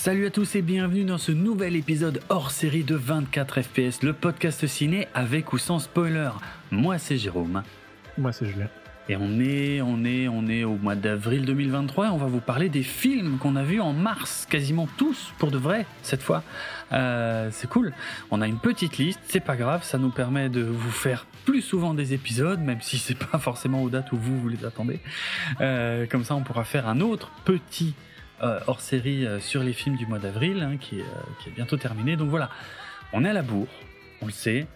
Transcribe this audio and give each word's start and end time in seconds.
Salut 0.00 0.24
à 0.24 0.30
tous 0.30 0.54
et 0.54 0.62
bienvenue 0.62 1.04
dans 1.04 1.18
ce 1.18 1.30
nouvel 1.30 1.76
épisode 1.76 2.22
hors 2.30 2.52
série 2.52 2.84
de 2.84 2.94
24 2.94 3.60
FPS, 3.60 4.02
le 4.02 4.14
podcast 4.14 4.66
ciné 4.66 5.06
avec 5.12 5.52
ou 5.52 5.58
sans 5.58 5.78
spoiler. 5.78 6.30
Moi 6.70 6.96
c'est 6.96 7.18
Jérôme. 7.18 7.62
Moi 8.16 8.32
c'est 8.32 8.46
Julien. 8.46 8.68
Et 9.10 9.16
on 9.16 9.38
est, 9.40 9.82
on 9.82 10.02
est, 10.06 10.26
on 10.26 10.46
est 10.46 10.64
au 10.64 10.76
mois 10.76 10.94
d'avril 10.94 11.44
2023 11.44 12.06
et 12.06 12.08
on 12.08 12.16
va 12.16 12.28
vous 12.28 12.40
parler 12.40 12.70
des 12.70 12.82
films 12.82 13.36
qu'on 13.36 13.56
a 13.56 13.62
vus 13.62 13.82
en 13.82 13.92
mars, 13.92 14.46
quasiment 14.48 14.88
tous 14.96 15.34
pour 15.36 15.50
de 15.50 15.58
vrai 15.58 15.84
cette 16.02 16.22
fois. 16.22 16.44
Euh, 16.92 17.50
c'est 17.52 17.68
cool. 17.68 17.92
On 18.30 18.40
a 18.40 18.46
une 18.46 18.58
petite 18.58 18.96
liste, 18.96 19.20
c'est 19.28 19.44
pas 19.44 19.56
grave, 19.56 19.84
ça 19.84 19.98
nous 19.98 20.10
permet 20.10 20.48
de 20.48 20.62
vous 20.62 20.90
faire 20.90 21.26
plus 21.44 21.60
souvent 21.60 21.92
des 21.92 22.14
épisodes, 22.14 22.60
même 22.60 22.80
si 22.80 22.96
c'est 22.96 23.18
pas 23.18 23.38
forcément 23.38 23.82
aux 23.82 23.90
dates 23.90 24.12
où 24.12 24.16
vous 24.16 24.40
vous 24.40 24.48
les 24.48 24.64
attendez. 24.64 25.00
Euh, 25.60 26.06
comme 26.06 26.24
ça, 26.24 26.34
on 26.36 26.42
pourra 26.42 26.64
faire 26.64 26.88
un 26.88 27.02
autre 27.02 27.30
petit 27.44 27.94
hors 28.40 28.80
série 28.80 29.26
sur 29.40 29.62
les 29.62 29.72
films 29.72 29.96
du 29.96 30.06
mois 30.06 30.18
d'avril 30.18 30.62
hein, 30.62 30.76
qui, 30.78 31.02
qui 31.42 31.48
est 31.48 31.52
bientôt 31.52 31.76
terminé. 31.76 32.16
Donc 32.16 32.28
voilà, 32.28 32.50
on 33.12 33.24
est 33.24 33.30
à 33.30 33.32
la 33.32 33.42
bourre, 33.42 33.68
on 34.22 34.26
le 34.26 34.32
sait. 34.32 34.66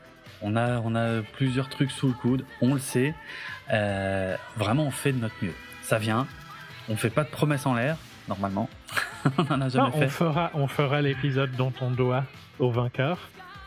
On 0.42 0.56
a, 0.56 0.78
on 0.80 0.94
a 0.94 1.22
plusieurs 1.22 1.68
trucs 1.68 1.90
sous 1.90 2.08
le 2.08 2.12
coude, 2.12 2.44
on 2.60 2.74
le 2.74 2.80
sait. 2.80 3.14
Euh, 3.72 4.36
vraiment, 4.56 4.84
on 4.84 4.90
fait 4.90 5.12
de 5.12 5.18
notre 5.18 5.34
mieux. 5.42 5.54
Ça 5.82 5.98
vient. 5.98 6.26
On 6.88 6.96
fait 6.96 7.10
pas 7.10 7.24
de 7.24 7.30
promesses 7.30 7.64
en 7.64 7.74
l'air, 7.74 7.96
normalement. 8.28 8.68
on 9.38 9.46
en 9.50 9.60
a 9.62 9.68
jamais 9.68 9.90
fait. 9.92 10.04
On 10.04 10.08
fera, 10.08 10.50
on 10.52 10.68
fera 10.68 11.00
l'épisode 11.00 11.52
dont 11.52 11.72
on 11.80 11.90
doit 11.90 12.24
au 12.58 12.70
vainqueur. 12.70 13.18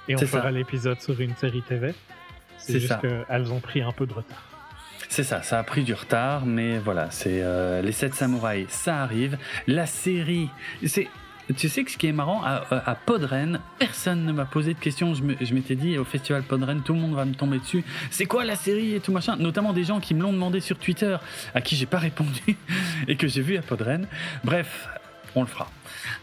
Et 0.08 0.16
on 0.16 0.20
fera 0.20 0.52
l'épisode 0.52 1.02
sur 1.02 1.20
une 1.20 1.36
série 1.36 1.64
TV. 1.64 1.94
C'est 2.58 2.80
juste 2.80 3.00
qu'elles 3.02 3.52
ont 3.52 3.60
pris 3.60 3.82
un 3.82 3.92
peu 3.92 4.06
de 4.06 4.14
retard. 4.14 4.44
C'est 5.10 5.24
ça, 5.24 5.42
ça 5.42 5.60
a 5.60 5.64
pris 5.64 5.84
du 5.84 5.94
retard, 5.94 6.46
mais 6.46 6.78
voilà, 6.80 7.10
c'est 7.12 7.42
euh, 7.42 7.82
les 7.82 7.92
7 7.92 8.14
samouraïs, 8.14 8.68
ça 8.70 9.02
arrive. 9.02 9.38
La 9.66 9.86
série, 9.86 10.50
c'est 10.86 11.08
tu 11.56 11.70
sais 11.70 11.86
que 11.86 11.92
ce 11.92 11.98
qui 11.98 12.08
est 12.08 12.12
marrant, 12.12 12.44
à, 12.44 12.96
Podren, 12.96 13.62
personne 13.80 14.26
ne 14.26 14.34
m'a 14.34 14.44
posé 14.44 14.74
de 14.74 14.80
questions. 14.80 15.14
Je 15.14 15.54
m'étais 15.54 15.76
dit, 15.76 15.98
au 15.98 16.04
festival 16.04 16.44
Podren, 16.44 16.82
tout 16.82 16.94
le 16.94 17.00
monde 17.00 17.16
va 17.16 17.24
me 17.24 17.34
tomber 17.34 17.60
dessus. 17.60 17.86
C'est 18.12 18.26
quoi 18.26 18.44
la 18.44 18.58
série 18.58 18.96
et 18.96 19.00
tout 19.00 19.14
machin? 19.14 19.38
Notamment 19.38 19.72
des 19.72 19.86
gens 19.86 20.02
qui 20.02 20.14
me 20.14 20.22
l'ont 20.22 20.34
demandé 20.34 20.60
sur 20.60 20.78
Twitter, 20.78 21.16
à 21.56 21.62
qui 21.62 21.78
j'ai 21.78 21.86
pas 21.86 22.00
répondu 22.00 22.58
et 23.08 23.16
que 23.16 23.28
j'ai 23.28 23.42
vu 23.42 23.56
à 23.56 23.62
Podren. 23.62 24.08
Bref, 24.44 24.90
on 25.36 25.42
le 25.42 25.48
fera. 25.48 25.72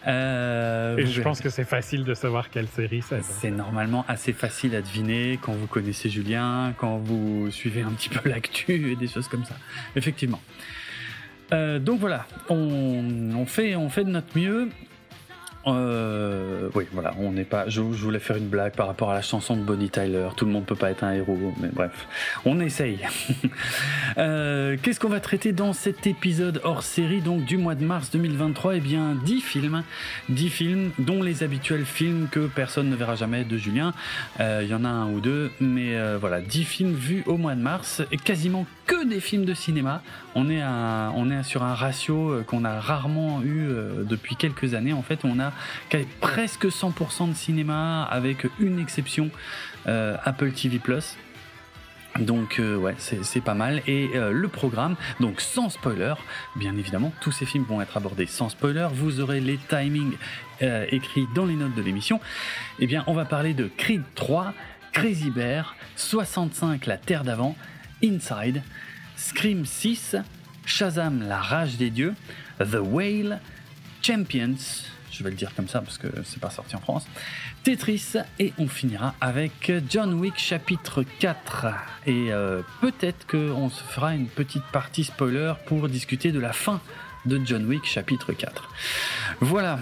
Euh, 0.07 0.97
et 0.97 1.07
je 1.07 1.23
pense 1.23 1.41
que 1.41 1.49
c'est 1.49 1.65
facile 1.65 2.05
de 2.05 2.15
savoir 2.15 2.51
quelle 2.51 2.69
série 2.69 3.03
c'est. 3.03 3.23
C'est 3.23 3.51
normalement 3.51 4.05
assez 4.09 4.33
facile 4.33 4.75
à 4.75 4.83
deviner 4.83 5.39
quand 5.41 5.53
vous 5.53 5.67
connaissez 5.67 6.09
Julien, 6.09 6.75
quand 6.79 6.99
vous 6.99 7.51
suivez 7.51 7.83
un 7.83 7.91
petit 7.91 8.09
peu 8.09 8.29
l'actu 8.29 8.93
et 8.93 8.97
des 8.97 9.09
choses 9.09 9.29
comme 9.29 9.45
ça. 9.45 9.57
Effectivement. 9.97 10.41
Euh, 11.53 11.79
donc 11.79 12.01
voilà, 12.01 12.27
on, 12.49 13.45
fait, 13.47 13.77
on 13.77 13.89
fait 13.89 14.05
de 14.05 14.11
notre 14.11 14.39
mieux. 14.39 14.69
Euh, 15.67 16.69
oui, 16.75 16.85
voilà, 16.93 17.15
on 17.19 17.33
n'est 17.33 17.45
pas. 17.45 17.69
Je, 17.69 17.81
voulais 17.81 18.19
faire 18.19 18.37
une 18.37 18.49
blague 18.49 18.75
par 18.75 18.87
rapport 18.87 19.11
à 19.11 19.15
la 19.15 19.23
chanson 19.23 19.57
de 19.57 19.63
Bonnie 19.63 19.91
Tyler. 19.91 20.29
Tout 20.37 20.45
le 20.45 20.53
monde 20.53 20.65
peut 20.65 20.75
pas 20.75 20.91
être 20.91 21.05
un 21.05 21.13
héros, 21.13 21.39
mais 21.61 21.69
bref, 21.73 22.07
on 22.45 22.61
essaye. 22.61 22.99
euh, 24.19 24.77
Qu'est-ce 24.83 25.01
qu'on 25.01 25.09
va 25.09 25.21
traiter 25.21 25.53
dans 25.53 25.73
cet 25.73 26.07
épisode 26.07 26.61
hors 26.65 26.83
série 26.83 27.21
donc 27.21 27.45
du 27.45 27.57
mois 27.57 27.75
de 27.75 27.85
mars 27.85 28.11
2023 28.11 28.77
Eh 28.77 28.81
bien, 28.81 29.17
10 29.25 29.41
films, 29.41 29.83
10 30.29 30.49
films, 30.51 30.91
dont 30.99 31.23
les 31.23 31.43
habituels 31.43 31.87
films 31.87 32.29
que 32.31 32.47
personne 32.47 32.91
ne 32.91 32.97
verra 32.97 33.15
jamais 33.15 33.45
de 33.45 33.57
Julien. 33.57 33.93
Euh, 34.41 34.61
il 34.63 34.69
y 34.69 34.75
en 34.75 34.85
a 34.85 34.89
un 34.89 35.11
ou 35.11 35.21
deux, 35.21 35.51
mais 35.61 35.97
euh, 35.97 36.19
voilà, 36.21 36.41
10 36.41 36.65
films 36.65 36.95
vus 36.95 37.23
au 37.27 37.37
mois 37.37 37.55
de 37.55 37.61
mars 37.61 38.03
et 38.13 38.17
quasiment 38.17 38.67
que 38.87 39.05
des 39.05 39.21
films 39.21 39.45
de 39.45 39.55
cinéma. 39.55 40.03
On 40.35 40.51
est, 40.51 41.43
sur 41.43 41.63
un 41.63 41.75
ratio 41.75 42.31
euh, 42.31 42.43
qu'on 42.43 42.65
a 42.65 42.81
rarement 42.81 43.43
eu 43.43 43.69
depuis 44.05 44.37
quelques 44.37 44.75
années. 44.75 44.93
En 44.93 45.03
fait, 45.03 45.25
on 45.25 45.39
a 45.41 45.53
presque 46.21 46.67
100% 46.67 47.31
de 47.31 47.35
cinéma 47.35 48.05
avec 48.05 48.47
une 48.59 48.79
exception 48.79 49.31
euh, 49.87 50.17
Apple 50.25 50.51
TV. 50.53 50.81
Donc 52.21 52.59
euh, 52.59 52.77
ouais, 52.77 52.95
c'est 52.99 53.41
pas 53.41 53.55
mal. 53.55 53.83
Et 53.87 54.11
euh, 54.15 54.33
le 54.33 54.49
programme, 54.49 54.97
donc 55.21 55.41
sans 55.41 55.69
spoiler, 55.69 56.15
bien 56.57 56.77
évidemment, 56.77 57.13
tous 57.21 57.33
ces 57.33 57.45
films 57.45 57.65
vont 57.65 57.81
être 57.81 57.97
abordés 57.97 58.27
sans 58.27 58.49
spoiler. 58.49 58.89
Vous 58.93 59.21
aurez 59.21 59.41
les 59.41 59.59
timings 59.69 60.17
écrits 60.91 61.27
dans 61.35 61.45
les 61.45 61.55
notes 61.55 61.75
de 61.75 61.83
l'émission. 61.83 62.21
Eh 62.79 62.87
bien, 62.87 63.05
on 63.07 63.13
va 63.13 63.25
parler 63.25 63.53
de 63.53 63.69
Creed 63.77 64.03
3, 64.15 64.55
Crazy 64.93 65.31
Bear, 65.31 65.77
65 65.97 66.87
La 66.87 66.97
Terre 66.97 67.25
d'avant, 67.25 67.57
Inside, 68.05 68.63
Scream 69.17 69.65
6, 69.65 70.17
Shazam 70.67 71.27
La 71.27 71.41
Rage 71.41 71.79
des 71.79 71.89
Dieux, 71.89 72.15
The 72.59 72.79
Whale, 72.83 73.41
Champions, 74.03 74.57
je 75.11 75.25
vais 75.25 75.31
le 75.31 75.37
dire 75.37 75.55
comme 75.55 75.69
ça 75.69 75.81
parce 75.81 75.97
que 75.97 76.09
c'est 76.25 76.41
pas 76.41 76.51
sorti 76.51 76.77
en 76.77 76.81
France. 76.81 77.07
Tetris 77.63 78.15
et 78.39 78.53
on 78.59 78.69
finira 78.69 79.15
avec 79.23 79.73
John 79.89 80.13
Wick 80.15 80.37
chapitre 80.37 81.03
4 81.21 81.67
et 82.07 82.33
euh, 82.33 82.61
peut-être 82.83 83.27
qu'on 83.27 83.71
se 83.71 83.83
fera 83.83 84.15
une 84.15 84.27
petite 84.27 84.65
partie 84.65 85.05
spoiler 85.05 85.55
pour 85.67 85.89
discuter 85.89 86.31
de 86.31 86.41
la 86.41 86.53
fin 86.53 86.81
de 87.25 87.41
John 87.43 87.65
Wick 87.65 87.87
chapitre 87.87 88.35
4. 88.35 88.69
Voilà, 89.41 89.79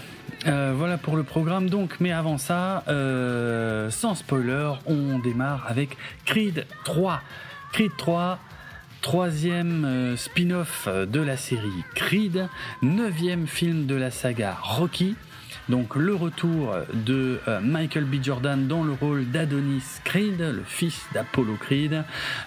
euh, 0.47 0.73
voilà 0.77 0.97
pour 0.97 1.17
le 1.17 1.25
programme 1.25 1.69
donc, 1.69 1.97
mais 1.99 2.13
avant 2.13 2.39
ça, 2.39 2.85
euh, 2.87 3.91
sans 3.91 4.15
spoiler, 4.15 4.73
on 4.87 5.19
démarre 5.19 5.65
avec 5.67 5.97
Creed 6.25 6.67
3. 6.85 7.21
Creed 7.73 7.93
3, 7.97 8.39
troisième 9.01 10.15
spin-off 10.17 10.89
de 10.89 11.21
la 11.21 11.37
série 11.37 11.69
Creed, 11.95 12.49
neuvième 12.83 13.47
film 13.47 13.87
de 13.87 13.95
la 13.95 14.11
saga 14.11 14.59
Rocky, 14.61 15.17
donc 15.69 15.97
le 15.97 16.15
retour 16.15 16.75
de 16.93 17.41
euh, 17.47 17.61
Michael 17.61 18.05
B. 18.05 18.23
Jordan 18.23 18.67
dans 18.67 18.83
le 18.83 18.93
rôle 18.93 19.25
d'Adonis 19.31 19.83
Creed, 20.05 20.41
le 20.41 20.63
fils 20.67 21.07
d'Apollo 21.15 21.55
Creed, 21.55 22.05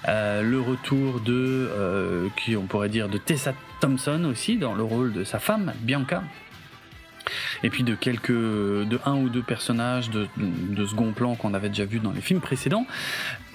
euh, 0.07 0.41
le 0.41 0.59
retour 0.59 1.21
de, 1.21 1.33
euh, 1.33 2.27
qui 2.37 2.55
on 2.55 2.65
pourrait 2.67 2.89
dire, 2.89 3.09
de 3.09 3.17
Tessa 3.17 3.53
Thompson 3.79 4.25
aussi 4.25 4.57
dans 4.57 4.75
le 4.75 4.83
rôle 4.83 5.13
de 5.13 5.23
sa 5.23 5.39
femme 5.39 5.73
Bianca 5.79 6.23
et 7.63 7.71
puis 7.71 7.83
de 7.83 7.95
quelques, 7.95 8.31
de 8.31 8.99
un 9.05 9.15
ou 9.15 9.29
deux 9.29 9.41
personnages 9.41 10.11
de 10.11 10.85
second 10.85 11.11
plan 11.11 11.33
qu'on 11.33 11.55
avait 11.55 11.69
déjà 11.69 11.85
vu 11.85 11.99
dans 11.99 12.11
les 12.11 12.21
films 12.21 12.41
précédents. 12.41 12.85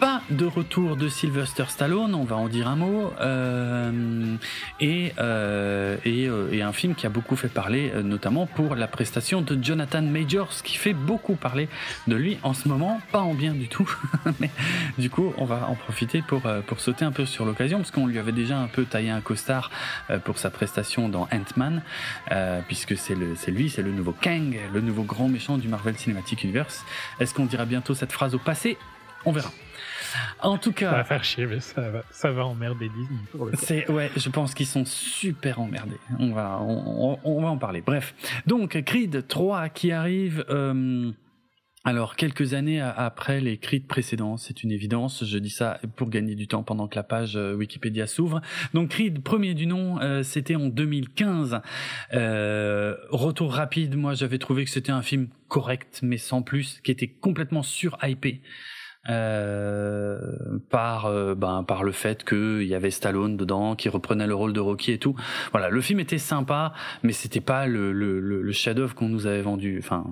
Pas 0.01 0.23
de 0.31 0.47
retour 0.47 0.97
de 0.97 1.09
Sylvester 1.11 1.65
Stallone, 1.69 2.15
on 2.15 2.25
va 2.25 2.35
en 2.37 2.49
dire 2.49 2.69
un 2.69 2.77
mot, 2.77 3.13
euh, 3.21 4.37
et, 4.81 5.13
euh, 5.19 5.99
et, 6.07 6.27
euh, 6.27 6.51
et, 6.51 6.63
un 6.63 6.73
film 6.73 6.95
qui 6.95 7.05
a 7.05 7.11
beaucoup 7.11 7.37
fait 7.37 7.49
parler, 7.49 7.93
euh, 7.95 8.03
notamment 8.03 8.47
pour 8.47 8.77
la 8.77 8.89
prestation 8.89 9.43
de 9.43 9.63
Jonathan 9.63 10.01
Majors, 10.01 10.63
qui 10.65 10.79
fait 10.79 10.95
beaucoup 10.95 11.35
parler 11.35 11.69
de 12.07 12.17
lui 12.17 12.39
en 12.43 12.55
ce 12.55 12.67
moment, 12.67 12.99
pas 13.13 13.21
en 13.21 13.35
bien 13.35 13.53
du 13.53 13.69
tout, 13.69 13.95
mais 14.41 14.49
du 14.97 15.11
coup 15.11 15.35
on 15.37 15.45
va 15.45 15.69
en 15.69 15.75
profiter 15.75 16.23
pour, 16.23 16.45
pour 16.67 16.81
sauter 16.81 17.05
un 17.05 17.13
peu 17.13 17.27
sur 17.27 17.45
l'occasion, 17.45 17.77
parce 17.77 17.91
qu'on 17.91 18.07
lui 18.07 18.19
avait 18.19 18.33
déjà 18.33 18.57
un 18.59 18.69
peu 18.69 18.87
taillé 18.87 19.11
un 19.11 19.21
costard 19.21 19.71
pour 20.25 20.39
sa 20.39 20.49
prestation 20.49 21.11
dans 21.11 21.29
Ant-Man, 21.31 21.83
puisque 22.69 22.97
c'est 22.97 23.15
lui 23.51 23.69
c'est 23.69 23.83
le 23.83 23.93
nouveau 23.93 24.15
Kang, 24.19 24.59
le 24.73 24.81
nouveau 24.81 25.03
grand 25.03 25.29
méchant 25.29 25.59
du 25.59 25.69
Marvel 25.69 25.99
Cinematic 25.99 26.43
Universe. 26.43 26.87
Est-ce 27.21 27.35
qu'on 27.35 27.45
dira 27.45 27.67
bientôt 27.67 27.95
cette 27.95 28.13
phrase 28.13 28.35
au 28.35 28.39
passé? 28.39 28.79
On 29.27 29.33
verra. 29.33 29.51
En 30.43 30.59
tout 30.59 30.73
cas, 30.73 30.91
ça 30.91 30.97
va 30.97 31.05
faire 31.05 31.25
chier, 31.25 31.47
mais 31.47 31.61
ça 31.61 31.91
va, 31.91 32.03
ça 32.11 32.31
va 32.31 32.45
emmerder 32.47 32.89
Disney. 32.89 33.53
C'est 33.55 33.91
ouais, 33.91 34.11
je 34.17 34.29
pense 34.29 34.55
qu'ils 34.55 34.67
sont 34.67 34.85
super 34.85 35.61
emmerdés. 35.61 35.99
On 36.19 36.33
va, 36.33 36.61
on, 36.61 37.43
va 37.43 37.49
en 37.49 37.59
parler. 37.59 37.83
Bref, 37.85 38.15
donc 38.47 38.83
Creed 38.85 39.27
3 39.27 39.69
qui 39.69 39.93
arrive. 39.93 40.45
Euh, 40.51 41.13
alors, 41.83 42.17
quelques 42.17 42.53
années 42.53 42.79
après 42.79 43.41
les 43.41 43.57
Creed 43.57 43.87
précédents, 43.87 44.37
c'est 44.37 44.63
une 44.63 44.71
évidence, 44.71 45.25
je 45.25 45.39
dis 45.39 45.49
ça 45.49 45.81
pour 45.97 46.11
gagner 46.11 46.35
du 46.35 46.47
temps 46.47 46.63
pendant 46.63 46.89
que 46.89 46.97
la 46.97 47.03
page 47.03 47.37
euh, 47.37 47.55
Wikipédia 47.55 48.07
s'ouvre. 48.07 48.43
Donc 48.75 48.91
Creed, 48.91 49.23
premier 49.23 49.55
du 49.55 49.67
nom, 49.67 49.99
euh, 50.01 50.23
c'était 50.23 50.57
en 50.57 50.67
2015. 50.67 51.63
Euh, 52.13 52.97
retour 53.09 53.55
rapide, 53.55 53.97
moi 53.97 54.13
j'avais 54.13 54.37
trouvé 54.37 54.67
que 54.67 54.71
c'était 54.71 54.93
un 54.93 55.01
film 55.01 55.29
correct, 55.49 56.01
mais 56.03 56.19
sans 56.19 56.43
plus, 56.43 56.81
qui 56.85 56.91
était 56.91 57.09
complètement 57.09 57.63
sur-hypé. 57.63 58.43
Euh, 59.09 60.19
par 60.71 61.11
ben 61.35 61.65
par 61.65 61.85
le 61.85 61.93
fait 61.93 62.23
qu'il 62.23 62.65
y 62.65 62.75
avait 62.75 62.91
Stallone 62.91 63.39
dedans 63.39 63.75
qui 63.75 63.89
reprenait 63.89 64.27
le 64.27 64.35
rôle 64.35 64.53
de 64.53 64.61
Rocky 64.61 64.93
et 64.93 64.99
tout 64.99 65.17
voilà 65.53 65.71
le 65.71 65.81
film 65.81 66.01
était 66.01 66.19
sympa 66.19 66.75
mais 67.03 67.13
c'était 67.13 67.41
pas 67.41 67.67
le 67.67 67.93
le, 67.93 68.21
le 68.21 68.53
chef-d'œuvre 68.53 68.95
qu'on 68.95 69.09
nous 69.09 69.27
avait 69.27 69.41
vendu 69.41 69.79
enfin 69.79 70.05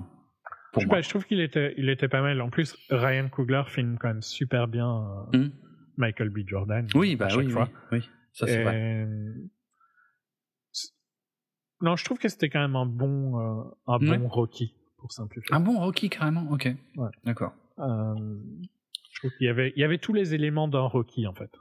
je, 0.77 1.09
trouve 1.09 1.25
qu'il 1.25 1.39
était, 1.39 1.73
il 1.77 1.89
était 1.89 2.07
pas 2.07 2.21
mal. 2.21 2.41
En 2.41 2.49
plus, 2.49 2.77
Ryan 2.89 3.29
Coogler 3.29 3.63
filme 3.67 3.97
quand 3.99 4.09
même 4.09 4.21
super 4.21 4.67
bien 4.67 5.27
euh, 5.33 5.37
hmm. 5.37 5.51
Michael 5.97 6.29
B. 6.29 6.39
Jordan. 6.45 6.87
Oui, 6.95 7.15
bah 7.15 7.27
oui, 7.35 7.49
fois. 7.49 7.69
oui, 7.91 8.07
ça 8.33 8.47
c'est 8.47 8.63
vrai. 8.63 9.07
Non, 11.81 11.95
je 11.95 12.03
trouve 12.03 12.19
que 12.19 12.27
c'était 12.27 12.49
quand 12.49 12.59
même 12.59 12.75
un 12.75 12.85
bon, 12.85 13.39
euh, 13.39 13.63
un 13.87 13.99
bon 13.99 14.27
Rocky, 14.27 14.73
pour 14.97 15.11
simplifier. 15.11 15.55
Un 15.55 15.61
bon 15.61 15.79
Rocky, 15.79 16.09
carrément 16.09 16.45
Ok. 16.51 16.67
Ouais. 16.97 17.09
D'accord. 17.23 17.53
Euh, 17.79 18.15
je 19.19 19.27
trouve 19.27 19.37
qu'il 19.37 19.47
y 19.47 19.49
avait, 19.49 19.73
il 19.75 19.81
y 19.81 19.83
avait 19.83 19.97
tous 19.97 20.13
les 20.13 20.33
éléments 20.33 20.69
d'un 20.69 20.79
Rocky, 20.79 21.27
en 21.27 21.33
fait. 21.33 21.51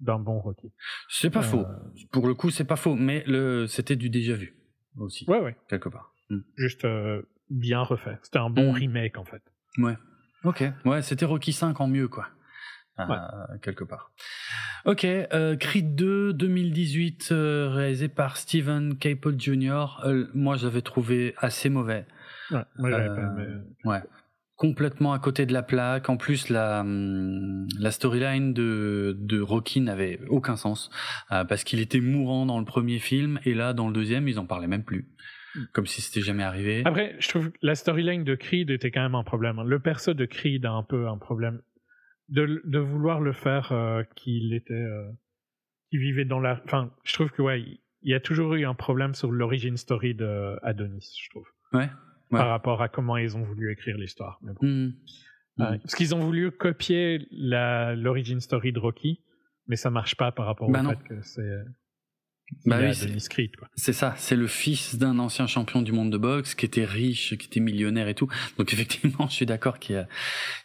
D'un 0.00 0.18
bon 0.18 0.40
Rocky. 0.40 0.72
C'est 1.08 1.30
pas 1.30 1.42
faux. 1.42 1.64
Pour 2.10 2.26
le 2.26 2.34
coup, 2.34 2.50
c'est 2.50 2.64
pas 2.64 2.76
faux. 2.76 2.96
Mais 2.96 3.22
le, 3.26 3.66
c'était 3.66 3.96
du 3.96 4.10
déjà 4.10 4.34
vu 4.34 4.54
aussi. 4.98 5.24
Ouais, 5.28 5.38
ouais. 5.38 5.56
Quelque 5.68 5.88
part. 5.88 6.12
Hmm. 6.28 6.40
Juste 6.56 6.86
bien 7.48 7.80
refait. 7.80 8.18
C'était 8.22 8.38
un 8.38 8.50
bon 8.50 8.72
hmm. 8.72 8.74
remake 8.74 9.18
en 9.18 9.24
fait. 9.24 9.42
Ouais. 9.78 9.96
Ok. 10.44 10.64
Ouais, 10.84 11.00
c'était 11.00 11.24
Rocky 11.24 11.52
5 11.52 11.80
en 11.80 11.86
mieux 11.86 12.08
quoi. 12.08 12.28
quelque 13.62 13.84
part. 13.84 14.10
Ok, 14.84 15.04
euh, 15.04 15.56
Creed 15.56 15.94
2 15.94 16.32
2018 16.32 17.28
réalisé 17.30 18.08
par 18.08 18.36
Steven 18.36 18.98
Caple 18.98 19.38
Jr. 19.38 20.02
moi, 20.34 20.56
je 20.56 20.66
l'avais 20.66 20.82
trouvé 20.82 21.34
assez 21.38 21.68
mauvais. 21.68 22.06
Ouais, 22.50 22.64
moi, 22.78 22.90
pas 22.90 23.34
Ouais 23.84 24.02
complètement 24.56 25.12
à 25.12 25.18
côté 25.18 25.46
de 25.46 25.52
la 25.52 25.62
plaque. 25.62 26.08
En 26.08 26.16
plus, 26.16 26.48
la, 26.48 26.80
hum, 26.80 27.66
la 27.78 27.90
storyline 27.90 28.52
de, 28.52 29.16
de 29.18 29.40
Rocky 29.40 29.80
n'avait 29.80 30.20
aucun 30.28 30.56
sens 30.56 30.90
euh, 31.30 31.44
parce 31.44 31.64
qu'il 31.64 31.80
était 31.80 32.00
mourant 32.00 32.46
dans 32.46 32.58
le 32.58 32.64
premier 32.64 32.98
film 32.98 33.38
et 33.44 33.54
là, 33.54 33.72
dans 33.72 33.86
le 33.86 33.92
deuxième, 33.92 34.28
ils 34.28 34.38
en 34.38 34.46
parlaient 34.46 34.66
même 34.66 34.84
plus. 34.84 35.08
Hmm. 35.54 35.64
Comme 35.72 35.86
si 35.86 36.00
c'était 36.00 36.22
jamais 36.24 36.42
arrivé. 36.42 36.82
Après, 36.84 37.16
je 37.18 37.28
trouve 37.28 37.52
la 37.62 37.74
storyline 37.74 38.24
de 38.24 38.34
Creed 38.34 38.70
était 38.70 38.90
quand 38.90 39.02
même 39.02 39.14
un 39.14 39.24
problème. 39.24 39.62
Le 39.62 39.78
perso 39.78 40.14
de 40.14 40.24
Creed 40.24 40.64
a 40.66 40.72
un 40.72 40.82
peu 40.82 41.08
un 41.08 41.18
problème. 41.18 41.60
De, 42.28 42.60
de 42.64 42.78
vouloir 42.80 43.20
le 43.20 43.32
faire 43.32 43.70
euh, 43.70 44.02
qu'il 44.16 44.52
était. 44.52 44.74
Euh, 44.74 45.08
qu'il 45.90 46.00
vivait 46.00 46.24
dans 46.24 46.40
la. 46.40 46.60
Enfin, 46.64 46.92
je 47.04 47.12
trouve 47.12 47.30
que, 47.30 47.40
ouais, 47.40 47.60
il 47.60 48.10
y 48.10 48.14
a 48.14 48.20
toujours 48.20 48.54
eu 48.54 48.66
un 48.66 48.74
problème 48.74 49.14
sur 49.14 49.30
l'origine 49.30 49.76
story 49.76 50.16
de 50.16 50.56
Adonis, 50.62 51.14
je 51.22 51.30
trouve. 51.30 51.46
Ouais 51.72 51.88
par 52.30 52.48
rapport 52.48 52.82
à 52.82 52.88
comment 52.88 53.16
ils 53.16 53.36
ont 53.36 53.42
voulu 53.42 53.72
écrire 53.72 53.96
l'histoire. 53.98 54.38
Bon. 54.42 54.54
Mmh. 54.60 54.92
Euh, 55.58 55.78
parce 55.78 55.94
qu'ils 55.94 56.14
ont 56.14 56.20
voulu 56.20 56.50
copier 56.50 57.26
l'origin 57.30 58.40
story 58.40 58.72
de 58.72 58.78
Rocky, 58.78 59.22
mais 59.68 59.76
ça 59.76 59.90
marche 59.90 60.14
pas 60.14 60.30
par 60.32 60.46
rapport 60.46 60.68
au 60.68 60.72
bah 60.72 60.82
fait 60.84 61.08
que 61.08 61.22
c'est 61.22 61.64
bah 62.64 62.78
oui, 62.80 62.94
c'est 63.74 63.92
ça, 63.92 64.14
c'est 64.16 64.36
le 64.36 64.46
fils 64.46 64.96
d'un 64.96 65.18
ancien 65.18 65.48
champion 65.48 65.82
du 65.82 65.90
monde 65.90 66.12
de 66.12 66.18
boxe 66.18 66.54
qui 66.54 66.64
était 66.64 66.84
riche, 66.84 67.36
qui 67.36 67.46
était 67.46 67.60
millionnaire 67.60 68.06
et 68.06 68.14
tout. 68.14 68.28
Donc 68.56 68.72
effectivement, 68.72 69.26
je 69.28 69.34
suis 69.34 69.46
d'accord 69.46 69.80
qu'il 69.80 70.06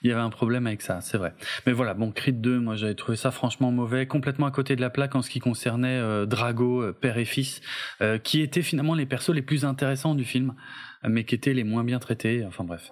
y, 0.03 0.07
y, 0.07 0.11
avait 0.11 0.21
un 0.21 0.29
problème 0.29 0.67
avec 0.67 0.83
ça, 0.83 1.01
c'est 1.01 1.17
vrai. 1.17 1.33
Mais 1.65 1.73
voilà, 1.73 1.95
bon, 1.95 2.11
Creed 2.11 2.39
2, 2.39 2.59
moi 2.59 2.75
j'avais 2.75 2.93
trouvé 2.93 3.17
ça 3.17 3.31
franchement 3.31 3.71
mauvais, 3.71 4.05
complètement 4.05 4.45
à 4.45 4.51
côté 4.51 4.75
de 4.75 4.81
la 4.81 4.91
plaque 4.91 5.15
en 5.15 5.23
ce 5.23 5.29
qui 5.29 5.39
concernait 5.39 5.97
euh, 5.97 6.25
Drago, 6.27 6.83
euh, 6.83 6.93
père 6.93 7.17
et 7.17 7.25
fils, 7.25 7.61
euh, 8.01 8.19
qui 8.19 8.41
étaient 8.41 8.61
finalement 8.61 8.93
les 8.93 9.07
persos 9.07 9.33
les 9.33 9.41
plus 9.41 9.65
intéressants 9.65 10.13
du 10.13 10.23
film, 10.23 10.53
mais 11.07 11.23
qui 11.23 11.35
étaient 11.35 11.53
les 11.53 11.63
moins 11.63 11.83
bien 11.83 11.99
traités. 11.99 12.43
Enfin 12.45 12.63
bref. 12.63 12.91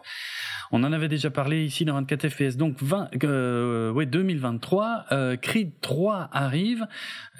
On 0.72 0.84
en 0.84 0.94
avait 0.94 1.08
déjà 1.08 1.32
parlé 1.32 1.66
ici 1.66 1.84
dans 1.84 1.96
24 1.96 2.30
FPS. 2.30 2.56
Donc 2.56 2.76
20, 2.82 3.24
euh, 3.24 3.92
ouais, 3.92 4.06
2023, 4.06 5.06
euh, 5.12 5.36
Creed 5.36 5.72
3 5.82 6.30
arrive 6.32 6.86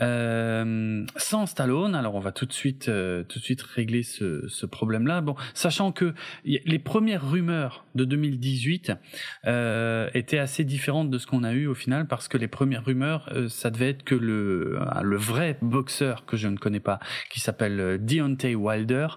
euh, 0.02 1.06
sans 1.16 1.46
Stallone. 1.46 1.94
Alors 1.94 2.16
on 2.16 2.20
va 2.20 2.32
tout 2.32 2.48
de 2.48 2.54
suite, 2.54 2.90
euh, 2.90 3.24
tout 3.24 3.38
de 3.38 3.44
suite 3.44 3.62
régler 3.62 4.02
ce, 4.02 4.48
ce 4.48 4.66
problème-là. 4.66 5.22
Bon, 5.22 5.36
sachant 5.54 5.92
que 5.92 6.14
les 6.44 6.80
premières 6.80 7.30
rumeurs 7.30 7.86
de 7.94 8.06
2018 8.06 8.94
euh, 9.46 10.10
étaient 10.14 10.40
assez 10.40 10.64
différentes 10.64 11.12
de 11.12 11.18
ce 11.20 11.28
qu'on 11.28 11.44
a 11.44 11.54
eu 11.54 11.68
au 11.68 11.76
final, 11.76 12.08
parce 12.08 12.28
que 12.28 12.38
les 12.38 12.48
premières 12.48 12.86
rumeurs, 12.86 13.30
euh, 13.34 13.48
ça 13.48 13.70
devait 13.70 13.90
être 13.90 14.04
que 14.04 14.16
le, 14.16 14.80
le 15.02 15.18
vrai 15.18 15.58
boxeur 15.62 16.26
que 16.26 16.36
je 16.38 16.48
ne 16.48 16.58
connais 16.58 16.80
pas, 16.80 17.00
qui 17.30 17.40
s'appelle 17.40 18.04
Deontay 18.04 18.56
Wilder. 18.56 19.08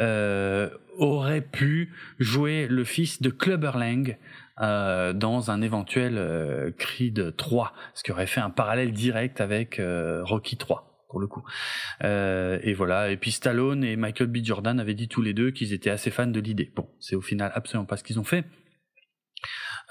Euh, 0.00 0.70
aurait 0.96 1.40
pu 1.40 1.92
jouer 2.18 2.66
le 2.68 2.84
fils 2.84 3.22
de 3.22 3.30
Clubber 3.30 3.72
Lang 3.76 4.16
euh, 4.60 5.12
dans 5.12 5.50
un 5.50 5.60
éventuel 5.60 6.16
euh, 6.16 6.70
Creed 6.76 7.36
3, 7.36 7.72
ce 7.94 8.02
qui 8.02 8.12
aurait 8.12 8.26
fait 8.26 8.40
un 8.40 8.50
parallèle 8.50 8.92
direct 8.92 9.40
avec 9.40 9.78
euh, 9.78 10.22
Rocky 10.24 10.56
3 10.56 11.06
pour 11.08 11.20
le 11.20 11.26
coup. 11.28 11.44
Euh, 12.02 12.58
et 12.62 12.74
voilà. 12.74 13.10
Et 13.10 13.16
puis 13.16 13.30
Stallone 13.30 13.84
et 13.84 13.96
Michael 13.96 14.28
B. 14.28 14.38
Jordan 14.42 14.80
avaient 14.80 14.94
dit 14.94 15.08
tous 15.08 15.22
les 15.22 15.32
deux 15.32 15.52
qu'ils 15.52 15.72
étaient 15.72 15.90
assez 15.90 16.10
fans 16.10 16.26
de 16.26 16.40
l'idée. 16.40 16.72
Bon, 16.74 16.88
c'est 16.98 17.14
au 17.14 17.20
final 17.20 17.52
absolument 17.54 17.86
pas 17.86 17.96
ce 17.96 18.02
qu'ils 18.02 18.18
ont 18.18 18.24
fait. 18.24 18.44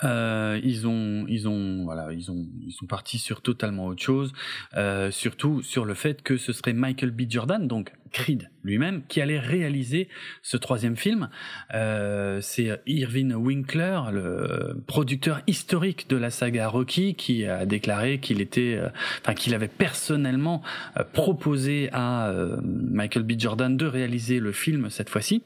Euh, 0.03 0.59
ils 0.63 0.87
ont, 0.87 1.25
ils 1.27 1.47
ont, 1.47 1.83
voilà, 1.83 2.11
ils 2.13 2.31
ont, 2.31 2.47
ils 2.65 2.71
sont 2.71 2.85
partis 2.85 3.19
sur 3.19 3.41
totalement 3.41 3.85
autre 3.85 4.01
chose, 4.01 4.33
euh, 4.75 5.11
surtout 5.11 5.61
sur 5.61 5.85
le 5.85 5.93
fait 5.93 6.21
que 6.21 6.37
ce 6.37 6.53
serait 6.53 6.73
Michael 6.73 7.11
B. 7.11 7.23
Jordan, 7.29 7.67
donc 7.67 7.91
Creed 8.13 8.49
lui-même, 8.63 9.01
qui 9.09 9.19
allait 9.19 9.39
réaliser 9.39 10.07
ce 10.41 10.55
troisième 10.55 10.95
film. 10.95 11.29
Euh, 11.73 12.39
c'est 12.41 12.81
Irvin 12.85 13.31
Winkler, 13.31 13.99
le 14.11 14.81
producteur 14.87 15.41
historique 15.47 16.09
de 16.09 16.15
la 16.15 16.29
saga 16.29 16.69
Rocky, 16.69 17.15
qui 17.15 17.45
a 17.45 17.65
déclaré 17.65 18.19
qu'il 18.19 18.39
était, 18.39 18.75
euh, 18.75 18.89
enfin 19.21 19.33
qu'il 19.33 19.53
avait 19.53 19.67
personnellement 19.67 20.61
euh, 20.97 21.03
proposé 21.03 21.89
à 21.91 22.29
euh, 22.29 22.57
Michael 22.63 23.23
B. 23.23 23.33
Jordan 23.37 23.75
de 23.75 23.85
réaliser 23.85 24.39
le 24.39 24.51
film 24.51 24.89
cette 24.89 25.09
fois-ci. 25.09 25.41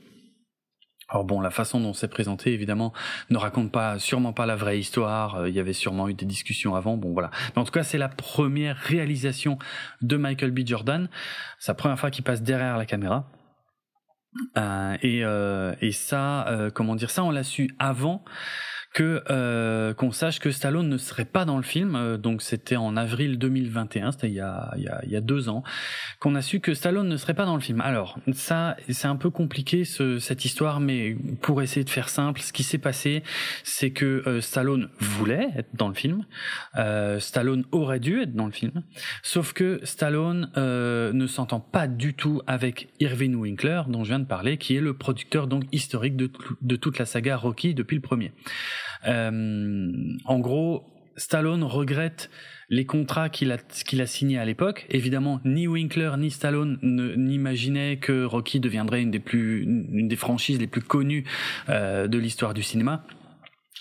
Alors 1.09 1.23
bon, 1.23 1.39
la 1.39 1.51
façon 1.51 1.79
dont 1.79 1.93
c'est 1.93 2.09
présenté, 2.09 2.53
évidemment, 2.53 2.91
ne 3.29 3.37
raconte 3.37 3.71
pas, 3.71 3.97
sûrement 3.97 4.33
pas 4.33 4.45
la 4.45 4.55
vraie 4.55 4.77
histoire. 4.79 5.35
Euh, 5.35 5.49
il 5.49 5.55
y 5.55 5.59
avait 5.59 5.73
sûrement 5.73 6.09
eu 6.09 6.13
des 6.13 6.25
discussions 6.25 6.75
avant. 6.75 6.97
Bon, 6.97 7.13
voilà. 7.13 7.31
Mais 7.55 7.61
en 7.61 7.65
tout 7.65 7.71
cas, 7.71 7.83
c'est 7.83 7.97
la 7.97 8.09
première 8.09 8.75
réalisation 8.75 9.57
de 10.01 10.17
Michael 10.17 10.51
B. 10.51 10.59
Jordan. 10.65 11.09
Sa 11.59 11.73
première 11.73 11.97
fois 11.97 12.11
qu'il 12.11 12.25
passe 12.25 12.41
derrière 12.41 12.77
la 12.77 12.85
caméra. 12.85 13.29
Euh, 14.57 14.97
et, 15.01 15.23
euh, 15.23 15.73
et 15.81 15.91
ça, 15.91 16.47
euh, 16.47 16.69
comment 16.69 16.95
dire 16.95 17.09
ça, 17.09 17.23
on 17.23 17.31
l'a 17.31 17.43
su 17.43 17.73
avant 17.79 18.23
que 18.93 19.23
euh, 19.29 19.93
qu'on 19.93 20.11
sache 20.11 20.39
que 20.39 20.51
Stallone 20.51 20.89
ne 20.89 20.97
serait 20.97 21.25
pas 21.25 21.45
dans 21.45 21.57
le 21.57 21.63
film. 21.63 21.95
Euh, 21.95 22.17
donc 22.17 22.41
c'était 22.41 22.75
en 22.75 22.97
avril 22.97 23.37
2021, 23.37 24.11
c'était 24.11 24.29
il 24.29 24.33
y 24.33 24.39
a 24.39 24.73
il 24.77 24.83
y 24.83 24.87
a, 24.87 25.01
il 25.03 25.11
y 25.11 25.15
a 25.15 25.21
deux 25.21 25.49
ans, 25.49 25.63
qu'on 26.19 26.35
a 26.35 26.41
su 26.41 26.59
que 26.59 26.73
Stallone 26.73 27.07
ne 27.07 27.17
serait 27.17 27.33
pas 27.33 27.45
dans 27.45 27.55
le 27.55 27.61
film. 27.61 27.81
Alors 27.81 28.17
ça 28.33 28.75
c'est 28.89 29.07
un 29.07 29.15
peu 29.15 29.29
compliqué 29.29 29.85
ce, 29.85 30.19
cette 30.19 30.45
histoire, 30.45 30.79
mais 30.79 31.15
pour 31.41 31.61
essayer 31.61 31.83
de 31.83 31.89
faire 31.89 32.09
simple, 32.09 32.41
ce 32.41 32.53
qui 32.53 32.63
s'est 32.63 32.77
passé, 32.77 33.23
c'est 33.63 33.91
que 33.91 34.23
euh, 34.27 34.41
Stallone 34.41 34.89
voulait 34.99 35.49
être 35.55 35.69
dans 35.73 35.87
le 35.87 35.93
film. 35.93 36.25
Euh, 36.75 37.19
Stallone 37.19 37.65
aurait 37.71 37.99
dû 37.99 38.21
être 38.21 38.33
dans 38.33 38.45
le 38.45 38.51
film, 38.51 38.83
sauf 39.23 39.53
que 39.53 39.79
Stallone 39.83 40.51
euh, 40.57 41.13
ne 41.13 41.27
s'entend 41.27 41.59
pas 41.59 41.87
du 41.87 42.13
tout 42.13 42.41
avec 42.47 42.89
Irving 42.99 43.35
Winkler, 43.35 43.83
dont 43.87 44.03
je 44.03 44.09
viens 44.09 44.19
de 44.19 44.25
parler, 44.25 44.57
qui 44.57 44.75
est 44.75 44.81
le 44.81 44.95
producteur 44.95 45.47
donc 45.47 45.63
historique 45.71 46.15
de, 46.15 46.31
de 46.61 46.75
toute 46.75 46.97
la 46.99 47.05
saga 47.05 47.37
Rocky 47.37 47.73
depuis 47.73 47.95
le 47.95 48.01
premier. 48.01 48.31
Euh, 49.07 49.91
en 50.25 50.39
gros, 50.39 50.83
Stallone 51.17 51.63
regrette 51.63 52.29
les 52.69 52.85
contrats 52.85 53.29
qu'il 53.29 53.51
a 53.51 53.57
qu'il 53.57 54.01
a 54.01 54.05
signés 54.05 54.37
à 54.37 54.45
l'époque. 54.45 54.85
Évidemment, 54.89 55.39
ni 55.45 55.67
Winkler 55.67 56.11
ni 56.17 56.29
Stallone 56.31 56.77
n'imaginaient 56.81 57.97
que 57.97 58.23
Rocky 58.23 58.59
deviendrait 58.59 59.01
une 59.01 59.11
des 59.11 59.19
plus 59.19 59.63
une 59.63 60.07
des 60.07 60.15
franchises 60.15 60.59
les 60.59 60.67
plus 60.67 60.81
connues 60.81 61.23
euh, 61.69 62.07
de 62.07 62.17
l'histoire 62.17 62.53
du 62.53 62.63
cinéma. 62.63 63.03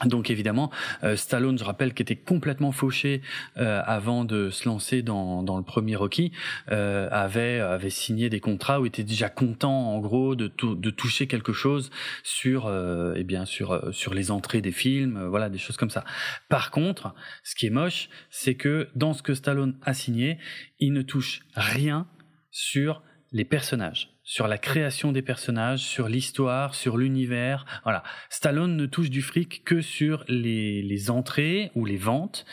Donc 0.05 0.29
évidemment, 0.29 0.71
euh, 1.05 1.17
Stallone, 1.17 1.59
je 1.59 1.65
rappelle, 1.65 1.95
qui 1.95 2.03
était 2.03 2.17
complètement 2.17 2.71
fauché 2.71 3.23
euh, 3.57 3.81
avant 3.87 4.27
de 4.27 4.51
se 4.51 4.69
lancer 4.69 5.01
dans, 5.01 5.43
dans 5.43 5.57
le 5.57 5.63
premier 5.63 5.97
Rocky, 5.97 6.33
euh, 6.71 7.09
avait 7.11 7.61
avait 7.61 7.89
signé 7.89 8.29
des 8.29 8.41
contrats 8.41 8.81
où 8.81 8.87
était 8.87 9.05
déjà 9.05 9.31
content, 9.31 9.95
en 9.95 9.99
gros, 10.01 10.35
de, 10.35 10.53
de 10.63 10.91
toucher 10.91 11.27
quelque 11.27 11.55
chose 11.55 11.91
sur, 12.23 12.71
eh 13.17 13.25
bien 13.25 13.47
sur 13.47 13.95
sur 13.95 14.13
les 14.13 14.31
entrées 14.31 14.61
des 14.61 14.73
films, 14.73 15.27
voilà, 15.29 15.49
des 15.49 15.59
choses 15.59 15.79
comme 15.79 15.91
ça. 15.91 16.05
Par 16.51 16.71
contre, 16.71 17.15
ce 17.43 17.55
qui 17.55 17.67
est 17.67 17.71
moche, 17.71 18.11
c'est 18.29 18.55
que 18.55 18.89
dans 18.95 19.15
ce 19.15 19.23
que 19.23 19.35
Stallone 19.35 19.79
a 19.83 19.95
signé, 19.95 20.39
il 20.79 20.93
ne 20.93 21.03
touche 21.03 21.41
rien 21.55 22.07
sur 22.51 23.03
les 23.33 23.45
personnages 23.45 24.16
sur 24.27 24.49
la 24.49 24.59
création 24.59 25.13
des 25.13 25.23
personnages, 25.23 25.81
sur 25.81 26.09
l'histoire, 26.09 26.75
sur 26.75 26.99
l'univers. 26.99 27.65
Voilà. 27.85 28.03
Stallone 28.29 28.77
ne 28.77 28.85
touche 28.85 29.09
du 29.09 29.23
fric 29.23 29.63
que 29.65 29.81
sur 29.81 30.25
les, 30.29 31.11
entrées 31.11 31.71
ou 31.77 31.85
les 31.85 31.97
ventes, 31.97 32.45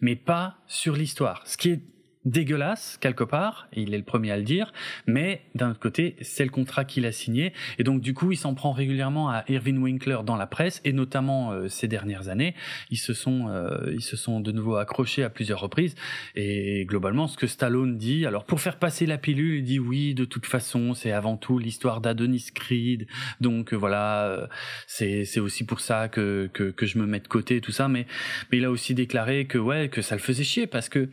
mais 0.00 0.14
pas 0.14 0.58
sur 0.68 0.94
l'histoire. 0.94 1.42
Ce 1.44 1.56
qui 1.56 1.70
est 1.70 1.82
dégueulasse 2.26 2.98
quelque 3.00 3.24
part, 3.24 3.68
il 3.72 3.94
est 3.94 3.98
le 3.98 4.04
premier 4.04 4.32
à 4.32 4.36
le 4.36 4.42
dire, 4.42 4.72
mais 5.06 5.42
d'un 5.54 5.70
autre 5.70 5.80
côté, 5.80 6.16
c'est 6.20 6.44
le 6.44 6.50
contrat 6.50 6.84
qu'il 6.84 7.06
a 7.06 7.12
signé, 7.12 7.52
et 7.78 7.84
donc 7.84 8.02
du 8.02 8.12
coup, 8.12 8.32
il 8.32 8.36
s'en 8.36 8.54
prend 8.54 8.72
régulièrement 8.72 9.30
à 9.30 9.44
Irving 9.48 9.78
Winkler 9.78 10.18
dans 10.24 10.36
la 10.36 10.46
presse, 10.46 10.80
et 10.84 10.92
notamment 10.92 11.52
euh, 11.52 11.68
ces 11.68 11.88
dernières 11.88 12.28
années, 12.28 12.54
ils 12.90 12.98
se 12.98 13.14
sont, 13.14 13.48
euh, 13.48 13.92
ils 13.94 14.02
se 14.02 14.16
sont 14.16 14.40
de 14.40 14.52
nouveau 14.52 14.76
accrochés 14.76 15.22
à 15.22 15.30
plusieurs 15.30 15.60
reprises, 15.60 15.94
et 16.34 16.84
globalement, 16.84 17.28
ce 17.28 17.36
que 17.36 17.46
Stallone 17.46 17.96
dit, 17.96 18.26
alors 18.26 18.44
pour 18.44 18.60
faire 18.60 18.78
passer 18.78 19.06
la 19.06 19.18
pilule, 19.18 19.58
il 19.58 19.64
dit 19.64 19.78
oui, 19.78 20.14
de 20.14 20.24
toute 20.24 20.46
façon, 20.46 20.94
c'est 20.94 21.12
avant 21.12 21.36
tout 21.36 21.58
l'histoire 21.58 22.00
d'Adonis 22.00 22.46
Creed, 22.52 23.06
donc 23.40 23.72
euh, 23.72 23.76
voilà, 23.76 24.48
c'est 24.88 25.24
c'est 25.24 25.40
aussi 25.40 25.64
pour 25.64 25.80
ça 25.80 26.08
que, 26.08 26.50
que 26.52 26.70
que 26.70 26.86
je 26.86 26.98
me 26.98 27.06
mets 27.06 27.20
de 27.20 27.28
côté 27.28 27.60
tout 27.60 27.72
ça, 27.72 27.86
mais 27.88 28.06
mais 28.50 28.58
il 28.58 28.64
a 28.64 28.70
aussi 28.70 28.94
déclaré 28.94 29.46
que 29.46 29.58
ouais, 29.58 29.88
que 29.88 30.02
ça 30.02 30.16
le 30.16 30.20
faisait 30.20 30.44
chier 30.44 30.66
parce 30.66 30.88
que 30.88 31.08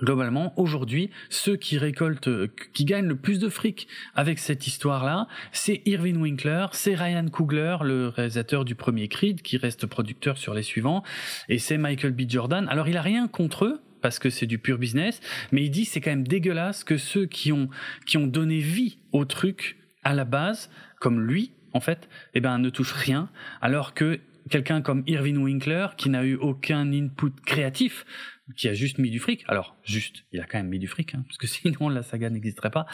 globalement, 0.00 0.52
aujourd'hui, 0.58 1.10
ceux 1.28 1.56
qui 1.56 1.78
récoltent, 1.78 2.30
qui 2.72 2.84
gagnent 2.84 3.08
le 3.08 3.16
plus 3.16 3.38
de 3.38 3.48
fric 3.48 3.88
avec 4.14 4.38
cette 4.38 4.66
histoire-là, 4.66 5.26
c'est 5.52 5.82
Irving 5.86 6.16
Winkler, 6.16 6.66
c'est 6.72 6.94
Ryan 6.94 7.26
Coogler, 7.28 7.78
le 7.82 8.08
réalisateur 8.08 8.64
du 8.64 8.74
premier 8.74 9.08
Creed, 9.08 9.42
qui 9.42 9.56
reste 9.56 9.86
producteur 9.86 10.38
sur 10.38 10.54
les 10.54 10.62
suivants, 10.62 11.02
et 11.48 11.58
c'est 11.58 11.78
Michael 11.78 12.12
B. 12.12 12.22
Jordan. 12.28 12.66
Alors, 12.68 12.88
il 12.88 12.96
a 12.96 13.02
rien 13.02 13.28
contre 13.28 13.64
eux, 13.64 13.80
parce 14.00 14.18
que 14.18 14.30
c'est 14.30 14.46
du 14.46 14.58
pur 14.58 14.78
business, 14.78 15.20
mais 15.50 15.64
il 15.64 15.70
dit 15.70 15.84
c'est 15.84 16.00
quand 16.00 16.10
même 16.10 16.26
dégueulasse 16.26 16.84
que 16.84 16.96
ceux 16.96 17.26
qui 17.26 17.50
ont, 17.52 17.68
qui 18.06 18.16
ont 18.16 18.26
donné 18.26 18.58
vie 18.58 18.98
au 19.12 19.24
truc 19.24 19.76
à 20.04 20.14
la 20.14 20.24
base, 20.24 20.70
comme 21.00 21.20
lui, 21.20 21.52
en 21.72 21.80
fait, 21.80 22.08
eh 22.34 22.40
ben, 22.40 22.58
ne 22.58 22.70
touche 22.70 22.92
rien, 22.92 23.28
alors 23.60 23.94
que 23.94 24.20
quelqu'un 24.48 24.80
comme 24.80 25.02
Irving 25.06 25.38
Winkler, 25.38 25.88
qui 25.96 26.08
n'a 26.08 26.24
eu 26.24 26.36
aucun 26.36 26.92
input 26.92 27.32
créatif, 27.44 28.06
qui 28.56 28.68
a 28.68 28.74
juste 28.74 28.98
mis 28.98 29.10
du 29.10 29.18
fric. 29.18 29.44
Alors, 29.48 29.76
juste, 29.84 30.24
il 30.32 30.40
a 30.40 30.44
quand 30.44 30.58
même 30.58 30.68
mis 30.68 30.78
du 30.78 30.88
fric, 30.88 31.14
hein, 31.14 31.24
parce 31.26 31.38
que 31.38 31.46
sinon 31.46 31.88
la 31.88 32.02
saga 32.02 32.30
n'existerait 32.30 32.70
pas. 32.70 32.86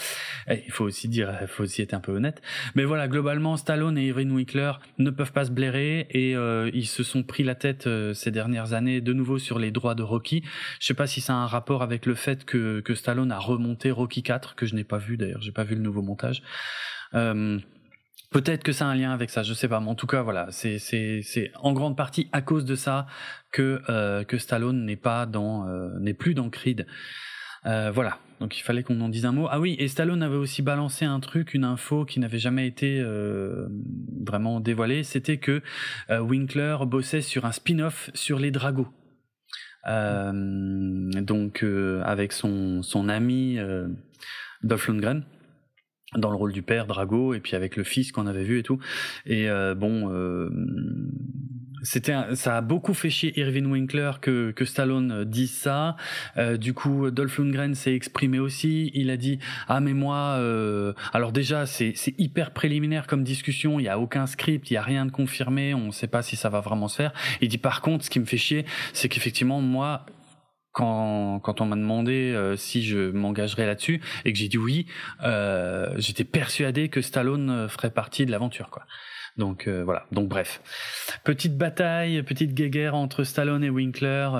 il 0.48 0.70
faut 0.70 0.84
aussi 0.84 1.08
dire, 1.08 1.36
il 1.40 1.48
faut 1.48 1.62
aussi 1.62 1.82
être 1.82 1.94
un 1.94 2.00
peu 2.00 2.12
honnête. 2.12 2.42
Mais 2.74 2.84
voilà, 2.84 3.08
globalement, 3.08 3.56
Stallone 3.56 3.98
et 3.98 4.06
Irving 4.06 4.30
Winkler 4.30 4.72
ne 4.98 5.10
peuvent 5.10 5.32
pas 5.32 5.44
se 5.44 5.50
blairer 5.50 6.06
et 6.10 6.36
euh, 6.36 6.70
ils 6.74 6.86
se 6.86 7.02
sont 7.02 7.22
pris 7.22 7.44
la 7.44 7.54
tête 7.54 7.86
euh, 7.86 8.14
ces 8.14 8.30
dernières 8.30 8.72
années 8.72 9.00
de 9.00 9.12
nouveau 9.12 9.38
sur 9.38 9.58
les 9.58 9.70
droits 9.70 9.94
de 9.94 10.02
Rocky. 10.02 10.42
Je 10.80 10.86
sais 10.86 10.94
pas 10.94 11.06
si 11.06 11.20
ça 11.20 11.34
a 11.34 11.36
un 11.36 11.46
rapport 11.46 11.82
avec 11.82 12.06
le 12.06 12.14
fait 12.14 12.44
que, 12.44 12.80
que 12.80 12.94
Stallone 12.94 13.32
a 13.32 13.38
remonté 13.38 13.90
Rocky 13.90 14.22
4, 14.22 14.54
que 14.54 14.66
je 14.66 14.74
n'ai 14.74 14.84
pas 14.84 14.98
vu 14.98 15.16
d'ailleurs, 15.16 15.42
j'ai 15.42 15.52
pas 15.52 15.64
vu 15.64 15.74
le 15.74 15.80
nouveau 15.80 16.02
montage. 16.02 16.42
Euh, 17.14 17.58
Peut-être 18.34 18.64
que 18.64 18.72
ça 18.72 18.86
a 18.86 18.88
un 18.88 18.96
lien 18.96 19.12
avec 19.12 19.30
ça, 19.30 19.44
je 19.44 19.54
sais 19.54 19.68
pas, 19.68 19.78
mais 19.78 19.88
en 19.88 19.94
tout 19.94 20.08
cas 20.08 20.22
voilà, 20.22 20.48
c'est 20.50 20.80
c'est 20.80 21.52
en 21.54 21.72
grande 21.72 21.96
partie 21.96 22.28
à 22.32 22.42
cause 22.42 22.64
de 22.64 22.74
ça 22.74 23.06
que 23.52 23.80
euh, 23.88 24.24
que 24.24 24.38
Stallone 24.38 24.84
n'est 24.84 24.96
pas 24.96 25.24
dans 25.24 25.68
euh, 25.68 25.90
n'est 26.00 26.14
plus 26.14 26.34
dans 26.34 26.50
Creed. 26.50 26.84
Euh, 27.64 27.92
voilà, 27.92 28.18
donc 28.40 28.58
il 28.58 28.62
fallait 28.62 28.82
qu'on 28.82 29.00
en 29.02 29.08
dise 29.08 29.24
un 29.24 29.30
mot. 29.30 29.46
Ah 29.52 29.60
oui, 29.60 29.76
et 29.78 29.86
Stallone 29.86 30.20
avait 30.20 30.34
aussi 30.34 30.62
balancé 30.62 31.04
un 31.04 31.20
truc, 31.20 31.54
une 31.54 31.62
info 31.62 32.04
qui 32.04 32.18
n'avait 32.18 32.40
jamais 32.40 32.66
été 32.66 32.98
euh, 33.00 33.68
vraiment 34.26 34.58
dévoilée, 34.58 35.04
c'était 35.04 35.36
que 35.36 35.62
euh, 36.10 36.18
Winkler 36.18 36.78
bossait 36.88 37.20
sur 37.20 37.44
un 37.44 37.52
spin-off 37.52 38.10
sur 38.14 38.40
les 38.40 38.50
Dragos. 38.50 38.88
donc 39.86 41.64
avec 42.02 42.32
son 42.32 42.82
son 42.82 43.08
ami 43.08 43.60
Dolph 44.64 44.88
Lundgren 44.88 45.24
dans 46.16 46.30
le 46.30 46.36
rôle 46.36 46.52
du 46.52 46.62
père 46.62 46.86
Drago 46.86 47.34
et 47.34 47.40
puis 47.40 47.56
avec 47.56 47.76
le 47.76 47.84
fils 47.84 48.12
qu'on 48.12 48.26
avait 48.26 48.44
vu 48.44 48.58
et 48.58 48.62
tout. 48.62 48.78
Et 49.26 49.48
euh, 49.48 49.74
bon 49.74 50.10
euh, 50.10 50.50
c'était 51.82 52.14
ça 52.34 52.56
a 52.56 52.60
beaucoup 52.60 52.94
fait 52.94 53.10
chier 53.10 53.38
Irving 53.38 53.66
Winkler 53.66 54.12
que 54.20 54.52
que 54.52 54.64
Stallone 54.64 55.24
dise 55.24 55.52
ça. 55.52 55.96
Euh, 56.36 56.56
du 56.56 56.72
coup 56.72 57.10
Dolph 57.10 57.38
Lundgren 57.38 57.74
s'est 57.74 57.94
exprimé 57.94 58.38
aussi. 58.38 58.90
Il 58.94 59.10
a 59.10 59.16
dit 59.16 59.38
ah 59.68 59.80
mais 59.80 59.92
moi 59.92 60.40
alors 61.12 61.32
déjà 61.32 61.66
c'est 61.66 61.92
c'est 61.96 62.18
hyper 62.18 62.52
préliminaire 62.52 63.06
comme 63.06 63.24
discussion. 63.24 63.80
Il 63.80 63.84
y 63.84 63.88
a 63.88 63.98
aucun 63.98 64.26
script 64.26 64.70
il 64.70 64.74
y 64.74 64.76
a 64.76 64.82
rien 64.82 65.06
de 65.06 65.10
confirmé. 65.10 65.74
On 65.74 65.92
sait 65.92 66.06
pas 66.06 66.22
si 66.22 66.36
ça 66.36 66.48
va 66.48 66.60
vraiment 66.60 66.88
se 66.88 66.96
faire 66.96 67.12
il 67.40 67.48
dit 67.48 67.58
par 67.58 67.80
contre 67.80 68.04
ce 68.04 68.10
qui 68.10 68.20
me 68.20 68.24
fait 68.24 68.36
chier 68.36 68.64
c'est 68.92 69.08
qu'effectivement 69.08 69.60
moi 69.60 70.06
quand, 70.74 71.38
quand 71.38 71.60
on 71.60 71.66
m'a 71.66 71.76
demandé 71.76 72.32
euh, 72.34 72.56
si 72.56 72.84
je 72.84 73.10
m'engagerais 73.12 73.64
là-dessus 73.64 74.02
et 74.24 74.32
que 74.32 74.38
j'ai 74.38 74.48
dit 74.48 74.58
oui, 74.58 74.86
euh, 75.22 75.94
j'étais 75.96 76.24
persuadé 76.24 76.88
que 76.88 77.00
Stallone 77.00 77.48
euh, 77.48 77.68
ferait 77.68 77.92
partie 77.92 78.26
de 78.26 78.32
l'aventure, 78.32 78.68
quoi. 78.70 78.84
Donc 79.36 79.68
euh, 79.68 79.84
voilà. 79.84 80.06
Donc 80.10 80.28
bref, 80.28 80.60
petite 81.24 81.56
bataille, 81.56 82.22
petite 82.24 82.54
guéguerre 82.54 82.96
entre 82.96 83.22
Stallone 83.22 83.62
et 83.64 83.70
Winkler 83.70 84.30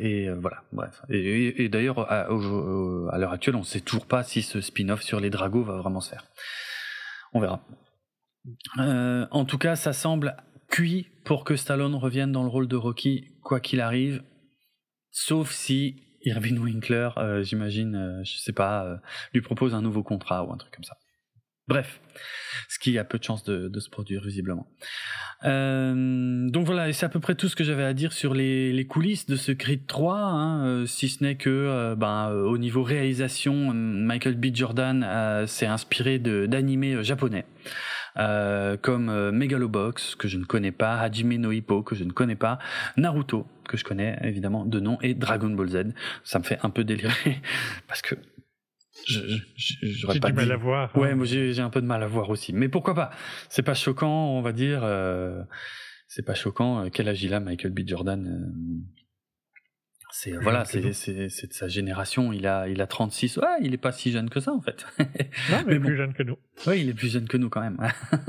et 0.00 0.28
voilà. 0.30 0.62
Bref. 0.72 1.02
Et, 1.08 1.68
d'ailleurs, 1.68 2.10
à, 2.10 2.28
l'heure 3.18 3.32
actuelle, 3.32 3.56
on 3.56 3.60
ne 3.60 3.64
sait 3.64 3.80
toujours 3.80 4.06
pas 4.06 4.22
si 4.22 4.42
ce 4.42 4.60
spin-off 4.60 5.02
sur 5.02 5.20
les 5.20 5.30
Dragos 5.30 5.64
va 5.64 5.76
vraiment 5.78 6.00
se 6.00 6.10
faire. 6.10 6.24
On 7.32 7.40
verra. 7.40 7.60
en 8.76 9.44
tout 9.44 9.58
cas, 9.58 9.74
ça 9.74 9.92
semble 9.92 10.36
cuit 10.68 11.08
pour 11.24 11.44
que 11.44 11.56
Stallone 11.56 11.94
revienne 11.94 12.30
dans 12.30 12.42
le 12.42 12.48
rôle 12.48 12.68
de 12.68 12.76
Rocky, 12.76 13.32
quoi 13.42 13.58
qu'il 13.58 13.80
arrive. 13.80 14.22
Sauf 15.18 15.50
si 15.50 15.96
Irving 16.26 16.58
Winkler, 16.58 17.08
euh, 17.16 17.42
j'imagine, 17.42 17.94
euh, 17.94 18.22
je 18.22 18.36
sais 18.36 18.52
pas, 18.52 18.84
euh, 18.84 18.96
lui 19.32 19.40
propose 19.40 19.74
un 19.74 19.80
nouveau 19.80 20.02
contrat 20.02 20.44
ou 20.44 20.52
un 20.52 20.58
truc 20.58 20.74
comme 20.74 20.84
ça. 20.84 20.98
Bref, 21.68 22.02
ce 22.68 22.78
qui 22.78 22.98
a 22.98 23.04
peu 23.04 23.18
de 23.18 23.24
chances 23.24 23.42
de, 23.42 23.80
se 23.80 23.88
produire 23.88 24.22
visiblement. 24.22 24.66
donc 25.42 26.66
voilà, 26.66 26.92
c'est 26.92 27.06
à 27.06 27.08
peu 27.08 27.18
près 27.18 27.34
tout 27.34 27.48
ce 27.48 27.56
que 27.56 27.64
j'avais 27.64 27.82
à 27.82 27.94
dire 27.94 28.12
sur 28.12 28.34
les, 28.34 28.86
coulisses 28.86 29.24
de 29.24 29.36
ce 29.36 29.52
Creed 29.52 29.86
3, 29.86 30.18
hein, 30.18 30.86
si 30.86 31.08
ce 31.08 31.24
n'est 31.24 31.36
que, 31.36 31.94
ben, 31.96 32.30
au 32.30 32.58
niveau 32.58 32.82
réalisation, 32.84 33.72
Michael 33.72 34.36
B. 34.36 34.54
Jordan 34.54 35.46
s'est 35.48 35.66
inspiré 35.66 36.18
d'animés 36.18 37.02
japonais. 37.02 37.46
Euh, 38.18 38.76
comme 38.76 39.08
euh, 39.08 39.30
Megalobox 39.32 40.14
que 40.14 40.28
je 40.28 40.38
ne 40.38 40.44
connais 40.44 40.72
pas, 40.72 40.98
Hajime 40.98 41.36
no 41.36 41.52
Hippo 41.52 41.82
que 41.82 41.94
je 41.94 42.04
ne 42.04 42.12
connais 42.12 42.36
pas, 42.36 42.58
Naruto 42.96 43.46
que 43.68 43.76
je 43.76 43.84
connais 43.84 44.18
évidemment 44.22 44.64
de 44.64 44.80
nom 44.80 44.98
et 45.02 45.14
Dragon 45.14 45.50
Ball 45.50 45.68
Z. 45.68 45.84
Ça 46.24 46.38
me 46.38 46.44
fait 46.44 46.58
un 46.62 46.70
peu 46.70 46.84
délirer 46.84 47.40
parce 47.88 48.00
que 48.02 48.14
j'aurais 49.82 50.20
pas 50.20 50.30
du 50.30 50.36
mal 50.36 50.52
à 50.52 50.56
voir. 50.56 50.90
Hein. 50.94 50.98
Ouais, 50.98 51.14
moi 51.14 51.26
j'ai 51.26 51.60
un 51.60 51.70
peu 51.70 51.80
de 51.80 51.86
mal 51.86 52.02
à 52.02 52.06
voir 52.06 52.30
aussi. 52.30 52.52
Mais 52.52 52.68
pourquoi 52.68 52.94
pas? 52.94 53.10
C'est 53.48 53.62
pas 53.62 53.74
choquant, 53.74 54.30
on 54.30 54.40
va 54.40 54.52
dire. 54.52 54.80
Euh, 54.82 55.42
c'est 56.08 56.24
pas 56.24 56.34
choquant. 56.34 56.88
Quel 56.90 57.08
âge 57.08 57.22
il 57.22 57.34
a, 57.34 57.40
Michael 57.40 57.72
B. 57.72 57.80
Jordan 57.86 58.48
c'est 60.12 60.30
voilà, 60.30 60.64
c'est 60.64 60.80
de 60.80 61.52
sa 61.52 61.68
génération. 61.68 62.32
Il 62.32 62.46
a 62.46 62.68
il 62.68 62.80
a 62.80 62.86
36. 62.86 63.36
Ouais, 63.36 63.46
il 63.60 63.74
est 63.74 63.78
pas 63.78 63.92
si 63.92 64.12
jeune 64.12 64.30
que 64.30 64.40
ça 64.40 64.52
en 64.52 64.62
fait. 64.62 64.86
Non, 65.50 65.62
mais, 65.66 65.78
plus 65.78 65.96
jeune 65.96 66.14
que 66.14 66.22
nous. 66.22 66.38
Oui, 66.66 66.80
il 66.80 66.88
est 66.88 66.94
plus 66.94 67.12
jeune 67.12 67.28
que 67.28 67.36
nous 67.36 67.48
quand 67.48 67.60
même. 67.60 67.76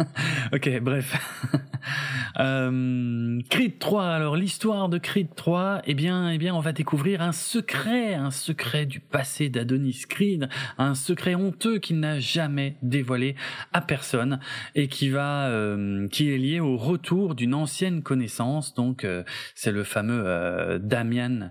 ok, 0.54 0.80
bref. 0.82 1.16
euh, 2.40 3.40
Creed 3.50 3.80
3. 3.80 4.06
Alors 4.06 4.36
l'histoire 4.36 4.90
de 4.90 4.98
Creed 4.98 5.30
3, 5.36 5.82
eh 5.86 5.94
bien, 5.94 6.30
eh 6.30 6.38
bien, 6.38 6.54
on 6.54 6.60
va 6.60 6.72
découvrir 6.72 7.22
un 7.22 7.32
secret, 7.32 8.14
un 8.14 8.32
secret 8.32 8.86
du 8.86 9.00
passé 9.00 9.50
d'Adonis 9.50 10.04
Creed, 10.08 10.50
un 10.78 10.94
secret 10.94 11.36
honteux 11.36 11.80
qu'il 11.80 12.00
n'a 12.00 12.20
jamais 12.20 12.76
dévoilé 12.82 13.36
à 13.74 13.82
personne 13.82 14.40
et 14.76 14.88
qui 14.88 15.10
va, 15.10 15.48
euh, 15.48 16.08
qui 16.10 16.32
est 16.32 16.38
lié 16.38 16.60
au 16.60 16.78
retour 16.78 17.34
d'une 17.34 17.54
ancienne 17.54 18.04
connaissance. 18.04 18.74
Donc, 18.74 19.04
euh, 19.04 19.24
c'est 19.56 19.72
le 19.72 19.84
fameux 19.84 20.24
euh, 20.26 20.80
Damian 20.80 21.50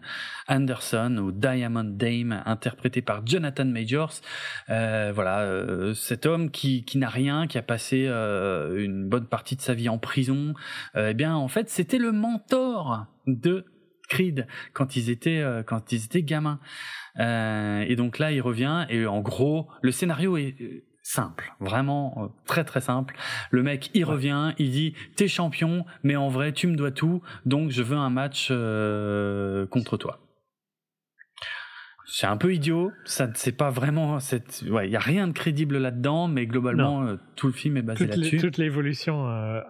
Anderson 0.49 1.17
ou 1.19 1.33
Diamond 1.33 1.85
Dame, 1.85 2.43
interprété 2.47 3.03
par 3.03 3.27
Jonathan 3.27 3.65
Majors. 3.65 4.21
Voilà, 4.69 5.93
cet 5.95 6.27
homme 6.27 6.51
qui, 6.51 6.66
qui 6.87 6.99
n'a 6.99 7.09
rien, 7.09 7.47
qui 7.47 7.59
a 7.59 7.63
passé 7.63 8.07
euh, 8.09 8.83
une 8.83 9.09
bonne 9.09 9.27
partie 9.27 9.57
de 9.57 9.61
sa 9.61 9.75
vie 9.75 9.89
en 9.89 9.99
prison. 9.99 10.55
eh 10.97 11.15
bien, 11.15 11.35
en 11.35 11.49
fait, 11.49 11.69
c'était 11.69 11.99
le 11.99 12.13
mentor 12.13 13.07
de 13.27 13.65
Creed 14.09 14.47
quand 14.73 14.95
ils 14.97 15.11
étaient 15.11 15.45
quand 15.67 15.91
ils 15.93 16.05
étaient 16.05 16.23
gamins. 16.23 16.61
et 17.19 17.97
donc 17.97 18.19
là, 18.19 18.31
il 18.33 18.41
revient 18.41 18.87
et 18.89 19.07
en 19.07 19.21
gros, 19.21 19.69
le 19.83 19.91
scénario 19.91 20.37
est 20.37 20.85
simple, 21.03 21.55
vraiment 21.61 22.33
très 22.47 22.65
très 22.65 22.81
simple. 22.81 23.17
Le 23.51 23.63
mec, 23.63 23.91
il 23.95 24.05
revient, 24.05 24.53
il 24.59 24.71
dit 24.71 24.95
t'es 25.17 25.29
champion, 25.29 25.85
mais 26.05 26.15
en 26.15 26.29
vrai 26.29 26.53
tu 26.53 26.69
me 26.69 26.77
dois 26.77 26.93
tout, 26.93 27.21
donc 27.47 27.71
je 27.71 27.83
veux 27.83 27.97
un 27.97 28.11
match 28.11 28.53
contre 29.71 29.97
toi 29.97 30.26
c'est 32.07 32.27
un 32.27 32.37
peu 32.37 32.55
idiot. 32.55 32.93
Ça, 33.05 33.29
c'est 33.35 33.53
pas 33.53 33.71
vraiment. 33.71 34.19
Ouais, 34.69 34.89
il 34.89 34.93
y 34.93 34.97
a 34.97 35.01
rien 35.01 35.27
de 35.27 35.33
crédible 35.33 35.79
là-dedans, 35.79 36.29
mais 36.29 36.47
globalement, 36.47 37.03
euh, 37.03 37.17
tout 37.35 37.49
le 37.49 37.53
film 37.53 37.77
est 37.77 37.83
basé 37.83 38.07
là-dessus. 38.07 38.39
Toute 38.39 38.59
l'évolution 38.59 39.29
euh, 39.29 39.61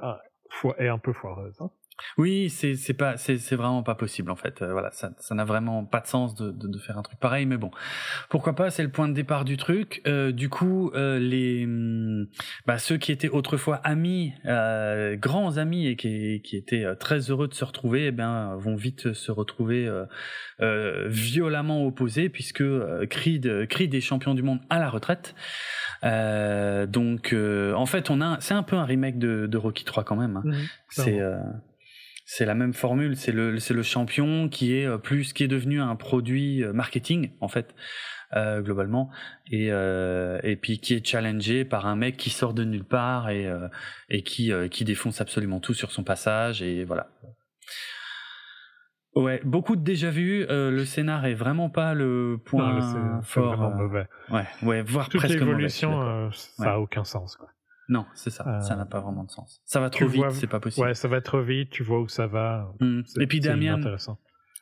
est 0.78 0.88
un 0.88 0.98
peu 0.98 1.12
foireuse. 1.12 1.56
Hein. 1.60 1.70
Oui, 2.18 2.50
c'est 2.50 2.74
c'est 2.74 2.94
pas 2.94 3.16
c'est 3.16 3.38
c'est 3.38 3.56
vraiment 3.56 3.82
pas 3.82 3.94
possible 3.94 4.30
en 4.30 4.36
fait. 4.36 4.62
Euh, 4.62 4.72
voilà, 4.72 4.90
ça 4.90 5.10
ça 5.18 5.34
n'a 5.34 5.44
vraiment 5.44 5.84
pas 5.84 6.00
de 6.00 6.06
sens 6.06 6.34
de, 6.34 6.50
de, 6.50 6.68
de 6.68 6.78
faire 6.78 6.98
un 6.98 7.02
truc 7.02 7.18
pareil, 7.18 7.46
mais 7.46 7.56
bon, 7.56 7.70
pourquoi 8.28 8.54
pas 8.54 8.70
C'est 8.70 8.82
le 8.82 8.90
point 8.90 9.08
de 9.08 9.14
départ 9.14 9.44
du 9.44 9.56
truc. 9.56 10.02
Euh, 10.06 10.32
du 10.32 10.48
coup, 10.48 10.90
euh, 10.94 11.18
les 11.18 11.66
mm, 11.66 12.28
bah, 12.66 12.78
ceux 12.78 12.96
qui 12.98 13.12
étaient 13.12 13.28
autrefois 13.28 13.76
amis, 13.76 14.32
euh, 14.44 15.16
grands 15.16 15.56
amis 15.56 15.86
et 15.86 15.96
qui 15.96 16.42
qui 16.42 16.56
étaient 16.56 16.84
euh, 16.84 16.94
très 16.94 17.30
heureux 17.30 17.48
de 17.48 17.54
se 17.54 17.64
retrouver, 17.64 18.06
eh 18.06 18.12
bien 18.12 18.54
vont 18.56 18.76
vite 18.76 19.12
se 19.12 19.32
retrouver 19.32 19.90
violemment 20.58 21.84
opposés 21.86 22.28
puisque 22.28 22.64
Creed 23.08 23.66
Creed 23.68 23.94
est 23.94 24.00
champion 24.00 24.34
du 24.34 24.42
monde 24.42 24.60
à 24.70 24.78
la 24.78 24.88
retraite. 24.88 25.34
donc 26.02 27.34
en 27.34 27.86
fait, 27.86 28.10
on 28.10 28.20
a 28.20 28.38
c'est 28.40 28.54
un 28.54 28.62
peu 28.62 28.76
un 28.76 28.84
remake 28.84 29.18
de, 29.18 29.46
de 29.46 29.58
Rocky 29.58 29.84
3 29.84 30.04
quand 30.04 30.16
même. 30.16 30.36
Hein. 30.36 30.42
Mmh, 30.44 30.54
c'est 30.88 31.20
c'est 32.28 32.44
la 32.44 32.54
même 32.54 32.74
formule, 32.74 33.16
c'est 33.16 33.30
le 33.30 33.58
c'est 33.60 33.72
le 33.72 33.84
champion 33.84 34.48
qui 34.48 34.76
est 34.76 34.84
euh, 34.84 34.98
plus 34.98 35.32
qui 35.32 35.44
est 35.44 35.48
devenu 35.48 35.80
un 35.80 35.94
produit 35.94 36.62
euh, 36.62 36.72
marketing 36.72 37.30
en 37.40 37.46
fait 37.46 37.74
euh, 38.34 38.60
globalement 38.62 39.10
et 39.48 39.68
euh, 39.70 40.40
et 40.42 40.56
puis 40.56 40.80
qui 40.80 40.94
est 40.94 41.06
challengé 41.06 41.64
par 41.64 41.86
un 41.86 41.94
mec 41.94 42.16
qui 42.16 42.30
sort 42.30 42.52
de 42.52 42.64
nulle 42.64 42.84
part 42.84 43.30
et 43.30 43.46
euh, 43.46 43.68
et 44.08 44.22
qui 44.22 44.50
qui 44.72 44.84
défonce 44.84 45.20
absolument 45.20 45.60
tout 45.60 45.72
sur 45.72 45.92
son 45.92 46.02
passage 46.02 46.62
et 46.62 46.84
voilà. 46.84 47.08
Ouais, 49.14 49.40
beaucoup 49.44 49.76
de 49.76 49.80
déjà 49.82 50.10
vu. 50.10 50.44
le 50.46 50.84
scénar 50.84 51.24
est 51.24 51.34
vraiment 51.34 51.70
pas 51.70 51.94
le 51.94 52.38
point 52.44 52.80
non, 52.80 53.22
fort. 53.22 53.74
mauvais. 53.74 54.08
Ouais, 54.30 54.44
ouais, 54.62 54.82
voire 54.82 55.08
Toute 55.08 55.20
presque 55.20 55.38
l'évolution, 55.38 56.30
ça 56.32 56.72
a 56.72 56.78
aucun 56.78 57.04
sens 57.04 57.36
quoi. 57.36 57.48
Non, 57.88 58.04
c'est 58.14 58.30
ça. 58.30 58.60
Ça 58.60 58.74
n'a 58.76 58.84
pas 58.86 59.00
vraiment 59.00 59.24
de 59.24 59.30
sens. 59.30 59.60
Ça 59.64 59.80
va 59.80 59.90
trop 59.90 60.06
vite, 60.06 60.30
c'est 60.32 60.46
pas 60.48 60.58
possible. 60.60 60.86
Ouais, 60.86 60.94
ça 60.94 61.06
va 61.08 61.20
trop 61.20 61.40
vite. 61.42 61.70
Tu 61.70 61.82
vois 61.84 62.00
où 62.00 62.08
ça 62.08 62.26
va. 62.26 62.72
Mmh. 62.80 63.02
Et 63.20 63.26
puis 63.26 63.40
Damien, 63.40 63.80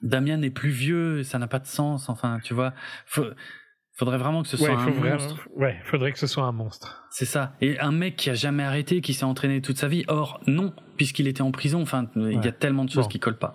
Damien 0.02 0.42
est 0.42 0.50
plus 0.50 0.70
vieux, 0.70 1.22
ça 1.22 1.38
n'a 1.38 1.46
pas 1.46 1.58
de 1.60 1.66
sens. 1.66 2.08
Enfin, 2.08 2.38
tu 2.42 2.52
vois, 2.54 2.74
faut... 3.06 3.26
Faudrait 3.96 4.18
vraiment 4.18 4.42
que 4.42 4.48
ce 4.48 4.56
soit 4.56 4.70
Ouais, 4.70 4.74
un 4.74 4.90
vraiment- 4.90 5.10
monstre. 5.12 5.48
ouais, 5.54 5.80
faudrait 5.84 6.10
que 6.10 6.18
ce 6.18 6.26
soit 6.26 6.42
un 6.42 6.50
monstre. 6.50 7.04
C'est 7.10 7.24
ça. 7.26 7.54
Et 7.60 7.78
un 7.78 7.92
mec 7.92 8.16
qui 8.16 8.28
a 8.28 8.34
jamais 8.34 8.64
arrêté, 8.64 9.00
qui 9.00 9.14
s'est 9.14 9.22
entraîné 9.24 9.62
toute 9.62 9.76
sa 9.78 9.86
vie. 9.86 10.04
Or, 10.08 10.40
non, 10.48 10.74
puisqu'il 10.96 11.28
était 11.28 11.42
en 11.42 11.52
prison. 11.52 11.80
Enfin, 11.80 12.10
il 12.16 12.44
y 12.44 12.48
a 12.48 12.50
tellement 12.52 12.84
de 12.84 12.90
choses 12.90 13.04
Bon. 13.04 13.08
qui 13.08 13.20
collent 13.20 13.38
pas. 13.38 13.54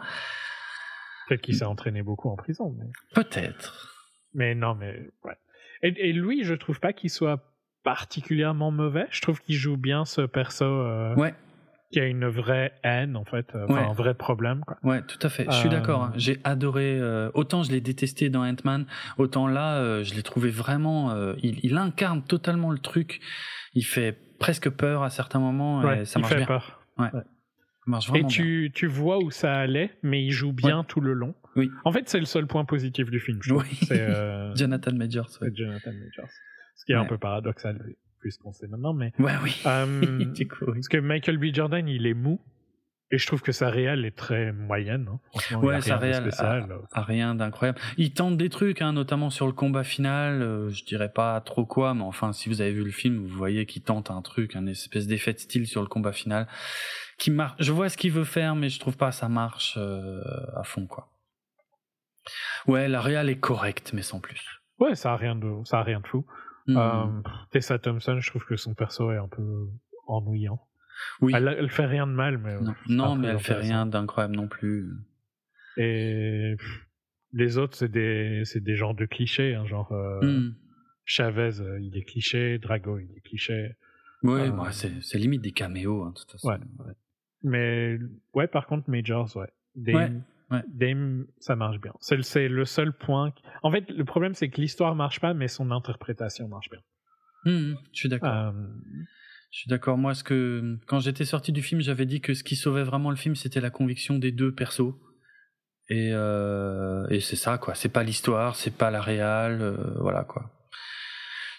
Peut-être 1.28 1.42
qu'il 1.42 1.56
s'est 1.58 1.66
entraîné 1.66 2.04
beaucoup 2.04 2.30
en 2.30 2.38
prison, 2.38 2.74
mais. 2.80 2.86
Peut-être. 3.14 3.94
Mais 4.34 4.56
non, 4.56 4.76
mais 4.76 5.10
ouais. 5.26 5.36
Et, 5.84 6.10
et 6.10 6.14
lui, 6.14 6.46
je 6.46 6.54
trouve 6.54 6.80
pas 6.80 6.94
qu'il 6.94 7.10
soit 7.10 7.49
particulièrement 7.84 8.72
mauvais. 8.72 9.08
Je 9.12 9.22
trouve 9.22 9.40
qu'il 9.42 9.56
joue 9.56 9.78
bien 9.78 10.06
ce 10.06 10.22
perso 10.22 10.66
euh, 10.66 11.16
Ouais, 11.16 11.34
qui 11.92 12.00
a 12.00 12.06
une 12.06 12.28
vraie 12.28 12.74
haine, 12.84 13.16
en 13.16 13.26
fait, 13.26 13.48
euh, 13.56 13.66
Ouais. 13.68 13.80
un 13.80 13.94
vrai 13.94 14.14
problème. 14.14 14.62
Quoi. 14.66 14.78
ouais, 14.84 15.02
tout 15.04 15.18
à 15.22 15.30
fait. 15.30 15.46
Je 15.50 15.56
suis 15.56 15.68
Euh, 15.70 15.72
d'accord. 15.72 16.04
hein. 16.04 16.14
J'ai 16.16 16.40
adoré. 16.44 16.98
euh, 17.00 17.32
autant 17.34 17.64
je 17.64 17.72
l'ai 17.72 17.82
détesté 17.82 18.30
dans 18.30 18.44
Ant-Man, 18.46 18.86
autant 19.18 19.48
là, 19.48 19.78
euh, 19.78 20.04
je 20.04 20.14
l'ai 20.14 20.24
trouvé 20.24 20.50
vraiment. 20.50 21.12
euh, 21.12 21.34
il, 21.42 21.60
il 21.64 21.78
incarne 21.78 22.24
totalement 22.24 22.72
le 22.72 22.80
truc. 22.80 23.22
Il 23.74 23.84
fait 23.86 24.18
presque 24.40 24.70
peur 24.70 25.04
à 25.04 25.10
certains 25.10 25.40
moments. 25.40 25.82
Ouais, 25.82 26.02
et 26.02 26.06
ça 26.06 26.20
il 26.20 26.22
marche 26.22 26.34
fait 26.34 26.38
bien. 26.40 26.46
peur. 26.48 26.82
Marche 27.88 28.12
Et 28.14 28.24
tu, 28.26 28.72
tu 28.76 28.86
vois 28.86 29.18
où 29.18 29.32
ça 29.32 29.56
allait, 29.56 29.90
mais 30.04 30.24
il 30.24 30.32
joue 30.32 30.54
bien 30.54 30.84
tout 30.84 31.02
le 31.02 31.14
long. 31.14 31.34
Oui. 31.56 31.72
En 31.86 31.92
fait, 31.92 32.08
c'est 32.08 32.20
le 32.20 32.26
seul 32.26 32.46
point 32.46 32.64
positif 32.64 33.10
du 33.10 33.20
film, 33.20 33.40
je. 33.42 33.54
Oui. 33.56 33.66
C'est 33.82 34.00
euh, 34.02 34.54
Jonathan 34.56 34.94
Majors. 34.94 35.30
Ouais, 35.42 35.50
Jonathan 35.56 35.92
Majors. 35.94 36.30
Ce 36.80 36.86
qui 36.86 36.94
est 36.94 36.96
un 36.96 37.06
peu 37.06 37.18
paradoxal, 37.18 37.78
vu 37.84 37.98
vu 38.24 38.32
ce 38.32 38.40
qu'on 38.40 38.52
sait 38.52 38.68
maintenant. 38.68 38.94
Mais 38.94 39.14
ouais 39.20 39.32
oui. 39.44 39.62
euh, 39.66 40.02
oui. 40.38 40.48
parce 40.74 40.90
que 40.90 40.98
Michael 40.98 41.38
B. 41.38 41.54
Jordan, 41.54 41.88
il 41.88 42.06
est 42.08 42.14
mou. 42.14 42.42
Et 43.12 43.18
je 43.18 43.26
trouve 43.26 43.42
que 43.42 43.52
sa 43.52 43.70
réelle 43.72 44.06
est 44.06 44.16
très 44.16 44.52
moyenne. 44.52 45.08
hein. 45.12 45.20
Franchement, 45.32 45.60
Ouais, 45.62 45.82
sa 45.82 45.98
réelle 45.98 46.22
spécial. 46.22 46.68
a, 46.92 47.02
rien 47.02 47.34
d'incroyable. 47.34 47.80
Il 47.98 48.14
tente 48.14 48.38
des 48.38 48.50
trucs, 48.50 48.82
hein, 48.84 48.94
notamment 48.94 49.30
sur 49.32 49.48
le 49.48 49.52
combat 49.54 49.84
final. 49.84 50.42
euh, 50.44 50.70
je 50.70 50.84
dirais 50.84 51.12
pas 51.12 51.40
trop 51.42 51.66
quoi, 51.66 51.94
mais 51.96 52.04
enfin, 52.04 52.34
si 52.34 52.50
vous 52.50 52.62
avez 52.62 52.72
vu 52.72 52.84
le 52.84 52.92
film, 52.92 53.18
vous 53.26 53.36
voyez 53.36 53.66
qu'il 53.66 53.82
tente 53.82 54.12
un 54.12 54.22
truc, 54.22 54.56
un 54.56 54.68
espèce 54.68 55.08
d'effet 55.08 55.34
de 55.34 55.40
style 55.40 55.66
sur 55.66 55.82
le 55.82 55.88
combat 55.88 56.12
final, 56.12 56.48
qui 57.18 57.32
marche. 57.32 57.56
Je 57.60 57.72
vois 57.72 57.90
ce 57.90 57.98
qu'il 57.98 58.12
veut 58.12 58.26
faire, 58.26 58.56
mais 58.56 58.70
je 58.70 58.80
trouve 58.80 58.96
pas 58.98 59.12
ça 59.12 59.28
marche 59.30 59.76
euh, 59.78 60.22
à 60.56 60.64
fond, 60.64 60.86
quoi. 60.86 61.10
Ouais, 62.68 62.88
la 62.88 63.02
réal 63.02 63.30
est 63.30 63.40
correcte, 63.40 63.92
mais 63.94 64.02
sans 64.04 64.20
plus. 64.20 64.46
Ouais, 64.78 64.94
ça 64.94 65.14
a 65.14 65.16
rien 65.18 65.36
de, 65.36 65.52
ça 65.66 65.80
a 65.80 65.84
rien 65.84 66.00
de 66.00 66.08
fou. 66.08 66.26
Hmm. 66.74 66.78
Euh, 66.78 67.30
Tessa 67.52 67.80
Thompson, 67.80 68.20
je 68.20 68.30
trouve 68.30 68.46
que 68.46 68.56
son 68.56 68.74
perso 68.74 69.12
est 69.12 69.18
un 69.18 69.28
peu 69.28 69.68
ennuyant. 70.08 70.60
oui. 71.22 71.34
Elle, 71.36 71.48
elle 71.58 71.70
fait 71.70 71.86
rien 71.86 72.06
de 72.08 72.12
mal, 72.14 72.38
mais 72.38 72.60
non, 72.60 72.74
c'est 72.88 72.94
non, 72.94 73.16
mais 73.16 73.28
elle 73.30 73.40
fait 73.40 73.54
rien 73.56 73.86
d'incroyable 73.86 74.36
non 74.36 74.48
plus. 74.48 74.90
Et 75.78 76.56
les 77.34 77.58
autres, 77.58 77.78
c'est 77.78 77.90
des, 77.92 78.44
des 78.56 78.76
genres 78.76 78.96
de 78.96 79.06
clichés, 79.06 79.56
hein, 79.56 79.66
genre 79.66 79.92
euh, 79.92 80.20
Hmm. 80.22 80.54
Chavez, 81.06 81.60
euh, 81.62 81.80
il 81.82 81.98
est 81.98 82.04
cliché, 82.04 82.60
Drago, 82.60 83.00
il 83.00 83.12
est 83.18 83.22
cliché. 83.22 83.76
Ouais, 84.22 84.50
euh, 84.50 84.52
ouais, 84.52 84.72
c'est 84.72 85.18
limite 85.18 85.42
des 85.42 85.52
caméos, 85.54 86.04
hein, 86.04 86.12
de 86.12 86.20
toute 86.20 86.32
façon. 86.32 86.50
Ouais. 86.50 86.94
Mais 87.42 87.98
ouais, 88.34 88.48
par 88.48 88.68
contre, 88.68 88.90
Majors, 88.90 89.36
ouais. 89.38 89.48
Dame, 89.76 90.24
Ouais. 90.52 90.64
Dame, 90.68 91.26
ça 91.40 91.56
marche 91.56 91.80
bien. 91.80 91.94
C'est 92.00 92.16
le, 92.48 92.66
seul 92.66 92.92
point. 92.94 93.32
qui- 93.32 93.44
En 93.64 93.72
fait, 93.72 93.90
le 93.90 94.04
problème, 94.06 94.34
c'est 94.34 94.50
que 94.50 94.60
l'histoire 94.60 94.96
marche 94.96 95.20
pas, 95.20 95.34
mais 95.34 95.48
son 95.48 95.70
interprétation 95.72 96.48
marche 96.48 96.70
bien. 96.70 96.80
Hmm, 97.46 97.76
je 97.94 98.00
suis 98.00 98.10
d'accord. 98.10 98.34
Euh, 98.34 98.52
Je 99.52 99.58
suis 99.60 99.70
d'accord. 99.70 99.98
Moi, 99.98 100.14
ce 100.14 100.24
que 100.24 100.78
quand 100.88 101.00
j'étais 101.00 101.26
sorti 101.26 101.52
du 101.52 101.62
film, 101.64 101.82
j'avais 101.82 102.06
dit 102.06 102.22
que 102.22 102.34
ce 102.34 102.44
qui 102.44 102.56
sauvait 102.56 102.84
vraiment 102.84 103.10
le 103.10 103.16
film, 103.16 103.36
c'était 103.36 103.62
la 103.62 103.70
conviction 103.72 104.18
des 104.20 104.32
deux 104.32 104.54
persos. 104.54 104.94
Et, 105.90 106.12
euh, 106.14 107.08
et 107.10 107.20
c'est 107.20 107.36
ça, 107.36 107.58
quoi. 107.58 107.74
C'est 107.74 107.90
pas 107.90 108.04
l'histoire, 108.04 108.56
c'est 108.56 108.76
pas 108.78 108.92
la 108.92 109.02
réal, 109.02 109.62
euh, 109.62 109.76
voilà, 110.00 110.24
quoi. 110.24 110.52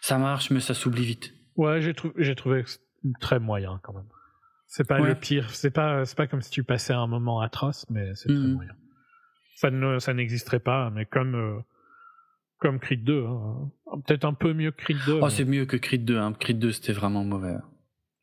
Ça 0.03 0.19
marche, 0.19 0.51
mais 0.51 0.61
ça 0.61 0.75
s'oublie 0.75 1.05
vite. 1.05 1.33
ouais, 1.57 1.81
j'ai 1.83 1.93
trou- 1.95 2.13
trouvé 2.37 2.65
très 3.21 3.39
moyen 3.41 3.81
quand 3.83 3.93
même. 3.93 4.07
C'est 4.69 4.87
pas 4.87 5.01
Ouais. 5.01 5.09
le 5.09 5.15
pire. 5.17 5.51
C'est 5.51 5.73
pas, 5.73 6.05
c'est 6.05 6.17
pas 6.17 6.29
comme 6.29 6.43
si 6.43 6.51
tu 6.53 6.63
passais 6.63 6.93
un 6.93 7.09
moment 7.09 7.41
atroce, 7.41 7.87
mais 7.91 8.15
c'est 8.15 8.29
très 8.29 8.37
Mhm. 8.39 8.53
moyen. 8.55 8.73
Ça 9.61 9.71
ne, 9.71 9.99
ça 9.99 10.15
n'existerait 10.15 10.59
pas, 10.61 10.89
mais 10.89 11.05
comme, 11.05 11.35
euh, 11.35 11.59
comme 12.57 12.79
Creed 12.81 13.05
2, 13.05 13.27
hein. 13.27 13.71
peut-être 14.07 14.25
un 14.25 14.33
peu 14.33 14.55
mieux 14.55 14.71
que 14.71 14.83
Creed 14.83 14.97
2. 15.05 15.13
Oh, 15.13 15.25
mais- 15.25 15.29
c'est 15.31 15.45
mieux 15.45 15.67
que 15.67 15.77
Creed 15.77 16.07
2. 16.07 16.17
Hein. 16.17 16.33
Creed 16.33 16.59
2, 16.59 16.73
c'était 16.73 16.95
vraiment 16.95 17.25
mauvais. 17.25 17.57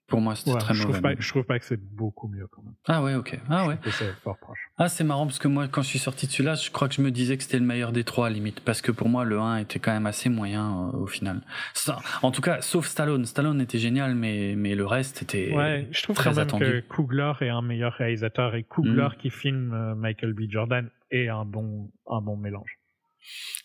Pour 0.07 0.21
moi, 0.21 0.35
c'était 0.35 0.53
Ouais, 0.53 0.57
très 0.59 0.73
je 0.73 0.83
mauvais. 0.83 0.93
trouve 0.93 1.01
pas, 1.01 1.15
je 1.19 1.29
trouve 1.29 1.43
pas 1.43 1.59
que 1.59 1.65
c'est 1.65 1.79
beaucoup 1.83 2.29
mieux 2.29 2.47
quand 2.47 2.61
même. 2.63 2.73
Ah 2.87 3.03
ouais, 3.03 3.15
ok. 3.15 3.37
Ah 3.49 3.63
Je 3.63 3.69
ouais. 3.69 3.77
c'est 3.91 4.13
fort 4.23 4.37
proche. 4.37 4.57
Ah, 4.77 4.87
c'est 4.87 5.03
marrant 5.03 5.25
parce 5.25 5.37
que 5.37 5.49
moi, 5.49 5.67
quand 5.67 5.81
je 5.81 5.87
suis 5.89 5.99
sorti 5.99 6.27
de 6.27 6.31
celui-là, 6.31 6.55
je 6.55 6.71
crois 6.71 6.87
que 6.87 6.95
je 6.95 7.01
me 7.01 7.11
disais 7.11 7.35
que 7.35 7.43
c'était 7.43 7.59
le 7.59 7.65
meilleur 7.65 7.91
des 7.91 8.05
trois, 8.05 8.29
limite. 8.29 8.61
Parce 8.61 8.81
que 8.81 8.93
pour 8.93 9.09
moi, 9.09 9.25
le 9.25 9.37
1 9.37 9.57
était 9.57 9.79
quand 9.79 9.91
même 9.91 10.05
assez 10.05 10.29
moyen 10.29 10.89
euh, 10.93 10.97
au 10.97 11.07
final. 11.07 11.41
Ça, 11.73 11.99
en 12.21 12.31
tout 12.31 12.41
cas, 12.41 12.61
sauf 12.61 12.87
Stallone. 12.87 13.25
Stallone 13.25 13.59
était 13.59 13.79
génial, 13.79 14.15
mais, 14.15 14.53
mais 14.55 14.75
le 14.75 14.85
reste 14.85 15.21
était 15.23 15.53
Ouais, 15.53 15.89
je 15.91 16.03
trouve 16.03 16.15
très 16.15 16.29
quand 16.29 16.35
même 16.37 16.43
attendu. 16.47 16.63
que 16.65 16.79
Coogler 16.87 17.33
est 17.41 17.49
un 17.49 17.61
meilleur 17.61 17.91
réalisateur 17.91 18.55
et 18.55 18.63
Coogler 18.63 19.09
Mhm. 19.09 19.15
qui 19.19 19.29
filme 19.29 19.73
euh, 19.73 19.93
Michael 19.95 20.31
B. 20.33 20.43
Jordan 20.49 20.89
est 21.11 21.27
un 21.27 21.43
bon, 21.43 21.91
un 22.09 22.21
bon 22.21 22.37
mélange. 22.37 22.77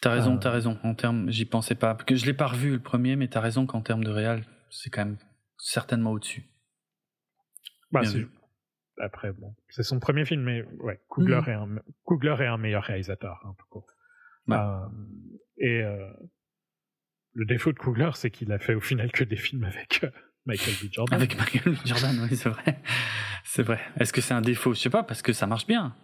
T'as 0.01 0.11
raison, 0.11 0.35
Euh. 0.35 0.39
t'as 0.39 0.51
raison. 0.51 0.77
En 0.83 0.95
termes, 0.95 1.31
j'y 1.31 1.45
pensais 1.45 1.77
pas. 1.77 1.95
Parce 1.95 2.05
que 2.05 2.17
je 2.17 2.27
l'ai 2.27 2.35
pas 2.35 2.49
revu 2.49 2.73
le 2.73 2.81
premier, 2.81 3.15
mais 3.15 3.29
t'as 3.29 3.39
raison 3.41 3.65
qu'en 3.65 3.81
termes 3.81 4.03
de 4.03 4.11
réal, 4.11 4.43
c'est 4.71 4.91
quand 4.91 5.05
même 5.05 5.19
certainement 5.65 6.11
au-dessus. 6.11 6.45
Bah. 7.93 8.03
Après, 9.01 9.33
bon, 9.33 9.55
c'est 9.71 9.83
son 9.83 10.01
premier 10.01 10.25
film, 10.25 10.43
mais 10.43 10.63
ouais, 10.81 11.01
Coogler, 11.09 11.41
Mhm. 11.43 11.49
est, 11.49 11.53
un, 11.55 11.69
Coogler 12.05 12.37
est 12.41 12.47
un 12.47 12.59
meilleur 12.59 12.83
réalisateur, 12.85 13.41
hein, 13.45 13.55
tout 13.59 13.67
court. 13.71 13.87
Ouais. 14.49 14.57
Euh, 14.57 14.87
et 15.57 15.83
euh, 15.83 16.13
le 17.33 17.45
défaut 17.47 17.73
de 17.73 17.79
Coogler, 17.79 18.11
c'est 18.15 18.31
qu'il 18.31 18.53
a 18.53 18.59
fait 18.59 18.75
au 18.75 18.81
final 18.81 19.11
que 19.13 19.25
des 19.25 19.37
films 19.37 19.65
avec 19.65 20.05
euh, 20.05 20.11
Michael 20.47 20.75
B. 20.83 20.93
Jordan. 20.93 21.17
Avec 21.17 21.37
Michael 21.39 21.75
B. 21.75 21.77
Jordan, 21.87 22.19
oui, 22.29 22.37
c'est 22.37 22.49
vrai. 22.51 22.83
C'est 23.45 23.63
vrai. 23.63 23.81
Est-ce 23.99 24.13
que 24.13 24.21
c'est 24.21 24.35
un 24.35 24.41
défaut? 24.43 24.75
Je 24.75 24.81
sais 24.81 24.91
pas, 24.91 25.03
parce 25.05 25.23
que 25.23 25.33
ça 25.33 25.47
marche 25.47 25.67
bien. 25.67 25.97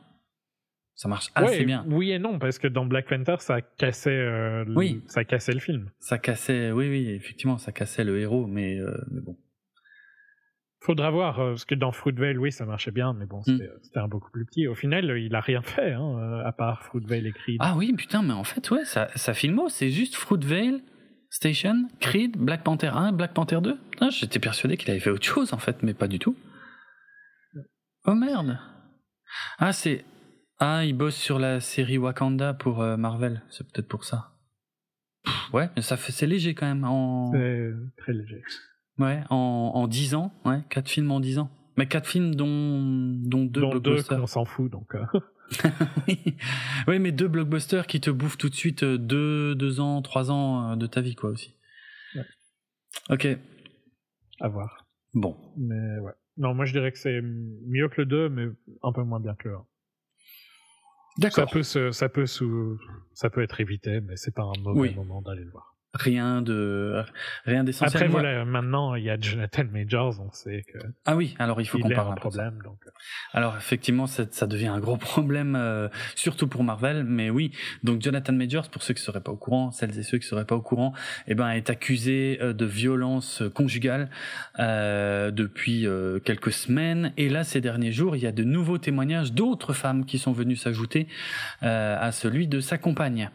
Ça 0.94 1.08
marche 1.08 1.30
assez 1.34 1.58
Ouais, 1.58 1.64
bien. 1.64 1.84
Oui 1.88 2.10
et 2.10 2.18
non, 2.18 2.38
parce 2.40 2.58
que 2.58 2.66
dans 2.66 2.84
Black 2.86 3.08
Panther, 3.08 3.36
ça 3.38 3.60
cassait, 3.60 4.10
euh, 4.10 4.64
le- 4.64 4.76
Oui. 4.76 5.04
ça 5.06 5.24
cassait 5.24 5.52
le 5.52 5.60
film. 5.60 5.90
Ça 6.00 6.18
cassait, 6.18 6.72
oui, 6.72 6.88
oui, 6.88 7.10
effectivement, 7.10 7.58
ça 7.58 7.70
cassait 7.70 8.02
le 8.04 8.18
héros, 8.18 8.46
mais, 8.46 8.78
mais 9.10 9.20
bon. 9.20 9.38
Faudra 10.80 11.10
voir, 11.10 11.40
euh, 11.40 11.50
parce 11.50 11.64
que 11.64 11.74
dans 11.74 11.90
Fruitvale, 11.92 12.38
oui, 12.38 12.52
ça 12.52 12.64
marchait 12.64 12.92
bien, 12.92 13.12
mais 13.12 13.24
Hmm. 13.24 13.28
bon, 13.28 13.42
c'était 13.42 13.98
un 13.98 14.06
beaucoup 14.08 14.30
plus 14.30 14.44
petit. 14.46 14.68
Au 14.68 14.74
final, 14.74 15.10
euh, 15.10 15.18
il 15.18 15.34
a 15.34 15.40
rien 15.40 15.60
fait, 15.62 15.92
hein, 15.92 16.18
euh, 16.18 16.44
à 16.46 16.52
part 16.52 16.84
Fruitvale 16.84 17.26
et 17.26 17.32
Creed. 17.32 17.56
Ah 17.60 17.74
oui, 17.76 17.92
putain, 17.94 18.22
mais 18.22 18.32
en 18.32 18.44
fait, 18.44 18.70
ouais, 18.70 18.84
ça, 18.84 19.08
ça 19.16 19.34
filmo, 19.34 19.68
c'est 19.68 19.90
juste 19.90 20.14
Fruitvale, 20.14 20.80
Station, 21.30 21.88
Creed, 22.00 22.36
Black 22.38 22.62
Panther 22.62 22.88
1, 22.94 23.12
Black 23.12 23.34
Panther 23.34 23.58
2. 23.60 23.76
Putain, 23.90 24.10
J'étais 24.10 24.38
persuadé 24.38 24.76
qu'il 24.76 24.90
avait 24.90 25.00
fait 25.00 25.10
autre 25.10 25.26
chose, 25.26 25.52
en 25.52 25.58
fait, 25.58 25.82
mais 25.82 25.94
pas 25.94 26.06
du 26.08 26.18
tout. 26.20 26.36
Oh 28.06 28.14
merde. 28.14 28.58
Ah, 29.58 29.72
c'est. 29.72 30.04
Ah, 30.60 30.84
il 30.84 30.94
bosse 30.96 31.16
sur 31.16 31.38
la 31.38 31.60
série 31.60 31.98
Wakanda 31.98 32.54
pour 32.54 32.80
euh, 32.82 32.96
Marvel, 32.96 33.42
c'est 33.50 33.64
peut-être 33.70 33.88
pour 33.88 34.04
ça. 34.04 34.32
Pff, 35.24 35.52
ouais, 35.54 35.70
mais 35.76 35.82
ça 35.82 35.96
fait, 35.96 36.10
c'est 36.12 36.26
léger 36.26 36.54
quand 36.54 36.66
même. 36.66 36.84
En, 36.84 37.30
C'est 37.32 37.72
très 37.98 38.12
léger. 38.12 38.42
Ouais, 38.98 39.22
en, 39.30 39.36
en 39.74 39.86
10 39.88 40.14
ans, 40.14 40.32
ouais, 40.44 40.60
4 40.70 40.88
films 40.88 41.10
en 41.10 41.20
10 41.20 41.38
ans. 41.38 41.50
Mais 41.76 41.86
4 41.86 42.06
films 42.06 42.34
dont, 42.34 42.48
dont 42.48 43.44
2 43.44 43.60
Dans 43.60 43.70
deux, 43.70 43.80
blockbusters. 43.80 44.22
on 44.22 44.26
s'en 44.26 44.44
fout, 44.44 44.70
donc. 44.70 44.94
euh, 44.94 45.04
oui. 46.88 46.98
mais 46.98 47.12
deux 47.12 47.28
blockbusters 47.28 47.86
qui 47.86 48.00
te 48.00 48.10
bouffent 48.10 48.36
tout 48.38 48.48
de 48.48 48.54
suite 48.54 48.82
euh, 48.82 48.98
deux, 48.98 49.54
deux 49.54 49.80
ans, 49.80 50.02
trois 50.02 50.30
ans 50.30 50.72
euh, 50.72 50.76
de 50.76 50.86
ta 50.86 51.00
vie, 51.00 51.14
quoi, 51.14 51.30
aussi. 51.30 51.54
Ouais. 52.14 52.24
Ok, 53.10 53.26
à 54.40 54.48
voir. 54.48 54.86
bon. 55.14 55.36
Mais 55.56 55.98
ouais. 56.00 56.12
Non, 56.36 56.54
moi 56.54 56.64
je 56.66 56.72
dirais 56.72 56.92
que 56.92 56.98
c'est 56.98 57.20
mieux 57.22 57.88
que 57.88 58.00
le 58.02 58.06
2, 58.06 58.28
mais 58.28 58.46
un 58.82 58.92
peu 58.92 59.02
moins 59.02 59.18
bien 59.20 59.34
que 59.34 59.48
le 59.48 59.54
1. 59.56 59.58
Ça 59.58 59.64
D'accord. 61.18 61.50
peut, 61.50 61.62
se, 61.64 61.90
ça, 61.90 62.08
peut 62.08 62.26
sous- 62.26 62.78
ça 63.12 63.28
peut 63.28 63.42
être 63.42 63.60
évité, 63.60 64.00
mais 64.00 64.16
c'est 64.16 64.32
pas 64.34 64.44
un 64.44 64.60
mauvais 64.62 64.80
Oui. 64.80 64.94
moment 64.94 65.20
d'aller 65.20 65.42
le 65.42 65.50
voir. 65.50 65.74
Rien 65.94 66.42
de, 66.42 67.02
rien 67.46 67.64
d'essentiel. 67.64 68.02
Après, 68.02 68.12
voilà, 68.12 68.44
maintenant, 68.44 68.94
il 68.94 69.04
y 69.04 69.10
a 69.10 69.18
Jonathan 69.18 69.64
Majors, 69.72 70.20
on 70.20 70.30
sait 70.32 70.62
qu'il 70.70 70.80
Ah 71.06 71.16
oui, 71.16 71.34
alors 71.38 71.60
il 71.60 71.66
faut 71.66 71.78
qu'on 71.78 71.88
parle 71.88 72.12
un 72.12 72.16
problème. 72.16 72.58
Donc, 72.62 72.78
euh, 72.86 72.90
Alors 73.32 73.56
effectivement, 73.56 74.06
ça, 74.06 74.24
ça 74.30 74.46
devient 74.46 74.68
un 74.68 74.80
gros 74.80 74.96
problème, 74.98 75.56
euh, 75.56 75.88
surtout 76.14 76.46
pour 76.46 76.62
Marvel. 76.62 77.04
Mais 77.04 77.30
oui, 77.30 77.52
donc 77.82 78.02
Jonathan 78.02 78.32
Majors, 78.34 78.68
pour 78.68 78.82
ceux 78.82 78.94
qui 78.94 79.02
seraient 79.02 79.22
pas 79.22 79.32
au 79.32 79.36
courant, 79.36 79.70
celles 79.70 79.98
et 79.98 80.02
ceux 80.02 80.18
qui 80.18 80.26
seraient 80.26 80.44
pas 80.44 80.56
au 80.56 80.62
courant, 80.62 80.92
eh 81.26 81.34
ben 81.34 81.48
est 81.50 81.70
accusé 81.70 82.38
euh, 82.40 82.52
de 82.52 82.64
violence 82.64 83.42
conjugale 83.54 84.10
euh, 84.58 85.30
depuis 85.30 85.86
euh, 85.86 86.18
quelques 86.20 86.52
semaines. 86.52 87.12
Et 87.16 87.28
là, 87.28 87.44
ces 87.44 87.60
derniers 87.60 87.92
jours, 87.92 88.16
il 88.16 88.22
y 88.22 88.26
a 88.26 88.32
de 88.32 88.44
nouveaux 88.44 88.78
témoignages 88.78 89.32
d'autres 89.32 89.72
femmes 89.72 90.04
qui 90.04 90.18
sont 90.18 90.32
venues 90.32 90.56
s'ajouter 90.56 91.08
à 91.60 92.10
celui 92.12 92.46
de 92.46 92.60
sa 92.60 92.78
compagne. 92.78 93.30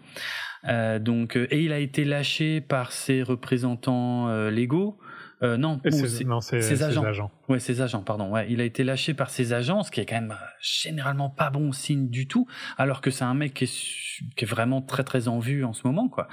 Euh, 0.68 1.00
donc, 1.00 1.36
euh, 1.38 1.48
et 1.52 1.62
il 1.64 1.72
a 1.74 1.80
été 1.80 2.06
lâché 2.06 2.62
par 2.62 2.92
ses 2.92 3.22
représentants 3.24 4.30
euh, 4.30 4.50
légaux 4.50 4.98
Euh, 5.42 5.58
non, 5.58 5.82
ses 5.92 6.62
ses 6.62 6.84
agents. 6.84 7.04
agents. 7.04 7.32
Ouais, 7.50 7.60
ses 7.60 7.82
agents, 7.82 8.02
pardon. 8.02 8.32
Ouais, 8.32 8.48
il 8.50 8.62
a 8.62 8.64
été 8.64 8.86
lâché 8.86 9.14
par 9.14 9.30
ses 9.30 9.52
agents, 9.52 9.84
ce 9.84 9.92
qui 9.92 10.00
est 10.00 10.06
quand 10.06 10.16
même 10.22 10.36
généralement 10.62 11.30
pas 11.30 11.50
bon 11.50 11.74
signe 11.74 12.10
du 12.10 12.28
tout, 12.30 12.48
alors 12.78 13.02
que 13.02 13.12
c'est 13.12 13.26
un 13.26 13.34
mec 13.34 13.54
qui 13.54 13.66
est, 13.66 13.68
su- 13.68 14.24
qui 14.38 14.46
est 14.46 14.48
vraiment 14.48 14.82
très 14.82 15.04
très 15.04 15.28
en 15.28 15.40
vue 15.40 15.66
en 15.66 15.74
ce 15.74 15.86
moment, 15.86 16.08
quoi. 16.08 16.30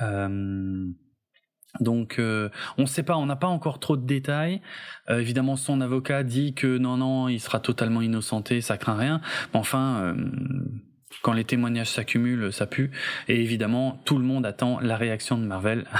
Euh, 0.00 0.86
donc, 1.80 2.18
euh, 2.18 2.48
on 2.78 2.82
ne 2.82 2.86
sait 2.86 3.04
pas, 3.04 3.16
on 3.16 3.26
n'a 3.26 3.36
pas 3.36 3.46
encore 3.46 3.78
trop 3.78 3.96
de 3.96 4.04
détails. 4.04 4.60
Évidemment, 5.08 5.54
son 5.54 5.80
avocat 5.80 6.24
dit 6.24 6.52
que 6.54 6.78
non, 6.78 6.96
non, 6.96 7.28
il 7.28 7.38
sera 7.38 7.60
totalement 7.60 8.02
innocenté, 8.02 8.60
ça 8.60 8.76
craint 8.76 8.96
rien. 8.96 9.20
Mais 9.54 9.60
enfin, 9.60 10.16
quand 11.22 11.32
les 11.32 11.44
témoignages 11.44 11.90
s'accumulent, 11.90 12.52
ça 12.52 12.66
pue. 12.66 12.90
Et 13.28 13.40
évidemment, 13.40 14.00
tout 14.04 14.18
le 14.18 14.24
monde 14.24 14.46
attend 14.46 14.78
la 14.80 14.96
réaction 14.96 15.38
de 15.38 15.44
Marvel. 15.44 15.86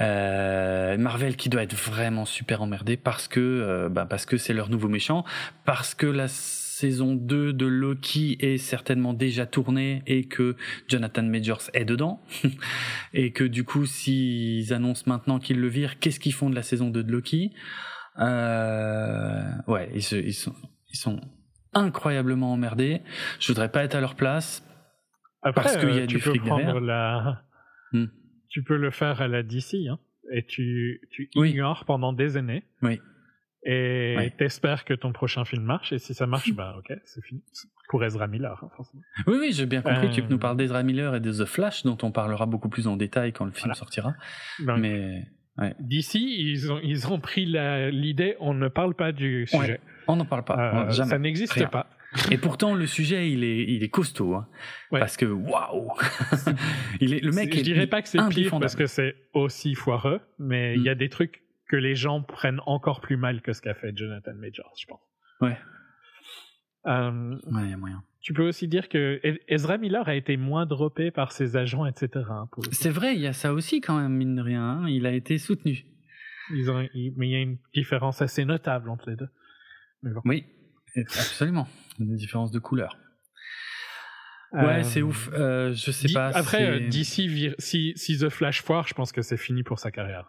Euh, 0.00 0.96
Marvel 0.96 1.36
qui 1.36 1.50
doit 1.50 1.62
être 1.62 1.74
vraiment 1.74 2.24
super 2.24 2.62
emmerdé 2.62 2.96
parce 2.96 3.28
que 3.28 3.40
euh, 3.40 3.90
bah, 3.90 4.06
parce 4.08 4.24
que 4.24 4.38
c'est 4.38 4.54
leur 4.54 4.70
nouveau 4.70 4.88
méchant, 4.88 5.22
parce 5.66 5.94
que 5.94 6.06
la 6.06 6.28
saison 6.28 7.14
2 7.14 7.52
de 7.52 7.66
Loki 7.66 8.38
est 8.40 8.56
certainement 8.56 9.12
déjà 9.12 9.44
tournée 9.44 10.02
et 10.06 10.24
que 10.24 10.56
Jonathan 10.88 11.22
Majors 11.24 11.64
est 11.74 11.84
dedans 11.84 12.22
et 13.12 13.32
que 13.32 13.44
du 13.44 13.64
coup 13.64 13.84
s'ils 13.84 14.72
annoncent 14.72 15.04
maintenant 15.04 15.38
qu'ils 15.38 15.60
le 15.60 15.68
virent, 15.68 15.98
qu'est-ce 15.98 16.20
qu'ils 16.20 16.32
font 16.32 16.48
de 16.48 16.54
la 16.54 16.62
saison 16.62 16.88
2 16.88 17.04
de 17.04 17.12
Loki? 17.12 17.52
Euh, 18.18 19.42
Ouais, 19.66 19.90
ils, 19.94 20.26
ils 20.26 20.32
sont 20.32 20.54
ils 20.90 20.98
sont 20.98 21.20
incroyablement 21.74 22.52
emmerdés. 22.52 23.02
Je 23.40 23.48
voudrais 23.48 23.70
pas 23.70 23.84
être 23.84 23.94
à 23.94 24.00
leur 24.00 24.14
place. 24.14 24.66
Après, 25.42 25.62
Parce 25.62 25.76
qu'il 25.76 25.88
y 25.90 25.98
a 25.98 26.02
euh, 26.02 26.06
du 26.06 26.16
tu 26.18 26.22
peux 26.22 26.30
fric 26.30 26.44
derrière. 26.44 26.80
la. 26.80 27.42
Hmm. 27.92 28.06
Tu 28.48 28.62
peux 28.62 28.76
le 28.76 28.90
faire 28.90 29.20
à 29.22 29.28
la 29.28 29.42
DC, 29.42 29.74
hein, 29.90 29.98
et 30.32 30.44
tu, 30.46 31.00
tu 31.10 31.28
Oui. 31.36 31.50
ignores 31.50 31.84
pendant 31.84 32.12
des 32.12 32.36
années. 32.36 32.64
Oui. 32.82 33.00
Et 33.64 34.32
t'espères 34.38 34.84
que 34.84 34.92
ton 34.94 35.12
prochain 35.12 35.44
film 35.44 35.62
marche, 35.62 35.92
et 35.92 35.98
si 35.98 36.14
ça 36.14 36.26
marche, 36.26 36.52
bah 36.54 36.74
ok, 36.78 36.92
c'est 37.04 37.24
fini. 37.24 37.42
Pour 37.88 38.02
Ezra 38.04 38.26
Miller, 38.26 38.58
hein, 38.62 38.68
forcément. 38.76 39.02
Oui, 39.26 39.36
oui, 39.40 39.52
j'ai 39.52 39.66
bien 39.66 39.82
compris. 39.82 40.10
Tu 40.10 40.20
Euh, 40.22 40.26
nous 40.30 40.38
parles 40.38 40.56
d'Ezra 40.56 40.82
Miller 40.82 41.14
et 41.14 41.20
de 41.20 41.30
The 41.32 41.44
Flash, 41.44 41.82
dont 41.84 41.98
on 42.02 42.10
parlera 42.10 42.46
beaucoup 42.46 42.68
plus 42.68 42.86
en 42.88 42.96
détail 42.96 43.32
quand 43.32 43.44
le 43.44 43.50
film 43.52 43.64
Voilà. 43.64 43.74
sortira. 43.74 44.14
Donc, 44.66 44.78
Mais 44.80 45.26
DC, 45.80 46.14
ils 46.14 46.72
ont, 46.72 46.80
ils 46.82 47.06
ont 47.08 47.20
pris 47.20 47.46
l'idée, 47.46 48.36
on 48.40 48.54
ne 48.54 48.68
parle 48.68 48.94
pas 48.94 49.12
du 49.12 49.46
sujet. 49.46 49.80
on 50.08 50.16
n'en 50.16 50.24
parle 50.24 50.44
pas. 50.44 50.86
Euh, 50.86 50.90
ça 50.90 51.18
n'existe 51.18 51.68
pas. 51.70 51.88
Et 52.30 52.36
pourtant, 52.36 52.74
le 52.74 52.86
sujet, 52.86 53.30
il 53.30 53.42
est, 53.42 53.64
il 53.64 53.82
est 53.82 53.88
costaud. 53.88 54.34
Hein, 54.34 54.46
Ouais. 54.90 55.00
Parce 55.00 55.16
que, 55.16 55.24
waouh 55.24 55.88
il 57.00 57.14
est 57.14 57.24
Le 57.24 57.32
mec 57.32 57.54
je 57.54 57.60
est 57.60 57.62
dirais 57.62 57.86
pas 57.86 58.02
que 58.02 58.08
c'est 58.08 58.18
pire 58.28 58.58
parce 58.60 58.76
que 58.76 58.86
c'est 58.86 59.14
aussi 59.32 59.74
foireux, 59.74 60.20
mais 60.38 60.74
il 60.76 60.82
y 60.82 60.90
a 60.90 60.94
des 60.94 61.08
trucs 61.08 61.42
que 61.68 61.76
les 61.76 61.94
gens 61.94 62.22
prennent 62.22 62.60
encore 62.66 63.00
plus 63.00 63.16
mal 63.16 63.40
que 63.40 63.54
ce 63.54 63.62
qu'a 63.62 63.74
fait 63.74 63.96
Jonathan 63.96 64.34
Majors, 64.34 64.74
je 64.78 64.86
pense. 64.86 65.00
Ouais. 65.40 65.56
Euh, 66.86 67.36
Ouais, 67.50 67.68
y 67.70 67.72
a 67.72 67.76
moyen. 67.78 68.02
Tu 68.22 68.32
peux 68.32 68.46
aussi 68.46 68.68
dire 68.68 68.88
que 68.88 69.20
E- 69.24 69.38
Ezra 69.48 69.78
Miller 69.78 70.08
a 70.08 70.14
été 70.14 70.36
moins 70.36 70.64
droppé 70.66 71.10
par 71.10 71.32
ses 71.32 71.56
agents, 71.56 71.84
etc. 71.86 72.08
hein. 72.30 72.48
C'est 72.70 72.90
vrai, 72.90 73.14
il 73.14 73.20
y 73.20 73.26
a 73.26 73.32
ça 73.32 73.52
aussi 73.52 73.80
quand 73.80 73.98
même, 74.00 74.12
mine 74.12 74.36
de 74.36 74.42
rien. 74.42 74.62
hein, 74.62 74.88
Il 74.88 75.06
a 75.06 75.12
été 75.12 75.38
soutenu. 75.38 75.84
Ils 76.54 76.70
ont- 76.70 76.86
ils- 76.94 77.12
mais 77.16 77.28
il 77.28 77.32
y 77.32 77.36
a 77.36 77.40
une 77.40 77.58
différence 77.74 78.22
assez 78.22 78.44
notable 78.44 78.88
entre 78.90 79.10
les 79.10 79.16
deux. 79.16 79.28
Bon. 80.02 80.20
Oui, 80.24 80.44
absolument. 80.96 81.68
Une 81.98 82.16
différence 82.16 82.50
de 82.50 82.58
couleur. 82.58 82.96
Ouais, 84.52 84.80
Euh, 84.80 84.82
c'est 84.82 85.00
ouf. 85.02 85.30
Euh, 85.32 85.72
je 85.72 85.90
sais 85.90 86.12
pas. 86.12 86.28
Après, 86.28 86.66
euh, 86.68 86.78
vir- 86.88 87.54
si, 87.58 87.92
si 87.96 88.18
The 88.18 88.28
Flash 88.28 88.62
foire, 88.62 88.86
je 88.86 88.92
pense 88.94 89.10
que 89.12 89.22
c'est 89.22 89.36
fini 89.38 89.62
pour 89.62 89.78
sa 89.78 89.90
carrière. 89.90 90.28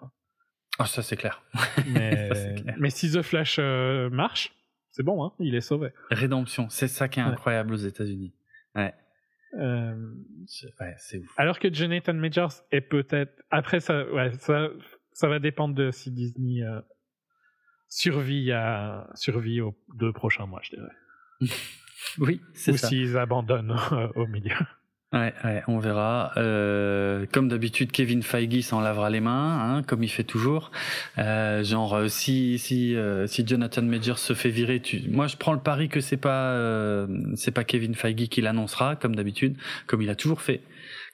Ah, 0.80 0.86
ça, 0.86 1.02
c'est 1.04 1.18
clair. 1.18 1.44
Mais, 1.88 2.30
clair. 2.64 2.92
si 2.92 3.12
The 3.12 3.22
Flash 3.22 3.58
euh, 3.60 4.10
marche, 4.10 4.52
c'est 4.94 5.04
bon, 5.04 5.26
hein, 5.26 5.34
il 5.40 5.54
est 5.56 5.62
sauvé. 5.62 5.90
Rédemption, 6.12 6.70
c'est 6.70 6.88
ça 6.88 7.10
qui 7.10 7.20
est 7.20 7.24
Ouais. 7.24 7.30
incroyable 7.30 7.74
aux 7.74 7.78
États-Unis. 7.78 8.34
Ouais, 8.76 8.94
Euh, 9.60 10.14
ouais, 10.80 10.96
c'est 10.98 11.20
ouf. 11.20 11.34
alors 11.38 11.60
que 11.60 11.72
Jonathan 11.72 12.14
Majors 12.14 12.54
est 12.72 12.82
peut-être. 12.82 13.44
Après, 13.52 13.80
ça, 13.82 14.10
ouais, 14.12 14.32
ça, 14.40 14.70
ça 15.12 15.28
va 15.28 15.40
dépendre 15.40 15.76
de 15.76 15.92
si 15.92 16.10
Disney 16.12 16.64
euh, 16.64 16.80
survit, 17.90 18.52
à, 18.52 19.10
survit 19.16 19.62
aux 19.62 19.76
deux 19.96 20.14
prochains 20.14 20.46
mois, 20.46 20.62
je 20.64 20.76
dirais. 20.76 20.92
Oui, 22.20 22.42
c'est 22.54 22.74
Ou 22.74 22.78
ça. 22.78 22.88
s'ils 22.90 23.18
abandonnent 23.18 23.78
euh, 23.94 24.08
au 24.16 24.28
milieu. 24.28 24.56
Ouais, 25.14 25.32
ouais, 25.44 25.62
on 25.68 25.78
verra. 25.78 26.32
Euh, 26.38 27.28
comme 27.32 27.48
d'habitude, 27.48 27.92
Kevin 27.92 28.24
Feige 28.24 28.62
s'en 28.62 28.82
lavera 28.82 29.12
les 29.12 29.20
mains, 29.20 29.60
hein, 29.78 29.84
comme 29.84 30.02
il 30.02 30.10
fait 30.10 30.24
toujours. 30.24 30.72
Euh, 31.20 31.64
genre, 31.64 31.94
euh, 31.94 32.08
si 32.08 32.58
si 32.58 32.96
euh, 32.96 33.28
si 33.28 33.46
Jonathan 33.46 33.84
Majors 33.84 34.18
se 34.18 34.34
fait 34.34 34.50
virer, 34.50 34.80
tu... 34.80 35.04
moi 35.10 35.28
je 35.28 35.38
prends 35.38 35.54
le 35.54 35.60
pari 35.60 35.88
que 35.88 36.02
c'est 36.02 36.18
pas 36.18 36.54
euh, 36.54 37.06
c'est 37.36 37.52
pas 37.52 37.64
Kevin 37.64 37.94
Feige 37.94 38.28
qui 38.28 38.42
l'annoncera, 38.42 38.96
comme 38.96 39.16
d'habitude, 39.16 39.56
comme 39.86 40.02
il 40.02 40.10
a 40.10 40.16
toujours 40.16 40.42
fait. 40.42 40.62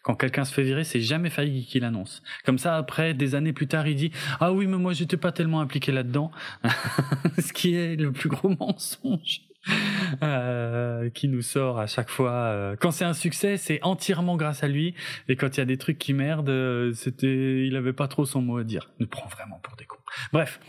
Quand 0.01 0.15
quelqu'un 0.15 0.45
se 0.45 0.53
fait 0.53 0.63
virer, 0.63 0.85
c'est 0.85 1.01
jamais 1.01 1.29
Feige 1.29 1.65
qui 1.67 1.81
l'annonce. 1.81 2.23
Comme 2.45 2.57
ça, 2.57 2.77
après, 2.77 3.13
des 3.13 3.35
années 3.35 3.51
plus 3.51 3.67
tard, 3.67 3.85
il 3.85 3.95
dit 3.95 4.11
ah 4.39 4.53
oui, 4.53 4.65
mais 4.65 4.77
moi 4.77 4.93
j'étais 4.93 5.17
pas 5.17 5.33
tellement 5.33 5.59
impliqué 5.59 5.91
là-dedans, 5.91 6.31
ce 7.37 7.51
qui 7.51 7.75
est 7.75 7.97
le 7.97 8.13
plus 8.13 8.29
gros 8.29 8.55
mensonge. 8.57 9.48
Euh, 10.23 11.09
qui 11.09 11.27
nous 11.27 11.41
sort 11.41 11.79
à 11.79 11.87
chaque 11.87 12.09
fois. 12.09 12.31
euh, 12.31 12.75
quand 12.75 12.91
c'est 12.91 13.05
un 13.05 13.13
succès, 13.13 13.57
c'est 13.57 13.81
entièrement 13.83 14.37
grâce 14.37 14.63
à 14.63 14.67
lui. 14.67 14.95
Et 15.27 15.35
quand 15.35 15.55
il 15.55 15.59
y 15.59 15.61
a 15.61 15.65
des 15.65 15.77
trucs 15.77 15.97
qui 15.97 16.13
merdent, 16.13 16.49
euh, 16.49 16.93
il 17.21 17.75
avait 17.75 17.93
pas 17.93 18.07
trop 18.07 18.25
son 18.25 18.41
mot 18.41 18.57
à 18.57 18.63
dire. 18.63 18.91
Il 18.99 19.03
nous 19.03 19.09
prend 19.09 19.27
vraiment 19.27 19.59
pour 19.59 19.75
des 19.75 19.85
cons. 19.85 19.97
Bref. 20.33 20.59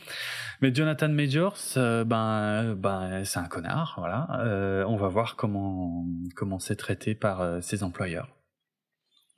Mais 0.62 0.74
Jonathan 0.74 1.08
Majors, 1.08 1.56
ben, 1.76 2.74
ben, 2.74 3.24
c'est 3.24 3.38
un 3.38 3.48
connard, 3.48 3.94
voilà. 3.96 4.84
On 4.86 4.96
va 4.96 5.08
voir 5.08 5.36
comment 5.36 6.04
comment 6.36 6.58
c'est 6.58 6.76
traité 6.76 7.14
par 7.14 7.62
ses 7.62 7.82
employeurs. 7.82 8.28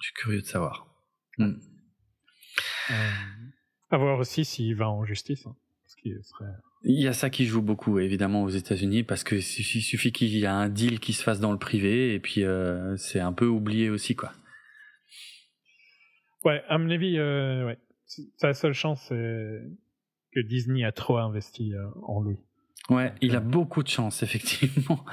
Je 0.01 0.07
suis 0.07 0.15
curieux 0.15 0.41
de 0.41 0.47
savoir. 0.47 0.88
Euh, 1.38 1.55
à 3.91 3.97
voir 3.97 4.19
aussi 4.19 4.45
s'il 4.45 4.75
va 4.75 4.91
en 4.91 5.05
justice. 5.05 5.47
hein, 5.47 5.55
ce 5.87 6.23
serait... 6.23 6.47
Il 6.85 7.01
y 7.01 7.07
a 7.07 7.12
ça 7.12 7.31
qui 7.31 7.47
joue 7.47 7.62
beaucoup 7.62 7.99
évidemment 8.01 8.42
aux 8.42 8.49
États-Unis 8.49 9.05
parce 9.05 9.23
que 9.23 9.37
il 9.37 9.42
suffit, 9.42 9.79
il 9.79 9.83
suffit 9.83 10.11
qu'il 10.12 10.29
y 10.29 10.42
ait 10.42 10.47
un 10.47 10.68
deal 10.68 10.99
qui 10.99 11.12
se 11.12 11.23
fasse 11.23 11.38
dans 11.38 11.53
le 11.53 11.59
privé 11.59 12.12
et 12.14 12.18
puis 12.21 12.42
euh, 12.45 12.97
c'est 12.97 13.21
un 13.21 13.33
peu 13.33 13.47
oublié 13.47 13.88
aussi 13.88 14.16
quoi. 14.16 14.33
Ouais, 16.45 16.62
à 16.68 16.79
mon 16.79 16.90
avis, 16.90 17.18
euh, 17.18 17.66
ouais. 17.66 17.79
Sa 18.37 18.53
seule 18.53 18.75
chance, 18.75 19.01
c'est 19.09 19.61
que 20.35 20.40
Disney 20.40 20.85
a 20.85 20.92
trop 20.92 21.18
investi 21.18 21.73
euh, 21.73 21.87
en 22.03 22.23
lui. 22.23 22.37
Ouais, 22.90 23.12
il 23.21 23.37
a 23.37 23.40
beaucoup 23.40 23.83
de 23.83 23.88
chance 23.88 24.23
effectivement 24.25 25.05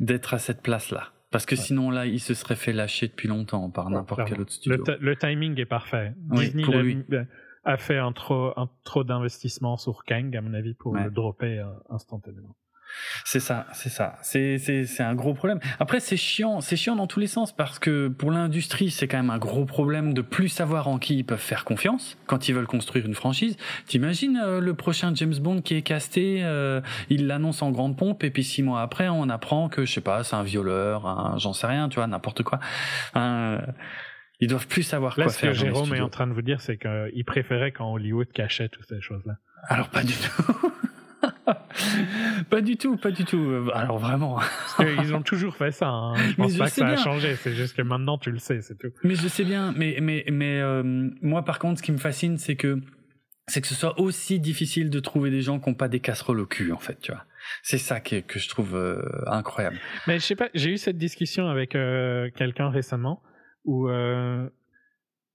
d'être 0.00 0.34
à 0.34 0.38
cette 0.38 0.62
place-là 0.62 1.12
parce 1.30 1.46
que 1.46 1.54
Ouais. 1.54 1.60
sinon 1.60 1.90
là 1.90 2.06
il 2.06 2.20
se 2.20 2.34
serait 2.34 2.56
fait 2.56 2.72
lâcher 2.74 3.08
depuis 3.08 3.26
longtemps 3.28 3.70
par 3.70 3.88
n'importe 3.90 4.28
quel 4.28 4.40
autre 4.42 4.52
studio. 4.52 4.84
le 5.00 5.16
timing 5.16 5.58
est 5.58 5.64
parfait. 5.66 6.12
Oui, 6.30 6.44
Disney 6.46 6.62
pour 6.64 6.76
lui. 6.76 6.98
A 7.66 7.76
fait 7.76 7.98
un 7.98 8.12
trop, 8.12 8.52
un 8.58 8.68
trop 8.84 9.04
d'investissement 9.04 9.76
sur 9.76 10.04
Kang, 10.04 10.34
à 10.36 10.40
mon 10.40 10.54
avis, 10.54 10.72
pour 10.74 10.92
Ouais. 10.92 11.04
le 11.04 11.10
dropper 11.10 11.58
euh, 11.58 11.66
instantanément. 11.90 12.56
C'est 13.24 13.40
ça, 13.40 13.66
c'est 13.74 13.88
ça. 13.88 14.16
C'est 14.22 15.00
un 15.00 15.14
gros 15.16 15.34
problème. 15.34 15.58
Après 15.80 15.98
c'est 15.98 16.16
chiant, 16.16 16.60
c'est 16.60 16.76
chiant 16.76 16.94
dans 16.94 17.08
tous 17.08 17.18
les 17.18 17.26
sens 17.26 17.52
parce 17.54 17.80
que 17.80 18.06
pour 18.06 18.30
l'industrie, 18.30 18.92
c'est 18.92 19.08
quand 19.08 19.16
même 19.16 19.28
un 19.30 19.38
gros 19.38 19.64
problème 19.64 20.14
de 20.14 20.22
plus 20.22 20.48
savoir 20.48 20.86
en 20.86 20.98
qui 20.98 21.16
ils 21.18 21.24
peuvent 21.24 21.40
faire 21.40 21.64
confiance 21.64 22.16
quand 22.26 22.48
ils 22.48 22.54
veulent 22.54 22.68
construire 22.68 23.04
une 23.04 23.14
franchise. 23.16 23.56
T'imagines 23.86 24.36
euh, 24.42 24.60
le 24.60 24.72
prochain 24.74 25.12
James 25.16 25.34
Bond 25.34 25.62
qui 25.62 25.74
est 25.74 25.82
casté, 25.82 26.44
euh, 26.44 26.80
il 27.10 27.26
l'annonce 27.26 27.60
en 27.60 27.72
grande 27.72 27.96
pompe 27.98 28.22
et 28.22 28.30
puis 28.30 28.44
six 28.44 28.62
mois 28.62 28.82
après, 28.82 29.08
on 29.08 29.28
apprend 29.30 29.68
que 29.68 29.84
je 29.84 29.92
sais 29.92 30.00
pas, 30.00 30.22
c'est 30.22 30.36
un 30.36 30.44
violeur, 30.44 31.06
un 31.06 31.38
j'en 31.38 31.52
sais 31.52 31.66
rien, 31.66 31.88
tu 31.88 31.96
vois, 31.96 32.06
n'importe 32.06 32.44
quoi. 32.44 32.60
Un, 33.14 33.20
euh, 33.22 33.58
ils 34.40 34.48
doivent 34.48 34.66
plus 34.66 34.82
savoir 34.82 35.18
Là, 35.18 35.24
quoi 35.24 35.32
ce 35.32 35.38
faire. 35.38 35.52
que 35.52 35.56
dans 35.56 35.62
les 35.64 35.68
Jérôme 35.70 35.94
est 35.94 36.00
en 36.00 36.08
train 36.08 36.26
de 36.26 36.32
vous 36.32 36.42
dire, 36.42 36.60
c'est 36.60 36.78
qu'il 36.78 37.24
préférait 37.24 37.72
quand 37.72 37.90
Hollywood 37.92 38.28
cachait 38.32 38.68
toutes 38.68 38.86
ces 38.86 39.00
choses-là. 39.00 39.36
Alors 39.68 39.88
pas 39.88 40.02
du 40.02 40.12
tout. 40.12 40.72
pas 42.50 42.60
du 42.60 42.76
tout, 42.76 42.96
pas 42.96 43.10
du 43.10 43.24
tout. 43.24 43.68
Alors 43.74 43.98
vraiment. 43.98 44.36
Parce 44.36 44.76
qu'ils 44.76 45.14
ont 45.14 45.22
toujours 45.22 45.56
fait 45.56 45.72
ça. 45.72 45.88
Hein. 45.88 46.14
Je 46.16 46.34
pense 46.34 46.56
pas 46.56 46.66
que 46.66 46.70
ça 46.70 46.86
a 46.86 46.96
changé. 46.96 47.36
C'est 47.36 47.54
juste 47.54 47.76
que 47.76 47.82
maintenant, 47.82 48.18
tu 48.18 48.30
le 48.30 48.38
sais, 48.38 48.60
c'est 48.60 48.76
tout. 48.76 48.92
Mais 49.02 49.14
je 49.14 49.28
sais 49.28 49.44
bien, 49.44 49.72
mais 49.76 49.98
mais 50.00 50.24
mais 50.30 50.60
euh, 50.60 50.82
moi 51.22 51.44
par 51.44 51.58
contre, 51.58 51.78
ce 51.78 51.82
qui 51.82 51.92
me 51.92 51.98
fascine, 51.98 52.38
c'est 52.38 52.56
que 52.56 52.78
c'est 53.48 53.60
que 53.60 53.66
ce 53.68 53.74
soit 53.74 53.98
aussi 54.00 54.40
difficile 54.40 54.90
de 54.90 55.00
trouver 55.00 55.30
des 55.30 55.40
gens 55.40 55.60
qui 55.60 55.70
n'ont 55.70 55.76
pas 55.76 55.88
des 55.88 56.00
casseroles 56.00 56.40
au 56.40 56.46
cul, 56.46 56.72
en 56.72 56.78
fait, 56.78 56.98
tu 57.00 57.12
vois. 57.12 57.24
C'est 57.62 57.78
ça 57.78 58.00
que 58.00 58.20
que 58.20 58.40
je 58.40 58.48
trouve 58.48 58.74
euh, 58.74 59.02
incroyable. 59.26 59.78
Mais 60.08 60.18
je 60.18 60.24
sais 60.24 60.36
pas, 60.36 60.48
j'ai 60.54 60.70
eu 60.70 60.78
cette 60.78 60.98
discussion 60.98 61.48
avec 61.48 61.76
euh, 61.76 62.28
quelqu'un 62.34 62.70
récemment 62.70 63.22
où 63.66 63.88
euh, 63.88 64.48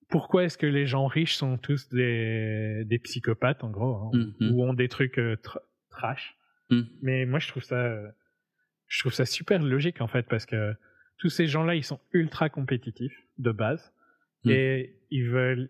pourquoi 0.10 0.44
est-ce 0.44 0.58
que 0.58 0.65
les 0.65 0.86
gens 0.88 1.06
riches 1.08 1.36
sont 1.36 1.58
tous 1.58 1.88
des, 1.89 2.84
des 2.86 3.00
psychopathes 3.00 3.63
en 3.63 3.70
gros, 3.70 3.96
hein, 3.96 4.12
Mhm. 4.39 4.52
ou 4.52 4.63
ont 4.63 4.74
des 4.74 4.89
trucs 4.89 5.17
euh, 5.20 5.36
tr- 5.36 5.60
trash. 5.89 6.36
Mhm. 6.70 6.88
Mais 7.02 7.26
moi 7.26 7.39
je 7.39 7.48
trouve 7.48 7.63
ça, 7.63 8.02
je 8.88 9.00
trouve 9.00 9.13
ça 9.13 9.26
super 9.26 9.62
logique 9.62 10.02
en 10.02 10.08
fait 10.08 10.24
parce 10.28 10.46
que 10.46 10.74
tous 11.17 11.30
ces 11.30 11.46
gens-là 11.48 11.76
ils 11.76 11.84
sont 11.84 12.00
ultra 12.13 12.50
compétitifs 12.50 13.17
de 13.38 13.52
base 13.52 13.94
Mhm. 14.44 14.52
et 14.52 14.96
ils 15.12 15.30
veulent 15.30 15.70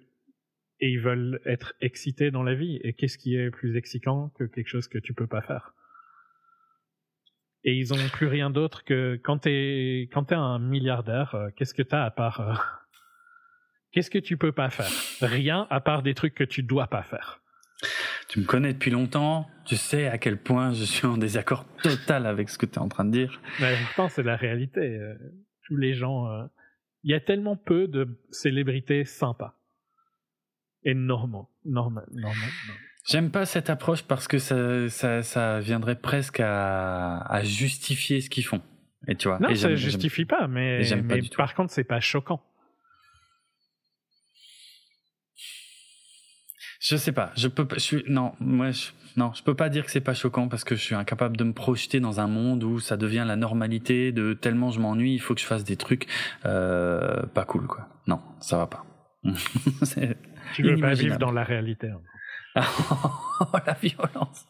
et 0.80 0.90
ils 0.90 1.00
veulent 1.02 1.40
être 1.46 1.74
excités 1.82 2.32
dans 2.32 2.42
la 2.42 2.56
vie. 2.56 2.80
Et 2.84 2.94
qu'est-ce 2.94 3.18
qui 3.20 3.36
est 3.36 3.52
plus 3.52 3.76
excitant 3.76 4.30
que 4.30 4.46
quelque 4.46 4.68
chose 4.70 4.88
que 4.88 4.98
tu 4.98 5.14
peux 5.14 5.28
pas 5.28 5.42
faire? 5.44 5.76
Et 7.64 7.76
ils 7.76 7.94
ont 7.94 8.10
plus 8.10 8.28
rien 8.28 8.50
d'autre 8.50 8.84
que 8.84 9.20
quand 9.24 9.40
t'es 9.40 10.10
quand 10.12 10.26
t'es 10.26 10.36
un 10.36 10.60
milliardaire, 10.60 11.36
euh, 11.36 11.50
qu'est-ce 11.56 11.74
que 11.74 11.84
t'as 11.84 12.04
à 12.04 12.12
part 12.12 12.42
euh, 12.42 12.54
Qu'est-ce 13.92 14.10
que 14.10 14.20
tu 14.20 14.38
peux 14.38 14.52
pas 14.52 14.70
faire? 14.70 14.90
Rien 15.22 15.68
à 15.70 15.82
part 15.82 16.02
des 16.02 16.14
trucs 16.14 16.34
que 16.34 16.44
tu 16.44 16.64
dois 16.64 16.88
pas 16.88 17.04
faire. 17.04 17.42
Tu 18.30 18.40
me 18.40 18.46
connais 18.46 18.74
depuis 18.74 18.92
longtemps, 18.92 19.50
tu 19.66 19.76
sais 19.76 20.08
à 20.08 20.18
quel 20.18 20.38
point 20.38 20.72
je 20.74 20.86
suis 20.86 21.06
en 21.06 21.18
désaccord 21.18 21.66
total 21.84 22.26
avec 22.26 22.50
ce 22.50 22.58
que 22.58 22.66
tu 22.66 22.76
es 22.76 22.80
en 22.80 22.88
train 22.88 23.04
de 23.04 23.12
dire. 23.12 23.42
Mais 23.60 23.76
pourtant, 23.84 24.08
c'est 24.08 24.24
la 24.24 24.38
réalité. 24.38 24.80
Euh, 24.80 25.16
tous 25.68 25.76
les 25.76 25.94
gens. 25.94 26.28
Il 27.04 27.12
y 27.12 27.14
a 27.14 27.20
tellement 27.20 27.56
peu 27.56 27.88
de 27.88 28.20
célébrités 28.32 29.06
sympas 29.06 29.56
et 30.84 30.94
normaux. 30.94 31.50
Normal, 31.66 32.06
normal, 32.12 32.50
J'aime 33.08 33.32
pas 33.32 33.46
cette 33.46 33.70
approche 33.70 34.04
parce 34.04 34.28
que 34.28 34.38
ça, 34.38 34.90
ça, 34.90 35.24
ça 35.24 35.60
viendrait 35.60 35.96
presque 35.96 36.40
à, 36.40 37.18
à 37.18 37.44
justifier 37.44 38.22
ce 38.22 38.30
qu'ils 38.30 38.46
font. 38.46 38.62
Et 39.08 39.16
tu 39.16 39.28
vois. 39.28 39.40
Non, 39.40 39.54
ça 39.56 39.76
justifie 39.76 40.26
pas, 40.26 40.48
mais, 40.48 40.84
mais 41.04 41.22
par 41.36 41.56
contre, 41.56 41.72
c'est 41.74 41.84
pas 41.84 42.00
choquant. 42.00 42.42
Je 46.80 46.96
sais 46.96 47.12
pas. 47.12 47.32
Je 47.36 47.48
peux. 47.48 47.68
Je 47.74 47.80
suis 47.80 48.04
non. 48.08 48.34
Moi, 48.40 48.72
je, 48.72 48.90
non. 49.16 49.32
Je 49.34 49.44
peux 49.44 49.56
pas 49.56 49.70
dire 49.70 49.86
que 49.86 49.92
c'est 49.92 50.02
pas 50.02 50.16
choquant 50.16 50.48
parce 50.48 50.64
que 50.64 50.76
je 50.76 50.82
suis 50.82 50.96
incapable 50.96 51.38
de 51.38 51.44
me 51.44 51.54
projeter 51.54 52.00
dans 52.00 52.20
un 52.20 52.28
monde 52.28 52.64
où 52.64 52.80
ça 52.80 52.98
devient 52.98 53.24
la 53.26 53.36
normalité. 53.36 54.12
De 54.12 54.34
tellement 54.34 54.72
je 54.72 54.80
m'ennuie, 54.80 55.14
il 55.14 55.20
faut 55.20 55.36
que 55.36 55.42
je 55.42 55.46
fasse 55.46 55.64
des 55.64 55.78
trucs 55.78 56.08
euh, 56.46 57.24
pas 57.28 57.46
cool, 57.46 57.68
quoi. 57.68 57.88
Non, 58.08 58.20
ça 58.40 58.58
va 58.58 58.68
pas. 58.68 58.86
tu 60.54 60.64
veux 60.64 60.78
pas 60.78 60.94
vivre 60.94 61.20
dans 61.20 61.32
la 61.32 61.44
réalité. 61.44 61.88
Hein. 61.88 62.02
Oh, 62.56 63.58
la 63.66 63.74
violence. 63.74 64.48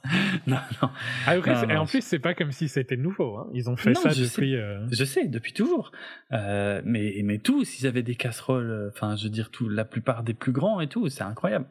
Non, 0.47 0.57
non. 0.81 0.89
Ah, 1.25 1.35
et 1.37 1.77
en 1.77 1.85
plus, 1.85 2.03
c'est 2.03 2.19
pas 2.19 2.33
comme 2.33 2.51
si 2.51 2.67
c'était 2.67 2.97
nouveau. 2.97 3.37
Hein. 3.37 3.49
Ils 3.53 3.69
ont 3.69 3.75
fait 3.75 3.93
ça 3.93 4.09
je 4.09 4.23
depuis. 4.23 4.51
Sais, 4.51 4.57
euh... 4.57 4.87
Je 4.91 5.03
sais, 5.03 5.27
depuis 5.27 5.53
toujours. 5.53 5.91
Euh, 6.31 6.81
mais, 6.85 7.21
mais 7.23 7.37
tous, 7.39 7.79
ils 7.79 7.87
avaient 7.87 8.03
des 8.03 8.15
casseroles. 8.15 8.71
Euh, 8.71 8.89
enfin, 8.93 9.15
je 9.15 9.25
veux 9.25 9.29
dire, 9.29 9.51
tout, 9.51 9.69
la 9.69 9.85
plupart 9.85 10.23
des 10.23 10.33
plus 10.33 10.51
grands 10.51 10.81
et 10.81 10.87
tout. 10.87 11.09
C'est 11.09 11.23
incroyable. 11.23 11.65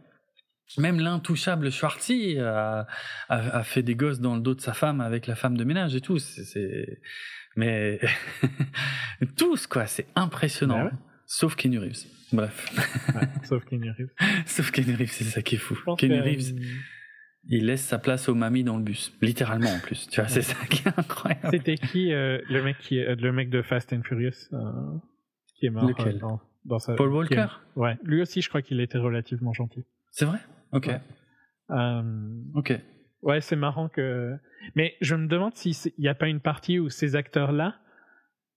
Même 0.79 1.01
l'intouchable 1.01 1.73
Schwartzy 1.73 2.39
a, 2.39 2.87
a, 3.29 3.63
fait 3.65 3.83
des 3.83 3.97
gosses 3.97 4.21
dans 4.21 4.37
le 4.37 4.41
dos 4.41 4.55
de 4.55 4.61
sa 4.61 4.73
femme 4.73 5.01
avec 5.01 5.27
la 5.27 5.35
femme 5.35 5.57
de 5.57 5.65
ménage 5.65 5.97
et 5.97 6.01
tout. 6.01 6.21
C'est, 6.21 7.01
mais 7.57 7.99
tous 9.37 9.67
quoi, 9.67 9.87
c'est 9.87 10.07
impressionnant. 10.15 10.91
Sauf 11.27 11.57
Kenny 11.57 11.79
Reeves. 11.79 12.07
Bref. 12.33 12.73
sauf 13.45 13.65
Kenny 13.65 13.91
Reeves. 13.91 14.11
sauf 14.47 14.71
Kenny 14.71 14.95
Reeves, 14.95 15.11
c'est 15.11 15.25
ça 15.25 15.43
qui 15.43 15.57
est 15.57 15.59
fou. 15.59 15.77
Kenny 15.97 16.21
Reeves, 16.21 16.55
euh, 16.55 16.65
il 17.49 17.67
laisse 17.67 17.83
sa 17.83 17.99
place 17.99 18.29
aux 18.29 18.35
mamies 18.35 18.65
dans 18.65 18.77
le 18.77 18.85
bus, 18.85 19.13
littéralement 19.21 19.71
en 19.71 19.79
plus. 19.79 20.09
Tu 20.09 20.21
vois, 20.21 20.29
c'est 20.29 20.43
ça 20.43 20.57
qui 20.67 20.87
est 20.87 20.99
incroyable. 20.99 21.49
C'était 21.51 21.77
qui 21.77 22.13
euh, 22.13 22.41
le 22.49 22.63
mec 22.63 22.79
qui 22.79 22.99
est, 22.99 23.15
le 23.17 23.33
mec 23.33 23.51
de 23.51 23.63
Fast 23.63 23.93
and 23.93 24.03
Furious 24.03 24.49
qui 25.61 25.67
est 25.67 25.71
mort 25.71 25.87
Lequel 25.87 26.19
dans, 26.65 26.79
sa, 26.79 26.95
Paul 26.95 27.13
Walker? 27.13 27.47
Ouais, 27.77 27.97
lui 28.03 28.21
aussi, 28.23 28.41
je 28.41 28.49
crois 28.49 28.63
qu'il 28.63 28.81
était 28.81 28.99
relativement 28.99 29.53
gentil. 29.53 29.85
C'est 30.11 30.25
vrai? 30.25 30.39
Ok. 30.73 30.91
Euh, 31.71 32.03
ok. 32.55 32.81
Ouais, 33.23 33.41
c'est 33.41 33.57
marrant 33.57 33.89
que. 33.89 34.35
Mais 34.75 34.97
je 35.01 35.15
me 35.15 35.27
demande 35.27 35.55
s'il 35.55 35.75
n'y 35.99 36.09
a 36.09 36.15
pas 36.15 36.29
une 36.29 36.41
partie 36.41 36.79
où 36.79 36.89
ces 36.89 37.15
acteurs-là 37.15 37.77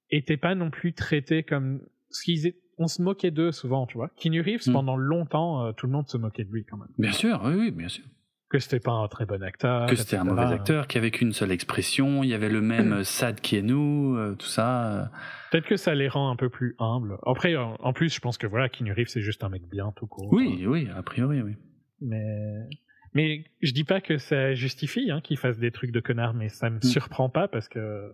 étaient 0.10 0.38
pas 0.38 0.56
non 0.56 0.72
plus 0.72 0.94
traités 0.94 1.44
comme. 1.44 1.82
qu'ils 2.24 2.54
on 2.84 2.88
se 2.88 3.02
moquait 3.02 3.32
d'eux 3.32 3.52
souvent, 3.52 3.86
tu 3.88 3.98
vois. 3.98 4.10
Keanu 4.18 4.42
Reeves, 4.42 4.68
hmm. 4.68 4.74
pendant 4.74 4.98
longtemps, 4.98 5.66
euh, 5.66 5.72
tout 5.72 5.88
le 5.88 5.92
monde 5.94 6.08
se 6.08 6.18
moquait 6.18 6.44
de 6.44 6.52
lui 6.52 6.66
quand 6.66 6.78
même. 6.78 6.90
Bien 6.98 7.12
sûr, 7.12 7.42
oui, 7.46 7.54
oui, 7.56 7.72
bien 7.72 7.88
sûr. 7.88 8.04
Que 8.50 8.60
c'était 8.60 8.80
pas 8.80 8.92
un 8.92 9.08
très 9.08 9.26
bon 9.26 9.42
acteur. 9.42 9.88
Que 9.88 9.96
c'était 9.96 10.18
un 10.18 10.26
mauvais 10.26 10.44
acteur, 10.44 10.88
qui 10.88 11.00
avait 11.00 11.10
qu'une 11.10 11.34
seule 11.34 11.52
expression, 11.52 12.24
il 12.24 12.30
y 12.30 12.36
avait 12.36 12.50
le 12.50 12.62
même 12.62 12.94
euh, 13.00 13.04
sad 13.04 13.42
qui 13.42 13.56
est 13.56 13.64
nous, 13.64 14.36
tout 14.36 14.46
ça. 14.46 15.10
Peut-être 15.52 15.66
que 15.66 15.78
ça 15.78 15.96
les 15.96 16.08
rend 16.08 16.30
un 16.30 16.36
peu 16.36 16.50
plus 16.50 16.76
humbles. 16.78 17.18
Après, 17.26 17.56
en 17.56 17.94
plus, 17.94 18.14
je 18.14 18.20
pense 18.20 18.38
que 18.38 18.46
voilà, 18.46 18.70
Keanu 18.70 18.92
Reeves, 18.92 19.08
c'est 19.08 19.22
juste 19.22 19.44
un 19.44 19.50
mec 19.50 19.64
bien 19.68 19.92
tout 19.96 20.06
court. 20.06 20.32
Oui, 20.32 20.66
oui, 20.68 20.88
a 20.96 21.02
priori, 21.02 21.42
oui. 21.42 21.54
Mais, 22.02 22.68
mais 23.14 23.46
je 23.62 23.72
dis 23.72 23.84
pas 23.84 24.02
que 24.02 24.18
ça 24.18 24.54
justifie 24.54 25.10
hein, 25.12 25.22
qu'il 25.22 25.38
fasse 25.38 25.58
des 25.58 25.72
trucs 25.72 25.92
de 25.92 26.00
connard, 26.00 26.34
mais 26.34 26.50
ça 26.50 26.70
me 26.70 26.78
hmm. 26.78 26.84
surprend 26.84 27.30
pas 27.30 27.48
parce 27.48 27.68
que. 27.70 28.14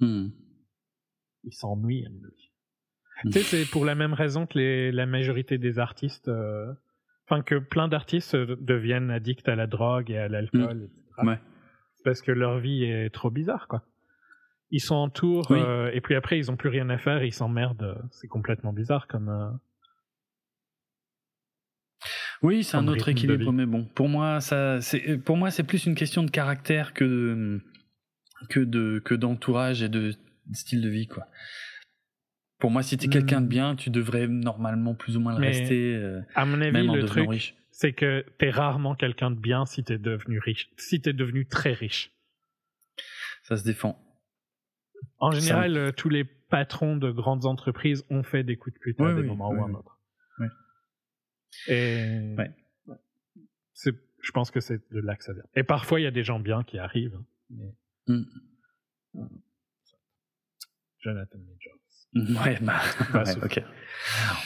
Hmm. 0.00 0.28
Il 1.44 1.52
s'ennuie, 1.52 2.06
à 2.06 2.10
mon 2.10 2.24
avis. 2.24 2.50
Tu 3.24 3.32
sais, 3.32 3.42
c'est 3.42 3.70
pour 3.70 3.84
la 3.84 3.94
même 3.94 4.12
raison 4.12 4.46
que 4.46 4.58
les, 4.58 4.92
la 4.92 5.06
majorité 5.06 5.58
des 5.58 5.78
artistes. 5.78 6.28
Euh, 6.28 6.72
enfin, 7.26 7.42
que 7.42 7.56
plein 7.56 7.88
d'artistes 7.88 8.36
deviennent 8.36 9.10
addicts 9.10 9.48
à 9.48 9.56
la 9.56 9.66
drogue 9.66 10.10
et 10.10 10.18
à 10.18 10.28
l'alcool. 10.28 10.88
Ouais. 11.22 11.38
Parce 12.04 12.20
que 12.20 12.32
leur 12.32 12.58
vie 12.58 12.84
est 12.84 13.10
trop 13.10 13.30
bizarre, 13.30 13.66
quoi. 13.68 13.82
Ils 14.70 14.80
sont 14.80 14.96
en 14.96 15.08
tour, 15.08 15.50
euh, 15.52 15.90
et 15.92 16.00
puis 16.00 16.14
après, 16.16 16.38
ils 16.38 16.50
ont 16.50 16.56
plus 16.56 16.68
rien 16.68 16.88
à 16.90 16.98
faire, 16.98 17.22
ils 17.22 17.32
s'emmerdent. 17.32 17.96
C'est 18.10 18.26
complètement 18.28 18.72
bizarre 18.72 19.06
comme. 19.06 19.28
Euh, 19.28 19.50
oui, 22.42 22.64
c'est 22.64 22.76
un 22.76 22.88
autre 22.88 23.08
équilibre, 23.08 23.52
mais 23.52 23.66
bon, 23.66 23.84
pour 23.84 24.08
moi, 24.08 24.40
ça, 24.40 24.80
c'est, 24.80 25.16
pour 25.18 25.36
moi, 25.36 25.50
c'est 25.50 25.62
plus 25.62 25.86
une 25.86 25.94
question 25.94 26.24
de 26.24 26.30
caractère 26.30 26.92
que 26.92 27.04
de, 27.04 27.60
que 28.50 28.60
de, 28.60 29.00
que 29.04 29.14
d'entourage 29.14 29.82
et 29.82 29.88
de 29.88 30.12
style 30.52 30.82
de 30.82 30.88
vie, 30.88 31.06
quoi. 31.06 31.26
Pour 32.64 32.70
moi, 32.70 32.82
si 32.82 32.96
tu 32.96 33.04
es 33.04 33.08
quelqu'un 33.10 33.42
de 33.42 33.44
hmm. 33.44 33.50
bien, 33.50 33.76
tu 33.76 33.90
devrais 33.90 34.26
normalement 34.26 34.94
plus 34.94 35.18
ou 35.18 35.20
moins 35.20 35.38
le 35.38 35.46
rester. 35.46 35.96
Euh, 35.96 36.22
à 36.34 36.46
mon 36.46 36.58
avis, 36.62 36.86
le 36.86 37.04
truc, 37.04 37.54
c'est 37.70 37.92
que 37.92 38.24
tu 38.38 38.46
es 38.46 38.50
rarement 38.50 38.94
quelqu'un 38.94 39.30
de 39.30 39.38
bien 39.38 39.66
si 39.66 39.84
tu 39.84 39.92
es 39.92 39.98
devenu 39.98 40.38
riche, 40.38 40.70
si 40.78 41.02
tu 41.02 41.10
es 41.10 41.12
devenu 41.12 41.44
très 41.44 41.74
riche. 41.74 42.10
Ça 43.42 43.58
se 43.58 43.64
défend. 43.64 44.02
En 45.18 45.30
général, 45.30 45.76
euh, 45.76 45.92
tous 45.92 46.08
les 46.08 46.24
patrons 46.24 46.96
de 46.96 47.10
grandes 47.10 47.44
entreprises 47.44 48.02
ont 48.08 48.22
fait 48.22 48.44
des 48.44 48.56
coups 48.56 48.76
de 48.76 48.80
pute 48.80 48.98
à 48.98 49.12
des 49.12 49.24
moments 49.24 49.50
ou 49.50 49.62
un 49.62 49.74
autre. 49.74 50.00
Et 51.68 52.34
ouais. 52.38 52.50
je 53.74 54.30
pense 54.32 54.50
que 54.50 54.60
c'est 54.60 54.90
de 54.90 55.00
là 55.00 55.16
que 55.16 55.24
ça 55.24 55.34
vient. 55.34 55.44
Et 55.54 55.64
parfois, 55.64 56.00
il 56.00 56.04
y 56.04 56.06
a 56.06 56.10
des 56.10 56.24
gens 56.24 56.40
bien 56.40 56.62
qui 56.62 56.78
arrivent. 56.78 57.20
Mais... 57.50 57.74
Mm. 58.06 58.22
Jonathan 61.00 61.38
Majors. 61.40 61.83
Ouais, 62.44 62.58
bah, 62.60 62.80
ok. 63.42 63.62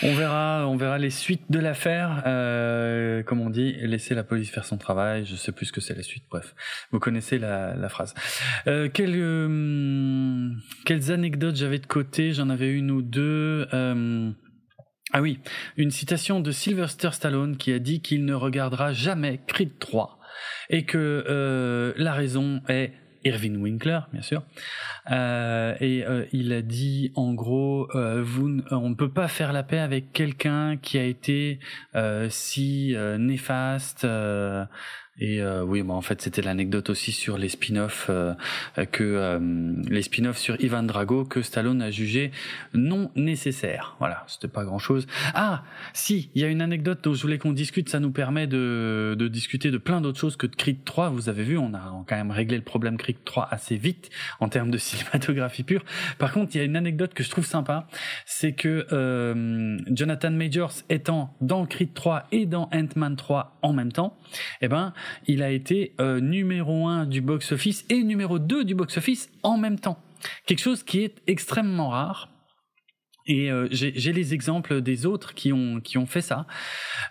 On 0.02 0.14
verra, 0.14 0.66
on 0.68 0.76
verra 0.76 0.98
les 0.98 1.10
suites 1.10 1.50
de 1.50 1.58
l'affaire. 1.58 2.22
Euh, 2.26 3.22
comme 3.22 3.40
on 3.40 3.50
dit, 3.50 3.72
laisser 3.82 4.14
la 4.14 4.22
police 4.22 4.50
faire 4.50 4.64
son 4.64 4.78
travail. 4.78 5.26
Je 5.26 5.34
sais 5.34 5.52
plus 5.52 5.66
ce 5.66 5.72
que 5.72 5.80
c'est 5.80 5.94
la 5.94 6.02
suite. 6.02 6.24
Bref, 6.30 6.54
vous 6.92 6.98
connaissez 6.98 7.38
la, 7.38 7.74
la 7.74 7.88
phrase. 7.88 8.14
Euh, 8.66 8.88
quelles, 8.88 9.16
euh, 9.16 10.50
quelles 10.86 11.10
anecdotes 11.12 11.56
j'avais 11.56 11.78
de 11.78 11.86
côté? 11.86 12.32
J'en 12.32 12.50
avais 12.50 12.72
une 12.72 12.90
ou 12.90 13.02
deux. 13.02 13.66
Euh, 13.74 14.30
ah 15.12 15.22
oui, 15.22 15.40
une 15.76 15.90
citation 15.90 16.40
de 16.40 16.50
Sylvester 16.50 17.10
Stallone 17.12 17.56
qui 17.56 17.72
a 17.72 17.78
dit 17.78 18.02
qu'il 18.02 18.24
ne 18.24 18.34
regardera 18.34 18.92
jamais 18.92 19.40
Creed 19.46 19.78
3 19.78 20.18
et 20.70 20.84
que 20.84 21.24
euh, 21.28 21.94
la 21.96 22.12
raison 22.12 22.60
est 22.68 22.92
Irving 23.24 23.56
Winkler, 23.60 24.00
bien 24.12 24.22
sûr. 24.22 24.42
Euh, 25.10 25.74
et 25.80 26.04
euh, 26.06 26.24
il 26.32 26.52
a 26.52 26.62
dit 26.62 27.12
en 27.14 27.34
gros, 27.34 27.88
euh, 27.94 28.22
vous, 28.22 28.60
on 28.70 28.90
ne 28.90 28.94
peut 28.94 29.10
pas 29.10 29.28
faire 29.28 29.52
la 29.52 29.62
paix 29.62 29.78
avec 29.78 30.12
quelqu'un 30.12 30.76
qui 30.76 30.98
a 30.98 31.04
été 31.04 31.58
euh, 31.94 32.28
si 32.30 32.94
néfaste 33.18 34.06
et 35.20 35.40
euh, 35.40 35.64
oui, 35.64 35.82
bah 35.82 35.94
en 35.94 36.00
fait, 36.00 36.22
c'était 36.22 36.42
l'anecdote 36.42 36.90
aussi 36.90 37.10
sur 37.10 37.38
les 37.38 37.48
spin-offs 37.48 38.06
euh, 38.08 38.34
que 38.92 39.02
euh, 39.02 39.38
les 39.88 40.02
spin-offs 40.02 40.38
sur 40.38 40.60
Ivan 40.60 40.84
Drago 40.84 41.24
que 41.24 41.42
Stallone 41.42 41.82
a 41.82 41.90
jugé 41.90 42.30
non 42.72 43.10
nécessaires. 43.16 43.96
Voilà, 43.98 44.24
c'était 44.28 44.48
pas 44.48 44.64
grand-chose. 44.64 45.06
Ah, 45.34 45.64
si, 45.92 46.30
il 46.34 46.42
y 46.42 46.44
a 46.44 46.48
une 46.48 46.62
anecdote 46.62 47.00
dont 47.02 47.14
je 47.14 47.22
voulais 47.22 47.38
qu'on 47.38 47.52
discute. 47.52 47.88
Ça 47.88 48.00
nous 48.00 48.12
permet 48.12 48.46
de, 48.46 49.16
de 49.18 49.28
discuter 49.28 49.70
de 49.70 49.78
plein 49.78 50.00
d'autres 50.00 50.20
choses 50.20 50.36
que 50.36 50.46
de 50.46 50.54
Creed 50.54 50.84
3. 50.84 51.10
Vous 51.10 51.28
avez 51.28 51.42
vu, 51.42 51.58
on 51.58 51.74
a 51.74 52.04
quand 52.06 52.16
même 52.16 52.30
réglé 52.30 52.56
le 52.56 52.62
problème 52.62 52.96
Creed 52.96 53.24
3 53.24 53.48
assez 53.50 53.76
vite 53.76 54.10
en 54.38 54.48
termes 54.48 54.70
de 54.70 54.78
cinématographie 54.78 55.64
pure. 55.64 55.84
Par 56.18 56.32
contre, 56.32 56.54
il 56.54 56.58
y 56.58 56.60
a 56.60 56.64
une 56.64 56.76
anecdote 56.76 57.14
que 57.14 57.24
je 57.24 57.30
trouve 57.30 57.46
sympa, 57.46 57.88
c'est 58.24 58.52
que 58.52 58.86
Jonathan 59.88 60.30
Majors 60.30 60.74
étant 60.88 61.34
dans 61.40 61.66
Creed 61.66 61.92
3 61.94 62.26
et 62.30 62.46
dans 62.46 62.68
Ant-Man 62.72 63.16
3 63.16 63.58
en 63.62 63.72
même 63.72 63.90
temps, 63.90 64.16
eh 64.60 64.68
ben 64.68 64.92
il 65.26 65.42
a 65.42 65.50
été 65.50 65.94
euh, 66.00 66.20
numéro 66.20 66.88
1 66.88 67.06
du 67.06 67.20
box-office 67.20 67.84
et 67.90 68.02
numéro 68.02 68.38
2 68.38 68.64
du 68.64 68.74
box-office 68.74 69.30
en 69.42 69.56
même 69.58 69.78
temps. 69.78 70.02
Quelque 70.46 70.60
chose 70.60 70.82
qui 70.82 71.00
est 71.00 71.16
extrêmement 71.26 71.90
rare. 71.90 72.30
Et 73.30 73.52
euh, 73.52 73.68
j'ai 73.70 74.12
les 74.14 74.32
exemples 74.32 74.80
des 74.80 75.04
autres 75.04 75.34
qui 75.34 75.52
ont 75.52 75.80
qui 75.80 75.98
ont 75.98 76.06
fait 76.06 76.22
ça. 76.22 76.46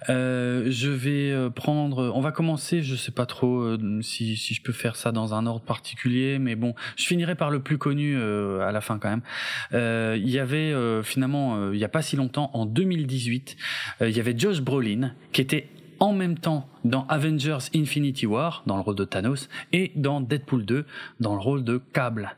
Euh, 0.09 0.65
je 0.67 0.89
vais 0.89 1.51
prendre, 1.51 2.11
on 2.15 2.21
va 2.21 2.31
commencer, 2.31 2.81
je 2.81 2.95
sais 2.95 3.11
pas 3.11 3.27
trop 3.27 3.77
si 4.01 4.35
si 4.35 4.55
je 4.55 4.63
peux 4.63 4.73
faire 4.73 4.95
ça 4.95 5.11
dans 5.11 5.35
un 5.35 5.45
ordre 5.45 5.63
particulier, 5.63 6.39
mais 6.39 6.55
bon, 6.55 6.73
je 6.95 7.05
finirai 7.05 7.35
par 7.35 7.51
le 7.51 7.59
plus 7.59 7.77
connu 7.77 8.19
à 8.19 8.71
la 8.71 8.81
fin 8.81 8.97
quand 8.97 9.11
même. 9.11 10.17
Il 10.17 10.27
y 10.27 10.39
avait 10.39 10.73
finalement, 11.03 11.71
il 11.71 11.77
y 11.77 11.85
a 11.85 11.89
pas 11.89 12.01
si 12.01 12.15
longtemps, 12.15 12.49
en 12.55 12.65
2018, 12.65 13.55
il 14.01 14.09
y 14.09 14.19
avait 14.19 14.33
Josh 14.35 14.61
Brolin 14.61 15.13
qui 15.31 15.41
était 15.41 15.69
en 15.99 16.13
même 16.13 16.37
temps 16.37 16.67
dans 16.83 17.05
Avengers 17.07 17.69
Infinity 17.75 18.25
War, 18.25 18.63
dans 18.65 18.75
le 18.75 18.81
rôle 18.81 18.95
de 18.95 19.05
Thanos, 19.05 19.49
et 19.71 19.91
dans 19.95 20.21
Deadpool 20.21 20.65
2, 20.65 20.85
dans 21.19 21.33
le 21.33 21.41
rôle 21.41 21.63
de 21.63 21.81
Cable. 21.93 22.35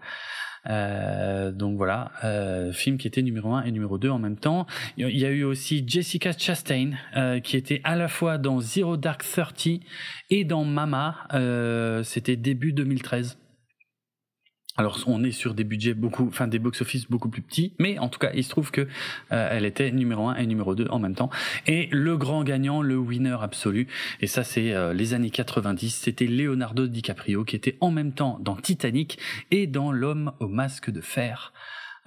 Euh, 0.69 1.51
donc 1.51 1.77
voilà, 1.77 2.11
euh, 2.23 2.71
film 2.73 2.97
qui 2.97 3.07
était 3.07 3.21
numéro 3.21 3.53
1 3.53 3.63
et 3.63 3.71
numéro 3.71 3.97
2 3.97 4.09
en 4.09 4.19
même 4.19 4.37
temps. 4.37 4.67
Il 4.97 5.17
y 5.17 5.25
a 5.25 5.29
eu 5.29 5.43
aussi 5.43 5.83
Jessica 5.87 6.31
Chastain 6.37 6.91
euh, 7.15 7.39
qui 7.39 7.57
était 7.57 7.81
à 7.83 7.95
la 7.95 8.07
fois 8.07 8.37
dans 8.37 8.59
Zero 8.59 8.97
Dark 8.97 9.23
Thirty 9.23 9.81
et 10.29 10.43
dans 10.43 10.65
Mama. 10.65 11.15
Euh, 11.33 12.03
C'était 12.03 12.35
début 12.35 12.73
2013. 12.73 13.37
Alors 14.77 15.03
on 15.07 15.23
est 15.23 15.31
sur 15.31 15.55
des 15.55 15.63
budgets 15.63 15.93
beaucoup, 15.93 16.27
enfin 16.27 16.47
des 16.47 16.59
box-office 16.59 17.09
beaucoup 17.09 17.27
plus 17.27 17.41
petits, 17.41 17.75
mais 17.79 17.99
en 17.99 18.07
tout 18.07 18.19
cas 18.19 18.31
il 18.33 18.43
se 18.43 18.49
trouve 18.49 18.71
que 18.71 18.81
euh, 18.81 19.49
elle 19.51 19.65
était 19.65 19.91
numéro 19.91 20.29
1 20.29 20.35
et 20.35 20.45
numéro 20.45 20.75
2 20.75 20.87
en 20.89 20.99
même 20.99 21.15
temps. 21.15 21.29
Et 21.67 21.87
le 21.91 22.15
grand 22.17 22.43
gagnant, 22.43 22.81
le 22.81 22.95
winner 22.95 23.37
absolu, 23.41 23.87
et 24.21 24.27
ça 24.27 24.43
c'est 24.43 24.73
euh, 24.73 24.93
les 24.93 25.13
années 25.13 25.31
90, 25.31 25.89
c'était 25.89 26.27
Leonardo 26.27 26.87
DiCaprio 26.87 27.43
qui 27.43 27.55
était 27.55 27.77
en 27.81 27.91
même 27.91 28.13
temps 28.13 28.39
dans 28.39 28.55
Titanic 28.55 29.19
et 29.51 29.67
dans 29.67 29.91
L'homme 29.91 30.33
au 30.39 30.47
masque 30.47 30.91
de 30.91 31.01
fer. 31.01 31.51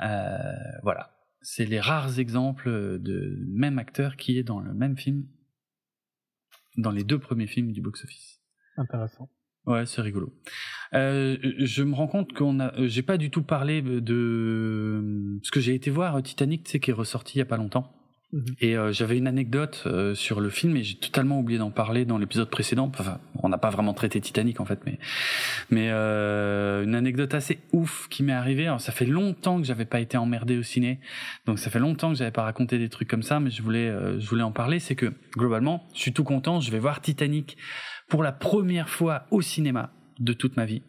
Euh, 0.03 0.39
voilà, 0.83 1.11
c'est 1.43 1.67
les 1.67 1.81
rares 1.81 2.21
exemples 2.21 2.71
de 2.71 3.39
même 3.49 3.79
acteur 3.79 4.17
qui 4.17 4.39
est 4.39 4.45
dans 4.45 4.61
le 4.61 4.73
même 4.73 4.97
film, 4.97 5.27
dans 6.79 6.91
les 6.91 7.05
deux 7.05 7.19
premiers 7.19 7.49
films 7.49 7.73
du 7.73 7.83
box-office. 7.83 8.41
Intéressant. 8.79 9.29
Ouais, 9.67 9.87
c'est 9.87 10.03
rigolo. 10.03 10.33
Euh, 10.95 11.37
je 11.59 11.83
me 11.83 11.95
rends 11.95 12.09
compte 12.09 12.33
qu'on 12.33 12.61
a, 12.61 12.75
euh, 12.75 12.89
j'ai 12.89 13.03
pas 13.03 13.17
du 13.17 13.31
tout 13.31 13.43
parlé 13.43 13.81
de 13.81 15.39
ce 15.43 15.51
que 15.51 15.61
j'ai 15.61 15.75
été 15.75 15.91
voir 15.91 16.23
Titanic, 16.23 16.65
tu 16.65 16.73
sais, 16.73 16.81
qui 16.81 16.91
est 16.91 16.95
ressorti 16.95 17.37
il 17.37 17.39
y 17.39 17.43
a 17.43 17.47
pas 17.47 17.57
longtemps. 17.57 17.93
Mhm. 18.33 18.45
Et 18.61 18.77
euh, 18.77 18.93
j'avais 18.93 19.19
une 19.19 19.27
anecdote 19.27 19.83
euh, 19.87 20.15
sur 20.15 20.41
le 20.41 20.49
film 20.49 20.77
et 20.77 20.83
j'ai 20.83 20.95
totalement 20.95 21.39
oublié 21.39 21.59
d'en 21.59 21.71
parler 21.71 22.07
dans 22.07 22.17
l'épisode 22.17 22.49
précédent. 22.49 22.91
Enfin, 22.99 23.19
on 23.43 23.51
n'a 23.51 23.59
pas 23.59 23.69
vraiment 23.69 23.93
traité 23.93 24.21
Titanic 24.23 24.59
en 24.61 24.65
fait, 24.65 24.81
mais 24.87 24.99
mais 25.71 25.91
euh, 25.91 26.83
une 26.83 26.95
anecdote 26.95 27.35
assez 27.35 27.59
ouf 27.73 28.09
qui 28.09 28.23
m'est 28.23 28.33
arrivée. 28.33 28.67
Alors 28.67 28.81
ça 28.81 28.91
fait 28.91 29.05
longtemps 29.05 29.61
que 29.61 29.67
j'avais 29.67 29.85
pas 29.85 30.01
été 30.01 30.17
emmerdé 30.17 30.57
au 30.57 30.63
ciné, 30.63 30.99
donc 31.45 31.59
ça 31.59 31.69
fait 31.69 31.79
longtemps 31.79 32.11
que 32.11 32.17
j'avais 32.17 32.31
pas 32.31 32.43
raconté 32.43 32.79
des 32.79 32.89
trucs 32.89 33.09
comme 33.09 33.23
ça, 33.23 33.39
mais 33.39 33.51
je 33.51 33.63
voulais 33.63 33.93
je 34.19 34.27
voulais 34.27 34.43
en 34.43 34.53
parler. 34.53 34.79
C'est 34.79 34.95
que 34.95 35.13
globalement, 35.37 35.87
je 35.95 36.01
suis 36.01 36.13
tout 36.15 36.25
content. 36.25 36.61
Je 36.61 36.71
vais 36.71 36.79
voir 36.79 37.03
Titanic 37.03 37.59
pour 38.13 38.23
la 38.23 38.33
première 38.33 38.91
fois 38.91 39.25
au 39.31 39.41
cinéma 39.41 39.91
de 40.21 40.35
toute 40.35 40.59
ma 40.59 40.67
vie. 40.67 40.83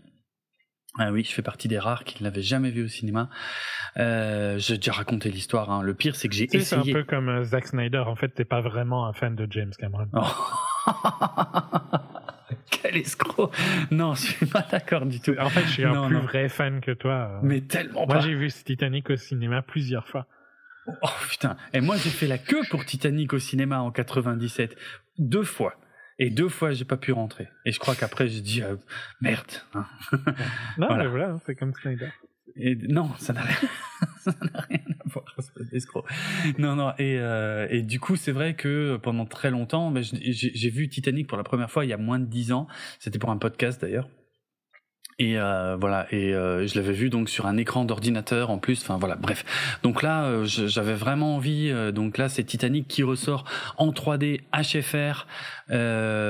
Ah 0.99 1.13
oui, 1.13 1.23
je 1.23 1.31
fais 1.31 1.41
partie 1.41 1.69
des 1.69 1.79
rares 1.79 2.03
qui 2.03 2.21
ne 2.21 2.27
l'avaient 2.27 2.41
jamais 2.41 2.69
vu 2.69 2.83
au 2.83 2.89
cinéma. 2.89 3.29
Euh, 3.95 4.57
J'ai 4.57 4.75
déjà 4.75 4.91
raconté 4.91 5.31
l'histoire. 5.31 5.71
Hein. 5.71 5.83
Le 5.83 5.93
pire, 5.93 6.17
c'est 6.17 6.27
que 6.27 6.35
j'ai 6.35 6.43
essayé. 6.43 6.65
C'est 6.65 6.75
un 6.75 6.83
peu 6.83 7.05
comme 7.05 7.29
euh, 7.29 7.43
Zack 7.45 7.67
Snyder. 7.67 7.99
En 7.99 8.17
fait, 8.17 8.27
t'es 8.27 8.43
pas 8.43 8.59
vraiment 8.59 9.07
un 9.07 9.13
fan 9.13 9.35
de 9.35 9.47
James 9.49 9.71
Cameron. 9.79 10.09
Oh. 10.11 10.91
Quel 12.69 12.97
escroc 12.97 13.51
Non, 13.89 14.15
je 14.15 14.23
suis 14.23 14.45
pas 14.45 14.67
d'accord 14.69 15.05
du 15.05 15.21
tout. 15.21 15.33
En 15.39 15.49
fait, 15.49 15.61
je 15.61 15.71
suis 15.71 15.85
un 15.85 16.07
plus 16.07 16.19
vrai 16.19 16.49
fan 16.49 16.81
que 16.81 16.91
toi. 16.91 17.39
Mais 17.41 17.61
tellement 17.61 18.05
Moi, 18.05 18.19
j'ai 18.19 18.35
vu 18.35 18.51
Titanic 18.51 19.09
au 19.09 19.15
cinéma 19.15 19.61
plusieurs 19.61 20.09
fois. 20.09 20.27
Oh 20.87 21.07
putain 21.29 21.55
Et 21.71 21.79
moi, 21.79 21.95
j'ai 21.95 22.09
fait 22.09 22.27
la 22.27 22.37
queue 22.37 22.63
pour 22.69 22.83
Titanic 22.83 23.31
au 23.31 23.39
cinéma 23.39 23.79
en 23.79 23.91
97. 23.91 24.75
Deux 25.17 25.45
fois. 25.45 25.77
Et 26.23 26.29
deux 26.29 26.47
fois, 26.47 26.71
j'ai 26.71 26.85
pas 26.85 26.95
pu 26.95 27.11
rentrer. 27.11 27.49
Et 27.65 27.73
je 27.73 27.79
crois 27.79 27.95
qu'après, 27.95 28.29
j'ai 28.29 28.39
dit 28.39 28.61
euh, 28.61 28.77
merde. 29.19 29.51
Hein. 29.73 29.85
non, 30.77 30.87
voilà. 30.87 31.03
mais 31.03 31.09
voilà, 31.09 31.29
hein, 31.31 31.41
c'est 31.45 31.53
comme 31.53 31.73
Snyder. 31.73 32.07
Et 32.55 32.75
non, 32.75 33.09
ça 33.17 33.33
n'a 33.33 33.41
rien, 33.41 33.69
ça 34.19 34.33
n'a 34.41 34.61
rien 34.61 34.79
à 34.87 35.09
voir, 35.09 35.25
escroc. 35.73 36.05
Non, 36.57 36.77
non. 36.77 36.93
Et, 36.97 37.17
euh, 37.19 37.67
et 37.69 37.81
du 37.81 37.99
coup, 37.99 38.15
c'est 38.15 38.31
vrai 38.31 38.53
que 38.53 38.95
pendant 39.03 39.25
très 39.25 39.51
longtemps, 39.51 39.93
j'ai 40.01 40.69
vu 40.69 40.87
Titanic 40.87 41.27
pour 41.27 41.37
la 41.37 41.43
première 41.43 41.69
fois 41.69 41.83
il 41.83 41.89
y 41.89 41.93
a 41.93 41.97
moins 41.97 42.19
de 42.19 42.25
dix 42.25 42.53
ans. 42.53 42.67
C'était 42.99 43.19
pour 43.19 43.29
un 43.29 43.37
podcast 43.37 43.81
d'ailleurs. 43.81 44.07
Et 45.19 45.37
euh, 45.37 45.77
voilà, 45.79 46.07
et 46.11 46.33
euh, 46.33 46.65
je 46.67 46.75
l'avais 46.75 46.93
vu 46.93 47.09
donc 47.09 47.29
sur 47.29 47.45
un 47.45 47.57
écran 47.57 47.85
d'ordinateur 47.85 48.49
en 48.49 48.57
plus. 48.57 48.81
Enfin 48.81 48.97
voilà, 48.97 49.15
bref. 49.15 49.45
Donc 49.83 50.01
là, 50.01 50.23
euh, 50.25 50.45
j'avais 50.45 50.95
vraiment 50.95 51.35
envie. 51.35 51.69
Euh, 51.69 51.91
donc 51.91 52.17
là, 52.17 52.29
c'est 52.29 52.43
Titanic 52.43 52.87
qui 52.87 53.03
ressort 53.03 53.45
en 53.77 53.91
3D 53.91 54.41
HFR. 54.53 55.27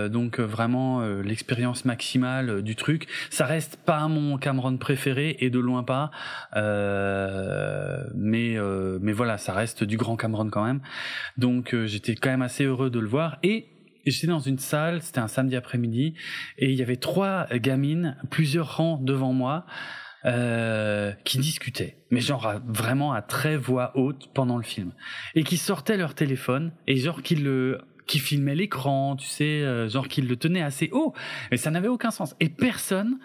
donc 0.09 0.39
vraiment 0.39 1.01
l'expérience 1.23 1.85
maximale 1.85 2.61
du 2.61 2.75
truc. 2.75 3.07
Ça 3.29 3.45
reste 3.45 3.77
pas 3.77 4.07
mon 4.07 4.37
Cameron 4.37 4.77
préféré 4.77 5.37
et 5.39 5.49
de 5.49 5.59
loin 5.59 5.83
pas. 5.83 6.11
mais 8.15 8.57
mais 9.01 9.11
voilà, 9.11 9.37
ça 9.37 9.53
reste 9.53 9.83
du 9.83 9.97
grand 9.97 10.15
Cameron 10.15 10.49
quand 10.49 10.63
même. 10.63 10.81
Donc 11.37 11.75
j'étais 11.85 12.15
quand 12.15 12.29
même 12.29 12.41
assez 12.41 12.65
heureux 12.65 12.89
de 12.89 12.99
le 12.99 13.07
voir 13.07 13.37
et 13.43 13.72
j'étais 14.11 14.27
dans 14.27 14.39
une 14.39 14.59
salle, 14.59 15.01
c'était 15.01 15.19
un 15.19 15.27
samedi 15.27 15.55
après-midi, 15.55 16.15
et 16.57 16.71
il 16.71 16.75
y 16.75 16.81
avait 16.81 16.97
trois 16.97 17.47
gamines, 17.53 18.17
plusieurs 18.29 18.77
rangs 18.77 18.97
devant 18.97 19.33
moi, 19.33 19.65
euh, 20.25 21.11
qui 21.25 21.37
discutaient, 21.37 21.97
mais 22.09 22.21
genre 22.21 22.61
vraiment 22.65 23.11
à 23.13 23.21
très 23.21 23.57
voix 23.57 23.91
haute 23.95 24.29
pendant 24.33 24.57
le 24.57 24.63
film, 24.63 24.93
et 25.35 25.43
qui 25.43 25.57
sortaient 25.57 25.97
leur 25.97 26.15
téléphone 26.15 26.71
et 26.87 26.95
genre 26.97 27.21
qui 27.21 27.35
le 27.35 27.81
qui 28.07 28.19
filmaient 28.19 28.55
l'écran, 28.55 29.15
tu 29.15 29.27
sais, 29.27 29.61
euh, 29.61 29.87
genre 29.87 30.07
qu'ils 30.07 30.27
le 30.27 30.35
tenaient 30.35 30.61
assez 30.61 30.89
haut, 30.91 31.13
mais 31.51 31.57
ça 31.57 31.71
n'avait 31.71 31.87
aucun 31.87 32.11
sens. 32.11 32.35
Et 32.39 32.49
personne, 32.49 33.17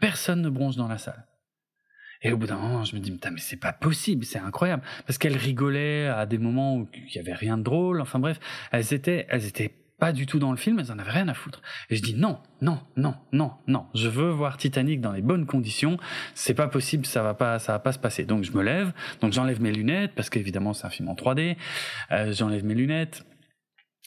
personne 0.00 0.40
ne 0.40 0.48
bronche 0.48 0.76
dans 0.76 0.88
la 0.88 0.98
salle. 0.98 1.26
Et 2.22 2.32
au 2.32 2.38
bout 2.38 2.46
d'un 2.46 2.56
moment, 2.56 2.84
je 2.84 2.96
me 2.96 3.00
dis, 3.00 3.10
mais 3.12 3.38
c'est 3.38 3.60
pas 3.60 3.74
possible, 3.74 4.24
c'est 4.24 4.38
incroyable. 4.38 4.82
Parce 5.06 5.18
qu'elles 5.18 5.36
rigolaient 5.36 6.06
à 6.06 6.24
des 6.24 6.38
moments 6.38 6.76
où 6.76 6.88
il 6.94 7.14
y 7.14 7.18
avait 7.18 7.34
rien 7.34 7.58
de 7.58 7.62
drôle. 7.62 8.00
Enfin 8.00 8.18
bref, 8.18 8.40
elles 8.72 8.94
étaient, 8.94 9.26
elles 9.28 9.44
étaient 9.44 9.74
pas 9.98 10.12
du 10.12 10.26
tout 10.26 10.38
dans 10.38 10.50
le 10.50 10.56
film, 10.56 10.78
elles 10.80 10.90
en 10.90 10.98
avaient 10.98 11.10
rien 11.10 11.28
à 11.28 11.34
foutre. 11.34 11.62
Et 11.88 11.96
je 11.96 12.02
dis 12.02 12.14
non, 12.14 12.38
non, 12.60 12.80
non, 12.96 13.14
non, 13.32 13.52
non. 13.66 13.86
Je 13.94 14.08
veux 14.08 14.30
voir 14.30 14.56
Titanic 14.56 15.00
dans 15.00 15.12
les 15.12 15.22
bonnes 15.22 15.46
conditions. 15.46 15.98
C'est 16.34 16.54
pas 16.54 16.68
possible, 16.68 17.06
ça 17.06 17.22
va 17.22 17.34
pas, 17.34 17.58
ça 17.58 17.72
va 17.72 17.78
pas 17.78 17.92
se 17.92 17.98
passer. 17.98 18.24
Donc 18.24 18.44
je 18.44 18.52
me 18.52 18.62
lève, 18.62 18.92
donc 19.20 19.32
j'enlève 19.32 19.60
mes 19.60 19.72
lunettes 19.72 20.12
parce 20.14 20.30
qu'évidemment 20.30 20.72
c'est 20.72 20.86
un 20.86 20.90
film 20.90 21.08
en 21.08 21.14
3D. 21.14 21.56
Euh, 22.10 22.32
j'enlève 22.32 22.64
mes 22.64 22.74
lunettes. 22.74 23.24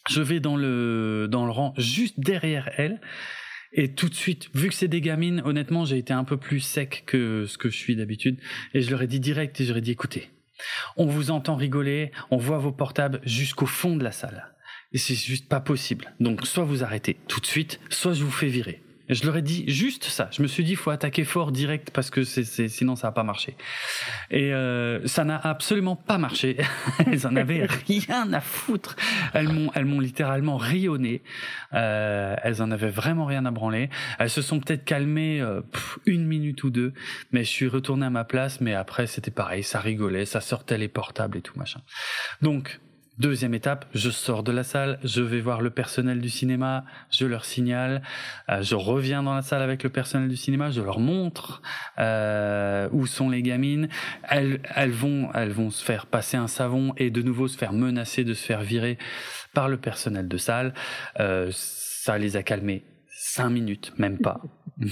Je 0.09 0.21
vais 0.21 0.39
dans 0.39 0.55
le 0.55 1.27
dans 1.29 1.45
le 1.45 1.51
rang 1.51 1.73
juste 1.77 2.19
derrière 2.19 2.69
elle. 2.77 2.99
Et 3.73 3.93
tout 3.93 4.09
de 4.09 4.13
suite, 4.15 4.49
vu 4.55 4.69
que 4.69 4.73
c'est 4.73 4.87
des 4.87 5.01
gamines, 5.01 5.41
honnêtement, 5.43 5.85
j'ai 5.85 5.97
été 5.97 6.13
un 6.13 6.23
peu 6.23 6.37
plus 6.37 6.61
sec 6.61 7.03
que 7.05 7.45
ce 7.45 7.57
que 7.57 7.69
je 7.69 7.77
suis 7.77 7.95
d'habitude. 7.95 8.39
Et 8.73 8.81
je 8.81 8.89
leur 8.89 9.01
ai 9.01 9.07
dit 9.07 9.19
direct, 9.19 9.59
et 9.59 9.69
ai 9.69 9.81
dit, 9.81 9.91
écoutez, 9.91 10.29
on 10.95 11.05
vous 11.05 11.31
entend 11.31 11.55
rigoler, 11.55 12.11
on 12.31 12.37
voit 12.37 12.59
vos 12.59 12.71
portables 12.71 13.19
jusqu'au 13.23 13.65
fond 13.65 13.95
de 13.95 14.03
la 14.03 14.11
salle. 14.11 14.53
Et 14.93 14.97
c'est 14.97 15.15
juste 15.15 15.47
pas 15.47 15.59
possible. 15.59 16.13
Donc 16.19 16.45
soit 16.45 16.63
vous 16.63 16.83
arrêtez 16.83 17.17
tout 17.27 17.39
de 17.39 17.45
suite, 17.45 17.79
soit 17.89 18.13
je 18.13 18.23
vous 18.23 18.31
fais 18.31 18.47
virer. 18.47 18.81
Et 19.09 19.15
je 19.15 19.25
leur 19.25 19.37
ai 19.37 19.41
dit 19.41 19.63
juste 19.67 20.05
ça. 20.05 20.29
Je 20.31 20.41
me 20.41 20.47
suis 20.47 20.63
dit, 20.63 20.75
faut 20.75 20.89
attaquer 20.89 21.23
fort 21.23 21.51
direct 21.51 21.91
parce 21.91 22.09
que 22.09 22.23
c'est, 22.23 22.67
sinon 22.67 22.95
ça 22.95 23.07
va 23.07 23.11
pas 23.13 23.23
marcher. 23.23 23.55
Et 24.31 24.53
euh, 24.53 25.05
ça 25.07 25.23
n'a 25.23 25.37
absolument 25.37 25.95
pas 25.95 26.17
marché. 26.17 26.57
elles 27.05 27.25
en 27.25 27.35
avaient 27.35 27.65
rien 27.87 28.33
à 28.33 28.41
foutre. 28.41 28.95
Elles 29.33 29.47
m'ont, 29.47 29.71
elles 29.75 29.85
m'ont 29.85 30.01
littéralement 30.01 30.57
rayonné. 30.57 31.21
Euh, 31.73 32.35
elles 32.43 32.61
en 32.61 32.69
avaient 32.71 32.89
vraiment 32.89 33.25
rien 33.25 33.45
à 33.45 33.51
branler. 33.51 33.89
Elles 34.19 34.29
se 34.29 34.41
sont 34.41 34.59
peut-être 34.59 34.83
calmées 34.83 35.39
euh, 35.41 35.61
une 36.05 36.25
minute 36.25 36.63
ou 36.65 36.69
deux, 36.69 36.93
mais 37.31 37.45
je 37.45 37.49
suis 37.49 37.67
retourné 37.67 38.05
à 38.05 38.09
ma 38.09 38.25
place. 38.25 38.59
Mais 38.59 38.73
après, 38.73 39.07
c'était 39.07 39.31
pareil, 39.31 39.63
ça 39.63 39.79
rigolait, 39.79 40.25
ça 40.25 40.41
sortait 40.41 40.77
les 40.77 40.89
portables 40.89 41.37
et 41.37 41.41
tout 41.41 41.57
machin. 41.57 41.79
Donc 42.41 42.81
Deuxième 43.17 43.55
étape, 43.55 43.85
je 43.95 44.11
sors 44.11 44.43
de 44.43 44.51
la 44.51 44.63
salle, 44.63 44.99
je 45.03 45.23
vais 45.23 45.39
voir 45.39 45.61
le 45.61 45.71
personnel 45.71 46.21
du 46.21 46.29
cinéma, 46.29 46.85
je 47.09 47.25
leur 47.25 47.45
signale, 47.45 48.03
euh, 48.47 48.61
je 48.61 48.75
reviens 48.75 49.23
dans 49.23 49.33
la 49.33 49.41
salle 49.41 49.63
avec 49.63 49.81
le 49.81 49.89
personnel 49.89 50.29
du 50.29 50.35
cinéma, 50.35 50.69
je 50.69 50.81
leur 50.81 50.99
montre 50.99 51.63
euh, 51.97 52.87
où 52.91 53.07
sont 53.07 53.31
les 53.31 53.41
gamines. 53.41 53.89
Elles, 54.29 54.61
elles 54.75 54.91
vont, 54.91 55.31
elles 55.33 55.49
vont 55.49 55.71
se 55.71 55.83
faire 55.83 56.05
passer 56.05 56.37
un 56.37 56.47
savon 56.47 56.93
et 56.97 57.09
de 57.09 57.23
nouveau 57.23 57.47
se 57.47 57.57
faire 57.57 57.73
menacer 57.73 58.23
de 58.23 58.35
se 58.35 58.45
faire 58.45 58.61
virer 58.61 58.99
par 59.55 59.67
le 59.67 59.77
personnel 59.77 60.27
de 60.27 60.37
salle. 60.37 60.75
Euh, 61.19 61.49
ça 61.51 62.19
les 62.19 62.35
a 62.35 62.43
calmées 62.43 62.85
cinq 63.09 63.49
minutes, 63.49 63.93
même 63.97 64.19
pas. 64.19 64.41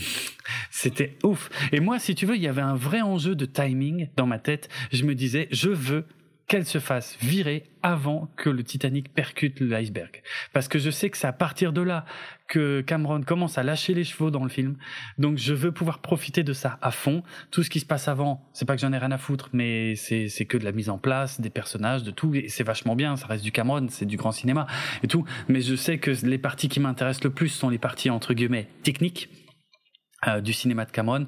C'était 0.71 1.19
ouf. 1.23 1.51
Et 1.71 1.79
moi, 1.79 1.99
si 1.99 2.15
tu 2.15 2.25
veux, 2.25 2.35
il 2.35 2.41
y 2.41 2.47
avait 2.47 2.61
un 2.61 2.75
vrai 2.75 3.01
enjeu 3.01 3.35
de 3.35 3.45
timing 3.45 4.09
dans 4.17 4.25
ma 4.25 4.39
tête. 4.39 4.67
Je 4.91 5.03
me 5.03 5.13
disais, 5.13 5.47
je 5.51 5.69
veux 5.69 6.05
qu'elle 6.47 6.65
se 6.65 6.79
fasse 6.79 7.17
virer 7.21 7.63
avant 7.81 8.29
que 8.35 8.49
le 8.49 8.63
Titanic 8.63 9.13
percute 9.13 9.59
l'iceberg. 9.59 10.21
Parce 10.53 10.67
que 10.67 10.79
je 10.79 10.89
sais 10.89 11.09
que 11.09 11.17
c'est 11.17 11.27
à 11.27 11.33
partir 11.33 11.73
de 11.73 11.81
là 11.81 12.05
que 12.47 12.81
Cameron 12.81 13.21
commence 13.23 13.57
à 13.57 13.63
lâcher 13.63 13.93
les 13.93 14.03
chevaux 14.03 14.29
dans 14.29 14.43
le 14.43 14.49
film. 14.49 14.75
Donc 15.17 15.37
je 15.37 15.53
veux 15.53 15.71
pouvoir 15.71 15.99
profiter 15.99 16.43
de 16.43 16.53
ça 16.53 16.77
à 16.81 16.91
fond. 16.91 17.23
Tout 17.49 17.63
ce 17.63 17.69
qui 17.69 17.79
se 17.79 17.85
passe 17.85 18.07
avant, 18.07 18.47
c'est 18.53 18.65
pas 18.65 18.75
que 18.75 18.81
j'en 18.81 18.93
ai 18.93 18.97
rien 18.97 19.11
à 19.11 19.17
foutre, 19.17 19.49
mais 19.53 19.95
c'est, 19.95 20.29
c'est 20.29 20.45
que 20.45 20.57
de 20.57 20.63
la 20.63 20.71
mise 20.71 20.89
en 20.89 20.97
place, 20.97 21.41
des 21.41 21.49
personnages, 21.49 22.03
de 22.03 22.11
tout. 22.11 22.33
Et 22.35 22.49
c'est 22.49 22.63
vachement 22.63 22.95
bien, 22.95 23.15
ça 23.15 23.27
reste 23.27 23.43
du 23.43 23.51
Cameron, 23.51 23.87
c'est 23.89 24.05
du 24.05 24.17
grand 24.17 24.31
cinéma 24.31 24.67
et 25.03 25.07
tout. 25.07 25.25
Mais 25.47 25.61
je 25.61 25.75
sais 25.75 25.97
que 25.97 26.11
les 26.25 26.37
parties 26.37 26.69
qui 26.69 26.79
m'intéressent 26.79 27.23
le 27.23 27.31
plus 27.31 27.49
sont 27.49 27.69
les 27.69 27.79
parties 27.79 28.09
entre 28.09 28.33
guillemets 28.33 28.67
techniques 28.83 29.29
euh, 30.27 30.41
du 30.41 30.53
cinéma 30.53 30.85
de 30.85 30.91
Cameron, 30.91 31.27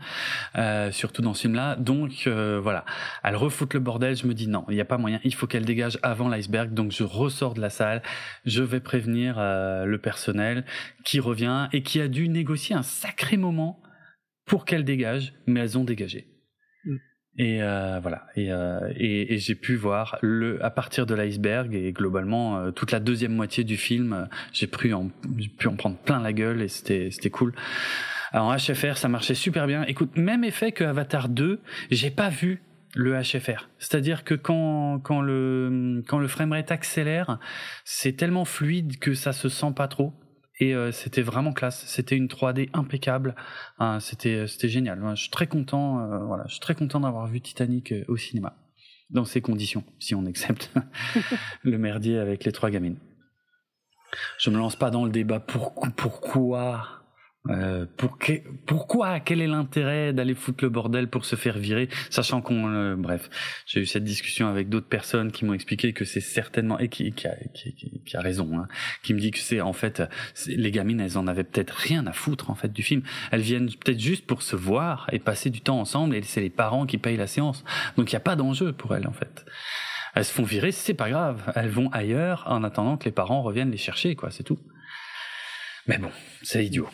euh, 0.57 0.91
surtout 0.91 1.21
dans 1.21 1.33
ce 1.33 1.41
film-là. 1.41 1.75
Donc 1.75 2.25
euh, 2.25 2.59
voilà, 2.61 2.85
elle 3.23 3.35
refoute 3.35 3.73
le 3.73 3.79
bordel. 3.79 4.15
Je 4.15 4.25
me 4.25 4.33
dis 4.33 4.47
non, 4.47 4.65
il 4.69 4.75
n'y 4.75 4.81
a 4.81 4.85
pas 4.85 4.97
moyen. 4.97 5.19
Il 5.23 5.33
faut 5.33 5.47
qu'elle 5.47 5.65
dégage 5.65 5.99
avant 6.01 6.29
l'iceberg. 6.29 6.73
Donc 6.73 6.91
je 6.91 7.03
ressors 7.03 7.53
de 7.53 7.61
la 7.61 7.69
salle. 7.69 8.01
Je 8.45 8.63
vais 8.63 8.79
prévenir 8.79 9.37
le 9.37 9.97
personnel 9.97 10.65
qui 11.03 11.19
revient 11.19 11.67
et 11.73 11.83
qui 11.83 12.01
a 12.01 12.07
dû 12.07 12.29
négocier 12.29 12.75
un 12.75 12.83
sacré 12.83 13.37
moment 13.37 13.81
pour 14.45 14.65
qu'elle 14.65 14.83
dégage, 14.83 15.33
mais 15.45 15.59
elles 15.59 15.77
ont 15.77 15.83
dégagé. 15.83 16.27
Mm. 16.85 16.95
Et 17.39 17.57
voilà. 18.01 18.25
Et, 18.35 18.49
et, 18.95 19.33
et 19.33 19.37
j'ai 19.37 19.55
pu 19.55 19.75
voir 19.75 20.17
le 20.21 20.63
à 20.63 20.71
partir 20.71 21.05
de 21.05 21.13
l'iceberg 21.13 21.73
et 21.75 21.91
globalement 21.91 22.71
toute 22.71 22.91
la 22.91 22.99
deuxième 22.99 23.33
moitié 23.33 23.63
du 23.63 23.77
film, 23.77 24.27
j'ai 24.53 24.67
pu 24.67 24.93
en 24.93 25.11
j'ai 25.37 25.49
pu 25.49 25.67
en 25.67 25.75
prendre 25.75 25.97
plein 25.97 26.19
la 26.19 26.33
gueule 26.33 26.61
et 26.61 26.67
c'était 26.67 27.09
c'était 27.11 27.29
cool. 27.29 27.53
Alors, 28.31 28.47
en 28.47 28.55
HFR, 28.55 28.97
ça 28.97 29.07
marchait 29.07 29.35
super 29.35 29.67
bien. 29.67 29.83
Écoute, 29.83 30.17
même 30.17 30.43
effet 30.43 30.71
que 30.71 30.83
Avatar 30.83 31.29
2, 31.29 31.61
j'ai 31.91 32.11
pas 32.11 32.29
vu 32.29 32.61
le 32.95 33.19
HFR. 33.21 33.69
C'est-à-dire 33.77 34.23
que 34.23 34.33
quand, 34.33 34.99
quand 34.99 35.21
le, 35.21 36.03
quand 36.07 36.19
le 36.19 36.27
framerate 36.27 36.71
accélère, 36.71 37.39
c'est 37.85 38.13
tellement 38.13 38.45
fluide 38.45 38.97
que 38.99 39.13
ça 39.13 39.33
se 39.33 39.49
sent 39.49 39.73
pas 39.75 39.87
trop. 39.87 40.13
Et 40.59 40.73
euh, 40.73 40.91
c'était 40.91 41.21
vraiment 41.21 41.53
classe. 41.53 41.85
C'était 41.85 42.15
une 42.15 42.27
3D 42.27 42.69
impeccable. 42.73 43.35
Ah, 43.77 43.99
c'était, 44.01 44.47
c'était 44.47 44.69
génial. 44.69 44.99
Je 45.15 45.21
suis 45.21 45.29
très 45.29 45.47
content. 45.47 45.99
Euh, 45.99 46.19
voilà, 46.25 46.43
je 46.47 46.53
suis 46.53 46.59
très 46.59 46.75
content 46.75 46.99
d'avoir 46.99 47.27
vu 47.27 47.41
Titanic 47.41 47.91
euh, 47.91 48.03
au 48.07 48.17
cinéma 48.17 48.55
dans 49.09 49.23
ces 49.23 49.39
conditions, 49.39 49.85
si 49.99 50.15
on 50.15 50.25
accepte 50.25 50.73
le 51.63 51.77
merdier 51.77 52.17
avec 52.17 52.43
les 52.43 52.51
trois 52.51 52.69
gamines. 52.69 52.97
Je 54.37 54.49
me 54.49 54.57
lance 54.57 54.75
pas 54.75 54.89
dans 54.89 55.05
le 55.05 55.11
débat. 55.11 55.39
Pourquoi, 55.39 55.89
pourquoi 55.95 56.96
euh, 57.49 57.85
pour 57.97 58.17
pourquoi 58.65 59.19
Quel 59.19 59.41
est 59.41 59.47
l'intérêt 59.47 60.13
d'aller 60.13 60.35
foutre 60.35 60.63
le 60.63 60.69
bordel 60.69 61.07
pour 61.07 61.25
se 61.25 61.35
faire 61.35 61.57
virer, 61.57 61.89
sachant 62.09 62.41
qu'on, 62.41 62.69
euh, 62.69 62.95
bref, 62.95 63.29
j'ai 63.65 63.81
eu 63.81 63.85
cette 63.85 64.03
discussion 64.03 64.47
avec 64.47 64.69
d'autres 64.69 64.87
personnes 64.87 65.31
qui 65.31 65.45
m'ont 65.45 65.53
expliqué 65.53 65.93
que 65.93 66.05
c'est 66.05 66.21
certainement 66.21 66.79
et 66.79 66.89
qui, 66.89 67.11
qui, 67.11 67.27
a, 67.27 67.35
qui, 67.53 67.73
qui 68.05 68.17
a 68.17 68.21
raison, 68.21 68.57
hein, 68.57 68.67
qui 69.03 69.13
me 69.13 69.19
dit 69.19 69.31
que 69.31 69.39
c'est 69.39 69.61
en 69.61 69.73
fait 69.73 70.03
les 70.47 70.71
gamines, 70.71 70.99
elles 70.99 71.17
en 71.17 71.27
avaient 71.27 71.43
peut-être 71.43 71.75
rien 71.75 72.05
à 72.07 72.13
foutre 72.13 72.49
en 72.49 72.55
fait 72.55 72.71
du 72.71 72.83
film. 72.83 73.01
Elles 73.31 73.41
viennent 73.41 73.69
peut-être 73.69 73.99
juste 73.99 74.25
pour 74.25 74.41
se 74.41 74.55
voir 74.55 75.09
et 75.11 75.19
passer 75.19 75.49
du 75.49 75.61
temps 75.61 75.79
ensemble, 75.79 76.15
et 76.15 76.21
c'est 76.23 76.41
les 76.41 76.49
parents 76.49 76.85
qui 76.85 76.97
payent 76.97 77.17
la 77.17 77.27
séance. 77.27 77.63
Donc 77.97 78.11
il 78.11 78.15
n'y 78.15 78.17
a 78.17 78.21
pas 78.21 78.35
d'enjeu 78.35 78.73
pour 78.73 78.95
elles 78.95 79.07
en 79.07 79.13
fait. 79.13 79.45
Elles 80.15 80.25
se 80.25 80.33
font 80.33 80.43
virer, 80.43 80.71
c'est 80.71 80.95
pas 80.95 81.09
grave. 81.09 81.53
Elles 81.55 81.69
vont 81.69 81.89
ailleurs 81.91 82.43
en 82.47 82.63
attendant 82.63 82.97
que 82.97 83.05
les 83.05 83.11
parents 83.11 83.43
reviennent 83.43 83.69
les 83.69 83.77
chercher, 83.77 84.15
quoi. 84.15 84.31
C'est 84.31 84.41
tout. 84.41 84.57
Mais 85.85 85.99
bon, 85.99 86.09
c'est 86.41 86.65
idiot. 86.65 86.89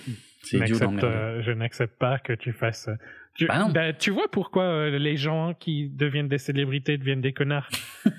Euh, 0.53 1.41
je 1.41 1.51
n'accepte 1.51 1.97
pas 1.97 2.19
que 2.19 2.33
tu 2.33 2.51
fasses. 2.51 2.89
Tu, 3.35 3.47
bah 3.47 3.67
bah, 3.73 3.93
tu 3.93 4.11
vois 4.11 4.29
pourquoi 4.31 4.63
euh, 4.63 4.97
les 4.99 5.17
gens 5.17 5.53
qui 5.53 5.89
deviennent 5.89 6.27
des 6.27 6.37
célébrités 6.37 6.97
deviennent 6.97 7.21
des 7.21 7.33
connards 7.33 7.69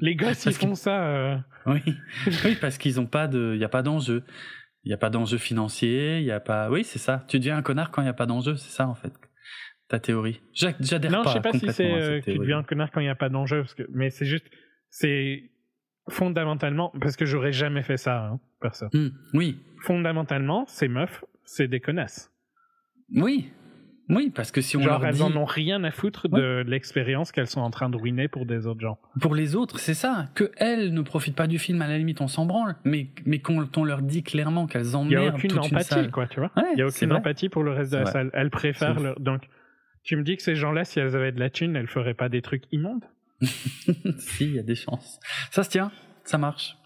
Les 0.00 0.14
gosses, 0.14 0.44
ils 0.46 0.52
font 0.52 0.74
ça. 0.74 1.06
Euh. 1.06 1.36
Oui. 1.66 1.80
oui, 2.44 2.56
parce 2.60 2.78
qu'ils 2.78 3.00
ont 3.00 3.06
pas 3.06 3.26
de, 3.26 3.52
il 3.54 3.60
y 3.60 3.64
a 3.64 3.68
pas 3.68 3.82
d'enjeu. 3.82 4.24
Il 4.84 4.90
y 4.90 4.94
a 4.94 4.96
pas 4.96 5.10
d'enjeu 5.10 5.38
financier. 5.38 6.18
Il 6.18 6.24
y 6.24 6.30
a 6.30 6.40
pas. 6.40 6.70
Oui, 6.70 6.84
c'est 6.84 6.98
ça. 6.98 7.24
Tu 7.28 7.38
deviens 7.38 7.56
un 7.56 7.62
connard 7.62 7.90
quand 7.90 8.02
il 8.02 8.06
y 8.06 8.10
a 8.10 8.14
pas 8.14 8.26
d'enjeu. 8.26 8.56
C'est 8.56 8.70
ça 8.70 8.86
en 8.86 8.94
fait. 8.94 9.12
Ta 9.88 9.98
théorie. 9.98 10.40
J'adhère 10.52 11.10
pas. 11.10 11.16
Non, 11.16 11.22
je 11.24 11.30
sais 11.30 11.40
pas 11.40 11.52
si 11.52 11.72
c'est 11.72 12.20
tu 12.24 12.38
deviens 12.38 12.58
un 12.58 12.62
connard 12.62 12.90
quand 12.92 13.00
il 13.00 13.06
y 13.06 13.10
a 13.10 13.14
pas 13.14 13.28
d'enjeu, 13.28 13.64
que... 13.76 13.84
mais 13.92 14.10
c'est 14.10 14.26
juste, 14.26 14.44
c'est 14.90 15.50
fondamentalement 16.10 16.92
parce 17.00 17.16
que 17.16 17.24
j'aurais 17.24 17.52
jamais 17.52 17.82
fait 17.82 17.96
ça, 17.96 18.26
hein, 18.26 18.40
personne. 18.60 18.90
Mmh, 18.92 19.08
oui. 19.34 19.58
Fondamentalement, 19.82 20.66
ces 20.66 20.88
meufs 20.88 21.24
c'est 21.48 21.68
des 21.68 21.80
connasses. 21.80 22.30
Oui, 23.14 23.50
oui, 24.10 24.30
parce 24.34 24.50
que 24.50 24.60
si 24.60 24.76
on 24.76 24.80
Genre, 24.80 25.00
leur 25.00 25.06
elles 25.06 25.22
en 25.22 25.34
ont 25.36 25.44
rien 25.44 25.84
à 25.84 25.90
foutre 25.90 26.28
de 26.28 26.64
l'expérience 26.66 27.30
qu'elles 27.30 27.46
sont 27.46 27.60
en 27.60 27.70
train 27.70 27.90
de 27.90 27.96
ruiner 27.96 28.28
pour 28.28 28.46
des 28.46 28.66
autres 28.66 28.80
gens. 28.80 28.98
Pour 29.20 29.34
les 29.34 29.54
autres, 29.54 29.78
c'est 29.78 29.94
ça. 29.94 30.30
Que 30.34 30.50
elles 30.56 30.94
ne 30.94 31.02
profitent 31.02 31.36
pas 31.36 31.46
du 31.46 31.58
film, 31.58 31.82
à 31.82 31.88
la 31.88 31.98
limite, 31.98 32.20
on 32.22 32.28
s'en 32.28 32.46
branle. 32.46 32.76
Mais, 32.84 33.08
mais 33.26 33.40
quand 33.40 33.76
on 33.76 33.84
leur 33.84 34.00
dit 34.00 34.22
clairement 34.22 34.66
qu'elles 34.66 34.96
emmerdent 34.96 35.10
Il 35.12 35.18
n'y 35.18 35.26
a 35.26 35.34
aucune 35.34 35.58
empathie, 35.58 36.10
quoi, 36.10 36.26
tu 36.26 36.40
vois. 36.40 36.50
Il 36.72 36.76
n'y 36.76 36.82
a 36.82 36.86
aucune 36.86 37.12
empathie 37.12 37.48
pour 37.50 37.62
le 37.62 37.72
reste 37.72 37.92
de 37.92 37.98
la 37.98 38.06
salle. 38.06 38.30
Elles 38.32 38.50
préfèrent 38.50 39.00
leur... 39.00 39.20
Donc, 39.20 39.42
tu 40.04 40.16
me 40.16 40.22
dis 40.22 40.36
que 40.36 40.42
ces 40.42 40.54
gens-là, 40.54 40.84
si 40.84 41.00
elles 41.00 41.14
avaient 41.14 41.32
de 41.32 41.40
la 41.40 41.50
thune, 41.50 41.76
elles 41.76 41.88
feraient 41.88 42.14
pas 42.14 42.28
des 42.28 42.42
trucs 42.42 42.64
immondes? 42.72 43.04
Si, 44.18 44.44
il 44.44 44.54
y 44.54 44.58
a 44.58 44.62
des 44.62 44.74
chances. 44.74 45.20
Ça 45.50 45.62
se 45.62 45.70
tient, 45.70 45.92
ça 46.24 46.38
marche. 46.38 46.76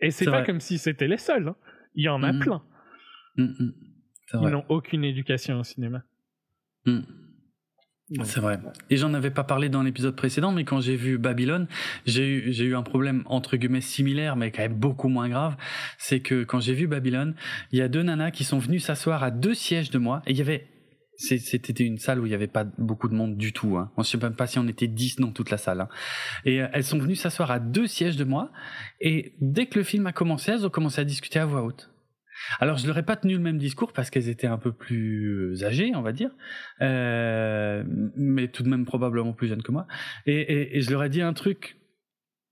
Et 0.00 0.10
c'est 0.10 0.26
pas 0.26 0.42
comme 0.42 0.60
si 0.60 0.78
c'était 0.78 1.08
les 1.08 1.18
seuls. 1.18 1.48
Hein. 1.48 1.56
Il 1.94 2.04
y 2.04 2.08
en 2.08 2.22
a 2.22 2.32
mm. 2.32 2.38
plein. 2.38 2.62
Mm, 3.36 3.44
mm. 3.44 3.72
Ils 4.34 4.48
n'ont 4.48 4.64
aucune 4.68 5.04
éducation 5.04 5.60
au 5.60 5.64
cinéma. 5.64 6.02
Hmm. 6.84 7.00
C'est 8.24 8.40
vrai. 8.40 8.58
Et 8.88 8.96
j'en 8.96 9.12
avais 9.12 9.30
pas 9.30 9.44
parlé 9.44 9.68
dans 9.68 9.82
l'épisode 9.82 10.16
précédent, 10.16 10.50
mais 10.50 10.64
quand 10.64 10.80
j'ai 10.80 10.96
vu 10.96 11.18
Babylone, 11.18 11.66
j'ai 12.06 12.26
eu, 12.26 12.52
j'ai 12.52 12.64
eu 12.64 12.74
un 12.74 12.82
problème 12.82 13.22
entre 13.26 13.56
guillemets 13.56 13.82
similaire, 13.82 14.34
mais 14.34 14.50
quand 14.50 14.62
même 14.62 14.74
beaucoup 14.74 15.08
moins 15.08 15.28
grave. 15.28 15.56
C'est 15.98 16.20
que 16.20 16.44
quand 16.44 16.60
j'ai 16.60 16.72
vu 16.72 16.86
Babylone, 16.86 17.34
il 17.70 17.78
y 17.78 17.82
a 17.82 17.88
deux 17.88 18.02
nanas 18.02 18.30
qui 18.30 18.44
sont 18.44 18.58
venues 18.58 18.80
s'asseoir 18.80 19.22
à 19.22 19.30
deux 19.30 19.54
sièges 19.54 19.90
de 19.90 19.98
moi, 19.98 20.22
et 20.26 20.30
il 20.30 20.38
y 20.38 20.40
avait 20.40 20.68
c'était 21.18 21.84
une 21.84 21.98
salle 21.98 22.20
où 22.20 22.26
il 22.26 22.30
y 22.30 22.34
avait 22.34 22.46
pas 22.46 22.62
beaucoup 22.62 23.08
de 23.08 23.14
monde 23.14 23.36
du 23.36 23.52
tout. 23.52 23.76
Hein. 23.76 23.90
On 23.96 24.02
ne 24.02 24.06
sait 24.06 24.18
même 24.18 24.36
pas 24.36 24.46
si 24.46 24.60
on 24.60 24.68
était 24.68 24.86
dix 24.86 25.16
dans 25.16 25.32
toute 25.32 25.50
la 25.50 25.58
salle. 25.58 25.80
Hein. 25.80 25.88
Et 26.44 26.62
euh, 26.62 26.68
elles 26.72 26.84
sont 26.84 26.98
venues 26.98 27.16
s'asseoir 27.16 27.50
à 27.50 27.58
deux 27.58 27.88
sièges 27.88 28.16
de 28.16 28.22
moi. 28.22 28.52
Et 29.00 29.34
dès 29.40 29.66
que 29.66 29.80
le 29.80 29.84
film 29.84 30.06
a 30.06 30.12
commencé, 30.12 30.52
elles 30.52 30.64
ont 30.64 30.70
commencé 30.70 31.00
à 31.00 31.04
discuter 31.04 31.40
à 31.40 31.46
voix 31.46 31.64
haute. 31.64 31.90
Alors, 32.60 32.78
je 32.78 32.86
leur 32.86 32.98
ai 32.98 33.02
pas 33.04 33.16
tenu 33.16 33.34
le 33.34 33.40
même 33.40 33.58
discours 33.58 33.92
parce 33.92 34.10
qu'elles 34.10 34.28
étaient 34.28 34.46
un 34.46 34.58
peu 34.58 34.72
plus 34.72 35.64
âgées, 35.64 35.92
on 35.94 36.02
va 36.02 36.12
dire, 36.12 36.30
euh, 36.80 37.84
mais 38.16 38.48
tout 38.48 38.62
de 38.62 38.68
même 38.68 38.84
probablement 38.84 39.32
plus 39.32 39.48
jeunes 39.48 39.62
que 39.62 39.72
moi. 39.72 39.86
Et, 40.26 40.76
et, 40.76 40.80
je 40.80 40.90
leur 40.90 41.04
ai 41.04 41.08
dit 41.08 41.22
un 41.22 41.32
truc 41.32 41.76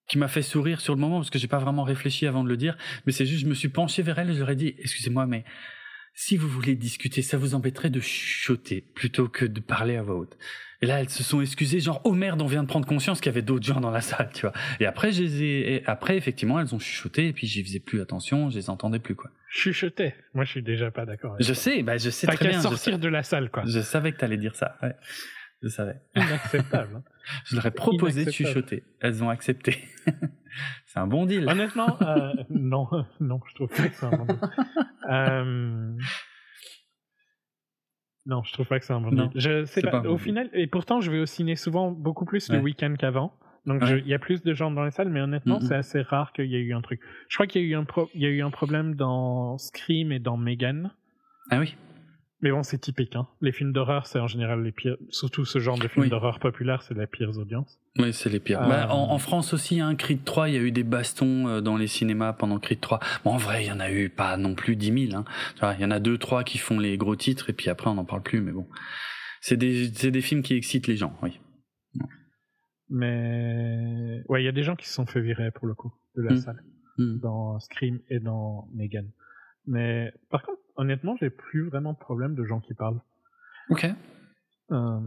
qui 0.08 0.18
m'a 0.18 0.28
fait 0.28 0.42
sourire 0.42 0.80
sur 0.80 0.94
le 0.94 1.00
moment 1.00 1.16
parce 1.16 1.30
que 1.30 1.38
j'ai 1.38 1.48
pas 1.48 1.58
vraiment 1.58 1.82
réfléchi 1.82 2.26
avant 2.26 2.44
de 2.44 2.48
le 2.48 2.56
dire, 2.56 2.76
mais 3.06 3.12
c'est 3.12 3.26
juste, 3.26 3.42
je 3.42 3.48
me 3.48 3.54
suis 3.54 3.68
penché 3.68 4.02
vers 4.02 4.18
elles 4.18 4.30
et 4.30 4.34
je 4.34 4.38
leur 4.38 4.50
ai 4.50 4.56
dit, 4.56 4.74
excusez-moi, 4.78 5.26
mais 5.26 5.44
si 6.14 6.36
vous 6.36 6.48
voulez 6.48 6.76
discuter, 6.76 7.22
ça 7.22 7.36
vous 7.36 7.54
embêterait 7.54 7.90
de 7.90 8.00
chuchoter 8.00 8.80
plutôt 8.80 9.28
que 9.28 9.44
de 9.44 9.60
parler 9.60 9.96
à 9.96 10.02
voix 10.02 10.16
haute. 10.16 10.38
Et 10.82 10.86
là, 10.86 11.00
elles 11.00 11.08
se 11.08 11.22
sont 11.22 11.40
excusées, 11.40 11.80
genre, 11.80 12.00
oh 12.04 12.12
merde, 12.12 12.42
on 12.42 12.46
vient 12.46 12.62
de 12.62 12.68
prendre 12.68 12.86
conscience 12.86 13.20
qu'il 13.20 13.30
y 13.30 13.34
avait 13.34 13.42
d'autres 13.42 13.64
gens 13.64 13.80
dans 13.80 13.90
la 13.90 14.00
salle, 14.02 14.30
tu 14.34 14.42
vois. 14.42 14.52
Et 14.80 14.86
après, 14.86 15.12
je 15.12 15.22
les 15.22 15.42
ai, 15.42 15.82
après, 15.86 16.16
effectivement, 16.16 16.60
elles 16.60 16.74
ont 16.74 16.78
chuchoté, 16.78 17.28
et 17.28 17.32
puis 17.32 17.46
j'y 17.46 17.64
faisais 17.64 17.80
plus 17.80 18.00
attention, 18.00 18.50
je 18.50 18.56
les 18.56 18.68
entendais 18.68 18.98
plus, 18.98 19.14
quoi. 19.14 19.30
Chuchoter 19.48 20.14
Moi, 20.34 20.44
je 20.44 20.50
suis 20.50 20.62
déjà 20.62 20.90
pas 20.90 21.06
d'accord. 21.06 21.36
Je 21.40 21.54
sais, 21.54 21.82
bah, 21.82 21.96
je 21.96 22.10
sais 22.10 22.26
très 22.26 22.48
bien. 22.48 22.60
sortir 22.60 22.98
de 22.98 23.08
la 23.08 23.22
salle, 23.22 23.50
quoi. 23.50 23.62
Je 23.66 23.80
savais 23.80 24.12
que 24.12 24.18
t'allais 24.18 24.36
dire 24.36 24.54
ça, 24.54 24.76
ouais. 24.82 24.94
Je 25.62 25.68
savais. 25.68 25.96
Inacceptable. 26.14 26.96
Hein. 26.96 27.02
je 27.46 27.56
leur 27.56 27.66
ai 27.66 27.70
proposé 27.70 28.24
de 28.24 28.30
chuchoter. 28.30 28.84
Elles 29.00 29.24
ont 29.24 29.30
accepté. 29.30 29.82
c'est 30.86 30.98
un 30.98 31.06
bon 31.06 31.26
deal. 31.26 31.48
Honnêtement, 31.48 31.96
euh, 32.02 32.32
non, 32.50 32.88
non, 33.20 33.40
je 33.48 33.54
trouve 33.54 33.68
pas 33.68 33.88
que 33.88 33.94
c'est 33.94 34.06
un 34.06 34.10
bon 34.10 34.26
deal. 34.26 34.38
euh... 35.10 35.96
Non, 38.26 38.42
je 38.42 38.52
trouve 38.52 38.66
pas 38.66 38.78
que 38.78 38.84
c'est 38.84 38.92
un 38.92 39.00
bon 39.00 39.10
deal. 39.10 39.30
Je 39.36 39.64
sais 39.64 39.82
pas. 39.82 40.00
au 40.02 40.18
final, 40.18 40.50
et 40.52 40.66
pourtant, 40.66 41.00
je 41.00 41.10
vais 41.10 41.18
au 41.18 41.26
ciné 41.26 41.56
souvent 41.56 41.90
beaucoup 41.90 42.24
plus 42.24 42.50
le 42.50 42.58
week-end 42.58 42.94
qu'avant. 42.98 43.32
Donc, 43.66 43.82
il 43.88 44.06
y 44.06 44.14
a 44.14 44.18
plus 44.18 44.42
de 44.42 44.54
gens 44.54 44.70
dans 44.70 44.84
les 44.84 44.90
salles, 44.90 45.10
mais 45.10 45.20
honnêtement, 45.20 45.60
c'est 45.60 45.74
assez 45.74 46.02
rare 46.02 46.32
qu'il 46.32 46.46
y 46.46 46.56
ait 46.56 46.60
eu 46.60 46.74
un 46.74 46.82
truc. 46.82 47.00
Je 47.28 47.36
crois 47.36 47.46
qu'il 47.46 47.62
y 47.62 47.64
a 47.64 47.68
eu 47.68 47.74
un, 47.74 47.84
pro 47.84 48.08
il 48.14 48.22
y 48.22 48.26
a 48.26 48.28
eu 48.28 48.42
un 48.42 48.50
problème 48.50 48.94
dans 48.94 49.58
Scream 49.58 50.12
et 50.12 50.18
dans 50.18 50.36
Megan. 50.36 50.90
Ah 51.50 51.58
oui. 51.60 51.76
Mais 52.42 52.50
bon, 52.50 52.62
c'est 52.62 52.78
typique. 52.78 53.16
Hein. 53.16 53.26
Les 53.40 53.50
films 53.50 53.72
d'horreur, 53.72 54.06
c'est 54.06 54.18
en 54.18 54.26
général 54.26 54.62
les 54.62 54.72
pires. 54.72 54.96
Surtout 55.08 55.46
ce 55.46 55.58
genre 55.58 55.78
de 55.78 55.88
films 55.88 56.08
d'horreur 56.08 56.38
populaire, 56.38 56.82
c'est 56.82 56.92
les 56.92 57.06
pires 57.06 57.36
audiences. 57.38 57.78
Oui, 57.98 58.12
c'est 58.12 58.28
les 58.28 58.40
pires. 58.40 58.60
Bah, 58.60 58.88
en, 58.90 59.10
en, 59.10 59.18
France 59.18 59.54
aussi, 59.54 59.80
hein, 59.80 59.94
Creed 59.94 60.22
3, 60.24 60.50
il 60.50 60.54
y 60.54 60.58
a 60.58 60.60
eu 60.60 60.70
des 60.70 60.82
bastons 60.82 61.48
euh, 61.48 61.60
dans 61.62 61.78
les 61.78 61.86
cinémas 61.86 62.34
pendant 62.34 62.58
Creed 62.58 62.80
3. 62.80 63.00
Bon, 63.24 63.32
en 63.32 63.38
vrai, 63.38 63.64
il 63.64 63.68
y 63.68 63.72
en 63.72 63.80
a 63.80 63.90
eu 63.90 64.10
pas 64.10 64.36
non 64.36 64.54
plus 64.54 64.76
10 64.76 65.08
000. 65.08 65.24
Hein. 65.62 65.74
Il 65.78 65.82
y 65.82 65.84
en 65.86 65.90
a 65.90 65.98
deux, 65.98 66.18
trois 66.18 66.44
qui 66.44 66.58
font 66.58 66.78
les 66.78 66.98
gros 66.98 67.16
titres, 67.16 67.48
et 67.48 67.54
puis 67.54 67.70
après, 67.70 67.88
on 67.88 67.94
n'en 67.94 68.04
parle 68.04 68.22
plus. 68.22 68.42
Mais 68.42 68.52
bon, 68.52 68.68
c'est 69.40 69.56
des, 69.56 69.88
des 69.88 70.20
films 70.20 70.42
qui 70.42 70.54
excitent 70.54 70.88
les 70.88 70.96
gens, 70.96 71.16
oui. 71.22 71.40
Mais 72.88 74.22
ouais, 74.28 74.42
il 74.42 74.44
y 74.44 74.48
a 74.48 74.52
des 74.52 74.62
gens 74.62 74.76
qui 74.76 74.86
se 74.86 74.94
sont 74.94 75.06
fait 75.06 75.20
virer 75.20 75.50
pour 75.50 75.66
le 75.66 75.74
coup 75.74 75.92
de 76.16 76.22
la 76.22 76.34
mm. 76.34 76.36
salle 76.36 76.62
mm. 76.98 77.18
dans 77.20 77.58
Scream 77.60 78.00
et 78.08 78.20
dans 78.20 78.68
Megan. 78.74 79.10
Mais 79.66 80.12
par 80.30 80.42
contre, 80.42 80.60
honnêtement, 80.76 81.16
j'ai 81.20 81.30
plus 81.30 81.68
vraiment 81.68 81.92
de 81.92 81.98
problème 81.98 82.34
de 82.34 82.44
gens 82.44 82.60
qui 82.60 82.74
parlent. 82.74 83.00
Ok. 83.70 83.86
Euh, 84.70 85.00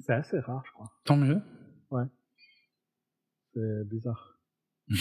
c'est 0.00 0.12
assez 0.12 0.38
rare, 0.40 0.62
je 0.66 0.72
crois. 0.72 0.92
Tant 1.04 1.16
mieux. 1.16 1.40
Ouais. 1.90 2.04
C'est 3.54 3.88
bizarre. 3.88 4.38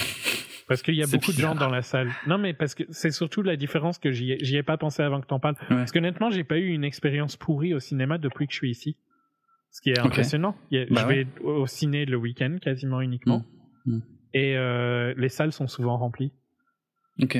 Parce 0.68 0.82
qu'il 0.82 0.96
y 0.96 1.04
a 1.04 1.08
beaucoup 1.08 1.32
de 1.32 1.38
gens 1.38 1.54
dans 1.54 1.70
la 1.70 1.84
salle. 1.84 2.12
Non, 2.26 2.40
mais 2.40 2.56
parce 2.56 2.74
que 2.74 2.84
c'est 2.90 3.12
surtout 3.12 3.44
la 3.44 3.56
différence 3.56 4.00
que 4.00 4.12
j'y 4.12 4.32
ai, 4.32 4.56
ai 4.56 4.64
pas 4.64 4.78
pensé 4.78 5.04
avant 5.04 5.22
que 5.22 5.28
t'en 5.28 5.40
parles. 5.40 5.56
Parce 5.70 5.92
qu'honnêtement, 5.92 6.32
j'ai 6.32 6.44
pas 6.44 6.58
eu 6.58 6.70
une 6.70 6.84
expérience 6.84 7.38
pourrie 7.38 7.76
au 7.76 7.80
cinéma 7.80 8.18
depuis 8.18 8.48
que 8.48 8.54
je 8.54 8.58
suis 8.58 8.72
ici. 8.72 8.98
Ce 9.70 9.82
qui 9.82 9.92
est 9.92 10.00
impressionnant. 10.00 10.56
Bah 10.72 10.88
je 10.90 11.06
vais 11.06 11.28
au 11.44 11.68
ciné 11.68 12.06
le 12.06 12.18
week-end 12.18 12.58
quasiment 12.60 13.00
uniquement. 13.02 13.46
Mm. 13.86 13.98
Mm. 13.98 14.02
Et 14.34 14.58
euh, 14.58 15.14
les 15.18 15.30
salles 15.30 15.52
sont 15.52 15.68
souvent 15.68 15.98
remplies. 15.98 16.34
Ok. 17.22 17.38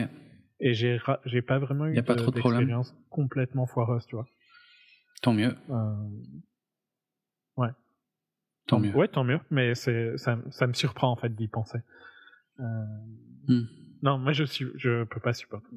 Et 0.60 0.74
j'ai 0.74 1.00
j'ai 1.26 1.42
pas 1.42 1.60
vraiment 1.60 1.88
eu 1.88 1.94
d'expérience 1.94 2.96
complètement 3.10 3.66
foireuse, 3.66 4.06
tu 4.06 4.16
vois. 4.16 4.28
Tant 5.22 5.34
mieux. 5.34 5.56
Euh... 5.70 5.94
Ouais. 7.58 7.70
Tant 8.68 8.80
mieux. 8.80 8.96
Ouais, 8.96 9.08
tant 9.08 9.24
mieux. 9.24 9.40
Mais 9.52 9.76
c'est 9.76 10.18
ça, 10.18 10.40
ça 10.52 10.68
me 10.68 10.74
surprend 10.74 11.12
en 11.12 11.16
fait 11.16 11.36
d'y 11.36 11.48
penser. 11.48 11.80
Euh, 12.60 12.64
hmm. 13.48 13.64
Non, 14.02 14.18
moi 14.18 14.32
je 14.32 14.44
suis, 14.44 14.68
je 14.78 15.04
peux 15.04 15.20
pas 15.20 15.34
supporter. 15.34 15.68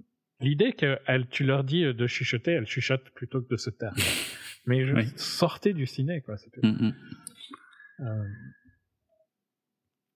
L'idée 0.40 0.72
que 0.72 0.98
elle, 1.06 1.26
tu 1.28 1.44
leur 1.44 1.64
dis 1.64 1.82
de 1.82 2.06
chuchoter, 2.06 2.52
elle 2.52 2.66
chuchote 2.66 3.10
plutôt 3.10 3.42
que 3.42 3.48
de 3.48 3.56
se 3.56 3.70
taire. 3.70 3.94
Mais 4.66 4.86
je 4.86 4.94
sortais 5.16 5.72
du 5.72 5.86
ciné, 5.86 6.20
quoi. 6.20 6.36
C'était. 6.36 6.60
Hmm, 6.66 6.88
hmm. 6.88 6.94
Euh... 8.00 8.28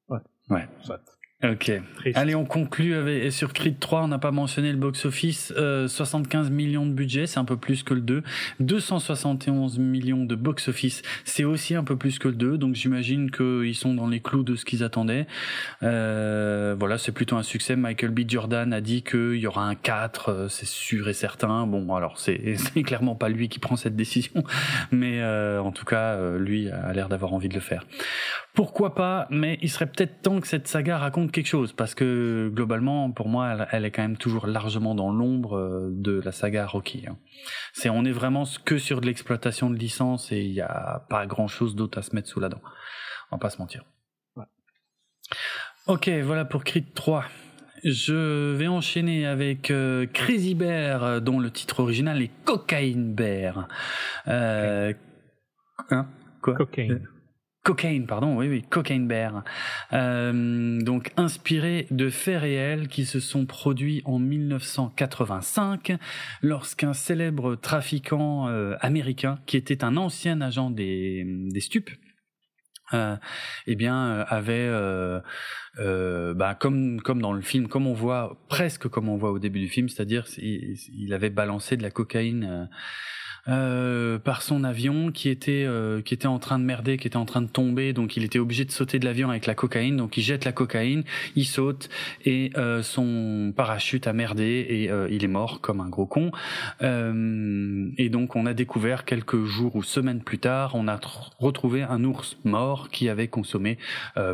Ouais. 0.08 0.20
Ouais. 0.50 0.68
Soit. 0.82 1.02
Ok. 1.45 1.72
Allez, 2.14 2.36
on 2.36 2.45
conclut 2.45 2.95
avec, 2.95 3.32
sur 3.32 3.53
Creed 3.53 3.80
3. 3.80 4.03
On 4.03 4.09
n'a 4.09 4.18
pas 4.18 4.30
mentionné 4.30 4.70
le 4.70 4.78
box-office. 4.78 5.53
Euh, 5.57 5.88
75 5.88 6.51
millions 6.51 6.86
de 6.86 6.93
budget, 6.93 7.26
c'est 7.26 7.38
un 7.38 7.45
peu 7.45 7.57
plus 7.57 7.82
que 7.82 7.95
le 7.95 8.01
2. 8.01 8.22
271 8.61 9.78
millions 9.80 10.24
de 10.24 10.36
box-office, 10.36 11.03
c'est 11.24 11.43
aussi 11.43 11.74
un 11.74 11.82
peu 11.82 11.97
plus 11.97 12.20
que 12.20 12.28
le 12.28 12.34
2. 12.34 12.59
Donc 12.59 12.76
j'imagine 12.76 13.30
qu'ils 13.30 13.74
sont 13.74 13.95
dans 13.95 14.07
les 14.07 14.20
clous 14.20 14.45
de 14.45 14.55
ce 14.55 14.64
qu'ils 14.64 14.84
attendaient. 14.84 15.26
Euh, 15.82 16.76
voilà, 16.78 16.97
c'est 16.97 17.12
plutôt 17.12 17.36
un 17.36 17.43
succès. 17.43 17.74
Michael 17.74 18.11
B. 18.11 18.20
Jordan 18.28 18.72
a 18.72 18.80
dit 18.80 19.03
qu'il 19.03 19.34
y 19.34 19.47
aura 19.47 19.66
un 19.66 19.74
4, 19.74 20.28
euh, 20.28 20.49
c'est 20.49 20.66
sûr 20.66 21.09
et 21.09 21.12
certain. 21.12 21.66
Bon, 21.66 21.95
alors 21.95 22.18
c'est 22.18 22.57
clairement 22.84 23.16
pas 23.16 23.28
lui 23.28 23.49
qui 23.49 23.59
prend 23.59 23.76
cette 23.76 23.97
décision, 23.97 24.45
mais 24.93 25.20
euh, 25.20 25.61
en 25.61 25.72
tout 25.72 25.84
cas, 25.84 26.14
euh, 26.14 26.38
lui 26.38 26.70
a 26.70 26.93
l'air 26.93 27.09
d'avoir 27.09 27.32
envie 27.34 27.49
de 27.49 27.55
le 27.55 27.61
faire. 27.61 27.84
Pourquoi 28.55 28.94
pas 28.94 29.26
Mais 29.30 29.59
il 29.62 29.70
serait 29.70 29.86
peut-être 29.86 30.20
temps 30.20 30.40
que 30.40 30.46
cette 30.46 30.68
saga 30.68 30.98
raconte 30.98 31.32
quelque 31.32 31.46
chose, 31.46 31.72
parce 31.72 31.94
que 31.94 32.50
globalement, 32.53 33.11
pour 33.11 33.28
moi, 33.28 33.66
elle, 33.72 33.84
est 33.84 33.90
quand 33.90 34.03
même 34.03 34.18
toujours 34.18 34.46
largement 34.46 34.94
dans 34.94 35.11
l'ombre 35.11 35.57
euh, 35.57 35.88
de 35.90 36.20
la 36.20 36.32
saga 36.32 36.66
Rocky. 36.66 37.07
Hein. 37.09 37.16
C'est, 37.72 37.88
on 37.88 38.05
est 38.05 38.12
vraiment 38.12 38.44
que 38.64 38.76
sur 38.76 39.00
de 39.00 39.07
l'exploitation 39.07 39.70
de 39.70 39.76
licence 39.76 40.32
et 40.32 40.42
il 40.42 40.53
n'y 40.53 40.61
a 40.61 41.07
pas 41.09 41.26
grand-chose 41.26 41.74
d'autre 41.74 41.98
à 41.98 42.03
se 42.03 42.14
mettre 42.14 42.28
sous 42.28 42.40
la 42.40 42.50
dent. 42.50 42.61
On 43.30 43.36
va 43.36 43.40
pas 43.40 43.50
se 43.50 43.59
mentir. 43.59 43.84
Ok, 45.86 46.09
voilà 46.09 46.44
pour 46.44 46.62
Creed 46.62 46.92
3. 46.94 47.24
Je 47.84 48.55
vais 48.55 48.68
enchaîner 48.68 49.26
avec 49.26 49.72
euh, 49.72 50.07
Crazy 50.07 50.55
Bear, 50.55 51.03
euh, 51.03 51.20
dont 51.20 51.40
le 51.40 51.50
titre 51.50 51.80
original 51.80 52.22
est 52.22 52.30
Cocaine 52.44 53.12
Bear. 53.12 53.66
Euh, 54.28 54.92
hein? 55.90 56.07
Quoi? 56.40 56.55
Cocaine. 56.55 57.09
Cocaine, 57.62 58.06
pardon, 58.06 58.36
oui, 58.36 58.48
oui, 58.48 58.62
Cocaine 58.68 59.06
Bear. 59.06 59.44
Euh, 59.92 60.80
donc 60.80 61.12
inspiré 61.16 61.86
de 61.92 62.10
faits 62.10 62.40
réels 62.40 62.88
qui 62.88 63.04
se 63.04 63.20
sont 63.20 63.46
produits 63.46 64.02
en 64.04 64.18
1985 64.18 65.92
lorsqu'un 66.42 66.92
célèbre 66.92 67.54
trafiquant 67.54 68.48
euh, 68.48 68.74
américain, 68.80 69.38
qui 69.46 69.56
était 69.56 69.84
un 69.84 69.96
ancien 69.96 70.40
agent 70.40 70.70
des, 70.70 71.24
des 71.24 71.60
stupes, 71.60 71.90
euh, 72.94 73.16
eh 73.66 73.74
bien 73.74 74.06
euh, 74.06 74.24
avait 74.28 74.68
euh, 75.78 76.34
bah, 76.34 76.54
comme 76.54 77.00
comme 77.00 77.22
dans 77.22 77.32
le 77.32 77.40
film 77.40 77.68
comme 77.68 77.86
on 77.86 77.94
voit 77.94 78.36
presque 78.48 78.88
comme 78.88 79.08
on 79.08 79.16
voit 79.16 79.30
au 79.30 79.38
début 79.38 79.60
du 79.60 79.68
film 79.68 79.88
c'est-à-dire 79.88 80.26
il, 80.36 80.76
il, 80.92 81.14
avait 81.14 81.30
balancé 81.30 81.78
de 81.78 81.82
la 81.82 81.90
cocaïne 81.90 82.68
euh, 83.49 84.18
par 84.20 84.43
son 84.43 84.62
avion 84.62 85.11
qui 85.11 85.28
était 85.28 85.64
euh, 85.66 86.01
qui 86.01 86.14
était 86.14 86.28
en 86.28 86.38
train 86.38 86.61
de 86.61 86.64
merder, 86.64 86.97
qui 86.97 87.09
était 87.09 87.16
en 87.16 87.24
train 87.24 87.43
de 87.43 87.49
tomber, 87.49 87.93
donc 87.93 88.16
il 88.16 88.22
était 88.22 88.38
obligé 88.38 88.64
de 88.64 88.70
sauter 88.70 89.01
de 89.01 89.05
l'avion 89.05 89.30
avec 89.30 89.47
la 89.47 89.55
cocaïne, 89.55 89.97
donc 89.97 90.16
il 90.16 90.22
jette 90.22 90.45
la 90.45 90.53
cocaïne, 90.53 91.03
il 91.34 91.45
saute 91.45 91.88
et 92.24 92.53
euh, 92.57 92.82
son 92.82 93.53
parachute 93.57 94.07
a 94.07 94.12
merdé 94.12 94.45
et 94.45 94.90
il 95.11 95.24
est 95.24 95.28
mort 95.28 95.61
comme 95.61 95.80
un 95.80 95.88
gros 95.88 96.07
con. 96.07 96.30
et 96.80 98.09
donc 98.09 98.36
on 98.36 98.47
a 98.47 98.55
découvert 98.55 99.05
quelques 99.05 99.45
jours 99.45 99.74
ou 99.74 99.82
semaines 99.82 100.22
plus 100.22 100.38
tard, 100.38 100.74
on 100.74 100.86
a 100.86 101.01
retrouvé 101.38 101.82
un 101.82 102.05
ours 102.05 102.36
mort 102.45 102.90
qui 102.90 103.09
avait 103.09 103.28
consommé 103.28 103.78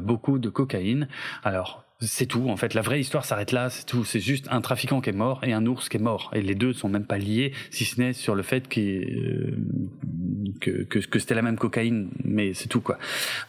beaucoup 0.02 0.38
de 0.38 0.50
cocaïne. 0.50 1.08
Alors 1.44 1.87
c'est 2.00 2.26
tout. 2.26 2.48
En 2.48 2.56
fait, 2.56 2.74
la 2.74 2.82
vraie 2.82 3.00
histoire 3.00 3.24
s'arrête 3.24 3.50
là. 3.52 3.70
C'est 3.70 3.84
tout. 3.84 4.04
C'est 4.04 4.20
juste 4.20 4.46
un 4.50 4.60
trafiquant 4.60 5.00
qui 5.00 5.10
est 5.10 5.14
mort 5.14 5.42
et 5.42 5.52
un 5.52 5.66
ours 5.66 5.88
qui 5.88 5.96
est 5.96 6.00
mort. 6.00 6.30
Et 6.32 6.42
les 6.42 6.54
deux 6.54 6.72
sont 6.72 6.88
même 6.88 7.06
pas 7.06 7.18
liés, 7.18 7.52
si 7.70 7.84
ce 7.84 8.00
n'est 8.00 8.12
sur 8.12 8.34
le 8.34 8.42
fait 8.42 8.64
euh, 8.78 9.56
que, 10.60 10.82
que, 10.84 11.18
c'était 11.18 11.34
la 11.34 11.42
même 11.42 11.58
cocaïne. 11.58 12.10
Mais 12.22 12.54
c'est 12.54 12.68
tout 12.68 12.80
quoi. 12.80 12.98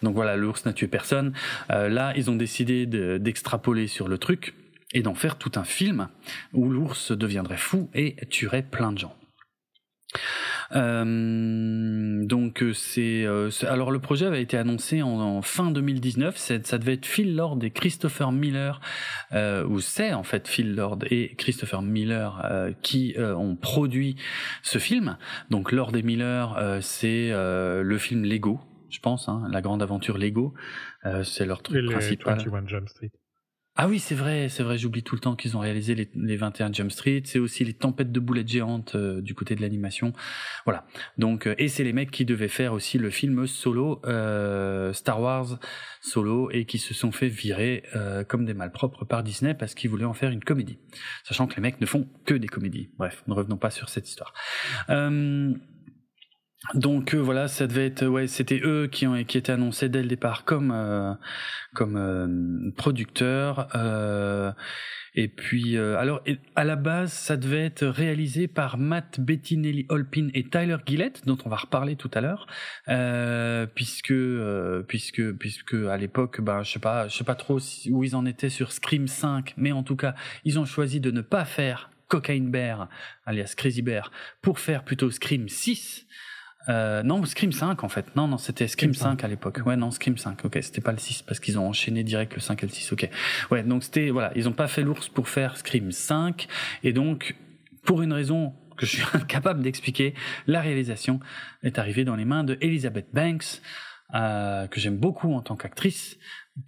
Donc 0.02 0.16
voilà, 0.16 0.36
l'ours 0.36 0.66
n'a 0.66 0.74
tué 0.74 0.88
personne. 0.88 1.34
Euh, 1.70 1.90
là, 1.90 2.14
ils 2.16 2.30
ont 2.32 2.36
décidé 2.36 2.86
d'extrapoler 2.88 3.88
sur 3.88 4.08
le 4.08 4.18
truc 4.18 4.56
et 4.94 5.04
d'en 5.04 5.14
faire 5.14 5.38
tout 5.38 5.52
un 5.56 5.64
film 5.64 6.10
où 6.54 6.70
l'ours 6.70 7.12
deviendrait 7.12 7.58
fou 7.58 7.90
et 7.94 8.16
tuerait 8.30 8.64
plein 8.64 8.92
de 8.92 8.98
gens. 8.98 9.16
Euh, 10.76 12.26
donc 12.26 12.62
euh, 12.62 12.74
c'est 12.74 13.26
alors 13.66 13.92
le 13.92 14.00
projet 14.00 14.26
avait 14.26 14.42
été 14.42 14.58
annoncé 14.58 15.02
en, 15.02 15.42
fin 15.42 15.72
2019. 15.72 16.38
Ça 16.38 16.78
devait 16.78 16.94
être 16.94 17.06
Phil 17.06 17.36
Lord 17.36 17.60
et 17.64 17.72
Christopher 17.72 18.32
Miller, 18.32 18.80
euh, 19.32 19.66
ou 19.66 19.80
c'est 19.80 20.14
en 20.14 20.24
fait 20.24 20.48
Phil 20.48 20.76
Lord 20.76 21.00
et 21.10 21.36
Christopher 21.36 21.82
Miller 21.82 22.42
euh, 22.46 22.72
qui 22.82 23.16
euh, 23.18 23.36
ont 23.36 23.56
produit 23.56 24.16
ce 24.62 24.78
film. 24.78 25.18
Donc 25.50 25.72
Lord 25.72 25.96
et 25.96 26.04
Miller, 26.04 26.80
c'est 26.82 27.30
le 27.32 27.98
film 27.98 28.24
Lego, 28.24 28.60
je 28.90 29.00
pense, 29.00 29.30
hein, 29.30 29.48
la 29.52 29.62
grande 29.62 29.82
aventure 29.82 30.18
Lego. 30.18 30.54
c'est 31.24 31.46
leur 31.46 31.62
truc 31.62 31.86
principal. 31.86 32.38
Ah 33.82 33.88
oui, 33.88 34.00
c'est 34.00 34.14
vrai, 34.14 34.50
c'est 34.50 34.62
vrai, 34.62 34.78
j'oublie 34.78 35.04
tout 35.04 35.16
le 35.16 35.22
temps 35.22 35.38
qu'ils 35.38 35.56
ont 35.56 35.62
réalisé 35.62 35.96
les, 35.96 36.10
les 36.14 36.36
21 36.36 36.74
Jump 36.74 36.92
Street. 36.92 37.22
C'est 37.24 37.40
aussi 37.40 37.64
les 37.64 37.74
tempêtes 37.74 38.12
de 38.12 38.20
boulettes 38.20 38.50
géantes 38.50 38.96
euh, 38.96 39.22
du 39.22 39.34
côté 39.34 39.56
de 39.56 39.62
l'animation. 39.62 40.12
Voilà. 40.66 40.86
Donc, 41.18 41.48
euh, 41.48 41.56
et 41.58 41.70
c'est 41.70 41.86
les 41.86 41.94
mecs 41.94 42.12
qui 42.12 42.26
devaient 42.26 42.50
faire 42.50 42.74
aussi 42.74 42.98
le 42.98 43.10
film 43.10 43.48
solo 43.48 44.02
euh, 44.04 44.92
Star 44.92 45.22
Wars 45.22 45.60
solo 46.02 46.52
et 46.52 46.66
qui 46.66 46.78
se 46.78 46.94
sont 46.94 47.14
fait 47.14 47.30
virer 47.30 47.84
comme 48.28 48.44
des 48.46 48.54
malpropres 48.54 49.06
par 49.06 49.24
Disney 49.24 49.54
parce 49.54 49.76
qu'ils 49.76 49.90
voulaient 49.90 50.04
en 50.04 50.14
faire 50.14 50.32
une 50.32 50.44
comédie. 50.44 50.78
Sachant 51.24 51.48
que 51.48 51.56
les 51.56 51.62
mecs 51.62 51.80
ne 51.80 51.86
font 51.86 52.06
que 52.26 52.34
des 52.34 52.48
comédies. 52.48 52.90
Bref, 52.98 53.24
ne 53.28 53.34
revenons 53.34 53.58
pas 53.58 53.70
sur 53.70 53.88
cette 53.88 54.10
histoire. 54.10 54.34
Donc 56.74 57.14
euh, 57.16 57.18
voilà, 57.18 57.48
ça 57.48 57.68
devait 57.68 57.86
être 57.86 58.06
ouais, 58.06 58.28
c'était 58.28 58.60
eux 58.64 58.88
qui 58.92 59.08
ont 59.08 59.24
qui 59.24 59.38
étaient 59.38 59.54
annoncés 59.54 59.88
dès 59.88 60.02
le 60.02 60.10
départ 60.10 60.44
comme 60.44 60.72
euh, 60.72 61.14
comme 61.74 61.96
euh, 61.96 62.72
producteurs. 62.76 63.70
et 65.16 65.28
puis 65.30 65.78
alors 65.78 66.22
à 66.56 66.64
la 66.66 66.76
base, 66.76 67.14
ça 67.14 67.38
devait 67.38 67.66
être 67.66 67.86
réalisé 67.86 68.48
par 68.48 68.78
Matt 68.78 69.20
Bettinelli 69.22 69.86
Holpin 69.90 70.30
et 70.34 70.44
Tyler 70.50 70.78
Gillett, 70.86 71.26
dont 71.26 71.38
on 71.46 71.50
va 71.50 71.56
reparler 71.56 71.96
tout 71.96 72.12
à 72.14 72.22
l'heure, 72.22 72.46
puisque 73.74 74.14
puisque 74.88 75.32
puisque 75.32 75.74
à 75.74 75.98
l'époque, 75.98 76.42
ben 76.42 76.62
je 76.64 76.74
sais 76.74 76.80
pas, 76.80 77.08
je 77.08 77.18
sais 77.18 77.24
pas 77.24 77.36
trop 77.36 77.60
où 77.90 78.04
ils 78.04 78.16
en 78.16 78.26
étaient 78.26 78.50
sur 78.50 78.74
Scream 78.74 79.08
5, 79.08 79.54
mais 79.56 79.72
en 79.72 79.84
tout 79.84 79.96
cas, 79.96 80.14
ils 80.44 80.60
ont 80.60 80.66
choisi 80.66 81.00
de 81.00 81.10
ne 81.10 81.22
pas 81.22 81.46
faire 81.46 81.90
Cocaine 82.10 82.52
Bear, 82.52 82.90
alias 83.26 83.54
Crazy 83.56 83.82
Bear, 83.82 84.12
pour 84.42 84.60
faire 84.60 84.84
plutôt 84.84 85.10
Scream 85.10 85.48
6. 85.48 86.06
Euh, 86.70 87.04
non, 87.04 87.24
Scream 87.26 87.52
5 87.52 87.84
en 87.84 87.90
fait. 87.90 88.16
Non, 88.16 88.28
non, 88.28 88.38
c'était 88.38 88.68
Scream 88.68 88.94
5 88.94 89.24
à 89.24 89.28
l'époque. 89.28 89.62
Ouais, 89.66 89.76
non, 89.76 89.92
Scream 89.92 90.18
5. 90.18 90.46
Ok, 90.46 90.60
c'était 90.62 90.82
pas 90.82 90.92
le 90.92 91.00
6 91.00 91.24
parce 91.24 91.40
qu'ils 91.40 91.58
ont 91.58 91.68
enchaîné 91.68 92.04
direct 92.04 92.36
le 92.36 92.42
5 92.42 92.64
et 92.64 92.68
le 92.68 92.72
6. 92.72 92.94
Ok. 92.94 93.10
Ouais, 93.52 93.64
donc 93.64 93.84
c'était 93.84 94.10
voilà, 94.12 94.32
ils 94.36 94.48
ont 94.48 94.54
pas 94.54 94.68
fait 94.68 94.84
l'ours 94.84 95.10
pour 95.10 95.28
faire 95.28 95.58
Scream 95.58 95.92
5 95.92 96.48
et 96.84 96.94
donc 96.94 97.36
pour 97.84 98.02
une 98.02 98.14
raison 98.14 98.54
que 98.78 98.86
je 98.86 98.98
suis 98.98 99.04
incapable 99.14 99.62
d'expliquer, 99.62 100.14
la 100.48 100.62
réalisation 100.62 101.20
est 101.64 101.80
arrivée 101.80 102.06
dans 102.06 102.16
les 102.16 102.26
mains 102.26 102.44
de 102.44 102.58
Elizabeth 102.62 103.08
Banks, 103.14 103.62
euh, 104.14 104.68
que 104.68 104.80
j'aime 104.80 104.98
beaucoup 104.98 105.34
en 105.34 105.42
tant 105.42 105.56
qu'actrice, 105.56 106.18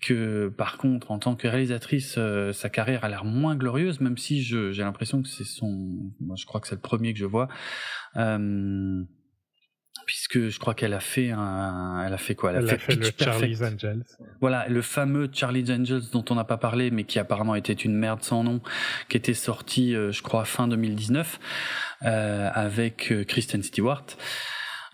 que 0.01 0.49
par 0.49 0.77
contre 0.77 1.11
en 1.11 1.19
tant 1.19 1.35
que 1.35 1.47
réalisatrice 1.47 2.15
euh, 2.17 2.53
sa 2.53 2.69
carrière 2.69 3.03
a 3.03 3.09
l'air 3.09 3.25
moins 3.25 3.55
glorieuse 3.55 3.99
même 3.99 4.17
si 4.17 4.41
j'ai 4.41 4.71
l'impression 4.83 5.21
que 5.21 5.27
c'est 5.27 5.43
son 5.43 6.13
moi 6.21 6.37
je 6.37 6.45
crois 6.45 6.61
que 6.61 6.67
c'est 6.69 6.75
le 6.75 6.81
premier 6.81 7.11
que 7.11 7.19
je 7.19 7.25
vois 7.25 7.49
euh, 8.15 9.03
puisque 10.05 10.49
je 10.49 10.59
crois 10.59 10.73
qu'elle 10.73 10.93
a 10.93 10.99
fait 10.99 11.31
un, 11.31 12.03
elle 12.05 12.13
a 12.13 12.17
fait 12.17 12.35
quoi? 12.35 12.51
Elle 12.51 12.69
a 12.69 12.77
fait, 12.77 12.95
le 12.95 13.09
Charlie's 13.17 13.61
Angels. 13.61 14.03
Voilà, 14.39 14.67
le 14.67 14.81
fameux 14.81 15.29
Charlie's 15.31 15.69
Angels 15.69 16.03
dont 16.11 16.25
on 16.29 16.35
n'a 16.35 16.43
pas 16.43 16.57
parlé, 16.57 16.91
mais 16.91 17.03
qui 17.03 17.19
apparemment 17.19 17.55
était 17.55 17.73
une 17.73 17.95
merde 17.95 18.23
sans 18.23 18.43
nom, 18.43 18.61
qui 19.09 19.17
était 19.17 19.33
sorti, 19.33 19.95
euh, 19.95 20.11
je 20.11 20.21
crois, 20.21 20.45
fin 20.45 20.67
2019, 20.67 21.39
euh, 22.03 22.49
avec 22.53 23.11
euh, 23.11 23.23
Kristen 23.23 23.63
Stewart. 23.63 24.05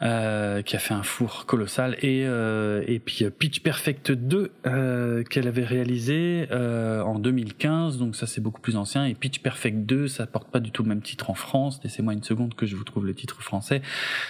Euh, 0.04 0.62
qui 0.62 0.76
a 0.76 0.80
fait 0.80 0.94
un 0.94 1.02
four 1.02 1.48
colossal 1.48 1.98
et 2.04 2.24
euh, 2.28 2.84
et 2.86 3.00
puis 3.00 3.26
euh, 3.26 3.32
Pitch 3.32 3.62
Perfect 3.62 4.12
2 4.12 4.52
euh, 4.68 5.24
qu'elle 5.24 5.48
avait 5.48 5.66
réalisé 5.66 6.48
en 6.52 7.18
2015 7.18 7.98
donc 7.98 8.16
ça 8.16 8.28
c'est 8.28 8.40
beaucoup 8.40 8.62
plus 8.62 8.76
ancien 8.76 9.06
et 9.06 9.16
Pitch 9.16 9.40
Perfect 9.40 9.88
2 9.88 10.08
ça 10.08 10.28
porte 10.28 10.52
pas 10.52 10.60
du 10.60 10.70
tout 10.70 10.84
le 10.84 10.90
même 10.90 11.02
titre 11.02 11.32
en 11.32 11.34
France 11.34 11.80
laissez-moi 11.84 12.14
une 12.14 12.22
seconde 12.22 12.54
que 12.54 12.68
je 12.68 12.76
vous 12.76 12.84
trouve 12.84 13.08
le 13.08 13.16
titre 13.16 13.42
français 13.42 13.82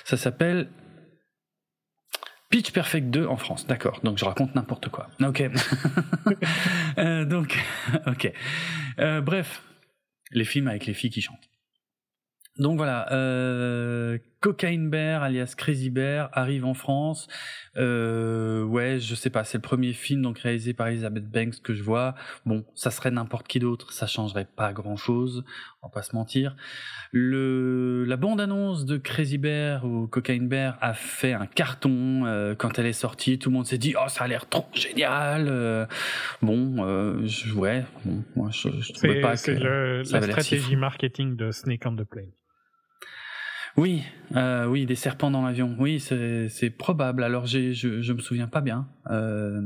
ça 0.05 0.15
s'appelle 0.15 0.70
Pitch 2.49 2.72
Perfect 2.72 3.09
2 3.09 3.26
en 3.28 3.36
France, 3.36 3.68
d'accord. 3.68 3.99
Donc 4.03 4.18
je 4.18 4.24
raconte 4.24 4.55
n'importe 4.55 4.88
quoi. 4.88 5.09
Ok. 5.20 5.43
donc, 7.28 7.61
ok. 8.07 8.32
Bref, 8.97 9.63
les 10.32 10.45
films 10.45 10.70
avec 10.70 10.86
les 10.86 10.93
filles 10.93 11.09
qui 11.09 11.20
chantent. 11.20 11.49
Donc 12.57 12.78
voilà, 12.78 13.05
Cocaine 14.39 14.89
Bear, 14.89 15.23
alias 15.23 15.53
Crazy 15.57 15.89
Bear, 15.89 16.29
arrive 16.33 16.65
en 16.65 16.73
France. 16.73 17.27
Euh, 17.75 18.63
ouais, 18.63 18.99
je 18.99 19.15
sais 19.15 19.29
pas, 19.29 19.43
c'est 19.43 19.57
le 19.57 19.61
premier 19.61 19.93
film 19.93 20.21
donc 20.21 20.39
réalisé 20.39 20.73
par 20.73 20.88
Elizabeth 20.88 21.29
Banks 21.29 21.61
que 21.61 21.73
je 21.73 21.83
vois. 21.83 22.15
Bon, 22.45 22.65
ça 22.75 22.91
serait 22.91 23.11
n'importe 23.11 23.47
qui 23.47 23.59
d'autre, 23.59 23.91
ça 23.91 24.07
changerait 24.07 24.47
pas 24.55 24.73
grand 24.73 24.95
chose, 24.95 25.43
on 25.81 25.88
va 25.88 25.91
pas 25.93 26.01
se 26.01 26.15
mentir. 26.15 26.55
Le, 27.11 28.03
la 28.05 28.17
bande-annonce 28.17 28.85
de 28.85 28.97
Crazy 28.97 29.38
Bear 29.38 29.85
ou 29.85 30.07
Cocaine 30.07 30.47
Bear 30.47 30.77
a 30.81 30.93
fait 30.93 31.33
un 31.33 31.45
carton 31.45 32.25
euh, 32.25 32.55
quand 32.55 32.77
elle 32.79 32.85
est 32.85 32.93
sortie. 32.93 33.39
Tout 33.39 33.49
le 33.49 33.55
monde 33.55 33.65
s'est 33.65 33.77
dit, 33.77 33.95
oh, 33.97 34.07
ça 34.07 34.25
a 34.25 34.27
l'air 34.27 34.47
trop 34.49 34.67
génial. 34.73 35.47
Euh, 35.49 35.85
bon, 36.41 36.75
euh, 36.85 37.25
je, 37.25 37.53
ouais, 37.53 37.85
bon, 38.05 38.23
moi 38.35 38.49
je, 38.51 38.69
je 38.81 38.93
trouvais 38.93 39.21
pas 39.21 39.31
que 39.33 39.38
C'est 39.38 39.55
le- 39.59 40.03
ça 40.03 40.19
la 40.19 40.25
si 40.25 40.31
stratégie 40.31 40.75
marketing 40.75 41.35
de 41.35 41.51
Snake 41.51 41.83
on 41.85 41.95
the 41.95 42.03
Plane. 42.03 42.31
Oui, 43.78 44.01
euh, 44.36 44.65
oui, 44.65 44.88
des 44.88 44.95
serpents 44.95 45.30
dans 45.30 45.45
l'avion. 45.45 45.75
Oui, 45.78 45.99
c'est 45.99 46.69
probable. 46.71 47.23
Alors 47.23 47.45
je, 47.45 47.73
je 47.73 48.13
me 48.13 48.19
souviens 48.19 48.47
pas 48.47 48.61
bien, 48.61 48.88
euh, 49.11 49.61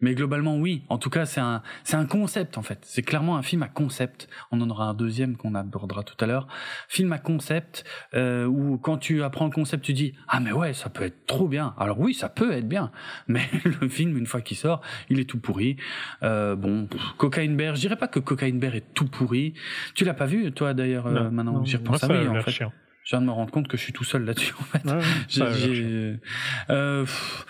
mais 0.00 0.14
globalement 0.16 0.56
oui. 0.56 0.82
En 0.88 0.98
tout 0.98 1.08
cas, 1.08 1.24
c'est 1.24 1.40
un, 1.40 1.62
c'est 1.84 1.94
un 1.94 2.04
concept 2.04 2.58
en 2.58 2.62
fait. 2.62 2.80
C'est 2.82 3.02
clairement 3.02 3.36
un 3.36 3.42
film 3.42 3.62
à 3.62 3.68
concept. 3.68 4.28
On 4.50 4.60
en 4.60 4.68
aura 4.68 4.86
un 4.86 4.94
deuxième 4.94 5.36
qu'on 5.36 5.54
abordera 5.54 6.02
tout 6.02 6.16
à 6.18 6.26
l'heure. 6.26 6.48
Film 6.88 7.12
à 7.12 7.18
concept 7.18 7.84
euh, 8.14 8.44
où 8.44 8.76
quand 8.76 8.98
tu 8.98 9.22
apprends 9.22 9.44
le 9.44 9.52
concept, 9.52 9.84
tu 9.84 9.92
dis 9.92 10.14
ah 10.26 10.40
mais 10.40 10.50
ouais, 10.50 10.72
ça 10.72 10.90
peut 10.90 11.04
être 11.04 11.24
trop 11.26 11.46
bien. 11.46 11.74
Alors 11.78 12.00
oui, 12.00 12.14
ça 12.14 12.28
peut 12.28 12.50
être 12.50 12.68
bien, 12.68 12.90
mais 13.28 13.42
le 13.80 13.88
film 13.88 14.16
une 14.18 14.26
fois 14.26 14.40
qu'il 14.40 14.56
sort, 14.56 14.80
il 15.10 15.20
est 15.20 15.30
tout 15.30 15.38
pourri. 15.38 15.76
Euh, 16.24 16.56
bon, 16.56 16.88
Cocaine 17.18 17.56
Bear, 17.56 17.76
je 17.76 17.82
dirais 17.82 17.96
pas 17.96 18.08
que 18.08 18.18
Cocaine 18.18 18.58
Bear 18.58 18.74
est 18.74 18.94
tout 18.94 19.06
pourri. 19.06 19.54
Tu 19.94 20.04
l'as 20.04 20.14
pas 20.14 20.26
vu 20.26 20.50
toi 20.50 20.74
d'ailleurs 20.74 21.06
euh, 21.06 21.30
maintenant 21.30 21.64
J'y 21.64 21.76
repense. 21.76 22.02
oui, 22.10 22.26
en 22.26 22.32
l'air 22.32 22.44
fait. 22.44 22.50
chiant. 22.50 22.72
Je 23.04 23.16
viens 23.16 23.20
de 23.20 23.26
me 23.26 23.32
rendre 23.32 23.50
compte 23.50 23.68
que 23.68 23.76
je 23.76 23.82
suis 23.82 23.92
tout 23.92 24.04
seul 24.04 24.24
là-dessus 24.24 24.54
en 24.58 24.62
fait. 24.64 24.84
Ouais, 24.84 25.00
euh, 26.70 27.02
pff, 27.04 27.46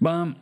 ben, 0.00 0.34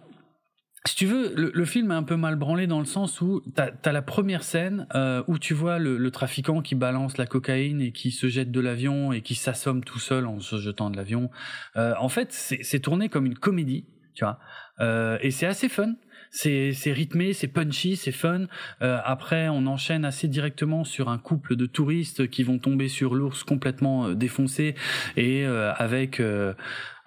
si 0.84 0.96
tu 0.96 1.06
veux, 1.06 1.32
le, 1.36 1.52
le 1.54 1.64
film 1.64 1.90
est 1.92 1.94
un 1.94 2.02
peu 2.02 2.16
mal 2.16 2.36
branlé 2.36 2.66
dans 2.66 2.80
le 2.80 2.84
sens 2.84 3.20
où 3.20 3.40
t'as 3.54 3.70
as 3.84 3.92
la 3.92 4.02
première 4.02 4.42
scène 4.42 4.86
euh, 4.94 5.22
où 5.28 5.38
tu 5.38 5.54
vois 5.54 5.78
le, 5.78 5.96
le 5.96 6.10
trafiquant 6.10 6.60
qui 6.60 6.74
balance 6.74 7.18
la 7.18 7.26
cocaïne 7.26 7.80
et 7.80 7.92
qui 7.92 8.10
se 8.10 8.26
jette 8.28 8.50
de 8.50 8.60
l'avion 8.60 9.12
et 9.12 9.22
qui 9.22 9.34
s'assomme 9.36 9.84
tout 9.84 10.00
seul 10.00 10.26
en 10.26 10.40
se 10.40 10.58
jetant 10.58 10.90
de 10.90 10.96
l'avion. 10.96 11.30
Euh, 11.76 11.94
en 12.00 12.08
fait, 12.08 12.32
c'est 12.32 12.62
c'est 12.62 12.80
tourné 12.80 13.08
comme 13.08 13.26
une 13.26 13.38
comédie, 13.38 13.86
tu 14.14 14.24
vois, 14.24 14.38
Euh, 14.80 15.18
et 15.20 15.30
c'est 15.30 15.46
assez 15.46 15.68
fun. 15.68 15.94
C'est 16.34 16.72
c'est 16.72 16.92
rythmé, 16.92 17.34
c'est 17.34 17.46
punchy, 17.46 17.94
c'est 17.94 18.10
fun. 18.10 18.46
Euh, 18.80 18.98
après, 19.04 19.50
on 19.50 19.66
enchaîne 19.66 20.06
assez 20.06 20.28
directement 20.28 20.82
sur 20.82 21.10
un 21.10 21.18
couple 21.18 21.56
de 21.56 21.66
touristes 21.66 22.26
qui 22.28 22.42
vont 22.42 22.58
tomber 22.58 22.88
sur 22.88 23.14
l'ours 23.14 23.44
complètement 23.44 24.06
euh, 24.06 24.14
défoncé 24.14 24.74
et 25.18 25.44
euh, 25.44 25.74
avec 25.74 26.20
euh, 26.20 26.54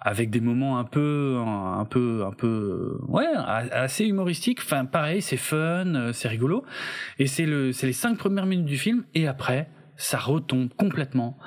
avec 0.00 0.30
des 0.30 0.40
moments 0.40 0.78
un 0.78 0.84
peu 0.84 1.42
un 1.44 1.84
peu 1.84 2.24
un 2.24 2.30
peu 2.30 2.98
ouais 3.08 3.26
assez 3.34 4.04
humoristiques. 4.04 4.60
Enfin, 4.60 4.84
pareil, 4.84 5.20
c'est 5.20 5.36
fun, 5.36 5.94
euh, 5.96 6.12
c'est 6.12 6.28
rigolo. 6.28 6.64
Et 7.18 7.26
c'est 7.26 7.46
le 7.46 7.72
c'est 7.72 7.88
les 7.88 7.92
cinq 7.92 8.18
premières 8.18 8.46
minutes 8.46 8.66
du 8.66 8.78
film 8.78 9.04
et 9.14 9.26
après 9.26 9.68
ça 9.96 10.18
retombe 10.18 10.68
complètement. 10.76 11.38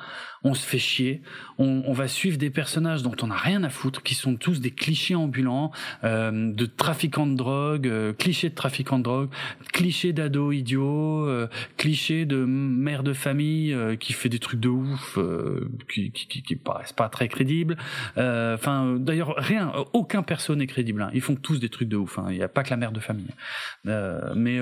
On 0.44 0.54
se 0.54 0.66
fait 0.66 0.80
chier. 0.80 1.22
On, 1.58 1.84
on 1.86 1.92
va 1.92 2.08
suivre 2.08 2.38
des 2.38 2.50
personnages 2.50 3.04
dont 3.04 3.16
on 3.22 3.28
n'a 3.28 3.36
rien 3.36 3.62
à 3.66 3.70
foutre, 3.70 4.04
qui 4.04 4.16
sont 4.16 4.38
tous 4.38 4.62
des 4.62 4.72
clichés 4.72 5.14
ambulants, 5.16 5.72
euh, 6.06 6.54
de 6.54 6.66
trafiquants 6.66 7.28
de 7.28 7.36
drogue, 7.36 7.88
euh, 7.88 8.14
clichés 8.14 8.50
de 8.50 8.56
trafiquants 8.56 9.00
de 9.00 9.04
drogue, 9.04 9.30
clichés 9.74 10.14
d'ados 10.14 10.56
idiots, 10.56 11.28
euh, 11.28 11.48
clichés 11.76 12.26
de 12.26 12.46
mère 12.46 13.04
de 13.04 13.12
famille 13.12 13.74
euh, 13.74 13.98
qui 13.98 14.14
fait 14.14 14.30
des 14.30 14.40
trucs 14.40 14.62
de 14.62 14.70
ouf, 14.70 15.18
euh, 15.18 15.70
qui, 15.94 16.12
qui, 16.12 16.28
qui, 16.28 16.42
qui 16.42 16.56
paraissent 16.56 16.94
pas 16.94 17.10
très 17.10 17.28
crédibles. 17.28 17.76
Euh, 18.18 18.56
Enfin, 18.56 18.96
d'ailleurs, 18.98 19.36
rien, 19.38 19.74
aucun 19.94 20.24
perso 20.24 20.56
n'est 20.56 20.68
crédible. 20.68 21.02
hein. 21.02 21.12
Ils 21.14 21.22
font 21.22 21.36
tous 21.36 21.60
des 21.60 21.70
trucs 21.70 21.90
de 21.90 21.98
ouf. 21.98 22.18
hein. 22.18 22.28
Il 22.30 22.38
n'y 22.38 22.44
a 22.44 22.48
pas 22.48 22.64
que 22.64 22.70
la 22.70 22.78
mère 22.78 22.92
de 22.94 23.00
famille. 23.02 23.28
Mais 23.84 24.60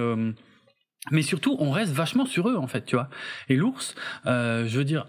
mais 1.12 1.22
surtout, 1.22 1.56
on 1.60 1.72
reste 1.72 1.94
vachement 1.94 2.26
sur 2.26 2.50
eux, 2.50 2.56
en 2.56 2.68
fait, 2.68 2.86
tu 2.86 2.96
vois. 2.96 3.10
Et 3.50 3.56
l'ours, 3.56 3.96
euh, 4.26 4.66
je 4.68 4.78
veux 4.78 4.84
dire, 4.86 5.08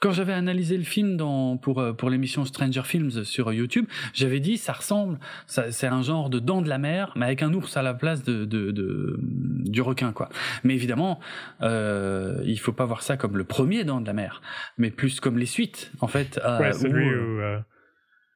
quand 0.00 0.12
j'avais 0.12 0.32
analysé 0.34 0.76
le 0.76 0.84
film 0.84 1.16
dans, 1.16 1.56
pour, 1.56 1.80
euh, 1.80 1.92
pour 1.94 2.10
l'émission 2.10 2.44
Stranger 2.44 2.82
Films 2.84 3.24
sur 3.24 3.52
YouTube, 3.52 3.86
j'avais 4.12 4.38
dit, 4.38 4.58
ça 4.58 4.72
ressemble, 4.74 5.18
ça, 5.46 5.72
c'est 5.72 5.86
un 5.86 6.02
genre 6.02 6.28
de 6.30 6.38
dents 6.38 6.60
de 6.62 6.68
la 6.68 6.78
mer, 6.78 7.12
mais 7.16 7.24
avec 7.26 7.42
un 7.42 7.52
ours 7.54 7.76
à 7.76 7.82
la 7.82 7.94
place 7.94 8.22
de, 8.22 8.44
de, 8.44 8.70
de- 8.70 9.18
du 9.20 9.80
requin, 9.80 10.12
quoi. 10.12 10.28
Mais 10.62 10.74
évidemment, 10.74 11.18
euh, 11.62 12.40
il 12.44 12.58
faut 12.60 12.72
pas 12.72 12.84
voir 12.84 13.02
ça 13.02 13.16
comme 13.16 13.36
le 13.38 13.44
premier 13.44 13.84
dent 13.84 14.00
de 14.00 14.06
la 14.06 14.12
mer, 14.12 14.42
mais 14.78 14.90
plus 14.90 15.20
comme 15.20 15.38
les 15.38 15.46
suites, 15.46 15.90
en 16.00 16.06
fait, 16.06 16.38
euh, 16.44 16.58
Ouais, 16.60 16.72
c'est 16.72 16.88
lui 16.88 17.06
où, 17.08 17.08
où. 17.08 17.40
euh, 17.40 17.58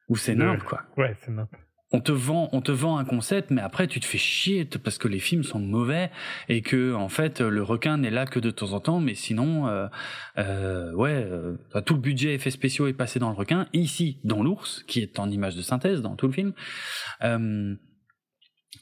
où 0.09 0.15
c'est 0.17 0.33
le- 0.33 0.43
nimble, 0.45 0.63
quoi 0.63 0.81
Ouais, 0.97 1.15
c'est 1.21 1.31
nimp. 1.31 1.49
On 1.91 2.01
te 2.01 2.11
vend 2.11 2.49
on 2.51 2.61
te 2.61 2.71
vend 2.71 2.97
un 2.97 3.05
concept 3.05 3.49
mais 3.51 3.61
après 3.61 3.87
tu 3.87 3.99
te 3.99 4.05
fais 4.05 4.17
chier 4.17 4.65
parce 4.65 4.97
que 4.97 5.07
les 5.07 5.19
films 5.19 5.43
sont 5.43 5.59
mauvais 5.59 6.11
et 6.47 6.61
que 6.61 6.93
en 6.93 7.09
fait 7.09 7.41
le 7.41 7.63
requin 7.63 7.97
n'est 7.97 8.11
là 8.11 8.25
que 8.25 8.39
de 8.39 8.51
temps 8.51 8.73
en 8.73 8.79
temps 8.79 8.99
mais 8.99 9.15
sinon 9.15 9.67
euh, 9.67 9.87
euh, 10.37 10.93
ouais 10.93 11.13
euh, 11.13 11.57
tout 11.85 11.95
le 11.95 12.01
budget 12.01 12.35
effets 12.35 12.51
spéciaux 12.51 12.87
est 12.87 12.93
passé 12.93 13.19
dans 13.19 13.29
le 13.29 13.35
requin 13.35 13.67
ici 13.73 14.19
dans 14.23 14.43
l'ours 14.43 14.83
qui 14.87 14.99
est 14.99 15.19
en 15.19 15.29
image 15.29 15.55
de 15.55 15.61
synthèse 15.61 16.01
dans 16.01 16.15
tout 16.15 16.27
le 16.27 16.33
film. 16.33 16.53
Euh, 17.23 17.75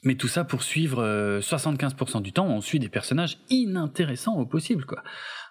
mais 0.04 0.14
tout 0.14 0.28
ça 0.28 0.44
pour 0.44 0.62
suivre 0.62 1.02
euh, 1.02 1.40
75% 1.40 2.22
du 2.22 2.32
temps 2.32 2.46
on 2.46 2.60
suit 2.60 2.78
des 2.78 2.88
personnages 2.88 3.38
inintéressants 3.50 4.36
au 4.36 4.46
possible 4.46 4.84
quoi. 4.84 5.02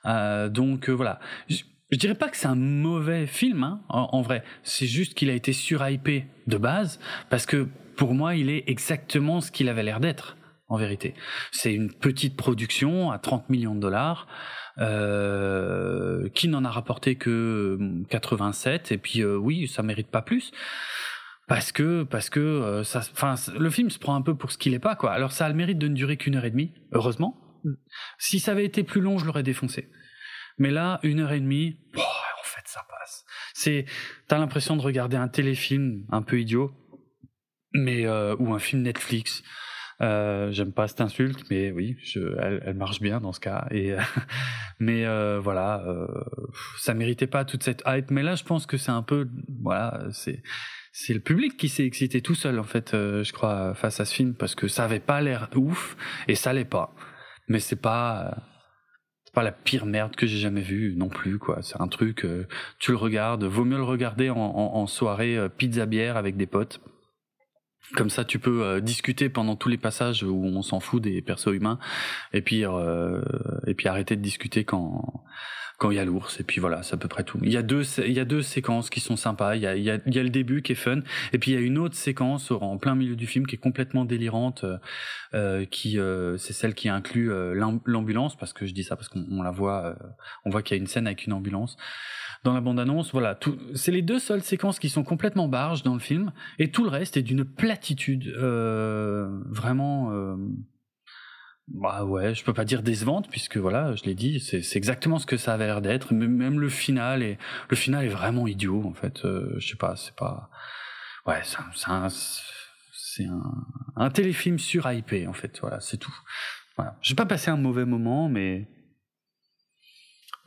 Euh, 0.06 0.50
donc 0.50 0.90
euh, 0.90 0.94
voilà 0.94 1.20
je 1.92 1.98
dirais 1.98 2.16
pas 2.16 2.30
que 2.30 2.38
c'est 2.38 2.48
un 2.48 2.56
mauvais 2.56 3.28
film 3.28 3.64
hein, 3.64 3.82
en, 3.90 4.10
en 4.12 4.22
vrai. 4.22 4.44
C'est 4.64 4.88
juste 4.88 5.14
qu'il 5.14 5.30
a 5.30 5.34
été 5.34 5.54
surhypé 5.54 6.26
de 6.48 6.58
base 6.58 7.00
parce 7.30 7.46
que 7.46 7.68
pour 7.96 8.14
moi 8.14 8.36
il 8.36 8.50
est 8.50 8.64
exactement 8.68 9.42
ce 9.42 9.52
qu'il 9.52 9.70
avait 9.70 9.84
l'air 9.84 10.00
d'être 10.00 10.38
en 10.70 10.78
vérité. 10.78 11.14
C'est 11.52 11.74
une 11.74 11.92
petite 11.92 12.36
production 12.36 13.12
à 13.12 13.20
30 13.20 13.50
millions 13.50 13.76
de 13.76 13.80
dollars 13.80 14.28
euh, 14.80 16.28
qui 16.30 16.50
n'en 16.50 16.66
a 16.66 16.70
rapporté 16.70 17.16
que 17.16 17.78
euh, 17.80 18.06
87 18.10 18.92
et 18.92 18.98
puis 18.98 19.22
euh, 19.22 19.38
oui 19.38 19.68
ça 19.68 19.82
mérite 19.82 20.10
pas 20.10 20.22
plus 20.22 20.52
parce 21.48 21.72
que 21.72 22.04
parce 22.04 22.30
que 22.30 22.40
euh, 22.40 22.84
ça 22.84 23.00
enfin 23.00 23.36
le 23.58 23.70
film 23.70 23.90
se 23.90 23.98
prend 23.98 24.16
un 24.16 24.22
peu 24.22 24.36
pour 24.36 24.52
ce 24.52 24.58
qu'il 24.58 24.74
est 24.74 24.80
pas 24.80 24.96
quoi. 24.96 25.14
Alors 25.14 25.32
ça 25.32 25.46
a 25.46 25.50
le 25.50 25.56
mérite 25.56 25.78
de 25.78 25.88
ne 25.88 25.96
durer 25.96 26.18
qu'une 26.18 26.36
heure 26.36 26.46
et 26.46 26.52
demie 26.52 26.74
heureusement. 26.92 27.42
Si 28.20 28.40
ça 28.40 28.52
avait 28.52 28.66
été 28.66 28.84
plus 28.84 29.02
long 29.02 29.18
je 29.18 29.26
l'aurais 29.26 29.44
défoncé 29.44 29.90
mais 30.58 30.72
là 30.72 31.00
une 31.04 31.20
heure 31.20 31.32
et 31.32 31.40
demie 31.40 31.78
en 31.96 32.44
fait 32.44 32.66
ça 32.66 32.82
passe. 32.90 33.26
C'est 33.54 33.86
t'as 34.28 34.38
l'impression 34.38 34.76
de 34.76 34.82
regarder 34.82 35.18
un 35.18 35.28
téléfilm 35.28 36.06
un 36.12 36.22
peu 36.22 36.40
idiot 36.40 36.72
mais 37.74 38.06
euh, 38.06 38.36
ou 38.40 38.54
un 38.54 38.60
film 38.60 38.82
Netflix. 38.82 39.44
Euh, 40.00 40.52
j'aime 40.52 40.74
pas 40.74 40.88
cette 40.88 41.02
insulte 41.02 41.44
mais 41.50 41.72
oui 41.72 41.98
elle, 42.40 42.76
marche 42.76 43.02
bien 43.02 43.20
dans 43.20 43.34
ce 43.34 43.40
cas. 43.40 43.68
Et 43.72 43.94
euh, 43.94 44.02
mais 44.80 45.06
voilà 45.40 45.84
euh, 45.88 46.08
ça 46.80 46.94
méritait 46.94 47.28
pas 47.28 47.46
toute 47.46 47.64
cette 47.64 47.84
hype. 47.86 48.12
Mais 48.12 48.24
là 48.24 48.36
je 48.36 48.44
pense 48.44 48.66
que 48.66 48.78
c'est 48.78 48.92
un 48.92 49.04
peu 49.04 49.28
voilà 49.62 50.08
c'est 50.12 50.42
c'est 50.92 51.14
le 51.14 51.20
public 51.20 51.58
qui 51.58 51.70
s'est 51.70 51.86
excité 51.86 52.22
tout 52.22 52.36
seul 52.36 52.60
en 52.60 52.64
fait 52.64 52.92
je 52.94 53.32
crois 53.32 53.76
face 53.76 54.00
à 54.00 54.06
ce 54.06 54.14
film 54.14 54.34
parce 54.34 54.56
que 54.56 54.68
ça 54.68 54.84
avait 54.84 55.00
pas 55.00 55.22
l'air 55.22 55.50
ouf 55.56 55.96
et 56.28 56.36
ça 56.36 56.54
l'est 56.54 56.66
pas. 56.66 56.94
Mais 57.50 57.60
c'est 57.60 57.82
pas 57.82 58.36
pas 59.38 59.44
la 59.44 59.52
pire 59.52 59.86
merde 59.86 60.16
que 60.16 60.26
j'ai 60.26 60.40
jamais 60.40 60.62
vue 60.62 60.96
non 60.98 61.10
plus 61.10 61.38
quoi. 61.38 61.60
C'est 61.62 61.80
un 61.80 61.88
truc 61.88 62.26
euh, 62.26 62.48
tu 62.80 62.90
le 62.90 62.98
regardes 62.98 63.44
vaut 63.44 63.66
mieux 63.66 63.78
le 63.78 63.84
regarder 63.84 64.32
en, 64.32 64.88
soirée 64.88 65.38
euh, 65.38 65.48
pizza 65.48 65.86
bière 65.86 66.18
avec 66.18 66.38
des 66.38 66.48
potes. 66.48 66.82
Comme 67.94 68.10
ça 68.10 68.26
tu 68.26 68.40
peux 68.40 68.64
euh, 68.64 68.80
discuter 68.80 69.30
pendant 69.30 69.56
tous 69.56 69.70
les 69.70 69.78
passages 69.78 70.24
où 70.24 70.44
on 70.44 70.64
s'en 70.64 70.80
fout 70.80 71.04
des 71.04 71.22
persos 71.22 71.54
humains 71.54 71.78
et 72.34 72.42
puis 72.42 72.64
et 72.64 73.74
puis 73.76 73.88
arrêter 73.88 74.16
de 74.16 74.24
discuter 74.24 74.64
quand 74.64 75.24
quand 75.78 75.92
il 75.92 75.98
y 75.98 76.00
a 76.00 76.06
l'ours 76.06 76.40
et 76.40 76.44
puis 76.44 76.60
voilà 76.60 76.82
c'est 76.82 76.96
à 76.96 76.98
peu 76.98 77.08
près 77.08 77.24
tout. 77.24 77.38
Il 77.44 77.52
y 77.52 77.58
a 77.58 77.62
deux 77.62 77.84
il 78.00 78.12
y 78.12 78.20
a 78.20 78.26
deux 78.26 78.42
séquences 78.42 78.90
qui 78.90 79.00
sont 79.00 79.16
sympas. 79.16 79.56
Il 79.56 79.62
y 79.62 79.68
a, 79.68 79.76
il 79.76 79.84
y 79.84 79.92
a, 79.92 80.00
il 80.06 80.16
y 80.16 80.20
a 80.20 80.24
le 80.24 80.30
début 80.30 80.62
qui 80.62 80.72
est 80.72 80.76
fun 80.76 81.02
et 81.34 81.38
puis 81.38 81.52
il 81.52 81.54
y 81.54 81.58
a 81.58 81.62
une 81.62 81.78
autre 81.78 81.96
séquence 81.96 82.52
en 82.52 82.78
plein 82.78 82.96
milieu 82.96 83.16
du 83.16 83.28
film 83.28 83.46
qui 83.46 83.56
est 83.56 83.60
complètement 83.60 84.04
délirante 84.04 84.66
euh, 85.34 85.66
qui 85.66 86.00
euh, 86.00 86.38
c'est 86.38 86.54
celle 86.54 86.74
qui 86.74 86.90
inclut 86.90 87.32
euh, 87.32 87.54
l'ambulance 87.86 88.36
parce 88.36 88.54
que 88.54 88.66
je 88.66 88.74
dis 88.74 88.84
ça 88.84 88.96
parce 88.96 89.10
qu'on 89.10 89.44
la 89.44 89.52
voit 89.52 89.96
on 90.46 90.50
voit 90.50 90.64
qu'il 90.64 90.76
y 90.76 90.80
a 90.80 90.82
une 90.82 90.88
scène 90.88 91.06
avec 91.06 91.26
une 91.26 91.34
ambulance 91.34 91.78
dans 92.44 92.54
la 92.54 92.62
bande 92.62 92.80
annonce 92.80 93.12
voilà 93.12 93.38
c'est 93.76 93.92
les 93.92 94.02
deux 94.02 94.20
seules 94.20 94.42
séquences 94.42 94.80
qui 94.80 94.90
sont 94.90 95.04
complètement 95.04 95.48
barges 95.48 95.84
dans 95.84 95.94
le 95.94 96.00
film 96.00 96.32
et 96.58 96.72
tout 96.72 96.84
le 96.84 96.90
reste 96.90 97.18
est 97.18 97.22
d'une 97.22 97.46
platitude 97.46 98.34
vraiment 98.36 100.12
bah 101.68 102.06
ouais, 102.06 102.34
je 102.34 102.44
peux 102.44 102.54
pas 102.54 102.66
dire 102.66 102.82
décevante 102.82 103.30
puisque 103.30 103.58
voilà, 103.58 103.94
je 103.96 104.04
l'ai 104.06 104.16
dit, 104.16 104.40
c'est 104.40 104.76
exactement 104.76 105.20
ce 105.20 105.26
que 105.26 105.38
ça 105.38 105.54
avait 105.54 105.66
l'air 105.66 105.82
d'être. 105.82 106.14
Même 106.14 106.60
le 106.60 106.70
final 106.70 107.22
est 107.22 107.38
le 107.70 107.76
final 107.76 108.06
est 108.06 108.10
vraiment 108.10 108.48
idiot 108.48 108.84
en 108.86 108.94
fait. 108.94 109.26
Euh, 109.26 109.54
je 109.58 109.68
sais 109.68 109.76
pas, 109.76 109.96
c'est 109.96 110.16
pas 110.16 110.50
ouais, 111.26 111.42
c'est 112.94 113.26
un 113.96 114.10
téléfilm 114.10 114.60
sur 114.60 114.90
IP 114.90 115.28
en 115.28 115.34
fait. 115.34 115.60
Voilà, 115.60 115.80
c'est 115.82 115.98
tout. 115.98 116.16
Voilà, 116.78 116.98
j'ai 117.02 117.16
pas 117.16 117.26
passé 117.26 117.52
un 117.52 117.58
mauvais 117.58 117.86
moment, 117.86 118.30
mais 118.30 118.70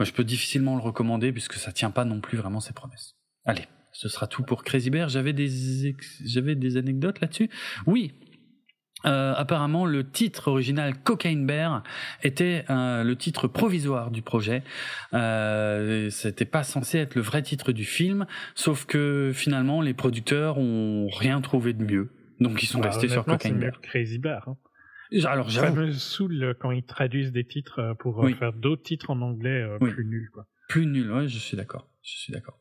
je 0.01 0.13
peux 0.13 0.25
difficilement 0.25 0.77
le 0.77 0.83
recommander 0.83 1.33
puisque 1.33 1.55
ça 1.55 1.73
tient 1.73 1.91
pas 1.91 2.07
non 2.07 2.21
plus 2.21 2.39
vraiment 2.39 2.61
ses 2.61 2.73
promesses. 2.73 3.17
Allez, 3.45 3.67
ce 3.93 4.09
sera 4.09 4.27
tout 4.27 4.43
pour 4.43 4.65
Crazy 4.65 4.89
Bear. 4.89 5.11
J'avais 5.11 5.35
des 5.35 6.77
anecdotes 6.79 7.21
là-dessus? 7.21 7.51
Oui, 7.87 8.15
euh, 9.07 9.35
apparemment, 9.35 9.87
le 9.87 10.09
titre 10.09 10.49
original 10.49 10.99
Cocaine 11.03 11.47
Bear 11.47 11.83
était 12.23 12.65
euh, 12.71 13.03
le 13.03 13.17
titre 13.17 13.49
provisoire 13.49 14.11
du 14.11 14.23
projet. 14.23 14.63
Euh, 15.15 16.11
C'était 16.11 16.45
pas 16.45 16.63
censé 16.63 16.99
être 16.99 17.15
le 17.15 17.23
vrai 17.23 17.43
titre 17.43 17.73
du 17.73 17.85
film, 17.85 18.27
sauf 18.55 18.85
que 18.85 19.33
finalement, 19.35 19.81
les 19.81 19.95
producteurs 19.95 20.59
ont 20.59 21.09
rien 21.09 21.41
trouvé 21.41 21.73
de 21.73 21.85
mieux, 21.85 22.13
donc 22.41 22.63
ils 22.63 22.67
sont 22.67 22.81
bah, 22.81 22.89
restés 22.89 23.09
sur 23.09 23.25
Cocaine 23.25 23.59
Bear. 23.59 23.81
Crazy 23.81 24.19
Bear. 24.19 24.49
Hein. 24.49 24.57
Alors, 25.25 25.51
ça 25.51 25.71
me 25.71 25.91
saoule 25.93 26.55
quand 26.61 26.71
ils 26.71 26.85
traduisent 26.85 27.33
des 27.33 27.45
titres 27.45 27.81
euh, 27.81 27.95
pour 27.95 28.29
faire 28.39 28.53
d'autres 28.53 28.83
titres 28.83 29.11
en 29.11 29.21
anglais 29.23 29.67
plus 29.81 30.05
nuls. 30.05 30.31
Quoi. 30.33 30.47
Plus 30.69 30.87
nuls, 30.87 31.11
ouais, 31.11 31.27
je 31.27 31.39
suis 31.39 31.57
d'accord. 31.57 31.89
Je 32.03 32.17
suis 32.17 32.33
d'accord. 32.33 32.61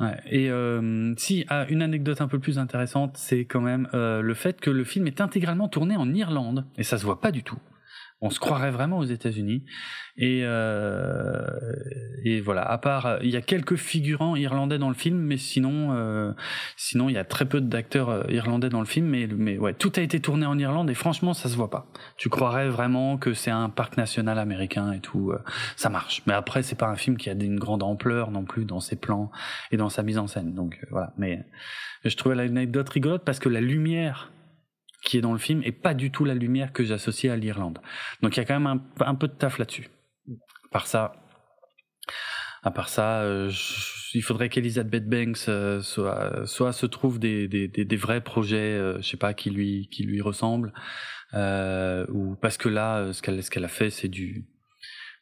Ouais. 0.00 0.16
Et 0.28 0.50
euh, 0.50 1.14
si, 1.16 1.44
ah, 1.48 1.66
une 1.68 1.82
anecdote 1.82 2.20
un 2.20 2.28
peu 2.28 2.38
plus 2.38 2.58
intéressante, 2.58 3.16
c'est 3.16 3.44
quand 3.44 3.60
même 3.60 3.88
euh, 3.94 4.22
le 4.22 4.34
fait 4.34 4.60
que 4.60 4.70
le 4.70 4.84
film 4.84 5.06
est 5.06 5.20
intégralement 5.20 5.68
tourné 5.68 5.96
en 5.96 6.12
Irlande, 6.12 6.66
et 6.76 6.82
ça 6.82 6.98
se 6.98 7.04
voit 7.04 7.20
pas 7.20 7.30
du 7.30 7.42
tout 7.42 7.58
on 8.24 8.30
se 8.30 8.40
croirait 8.40 8.70
vraiment 8.70 8.98
aux 8.98 9.04
États-Unis. 9.04 9.64
Et, 10.16 10.40
euh, 10.44 11.46
et 12.24 12.40
voilà. 12.40 12.62
À 12.62 12.78
part, 12.78 13.18
il 13.22 13.28
y 13.28 13.36
a 13.36 13.42
quelques 13.42 13.76
figurants 13.76 14.34
irlandais 14.34 14.78
dans 14.78 14.88
le 14.88 14.94
film, 14.94 15.18
mais 15.18 15.36
sinon, 15.36 15.92
euh, 15.92 16.32
sinon 16.76 17.10
il 17.10 17.16
y 17.16 17.18
a 17.18 17.24
très 17.24 17.44
peu 17.44 17.60
d'acteurs 17.60 18.08
euh, 18.08 18.22
irlandais 18.30 18.70
dans 18.70 18.80
le 18.80 18.86
film. 18.86 19.06
Mais, 19.06 19.26
mais 19.26 19.58
ouais, 19.58 19.74
tout 19.74 19.92
a 19.96 20.00
été 20.00 20.20
tourné 20.20 20.46
en 20.46 20.58
Irlande 20.58 20.88
et 20.88 20.94
franchement, 20.94 21.34
ça 21.34 21.50
se 21.50 21.56
voit 21.56 21.70
pas. 21.70 21.86
Tu 22.16 22.30
croirais 22.30 22.70
vraiment 22.70 23.18
que 23.18 23.34
c'est 23.34 23.50
un 23.50 23.68
parc 23.68 23.98
national 23.98 24.38
américain 24.38 24.92
et 24.92 25.00
tout. 25.00 25.30
Euh, 25.30 25.38
ça 25.76 25.90
marche. 25.90 26.22
Mais 26.26 26.32
après, 26.32 26.62
c'est 26.62 26.78
pas 26.78 26.88
un 26.88 26.96
film 26.96 27.18
qui 27.18 27.28
a 27.28 27.32
une 27.32 27.58
grande 27.58 27.82
ampleur 27.82 28.30
non 28.30 28.44
plus 28.44 28.64
dans 28.64 28.80
ses 28.80 28.96
plans 28.96 29.30
et 29.70 29.76
dans 29.76 29.90
sa 29.90 30.02
mise 30.02 30.16
en 30.16 30.28
scène. 30.28 30.54
Donc 30.54 30.78
euh, 30.82 30.86
voilà. 30.90 31.12
Mais 31.18 31.44
je 32.06 32.16
trouvais 32.16 32.36
l'anecdote 32.36 32.88
rigolote 32.88 33.24
parce 33.24 33.38
que 33.38 33.50
la 33.50 33.60
lumière 33.60 34.30
qui 35.04 35.18
est 35.18 35.20
dans 35.20 35.32
le 35.32 35.38
film 35.38 35.60
et 35.64 35.72
pas 35.72 35.94
du 35.94 36.10
tout 36.10 36.24
la 36.24 36.34
lumière 36.34 36.72
que 36.72 36.82
j'associe 36.82 37.32
à 37.32 37.36
l'Irlande. 37.36 37.78
Donc 38.22 38.36
il 38.36 38.40
y 38.40 38.42
a 38.42 38.44
quand 38.46 38.58
même 38.58 38.80
un, 39.00 39.14
peu 39.14 39.28
de 39.28 39.34
taf 39.34 39.58
là-dessus. 39.58 39.88
Par 40.72 40.86
ça, 40.86 41.12
à 42.62 42.70
part 42.70 42.88
ça, 42.88 43.20
euh, 43.20 43.52
il 44.14 44.22
faudrait 44.22 44.48
qu'Elizabeth 44.48 45.08
Banks 45.08 45.48
euh, 45.48 45.82
soit, 45.82 46.72
se 46.72 46.86
trouve 46.86 47.18
des, 47.18 47.96
vrais 47.96 48.22
projets, 48.22 48.56
euh, 48.56 48.96
je 49.02 49.08
sais 49.08 49.16
pas, 49.16 49.34
qui 49.34 49.50
lui 49.50 49.88
qui 49.90 50.02
lui 50.04 50.22
ressemblent, 50.22 50.72
ou 51.34 52.36
parce 52.40 52.56
que 52.56 52.68
là, 52.68 53.12
ce 53.12 53.22
qu'elle 53.22 53.42
ce 53.42 53.50
qu'elle 53.50 53.64
a 53.64 53.68
fait, 53.68 53.90
c'est 53.90 54.08
du 54.08 54.46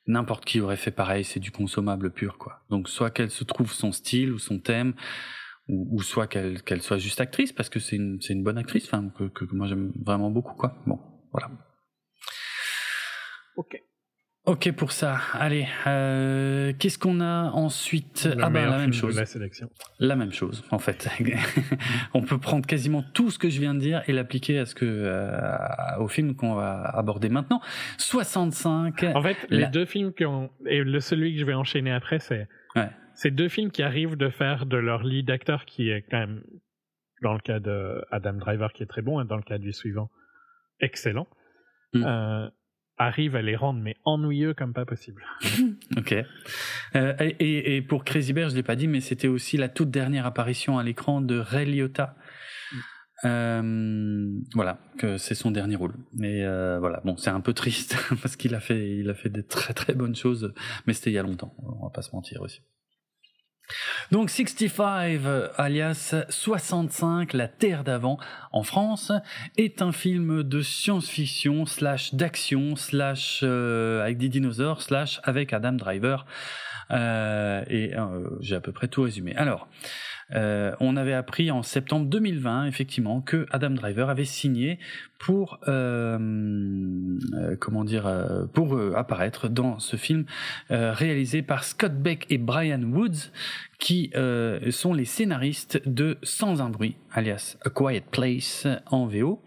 n'importe 0.07 0.45
qui 0.45 0.61
aurait 0.61 0.76
fait 0.76 0.91
pareil, 0.91 1.24
c'est 1.24 1.41
du 1.41 1.51
consommable 1.51 2.11
pur, 2.12 2.39
quoi. 2.39 2.61
Donc 2.70 2.89
soit 2.89 3.11
qu'elle 3.11 3.30
se 3.30 3.45
trouve 3.45 3.72
son 3.72 3.93
style 3.93 4.33
ou 4.33 4.39
son 4.39 4.59
thème, 4.59 4.95
ou, 5.73 6.03
soit 6.03 6.27
qu'elle 6.27 6.83
soit 6.83 6.99
juste 6.99 7.20
actrice 7.20 7.53
parce 7.53 7.68
que 7.68 7.81
c'est 7.81 7.97
une 7.97 8.43
bonne 8.43 8.59
actrice 8.59 8.85
enfin 8.87 9.11
que, 9.16 9.25
que, 9.25 9.45
moi 9.53 9.66
j'aime 9.66 9.93
vraiment 10.05 10.31
beaucoup 10.31 10.55
quoi. 10.55 10.77
Bon 10.87 10.99
voilà. 11.33 11.51
Ok. 13.57 13.83
Ok 14.45 14.73
pour 14.73 14.91
ça. 14.91 15.20
Allez 15.35 15.68
euh, 15.87 16.73
qu'est-ce 16.79 16.99
qu'on 16.99 17.20
a 17.20 17.51
ensuite? 17.53 18.29
Ah 18.41 18.51
bah 18.51 18.66
la 18.66 18.79
même 18.79 18.93
chose. 18.93 19.16
la 19.16 19.25
sélection. 19.25 19.70
La 20.01 20.16
même 20.16 20.33
chose 20.33 20.64
en 20.70 20.79
fait. 20.79 21.09
On 22.14 22.23
peut 22.23 22.39
prendre 22.39 22.66
quasiment 22.66 23.05
tout 23.14 23.31
ce 23.31 23.39
que 23.39 23.49
je 23.49 23.61
viens 23.61 23.73
de 23.73 23.79
dire 23.79 24.03
et 24.09 24.12
l'appliquer 24.12 24.59
à 24.59 24.66
ce 24.66 24.75
que 24.75 24.85
euh, 24.85 25.57
au 26.01 26.09
film 26.09 26.35
qu'on 26.35 26.55
va 26.55 26.83
aborder 26.83 27.29
maintenant. 27.29 27.61
65 27.99 29.05
en 29.14 29.23
fait 29.23 29.37
les 29.49 29.66
deux 29.66 29.85
films 29.85 30.12
qui 30.12 30.27
ont 30.27 30.51
et 30.66 30.83
le 30.83 31.01
celui 31.01 31.35
que 31.35 31.41
je 31.41 31.45
vais 31.45 31.55
enchaîner 31.55 31.93
après 31.93 32.18
c'est 32.18 32.49
ouais 32.75 32.91
c'est 33.15 33.31
deux 33.31 33.49
films 33.49 33.71
qui 33.71 33.83
arrivent 33.83 34.17
de 34.17 34.29
faire 34.29 34.67
de 34.67 34.77
leur 34.77 35.03
lead 35.03 35.31
acteur 35.31 35.65
qui 35.65 35.91
est 35.91 36.03
quand 36.03 36.19
même 36.19 36.43
dans 37.23 37.33
le 37.35 37.41
cas 37.41 37.61
de 37.61 38.05
Adam 38.11 38.35
Driver 38.35 38.73
qui 38.73 38.83
est 38.83 38.87
très 38.87 39.03
bon 39.03 39.21
et 39.21 39.25
dans 39.25 39.37
le 39.37 39.43
cas 39.43 39.59
du 39.59 39.73
suivant 39.73 40.11
excellent 40.81 41.29
mm. 41.95 42.05
euh, 42.05 42.49
arrive 42.99 43.37
à 43.37 43.43
les 43.43 43.57
rendre 43.57 43.81
mais 43.81 43.97
ennuyeux 44.05 44.55
comme 44.55 44.73
pas 44.73 44.85
possible. 44.85 45.25
ok. 45.97 46.15
Euh, 46.95 47.15
et, 47.19 47.77
et, 47.77 47.83
pour 47.83 48.05
Crazy 48.05 48.33
Bear, 48.33 48.51
je 48.51 48.55
l'ai 48.55 48.63
pas 48.63 48.77
dit, 48.77 48.87
mais 48.87 49.01
c'était 49.01 49.29
aussi 49.29 49.57
la 49.57 49.69
toute 49.69 49.91
dernière 49.91 50.27
apparition 50.27 50.79
à 50.79 50.83
l'écran 50.83 51.21
de 51.21 51.39
Ray 51.39 51.67
Liotta. 51.67 52.17
Mm. 52.73 52.79
Euh, 53.25 54.41
voilà, 54.55 54.79
que 54.99 55.17
c'est 55.17 55.35
son 55.35 55.51
dernier 55.51 55.77
rôle. 55.77 55.95
Mais 56.13 56.45
euh, 56.45 56.79
voilà, 56.81 57.01
bon, 57.05 57.17
c'est 57.17 57.31
un 57.31 57.41
peu 57.41 57.55
triste 57.55 57.97
parce 58.23 58.37
qu'il 58.37 58.55
a 58.55 58.61
fait, 58.61 58.97
il 58.99 59.09
a 59.11 59.15
fait 59.15 59.31
des 59.31 59.45
très 59.45 59.75
très 59.75 59.95
bonnes 59.95 60.17
choses, 60.17 60.53
mais 60.87 60.93
c'était 60.93 61.11
il 61.11 61.15
y 61.15 61.19
a 61.19 61.23
longtemps. 61.23 61.55
On 61.59 61.85
va 61.85 61.91
pas 61.91 62.03
se 62.03 62.15
mentir 62.15 62.43
aussi. 62.43 62.61
Donc 64.11 64.31
65, 64.31 65.21
alias 65.57 66.15
65, 66.29 67.33
La 67.33 67.49
Terre 67.49 67.85
d'avant, 67.85 68.19
en 68.53 68.63
France, 68.63 69.13
est 69.57 69.83
un 69.83 69.93
film 69.93 70.43
de 70.43 70.61
science-fiction, 70.61 71.67
slash 71.67 72.15
d'action, 72.15 72.77
slash 72.77 73.41
euh, 73.43 74.03
avec 74.03 74.19
des 74.19 74.29
dinosaures, 74.29 74.83
slash 74.83 75.21
avec 75.25 75.53
Adam 75.53 75.73
Driver. 75.73 76.27
Euh, 76.91 77.65
et 77.69 77.95
euh, 77.97 78.29
j'ai 78.41 78.57
à 78.57 78.61
peu 78.61 78.73
près 78.73 78.89
tout 78.89 79.03
résumé. 79.03 79.35
Alors, 79.37 79.69
euh, 80.35 80.74
on 80.80 80.97
avait 80.97 81.12
appris 81.12 81.51
en 81.51 81.62
septembre 81.62 82.07
2020 82.07 82.66
effectivement 82.66 83.20
que 83.20 83.47
Adam 83.51 83.70
Driver 83.70 84.11
avait 84.11 84.24
signé 84.24 84.78
pour 85.18 85.59
euh, 85.68 86.18
euh, 87.35 87.57
comment 87.59 87.85
dire 87.85 88.11
pour 88.53 88.78
apparaître 88.97 89.49
dans 89.49 89.78
ce 89.78 89.97
film 89.97 90.24
réalisé 90.70 91.43
par 91.43 91.64
Scott 91.64 91.95
Beck 91.95 92.26
et 92.30 92.39
Brian 92.39 92.83
Woods 92.83 93.30
qui 93.78 94.12
sont 94.70 94.95
les 94.95 95.05
scénaristes 95.05 95.80
de 95.87 96.18
Sans 96.22 96.62
un 96.62 96.70
bruit 96.70 96.97
alias 97.12 97.57
A 97.64 97.70
Quiet 97.70 98.05
Place 98.11 98.66
en 98.87 99.07
VO 99.07 99.43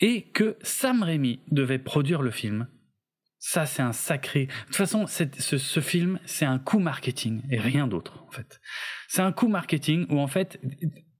et 0.00 0.22
que 0.22 0.56
Sam 0.62 1.02
Raimi 1.02 1.40
devait 1.50 1.78
produire 1.78 2.22
le 2.22 2.30
film 2.30 2.66
ça, 3.46 3.66
c'est 3.66 3.82
un 3.82 3.92
sacré. 3.92 4.46
De 4.46 4.52
toute 4.68 4.76
façon, 4.76 5.06
ce, 5.06 5.58
ce 5.58 5.80
film, 5.80 6.18
c'est 6.24 6.46
un 6.46 6.58
coup 6.58 6.78
marketing 6.78 7.42
et 7.50 7.60
rien 7.60 7.86
d'autre, 7.86 8.24
en 8.26 8.30
fait. 8.30 8.58
C'est 9.06 9.20
un 9.20 9.32
coup 9.32 9.48
marketing 9.48 10.06
où, 10.08 10.18
en 10.18 10.26
fait, 10.28 10.58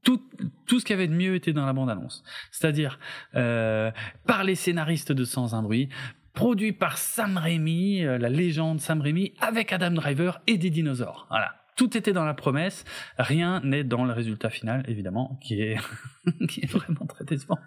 tout, 0.03 0.23
tout 0.67 0.81
ce 0.81 0.87
qu'il 0.87 0.95
y 0.95 0.99
avait 0.99 1.07
de 1.07 1.13
mieux 1.13 1.35
était 1.35 1.53
dans 1.53 1.67
la 1.67 1.75
bande-annonce. 1.75 2.25
C'est-à-dire, 2.51 2.99
euh, 3.35 3.91
par 4.27 4.43
les 4.43 4.55
scénaristes 4.55 5.13
de 5.13 5.23
Sans 5.23 5.55
un 5.55 5.63
bruit, 5.63 5.91
produit 6.33 6.73
par 6.73 6.97
Sam 6.97 7.37
Raimi, 7.37 8.03
euh, 8.03 8.17
la 8.17 8.31
légende 8.31 8.81
Sam 8.81 9.03
Raimi, 9.03 9.35
avec 9.43 9.71
Adam 9.75 9.91
Driver 9.91 10.41
et 10.47 10.57
des 10.57 10.71
dinosaures. 10.71 11.27
Voilà 11.29 11.64
tout 11.77 11.97
était 11.97 12.13
dans 12.13 12.25
la 12.25 12.35
promesse, 12.35 12.85
rien 13.19 13.61
n'est 13.63 13.85
dans 13.85 14.05
le 14.05 14.13
résultat 14.13 14.51
final, 14.51 14.85
évidemment, 14.89 15.39
qui 15.43 15.61
est, 15.61 15.77
qui 16.49 16.61
est 16.61 16.71
vraiment 16.71 17.07
très 17.07 17.25
décevant. 17.25 17.59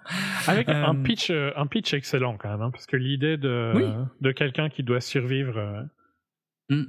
Avec 0.47 0.69
un 0.69 0.95
euh, 0.95 1.03
pitch, 1.03 1.29
euh, 1.29 1.51
un 1.55 1.67
pitch 1.67 1.93
excellent 1.93 2.37
quand 2.37 2.49
même, 2.49 2.61
hein, 2.61 2.71
parce 2.71 2.85
que 2.85 2.97
l'idée 2.97 3.37
de, 3.37 4.05
de 4.21 4.31
quelqu'un 4.31 4.69
qui 4.69 4.83
doit 4.83 5.01
survivre 5.01 5.57
euh, 5.57 5.83
hmm. 6.69 6.85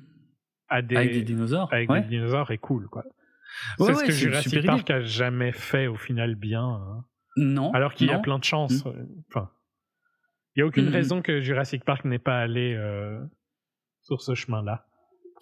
à 0.68 0.82
des, 0.82 0.96
avec 0.96 1.12
des 1.12 1.22
dinosaures, 1.22 1.72
avec 1.72 1.90
des 1.90 2.02
dinosaures 2.02 2.50
est 2.50 2.58
cool, 2.58 2.88
quoi. 2.88 3.04
c'est 3.78 3.94
ce 3.94 4.04
que 4.04 4.12
Jurassic 4.12 4.64
Park 4.64 4.90
a 4.90 5.00
jamais 5.00 5.52
fait 5.52 5.86
au 5.86 5.96
final 5.96 6.34
bien. 6.36 6.64
Hein. 6.64 7.04
Non. 7.36 7.72
Alors 7.72 7.94
qu'il 7.94 8.08
y 8.08 8.12
a 8.12 8.18
plein 8.18 8.38
de 8.38 8.44
chances. 8.44 8.84
Hmm. 8.84 9.06
Enfin, 9.28 9.50
il 10.54 10.60
y 10.60 10.62
a 10.62 10.66
aucune 10.66 10.88
hmm. 10.88 10.92
raison 10.92 11.22
que 11.22 11.40
Jurassic 11.40 11.84
Park 11.84 12.04
n'ait 12.04 12.18
pas 12.18 12.38
allé 12.38 12.78
sur 14.02 14.22
ce 14.22 14.34
chemin-là. 14.34 14.87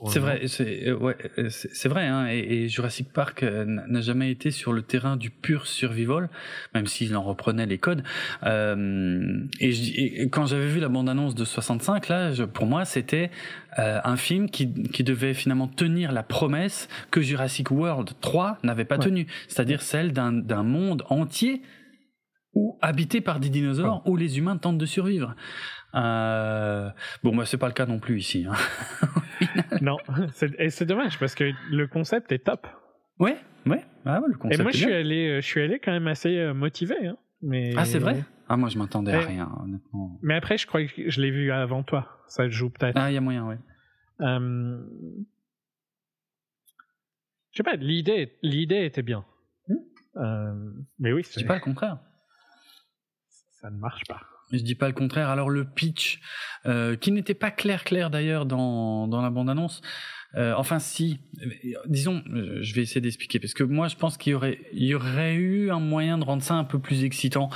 C'est 0.05 0.19
vrai, 0.19 0.43
c'est 0.47 0.89
euh, 0.89 0.97
ouais, 0.97 1.17
euh, 1.39 1.49
c'est 1.49 1.89
vrai, 1.89 2.07
hein, 2.07 2.27
et, 2.27 2.69
Jurassic 2.69 3.13
Park 3.13 3.43
euh, 3.43 3.65
n'a 3.65 4.01
jamais 4.03 4.31
été 4.31 4.51
sur 4.51 4.75
le 4.75 4.83
terrain 4.83 5.17
du 5.17 5.31
pur 5.31 5.67
survival, 5.67 6.29
même 6.75 6.87
s'il 6.87 7.17
en 7.17 7.23
reprenait 7.23 7.65
les 7.65 7.79
codes. 7.79 8.03
Euh, 8.45 9.41
et, 9.59 10.29
quand 10.31 10.47
j'avais 10.47 10.69
vu 10.69 10.81
la 10.81 10.89
bande-annonce 10.89 11.35
de 11.35 11.45
65, 11.45 12.09
là, 12.09 12.33
pour 12.53 12.67
moi, 12.67 12.85
c'était 12.85 13.31
un 13.79 14.17
film 14.17 14.49
qui, 14.49 14.73
qui 14.85 15.05
devait 15.05 15.35
finalement 15.35 15.69
tenir 15.69 16.13
la 16.13 16.23
promesse 16.23 16.89
que 17.11 17.21
Jurassic 17.21 17.71
World 17.71 18.11
3 18.23 18.59
n'avait 18.63 18.87
pas 18.87 18.97
tenue, 18.97 19.27
c'est-à-dire 19.49 19.83
celle 19.83 20.13
d'un 20.13 20.63
monde 20.63 21.05
entier 21.11 21.63
ou 22.55 22.79
habité 22.81 23.21
par 23.21 23.39
des 23.39 23.51
dinosaures 23.51 24.03
où 24.07 24.17
les 24.17 24.39
humains 24.39 24.57
tentent 24.57 24.79
de 24.79 24.87
survivre. 24.87 25.37
Euh, 25.97 26.91
bon, 27.23 27.35
moi, 27.35 27.47
c'est 27.47 27.57
pas 27.57 27.69
le 27.69 27.73
cas 27.73 27.87
non 27.87 27.99
plus 27.99 28.19
ici. 28.19 28.47
Hein. 28.49 28.55
non, 29.81 29.97
et 30.59 30.71
c'est 30.71 30.85
dommage 30.85 31.19
parce 31.19 31.35
que 31.35 31.51
le 31.71 31.87
concept 31.87 32.33
est 32.33 32.45
top. 32.45 32.67
Ouais, 33.19 33.39
ouais, 33.65 33.83
ah, 34.05 34.21
le 34.27 34.37
concept. 34.37 34.61
Et 34.61 34.63
moi, 34.63 34.73
je 34.73 34.77
suis 34.77 34.93
allé, 34.93 35.29
euh, 35.29 35.41
je 35.41 35.47
suis 35.47 35.63
allé 35.63 35.79
quand 35.79 35.93
même 35.93 36.07
assez 36.07 36.37
euh, 36.37 36.53
motivé. 36.53 37.07
Hein, 37.07 37.17
mais... 37.41 37.73
Ah, 37.77 37.87
c'est 37.87 37.99
vrai? 37.99 38.25
Ah, 38.49 38.57
moi, 38.57 38.69
je 38.69 38.79
m'attendais 38.79 39.13
à 39.13 39.21
rien, 39.21 39.51
honnêtement. 39.63 40.19
Mais 40.23 40.35
après, 40.35 40.59
je 40.59 40.67
crois 40.67 40.85
que 40.85 41.11
je 41.11 41.21
l'ai 41.21 41.31
vu 41.31 41.51
avant 41.51 41.83
toi. 41.83 42.23
Ça 42.29 42.49
joue 42.49 42.71
peut-être. 42.71 42.97
Ah, 42.97 43.11
il 43.11 43.15
y 43.15 43.17
a 43.17 43.21
moyen, 43.21 43.47
ouais. 43.47 43.59
Euh... 44.21 44.79
Je 47.53 47.57
sais 47.57 47.63
pas, 47.63 47.77
l'idée, 47.77 48.37
l'idée 48.43 48.85
était 48.85 49.03
bien. 49.03 49.25
Euh... 50.17 50.55
Mais 50.99 51.13
oui, 51.13 51.27
dis 51.37 51.45
pas 51.45 51.55
le 51.55 51.61
contraire. 51.61 51.99
Ça 53.29 53.71
ne 53.71 53.79
marche 53.79 54.05
pas. 54.07 54.21
Je 54.53 54.59
dis 54.59 54.75
pas 54.75 54.87
le 54.87 54.95
contraire. 54.95 55.29
Alors 55.29 55.51
le 55.51 55.65
pitch, 55.65 56.21
euh, 56.67 56.97
qui 56.97 57.13
n'était 57.13 57.35
pas 57.35 57.51
clair 57.51 57.85
clair 57.85 58.11
d'ailleurs 58.11 58.47
dans, 58.47 59.09
dans 59.09 59.23
la 59.23 59.31
bande-annonce. 59.31 59.83
Euh, 60.37 60.53
enfin 60.57 60.79
si, 60.79 61.19
disons, 61.87 62.23
je 62.27 62.75
vais 62.75 62.83
essayer 62.83 63.01
d'expliquer 63.01 63.39
parce 63.39 63.55
que 63.55 63.63
moi 63.63 63.89
je 63.89 63.97
pense 63.97 64.19
qu'il 64.19 64.33
y 64.33 64.35
aurait, 64.35 64.59
il 64.73 64.85
y 64.85 64.95
aurait 64.95 65.35
eu 65.35 65.71
un 65.71 65.81
moyen 65.81 66.19
de 66.19 66.25
rendre 66.25 66.43
ça 66.43 66.55
un 66.55 66.65
peu 66.65 66.79
plus 66.79 67.05
excitant, 67.05 67.49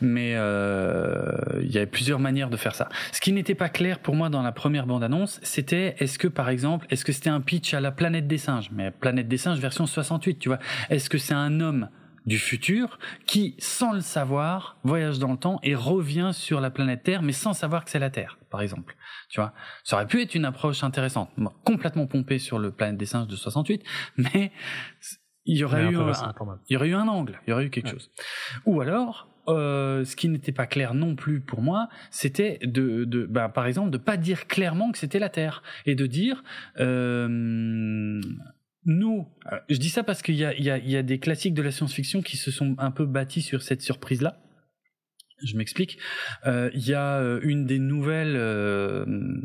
mais 0.00 0.32
euh, 0.34 1.36
il 1.60 1.70
y 1.70 1.76
avait 1.76 1.86
plusieurs 1.86 2.18
manières 2.18 2.50
de 2.50 2.56
faire 2.56 2.74
ça. 2.74 2.88
Ce 3.12 3.20
qui 3.20 3.32
n'était 3.32 3.54
pas 3.54 3.68
clair 3.68 4.00
pour 4.00 4.16
moi 4.16 4.28
dans 4.28 4.42
la 4.42 4.52
première 4.52 4.86
bande-annonce, 4.86 5.38
c'était 5.42 5.94
est-ce 5.98 6.18
que 6.18 6.26
par 6.26 6.48
exemple, 6.48 6.86
est-ce 6.90 7.04
que 7.04 7.12
c'était 7.12 7.30
un 7.30 7.40
pitch 7.40 7.74
à 7.74 7.80
la 7.80 7.92
planète 7.92 8.26
des 8.26 8.38
singes, 8.38 8.70
mais 8.72 8.90
planète 8.90 9.28
des 9.28 9.38
singes 9.38 9.60
version 9.60 9.86
68, 9.86 10.38
tu 10.38 10.48
vois 10.48 10.58
Est-ce 10.90 11.08
que 11.08 11.18
c'est 11.18 11.34
un 11.34 11.60
homme 11.60 11.88
du 12.26 12.38
futur 12.38 12.98
qui, 13.26 13.54
sans 13.58 13.92
le 13.92 14.00
savoir, 14.00 14.78
voyage 14.82 15.18
dans 15.18 15.32
le 15.32 15.38
temps 15.38 15.60
et 15.62 15.74
revient 15.74 16.30
sur 16.32 16.60
la 16.60 16.70
planète 16.70 17.04
Terre, 17.04 17.22
mais 17.22 17.32
sans 17.32 17.52
savoir 17.52 17.84
que 17.84 17.90
c'est 17.90 17.98
la 17.98 18.10
Terre, 18.10 18.38
par 18.50 18.60
exemple. 18.60 18.96
Tu 19.28 19.40
vois, 19.40 19.52
ça 19.84 19.96
aurait 19.96 20.06
pu 20.06 20.20
être 20.20 20.34
une 20.34 20.44
approche 20.44 20.82
intéressante, 20.82 21.30
complètement 21.64 22.06
pompée 22.06 22.38
sur 22.38 22.58
le 22.58 22.70
planète 22.72 22.96
des 22.96 23.06
singes 23.06 23.28
de 23.28 23.36
68, 23.36 23.82
mais 24.16 24.52
il 25.44 25.56
y 25.56 25.64
aurait 25.64 25.84
eu 25.84 25.96
un, 25.96 26.12
il 26.68 26.74
y 26.74 26.76
aurait 26.76 26.88
eu 26.88 26.94
un 26.94 27.06
angle, 27.06 27.40
il 27.46 27.50
y 27.50 27.52
aurait 27.52 27.66
eu 27.66 27.70
quelque 27.70 27.90
chose. 27.90 28.10
Ou 28.66 28.80
alors, 28.80 29.28
euh, 29.48 30.04
ce 30.04 30.16
qui 30.16 30.28
n'était 30.28 30.52
pas 30.52 30.66
clair 30.66 30.92
non 30.94 31.14
plus 31.14 31.40
pour 31.40 31.62
moi, 31.62 31.88
c'était 32.10 32.58
de, 32.64 33.04
de 33.04 33.26
bah, 33.26 33.48
par 33.48 33.66
exemple, 33.66 33.90
de 33.90 33.98
pas 33.98 34.16
dire 34.16 34.48
clairement 34.48 34.90
que 34.90 34.98
c'était 34.98 35.20
la 35.20 35.28
Terre 35.28 35.62
et 35.86 35.94
de 35.94 36.06
dire 36.06 36.42
euh, 36.80 38.20
nous, 38.86 39.26
euh, 39.52 39.58
je 39.68 39.76
dis 39.76 39.88
ça 39.88 40.02
parce 40.04 40.22
qu'il 40.22 40.36
y 40.36 40.38
y 40.38 40.96
a, 40.96 41.02
des 41.02 41.18
classiques 41.18 41.54
de 41.54 41.62
la 41.62 41.72
science-fiction 41.72 42.22
qui 42.22 42.36
se 42.36 42.50
sont 42.50 42.74
un 42.78 42.90
peu 42.90 43.04
bâtis 43.04 43.42
sur 43.42 43.62
cette 43.62 43.82
surprise-là. 43.82 44.40
Je 45.42 45.54
m'explique. 45.58 45.98
Euh, 46.46 46.70
il 46.72 46.88
y 46.88 46.94
a 46.94 47.18
euh, 47.18 47.40
une 47.42 47.66
des 47.66 47.78
nouvelles 47.78 48.36
euh, 48.36 49.04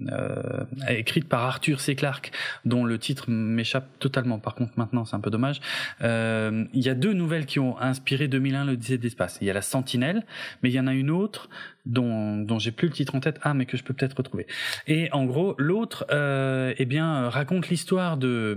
euh, 0.09 0.63
écrites 0.87 1.27
par 1.27 1.41
Arthur 1.41 1.81
C. 1.81 1.95
Clarke, 1.95 2.31
dont 2.63 2.85
le 2.85 2.97
titre 2.97 3.29
m'échappe 3.29 3.99
totalement. 3.99 4.39
Par 4.39 4.55
contre, 4.55 4.71
maintenant, 4.77 5.03
c'est 5.03 5.17
un 5.17 5.19
peu 5.19 5.29
dommage. 5.29 5.59
Il 6.01 6.69
y 6.73 6.89
a 6.89 6.93
deux 6.93 7.11
nouvelles 7.11 7.45
qui 7.45 7.59
ont 7.59 7.77
inspiré 7.79 8.29
2001 8.29 8.65
l'Odyssée 8.65 8.97
d'espace. 8.97 9.37
Il 9.41 9.47
y 9.47 9.49
a 9.49 9.53
la 9.53 9.61
Sentinelle, 9.61 10.25
mais 10.63 10.69
il 10.69 10.73
y 10.73 10.79
en 10.79 10.87
a 10.87 10.93
une 10.93 11.09
autre 11.09 11.49
dont, 11.85 12.37
dont 12.37 12.57
j'ai 12.57 12.71
plus 12.71 12.87
le 12.87 12.93
titre 12.93 13.15
en 13.15 13.19
tête. 13.19 13.39
Ah, 13.41 13.53
mais 13.53 13.65
que 13.65 13.75
je 13.75 13.83
peux 13.83 13.93
peut-être 13.93 14.17
retrouver. 14.17 14.47
Et 14.87 15.11
en 15.11 15.25
gros, 15.25 15.55
l'autre, 15.57 16.05
eh 16.09 16.85
bien, 16.85 17.29
raconte 17.29 17.67
l'histoire 17.67 18.15
de 18.15 18.55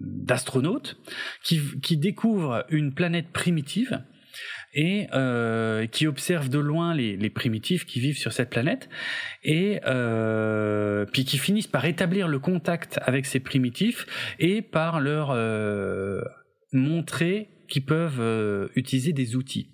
d'astronautes 0.00 0.96
qui, 1.42 1.60
qui 1.82 1.98
découvrent 1.98 2.64
une 2.70 2.94
planète 2.94 3.28
primitive 3.28 4.00
et 4.74 5.06
euh, 5.12 5.86
qui 5.86 6.06
observent 6.06 6.48
de 6.48 6.58
loin 6.58 6.94
les, 6.94 7.30
primitifs 7.30 7.84
qui 7.84 8.00
vivent 8.00 8.18
sur 8.18 8.32
cette 8.32 8.50
planète 8.50 8.88
et 9.42 9.80
euh, 9.86 11.04
puis 11.06 11.24
qui 11.24 11.38
finissent 11.38 11.66
par 11.66 11.84
établir 11.84 12.28
le 12.28 12.38
contact 12.38 12.98
avec 13.02 13.26
ces 13.26 13.40
primitifs 13.40 14.06
et 14.38 14.62
par 14.62 15.00
leur 15.00 15.30
euh, 15.30 16.22
montrer 16.72 17.48
qu'ils 17.68 17.84
peuvent 17.84 18.70
utiliser 18.74 19.12
des 19.12 19.34
outils. 19.36 19.70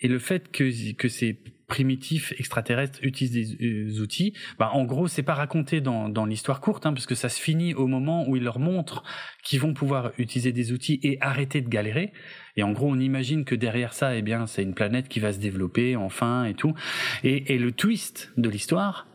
Et 0.00 0.08
le 0.08 0.18
fait 0.18 0.50
que, 0.50 0.70
ces 1.08 1.40
primitifs 1.68 2.32
extraterrestres 2.38 2.98
utilisent 3.02 3.56
des, 3.56 4.00
outils, 4.00 4.34
bah, 4.58 4.70
en 4.72 4.84
gros, 4.84 5.06
c'est 5.06 5.22
pas 5.22 5.34
raconté 5.34 5.80
dans, 5.80 6.08
dans 6.08 6.26
l'histoire 6.26 6.60
courte, 6.60 6.86
hein, 6.86 6.92
parce 6.92 7.06
que 7.06 7.14
ça 7.14 7.28
se 7.28 7.40
finit 7.40 7.72
au 7.72 7.86
moment 7.86 8.28
où 8.28 8.36
ils 8.36 8.42
leur 8.42 8.58
montrent 8.58 9.04
qu'ils 9.44 9.60
vont 9.60 9.74
pouvoir 9.74 10.12
utiliser 10.18 10.52
des 10.52 10.72
outils 10.72 10.98
et 11.02 11.18
arrêter 11.20 11.60
de 11.60 11.68
galérer. 11.68 12.12
Et 12.56 12.62
en 12.62 12.72
gros, 12.72 12.88
on 12.90 12.98
imagine 12.98 13.44
que 13.44 13.54
derrière 13.54 13.92
ça, 13.92 14.14
eh 14.16 14.22
bien, 14.22 14.46
c'est 14.46 14.62
une 14.62 14.74
planète 14.74 15.08
qui 15.08 15.20
va 15.20 15.32
se 15.32 15.38
développer 15.38 15.96
enfin 15.96 16.44
et 16.44 16.54
tout. 16.54 16.74
Et, 17.22 17.54
et 17.54 17.58
le 17.58 17.72
twist 17.72 18.32
de 18.36 18.48
l'histoire, 18.48 19.06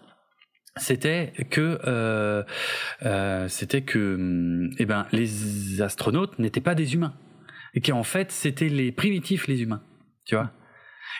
c'était 0.79 1.33
que 1.49 1.79
euh, 1.85 2.43
euh, 3.05 3.47
c'était 3.47 3.81
que 3.81 4.69
eh 4.77 4.85
ben 4.85 5.07
les 5.11 5.81
astronautes 5.81 6.39
n'étaient 6.39 6.61
pas 6.61 6.75
des 6.75 6.93
humains. 6.93 7.13
Et 7.73 7.81
qu'en 7.81 8.03
fait 8.03 8.31
c'était 8.31 8.69
les 8.69 8.91
primitifs 8.91 9.47
les 9.47 9.61
humains. 9.61 9.83
Tu 10.25 10.35
vois? 10.35 10.51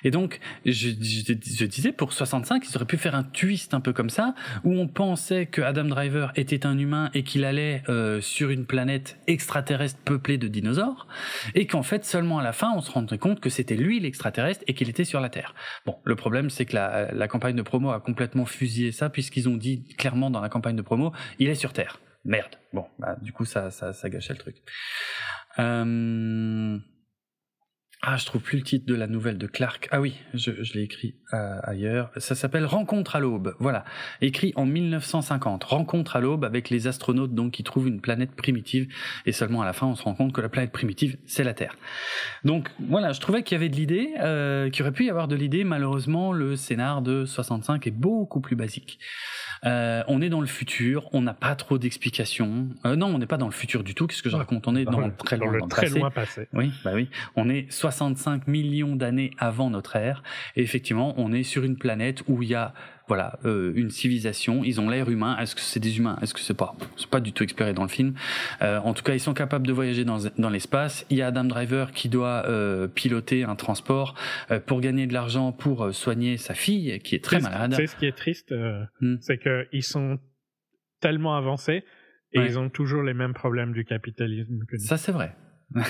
Et 0.03 0.11
donc, 0.11 0.39
je, 0.65 0.89
je, 0.89 1.65
disais, 1.65 1.91
pour 1.91 2.13
65, 2.13 2.63
ils 2.67 2.75
auraient 2.75 2.85
pu 2.85 2.97
faire 2.97 3.15
un 3.15 3.23
twist 3.23 3.73
un 3.73 3.81
peu 3.81 3.93
comme 3.93 4.09
ça, 4.09 4.35
où 4.63 4.73
on 4.73 4.87
pensait 4.87 5.45
que 5.45 5.61
Adam 5.61 5.85
Driver 5.85 6.31
était 6.35 6.65
un 6.65 6.77
humain 6.77 7.09
et 7.13 7.23
qu'il 7.23 7.45
allait 7.45 7.83
euh, 7.89 8.21
sur 8.21 8.49
une 8.49 8.65
planète 8.65 9.19
extraterrestre 9.27 9.99
peuplée 10.03 10.37
de 10.37 10.47
dinosaures, 10.47 11.07
et 11.55 11.67
qu'en 11.67 11.83
fait, 11.83 12.05
seulement 12.05 12.39
à 12.39 12.43
la 12.43 12.53
fin, 12.53 12.71
on 12.75 12.81
se 12.81 12.91
rendrait 12.91 13.17
compte 13.17 13.39
que 13.39 13.49
c'était 13.49 13.75
lui 13.75 13.99
l'extraterrestre 13.99 14.63
et 14.67 14.73
qu'il 14.73 14.89
était 14.89 15.05
sur 15.05 15.19
la 15.19 15.29
Terre. 15.29 15.53
Bon, 15.85 15.97
le 16.03 16.15
problème, 16.15 16.49
c'est 16.49 16.65
que 16.65 16.75
la, 16.75 17.11
la 17.11 17.27
campagne 17.27 17.55
de 17.55 17.61
promo 17.61 17.91
a 17.91 17.99
complètement 17.99 18.45
fusillé 18.45 18.91
ça, 18.91 19.09
puisqu'ils 19.09 19.49
ont 19.49 19.57
dit 19.57 19.87
clairement 19.97 20.29
dans 20.29 20.41
la 20.41 20.49
campagne 20.49 20.75
de 20.75 20.81
promo, 20.81 21.11
il 21.39 21.49
est 21.49 21.55
sur 21.55 21.73
Terre. 21.73 21.99
Merde. 22.25 22.55
Bon, 22.73 22.85
bah, 22.99 23.17
du 23.21 23.31
coup, 23.31 23.45
ça, 23.45 23.71
ça, 23.71 23.93
ça 23.93 24.09
gâchait 24.09 24.33
le 24.33 24.39
truc. 24.39 24.57
Euh... 25.57 26.77
Ah, 28.01 28.15
je 28.15 28.25
trouve 28.25 28.41
plus 28.41 28.57
le 28.57 28.63
titre 28.63 28.85
de 28.85 28.95
la 28.95 29.07
nouvelle 29.07 29.37
de 29.37 29.45
Clark. 29.45 29.89
Ah 29.91 29.99
oui, 29.99 30.15
je, 30.33 30.63
je 30.63 30.73
l'ai 30.73 30.83
écrit 30.83 31.15
euh, 31.33 31.59
ailleurs. 31.63 32.11
Ça 32.15 32.33
s'appelle 32.33 32.65
Rencontre 32.65 33.17
à 33.17 33.19
l'aube. 33.19 33.55
Voilà, 33.59 33.83
écrit 34.21 34.53
en 34.55 34.65
1950. 34.65 35.65
Rencontre 35.65 36.15
à 36.15 36.21
l'aube 36.21 36.45
avec 36.45 36.69
les 36.69 36.87
astronautes 36.87 37.35
donc 37.35 37.51
qui 37.51 37.63
trouvent 37.65 37.89
une 37.89 37.99
planète 37.99 38.31
primitive 38.37 38.87
et 39.25 39.33
seulement 39.33 39.61
à 39.61 39.65
la 39.65 39.73
fin 39.73 39.85
on 39.85 39.95
se 39.95 40.03
rend 40.03 40.15
compte 40.15 40.31
que 40.31 40.39
la 40.39 40.47
planète 40.47 40.71
primitive 40.71 41.17
c'est 41.25 41.43
la 41.43 41.53
Terre. 41.53 41.75
Donc 42.45 42.69
voilà, 42.79 43.11
je 43.11 43.19
trouvais 43.19 43.43
qu'il 43.43 43.55
y 43.55 43.59
avait 43.59 43.67
de 43.69 43.75
l'idée, 43.75 44.13
euh, 44.21 44.69
qu'il 44.69 44.83
aurait 44.83 44.93
pu 44.93 45.05
y 45.05 45.09
avoir 45.09 45.27
de 45.27 45.35
l'idée. 45.35 45.65
Malheureusement, 45.65 46.31
le 46.31 46.55
scénar 46.55 47.01
de 47.01 47.25
65 47.25 47.85
est 47.85 47.91
beaucoup 47.91 48.39
plus 48.39 48.55
basique. 48.55 48.99
Euh, 49.65 50.03
on 50.07 50.21
est 50.21 50.29
dans 50.29 50.41
le 50.41 50.47
futur, 50.47 51.09
on 51.13 51.21
n'a 51.21 51.33
pas 51.33 51.55
trop 51.55 51.77
d'explications. 51.77 52.67
Euh, 52.85 52.95
non, 52.95 53.07
on 53.07 53.17
n'est 53.17 53.25
pas 53.25 53.37
dans 53.37 53.45
le 53.45 53.51
futur 53.51 53.83
du 53.83 53.95
tout. 53.95 54.07
Qu'est-ce 54.07 54.23
que 54.23 54.29
je 54.29 54.35
raconte? 54.35 54.67
On 54.67 54.75
est 54.75 54.85
dans, 54.85 54.99
le 54.99 55.13
très 55.13 55.37
loin, 55.37 55.67
très 55.67 55.89
loin 55.89 56.09
passé. 56.09 56.47
Oui, 56.53 56.71
bah 56.83 56.91
oui. 56.93 57.09
On 57.35 57.49
est 57.49 57.71
65 57.71 58.47
millions 58.47 58.95
d'années 58.95 59.31
avant 59.37 59.69
notre 59.69 59.95
ère. 59.95 60.23
Et 60.55 60.61
effectivement, 60.61 61.13
on 61.17 61.33
est 61.33 61.43
sur 61.43 61.63
une 61.63 61.77
planète 61.77 62.23
où 62.27 62.41
il 62.43 62.49
y 62.49 62.55
a 62.55 62.73
voilà, 63.09 63.39
euh, 63.43 63.73
une 63.75 63.89
civilisation, 63.89 64.63
ils 64.63 64.79
ont 64.79 64.87
l'air 64.87 65.09
humain. 65.09 65.35
Est-ce 65.39 65.55
que 65.55 65.61
c'est 65.61 65.79
des 65.79 65.97
humains 65.97 66.17
Est-ce 66.21 66.33
que 66.33 66.39
c'est 66.39 66.53
pas? 66.53 66.75
C'est 66.95 67.09
pas 67.09 67.19
du 67.19 67.33
tout 67.33 67.43
exploré 67.43 67.73
dans 67.73 67.81
le 67.81 67.89
film. 67.89 68.13
Euh, 68.61 68.77
en 68.79 68.93
tout 68.93 69.03
cas, 69.03 69.15
ils 69.15 69.19
sont 69.19 69.33
capables 69.33 69.65
de 69.65 69.73
voyager 69.73 70.05
dans, 70.05 70.19
dans 70.37 70.49
l'espace. 70.49 71.05
Il 71.09 71.17
y 71.17 71.23
a 71.23 71.27
Adam 71.27 71.43
Driver 71.43 71.91
qui 71.91 72.07
doit 72.07 72.45
euh, 72.45 72.87
piloter 72.87 73.43
un 73.43 73.55
transport 73.55 74.13
pour 74.67 74.79
gagner 74.79 75.07
de 75.07 75.13
l'argent 75.13 75.51
pour 75.51 75.93
soigner 75.93 76.37
sa 76.37 76.53
fille 76.53 76.99
qui 76.99 77.15
est 77.15 77.23
très 77.23 77.39
malade. 77.39 77.73
C'est 77.75 77.87
ce 77.87 77.95
qui 77.95 78.05
est 78.05 78.15
triste, 78.15 78.53
hmm. 79.01 79.15
c'est 79.21 79.39
qu'ils 79.39 79.83
sont 79.83 80.19
tellement 81.01 81.35
avancés 81.35 81.83
et 82.33 82.41
ils 82.41 82.59
ont 82.59 82.69
toujours 82.69 83.01
les 83.01 83.15
mêmes 83.15 83.33
problèmes 83.33 83.73
du 83.73 83.85
capitalisme 83.85 84.59
que 84.67 84.75
nous. 84.75 84.83
Ça, 84.83 84.97
c'est 84.97 85.11
vrai. 85.11 85.35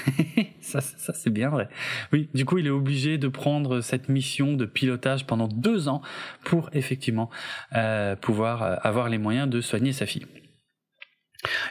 ça, 0.61 0.82
ça 0.82 1.13
c'est 1.13 1.30
bien 1.30 1.49
vrai. 1.49 1.69
Oui, 2.11 2.30
du 2.34 2.45
coup, 2.45 2.57
il 2.57 2.67
est 2.67 2.71
obligé 2.71 3.17
de 3.17 3.27
prendre 3.27 3.82
cette 3.82 4.09
mission 4.09 4.53
de 4.53 4.65
pilotage 4.65 5.25
pendant 5.25 5.47
deux 5.47 5.88
ans 5.88 6.01
pour 6.43 6.69
effectivement 6.73 7.30
euh, 7.75 8.15
pouvoir 8.15 8.63
euh, 8.63 8.75
avoir 8.82 9.09
les 9.09 9.17
moyens 9.17 9.49
de 9.49 9.61
soigner 9.61 9.93
sa 9.93 10.05
fille. 10.05 10.25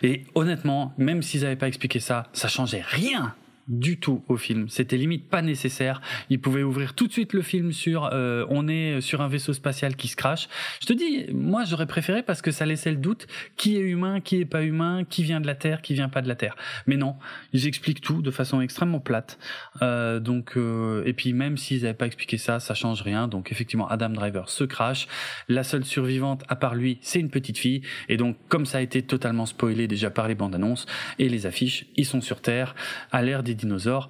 Et 0.02 0.24
honnêtement, 0.34 0.94
même 0.96 1.22
s'ils 1.22 1.42
n'avaient 1.42 1.56
pas 1.56 1.68
expliqué 1.68 2.00
ça, 2.00 2.28
ça 2.32 2.48
changeait 2.48 2.82
rien 2.84 3.34
du 3.68 4.00
tout 4.00 4.24
au 4.28 4.36
film. 4.36 4.68
C'était 4.68 4.96
limite 4.96 5.28
pas 5.28 5.42
nécessaire. 5.42 6.00
Il 6.30 6.40
pouvait 6.40 6.62
ouvrir 6.62 6.94
tout 6.94 7.06
de 7.06 7.12
suite 7.12 7.34
le 7.34 7.42
film 7.42 7.72
sur 7.72 8.08
euh, 8.12 8.46
on 8.48 8.66
est 8.66 9.00
sur 9.00 9.20
un 9.20 9.28
vaisseau 9.28 9.52
spatial 9.52 9.94
qui 9.94 10.08
se 10.08 10.16
crache. 10.16 10.48
Je 10.80 10.86
te 10.86 10.92
dis, 10.92 11.26
moi 11.32 11.64
j'aurais 11.64 11.86
préféré 11.86 12.22
parce 12.22 12.42
que 12.42 12.50
ça 12.50 12.64
laissait 12.64 12.90
le 12.90 12.96
doute 12.96 13.26
qui 13.56 13.76
est 13.76 13.80
humain, 13.80 14.20
qui 14.20 14.40
est 14.40 14.46
pas 14.46 14.62
humain, 14.62 15.04
qui 15.08 15.22
vient 15.22 15.40
de 15.40 15.46
la 15.46 15.54
Terre, 15.54 15.82
qui 15.82 15.94
vient 15.94 16.08
pas 16.08 16.22
de 16.22 16.28
la 16.28 16.34
Terre. 16.34 16.56
Mais 16.86 16.96
non, 16.96 17.16
ils 17.52 17.66
expliquent 17.66 18.00
tout 18.00 18.22
de 18.22 18.30
façon 18.30 18.60
extrêmement 18.60 19.00
plate. 19.00 19.38
Euh, 19.82 20.18
donc 20.18 20.56
euh, 20.56 21.02
et 21.04 21.12
puis 21.12 21.34
même 21.34 21.58
s'ils 21.58 21.82
n'avaient 21.82 21.94
pas 21.94 22.06
expliqué 22.06 22.38
ça, 22.38 22.60
ça 22.60 22.74
change 22.74 23.02
rien. 23.02 23.28
Donc 23.28 23.52
effectivement, 23.52 23.88
Adam 23.88 24.10
Driver 24.10 24.48
se 24.48 24.64
crache. 24.64 25.08
La 25.48 25.62
seule 25.62 25.84
survivante 25.84 26.42
à 26.48 26.56
part 26.56 26.74
lui, 26.74 26.98
c'est 27.02 27.20
une 27.20 27.30
petite 27.30 27.58
fille. 27.58 27.82
Et 28.08 28.16
donc 28.16 28.36
comme 28.48 28.64
ça 28.64 28.78
a 28.78 28.80
été 28.80 29.02
totalement 29.02 29.44
spoilé 29.44 29.86
déjà 29.86 30.10
par 30.10 30.26
les 30.26 30.34
bandes 30.34 30.54
annonces 30.54 30.86
et 31.18 31.28
les 31.28 31.44
affiches, 31.44 31.86
ils 31.96 32.06
sont 32.06 32.22
sur 32.22 32.40
Terre 32.40 32.74
à 33.12 33.22
l'ère 33.22 33.42
des 33.42 33.57
dinosaures. 33.58 34.08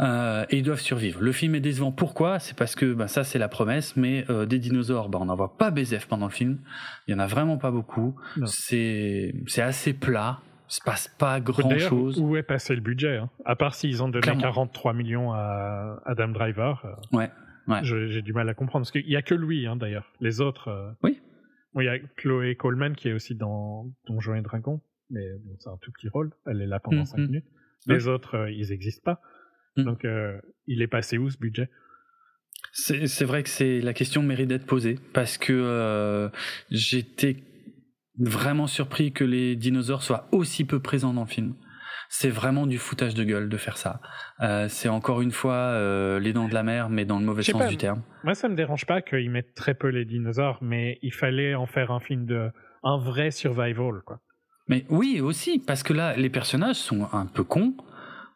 Euh, 0.00 0.44
et 0.50 0.58
ils 0.58 0.62
doivent 0.62 0.80
survivre. 0.80 1.22
Le 1.22 1.32
film 1.32 1.54
est 1.54 1.60
décevant. 1.60 1.90
Pourquoi? 1.90 2.38
C'est 2.38 2.56
parce 2.56 2.74
que 2.74 2.92
bah, 2.92 3.08
ça 3.08 3.24
c'est 3.24 3.38
la 3.38 3.48
promesse, 3.48 3.96
mais 3.96 4.24
euh, 4.28 4.44
des 4.44 4.58
dinosaures, 4.58 5.08
bah, 5.08 5.18
on 5.20 5.26
n'en 5.26 5.36
voit 5.36 5.56
pas 5.56 5.70
BZF 5.70 6.06
pendant 6.06 6.26
le 6.26 6.32
film. 6.32 6.58
Il 7.06 7.12
y 7.12 7.14
en 7.14 7.18
a 7.18 7.26
vraiment 7.26 7.56
pas 7.56 7.70
beaucoup. 7.70 8.14
C'est 8.44 9.34
c'est 9.46 9.62
assez 9.62 9.94
plat. 9.94 10.40
Il 10.68 10.74
se 10.74 10.80
passe 10.84 11.08
pas 11.08 11.40
grand 11.40 11.78
chose. 11.78 12.18
Où 12.18 12.36
est 12.36 12.42
passé 12.42 12.74
le 12.74 12.80
budget 12.80 13.18
hein 13.18 13.30
À 13.44 13.54
part 13.54 13.74
s'ils 13.74 14.02
ont 14.02 14.08
donné 14.08 14.22
Clairement. 14.22 14.42
43 14.42 14.94
millions 14.94 15.32
à 15.32 16.02
Adam 16.04 16.28
Driver. 16.28 16.82
Euh, 16.84 17.16
ouais. 17.16 17.30
ouais. 17.68 17.80
J'ai 17.84 18.20
du 18.20 18.32
mal 18.32 18.48
à 18.48 18.54
comprendre 18.54 18.84
parce 18.84 18.90
qu'il 18.90 19.08
y 19.08 19.16
a 19.16 19.22
que 19.22 19.34
lui 19.34 19.66
hein, 19.66 19.76
d'ailleurs. 19.76 20.12
Les 20.20 20.40
autres. 20.40 20.68
Euh... 20.68 20.90
Oui. 21.04 21.20
Bon, 21.72 21.82
il 21.82 21.84
y 21.84 21.88
a 21.88 21.98
Chloé 22.16 22.56
Coleman 22.56 22.96
qui 22.96 23.08
est 23.08 23.12
aussi 23.12 23.34
dans 23.34 23.86
Donjons 24.08 24.34
et 24.34 24.40
Dragons, 24.40 24.80
mais 25.10 25.26
bon, 25.44 25.54
c'est 25.58 25.68
un 25.68 25.76
tout 25.80 25.92
petit 25.92 26.08
rôle. 26.08 26.32
Elle 26.46 26.62
est 26.62 26.66
là 26.66 26.80
pendant 26.80 27.04
5 27.04 27.18
mm 27.18 27.20
-hmm. 27.20 27.26
minutes. 27.26 27.46
Les 27.86 28.08
autres, 28.08 28.36
euh, 28.36 28.50
ils 28.50 28.70
n'existent 28.70 29.02
pas. 29.04 29.20
Mm. 29.76 29.84
Donc, 29.84 30.04
euh, 30.04 30.38
il 30.66 30.82
est 30.82 30.88
passé 30.88 31.18
où 31.18 31.30
ce 31.30 31.38
budget? 31.38 31.68
C'est 32.72 33.24
vrai 33.24 33.42
que 33.42 33.48
c'est 33.48 33.80
la 33.80 33.94
question 33.94 34.22
mérite 34.22 34.48
d'être 34.48 34.66
posée 34.66 34.98
parce 35.14 35.38
que 35.38 35.52
euh, 35.52 36.28
j'étais 36.70 37.36
vraiment 38.18 38.66
surpris 38.66 39.12
que 39.12 39.24
les 39.24 39.56
dinosaures 39.56 40.02
soient 40.02 40.28
aussi 40.32 40.64
peu 40.64 40.80
présents 40.80 41.14
dans 41.14 41.22
le 41.22 41.28
film. 41.28 41.54
C'est 42.08 42.28
vraiment 42.28 42.66
du 42.66 42.78
foutage 42.78 43.14
de 43.14 43.24
gueule 43.24 43.48
de 43.48 43.56
faire 43.56 43.78
ça. 43.78 44.00
Euh, 44.40 44.68
c'est 44.68 44.88
encore 44.88 45.22
une 45.22 45.32
fois 45.32 45.54
euh, 45.54 46.20
les 46.20 46.32
dents 46.32 46.48
de 46.48 46.54
la 46.54 46.62
mer, 46.62 46.88
mais 46.88 47.04
dans 47.04 47.18
le 47.18 47.24
mauvais 47.24 47.42
sens 47.42 47.60
pas, 47.60 47.68
du 47.68 47.76
terme. 47.76 48.02
Moi, 48.24 48.34
ça 48.34 48.48
me 48.48 48.54
dérange 48.54 48.86
pas 48.86 49.02
qu'ils 49.02 49.30
mettent 49.30 49.54
très 49.54 49.74
peu 49.74 49.88
les 49.88 50.04
dinosaures, 50.04 50.58
mais 50.60 50.98
il 51.02 51.12
fallait 51.12 51.54
en 51.54 51.66
faire 51.66 51.90
un 51.90 52.00
film 52.00 52.26
de 52.26 52.50
un 52.84 52.98
vrai 52.98 53.30
survival, 53.30 54.02
quoi. 54.04 54.20
Mais 54.68 54.84
oui, 54.88 55.20
aussi, 55.20 55.58
parce 55.58 55.82
que 55.82 55.92
là, 55.92 56.16
les 56.16 56.30
personnages 56.30 56.76
sont 56.76 57.08
un 57.12 57.26
peu 57.26 57.44
cons 57.44 57.74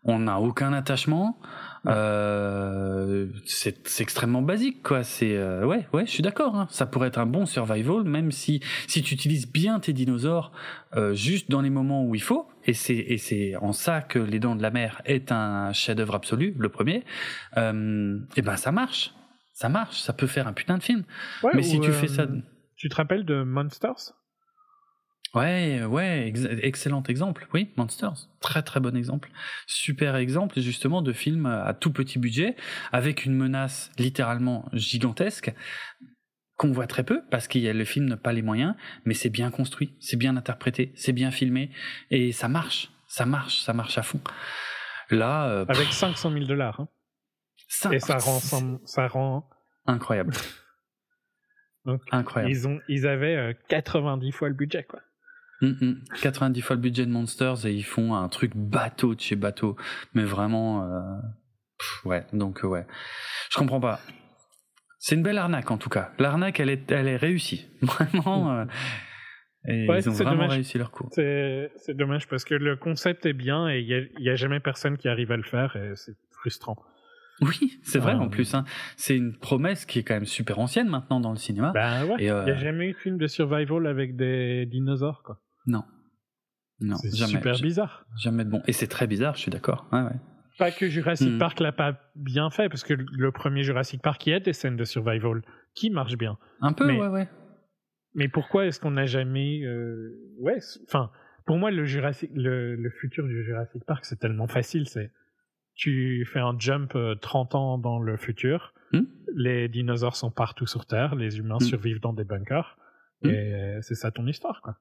on 0.04 0.20
n'a 0.20 0.40
aucun 0.40 0.72
attachement. 0.72 1.38
Euh, 1.86 3.26
c'est 3.46 4.00
extrêmement 4.00 4.42
basique, 4.42 4.82
quoi. 4.82 5.02
C'est 5.02 5.36
euh, 5.36 5.64
ouais, 5.64 5.86
ouais, 5.92 6.06
je 6.06 6.10
suis 6.10 6.22
d'accord. 6.22 6.54
Hein. 6.54 6.66
Ça 6.70 6.86
pourrait 6.86 7.08
être 7.08 7.18
un 7.18 7.26
bon 7.26 7.46
survival, 7.46 8.04
même 8.04 8.32
si 8.32 8.60
si 8.86 9.02
tu 9.02 9.14
utilises 9.14 9.50
bien 9.50 9.80
tes 9.80 9.92
dinosaures 9.92 10.52
euh, 10.96 11.14
juste 11.14 11.50
dans 11.50 11.60
les 11.60 11.70
moments 11.70 12.04
où 12.04 12.14
il 12.14 12.22
faut. 12.22 12.48
Et 12.64 12.74
c'est 12.74 12.96
et 12.96 13.18
c'est 13.18 13.56
en 13.56 13.72
ça 13.72 14.00
que 14.00 14.18
Les 14.18 14.38
Dents 14.38 14.56
de 14.56 14.62
la 14.62 14.70
Mer 14.70 15.00
est 15.04 15.32
un 15.32 15.72
chef-d'œuvre 15.72 16.14
absolu, 16.14 16.54
le 16.58 16.68
premier. 16.68 17.04
Euh, 17.56 18.18
et 18.36 18.42
ben 18.42 18.56
ça 18.56 18.72
marche, 18.72 19.14
ça 19.52 19.68
marche. 19.68 20.00
Ça 20.00 20.12
peut 20.12 20.26
faire 20.26 20.46
un 20.46 20.52
putain 20.52 20.78
de 20.78 20.82
film. 20.82 21.04
Ouais, 21.42 21.52
Mais 21.54 21.62
si 21.62 21.80
tu 21.80 21.92
fais 21.92 22.08
ça, 22.08 22.26
tu 22.76 22.88
te 22.88 22.94
rappelles 22.94 23.24
de 23.24 23.42
Monsters? 23.42 24.14
Ouais, 25.34 25.84
ouais, 25.84 26.26
ex 26.26 26.44
excellent 26.62 27.04
exemple. 27.04 27.46
Oui, 27.54 27.70
Monsters, 27.76 28.28
très 28.40 28.62
très 28.62 28.80
bon 28.80 28.96
exemple. 28.96 29.30
Super 29.66 30.16
exemple 30.16 30.60
justement 30.60 31.02
de 31.02 31.12
film 31.12 31.46
à 31.46 31.72
tout 31.72 31.92
petit 31.92 32.18
budget 32.18 32.56
avec 32.90 33.24
une 33.24 33.36
menace 33.36 33.92
littéralement 33.96 34.68
gigantesque 34.72 35.54
qu'on 36.56 36.72
voit 36.72 36.88
très 36.88 37.04
peu 37.04 37.22
parce 37.30 37.46
qu'il 37.46 37.62
y 37.62 37.68
a 37.68 37.72
le 37.72 37.84
film 37.84 38.06
n'a 38.06 38.16
pas 38.16 38.32
les 38.32 38.42
moyens, 38.42 38.74
mais 39.04 39.14
c'est 39.14 39.30
bien 39.30 39.50
construit, 39.50 39.94
c'est 40.00 40.16
bien 40.16 40.36
interprété, 40.36 40.92
c'est 40.96 41.12
bien 41.12 41.30
filmé 41.30 41.70
et 42.10 42.32
ça 42.32 42.48
marche, 42.48 42.90
ça 43.06 43.24
marche, 43.24 43.60
ça 43.60 43.72
marche 43.72 43.98
à 43.98 44.02
fond. 44.02 44.20
Là, 45.10 45.48
euh, 45.48 45.64
avec 45.68 45.92
500 45.92 46.32
000 46.32 46.44
dollars. 46.46 46.80
Hein. 46.80 46.88
Et 47.92 48.00
ça 48.00 48.18
rend, 48.18 48.40
ça 48.84 49.08
rend 49.08 49.48
incroyable. 49.86 50.34
Donc, 51.84 52.02
incroyable. 52.10 52.52
Ils 52.52 52.68
ont, 52.68 52.80
ils 52.88 53.06
avaient 53.06 53.36
euh, 53.36 53.52
90 53.68 54.32
fois 54.32 54.48
le 54.48 54.54
budget 54.54 54.84
quoi. 54.84 55.00
Mm 55.60 55.72
-mm. 55.80 56.20
90 56.22 56.62
fois 56.62 56.76
le 56.76 56.82
budget 56.82 57.06
de 57.06 57.10
Monsters 57.10 57.66
et 57.66 57.72
ils 57.72 57.84
font 57.84 58.14
un 58.14 58.28
truc 58.28 58.52
bateau 58.56 59.14
de 59.14 59.20
chez 59.20 59.36
bateau. 59.36 59.76
Mais 60.14 60.24
vraiment, 60.24 60.84
euh... 60.84 61.00
Pff, 61.78 62.06
ouais, 62.06 62.26
donc 62.32 62.64
euh, 62.64 62.68
ouais. 62.68 62.86
Je 63.50 63.58
comprends 63.58 63.80
pas. 63.80 64.00
C'est 64.98 65.14
une 65.14 65.22
belle 65.22 65.38
arnaque 65.38 65.70
en 65.70 65.78
tout 65.78 65.88
cas. 65.88 66.12
L'arnaque, 66.18 66.60
elle 66.60 66.70
est, 66.70 66.90
elle 66.92 67.08
est 67.08 67.16
réussie. 67.16 67.66
Vraiment. 67.82 68.52
Euh... 68.52 68.64
Et 69.68 69.86
ouais, 69.86 70.00
ils 70.00 70.08
ont 70.08 70.12
vraiment 70.12 70.32
dommage. 70.32 70.52
réussi 70.52 70.78
leur 70.78 70.90
coup. 70.90 71.08
C'est 71.12 71.70
dommage 71.90 72.26
parce 72.28 72.44
que 72.44 72.54
le 72.54 72.76
concept 72.76 73.26
est 73.26 73.34
bien 73.34 73.68
et 73.68 73.80
il 73.80 74.08
n'y 74.18 74.28
a, 74.28 74.32
a, 74.32 74.34
jamais 74.34 74.58
personne 74.58 74.96
qui 74.96 75.06
arrive 75.06 75.32
à 75.32 75.36
le 75.36 75.42
faire 75.42 75.76
et 75.76 75.92
c'est 75.96 76.16
frustrant. 76.30 76.78
Oui, 77.42 77.78
c'est 77.82 77.98
vrai 77.98 78.14
en 78.14 78.28
plus. 78.28 78.54
Hein. 78.54 78.64
C'est 78.96 79.16
une 79.16 79.36
promesse 79.36 79.86
qui 79.86 79.98
est 79.98 80.02
quand 80.02 80.14
même 80.14 80.26
super 80.26 80.58
ancienne 80.58 80.88
maintenant 80.88 81.20
dans 81.20 81.30
le 81.30 81.38
cinéma. 81.38 81.72
Bah 81.72 82.04
ouais. 82.04 82.16
Il 82.18 82.28
euh, 82.28 82.44
n'y 82.44 82.50
a 82.50 82.56
jamais 82.56 82.88
eu 82.88 82.92
de 82.92 82.98
film 82.98 83.18
de 83.18 83.26
survival 83.26 83.86
avec 83.86 84.16
des 84.16 84.66
dinosaures 84.66 85.22
quoi. 85.22 85.40
Non. 85.70 85.84
Non, 86.80 86.96
C'est 86.96 87.14
jamais. 87.16 87.32
super 87.32 87.60
bizarre. 87.60 88.06
Jamais 88.18 88.44
de 88.44 88.50
bon. 88.50 88.62
Et 88.66 88.72
c'est 88.72 88.86
très 88.86 89.06
bizarre, 89.06 89.34
je 89.36 89.40
suis 89.42 89.50
d'accord. 89.50 89.86
Ouais, 89.92 90.00
ouais. 90.02 90.16
Pas 90.58 90.70
que 90.70 90.88
Jurassic 90.88 91.30
Mm. 91.32 91.38
Park 91.38 91.60
l'a 91.60 91.72
pas 91.72 91.98
bien 92.16 92.50
fait, 92.50 92.68
parce 92.68 92.84
que 92.84 92.94
le 92.94 93.32
premier 93.32 93.62
Jurassic 93.62 94.02
Park, 94.02 94.26
il 94.26 94.30
y 94.30 94.34
a 94.34 94.40
des 94.40 94.52
scènes 94.52 94.76
de 94.76 94.84
survival 94.84 95.42
qui 95.74 95.90
marchent 95.90 96.16
bien. 96.18 96.38
Un 96.60 96.72
peu, 96.72 96.86
Mais- 96.86 96.98
ouais, 96.98 97.08
ouais. 97.08 97.28
Mais 98.14 98.28
pourquoi 98.28 98.66
est-ce 98.66 98.80
qu'on 98.80 98.90
n'a 98.92 99.06
jamais... 99.06 99.60
euh, 99.64 100.10
Ouais, 100.38 100.58
enfin, 100.88 101.10
pour 101.46 101.58
moi, 101.58 101.70
le, 101.70 101.84
Jurassic, 101.84 102.30
le, 102.34 102.74
le 102.76 102.90
futur 102.90 103.26
du 103.26 103.44
Jurassic 103.44 103.84
Park, 103.84 104.04
c'est 104.04 104.18
tellement 104.18 104.48
facile. 104.48 104.86
C'est 104.88 105.12
Tu 105.74 106.26
fais 106.30 106.40
un 106.40 106.58
jump 106.58 106.94
euh, 106.96 107.14
30 107.14 107.54
ans 107.54 107.78
dans 107.78 107.98
le 108.00 108.16
futur, 108.16 108.72
Mm. 108.92 109.00
les 109.36 109.68
dinosaures 109.68 110.16
sont 110.16 110.30
partout 110.32 110.66
sur 110.66 110.84
Terre, 110.86 111.14
les 111.14 111.38
humains 111.38 111.58
Mm. 111.60 111.64
survivent 111.64 112.00
dans 112.00 112.12
des 112.12 112.24
bunkers, 112.24 112.76
et 113.22 113.28
euh, 113.28 113.78
c'est 113.82 113.94
ça 113.94 114.10
ton 114.10 114.26
histoire, 114.26 114.60
quoi. 114.62 114.76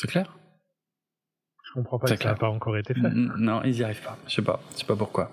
C'est 0.00 0.08
clair? 0.08 0.36
Je 1.64 1.72
comprends 1.74 1.98
pas 1.98 2.08
que 2.08 2.22
ça 2.22 2.30
n'a 2.30 2.34
pas 2.34 2.48
encore 2.48 2.76
été 2.76 2.94
fait. 2.94 3.00
Mm, 3.00 3.34
Non, 3.38 3.62
ils 3.64 3.76
y 3.78 3.84
arrivent 3.84 4.02
pas. 4.02 4.16
Je 4.26 4.34
sais 4.34 4.42
pas. 4.42 4.60
Je 4.72 4.78
sais 4.78 4.86
pas 4.86 4.96
pourquoi. 4.96 5.30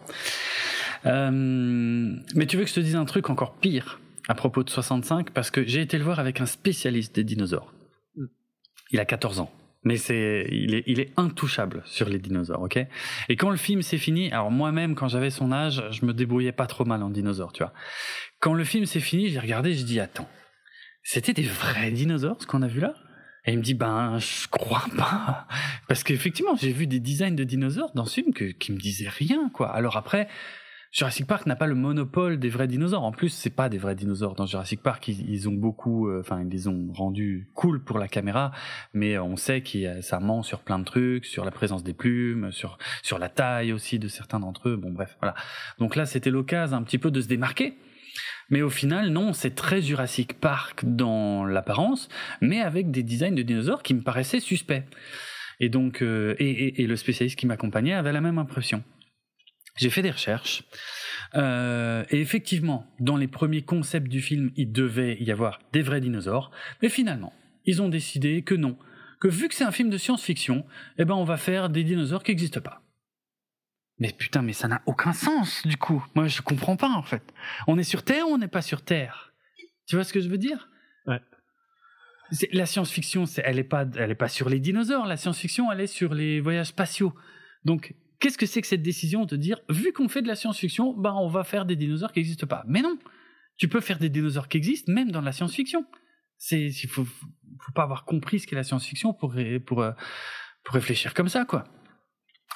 Euh, 1.06 1.32
mais 1.32 2.46
tu 2.48 2.58
veux 2.58 2.64
que 2.64 2.70
je 2.70 2.76
te 2.76 2.80
dise 2.80 2.96
un 2.96 3.06
truc 3.06 3.30
encore 3.30 3.54
pire 3.56 4.00
à 4.28 4.34
propos 4.34 4.64
de 4.64 4.70
65 4.70 5.32
parce 5.32 5.52
que 5.52 5.66
j'ai 5.66 5.82
été 5.82 5.98
le 5.98 6.04
voir 6.04 6.20
avec 6.20 6.42
un 6.42 6.46
spécialiste 6.46 7.16
des 7.16 7.24
dinosaures. 7.24 7.74
Mm. 8.16 8.26
Il 8.92 9.00
a 9.00 9.06
14 9.06 9.40
ans. 9.40 9.52
Mais 9.88 9.98
c'est, 9.98 10.48
il 10.52 10.74
est, 10.74 10.84
il 10.88 11.00
est 11.00 11.14
intouchable 11.16 11.84
sur 11.86 12.10
les 12.10 12.18
dinosaures, 12.18 12.64
ok? 12.64 12.80
Et 13.30 13.36
quand 13.36 13.52
le 13.52 13.58
film 13.58 13.84
s'est 13.84 14.00
fini, 14.00 14.32
alors 14.32 14.50
moi-même, 14.50 14.96
quand 14.96 15.08
j'avais 15.08 15.30
son 15.30 15.52
âge, 15.52 15.84
je 15.92 16.06
me 16.08 16.14
débrouillais 16.14 16.52
pas 16.52 16.66
trop 16.66 16.86
mal 16.86 17.04
en 17.04 17.12
dinosaures, 17.12 17.54
tu 17.54 17.62
vois. 17.62 17.72
Quand 18.40 18.56
le 18.56 18.64
film 18.64 18.88
s'est 18.88 19.00
fini, 19.00 19.30
j'ai 19.30 19.38
regardé, 19.38 19.76
je 19.76 19.86
dis 19.86 20.00
attends, 20.00 20.28
c'était 21.04 21.34
des 21.34 21.44
vrais 21.44 21.92
dinosaures 21.92 22.42
ce 22.42 22.48
qu'on 22.48 22.64
a 22.64 22.68
vu 22.68 22.80
là? 22.80 22.96
Et 23.46 23.52
il 23.54 23.58
me 23.58 23.64
dit 23.64 23.74
ben 23.74 24.18
je 24.20 24.48
crois 24.48 24.86
pas, 24.98 25.48
parce 25.88 26.04
qu'effectivement 26.04 26.56
j'ai 26.56 26.72
vu 26.72 26.88
des 26.88 27.00
designs 27.00 27.36
de 27.36 27.44
dinosaures 27.44 27.92
dans 27.94 28.06
ce 28.06 28.16
film 28.16 28.34
que, 28.34 28.46
qui 28.46 28.72
me 28.72 28.78
disaient 28.78 29.10
rien 29.10 29.50
quoi. 29.54 29.72
Alors 29.72 29.98
après. 29.98 30.28
Jurassic 30.96 31.28
Park 31.28 31.46
n'a 31.46 31.58
pas 31.58 31.68
le 31.68 31.76
monopole 31.76 32.40
des 32.40 32.48
vrais 32.48 32.70
dinosaures. 32.70 33.04
En 33.04 33.12
plus, 33.12 33.28
c'est 33.28 33.50
pas 33.50 33.68
des 33.68 33.78
vrais 33.78 33.96
dinosaures 33.96 34.34
dans 34.34 34.46
Jurassic 34.46 34.82
Park. 34.82 35.10
Ils, 35.10 35.50
ont 35.50 35.54
beaucoup, 35.54 36.08
euh, 36.08 36.22
enfin, 36.22 36.42
ils 36.42 36.48
les 36.48 36.70
ont 36.70 36.88
rendus 36.94 37.50
cool 37.54 37.84
pour 37.84 38.00
la 38.00 38.08
caméra, 38.08 38.54
mais 38.94 39.18
euh, 39.18 39.24
on 39.24 39.36
sait 39.36 39.60
que 39.60 40.00
ça 40.00 40.22
ment 40.22 40.42
sur 40.42 40.60
plein 40.62 40.80
de 40.80 40.86
trucs, 40.86 41.26
sur 41.26 41.44
la 41.44 41.52
présence 41.52 41.84
des 41.84 41.94
plumes, 41.94 42.50
sur 42.54 42.78
sur 43.04 43.20
la 43.20 43.28
taille 43.28 43.74
aussi 43.74 44.00
de 44.00 44.08
certains 44.08 44.40
d'entre 44.40 44.70
eux. 44.70 44.78
Bon, 44.78 44.90
bref, 44.90 45.18
voilà. 45.20 45.36
Donc 45.80 45.98
là, 45.98 46.06
c'était 46.06 46.30
l'occasion 46.30 46.78
un 46.78 46.84
petit 46.84 46.98
peu 46.98 47.12
de 47.12 47.20
se 47.20 47.28
démarquer. 47.28 47.78
Mais 48.50 48.62
au 48.62 48.70
final, 48.70 49.10
non, 49.10 49.34
c'est 49.34 49.56
très 49.56 49.82
Jurassic 49.82 50.40
Park 50.40 50.84
dans 50.84 51.46
l'apparence, 51.46 52.10
mais 52.42 52.62
avec 52.62 52.92
des 52.92 53.04
designs 53.04 53.34
de 53.34 53.42
dinosaures 53.42 53.84
qui 53.84 53.94
me 53.94 54.02
paraissaient 54.02 54.40
suspects. 54.40 54.84
Et 55.60 55.70
donc, 55.70 56.02
euh, 56.02 56.36
et, 56.40 56.86
le 56.86 56.96
spécialiste 56.96 57.40
qui 57.40 57.48
m'accompagnait 57.48 57.94
avait 57.94 58.12
la 58.12 58.22
même 58.22 58.38
impression. 58.38 58.84
J'ai 59.78 59.90
fait 59.90 60.02
des 60.02 60.12
recherches. 60.12 60.64
Euh, 61.36 62.06
et 62.10 62.22
effectivement, 62.22 62.86
dans 63.00 63.18
les 63.18 63.28
premiers 63.28 63.62
concepts 63.62 64.08
du 64.08 64.22
film, 64.22 64.52
il 64.56 64.72
devait 64.72 65.18
y 65.20 65.32
avoir 65.32 65.60
des 65.74 65.82
vrais 65.82 66.02
dinosaures. 66.02 66.52
Mais 66.82 66.90
finalement, 66.90 67.34
ils 67.66 67.82
ont 67.82 67.90
décidé 67.90 68.42
que 68.42 68.56
non. 68.56 68.78
Que 69.20 69.28
vu 69.28 69.48
que 69.48 69.56
c'est 69.56 69.64
un 69.64 69.72
film 69.72 69.90
de 69.90 69.98
science-fiction, 69.98 70.66
eh 70.98 71.06
ben, 71.06 71.16
on 71.16 71.24
va 71.24 71.38
faire 71.38 71.70
des 71.70 71.84
dinosaures 71.84 72.24
qui 72.24 72.32
n'existent 72.32 72.62
pas. 72.62 72.85
Mais 74.00 74.12
putain, 74.12 74.42
mais 74.42 74.54
ça 74.54 74.68
n'a 74.68 74.82
aucun 74.86 75.14
sens, 75.14 75.66
du 75.66 75.78
coup. 75.78 76.06
Moi, 76.16 76.28
je 76.28 76.42
comprends 76.42 76.76
pas, 76.76 76.90
en 76.90 77.04
fait. 77.04 77.24
On 77.68 77.78
est 77.78 77.84
sur 77.84 78.04
Terre 78.04 78.28
ou 78.28 78.32
on 78.34 78.38
n'est 78.38 78.48
pas 78.50 78.62
sur 78.62 78.82
Terre? 78.84 79.34
Tu 79.88 79.96
vois 79.96 80.04
ce 80.04 80.12
que 80.12 80.20
je 80.20 80.28
veux 80.28 80.38
dire? 80.38 80.70
Ouais. 81.06 81.22
C'est- 82.32 82.54
La 82.54 82.66
science-fiction, 82.66 83.26
c'est- 83.26 83.42
elle 83.46 83.56
n'est 83.58 83.64
pas, 83.64 83.86
elle 83.98 84.12
est 84.12 84.16
pas 84.16 84.28
sur 84.28 84.50
les 84.50 84.60
dinosaures. 84.60 85.06
La 85.06 85.16
science-fiction, 85.16 85.72
elle 85.72 85.82
est 85.82 85.88
sur 85.88 86.14
les 86.14 86.42
voyages 86.42 86.68
spatiaux. 86.68 87.14
Donc, 87.64 87.94
Qu'est-ce 88.18 88.38
que 88.38 88.46
c'est 88.46 88.62
que 88.62 88.68
cette 88.68 88.82
décision 88.82 89.26
de 89.26 89.36
dire, 89.36 89.60
vu 89.70 89.92
qu'on 89.92 90.08
fait 90.08 90.22
de 90.22 90.28
la 90.30 90.36
science-fiction, 90.36 90.94
bah 90.94 91.14
on 91.16 91.28
va 91.28 91.44
faire 91.44 91.66
des 91.66 91.76
dinosaures 91.76 92.14
qui 92.14 92.20
n'existent 92.20 92.48
pas? 92.48 92.64
Mais 92.66 92.82
non 92.82 92.98
Tu 93.58 93.68
peux 93.68 93.82
faire 93.82 94.00
des 94.00 94.08
dinosaures 94.10 94.48
qui 94.48 94.56
existent 94.58 94.92
même 94.92 95.12
dans 95.12 95.20
la 95.22 95.34
science-fiction. 95.34 95.86
C'est, 96.38 96.62
il 96.68 96.88
faut, 96.88 97.04
faut 97.04 97.72
pas 97.76 97.84
avoir 97.84 98.06
compris 98.06 98.40
ce 98.40 98.48
qu'est 98.48 98.56
la 98.56 98.64
science-fiction 98.64 99.14
pour, 99.14 99.36
pour, 99.66 99.82
euh, 99.82 99.92
pour 100.64 100.76
réfléchir 100.76 101.14
comme 101.14 101.28
ça, 101.28 101.44
quoi. 101.44 101.66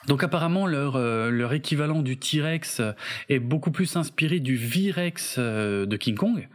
Donc 0.08 0.24
apparemment 0.24 0.66
leur 0.66 0.96
euh, 0.96 1.30
leur 1.30 1.54
équivalent 1.54 2.02
du 2.02 2.18
T-Rex 2.18 2.82
est 3.28 3.40
beaucoup 3.40 3.72
plus 3.72 3.96
inspiré 3.96 4.40
du 4.40 4.56
V-Rex 4.56 5.36
euh, 5.38 5.86
de 5.86 5.98
King 5.98 6.16
Kong. 6.16 6.48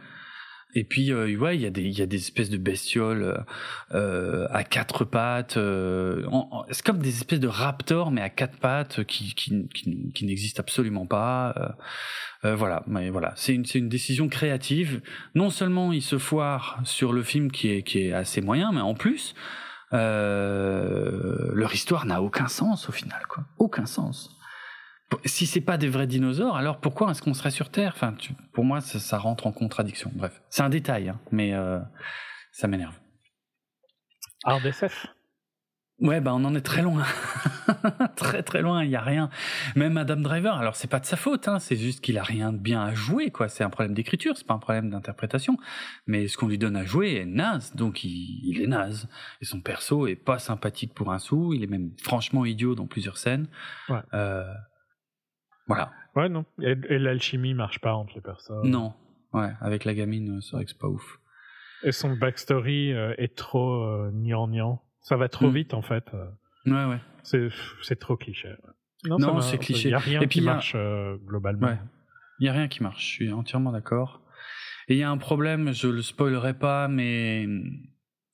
Et 0.75 0.83
puis 0.83 1.11
euh, 1.11 1.33
ouais, 1.37 1.55
il 1.55 1.61
y 1.61 1.65
a 1.65 1.69
des 1.69 1.83
il 1.83 1.97
y 1.97 2.01
a 2.01 2.05
des 2.05 2.17
espèces 2.17 2.49
de 2.49 2.57
bestioles 2.57 3.45
euh, 3.93 4.45
à 4.51 4.63
quatre 4.65 5.05
pattes. 5.05 5.55
Euh, 5.55 6.27
c'est 6.69 6.85
comme 6.85 6.99
des 6.99 7.09
espèces 7.09 7.39
de 7.39 7.47
raptors 7.47 8.11
mais 8.11 8.21
à 8.21 8.29
quatre 8.29 8.57
pattes 8.57 9.05
qui 9.05 9.33
qui 9.33 9.67
qui, 9.73 10.11
qui 10.13 10.25
n'existent 10.25 10.59
absolument 10.59 11.05
pas. 11.05 11.77
voilà, 12.43 12.83
mais 12.87 13.09
voilà, 13.09 13.33
c'est 13.37 13.55
une 13.55 13.65
c'est 13.65 13.79
une 13.79 13.89
décision 13.89 14.27
créative. 14.27 15.01
Non 15.33 15.49
seulement 15.49 15.93
ils 15.93 16.03
se 16.03 16.17
foirent 16.17 16.79
sur 16.83 17.13
le 17.13 17.23
film 17.23 17.51
qui 17.51 17.69
est 17.69 17.83
qui 17.83 17.99
est 17.99 18.11
assez 18.11 18.41
moyen, 18.41 18.71
mais 18.73 18.81
en 18.81 18.95
plus 18.95 19.33
euh, 19.93 21.51
leur 21.53 21.73
histoire 21.73 22.05
n'a 22.05 22.21
aucun 22.21 22.47
sens 22.47 22.89
au 22.89 22.91
final, 22.91 23.25
quoi. 23.27 23.43
Aucun 23.57 23.85
sens. 23.85 24.31
Si 25.25 25.45
c'est 25.45 25.61
pas 25.61 25.77
des 25.77 25.87
vrais 25.87 26.07
dinosaures, 26.07 26.57
alors 26.57 26.79
pourquoi 26.79 27.11
est-ce 27.11 27.21
qu'on 27.21 27.33
serait 27.33 27.51
sur 27.51 27.69
Terre? 27.69 27.93
Enfin, 27.95 28.15
pour 28.53 28.65
moi, 28.65 28.81
ça, 28.81 29.17
rentre 29.17 29.47
en 29.47 29.51
contradiction. 29.51 30.11
Bref, 30.15 30.41
c'est 30.49 30.63
un 30.63 30.69
détail, 30.69 31.09
hein, 31.09 31.19
mais 31.31 31.53
euh, 31.53 31.79
ça 32.51 32.67
m'énerve. 32.67 32.95
Art 34.43 34.61
d'SF 34.61 35.07
Ouais, 36.01 36.19
bah 36.19 36.33
on 36.35 36.43
en 36.43 36.53
est 36.55 36.61
très 36.61 36.81
loin, 36.81 37.05
très 38.17 38.43
très 38.43 38.61
loin. 38.61 38.83
Il 38.83 38.89
y 38.89 38.97
a 38.97 39.01
rien. 39.01 39.29
Même 39.77 39.95
Adam 39.95 40.17
Driver, 40.17 40.57
alors 40.57 40.75
c'est 40.75 40.89
pas 40.89 40.99
de 40.99 41.05
sa 41.05 41.15
faute, 41.15 41.47
hein, 41.47 41.59
c'est 41.59 41.77
juste 41.77 42.01
qu'il 42.01 42.17
a 42.17 42.23
rien 42.23 42.51
de 42.51 42.57
bien 42.57 42.83
à 42.83 42.93
jouer, 42.93 43.31
quoi. 43.31 43.47
C'est 43.47 43.63
un 43.63 43.69
problème 43.69 43.93
d'écriture, 43.93 44.35
c'est 44.35 44.45
pas 44.45 44.55
un 44.55 44.59
problème 44.59 44.89
d'interprétation. 44.89 45.57
Mais 46.05 46.27
ce 46.27 46.35
qu'on 46.35 46.49
lui 46.49 46.57
donne 46.57 46.75
à 46.75 46.83
jouer 46.83 47.15
est 47.15 47.25
naze, 47.25 47.73
donc 47.75 48.03
il, 48.03 48.41
il, 48.43 48.61
est 48.61 48.67
naze. 48.67 49.07
Et 49.39 49.45
son 49.45 49.61
perso 49.61 50.05
est 50.05 50.17
pas 50.17 50.37
sympathique 50.37 50.93
pour 50.93 51.13
un 51.13 51.19
sou. 51.19 51.53
Il 51.53 51.63
est 51.63 51.67
même 51.67 51.91
franchement 52.03 52.43
idiot 52.43 52.75
dans 52.75 52.87
plusieurs 52.87 53.17
scènes. 53.17 53.47
Ouais. 53.87 54.01
Euh, 54.13 54.53
voilà. 55.67 55.93
Ouais, 56.13 56.27
non. 56.27 56.43
Et, 56.61 56.75
et 56.89 56.99
l'alchimie 56.99 57.53
marche 57.53 57.79
pas 57.79 57.93
entre 57.93 58.15
les 58.15 58.21
personnes. 58.21 58.69
Non. 58.69 58.93
Ouais, 59.31 59.51
avec 59.61 59.85
la 59.85 59.93
gamine, 59.93 60.41
c'est 60.41 60.57
vrai 60.57 60.65
que 60.65 60.71
c'est 60.71 60.79
pas 60.79 60.87
ouf. 60.87 61.19
Et 61.83 61.91
son 61.91 62.15
backstory 62.15 62.93
euh, 62.93 63.13
est 63.17 63.35
trop 63.35 63.83
euh. 63.83 64.11
Ça 65.05 65.17
va 65.17 65.29
trop 65.29 65.49
mm. 65.49 65.53
vite 65.53 65.73
en 65.75 65.83
fait. 65.83 66.03
Ouais, 66.65 66.85
ouais. 66.85 66.99
C'est, 67.21 67.49
c'est 67.83 67.99
trop 67.99 68.17
cliché. 68.17 68.49
Non, 69.05 69.19
non 69.19 69.39
c'est 69.39 69.59
cliché. 69.59 69.89
Il 69.89 69.91
n'y 69.91 69.93
a 69.93 69.99
rien 69.99 70.21
Et 70.21 70.27
puis, 70.27 70.39
qui 70.39 70.47
a... 70.47 70.53
marche 70.53 70.73
euh, 70.75 71.15
globalement. 71.17 71.67
Ouais. 71.67 71.77
Il 72.39 72.43
n'y 72.43 72.49
a 72.49 72.53
rien 72.53 72.67
qui 72.67 72.81
marche, 72.81 73.05
je 73.05 73.11
suis 73.11 73.31
entièrement 73.31 73.71
d'accord. 73.71 74.21
Et 74.87 74.95
il 74.95 74.97
y 74.97 75.03
a 75.03 75.09
un 75.09 75.17
problème, 75.17 75.73
je 75.73 75.87
le 75.87 76.01
spoilerai 76.01 76.55
pas, 76.55 76.87
mais 76.87 77.47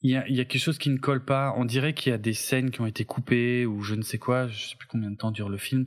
il 0.04 0.12
y 0.12 0.16
a, 0.16 0.28
y 0.28 0.40
a, 0.40 0.46
quelque 0.46 0.62
chose 0.62 0.78
qui 0.78 0.90
ne 0.90 0.98
colle 0.98 1.24
pas. 1.24 1.54
On 1.58 1.66
dirait 1.66 1.94
qu'il 1.94 2.12
y 2.12 2.14
a 2.14 2.18
des 2.18 2.34
scènes 2.34 2.72
qui 2.72 2.82
ont 2.82 2.86
été 2.86 3.06
coupées 3.06 3.66
ou 3.66 3.82
je 3.84 3.96
ne 3.96 4.02
sais 4.02 4.18
quoi. 4.18 4.48
Je 4.48 4.70
sais 4.70 4.76
plus 4.76 4.88
combien 4.88 5.12
de 5.12 5.16
temps 5.16 5.32
dure 5.32 5.50
le 5.50 5.58
film. 5.58 5.86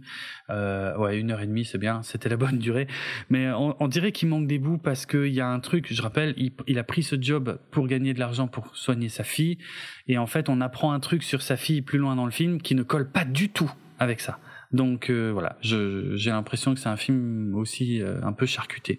Euh, 0.51 0.97
ouais, 0.97 1.19
une 1.19 1.31
heure 1.31 1.41
et 1.41 1.47
demie, 1.47 1.65
c'est 1.65 1.79
bien. 1.79 2.03
C'était 2.03 2.29
la 2.29 2.37
bonne 2.37 2.59
durée. 2.59 2.87
Mais 3.31 3.51
on, 3.51 3.77
on 3.83 3.89
dirait 3.89 4.13
qu'il 4.13 4.29
manque 4.29 4.47
des 4.47 4.59
bouts 4.59 4.79
parce 4.79 5.07
qu'il 5.07 5.35
y 5.35 5.41
a 5.41 5.49
un 5.49 5.61
truc. 5.61 5.93
Je 5.93 6.03
rappelle, 6.03 6.35
il, 6.37 6.53
il, 6.67 6.79
a 6.79 6.85
pris 6.85 7.03
ce 7.03 7.17
job 7.21 7.59
pour 7.71 7.87
gagner 7.87 8.15
de 8.15 8.21
l'argent 8.21 8.47
pour 8.47 8.77
soigner 8.77 9.09
sa 9.09 9.25
fille. 9.25 9.59
Et 10.07 10.19
en 10.19 10.27
fait, 10.27 10.49
on 10.49 10.61
apprend 10.61 10.93
un 10.93 11.01
truc 11.01 11.23
sur 11.23 11.43
sa 11.43 11.57
fille 11.57 11.83
plus 11.83 11.99
loin 11.99 12.17
dans 12.17 12.27
le 12.27 12.33
film 12.33 12.61
qui 12.61 12.75
ne 12.75 12.83
colle 12.83 13.11
pas 13.11 13.25
du 13.25 13.49
tout 13.51 13.71
avec 13.99 14.21
ça. 14.21 14.39
Donc 14.75 15.09
euh, 15.09 15.31
voilà, 15.33 15.57
j'ai 15.61 16.31
l'impression 16.31 16.75
que 16.75 16.81
c'est 16.81 16.89
un 16.89 16.97
film 16.97 17.55
aussi 17.55 18.03
euh, 18.03 18.21
un 18.23 18.33
peu 18.33 18.45
charcuté. 18.45 18.99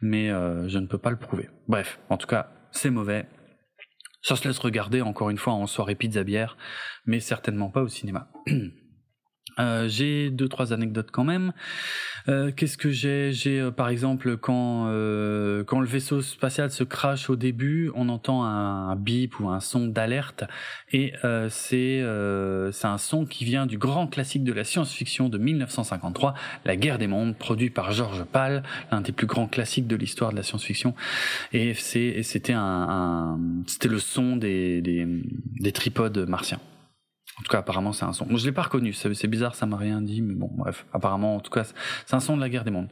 Mais 0.00 0.30
euh, 0.30 0.68
je 0.68 0.78
ne 0.78 0.86
peux 0.86 0.98
pas 0.98 1.10
le 1.10 1.16
prouver. 1.18 1.48
Bref, 1.68 1.98
en 2.08 2.16
tout 2.16 2.26
cas, 2.26 2.50
c'est 2.70 2.90
mauvais. 2.90 3.26
Ça 4.26 4.34
se 4.34 4.48
laisse 4.48 4.58
regarder 4.58 5.02
encore 5.02 5.30
une 5.30 5.38
fois 5.38 5.52
en 5.52 5.68
soirée 5.68 5.94
pizza 5.94 6.24
bière, 6.24 6.56
mais 7.04 7.20
certainement 7.20 7.68
pas 7.68 7.82
au 7.82 7.86
cinéma. 7.86 8.28
Euh, 9.58 9.88
j'ai 9.88 10.30
deux 10.30 10.48
trois 10.48 10.72
anecdotes 10.72 11.10
quand 11.10 11.24
même. 11.24 11.52
Euh, 12.28 12.50
Qu'est-ce 12.54 12.76
que 12.76 12.90
j'ai? 12.90 13.32
J'ai 13.32 13.60
euh, 13.60 13.70
par 13.70 13.88
exemple 13.88 14.36
quand 14.36 14.86
euh, 14.88 15.64
quand 15.64 15.80
le 15.80 15.86
vaisseau 15.86 16.20
spatial 16.22 16.70
se 16.70 16.84
crache 16.84 17.30
au 17.30 17.36
début, 17.36 17.90
on 17.94 18.08
entend 18.08 18.44
un, 18.44 18.96
bip 18.96 19.38
ou 19.40 19.48
un 19.48 19.60
son 19.60 19.86
d'alerte 19.86 20.44
et 20.92 21.12
euh, 21.24 21.48
c'est 21.50 22.00
euh, 22.00 22.72
c'est 22.72 22.86
un 22.86 22.98
son 22.98 23.24
qui 23.26 23.44
vient 23.44 23.66
du 23.66 23.78
grand 23.78 24.06
classique 24.06 24.44
de 24.44 24.52
la 24.52 24.64
science-fiction 24.64 25.28
de 25.28 25.38
1953, 25.38 26.34
La 26.64 26.76
Guerre 26.76 26.98
des 26.98 27.06
mondes, 27.06 27.36
produit 27.36 27.70
par 27.70 27.92
George 27.92 28.24
Pal, 28.24 28.62
l'un 28.90 29.00
des 29.00 29.12
plus 29.12 29.26
grands 29.26 29.46
classiques 29.46 29.86
de 29.86 29.96
l'histoire 29.96 30.32
de 30.32 30.36
la 30.36 30.42
science-fiction. 30.42 30.94
Et 31.52 31.74
c'est 31.74 32.22
c'était 32.22 32.52
un, 32.54 32.60
un 32.60 33.38
c'était 33.66 33.88
le 33.88 33.98
son 33.98 34.36
des, 34.36 34.80
des 34.80 35.06
des 35.60 35.72
tripodes 35.72 36.18
martiens. 36.28 36.60
En 37.38 37.42
tout 37.42 37.50
cas, 37.50 37.58
apparemment, 37.58 37.92
c'est 37.92 38.06
un 38.06 38.14
son. 38.14 38.24
Moi, 38.26 38.38
je 38.38 38.46
l'ai 38.46 38.52
pas 38.52 38.62
reconnu. 38.62 38.94
C'est 38.94 39.26
bizarre, 39.26 39.54
ça 39.54 39.66
m'a 39.66 39.76
rien 39.76 40.00
dit, 40.00 40.22
mais 40.22 40.34
bon, 40.34 40.50
bref. 40.54 40.86
Apparemment, 40.94 41.36
en 41.36 41.40
tout 41.40 41.50
cas, 41.50 41.64
c'est 42.06 42.14
un 42.14 42.20
son 42.20 42.34
de 42.34 42.40
la 42.40 42.48
guerre 42.48 42.64
des 42.64 42.70
mondes. 42.70 42.88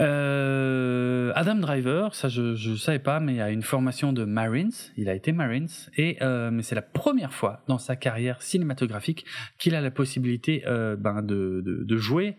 Euh, 0.00 1.32
Adam 1.34 1.56
Driver, 1.56 2.14
ça, 2.14 2.28
je 2.28 2.54
je 2.54 2.76
savais 2.76 2.98
pas, 2.98 3.20
mais 3.20 3.34
il 3.34 3.40
a 3.42 3.50
une 3.50 3.62
formation 3.62 4.14
de 4.14 4.24
Marines. 4.24 4.72
Il 4.96 5.10
a 5.10 5.14
été 5.14 5.32
Marines, 5.32 5.68
et 5.98 6.16
euh, 6.22 6.50
mais 6.50 6.62
c'est 6.62 6.74
la 6.74 6.82
première 6.82 7.34
fois 7.34 7.62
dans 7.68 7.76
sa 7.76 7.94
carrière 7.94 8.40
cinématographique 8.40 9.26
qu'il 9.58 9.74
a 9.74 9.82
la 9.82 9.90
possibilité 9.90 10.62
euh, 10.66 10.96
ben, 10.96 11.20
de, 11.20 11.62
de, 11.62 11.84
de 11.84 11.96
jouer 11.98 12.38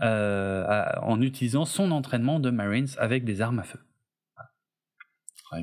à, 0.00 0.98
en 1.04 1.20
utilisant 1.20 1.66
son 1.66 1.92
entraînement 1.92 2.40
de 2.40 2.50
Marines 2.50 2.88
avec 2.98 3.24
des 3.24 3.42
armes 3.42 3.60
à 3.60 3.64
feu. 3.64 3.78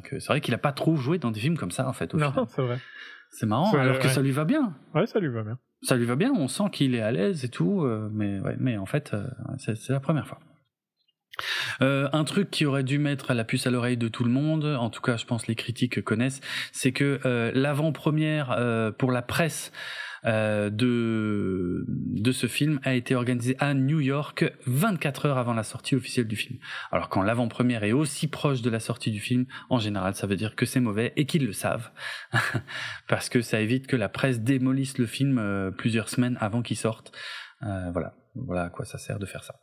C'est 0.04 0.26
vrai 0.28 0.42
qu'il 0.42 0.54
a 0.54 0.58
pas 0.58 0.74
trop 0.74 0.96
joué 0.96 1.18
dans 1.18 1.32
des 1.32 1.40
films 1.40 1.58
comme 1.58 1.72
ça, 1.72 1.88
en 1.88 1.94
fait. 1.94 2.14
Au 2.14 2.18
non, 2.18 2.34
c'est 2.48 2.62
vrai. 2.62 2.80
C'est 3.32 3.46
marrant, 3.46 3.74
alors 3.74 3.96
ouais. 3.96 4.02
que 4.02 4.10
ça 4.10 4.22
lui 4.22 4.32
va 4.32 4.46
bien. 4.46 4.74
Ouais, 4.96 5.06
ça 5.06 5.20
lui 5.20 5.30
va 5.30 5.44
bien. 5.44 5.58
Ça 5.84 5.96
lui 5.96 6.06
va 6.06 6.16
bien, 6.16 6.32
on 6.32 6.48
sent 6.48 6.70
qu'il 6.72 6.96
est 6.96 7.02
à 7.02 7.12
l'aise 7.12 7.46
et 7.46 7.50
tout, 7.50 7.84
euh, 7.84 8.10
mais, 8.12 8.40
ouais, 8.40 8.56
mais 8.60 8.78
en 8.78 8.86
fait, 8.86 9.14
euh, 9.14 9.28
c'est 9.58 9.90
la 9.90 10.00
première 10.00 10.28
fois. 10.28 10.40
Euh, 11.82 12.10
un 12.14 12.24
truc 12.24 12.50
qui 12.50 12.66
aurait 12.66 12.84
dû 12.84 12.98
mettre 12.98 13.34
la 13.34 13.44
puce 13.44 13.68
à 13.68 13.72
l'oreille 13.72 13.98
de 13.98 14.08
tout 14.08 14.24
le 14.24 14.32
monde, 14.32 14.66
en 14.66 14.90
tout 14.90 15.02
cas 15.02 15.18
je 15.18 15.26
pense 15.26 15.46
les 15.46 15.54
critiques 15.54 16.02
connaissent, 16.02 16.42
c'est 16.72 16.92
que 16.92 17.20
l'avant-première 17.54 18.94
pour 18.98 19.12
la 19.12 19.22
presse 19.22 19.72
euh, 20.26 20.70
de 20.70 21.86
de 21.88 22.32
ce 22.32 22.48
film 22.48 22.80
a 22.84 22.94
été 22.94 23.16
organisé 23.16 23.56
à 23.60 23.74
New 23.74 24.00
York 24.00 24.52
24 24.66 25.28
heures 25.28 25.38
avant 25.38 25.54
la 25.54 25.64
sortie 25.64 25.96
officielle 25.96 26.28
du 26.28 26.36
film. 26.36 26.60
Alors 26.92 27.10
quand 27.10 27.22
l'avant-première 27.22 27.84
est 27.84 27.92
aussi 27.92 28.28
proche 28.28 28.62
de 28.62 28.70
la 28.70 28.80
sortie 28.80 29.12
du 29.12 29.20
film, 29.20 29.46
en 29.70 29.80
général 29.80 30.16
ça 30.16 30.28
veut 30.28 30.36
dire 30.36 30.56
que 30.56 30.66
c'est 30.66 30.80
mauvais 30.80 31.14
et 31.16 31.26
qu'ils 31.26 31.46
le 31.46 31.54
savent, 31.54 31.92
parce 33.08 33.30
que 33.30 33.42
ça 33.42 33.60
évite 33.60 33.88
que 33.88 33.96
la 33.96 34.10
presse 34.10 34.42
démolisse 34.42 34.98
le 34.98 35.06
film 35.06 35.38
euh, 35.38 35.72
plusieurs 35.72 36.10
semaines 36.10 36.38
avant 36.40 36.62
qu'il 36.62 36.78
sorte. 36.78 37.12
Euh, 37.64 37.92
voilà, 37.92 38.16
voilà 38.36 38.64
à 38.64 38.70
quoi 38.70 38.86
ça 38.86 38.98
sert 38.98 39.20
de 39.20 39.26
faire 39.26 39.44
ça. 39.44 39.56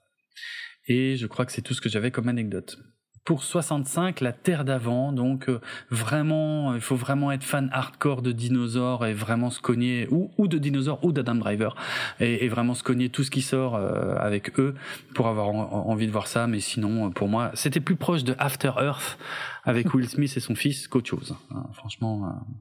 Et 0.86 1.16
je 1.16 1.26
crois 1.26 1.46
que 1.46 1.52
c'est 1.52 1.62
tout 1.62 1.74
ce 1.74 1.80
que 1.80 1.88
j'avais 1.88 2.10
comme 2.10 2.28
anecdote 2.28 2.78
pour 3.24 3.42
65 3.42 4.20
la 4.20 4.32
Terre 4.32 4.64
d'avant. 4.64 5.12
Donc 5.12 5.48
euh, 5.48 5.60
vraiment, 5.90 6.74
il 6.74 6.80
faut 6.80 6.96
vraiment 6.96 7.32
être 7.32 7.42
fan 7.42 7.68
hardcore 7.72 8.22
de 8.22 8.32
dinosaures 8.32 9.06
et 9.06 9.14
vraiment 9.14 9.50
se 9.50 9.60
cogner 9.60 10.06
ou, 10.10 10.30
ou 10.36 10.46
de 10.46 10.58
dinosaures 10.58 11.02
ou 11.04 11.12
d'Adam 11.12 11.34
Driver 11.34 11.74
et, 12.20 12.44
et, 12.44 12.48
vraiment 12.48 12.74
se 12.74 12.82
cogner 12.82 13.08
tout 13.08 13.24
ce 13.24 13.30
qui 13.30 13.42
sort 13.42 13.76
euh, 13.76 14.14
avec 14.16 14.58
eux 14.60 14.74
pour 15.14 15.28
avoir 15.28 15.48
en, 15.48 15.88
envie 15.88 16.06
de 16.06 16.12
voir 16.12 16.26
ça. 16.26 16.46
Mais 16.46 16.60
sinon, 16.60 17.10
pour 17.10 17.28
moi, 17.28 17.50
c'était 17.54 17.80
plus 17.80 17.96
proche 17.96 18.24
de 18.24 18.34
After 18.38 18.72
Earth 18.78 19.18
avec 19.64 19.92
Will 19.94 20.08
Smith 20.08 20.32
et 20.36 20.40
son 20.40 20.54
fils 20.54 20.86
qu'autre 20.86 21.08
chose. 21.08 21.34
Hein, 21.50 21.66
franchement, 21.72 22.26
euh, 22.26 22.52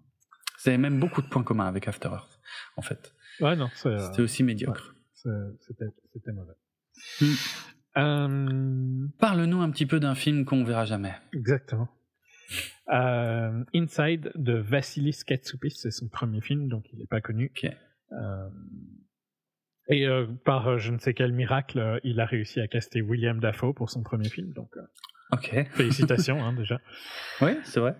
c'est 0.58 0.78
même 0.78 1.00
beaucoup 1.00 1.22
de 1.22 1.28
points 1.28 1.44
communs 1.44 1.68
avec 1.68 1.88
After 1.88 2.10
Earth 2.10 2.40
en 2.78 2.82
fait. 2.82 3.14
Ouais 3.42 3.56
non, 3.56 3.70
c'était 3.76 4.22
aussi 4.22 4.44
médiocre. 4.44 4.96
Ouais, 5.26 5.32
c'était 5.60 6.32
mauvais. 6.32 6.54
Mm. 7.22 7.34
Euh... 7.98 9.08
Parle-nous 9.20 9.62
un 9.62 9.70
petit 9.72 9.86
peu 9.86 10.00
d'un 10.00 10.16
film 10.16 10.46
qu'on 10.46 10.64
verra 10.64 10.86
jamais. 10.86 11.14
Exactement. 11.34 11.90
Euh, 12.92 13.64
Inside 13.74 14.32
de 14.36 14.54
Vassilis 14.54 15.22
Katsoupis, 15.26 15.72
c'est 15.72 15.92
son 15.92 16.10
premier 16.10 16.42
film, 16.42 16.68
donc 16.68 16.86
il 16.92 17.00
n'est 17.00 17.08
pas 17.08 17.22
connu. 17.22 17.52
Okay. 17.56 17.74
Euh, 18.12 18.50
et 19.90 20.08
par 20.46 20.78
je 20.80 20.92
ne 20.92 20.98
sais 20.98 21.14
quel 21.14 21.34
miracle, 21.34 22.00
il 22.04 22.20
a 22.20 22.26
réussi 22.26 22.60
à 22.62 22.68
caster 22.68 23.02
William 23.02 23.40
Dafoe 23.40 23.74
pour 23.74 23.90
son 23.90 24.02
premier 24.02 24.30
film, 24.30 24.54
donc 24.54 24.72
félicitations 25.72 26.44
hein, 26.44 26.54
déjà. 26.54 26.80
Oui, 27.42 27.58
c'est 27.64 27.80
vrai. 27.80 27.96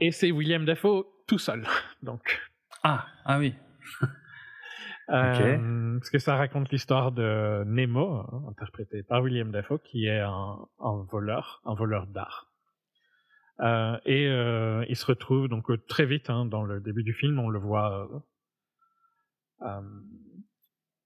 Et 0.00 0.10
c'est 0.10 0.32
William 0.32 0.64
Dafoe 0.64 1.06
tout 1.28 1.38
seul, 1.38 1.64
donc. 2.02 2.40
Ah, 2.82 3.06
ah 3.24 3.38
oui. 3.38 3.54
Okay. 5.08 5.56
Euh, 5.56 5.98
parce 5.98 6.10
que 6.10 6.18
ça 6.18 6.36
raconte 6.36 6.70
l'histoire 6.70 7.12
de 7.12 7.64
Nemo, 7.64 8.16
hein, 8.16 8.44
interprété 8.50 9.02
par 9.02 9.22
William 9.22 9.50
Dafoe, 9.50 9.78
qui 9.78 10.06
est 10.06 10.20
un, 10.20 10.58
un 10.80 11.06
voleur, 11.10 11.62
un 11.64 11.74
voleur 11.74 12.06
d'art. 12.06 12.52
Euh, 13.60 13.98
et 14.04 14.28
euh, 14.28 14.84
il 14.88 14.96
se 14.96 15.06
retrouve 15.06 15.48
donc 15.48 15.66
très 15.88 16.04
vite 16.04 16.28
hein, 16.28 16.44
dans 16.44 16.62
le 16.62 16.80
début 16.80 17.02
du 17.02 17.14
film, 17.14 17.38
on 17.38 17.48
le 17.48 17.58
voit. 17.58 18.08
Euh, 19.62 19.80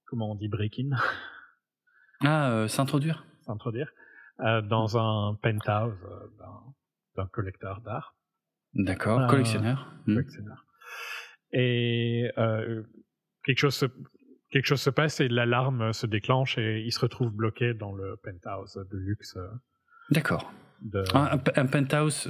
comment 0.06 0.32
on 0.32 0.34
dit 0.34 0.48
break-in? 0.48 0.90
Ah, 2.24 2.50
euh, 2.50 2.68
s'introduire 2.68 3.24
S'introduire 3.46 3.90
euh, 4.40 4.62
dans 4.62 4.98
un 4.98 5.34
penthouse 5.36 5.96
euh, 6.04 6.28
d'un 7.16 7.26
collecteur 7.28 7.80
d'art. 7.82 8.16
D'accord, 8.74 9.28
collectionneur. 9.28 9.92
Hmm. 10.06 10.14
Collectionneur. 10.14 10.66
Et 11.52 12.30
quelque 13.44 13.58
chose 13.58 13.74
se, 13.74 13.86
quelque 14.50 14.66
chose 14.66 14.80
se 14.80 14.90
passe 14.90 15.20
et 15.20 15.28
l'alarme 15.28 15.92
se 15.92 16.06
déclenche 16.06 16.58
et 16.58 16.80
il 16.80 16.92
se 16.92 17.00
retrouve 17.00 17.30
bloqué 17.30 17.74
dans 17.74 17.92
le 17.92 18.16
penthouse 18.22 18.78
de 18.90 18.98
luxe. 18.98 19.36
D'accord. 20.10 20.52
Un, 21.14 21.66
penthouse, 21.66 22.28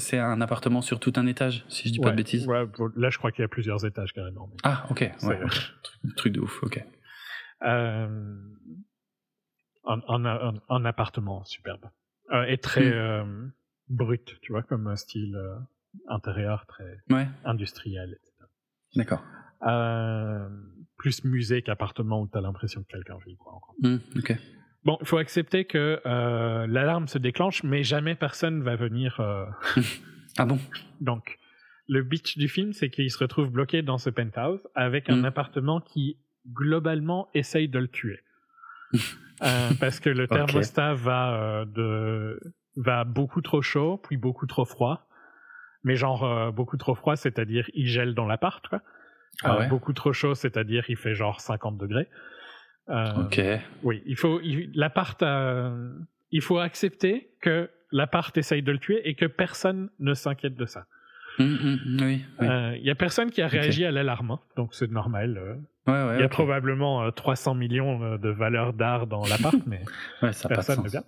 c'est 0.00 0.18
un 0.18 0.40
appartement 0.42 0.82
sur 0.82 1.00
tout 1.00 1.14
un 1.16 1.26
étage, 1.26 1.64
si 1.68 1.88
je 1.88 1.94
dis 1.94 1.98
pas 1.98 2.10
de 2.10 2.16
bêtises. 2.16 2.46
Ouais, 2.46 2.66
là, 2.94 3.08
je 3.08 3.16
crois 3.16 3.32
qu'il 3.32 3.42
y 3.42 3.44
a 3.44 3.48
plusieurs 3.48 3.86
étages 3.86 4.12
carrément. 4.12 4.50
Ah, 4.64 4.86
ok. 4.90 5.10
Ouais, 5.22 5.40
truc, 6.16 6.34
de 6.34 6.40
ouf, 6.40 6.62
ok. 6.62 6.84
Euh, 7.62 8.36
un, 9.86 10.84
appartement 10.84 11.44
superbe. 11.44 11.86
Euh, 12.32 12.44
et 12.44 12.58
très 12.58 12.90
hmm. 12.90 12.92
euh, 12.92 13.48
brut, 13.88 14.38
tu 14.42 14.52
vois, 14.52 14.62
comme 14.62 14.86
un 14.88 14.96
style 14.96 15.36
intérieur 16.08 16.66
très 16.66 16.98
industriel, 17.44 18.10
etc. 18.12 18.32
D'accord. 18.94 19.24
Plus 20.96 21.24
musée 21.24 21.62
qu'appartement 21.62 22.22
où 22.22 22.28
tu 22.28 22.38
as 22.38 22.40
l'impression 22.40 22.82
que 22.82 22.88
quelqu'un 22.88 23.18
vit. 23.26 23.36
Quoi, 23.36 23.60
ok. 24.16 24.36
Bon, 24.84 24.98
il 25.00 25.06
faut 25.06 25.18
accepter 25.18 25.64
que 25.64 26.00
l'alarme 26.66 27.08
se 27.08 27.18
déclenche, 27.18 27.62
mais 27.62 27.82
jamais 27.82 28.14
personne 28.14 28.62
va 28.62 28.76
venir. 28.76 29.20
ah 30.38 30.46
bon? 30.46 30.58
Donc, 31.00 31.38
le 31.88 32.06
pitch 32.06 32.38
du 32.38 32.48
film, 32.48 32.72
c'est 32.72 32.90
qu'il 32.90 33.10
se 33.10 33.18
retrouve 33.18 33.50
bloqué 33.50 33.82
dans 33.82 33.98
ce 33.98 34.10
penthouse 34.10 34.66
avec 34.74 35.08
un 35.08 35.22
hmm. 35.22 35.24
appartement 35.26 35.80
qui 35.80 36.18
globalement 36.52 37.28
essaye 37.34 37.68
de 37.68 37.78
le 37.78 37.88
tuer. 37.88 38.20
Euh, 39.42 39.68
parce 39.80 40.00
que 40.00 40.08
le 40.08 40.26
thermostat 40.26 40.94
va 40.94 41.34
euh, 41.34 41.64
de 41.66 42.40
va 42.76 43.04
beaucoup 43.04 43.42
trop 43.42 43.60
chaud 43.60 44.00
puis 44.02 44.16
beaucoup 44.16 44.46
trop 44.46 44.64
froid 44.64 45.10
mais 45.84 45.94
genre 45.94 46.24
euh, 46.24 46.50
beaucoup 46.50 46.78
trop 46.78 46.94
froid 46.94 47.16
c'est-à-dire 47.16 47.68
il 47.74 47.86
gèle 47.86 48.14
dans 48.14 48.24
l'appart 48.24 48.66
quoi 48.66 48.80
ah 49.42 49.66
beaucoup 49.66 49.92
trop 49.92 50.12
chaud 50.12 50.34
c'est-à-dire 50.34 50.84
il 50.88 50.96
fait 50.96 51.14
genre 51.14 51.40
50 51.40 51.78
degrés. 51.78 52.08
Ok. 52.88 53.40
oui 53.82 54.02
il 54.06 54.16
faut 54.16 54.40
l'appart 54.74 55.22
il 56.30 56.40
faut 56.40 56.58
accepter 56.58 57.30
que 57.40 57.70
l'appart 57.92 58.36
essaye 58.36 58.62
de 58.62 58.72
le 58.72 58.78
tuer 58.78 59.08
et 59.08 59.14
que 59.14 59.26
personne 59.26 59.90
ne 59.98 60.14
s'inquiète 60.14 60.54
de 60.54 60.66
ça. 60.66 60.86
Hum, 61.38 61.58
hum, 61.62 61.96
oui 62.00 62.24
il 62.40 62.82
y 62.82 62.90
a 62.90 62.94
personne 62.94 63.30
qui 63.30 63.42
a 63.42 63.46
réagi 63.46 63.84
à 63.84 63.90
l'alarme 63.90 64.32
hein, 64.32 64.40
donc 64.56 64.74
c'est 64.74 64.90
normal 64.90 65.58
il 65.88 66.20
y 66.20 66.22
a 66.24 66.28
probablement 66.28 67.10
300 67.10 67.52
euh, 67.52 67.58
millions 67.58 68.02
euh, 68.02 68.18
de 68.18 68.28
valeurs 68.28 68.72
d'art 68.72 69.06
dans 69.06 69.24
l'appart, 69.28 69.56
mais 69.66 69.82
personne 70.20 70.82
ne 70.82 70.88
vient. 70.88 71.04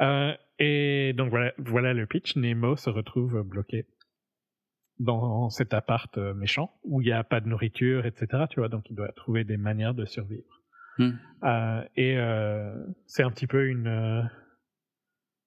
Euh, 0.00 0.34
et 0.58 1.12
donc 1.14 1.30
voilà, 1.30 1.52
voilà 1.58 1.92
le 1.92 2.06
pitch. 2.06 2.36
Nemo 2.36 2.76
se 2.76 2.90
retrouve 2.90 3.42
bloqué 3.42 3.86
dans 5.00 5.50
cet 5.50 5.74
appart 5.74 6.16
méchant 6.16 6.78
où 6.84 7.00
il 7.00 7.06
n'y 7.06 7.12
a 7.12 7.24
pas 7.24 7.40
de 7.40 7.48
nourriture, 7.48 8.06
etc. 8.06 8.44
Tu 8.48 8.60
vois, 8.60 8.68
donc 8.68 8.88
il 8.90 8.94
doit 8.94 9.10
trouver 9.12 9.44
des 9.44 9.56
manières 9.56 9.94
de 9.94 10.04
survivre. 10.04 10.44
Hmm. 10.98 11.12
et 11.96 12.16
c'est 13.06 13.22
un 13.22 13.30
petit 13.30 13.46
peu 13.46 13.68
une, 13.68 14.28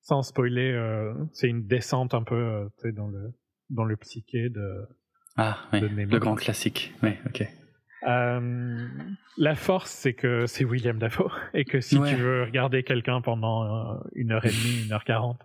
sans 0.02 0.24
spoiler, 0.24 1.14
c'est 1.32 1.48
une 1.48 1.68
descente 1.68 2.14
un 2.14 2.24
peu 2.24 2.70
dans 2.96 3.08
le 3.08 3.34
dans 3.70 3.86
le 3.86 3.98
psyché 3.98 4.50
de. 4.50 4.88
Ah 5.36 5.58
oui, 5.74 5.82
le 5.82 6.20
grand 6.20 6.36
classique. 6.36 6.94
Oui, 7.02 7.12
ok. 7.26 7.48
Euh, 8.08 8.88
la 9.38 9.56
force, 9.56 9.90
c'est 9.90 10.14
que 10.14 10.46
c'est 10.46 10.66
William 10.66 11.00
Dafoe 11.00 11.32
et 11.54 11.66
que 11.66 11.80
si 11.80 12.00
tu 12.02 12.16
veux 12.16 12.44
regarder 12.44 12.84
quelqu'un 12.84 13.22
pendant 13.22 13.64
euh, 13.64 14.00
une 14.14 14.32
heure 14.32 14.46
et 14.46 14.50
demie, 14.50 14.86
une 14.86 14.92
heure 14.92 15.06
quarante, 15.06 15.42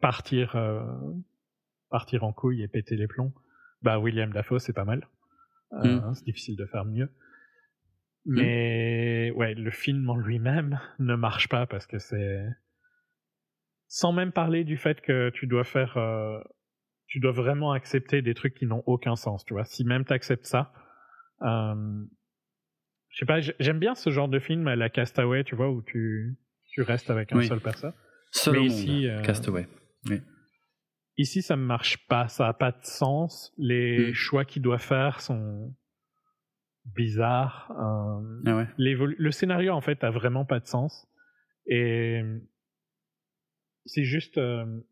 partir, 0.00 0.56
euh, 0.56 0.80
partir 1.94 2.24
en 2.24 2.32
couille 2.32 2.60
et 2.60 2.66
péter 2.66 2.96
les 2.96 3.06
plombs, 3.06 3.32
bah 3.80 4.00
William 4.00 4.32
Dafoe, 4.32 4.58
c'est 4.58 4.72
pas 4.72 4.84
mal. 4.84 5.06
Mm. 5.70 6.12
C'est 6.14 6.24
difficile 6.24 6.56
de 6.56 6.66
faire 6.66 6.84
mieux. 6.84 7.08
Mm. 8.24 8.34
Mais 8.34 9.30
ouais, 9.36 9.54
le 9.54 9.70
film 9.70 10.10
en 10.10 10.16
lui-même 10.16 10.80
ne 10.98 11.14
marche 11.14 11.48
pas 11.48 11.66
parce 11.66 11.86
que 11.86 12.00
c'est 12.00 12.44
sans 13.86 14.12
même 14.12 14.32
parler 14.32 14.64
du 14.64 14.76
fait 14.76 15.00
que 15.02 15.30
tu 15.30 15.46
dois 15.46 15.62
faire 15.62 15.96
tu 17.06 17.20
dois 17.20 17.30
vraiment 17.30 17.70
accepter 17.70 18.22
des 18.22 18.34
trucs 18.34 18.54
qui 18.54 18.66
n'ont 18.66 18.82
aucun 18.86 19.14
sens, 19.14 19.44
tu 19.44 19.54
vois. 19.54 19.64
Si 19.64 19.84
même 19.84 20.04
tu 20.04 20.12
acceptes 20.12 20.46
ça, 20.46 20.72
euh, 21.42 22.04
je 23.10 23.18
sais 23.18 23.26
pas, 23.26 23.38
j'aime 23.60 23.78
bien 23.78 23.94
ce 23.94 24.10
genre 24.10 24.28
de 24.28 24.40
film 24.40 24.68
la 24.68 24.88
Castaway, 24.88 25.44
tu 25.44 25.54
vois, 25.54 25.70
où 25.70 25.80
tu, 25.80 26.36
tu 26.70 26.82
restes 26.82 27.10
avec 27.10 27.32
un 27.32 27.40
seul 27.42 27.60
personne. 27.60 27.92
Seul 28.32 28.54
Mais 28.54 28.64
ici, 28.64 29.06
euh, 29.06 29.22
Castaway. 29.22 29.68
Oui. 30.10 30.20
Ici, 31.16 31.42
ça 31.42 31.56
ne 31.56 31.62
marche 31.62 32.06
pas, 32.08 32.28
ça 32.28 32.46
n'a 32.46 32.52
pas 32.52 32.72
de 32.72 32.82
sens. 32.82 33.52
Les 33.56 34.10
mm. 34.10 34.14
choix 34.14 34.44
qu'il 34.44 34.62
doit 34.62 34.78
faire 34.78 35.20
sont 35.20 35.74
bizarres. 36.84 37.70
Euh, 37.70 38.42
ah 38.46 38.56
ouais. 38.56 38.66
Le 38.76 39.30
scénario, 39.30 39.72
en 39.72 39.80
fait, 39.80 40.02
a 40.04 40.10
vraiment 40.10 40.44
pas 40.44 40.60
de 40.60 40.66
sens. 40.66 41.06
Et 41.66 42.20
c'est 43.86 44.04
juste 44.04 44.38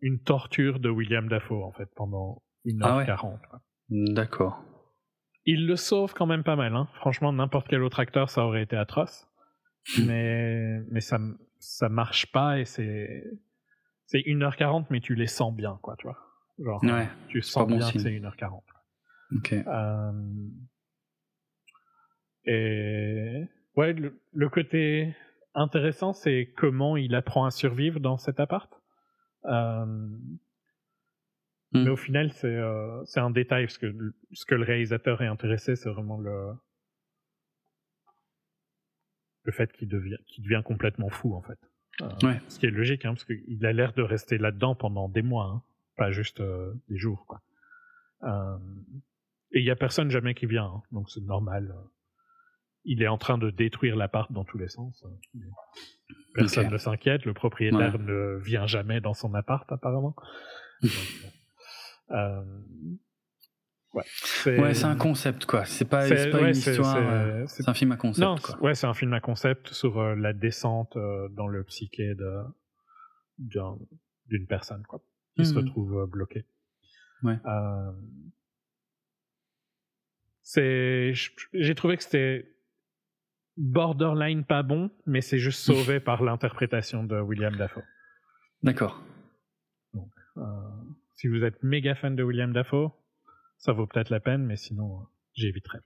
une 0.00 0.22
torture 0.22 0.78
de 0.78 0.88
William 0.88 1.28
Dafoe, 1.28 1.64
en 1.64 1.72
fait, 1.72 1.88
pendant 1.96 2.42
une 2.64 2.82
heure 2.84 3.04
quarante. 3.04 3.40
D'accord. 3.88 4.62
Il 5.44 5.66
le 5.66 5.76
sauve 5.76 6.14
quand 6.14 6.26
même 6.26 6.44
pas 6.44 6.56
mal. 6.56 6.74
Hein. 6.76 6.88
Franchement, 6.94 7.32
n'importe 7.32 7.68
quel 7.68 7.82
autre 7.82 8.00
acteur, 8.00 8.30
ça 8.30 8.44
aurait 8.44 8.62
été 8.62 8.76
atroce. 8.76 9.28
mais 10.06 10.80
mais 10.90 11.00
ça 11.00 11.18
ça 11.58 11.88
marche 11.88 12.30
pas 12.30 12.60
et 12.60 12.64
c'est 12.64 13.24
c'est 14.12 14.18
1h40 14.18 14.86
mais 14.90 15.00
tu 15.00 15.14
les 15.14 15.26
sens 15.26 15.54
bien 15.54 15.78
quoi, 15.82 15.96
tu 15.98 16.06
vois. 16.06 16.18
Genre 16.58 16.84
ouais, 16.84 17.08
tu 17.28 17.40
sens 17.42 17.66
bien 17.66 17.78
que 17.90 17.98
c'est 17.98 18.10
1h40. 18.10 18.60
OK. 19.36 19.52
Euh... 19.52 20.12
Et 22.44 23.44
ouais, 23.76 23.92
le, 23.94 24.20
le 24.32 24.48
côté 24.48 25.16
intéressant 25.54 26.12
c'est 26.12 26.52
comment 26.56 26.96
il 26.96 27.14
apprend 27.14 27.46
à 27.46 27.50
survivre 27.50 28.00
dans 28.00 28.18
cet 28.18 28.38
appart. 28.38 28.70
Euh, 29.46 29.86
mais 31.72 31.88
hmm. 31.88 31.92
au 31.92 31.96
final, 31.96 32.32
c'est 32.32 32.54
euh, 32.54 33.02
un 33.16 33.30
détail, 33.30 33.64
parce 33.64 33.78
que 33.78 33.92
ce 34.32 34.44
que 34.44 34.54
le 34.54 34.64
réalisateur 34.64 35.22
est 35.22 35.26
intéressé, 35.26 35.74
c'est 35.74 35.88
vraiment 35.88 36.18
le, 36.18 36.52
le 39.44 39.52
fait 39.52 39.72
qu'il 39.72 39.88
devient, 39.88 40.18
qu'il 40.26 40.44
devient 40.44 40.62
complètement 40.62 41.08
fou, 41.08 41.34
en 41.34 41.40
fait. 41.40 41.58
Euh, 42.00 42.08
ouais. 42.22 42.40
Ce 42.48 42.58
qui 42.58 42.66
est 42.66 42.70
logique, 42.70 43.04
hein, 43.04 43.14
parce 43.14 43.24
qu'il 43.24 43.64
a 43.66 43.72
l'air 43.72 43.92
de 43.92 44.02
rester 44.02 44.38
là-dedans 44.38 44.74
pendant 44.74 45.08
des 45.08 45.22
mois, 45.22 45.46
hein, 45.46 45.62
pas 45.96 46.10
juste 46.10 46.40
euh, 46.40 46.72
des 46.88 46.96
jours. 46.96 47.26
Quoi. 47.26 47.40
Euh, 48.24 48.56
et 49.52 49.60
il 49.60 49.64
y 49.64 49.70
a 49.70 49.76
personne 49.76 50.10
jamais 50.10 50.34
qui 50.34 50.46
vient, 50.46 50.64
hein, 50.64 50.82
donc 50.90 51.10
c'est 51.10 51.20
normal. 51.20 51.74
Il 52.84 53.02
est 53.02 53.08
en 53.08 53.18
train 53.18 53.38
de 53.38 53.50
détruire 53.50 53.94
l'appart 53.94 54.32
dans 54.32 54.44
tous 54.44 54.58
les 54.58 54.68
sens. 54.68 55.04
Personne 56.34 56.70
ne 56.70 56.78
s'inquiète, 56.78 57.24
le 57.26 57.34
propriétaire 57.34 57.98
ne 57.98 58.38
vient 58.42 58.66
jamais 58.66 59.00
dans 59.00 59.14
son 59.14 59.34
appart 59.34 59.70
apparemment. 59.70 60.16
Euh, 62.10 62.42
ouais, 63.94 64.74
c'est 64.74 64.84
un 64.84 64.96
concept 64.96 65.46
quoi. 65.46 65.64
C'est 65.64 65.84
pas, 65.84 66.08
pas 66.08 66.40
une 66.40 66.56
histoire. 66.56 66.96
Euh, 66.96 67.44
c'est 67.46 67.68
un 67.68 67.74
film 67.74 67.92
à 67.92 67.96
concept. 67.96 68.26
Non, 68.26 68.36
quoi. 68.36 68.60
ouais, 68.60 68.74
c'est 68.74 68.86
un 68.86 68.94
film 68.94 69.12
à 69.12 69.20
concept 69.20 69.72
sur 69.72 69.98
euh, 69.98 70.14
la 70.14 70.32
descente 70.32 70.96
dans 71.30 71.46
le 71.46 71.64
psyché 71.64 72.14
de 72.14 72.42
d'une 73.38 74.46
personne 74.46 74.82
quoi, 74.86 75.02
qui 75.36 75.44
se 75.44 75.52
mhm. 75.52 75.58
retrouve 75.58 76.06
bloquée. 76.06 76.44
Ouais. 77.22 77.38
c'est, 80.42 81.12
j'ai 81.52 81.74
trouvé 81.74 81.96
que 81.96 82.02
c'était 82.02 82.48
borderline 83.56 84.44
pas 84.44 84.62
bon, 84.62 84.90
mais 85.06 85.20
c'est 85.20 85.38
juste 85.38 85.60
sauvé 85.64 86.00
par 86.00 86.22
l'interprétation 86.22 87.04
de 87.04 87.20
William 87.20 87.54
Dafoe. 87.56 87.82
D'accord. 88.62 89.02
Donc, 89.94 90.10
si 91.16 91.28
vous 91.28 91.42
êtes 91.44 91.62
méga 91.62 91.94
fan 91.94 92.16
de 92.16 92.22
William 92.22 92.52
Dafoe, 92.52 92.92
ça 93.62 93.72
vaut 93.72 93.86
peut-être 93.86 94.10
la 94.10 94.20
peine, 94.20 94.44
mais 94.44 94.56
sinon, 94.56 95.00
euh, 95.00 95.04
j'éviterai. 95.34 95.78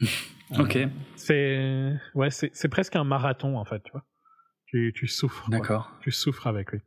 ok. 0.58 0.76
Euh, 0.76 0.88
c'est 1.14 1.92
ouais, 2.14 2.30
c'est 2.30 2.68
presque 2.68 2.96
un 2.96 3.04
marathon 3.04 3.56
en 3.56 3.64
fait, 3.64 3.80
tu 3.84 3.92
vois. 3.92 4.04
Tu, 4.66 4.92
tu 4.94 5.06
souffres. 5.06 5.48
D'accord. 5.50 5.96
Tu 6.00 6.10
souffres 6.10 6.48
avec 6.48 6.72
lui. 6.72 6.80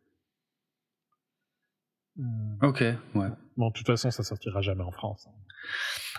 Ok, 2.62 2.82
ouais. 2.82 3.30
Bon, 3.56 3.68
de 3.70 3.74
toute 3.74 3.86
façon, 3.86 4.12
ça 4.12 4.24
sortira 4.24 4.62
jamais 4.62 4.84
en 4.84 4.92
France. 4.92 5.28
Hein. 5.28 5.34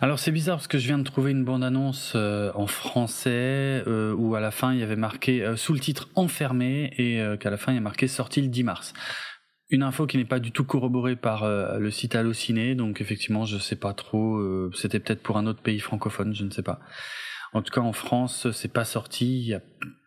Alors 0.01 0.19
c'est 0.19 0.31
bizarre 0.31 0.57
parce 0.57 0.69
que 0.69 0.79
je 0.79 0.87
viens 0.87 0.99
de 0.99 1.05
trouver 1.05 1.33
une 1.33 1.45
bande-annonce 1.45 2.13
euh, 2.15 2.53
en 2.55 2.67
français 2.67 3.83
où 3.87 4.35
à 4.35 4.41
la 4.41 4.51
fin 4.51 4.73
il 4.73 4.79
y 4.79 4.83
avait 4.83 4.97
marqué 4.97 5.57
sous 5.57 5.73
le 5.75 5.81
titre 5.81 6.09
enfermé 6.15 6.93
et 6.97 7.39
qu'à 7.39 7.51
la 7.51 7.57
fin 7.57 7.73
il 7.73 7.77
y 7.77 7.79
a 7.79 7.83
marqué 7.83 8.09
sorti 8.09 8.41
le 8.41 8.49
10 8.49 8.65
mars. 8.65 8.95
Une 9.71 9.83
info 9.83 10.07
qui 10.07 10.17
n'est 10.17 10.25
pas 10.25 10.41
du 10.41 10.51
tout 10.51 10.65
corroborée 10.65 11.17
par 11.17 11.45
euh, 11.45 11.79
le 11.79 11.91
site 11.91 12.15
Allociné, 12.15 12.75
donc 12.75 13.03
effectivement, 13.03 13.45
je 13.45 13.59
sais 13.59 13.77
pas 13.77 13.93
trop. 13.93 14.37
Euh, 14.37 14.71
c'était 14.75 14.99
peut-être 14.99 15.23
pour 15.23 15.37
un 15.37 15.47
autre 15.47 15.61
pays 15.61 15.79
francophone, 15.79 16.35
je 16.35 16.45
ne 16.45 16.51
sais 16.51 16.63
pas. 16.63 16.81
En 17.53 17.61
tout 17.61 17.73
cas, 17.73 17.83
en 17.83 17.93
France, 17.93 18.51
c'est 18.53 18.73
pas 18.73 18.85
sorti. 18.87 19.41
Il 19.41 19.47
y 19.47 19.55
a 19.55 19.61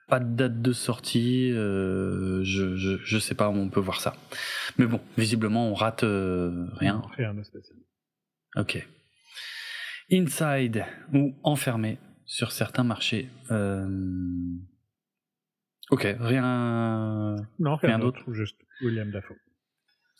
pas 0.07 0.19
de 0.19 0.35
date 0.35 0.61
de 0.61 0.73
sortie. 0.73 1.51
je, 1.51 2.41
je, 2.43 2.97
je 3.03 3.17
sais 3.19 3.35
pas 3.35 3.49
où 3.49 3.53
on 3.53 3.69
peut 3.69 3.79
voir 3.79 4.01
ça. 4.01 4.15
Mais 4.77 4.85
bon, 4.85 4.99
visiblement, 5.17 5.69
on 5.69 5.73
rate 5.73 6.01
rien. 6.03 7.01
Rien 7.17 7.33
de 7.33 7.43
spécial. 7.43 7.77
Ok. 8.55 8.87
Inside 10.11 10.85
ou 11.13 11.35
enfermé 11.43 11.97
sur 12.25 12.51
certains 12.51 12.83
marchés. 12.83 13.29
Ok, 15.91 16.07
rien. 16.19 17.35
Non, 17.59 17.75
rien, 17.75 17.99
d'autre. 17.99 18.23
Juste 18.33 18.57
William 18.81 19.11
Dafoe. 19.11 19.35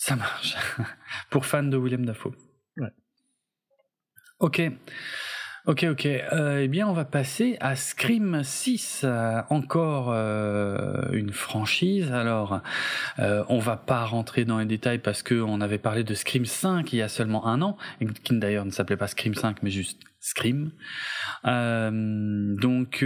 Ça 0.02 0.16
marche. 0.16 0.56
Pour 1.30 1.46
fans 1.46 1.62
de 1.62 1.78
William 1.78 2.04
Dafoe. 2.04 2.34
Ouais. 2.78 2.90
Ok. 4.40 4.64
Ok, 5.68 5.86
ok. 5.92 6.08
Euh, 6.08 6.62
eh 6.64 6.68
bien, 6.68 6.88
on 6.88 6.94
va 6.94 7.06
passer 7.06 7.56
à 7.60 7.76
Scream 7.76 8.42
6, 8.44 9.02
euh, 9.04 9.44
encore 9.52 10.10
euh, 10.12 11.12
une 11.12 11.32
franchise. 11.32 12.12
Alors, 12.12 12.62
on 13.20 13.60
va 13.60 13.78
pas 13.78 14.04
rentrer 14.06 14.44
dans 14.44 14.58
les 14.58 14.66
détails 14.66 14.98
parce 14.98 15.22
que 15.22 15.36
on 15.36 15.62
avait 15.62 15.78
parlé 15.78 16.04
de 16.04 16.16
Scream 16.16 16.48
5 16.48 16.92
il 16.94 16.96
y 16.96 17.04
a 17.04 17.08
seulement 17.08 17.46
un 17.46 17.62
an, 17.62 17.78
qui 18.24 18.40
d'ailleurs 18.40 18.66
ne 18.66 18.72
s'appelait 18.72 18.98
pas 18.98 19.06
Scream 19.06 19.36
5, 19.36 19.62
mais 19.62 19.70
juste 19.70 20.02
Scream. 20.20 20.72
donc, 21.44 23.06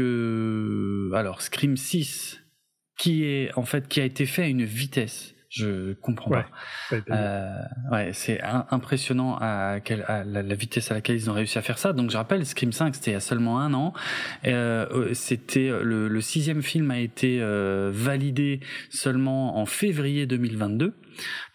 alors 1.14 1.42
Scream 1.42 1.76
6, 1.76 2.40
qui 2.98 3.26
est 3.26 3.52
en 3.58 3.64
fait 3.64 3.90
qui 3.90 4.00
a 4.00 4.06
été 4.06 4.26
fait 4.26 4.44
à 4.44 4.48
une 4.48 4.64
vitesse 4.64 5.35
je 5.56 5.94
comprends 5.94 6.32
pas. 6.32 6.46
Euh, 6.92 7.62
ouais, 7.92 8.12
c'est 8.14 8.42
impressionnant 8.42 9.38
à, 9.40 9.80
quelle, 9.84 10.04
à 10.08 10.24
la, 10.24 10.42
vitesse 10.56 10.92
à 10.92 10.96
laquelle 10.96 11.16
ils 11.16 11.30
ont 11.30 11.34
réussi 11.34 11.58
à 11.58 11.62
faire 11.62 11.78
ça. 11.78 11.94
Donc 11.94 12.12
je 12.12 12.18
rappelle, 12.18 12.46
Scream 12.46 12.72
5, 12.72 12.96
c'était 12.96 13.12
il 13.12 13.14
y 13.14 13.18
a 13.18 13.22
seulement 13.22 13.60
un 13.60 13.74
an. 13.74 13.94
Euh, 14.46 14.86
euh, 14.92 15.14
c'était 15.14 15.70
le, 15.82 16.08
le, 16.08 16.22
sixième 16.22 16.62
film 16.62 16.92
a 16.92 17.00
été 17.00 17.40
euh, 17.42 17.92
validé 17.94 18.60
seulement 18.90 19.58
en 19.58 19.66
février 19.66 20.26
2022 20.26 20.94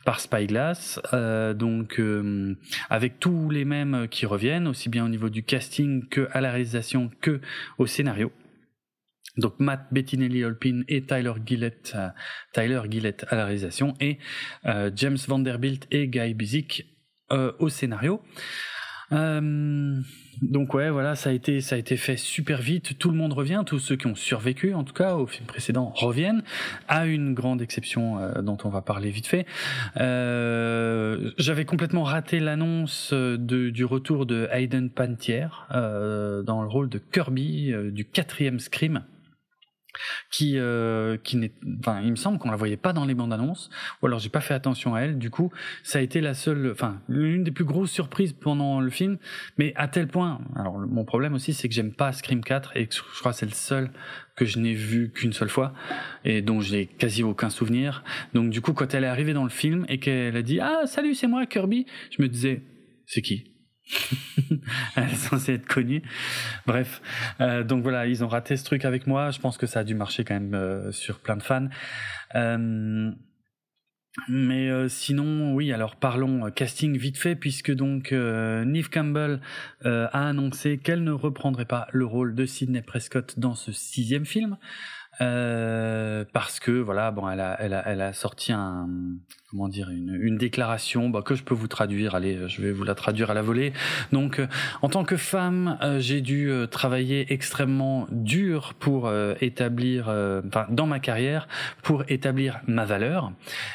par 0.04 0.20
Spyglass, 0.20 1.00
euh, 1.12 1.52
donc 1.52 2.00
euh, 2.00 2.54
avec 2.88 3.20
tous 3.20 3.50
les 3.50 3.64
mêmes 3.64 4.08
qui 4.08 4.26
reviennent, 4.26 4.66
aussi 4.66 4.88
bien 4.88 5.04
au 5.04 5.08
niveau 5.08 5.28
du 5.28 5.42
casting 5.42 6.08
que 6.08 6.28
à 6.32 6.40
la 6.40 6.50
réalisation 6.50 7.10
que 7.20 7.40
au 7.78 7.86
scénario. 7.86 8.32
Donc 9.36 9.54
Matt 9.58 9.86
Bettinelli 9.92 10.44
Holpin 10.44 10.82
et 10.88 11.02
Tyler 11.02 11.32
Gillett, 11.44 11.92
euh, 11.94 12.08
Tyler 12.52 12.80
Gillett 12.90 13.24
à 13.28 13.36
la 13.36 13.44
réalisation 13.44 13.94
et 14.00 14.18
euh, 14.66 14.90
James 14.94 15.18
Vanderbilt 15.26 15.86
et 15.90 16.08
Guy 16.08 16.34
Bizik 16.34 16.86
euh, 17.30 17.52
au 17.60 17.68
scénario. 17.68 18.20
donc 19.12 20.74
ouais, 20.74 20.90
voilà, 20.90 21.14
ça 21.14 21.30
a 21.30 21.32
été 21.32 21.60
ça 21.60 21.76
a 21.76 21.78
été 21.78 21.96
fait 21.96 22.16
super 22.16 22.60
vite. 22.60 22.98
Tout 22.98 23.10
le 23.10 23.16
monde 23.16 23.32
revient, 23.32 23.62
tous 23.64 23.78
ceux 23.78 23.96
qui 23.96 24.08
ont 24.08 24.16
survécu, 24.16 24.74
en 24.74 24.82
tout 24.82 24.94
cas 24.94 25.14
au 25.14 25.28
film 25.28 25.46
précédent, 25.46 25.92
reviennent. 25.94 26.42
À 26.88 27.06
une 27.06 27.32
grande 27.32 27.62
exception 27.62 28.18
dont 28.42 28.58
on 28.64 28.68
va 28.68 28.82
parler 28.82 29.10
vite 29.10 29.28
fait. 29.28 29.46
J'avais 31.38 31.64
complètement 31.64 32.02
raté 32.02 32.40
l'annonce 32.40 33.12
du 33.12 33.84
retour 33.84 34.26
de 34.26 34.48
Hayden 34.50 34.90
Pantier 34.90 35.46
dans 35.70 36.62
le 36.62 36.68
rôle 36.68 36.88
de 36.88 36.98
Kirby 36.98 37.72
du 37.92 38.04
quatrième 38.04 38.58
Scream 38.58 39.04
qui 40.30 40.58
euh, 40.58 41.16
qui 41.16 41.36
n'est 41.36 41.52
enfin 41.78 42.00
il 42.02 42.10
me 42.10 42.16
semble 42.16 42.38
qu'on 42.38 42.50
la 42.50 42.56
voyait 42.56 42.76
pas 42.76 42.92
dans 42.92 43.04
les 43.04 43.14
bandes 43.14 43.32
annonces 43.32 43.70
ou 44.00 44.06
alors 44.06 44.18
j'ai 44.18 44.28
pas 44.28 44.40
fait 44.40 44.54
attention 44.54 44.94
à 44.94 45.00
elle. 45.00 45.18
Du 45.18 45.30
coup 45.30 45.52
ça 45.82 45.98
a 45.98 46.02
été 46.02 46.20
la 46.20 46.34
seule 46.34 46.70
enfin 46.72 47.00
l'une 47.08 47.44
des 47.44 47.50
plus 47.50 47.64
grosses 47.64 47.90
surprises 47.90 48.32
pendant 48.32 48.80
le 48.80 48.90
film. 48.90 49.18
Mais 49.58 49.72
à 49.76 49.88
tel 49.88 50.08
point 50.08 50.40
alors 50.56 50.78
mon 50.78 51.04
problème 51.04 51.34
aussi 51.34 51.52
c'est 51.52 51.68
que 51.68 51.74
j'aime 51.74 51.92
pas 51.92 52.12
Scream 52.12 52.42
4 52.42 52.76
et 52.76 52.88
je 52.90 53.20
crois 53.20 53.32
que 53.32 53.38
c'est 53.38 53.46
le 53.46 53.52
seul 53.52 53.90
que 54.36 54.44
je 54.44 54.58
n'ai 54.58 54.74
vu 54.74 55.10
qu'une 55.10 55.32
seule 55.32 55.50
fois 55.50 55.74
et 56.24 56.40
dont 56.40 56.60
j'ai 56.60 56.86
quasi 56.86 57.22
aucun 57.22 57.50
souvenir. 57.50 58.04
Donc 58.34 58.50
du 58.50 58.60
coup 58.60 58.72
quand 58.72 58.94
elle 58.94 59.04
est 59.04 59.08
arrivée 59.08 59.32
dans 59.34 59.44
le 59.44 59.50
film 59.50 59.84
et 59.88 59.98
qu'elle 59.98 60.36
a 60.36 60.42
dit 60.42 60.60
ah 60.60 60.86
salut 60.86 61.14
c'est 61.14 61.26
moi 61.26 61.46
Kirby 61.46 61.86
je 62.10 62.22
me 62.22 62.28
disais 62.28 62.62
c'est 63.06 63.22
qui? 63.22 63.49
elle 64.96 65.10
est 65.10 65.14
censée 65.14 65.54
être 65.54 65.66
connue. 65.66 66.02
Bref, 66.66 67.02
euh, 67.40 67.62
donc 67.64 67.82
voilà, 67.82 68.06
ils 68.06 68.24
ont 68.24 68.28
raté 68.28 68.56
ce 68.56 68.64
truc 68.64 68.84
avec 68.84 69.06
moi. 69.06 69.30
Je 69.30 69.38
pense 69.38 69.58
que 69.58 69.66
ça 69.66 69.80
a 69.80 69.84
dû 69.84 69.94
marcher 69.94 70.24
quand 70.24 70.34
même 70.34 70.54
euh, 70.54 70.92
sur 70.92 71.20
plein 71.20 71.36
de 71.36 71.42
fans. 71.42 71.68
Euh, 72.34 73.10
mais 74.28 74.88
sinon, 74.88 75.54
oui, 75.54 75.72
alors 75.72 75.94
parlons 75.94 76.50
casting 76.50 76.98
vite 76.98 77.16
fait, 77.16 77.36
puisque 77.36 77.72
donc 77.72 78.10
Neve 78.10 78.90
Campbell 78.90 79.40
a 79.84 80.28
annoncé 80.28 80.78
qu'elle 80.78 81.04
ne 81.04 81.12
reprendrait 81.12 81.64
pas 81.64 81.86
le 81.92 82.06
rôle 82.06 82.34
de 82.34 82.44
Sidney 82.44 82.82
Prescott 82.82 83.38
dans 83.38 83.54
ce 83.54 83.70
sixième 83.70 84.26
film. 84.26 84.58
Parce 85.20 86.60
que 86.60 86.72
voilà 86.72 87.10
bon 87.10 87.28
elle 87.28 87.40
a 87.40 87.56
elle 87.60 87.74
a 87.74 87.82
elle 87.86 88.00
a 88.00 88.12
sorti 88.12 88.52
un 88.52 88.88
comment 89.50 89.68
dire 89.68 89.90
une, 89.90 90.16
une 90.20 90.38
déclaration 90.38 91.10
bah, 91.10 91.22
que 91.22 91.34
je 91.34 91.42
peux 91.42 91.54
vous 91.54 91.66
traduire. 91.66 92.14
Allez, 92.14 92.48
je 92.48 92.62
vais 92.62 92.70
vous 92.70 92.84
la 92.84 92.94
traduire 92.94 93.30
à 93.30 93.34
la 93.34 93.42
volée. 93.42 93.72
Donc, 94.12 94.38
euh, 94.38 94.46
en 94.80 94.88
tant 94.88 95.04
que 95.04 95.16
femme, 95.16 95.76
euh, 95.82 95.98
j'ai 95.98 96.20
dû 96.20 96.50
euh, 96.50 96.66
travailler 96.66 97.32
extrêmement 97.32 98.06
dur 98.10 98.74
pour 98.74 99.10
établir, 99.40 100.08
enfin 100.46 100.66
dans 100.70 100.86
ma 100.86 101.00
carrière, 101.00 101.48
pour 101.82 102.04
établir 102.08 102.60
ma 102.66 102.84
valeur, 102.84 103.32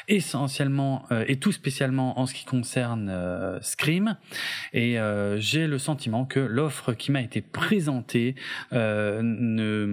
essentiellement 0.08 1.04
et 1.26 1.36
tout 1.36 1.52
spécialement 1.52 2.18
en 2.18 2.26
ce 2.26 2.34
qui 2.34 2.44
concerne 2.44 3.58
Scream. 3.60 4.16
Et 4.72 4.98
j'ai 5.36 5.66
le 5.66 5.78
sentiment 5.78 6.24
que 6.24 6.40
l'offre 6.40 6.92
qui 6.92 7.12
m'a 7.12 7.20
été 7.20 7.40
présentée 7.40 8.34
ne 8.72 9.86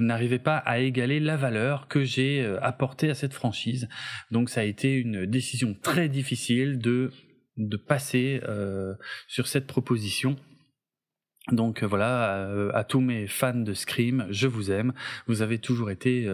n'arrivait 0.00 0.38
pas 0.38 0.56
à 0.56 0.69
égaler 0.78 1.20
la 1.20 1.36
valeur 1.36 1.88
que 1.88 2.04
j'ai 2.04 2.46
apportée 2.62 3.10
à 3.10 3.14
cette 3.14 3.34
franchise. 3.34 3.88
Donc, 4.30 4.50
ça 4.50 4.60
a 4.60 4.64
été 4.64 4.94
une 4.94 5.26
décision 5.26 5.74
très 5.82 6.08
difficile 6.08 6.78
de 6.78 7.10
de 7.68 7.76
passer 7.76 8.40
euh, 8.48 8.94
sur 9.28 9.46
cette 9.46 9.66
proposition. 9.66 10.36
Donc 11.52 11.82
euh, 11.82 11.86
voilà, 11.86 12.36
euh, 12.36 12.70
à, 12.74 12.84
tous 12.84 13.00
mes 13.00 13.26
fans 13.26 13.54
de 13.54 13.72
Scream, 13.72 14.26
je 14.30 14.46
vous 14.46 14.70
aime. 14.70 14.92
Vous 15.26 15.42
avez 15.42 15.58
toujours 15.58 15.90
été 15.90 16.28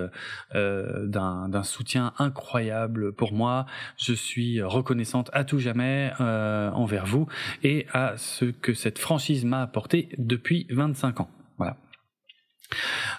d'un 0.53 1.63
soutien 1.63 2.13
incroyable 2.19 3.13
pour 3.13 3.33
moi. 3.33 3.67
Je 3.97 4.13
suis 4.13 4.63
reconnaissante 4.63 5.31
à 5.33 5.45
tout 5.45 5.59
jamais 5.59 6.13
envers 6.19 7.07
vous 7.07 7.27
et 7.63 7.87
à 7.93 8.17
ce 8.17 8.47
que 8.47 8.75
cette 8.75 8.99
franchise 8.99 9.45
m'a 9.45 9.63
apporté 9.63 10.09
depuis 10.19 10.67
25 10.71 11.21
ans. 11.21 11.31
Voilà. 11.57 11.79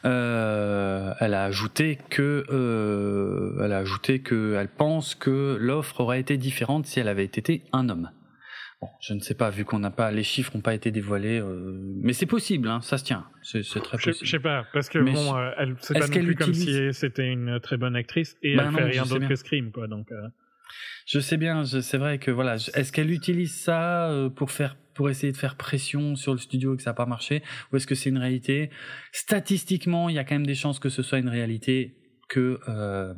Euh, 0.06 1.14
elle 1.20 1.34
a 1.34 1.46
ajouté 1.46 1.98
que, 2.10 2.46
euh, 2.50 3.64
elle 3.64 3.74
a 3.74 3.80
ajouté 3.80 4.20
que, 4.20 4.56
elle 4.56 4.70
pense 4.70 5.16
que 5.16 5.58
l'offre 5.60 6.02
aurait 6.02 6.20
été 6.20 6.38
différente 6.38 6.86
si 6.86 7.00
elle 7.00 7.08
avait 7.08 7.26
été 7.26 7.64
un 7.74 7.90
homme. 7.90 8.12
Bon, 8.80 8.90
je 9.02 9.14
ne 9.14 9.20
sais 9.20 9.34
pas, 9.34 9.50
vu 9.50 9.66
qu'on 9.66 9.80
n'a 9.80 9.90
pas, 9.90 10.12
les 10.12 10.22
chiffres 10.22 10.52
n'ont 10.54 10.62
pas 10.62 10.76
été 10.76 10.92
dévoilés, 10.92 11.40
euh, 11.40 11.82
mais 12.04 12.14
c'est 12.14 12.28
possible, 12.28 12.68
hein, 12.68 12.80
ça 12.82 13.00
se 13.00 13.06
tient, 13.06 13.26
c'est 13.42 13.64
très 13.64 13.98
possible. 13.98 14.18
Je 14.22 14.30
sais 14.30 14.40
pas, 14.40 14.68
parce 14.72 14.88
que 14.90 15.00
bon, 15.00 15.36
elle, 15.58 15.76
c'est 15.80 15.98
pas 15.98 16.08
non 16.08 16.24
plus 16.24 16.36
comme 16.36 16.54
si 16.54 16.94
c'était 16.94 17.28
une 17.28 17.60
très 17.60 17.78
bonne 17.78 17.96
actrice 17.96 18.38
et 18.44 18.56
bah 18.56 18.66
elle 18.68 18.76
fait 18.76 18.84
rien 18.84 19.06
d'autre 19.06 19.28
que 19.28 19.36
Scream, 19.36 19.72
quoi, 19.72 19.88
donc. 19.88 20.10
Je 21.08 21.20
sais 21.20 21.38
bien, 21.38 21.64
c'est 21.66 21.98
vrai 21.98 22.20
que 22.20 22.30
voilà, 22.30 22.56
est-ce 22.56 22.92
qu'elle 22.92 23.10
utilise 23.10 23.56
ça 23.56 24.12
pour 24.36 24.52
faire 24.52 24.76
pour 24.98 25.10
essayer 25.12 25.32
de 25.32 25.38
faire 25.38 25.56
pression 25.56 26.16
sur 26.16 26.34
le 26.34 26.40
studio 26.40 26.74
et 26.74 26.78
que 26.78 26.84
ça 26.84 26.90
n'a 26.90 26.96
pas 26.96 27.06
marché 27.06 27.44
Ou 27.72 27.78
est-ce 27.78 27.86
que 27.86 27.96
c'est 27.96 28.10
une 28.10 28.18
réalité? 28.18 28.72
Statistiquement, 29.12 30.10
il 30.10 30.16
y 30.16 30.20
a 30.20 30.24
quand 30.24 30.36
même 30.36 30.48
des 30.48 30.56
chances 30.56 30.80
que 30.80 30.90
ce 30.90 31.04
soit 31.04 31.20
une 31.20 31.30
réalité 31.30 31.96
que 32.28 32.60
euh, 32.68 33.14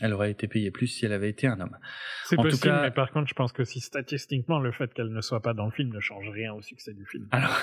elle 0.00 0.14
aurait 0.14 0.30
été 0.30 0.48
payée 0.48 0.70
plus 0.70 0.88
si 0.88 1.04
elle 1.04 1.12
avait 1.12 1.28
été 1.28 1.46
un 1.46 1.60
homme. 1.60 1.76
C'est 2.24 2.36
possible, 2.36 2.80
mais 2.82 2.90
par 2.90 3.12
contre, 3.12 3.28
je 3.28 3.34
pense 3.34 3.52
que 3.52 3.62
si 3.62 3.78
statistiquement 3.78 4.58
le 4.58 4.72
fait 4.72 4.92
qu'elle 4.92 5.12
ne 5.12 5.20
soit 5.20 5.42
pas 5.42 5.52
dans 5.52 5.66
le 5.66 5.70
film 5.70 5.92
ne 5.92 6.00
change 6.00 6.28
rien 6.30 6.54
au 6.54 6.62
succès 6.62 6.92
du 6.94 7.06
film. 7.06 7.28
Alors, 7.30 7.56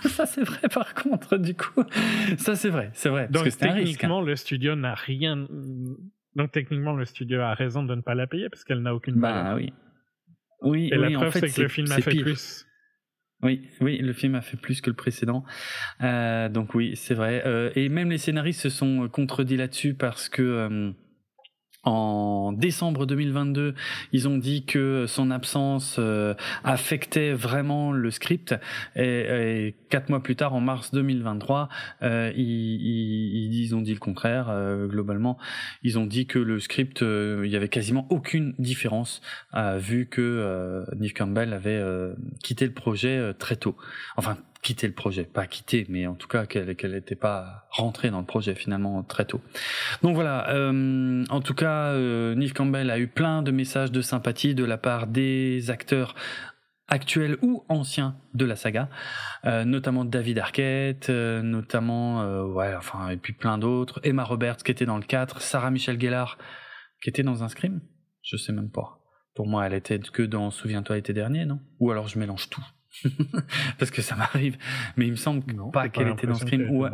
ça 0.06 0.24
c'est 0.24 0.44
vrai 0.44 0.68
par 0.72 0.94
contre, 0.94 1.36
du 1.36 1.54
coup, 1.54 1.82
ça 2.38 2.54
c'est 2.54 2.70
vrai, 2.70 2.90
c'est 2.94 3.10
vrai. 3.10 3.28
Donc 3.28 3.44
parce 3.44 3.56
que 3.56 3.64
hein. 3.64 3.74
techniquement, 3.74 4.22
le 4.22 4.36
studio 4.36 4.74
n'a 4.76 4.94
rien. 4.94 5.46
Donc 6.36 6.52
techniquement, 6.52 6.94
le 6.94 7.04
studio 7.04 7.40
a 7.40 7.52
raison 7.52 7.82
de 7.82 7.94
ne 7.94 8.00
pas 8.00 8.14
la 8.14 8.26
payer 8.26 8.48
parce 8.48 8.64
qu'elle 8.64 8.80
n'a 8.80 8.94
aucune 8.94 9.16
bah, 9.16 9.54
oui. 9.56 9.72
Oui, 10.62 10.88
Et 10.92 10.96
la 10.96 11.10
preuve, 11.10 11.32
c'est 11.32 11.50
que 11.50 11.62
le 11.62 11.68
film 11.68 11.90
a 11.92 12.00
fait 12.00 12.16
plus. 12.16 12.67
Oui, 13.42 13.68
oui, 13.80 13.98
le 13.98 14.12
film 14.12 14.34
a 14.34 14.40
fait 14.40 14.56
plus 14.56 14.80
que 14.80 14.90
le 14.90 14.96
précédent. 14.96 15.44
Euh, 16.02 16.48
donc 16.48 16.74
oui, 16.74 16.94
c'est 16.96 17.14
vrai. 17.14 17.42
Euh, 17.46 17.70
et 17.76 17.88
même 17.88 18.10
les 18.10 18.18
scénaristes 18.18 18.60
se 18.60 18.68
sont 18.68 19.08
contredits 19.08 19.56
là-dessus 19.56 19.94
parce 19.94 20.28
que 20.28 20.42
euh, 20.42 20.90
en 21.84 22.52
décembre 22.52 23.06
2022, 23.06 23.74
ils 24.12 24.28
ont 24.28 24.36
dit 24.36 24.64
que 24.64 25.06
son 25.06 25.30
absence 25.30 25.96
euh, 25.98 26.34
affectait 26.64 27.32
vraiment 27.32 27.92
le 27.92 28.10
script. 28.10 28.54
Et, 28.96 29.74
quatre 29.88 30.08
mois 30.08 30.22
plus 30.22 30.36
tard, 30.36 30.54
en 30.54 30.60
mars 30.60 30.90
2023, 30.92 31.68
euh, 32.02 32.32
ils, 32.36 33.54
ils, 33.54 33.74
ont 33.74 33.80
dit 33.80 33.94
le 33.94 34.00
contraire. 34.00 34.48
Euh, 34.50 34.86
globalement, 34.86 35.38
ils 35.82 35.98
ont 35.98 36.06
dit 36.06 36.26
que 36.26 36.38
le 36.38 36.58
script, 36.58 37.00
il 37.02 37.48
y 37.48 37.56
avait 37.56 37.68
quasiment 37.68 38.06
aucune 38.10 38.54
différence, 38.58 39.20
vu 39.76 40.06
que 40.06 40.84
Nick 40.96 41.16
Campbell 41.18 41.52
avait 41.52 41.82
quitté 42.42 42.66
le 42.66 42.72
projet 42.72 43.34
très 43.38 43.56
tôt. 43.56 43.76
Enfin, 44.16 44.36
quitté 44.62 44.86
le 44.86 44.92
projet, 44.92 45.24
pas 45.24 45.46
quitté, 45.46 45.86
mais 45.88 46.06
en 46.06 46.14
tout 46.14 46.28
cas 46.28 46.46
qu'elle 46.46 46.74
qu'elle 46.76 46.92
n'était 46.92 47.14
pas 47.14 47.66
rentrée 47.70 48.10
dans 48.10 48.20
le 48.20 48.26
projet 48.26 48.54
finalement 48.54 49.02
très 49.02 49.24
tôt. 49.24 49.40
Donc 50.02 50.14
voilà, 50.14 50.50
euh, 50.50 51.24
en 51.30 51.40
tout 51.40 51.54
cas, 51.54 51.92
euh, 51.92 52.48
Campbell 52.54 52.90
a 52.90 52.98
eu 52.98 53.06
plein 53.06 53.42
de 53.42 53.50
messages 53.50 53.92
de 53.92 54.00
sympathie 54.00 54.54
de 54.54 54.64
la 54.64 54.78
part 54.78 55.06
des 55.06 55.70
acteurs 55.70 56.14
actuels 56.88 57.36
ou 57.42 57.64
anciens 57.68 58.16
de 58.34 58.44
la 58.44 58.56
saga, 58.56 58.88
euh, 59.44 59.64
notamment 59.64 60.04
David 60.04 60.38
Arquette, 60.38 61.10
euh, 61.10 61.42
notamment 61.42 62.22
euh, 62.22 62.44
ouais, 62.44 62.74
enfin 62.74 63.10
et 63.10 63.16
puis 63.16 63.34
plein 63.34 63.58
d'autres, 63.58 64.00
Emma 64.02 64.24
Roberts 64.24 64.56
qui 64.58 64.72
était 64.72 64.86
dans 64.86 64.96
le 64.96 65.04
4, 65.04 65.40
Sarah 65.40 65.70
Michelle 65.70 66.00
Gellar 66.00 66.38
qui 67.02 67.10
était 67.10 67.22
dans 67.22 67.44
un 67.44 67.48
Scream, 67.48 67.80
je 68.22 68.36
sais 68.36 68.52
même 68.52 68.70
pas. 68.70 68.98
Pour 69.34 69.46
moi, 69.46 69.66
elle 69.66 69.74
était 69.74 70.00
que 70.00 70.22
dans 70.22 70.50
Souviens-toi 70.50 70.96
l'été 70.96 71.12
dernier, 71.12 71.44
non? 71.44 71.60
Ou 71.78 71.92
alors 71.92 72.08
je 72.08 72.18
mélange 72.18 72.48
tout. 72.50 72.64
Parce 73.78 73.90
que 73.90 74.02
ça 74.02 74.16
m'arrive. 74.16 74.56
Mais 74.96 75.06
il 75.06 75.12
me 75.12 75.16
semble 75.16 75.44
pas 75.72 75.88
qu'elle 75.88 76.08
était 76.08 76.26
dans 76.26 76.34
Scream. 76.34 76.70
Ou, 76.70 76.86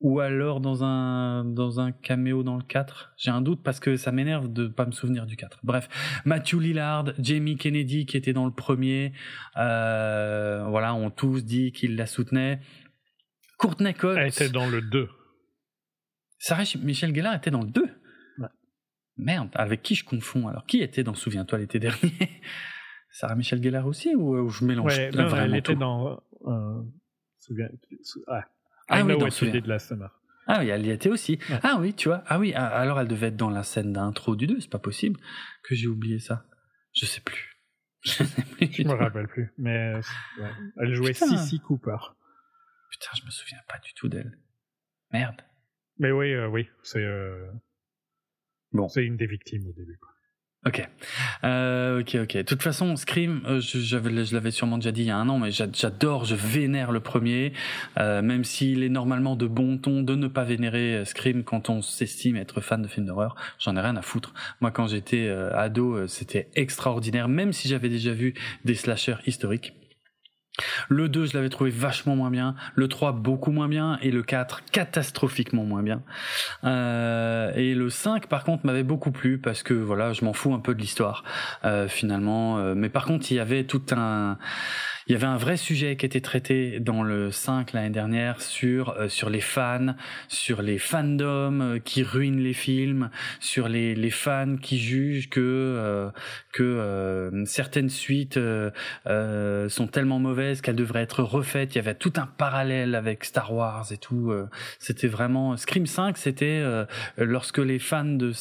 ou 0.00 0.18
alors 0.18 0.60
dans 0.60 0.82
un, 0.82 1.44
dans 1.44 1.80
un 1.80 1.92
caméo 1.92 2.42
dans 2.42 2.56
le 2.56 2.64
4. 2.64 3.14
J'ai 3.16 3.30
un 3.30 3.40
doute 3.40 3.62
parce 3.62 3.78
que 3.78 3.96
ça 3.96 4.10
m'énerve 4.10 4.52
de 4.52 4.66
pas 4.66 4.84
me 4.84 4.90
souvenir 4.90 5.26
du 5.26 5.36
4. 5.36 5.60
Bref, 5.62 5.88
Matthew 6.24 6.54
Lillard, 6.54 7.12
Jamie 7.18 7.56
Kennedy 7.56 8.04
qui 8.04 8.16
était 8.16 8.32
dans 8.32 8.46
le 8.46 8.52
premier. 8.52 9.12
Euh, 9.56 10.64
voilà, 10.68 10.94
ont 10.94 11.10
tous 11.10 11.44
dit 11.44 11.72
qu'ils 11.72 11.96
la 11.96 12.06
soutenaient. 12.06 12.60
Courtney 13.58 13.94
Cox. 13.94 14.16
Elle 14.18 14.28
était 14.28 14.48
dans 14.48 14.68
le 14.68 14.82
2. 14.82 15.08
Sarah 16.38 16.64
Michel 16.80 17.14
Gellar 17.14 17.36
était 17.36 17.52
dans 17.52 17.62
le 17.62 17.70
2 17.70 17.82
Merde, 19.18 19.50
avec 19.54 19.82
qui 19.82 19.94
je 19.94 20.04
confonds 20.04 20.48
alors? 20.48 20.64
Qui 20.66 20.80
était 20.80 21.04
dans 21.04 21.14
Souviens-toi 21.14 21.58
l'été 21.58 21.78
dernier? 21.78 22.12
Sarah 23.12 23.34
Michel 23.34 23.62
Gellar 23.62 23.86
aussi 23.86 24.16
ou, 24.16 24.48
je 24.48 24.64
mélange 24.64 24.96
ouais, 24.96 25.10
non, 25.10 25.28
vraiment 25.28 25.44
Elle 25.44 25.54
était 25.54 25.76
dans. 25.76 26.22
Euh, 26.46 26.82
ah, 28.26 28.44
ah 28.88 29.04
oui, 29.04 29.16
dans 29.16 29.26
de 29.26 29.68
la 29.68 29.78
Summer. 29.78 30.18
Ah 30.46 30.58
oui, 30.60 30.68
elle 30.68 30.84
y 30.84 30.90
était 30.90 31.10
aussi. 31.10 31.38
Ah 31.62 31.76
oui, 31.78 31.94
tu 31.94 32.08
vois. 32.08 32.24
Ah 32.26 32.38
oui, 32.38 32.52
alors 32.54 32.98
elle 32.98 33.08
devait 33.08 33.28
être 33.28 33.36
dans 33.36 33.50
la 33.50 33.62
scène 33.62 33.92
d'intro 33.92 34.34
du 34.34 34.46
2, 34.46 34.60
c'est 34.60 34.70
pas 34.70 34.78
possible 34.78 35.20
que 35.62 35.74
j'ai 35.74 35.86
oublié 35.86 36.18
ça. 36.18 36.46
Je 36.94 37.06
sais 37.06 37.20
plus. 37.20 37.48
Je 38.04 38.24
sais 38.24 38.42
plus. 38.42 38.72
Je 38.72 38.82
me 38.82 38.94
rappelle 38.94 39.28
plus. 39.28 39.52
Mais 39.58 39.94
ouais. 39.94 40.50
elle 40.80 40.92
jouait 40.92 41.12
Sissy 41.12 41.60
Cooper. 41.60 41.98
Putain, 42.90 43.10
je 43.14 43.24
me 43.24 43.30
souviens 43.30 43.60
pas 43.68 43.78
du 43.78 43.94
tout 43.94 44.08
d'elle. 44.08 44.38
Merde. 45.12 45.40
Mais 45.98 46.10
oui, 46.10 46.32
euh, 46.32 46.48
oui, 46.48 46.68
c'est. 46.82 47.04
Euh... 47.04 47.46
Bon. 48.72 48.88
C'est 48.88 49.04
une 49.04 49.16
des 49.16 49.26
victimes 49.26 49.68
au 49.68 49.72
début. 49.72 49.96
Quoi. 49.98 50.11
Ok, 50.64 50.88
euh, 51.42 52.00
ok, 52.00 52.18
ok. 52.22 52.36
De 52.36 52.42
toute 52.42 52.62
façon, 52.62 52.94
Scream, 52.94 53.42
euh, 53.46 53.60
je, 53.60 53.80
je 53.80 54.32
l'avais 54.32 54.52
sûrement 54.52 54.78
déjà 54.78 54.92
dit 54.92 55.00
il 55.02 55.06
y 55.06 55.10
a 55.10 55.16
un 55.16 55.28
an, 55.28 55.40
mais 55.40 55.50
j'adore, 55.50 56.24
je 56.24 56.36
vénère 56.36 56.92
le 56.92 57.00
premier, 57.00 57.52
euh, 57.98 58.22
même 58.22 58.44
s'il 58.44 58.84
est 58.84 58.88
normalement 58.88 59.34
de 59.34 59.48
bon 59.48 59.76
ton 59.78 60.02
de 60.02 60.14
ne 60.14 60.28
pas 60.28 60.44
vénérer 60.44 60.98
euh, 60.98 61.04
Scream 61.04 61.42
quand 61.42 61.68
on 61.68 61.82
s'estime 61.82 62.36
être 62.36 62.60
fan 62.60 62.80
de 62.80 62.86
films 62.86 63.06
d'horreur. 63.06 63.34
J'en 63.58 63.74
ai 63.74 63.80
rien 63.80 63.96
à 63.96 64.02
foutre. 64.02 64.34
Moi, 64.60 64.70
quand 64.70 64.86
j'étais 64.86 65.26
euh, 65.26 65.50
ado, 65.52 66.06
c'était 66.06 66.48
extraordinaire, 66.54 67.26
même 67.26 67.52
si 67.52 67.66
j'avais 67.66 67.88
déjà 67.88 68.12
vu 68.12 68.34
des 68.64 68.76
slashers 68.76 69.16
historiques. 69.26 69.72
Le 70.88 71.08
2, 71.08 71.26
je 71.26 71.34
l'avais 71.34 71.48
trouvé 71.48 71.70
vachement 71.70 72.16
moins 72.16 72.30
bien. 72.30 72.54
Le 72.74 72.88
3, 72.88 73.12
beaucoup 73.12 73.50
moins 73.50 73.68
bien. 73.68 73.98
Et 74.02 74.10
le 74.10 74.22
4, 74.22 74.62
catastrophiquement 74.72 75.64
moins 75.64 75.82
bien. 75.82 76.02
Euh, 76.64 77.52
et 77.54 77.74
le 77.74 77.90
5, 77.90 78.26
par 78.26 78.44
contre, 78.44 78.66
m'avait 78.66 78.82
beaucoup 78.82 79.10
plu 79.10 79.38
parce 79.38 79.62
que 79.62 79.74
voilà, 79.74 80.12
je 80.12 80.24
m'en 80.24 80.32
fous 80.32 80.54
un 80.54 80.60
peu 80.60 80.74
de 80.74 80.80
l'histoire 80.80 81.24
euh, 81.64 81.88
finalement. 81.88 82.58
Euh, 82.58 82.74
mais 82.74 82.88
par 82.88 83.04
contre, 83.04 83.30
il 83.30 83.36
y 83.36 83.40
avait 83.40 83.64
tout 83.64 83.82
un 83.92 84.38
il 85.08 85.12
y 85.12 85.16
avait 85.16 85.26
un 85.26 85.36
vrai 85.36 85.56
sujet 85.56 85.96
qui 85.96 86.06
était 86.06 86.20
traité 86.20 86.78
dans 86.78 87.02
le 87.02 87.30
5 87.30 87.72
l'année 87.72 87.90
dernière 87.90 88.40
sur 88.40 88.90
euh, 88.90 89.08
sur 89.08 89.30
les 89.30 89.40
fans, 89.40 89.94
sur 90.28 90.62
les 90.62 90.78
fandoms 90.78 91.60
euh, 91.60 91.78
qui 91.78 92.02
ruinent 92.02 92.42
les 92.42 92.52
films, 92.52 93.10
sur 93.40 93.68
les, 93.68 93.94
les 93.94 94.10
fans 94.10 94.56
qui 94.56 94.78
jugent 94.78 95.28
que 95.28 95.40
euh, 95.40 96.10
que 96.52 97.42
certaines 97.46 97.88
suites 97.88 98.38
sont 99.06 99.86
tellement 99.86 100.18
mauvaises 100.18 100.60
qu'elles 100.60 100.76
devraient 100.76 101.02
être 101.02 101.22
refaites. 101.22 101.74
Il 101.74 101.76
y 101.76 101.80
avait 101.80 101.94
tout 101.94 102.12
un 102.16 102.26
parallèle 102.26 102.94
avec 102.94 103.24
Star 103.24 103.52
Wars 103.52 103.86
et 103.90 103.96
tout. 103.96 104.32
c'était 104.78 105.08
vraiment 105.08 105.56
Scream 105.56 105.86
5, 105.86 106.18
c'était 106.18 106.62
lorsque 107.16 107.58
les 107.58 107.78
fans 107.78 108.04
de 108.04 108.32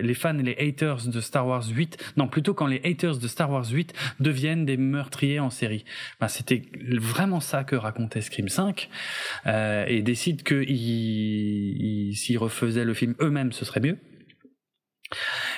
les 0.00 0.14
fans 0.14 0.38
et 0.38 0.42
les 0.42 0.56
haters 0.58 1.06
de 1.06 1.20
Star 1.20 1.46
Wars 1.46 1.64
8, 1.68 2.12
non 2.16 2.26
plutôt 2.26 2.54
quand 2.54 2.66
les 2.66 2.80
haters 2.84 3.18
de 3.18 3.28
Star 3.28 3.50
Wars 3.50 3.70
8 3.70 3.94
deviennent 4.18 4.64
des 4.64 4.76
meurtriers 4.76 5.40
en 5.40 5.50
série 5.50 5.79
ben, 6.20 6.28
c'était 6.28 6.62
vraiment 7.00 7.40
ça 7.40 7.64
que 7.64 7.76
racontait 7.76 8.20
Scream 8.20 8.48
5 8.48 8.88
euh, 9.46 9.84
et 9.86 10.02
décide 10.02 10.42
que 10.42 10.64
s'ils 10.64 12.38
refaisaient 12.38 12.84
le 12.84 12.94
film 12.94 13.14
eux-mêmes, 13.20 13.52
ce 13.52 13.64
serait 13.64 13.80
mieux. 13.80 13.98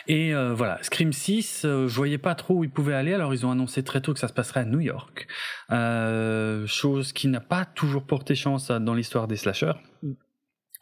Et 0.08 0.34
euh, 0.34 0.54
voilà, 0.54 0.82
Scream 0.82 1.12
6, 1.12 1.64
euh, 1.64 1.86
je 1.86 1.94
voyais 1.94 2.18
pas 2.18 2.34
trop 2.34 2.54
où 2.54 2.64
ils 2.64 2.70
pouvaient 2.70 2.94
aller, 2.94 3.12
alors 3.12 3.34
ils 3.34 3.46
ont 3.46 3.50
annoncé 3.50 3.82
très 3.82 4.00
tôt 4.00 4.12
que 4.12 4.18
ça 4.18 4.28
se 4.28 4.32
passerait 4.32 4.60
à 4.60 4.64
New 4.64 4.80
York, 4.80 5.28
euh, 5.70 6.66
chose 6.66 7.12
qui 7.12 7.28
n'a 7.28 7.40
pas 7.40 7.64
toujours 7.64 8.04
porté 8.04 8.34
chance 8.34 8.68
dans 8.68 8.94
l'histoire 8.94 9.28
des 9.28 9.36
slashers. 9.36 9.74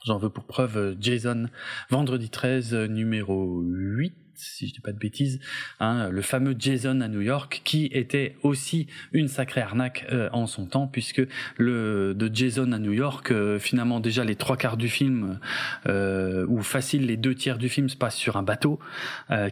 J'en 0.06 0.16
veux 0.16 0.30
pour 0.30 0.46
preuve 0.46 0.96
Jason, 0.98 1.48
vendredi 1.90 2.30
13, 2.30 2.74
numéro 2.74 3.60
8, 3.60 4.14
si 4.40 4.68
je 4.68 4.72
dis 4.72 4.80
pas 4.80 4.92
de 4.92 4.98
bêtises, 4.98 5.40
hein, 5.80 6.08
le 6.10 6.22
fameux 6.22 6.54
Jason 6.58 7.00
à 7.00 7.08
New 7.08 7.20
York, 7.20 7.60
qui 7.64 7.86
était 7.92 8.36
aussi 8.42 8.86
une 9.12 9.28
sacrée 9.28 9.60
arnaque 9.60 10.06
euh, 10.12 10.28
en 10.32 10.46
son 10.46 10.66
temps, 10.66 10.86
puisque 10.86 11.22
le 11.56 12.14
de 12.14 12.30
Jason 12.32 12.72
à 12.72 12.78
New 12.78 12.92
York, 12.92 13.30
euh, 13.30 13.58
finalement 13.58 14.00
déjà 14.00 14.24
les 14.24 14.36
trois 14.36 14.56
quarts 14.56 14.76
du 14.76 14.88
film, 14.88 15.38
euh, 15.86 16.46
ou 16.48 16.62
facile 16.62 17.06
les 17.06 17.16
deux 17.16 17.34
tiers 17.34 17.58
du 17.58 17.68
film 17.68 17.88
se 17.88 17.96
passent 17.96 18.16
sur 18.16 18.36
un 18.36 18.42
bateau 18.42 18.78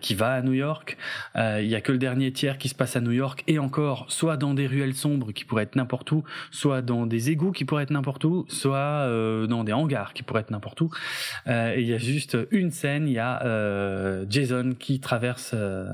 qui 0.01 0.15
va 0.15 0.32
à 0.32 0.43
New 0.43 0.52
York. 0.52 0.97
Il 1.36 1.66
y 1.66 1.74
a 1.74 1.81
que 1.81 1.93
le 1.93 1.98
dernier 1.98 2.32
tiers 2.32 2.59
qui 2.59 2.69
se 2.69 2.74
passe 2.74 2.97
à 2.97 3.01
New 3.01 3.12
York, 3.12 3.44
et 3.47 3.59
encore 3.59 4.06
soit 4.09 4.36
dans 4.36 4.55
des 4.55 4.66
ruelles 4.66 4.94
sombres 4.94 5.32
qui 5.32 5.44
pourraient 5.44 5.65
être 5.65 5.77
n'importe 5.77 6.10
où, 6.12 6.24
soit 6.51 6.82
dans 6.82 7.06
des 7.06 7.31
égouts 7.31 7.52
qui 7.52 7.65
pourraient 7.65 7.85
être 7.85 7.90
n'importe 7.90 8.24
où, 8.24 8.47
soit 8.48 9.06
dans 9.48 9.65
des 9.65 9.73
hangars 9.73 10.12
qui 10.15 10.23
pourraient 10.23 10.40
être 10.40 10.51
n'importe 10.51 10.81
où. 10.81 10.90
et 11.47 11.81
il 11.81 11.86
y 11.86 11.94
a 11.94 11.98
juste 11.98 12.36
une 12.51 12.70
scène, 12.70 13.09
il 13.09 13.15
y 13.15 13.19
a 13.19 14.24
Jason 14.28 14.74
qui 14.79 15.01
traverse 15.01 15.53
euh, 15.55 15.87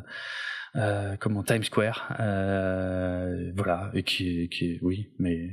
euh, 0.77 1.17
comment 1.19 1.43
Times 1.43 1.65
Square, 1.65 2.15
euh, 2.21 3.53
voilà, 3.57 3.91
et 3.95 4.03
qui, 4.03 4.49
qui, 4.49 4.79
oui, 4.83 5.09
mais 5.19 5.51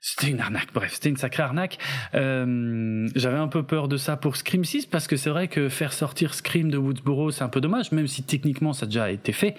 c'était 0.00 0.30
une 0.30 0.40
arnaque. 0.40 0.72
Bref, 0.74 0.94
c'était 0.94 1.08
une 1.08 1.16
sacrée 1.16 1.44
arnaque. 1.44 1.78
Euh, 2.14 3.08
J'avais 3.14 3.38
un 3.38 3.46
peu 3.48 3.62
peur 3.62 3.86
de 3.86 3.96
ça 3.96 4.16
pour 4.16 4.36
Scream 4.36 4.64
6 4.64 4.86
parce 4.86 5.06
que 5.06 5.16
c'est 5.16 5.30
vrai 5.30 5.46
que 5.46 5.68
faire 5.68 5.92
sortir 5.92 6.34
Scream 6.34 6.70
de 6.70 6.76
Woodsboro, 6.76 7.30
c'est 7.30 7.44
un 7.44 7.48
peu 7.48 7.60
dommage, 7.60 7.92
même 7.92 8.08
si 8.08 8.24
techniquement 8.24 8.72
ça 8.72 8.84
a 8.84 8.86
déjà 8.86 9.10
été 9.12 9.32
fait. 9.32 9.54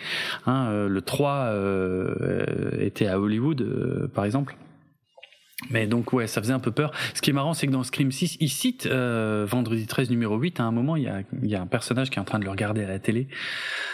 Hein, 0.46 0.88
le 0.88 1.02
3 1.02 1.32
euh, 1.32 2.72
était 2.78 3.08
à 3.08 3.20
Hollywood, 3.20 4.10
par 4.14 4.26
exemple. 4.26 4.56
Mais 5.70 5.88
donc 5.88 6.14
ouais, 6.14 6.28
ça 6.28 6.42
faisait 6.42 6.54
un 6.54 6.60
peu 6.60 6.72
peur. 6.72 6.92
Ce 7.14 7.22
qui 7.22 7.30
est 7.30 7.34
marrant, 7.34 7.54
c'est 7.54 7.68
que 7.68 7.72
dans 7.72 7.84
Scream 7.84 8.12
6, 8.12 8.38
il 8.40 8.50
cite 8.50 8.86
euh, 8.86 9.46
Vendredi 9.48 9.86
13 9.86 10.10
numéro 10.10 10.38
8, 10.38 10.60
à 10.60 10.64
un 10.64 10.72
moment, 10.72 10.96
il 10.96 11.04
y, 11.04 11.08
a, 11.08 11.24
il 11.42 11.50
y 11.50 11.56
a 11.56 11.62
un 11.62 11.68
personnage 11.68 12.10
qui 12.10 12.18
est 12.18 12.22
en 12.22 12.26
train 12.26 12.40
de 12.40 12.46
le 12.46 12.52
regarder 12.52 12.84
à 12.84 12.88
la 12.88 13.00
télé. 13.00 13.28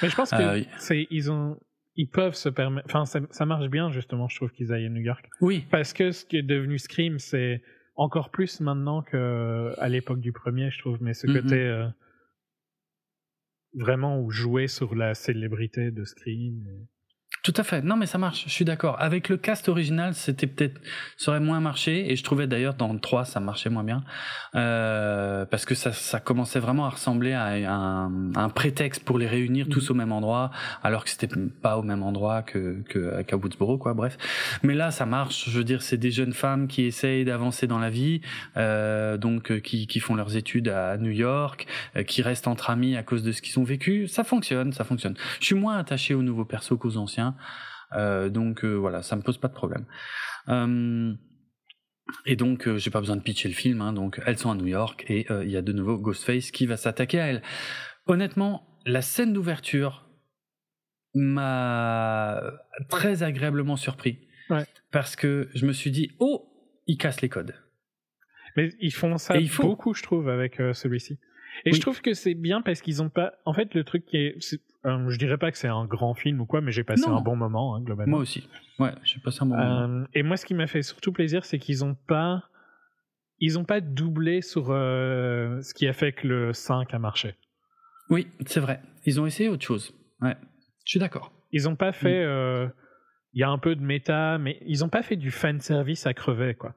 Mais 0.01 0.09
je 0.09 0.15
pense 0.15 0.31
que 0.31 0.41
euh, 0.41 0.63
c'est 0.77 1.07
ils 1.11 1.31
ont 1.31 1.57
ils 1.95 2.09
peuvent 2.09 2.33
se 2.33 2.49
permettre 2.49 2.87
enfin 2.87 3.05
ça, 3.05 3.19
ça, 3.31 3.45
marche 3.45 3.67
bien 3.67 3.91
justement, 3.91 4.27
je 4.29 4.35
trouve 4.37 4.51
qu'ils 4.51 4.71
aillent 4.71 4.85
à 4.85 4.89
New 4.89 5.01
York. 5.01 5.25
Oui. 5.41 5.65
Parce 5.69 5.93
que 5.93 6.11
ce 6.11 6.25
qui 6.25 6.37
est 6.37 6.43
devenu 6.43 6.79
Scream, 6.79 7.19
c'est 7.19 7.61
encore 7.95 8.31
plus 8.31 8.61
maintenant 8.61 9.01
que 9.01 9.73
à 9.77 9.89
l'époque 9.89 10.21
du 10.21 10.31
premier, 10.31 10.71
je 10.71 10.79
trouve, 10.79 10.97
mais 11.01 11.13
ce 11.13 11.27
mm-hmm. 11.27 11.41
côté 11.41 11.55
euh, 11.55 11.87
vraiment 13.73 14.21
où 14.21 14.31
jouer 14.31 14.67
sur 14.67 14.95
la 14.95 15.13
célébrité 15.13 15.91
de 15.91 16.05
Scream. 16.05 16.65
Et... 16.67 16.87
Tout 17.41 17.53
à 17.55 17.63
fait. 17.63 17.81
Non, 17.81 17.95
mais 17.95 18.05
ça 18.05 18.17
marche. 18.17 18.43
Je 18.47 18.51
suis 18.51 18.65
d'accord. 18.65 18.97
Avec 18.99 19.29
le 19.29 19.37
cast 19.37 19.69
original, 19.69 20.13
c'était 20.13 20.45
peut-être, 20.45 20.81
ça 21.15 21.31
aurait 21.31 21.39
moins 21.39 21.61
marché. 21.61 22.11
Et 22.11 22.17
je 22.17 22.23
trouvais 22.23 22.47
d'ailleurs 22.47 22.73
dans 22.73 22.91
le 22.91 22.99
3, 22.99 23.23
ça 23.23 23.39
marchait 23.39 23.69
moins 23.69 23.85
bien. 23.85 24.03
Euh, 24.55 25.45
parce 25.45 25.63
que 25.63 25.73
ça, 25.73 25.93
ça 25.93 26.19
commençait 26.19 26.59
vraiment 26.59 26.85
à 26.85 26.89
ressembler 26.89 27.31
à 27.31 27.45
un, 27.45 28.35
un 28.35 28.49
prétexte 28.49 29.05
pour 29.05 29.17
les 29.17 29.27
réunir 29.27 29.69
tous 29.69 29.89
mhm. 29.89 29.95
au 29.95 29.97
même 29.97 30.11
endroit, 30.11 30.51
alors 30.83 31.05
que 31.05 31.09
c'était 31.09 31.29
pas 31.61 31.77
au 31.77 31.81
même 31.81 32.03
endroit 32.03 32.41
que, 32.41 32.83
que 32.89 33.21
qu'à 33.21 33.37
Woodsboro, 33.37 33.77
quoi. 33.77 33.93
Bref. 33.93 34.17
Mais 34.63 34.75
là, 34.75 34.91
ça 34.91 35.05
marche. 35.05 35.49
Je 35.49 35.57
veux 35.57 35.63
dire, 35.63 35.81
c'est 35.81 35.97
des 35.97 36.11
jeunes 36.11 36.33
femmes 36.33 36.67
qui 36.67 36.83
essayent 36.83 37.23
d'avancer 37.23 37.67
dans 37.67 37.79
la 37.79 37.89
vie, 37.89 38.19
euh, 38.57 39.15
donc, 39.17 39.51
euh, 39.51 39.59
qui, 39.59 39.87
qui 39.87 40.01
font 40.01 40.15
leurs 40.15 40.35
études 40.35 40.67
à 40.67 40.97
New 40.97 41.11
York, 41.11 41.67
euh, 41.95 42.03
qui 42.03 42.21
restent 42.21 42.47
entre 42.47 42.69
amis 42.69 42.97
à 42.97 43.03
cause 43.03 43.23
de 43.23 43.31
ce 43.31 43.41
qu'ils 43.41 43.59
ont 43.59 43.63
vécu. 43.63 44.07
Ça 44.07 44.25
fonctionne, 44.25 44.73
ça 44.73 44.83
fonctionne. 44.83 45.15
Je 45.39 45.45
suis 45.45 45.55
moins 45.55 45.77
attaché 45.77 46.13
aux 46.13 46.21
nouveaux 46.21 46.45
persos 46.45 46.77
qu'aux 46.77 46.97
anciens. 46.97 47.18
Euh, 47.93 48.29
donc 48.29 48.63
euh, 48.63 48.73
voilà, 48.75 49.01
ça 49.01 49.15
me 49.15 49.21
pose 49.21 49.37
pas 49.37 49.47
de 49.47 49.53
problème. 49.53 49.85
Euh, 50.47 51.13
et 52.25 52.35
donc, 52.35 52.67
j'ai 52.77 52.89
pas 52.89 53.01
besoin 53.01 53.15
de 53.17 53.21
pitcher 53.21 53.49
le 53.49 53.53
film. 53.53 53.81
Hein, 53.81 53.93
donc, 53.93 54.19
elles 54.25 54.37
sont 54.37 54.49
à 54.49 54.55
New 54.55 54.65
York 54.65 55.05
et 55.09 55.27
il 55.29 55.49
y 55.49 55.57
a 55.57 55.61
de 55.61 55.71
nouveau 55.71 55.97
Ghostface 55.99 56.49
qui 56.49 56.65
va 56.65 56.75
s'attaquer 56.75 57.19
à 57.19 57.27
elles. 57.27 57.43
Honnêtement, 58.07 58.79
la 58.85 59.03
scène 59.03 59.31
d'ouverture 59.31 60.09
m'a 61.13 62.41
très 62.89 63.23
agréablement 63.23 63.75
surpris. 63.75 64.27
Ouais. 64.49 64.65
Parce 64.91 65.15
que 65.15 65.49
je 65.53 65.65
me 65.65 65.73
suis 65.73 65.91
dit, 65.91 66.11
oh, 66.19 66.51
ils 66.87 66.97
cassent 66.97 67.21
les 67.21 67.29
codes. 67.29 67.55
Mais 68.55 68.69
ils 68.79 68.93
font 68.93 69.17
ça 69.17 69.37
Et 69.37 69.47
beaucoup, 69.57 69.93
je 69.93 70.03
trouve, 70.03 70.29
avec 70.29 70.59
euh, 70.59 70.73
celui-ci. 70.73 71.19
Et 71.65 71.71
Oui. 71.71 71.75
je 71.75 71.81
trouve 71.81 72.01
que 72.01 72.13
c'est 72.13 72.33
bien 72.33 72.61
parce 72.61 72.81
qu'ils 72.81 73.01
ont 73.01 73.09
pas. 73.09 73.33
En 73.45 73.53
fait, 73.53 73.73
le 73.75 73.83
truc 73.83 74.05
qui 74.05 74.17
est. 74.17 74.59
euh, 74.85 75.09
je 75.09 75.17
dirais 75.17 75.37
pas 75.37 75.51
que 75.51 75.57
c'est 75.57 75.67
un 75.67 75.85
grand 75.85 76.13
film 76.13 76.41
ou 76.41 76.45
quoi, 76.45 76.61
mais 76.61 76.71
j'ai 76.71 76.83
passé 76.83 77.09
Non. 77.09 77.17
un 77.17 77.21
bon 77.21 77.35
moment, 77.35 77.75
hein, 77.75 77.81
globalement. 77.81 78.11
Moi 78.17 78.19
aussi. 78.21 78.47
Ouais, 78.79 78.93
j'ai 79.03 79.19
passé 79.19 79.39
un 79.41 79.45
bon 79.47 79.57
moment. 79.57 79.81
Euh, 80.03 80.05
et 80.13 80.23
moi, 80.23 80.37
ce 80.37 80.45
qui 80.45 80.53
m'a 80.53 80.67
fait 80.67 80.81
surtout 80.81 81.11
plaisir, 81.11 81.45
c'est 81.45 81.59
qu'ils 81.59 81.83
ont 81.83 81.95
pas. 81.95 82.43
Ils 83.39 83.57
ont 83.57 83.63
pas 83.65 83.79
doublé 83.81 84.41
sur 84.41 84.67
euh, 84.69 85.61
ce 85.61 85.73
qui 85.73 85.87
a 85.87 85.93
fait 85.93 86.11
que 86.11 86.27
le 86.27 86.53
5 86.53 86.93
a 86.93 86.99
marché. 86.99 87.35
Oui, 88.09 88.27
c'est 88.45 88.59
vrai. 88.59 88.81
Ils 89.05 89.21
ont 89.21 89.25
essayé 89.25 89.47
autre 89.49 89.65
chose. 89.65 89.93
Ouais, 90.21 90.35
je 90.85 90.91
suis 90.91 90.99
d'accord. 90.99 91.31
Ils 91.51 91.69
ont 91.69 91.75
pas 91.75 91.93
fait. 91.93 92.23
euh, 92.23 92.67
Il 93.33 93.39
y 93.39 93.43
a 93.43 93.49
un 93.49 93.57
peu 93.57 93.75
de 93.75 93.81
méta, 93.81 94.37
mais 94.39 94.57
ils 94.65 94.83
ont 94.83 94.89
pas 94.89 95.03
fait 95.03 95.15
du 95.15 95.31
fan 95.31 95.59
service 95.61 96.05
à 96.07 96.13
crever, 96.13 96.55
quoi. 96.55 96.73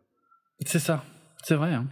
C'est 0.64 0.78
ça. 0.78 1.02
C'est 1.42 1.56
vrai. 1.56 1.72
Hein. 1.72 1.86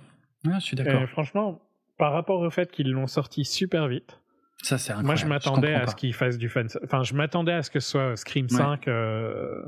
Ouais, 0.44 0.54
je 0.60 0.60
suis 0.66 0.76
d'accord. 0.76 1.08
Franchement, 1.08 1.60
par 1.98 2.12
rapport 2.12 2.40
au 2.40 2.50
fait 2.50 2.70
qu'ils 2.70 2.90
l'ont 2.92 3.06
sorti 3.08 3.44
super 3.44 3.88
vite, 3.88 4.19
Ça, 4.62 4.76
c'est 4.78 4.92
incroyable. 4.92 5.06
moi 5.06 5.14
je 5.16 5.26
m'attendais 5.26 5.74
à 5.74 5.80
pas. 5.80 5.86
ce 5.88 5.96
qu'ils 5.96 6.14
fassent 6.14 6.38
du 6.38 6.48
fan. 6.48 6.68
Enfin, 6.84 7.02
je 7.02 7.14
m'attendais 7.14 7.52
à 7.52 7.62
ce 7.62 7.70
que 7.70 7.80
ce 7.80 7.90
soit 7.90 8.16
Scream 8.16 8.46
Ouais. 8.50 8.56
5 8.56 8.88
euh, 8.88 9.62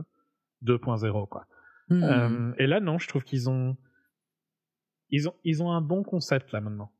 2.0, 0.65 1.29
quoi. 1.29 1.47
Hmm. 1.89 2.03
Euh, 2.05 2.53
et 2.59 2.67
là, 2.67 2.81
non, 2.81 2.99
je 2.99 3.09
trouve 3.09 3.25
qu'ils 3.25 3.49
ont, 3.51 3.77
ils 5.11 5.29
ont, 5.29 5.35
ils 5.45 5.63
ont 5.63 5.73
un 5.73 5.81
bon 5.81 6.03
concept 6.03 6.53
là 6.53 6.61
maintenant. 6.61 6.93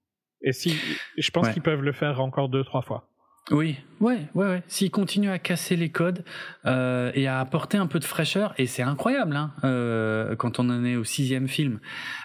Et 0.43 0.53
si, 0.53 0.77
je 1.19 1.31
pense 1.31 1.47
Ouais. 1.47 1.53
qu'ils 1.53 1.63
peuvent 1.63 1.83
le 1.83 1.93
faire 1.93 2.21
encore 2.21 2.49
deux, 2.49 2.65
trois 2.65 2.83
fois. 2.83 3.09
Oui, 3.51 3.77
ouais, 4.01 4.29
ouais, 4.35 4.47
ouais. 4.47 4.63
S'ils 4.69 4.93
continuent 4.93 5.33
à 5.33 5.41
casser 5.41 5.75
les 5.75 5.91
codes 5.91 6.25
euh, 6.65 7.11
et 7.17 7.27
à 7.27 7.41
apporter 7.41 7.77
un 7.77 7.89
peu 7.89 7.99
de 7.99 8.05
fraîcheur, 8.05 8.55
et 8.57 8.67
c'est 8.69 8.85
incroyable, 8.85 9.35
hein, 9.35 9.51
euh, 9.65 10.37
quand 10.37 10.61
on 10.61 10.71
en 10.71 10.85
est 10.85 10.95
au 10.95 11.03
sixième 11.03 11.49
film, 11.49 11.81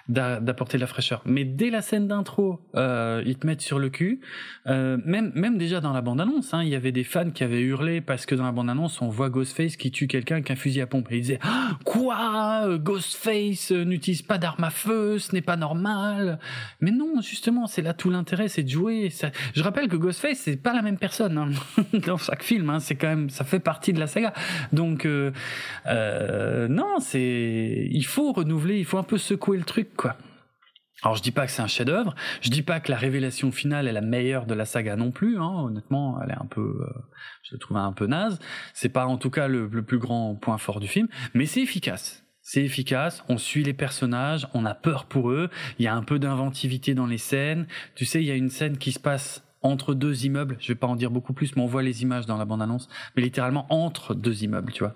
d'a- 0.10 0.40
d'apporter 0.40 0.78
de 0.78 0.82
la 0.82 0.88
fraîcheur. 0.88 1.24
Mais 1.26 1.44
dès 1.44 1.72
la 1.72 1.82
scène 1.82 2.08
d'intro, 2.08 2.62
euh, 2.76 3.24
ils 3.26 3.36
te 3.36 3.48
mettent 3.48 3.62
sur 3.62 3.80
le 3.80 3.90
cul. 3.90 4.22
Même, 4.68 5.32
même 5.34 5.58
déjà 5.58 5.80
dans 5.82 5.92
la 5.92 6.02
bande-annonce, 6.02 6.54
hein, 6.54 6.62
il 6.62 6.70
y 6.70 6.76
avait 6.76 6.92
des 6.92 7.04
fans 7.04 7.32
qui 7.32 7.44
avaient 7.44 7.62
hurlé 7.62 8.00
parce 8.00 8.28
que 8.28 8.36
dans 8.36 8.44
la 8.46 8.52
bande-annonce, 8.52 9.02
on 9.02 9.10
voit 9.10 9.30
Ghostface 9.32 9.76
qui 9.76 9.90
tue 9.90 10.06
quelqu'un 10.08 10.36
avec 10.36 10.52
un 10.52 10.56
fusil 10.56 10.82
à 10.82 10.88
pompe. 10.88 11.12
Et 11.12 11.16
ils 11.18 11.22
disaient 11.22 11.40
Ah, 11.42 11.72
quoi? 11.84 12.78
Ghostface 12.78 13.72
n'utilise 13.72 14.22
pas 14.22 14.38
d'arme 14.38 14.66
à 14.66 14.70
feu, 14.70 15.18
ce 15.18 15.34
n'est 15.34 15.42
pas 15.42 15.56
normal. 15.58 16.38
Mais 16.80 16.92
non, 16.92 17.22
justement, 17.22 17.66
c'est 17.66 17.82
là 17.82 17.94
tout 17.96 18.12
l'intérêt, 18.12 18.50
c'est 18.50 18.64
de 18.64 18.70
jouer. 18.70 19.10
Ça- 19.10 19.32
Je 19.56 19.64
rappelle 19.64 19.88
que 19.88 19.96
Ghostface, 19.96 20.38
c'est 20.40 20.58
pas 20.62 20.74
la 20.74 20.84
même 20.84 20.94
personne 20.98 21.07
hein, 21.20 21.50
dans 22.06 22.18
chaque 22.18 22.44
film. 22.44 22.70
Hein, 22.70 22.80
c'est 22.80 22.96
quand 22.96 23.08
même, 23.08 23.30
ça 23.30 23.44
fait 23.44 23.60
partie 23.60 23.94
de 23.94 24.00
la 24.00 24.08
saga. 24.08 24.34
Donc, 24.72 25.06
euh, 25.06 25.32
euh, 25.88 26.68
non, 26.68 27.00
c'est, 27.00 27.88
il 27.92 28.06
faut 28.06 28.32
renouveler, 28.34 28.80
il 28.80 28.86
faut 28.86 28.98
un 28.98 29.04
peu 29.04 29.18
secouer 29.18 29.58
le 29.58 29.64
truc, 29.64 29.96
quoi. 29.96 30.16
Alors 31.04 31.16
je 31.16 31.22
dis 31.22 31.32
pas 31.32 31.46
que 31.46 31.52
c'est 31.52 31.62
un 31.62 31.68
chef-d'œuvre, 31.68 32.16
je 32.42 32.50
dis 32.50 32.64
pas 32.64 32.80
que 32.80 32.92
la 32.92 32.98
révélation 32.98 33.52
finale 33.52 33.88
est 33.88 33.92
la 33.92 34.02
meilleure 34.02 34.48
de 34.48 34.56
la 34.56 34.66
saga 34.66 34.96
non 34.96 35.12
plus. 35.12 35.38
Hein, 35.38 35.66
honnêtement, 35.66 36.20
elle 36.24 36.32
est 36.32 36.42
un 36.42 36.48
peu, 36.48 36.62
euh, 36.82 36.90
je 37.44 37.54
la 37.54 37.60
trouve 37.60 37.78
un 37.78 37.94
peu 37.94 38.08
naze. 38.08 38.40
C'est 38.74 38.90
pas 38.90 39.06
en 39.06 39.18
tout 39.18 39.30
cas 39.30 39.48
le, 39.48 39.68
le 39.72 39.84
plus 39.84 40.00
grand 40.00 40.34
point 40.36 40.58
fort 40.58 40.80
du 40.80 40.88
film, 40.88 41.08
mais 41.36 41.46
c'est 41.46 41.62
efficace. 41.62 42.24
C'est 42.42 42.64
efficace, 42.64 43.24
on 43.28 43.38
suit 43.38 43.64
les 43.64 43.74
personnages, 43.74 44.48
on 44.54 44.66
a 44.66 44.74
peur 44.74 45.06
pour 45.06 45.32
eux, 45.32 45.50
il 45.80 45.84
y 45.84 45.88
a 45.88 45.94
un 45.94 46.02
peu 46.02 46.18
d'inventivité 46.18 46.94
dans 46.96 47.06
les 47.06 47.18
scènes. 47.18 47.68
Tu 47.94 48.06
sais, 48.06 48.22
il 48.24 48.26
y 48.26 48.32
a 48.32 48.36
une 48.36 48.50
scène 48.50 48.78
qui 48.78 48.94
se 48.94 49.00
passe 49.00 49.44
entre 49.62 49.94
deux 49.94 50.26
immeubles, 50.26 50.58
je 50.60 50.68
vais 50.70 50.76
pas 50.76 50.88
en 50.88 50.96
dire 50.96 51.12
beaucoup 51.12 51.34
plus, 51.34 51.56
mais 51.56 51.62
on 51.62 51.68
voit 51.68 51.84
les 51.84 52.04
images 52.04 52.26
dans 52.26 52.38
la 52.38 52.46
bande-annonce, 52.46 52.90
mais 53.16 53.22
littéralement 53.22 53.66
entre 53.70 54.14
deux 54.14 54.44
immeubles, 54.44 54.72
tu 54.72 54.84
vois. 54.84 54.94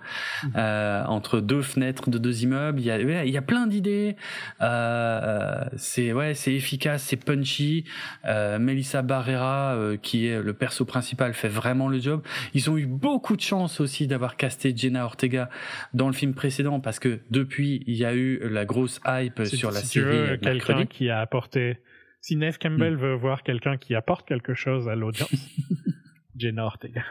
Euh, 0.56 1.04
entre 1.06 1.40
deux 1.40 1.62
fenêtres 1.62 2.10
de 2.10 2.18
deux 2.18 2.44
immeubles, 2.44 2.80
il 2.80 2.86
y 2.86 2.92
a, 2.92 3.24
il 3.24 3.32
y 3.32 3.38
a 3.38 3.42
plein 3.42 3.68
d'idées, 3.68 4.16
euh, 4.62 5.64
c'est 5.78 6.14
ouais, 6.14 6.34
c'est 6.36 6.54
efficace, 6.54 7.04
c'est 7.04 7.18
punchy. 7.18 7.86
Euh, 8.26 8.60
Melissa 8.60 9.02
Barrera, 9.02 9.74
euh, 9.74 9.98
qui 9.98 10.28
est 10.28 10.42
le 10.42 10.54
perso 10.54 10.86
principal, 10.86 11.34
fait 11.34 11.50
vraiment 11.50 11.88
le 11.88 12.00
job. 12.00 12.22
Ils 12.54 12.70
ont 12.70 12.78
eu 12.78 12.86
beaucoup 12.86 13.36
de 13.36 13.42
chance 13.42 13.80
aussi 13.80 14.08
d'avoir 14.08 14.38
casté 14.38 14.74
Jenna 14.76 15.06
Ortega 15.06 15.50
dans 15.94 16.08
le 16.08 16.14
film 16.14 16.34
précédent 16.34 16.80
parce 16.80 17.00
que 17.00 17.20
depuis 17.30 17.84
il 17.88 17.96
y 17.96 18.06
a 18.06 18.14
eu 18.14 18.40
la 18.50 18.66
grosse 18.66 19.00
hype 19.08 19.44
sur 19.46 19.72
la 19.72 19.80
si 19.80 19.90
tu 19.90 20.00
série 20.00 20.18
veux, 20.18 20.30
euh, 20.32 20.38
quelqu'un 20.38 20.86
qui 20.86 21.10
a 21.10 21.20
apporté. 21.20 21.78
Si 22.22 22.36
Neve 22.36 22.58
Campbell 22.60 22.96
veut 22.96 23.16
voir 23.16 23.44
quelqu'un 23.44 23.78
qui 23.78 23.96
apporte 23.96 24.28
quelque 24.28 24.54
chose 24.54 24.88
à 24.88 24.96
l'audience, 24.96 25.32
Jenna 26.38 26.66
Ortega. 26.66 27.04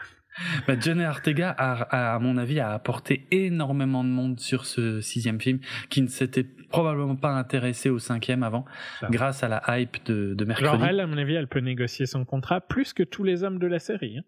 Bah, 0.65 0.79
Jenna 0.79 1.09
Ortega, 1.09 1.49
a, 1.51 1.73
a, 1.83 2.15
à 2.15 2.19
mon 2.19 2.37
avis, 2.37 2.61
a 2.61 2.71
apporté 2.71 3.27
énormément 3.31 4.03
de 4.05 4.09
monde 4.09 4.39
sur 4.39 4.65
ce 4.65 5.01
sixième 5.01 5.41
film 5.41 5.59
qui 5.89 6.01
ne 6.01 6.07
s'était 6.07 6.45
probablement 6.69 7.17
pas 7.17 7.33
intéressé 7.33 7.89
au 7.89 7.99
cinquième 7.99 8.41
avant, 8.43 8.63
Ça. 9.01 9.09
grâce 9.11 9.43
à 9.43 9.49
la 9.49 9.61
hype 9.79 9.97
de, 10.05 10.33
de 10.33 10.45
mercredi. 10.45 10.71
Genre 10.71 10.85
elle, 10.85 11.01
à 11.01 11.07
mon 11.07 11.17
avis, 11.17 11.33
elle 11.35 11.47
peut 11.49 11.59
négocier 11.59 12.05
son 12.05 12.23
contrat 12.23 12.61
plus 12.61 12.93
que 12.93 13.03
tous 13.03 13.25
les 13.25 13.43
hommes 13.43 13.59
de 13.59 13.67
la 13.67 13.79
série. 13.79 14.19
hein. 14.19 14.23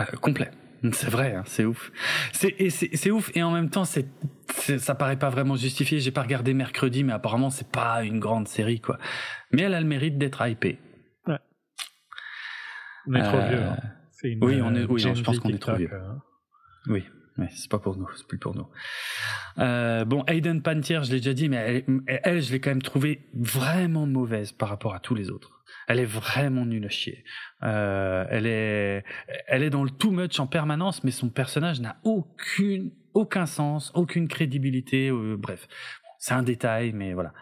Euh, 0.00 0.16
complet. 0.18 0.50
C'est 0.92 1.08
vrai, 1.10 1.34
hein, 1.34 1.42
c'est 1.46 1.64
ouf. 1.64 1.90
C'est 2.32 3.10
ouf 3.10 3.30
et 3.34 3.42
en 3.42 3.50
même 3.50 3.70
temps 3.70 3.84
c'est 3.84 4.06
ça 4.78 4.94
paraît 4.94 5.18
pas 5.18 5.30
vraiment 5.30 5.56
justifié. 5.56 5.98
J'ai 6.00 6.10
pas 6.12 6.22
regardé 6.22 6.54
mercredi, 6.54 7.02
mais 7.04 7.12
apparemment 7.12 7.50
c'est 7.50 7.68
pas 7.70 8.04
une 8.04 8.20
grande 8.20 8.46
série 8.48 8.80
quoi. 8.80 8.98
Mais 9.52 9.62
elle 9.62 9.74
a 9.74 9.80
le 9.80 9.86
mérite 9.86 10.18
d'être 10.18 10.46
hypée. 10.46 10.78
On 13.08 13.14
est 13.14 13.22
trop 13.22 13.36
Euh, 13.38 13.48
vieux. 13.48 13.62
hein. 13.62 13.76
Une, 14.24 14.44
oui, 14.44 14.60
on 14.62 14.74
est- 14.74 14.80
euh, 14.80 14.86
oui, 14.88 15.00
je 15.00 15.22
pense 15.22 15.38
qu'on 15.38 15.48
est 15.50 15.58
trop 15.58 15.74
vieux. 15.76 15.90
hein. 15.92 16.20
Oui, 16.88 17.04
mais 17.36 17.48
c'est 17.54 17.70
pas 17.70 17.78
pour 17.78 17.96
nous, 17.96 18.08
c'est 18.16 18.26
plus 18.26 18.38
pour 18.38 18.54
nous. 18.56 18.66
Euh, 19.58 20.04
bon, 20.04 20.24
Hayden 20.26 20.60
Pantier, 20.62 21.00
je 21.04 21.10
l'ai 21.12 21.18
déjà 21.18 21.32
dit, 21.34 21.48
mais 21.48 21.84
elle, 22.06 22.18
elle, 22.24 22.42
je 22.42 22.50
l'ai 22.52 22.60
quand 22.60 22.70
même 22.70 22.82
trouvée 22.82 23.28
vraiment 23.34 24.06
mauvaise 24.06 24.52
par 24.52 24.68
rapport 24.68 24.94
à 24.94 24.98
tous 25.00 25.14
les 25.14 25.30
autres. 25.30 25.55
Elle 25.86 26.00
est 26.00 26.04
vraiment 26.04 26.66
nulle 26.66 26.86
à 26.86 26.88
chier. 26.88 27.24
Euh, 27.62 28.24
elle 28.30 28.46
est, 28.46 29.04
elle 29.46 29.62
est 29.62 29.70
dans 29.70 29.84
le 29.84 29.90
too 29.90 30.10
much 30.10 30.40
en 30.40 30.46
permanence, 30.46 31.04
mais 31.04 31.10
son 31.10 31.28
personnage 31.28 31.80
n'a 31.80 31.96
aucune, 32.02 32.90
aucun 33.14 33.46
sens, 33.46 33.92
aucune 33.94 34.28
crédibilité. 34.28 35.08
euh, 35.10 35.36
bref, 35.38 35.68
c'est 36.18 36.34
un 36.34 36.42
détail, 36.42 36.92
mais 36.92 37.12
voilà. 37.12 37.32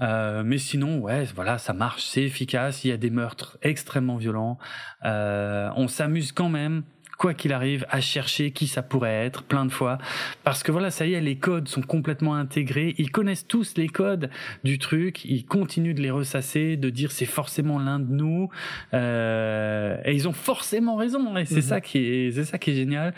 Euh, 0.00 0.42
mais 0.44 0.58
sinon, 0.58 0.98
ouais, 1.00 1.24
voilà, 1.34 1.58
ça 1.58 1.72
marche, 1.72 2.04
c'est 2.04 2.22
efficace. 2.22 2.84
Il 2.84 2.88
y 2.88 2.92
a 2.92 2.96
des 2.96 3.10
meurtres 3.10 3.58
extrêmement 3.62 4.16
violents. 4.16 4.58
Euh, 5.04 5.70
on 5.76 5.88
s'amuse 5.88 6.32
quand 6.32 6.48
même, 6.48 6.84
quoi 7.22 7.34
qu'il 7.34 7.52
arrive, 7.52 7.86
à 7.88 8.00
chercher 8.00 8.50
qui 8.50 8.66
ça 8.66 8.82
pourrait 8.82 9.24
être, 9.26 9.44
plein 9.44 9.64
de 9.64 9.70
fois, 9.70 9.98
parce 10.42 10.64
que 10.64 10.72
voilà, 10.72 10.90
ça 10.90 11.06
y 11.06 11.14
est, 11.14 11.20
les 11.20 11.36
codes 11.36 11.68
sont 11.68 11.80
complètement 11.82 12.34
intégrés. 12.34 12.96
Ils 12.98 13.12
connaissent 13.12 13.46
tous 13.46 13.74
les 13.76 13.88
codes 13.88 14.28
du 14.64 14.78
truc. 14.80 15.24
Ils 15.24 15.44
continuent 15.46 15.94
de 15.94 16.00
les 16.02 16.10
ressasser, 16.10 16.76
de 16.76 16.90
dire 16.90 17.12
c'est 17.12 17.24
forcément 17.24 17.78
l'un 17.78 18.00
de 18.00 18.12
nous, 18.12 18.50
euh, 18.92 19.96
et 20.04 20.14
ils 20.14 20.26
ont 20.26 20.32
forcément 20.32 20.96
raison. 20.96 21.36
Et 21.36 21.44
c'est 21.44 21.56
Mhm. 21.56 21.62
ça 21.62 21.80
qui 21.80 21.98
est, 21.98 22.32
c'est 22.32 22.44
ça 22.44 22.58
qui 22.58 22.72
est 22.72 22.74
génial. 22.74 23.14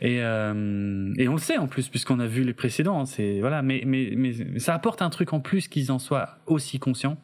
Et 0.00 0.18
euh, 0.20 1.12
et 1.16 1.28
on 1.28 1.34
le 1.34 1.38
sait 1.38 1.56
en 1.58 1.68
plus, 1.68 1.88
puisqu'on 1.88 2.18
a 2.18 2.26
vu 2.26 2.42
les 2.42 2.54
précédents. 2.54 3.00
hein, 3.00 3.06
C'est 3.06 3.38
voilà, 3.38 3.62
mais 3.62 3.82
mais 3.86 4.14
mais 4.16 4.32
ça 4.58 4.74
apporte 4.74 5.00
un 5.00 5.10
truc 5.10 5.32
en 5.32 5.38
plus 5.40 5.68
qu'ils 5.68 5.92
en 5.92 6.00
soient 6.00 6.38
aussi 6.46 6.80
conscients. 6.80 7.16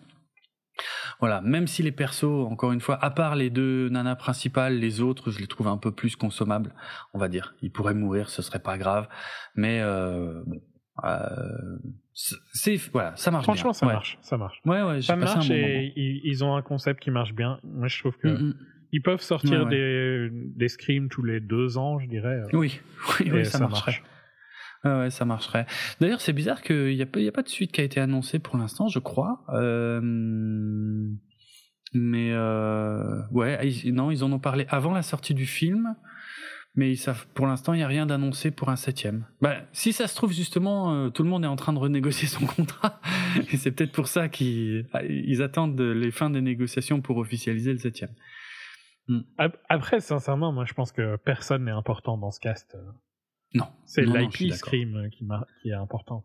Voilà, 1.21 1.41
même 1.43 1.67
si 1.67 1.83
les 1.83 1.93
persos, 1.93 2.25
encore 2.51 2.73
une 2.73 2.81
fois, 2.81 2.97
à 3.05 3.11
part 3.11 3.37
les 3.37 3.51
deux 3.51 3.89
nanas 3.91 4.17
principales, 4.17 4.79
les 4.79 5.01
autres, 5.01 5.31
je 5.31 5.39
les 5.39 5.47
trouve 5.47 5.69
un 5.69 5.77
peu 5.77 5.93
plus 5.93 6.17
consommables, 6.17 6.73
on 7.15 7.19
va 7.19 7.29
dire. 7.29 7.55
Ils 7.63 7.71
pourraient 7.71 7.95
mourir, 7.95 8.31
ce 8.31 8.43
serait 8.43 8.59
pas 8.63 8.79
grave, 8.79 9.09
mais 9.55 9.81
euh, 9.83 10.43
bon, 10.47 10.61
euh, 11.05 11.19
c'est- 12.15 12.37
c'est 12.53 12.77
voilà, 12.93 13.15
ça 13.17 13.31
marche 13.31 13.45
Franchement, 13.45 13.71
bien. 13.71 13.73
ça 13.75 13.87
Ouais. 13.87 13.93
marche. 13.93 14.19
Ça 14.23 14.37
marche. 14.37 14.61
Ouais, 14.65 14.83
ouais, 14.83 15.03
Ça 15.03 15.15
un 15.15 15.17
marche 15.17 15.51
et 15.51 15.93
ils, 15.97 16.21
ils 16.25 16.45
ont 16.45 16.55
un 16.57 16.63
concept 16.63 17.01
qui 17.03 17.11
marche 17.11 17.35
bien. 17.35 17.59
Moi, 17.65 17.89
je 17.89 17.99
trouve 18.01 18.17
que. 18.17 18.29
Mm, 18.29 18.49
mm. 18.49 18.55
ils 18.93 19.03
peuvent 19.03 19.21
sortir 19.21 19.61
Ouais, 19.61 19.65
ouais. 19.67 19.71
des 19.71 20.31
des 20.57 20.69
screams 20.69 21.09
tous 21.09 21.23
les 21.23 21.41
deux 21.41 21.79
ans, 21.79 21.99
je 22.01 22.07
dirais. 22.09 22.41
Oui, 22.53 22.81
oui, 23.21 23.31
oui, 23.33 23.45
ça, 23.47 23.59
marche. 23.69 24.03
Ouais, 24.85 25.11
ça 25.11 25.25
marcherait. 25.27 25.67
D'ailleurs, 26.01 26.21
c'est 26.23 26.33
bizarre 26.33 26.63
qu'il 26.63 26.97
n'y 26.97 27.03
a, 27.03 27.07
y 27.21 27.29
a 27.29 27.33
pas 27.33 27.43
de 27.43 27.49
suite 27.49 27.71
qui 27.73 27.81
a 27.81 27.85
été 27.85 28.01
annoncée 28.01 28.39
pour 28.39 28.57
l'instant, 28.57 28.89
je 28.89 28.99
crois. 28.99 29.45
Euh, 29.51 30.01
mais 31.93 32.31
euh, 32.33 33.21
ouais, 33.31 33.69
ils- 33.69 33.93
non, 33.95 34.11
ils 34.11 34.25
en 34.25 34.33
ont 34.33 34.39
parlé 34.39 34.65
avant 34.69 34.93
la 34.95 35.03
sortie 35.03 35.35
du 35.35 35.45
film, 35.45 35.95
mais 36.77 36.95
pour 37.35 37.47
l'instant, 37.47 37.75
il 37.75 37.79
n'y 37.79 37.83
a 37.83 37.89
rien 37.89 38.07
d'annoncé 38.07 38.51
pour 38.53 38.69
un 38.71 38.77
septième. 38.77 39.27
Bah, 39.43 39.57
si 39.73 39.93
ça 39.93 40.07
se 40.07 40.15
trouve 40.15 40.33
justement, 40.33 40.95
euh, 40.95 41.09
tout 41.11 41.25
le 41.25 41.29
monde 41.29 41.45
est 41.45 41.49
en 41.49 41.57
train 41.57 41.73
de 41.73 41.79
renégocier 41.79 42.29
son 42.29 42.47
contrat, 42.57 43.01
et 43.53 43.57
c'est 43.57 43.73
peut-être 43.73 43.93
pour 43.93 44.07
ça 44.09 44.29
qu'ils 44.29 44.87
ils 45.11 45.43
attendent 45.43 45.81
les 45.81 46.11
fins 46.11 46.31
des 46.31 46.41
négociations 46.41 47.01
pour 47.01 47.17
officialiser 47.19 47.73
le 47.73 47.79
septième. 47.79 48.15
Ap- 49.39 49.59
Après, 49.69 50.01
sincèrement, 50.01 50.53
moi, 50.53 50.65
je 50.65 50.73
pense 50.75 50.93
que 50.93 51.17
personne 51.17 51.65
n'est 51.65 51.71
important 51.73 52.17
dans 52.17 52.31
ce 52.31 52.39
cast. 52.41 52.77
Non, 53.55 53.67
C'est 53.85 54.03
l'IP. 54.03 54.53
Scream 54.55 55.09
qui, 55.11 55.25
mar- 55.25 55.47
qui 55.63 55.71
est 55.71 55.75
importante. 55.75 56.25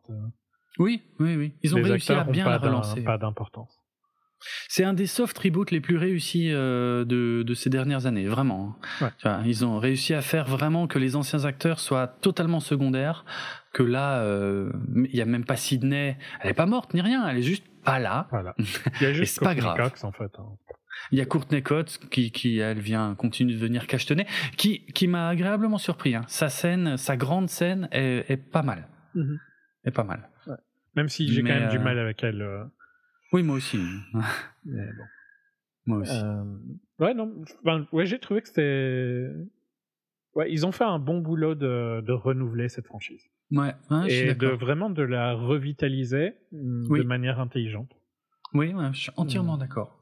Oui, 0.77 1.01
oui, 1.19 1.35
oui. 1.35 1.53
Ils 1.63 1.73
ont 1.73 1.77
Les 1.79 1.91
réussi 1.91 2.11
à 2.11 2.23
bien 2.23 2.47
la 2.47 2.57
relancer. 2.57 3.01
Pas 3.01 3.17
d'importance. 3.17 3.79
C'est 4.67 4.83
un 4.83 4.93
des 4.93 5.07
soft 5.07 5.35
reboots 5.39 5.71
les 5.71 5.79
plus 5.81 5.97
réussis 5.97 6.51
euh, 6.51 7.03
de, 7.05 7.41
de 7.43 7.53
ces 7.55 7.69
dernières 7.69 8.05
années, 8.05 8.27
vraiment. 8.27 8.75
Ouais. 9.01 9.07
Tu 9.17 9.27
vois, 9.27 9.39
ils 9.45 9.65
ont 9.65 9.79
réussi 9.79 10.13
à 10.13 10.21
faire 10.21 10.45
vraiment 10.45 10.85
que 10.87 10.99
les 10.99 11.15
anciens 11.15 11.45
acteurs 11.45 11.79
soient 11.79 12.07
totalement 12.07 12.59
secondaires 12.59 13.25
que 13.73 13.81
là, 13.81 14.19
euh, 14.19 14.71
il 14.95 15.15
y 15.15 15.21
a 15.21 15.25
même 15.25 15.45
pas 15.45 15.55
Sydney. 15.55 16.17
Elle 16.41 16.51
est 16.51 16.53
pas 16.53 16.65
morte 16.67 16.93
ni 16.93 17.01
rien. 17.01 17.27
Elle 17.27 17.37
est 17.37 17.43
juste 17.43 17.65
pas 17.83 17.97
là. 17.97 18.27
Voilà. 18.29 18.53
Il 18.99 19.03
y 19.03 19.05
a 19.05 19.13
juste 19.13 19.35
c'est 19.35 19.43
pas 19.43 19.55
grave. 19.55 19.77
Cox, 19.77 20.03
en 20.03 20.11
fait. 20.11 20.31
hein. 20.37 20.45
Il 21.11 21.17
y 21.17 21.21
a 21.21 21.25
Courtney 21.25 21.61
Cox 21.61 21.97
qui, 21.97 22.31
qui 22.31 22.59
elle 22.59 22.79
vient 22.79 23.15
continue 23.15 23.53
de 23.53 23.59
venir 23.59 23.87
cachetonner, 23.87 24.25
qui, 24.57 24.85
qui 24.87 25.07
m'a 25.07 25.29
agréablement 25.29 25.77
surpris. 25.77 26.15
Hein. 26.15 26.23
Sa 26.27 26.49
scène, 26.49 26.97
sa 26.97 27.15
grande 27.17 27.49
scène 27.49 27.87
est, 27.91 28.25
est 28.29 28.37
pas 28.37 28.63
mal, 28.63 28.87
est 29.83 29.91
pas 29.91 30.03
mal. 30.03 30.29
Même 30.95 31.09
si 31.09 31.27
j'ai 31.27 31.41
quand 31.41 31.49
même 31.49 31.69
du 31.69 31.77
euh, 31.77 31.81
mal 31.83 31.99
avec 31.99 32.23
elle. 32.23 32.41
euh, 32.41 32.63
Oui, 33.33 33.43
moi 33.43 33.57
aussi. 33.57 33.77
mais 34.65 34.85
bon. 34.97 35.03
moi 35.85 35.97
aussi. 35.99 36.21
Euh, 36.23 36.43
ouais, 36.99 37.13
non. 37.13 37.43
enfin, 37.65 37.85
ouais, 37.91 38.05
j'ai 38.05 38.17
trouvé 38.19 38.41
que 38.41 38.47
c'était. 38.47 39.27
Ouais, 40.35 40.51
ils 40.51 40.65
ont 40.65 40.71
fait 40.71 40.83
un 40.85 40.99
bon 40.99 41.19
boulot 41.19 41.53
de, 41.55 42.01
de 42.01 42.11
renouveler 42.13 42.69
cette 42.69 42.85
franchise. 42.87 43.21
ouais, 43.51 43.73
suis 44.07 44.13
et 44.29 44.35
de 44.35 44.47
vraiment 44.47 44.89
de 44.89 45.03
la 45.03 45.33
revitaliser 45.33 46.35
mm, 46.51 46.85
Oui. 46.89 46.99
de 46.99 47.05
manière 47.05 47.39
intelligente. 47.39 47.91
Oui, 48.53 48.73
ouais, 48.73 48.89
je 48.93 48.99
suis 49.01 49.11
entièrement 49.17 49.57
Mm. 49.57 49.59
d'accord. 49.59 50.01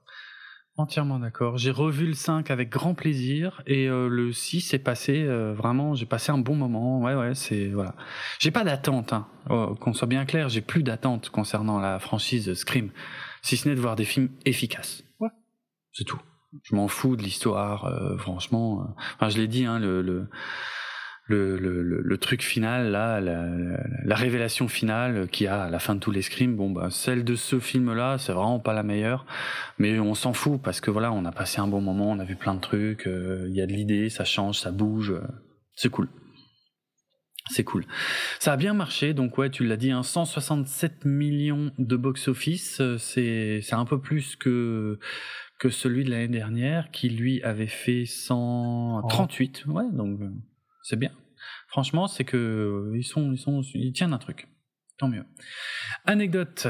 Entièrement 0.75 1.19
d'accord. 1.19 1.57
J'ai 1.59 1.69
revu 1.69 2.07
le 2.07 2.13
5 2.13 2.49
avec 2.49 2.69
grand 2.69 2.95
plaisir 2.95 3.61
et 3.67 3.87
euh, 3.87 4.07
le 4.07 4.33
6 4.33 4.73
est 4.73 4.79
passé 4.79 5.21
euh, 5.21 5.53
vraiment, 5.53 5.93
j'ai 5.93 6.07
passé 6.07 6.31
un 6.31 6.39
bon 6.39 6.55
moment. 6.55 6.99
Ouais, 6.99 7.13
ouais, 7.13 7.35
c'est 7.35 7.67
voilà. 7.67 7.93
J'ai 8.39 8.49
pas 8.49 8.63
d'attente, 8.63 9.13
hein. 9.13 9.27
Oh, 9.51 9.75
qu'on 9.79 9.93
soit 9.93 10.07
bien 10.07 10.25
clair, 10.25 10.49
j'ai 10.49 10.61
plus 10.61 10.81
d'attente 10.81 11.29
concernant 11.29 11.79
la 11.79 11.99
franchise 11.99 12.55
Scream, 12.55 12.89
si 13.43 13.55
ce 13.55 13.69
n'est 13.69 13.75
de 13.75 13.81
voir 13.81 13.95
des 13.95 14.05
films 14.05 14.29
efficaces. 14.45 15.03
Ouais. 15.19 15.29
C'est 15.91 16.05
tout. 16.05 16.19
Je 16.63 16.75
m'en 16.75 16.87
fous 16.87 17.15
de 17.15 17.21
l'histoire, 17.21 17.85
euh, 17.85 18.17
franchement. 18.17 18.81
euh. 18.81 19.01
Enfin, 19.15 19.29
je 19.29 19.37
l'ai 19.37 19.47
dit, 19.47 19.65
hein, 19.65 19.77
le, 19.77 20.01
le 20.01 20.27
le, 21.25 21.57
le, 21.57 21.81
le, 21.81 22.17
truc 22.17 22.41
final 22.41 22.91
là, 22.91 23.21
la, 23.21 23.47
la, 23.47 23.79
la 24.03 24.15
révélation 24.15 24.67
finale 24.67 25.27
qu'il 25.29 25.45
y 25.45 25.47
a 25.47 25.63
à 25.63 25.69
la 25.69 25.79
fin 25.79 25.95
de 25.95 25.99
tous 25.99 26.11
les 26.11 26.21
scrims, 26.21 26.55
bon 26.55 26.69
bah 26.69 26.89
celle 26.91 27.23
de 27.23 27.35
ce 27.35 27.59
film 27.59 27.93
là, 27.93 28.17
c'est 28.17 28.33
vraiment 28.33 28.59
pas 28.59 28.73
la 28.73 28.83
meilleure, 28.83 29.25
mais 29.77 29.99
on 29.99 30.15
s'en 30.15 30.33
fout 30.33 30.61
parce 30.61 30.81
que 30.81 30.91
voilà, 30.91 31.13
on 31.13 31.23
a 31.25 31.31
passé 31.31 31.61
un 31.61 31.67
bon 31.67 31.79
moment, 31.79 32.11
on 32.11 32.19
a 32.19 32.25
vu 32.25 32.35
plein 32.35 32.55
de 32.55 32.59
trucs, 32.59 33.07
euh, 33.07 33.45
il 33.47 33.55
y 33.55 33.61
a 33.61 33.65
de 33.65 33.71
l'idée, 33.71 34.09
ça 34.09 34.25
change, 34.25 34.59
ça 34.59 34.71
bouge, 34.71 35.11
euh, 35.11 35.21
c'est 35.75 35.89
cool. 35.89 36.09
C'est 37.49 37.65
cool. 37.65 37.85
Ça 38.39 38.53
a 38.53 38.57
bien 38.57 38.73
marché, 38.73 39.13
donc 39.13 39.37
ouais, 39.37 39.49
tu 39.49 39.65
l'as 39.65 39.75
dit, 39.75 39.91
hein, 39.91 40.03
167 40.03 41.03
millions 41.03 41.71
de 41.77 41.95
box-office, 41.97 42.79
euh, 42.79 42.97
c'est 42.97 43.73
un 43.73 43.85
peu 43.85 43.99
plus 43.99 44.35
que 44.35 44.99
que 45.59 45.69
celui 45.69 46.03
de 46.03 46.09
l'année 46.09 46.27
dernière, 46.27 46.91
qui 46.91 47.09
lui 47.09 47.41
avait 47.43 47.67
fait 47.67 48.05
138. 48.05 49.65
Ouais, 49.67 49.83
donc 49.93 50.19
c'est 50.83 50.99
bien. 50.99 51.11
Franchement, 51.67 52.07
c'est 52.07 52.23
que 52.23 52.37
euh, 52.37 52.97
ils 52.97 53.03
sont, 53.03 53.31
ils 53.33 53.39
sont, 53.39 53.61
ils 53.73 53.93
tiennent 53.93 54.13
un 54.13 54.19
truc. 54.19 54.47
Tant 54.97 55.07
mieux. 55.07 55.25
Anecdote. 56.05 56.67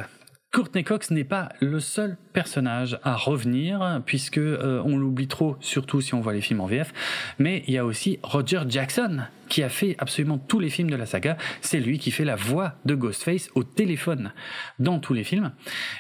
Courtney 0.54 0.84
Cox 0.84 1.10
n'est 1.10 1.24
pas 1.24 1.50
le 1.62 1.80
seul 1.80 2.16
personnage 2.32 3.00
à 3.04 3.16
revenir, 3.16 4.04
puisque 4.06 4.38
euh, 4.38 4.84
on 4.86 4.98
l'oublie 4.98 5.28
trop, 5.28 5.58
surtout 5.62 6.00
si 6.00 6.14
on 6.14 6.22
voit 6.22 6.34
les 6.34 6.42
films 6.42 6.62
en 6.62 6.68
VF. 6.68 6.94
Mais 7.40 7.64
il 7.68 7.74
y 7.74 7.78
a 7.80 7.86
aussi 7.86 8.20
Roger 8.22 8.62
Jackson, 8.70 9.24
qui 9.54 9.62
a 9.62 9.70
fait 9.70 9.96
absolument 10.00 10.40
tous 10.40 10.60
les 10.60 10.72
films 10.72 10.90
de 10.90 10.96
la 10.96 11.06
saga. 11.06 11.38
C'est 11.62 11.80
lui 11.80 12.00
qui 12.00 12.10
fait 12.10 12.26
la 12.26 12.36
voix 12.36 12.74
de 12.86 12.96
Ghostface 12.96 13.52
au 13.54 13.64
téléphone 13.64 14.34
dans 14.80 14.98
tous 14.98 15.14
les 15.14 15.24
films. 15.24 15.52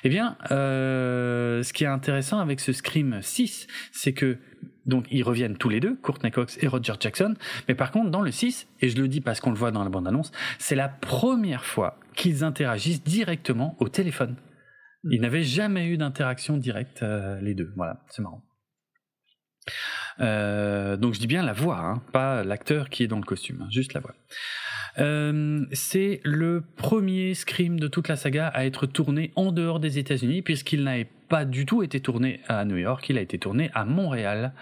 Eh 0.03 0.09
bien, 0.09 0.37
euh, 0.49 1.61
ce 1.61 1.71
qui 1.71 1.83
est 1.83 1.87
intéressant 1.87 2.39
avec 2.39 2.59
ce 2.59 2.73
Scream 2.73 3.19
6, 3.21 3.67
c'est 3.91 4.13
que 4.13 4.39
donc 4.87 5.05
ils 5.11 5.21
reviennent 5.21 5.55
tous 5.55 5.69
les 5.69 5.79
deux, 5.79 5.95
Courtney 6.01 6.31
Cox 6.31 6.57
et 6.63 6.67
Roger 6.67 6.93
Jackson. 6.99 7.35
Mais 7.67 7.75
par 7.75 7.91
contre, 7.91 8.09
dans 8.09 8.23
le 8.23 8.31
6, 8.31 8.67
et 8.81 8.89
je 8.89 8.99
le 8.99 9.07
dis 9.07 9.21
parce 9.21 9.39
qu'on 9.39 9.51
le 9.51 9.57
voit 9.57 9.69
dans 9.69 9.83
la 9.83 9.91
bande-annonce, 9.91 10.31
c'est 10.57 10.75
la 10.75 10.89
première 10.89 11.63
fois 11.63 11.99
qu'ils 12.15 12.43
interagissent 12.43 13.03
directement 13.03 13.77
au 13.79 13.87
téléphone. 13.87 14.35
Ils 15.11 15.21
n'avaient 15.21 15.43
jamais 15.43 15.85
eu 15.85 15.97
d'interaction 15.97 16.57
directe, 16.57 17.03
euh, 17.03 17.39
les 17.39 17.53
deux. 17.53 17.71
Voilà, 17.75 18.01
c'est 18.09 18.23
marrant. 18.23 18.41
Euh, 20.19 20.97
donc 20.97 21.13
je 21.13 21.19
dis 21.19 21.27
bien 21.27 21.43
la 21.43 21.53
voix, 21.53 21.79
hein, 21.79 22.01
pas 22.11 22.43
l'acteur 22.43 22.89
qui 22.89 23.03
est 23.03 23.07
dans 23.07 23.17
le 23.17 23.23
costume, 23.23 23.61
hein, 23.63 23.67
juste 23.69 23.93
la 23.93 23.99
voix. 23.99 24.13
Euh, 24.99 25.65
c'est 25.71 26.21
le 26.23 26.63
premier 26.77 27.33
Scream 27.33 27.79
de 27.79 27.87
toute 27.87 28.07
la 28.07 28.15
saga 28.15 28.47
à 28.47 28.65
être 28.65 28.85
tourné 28.85 29.31
en 29.35 29.51
dehors 29.51 29.79
des 29.79 29.97
États-Unis, 29.97 30.41
puisqu'il 30.41 30.83
n'avait 30.83 31.09
pas 31.29 31.45
du 31.45 31.65
tout 31.65 31.81
été 31.81 31.99
tourné 31.99 32.41
à 32.47 32.63
New 32.65 32.77
York, 32.77 33.09
il 33.09 33.17
a 33.17 33.21
été 33.21 33.39
tourné 33.39 33.71
à 33.73 33.85
Montréal, 33.85 34.53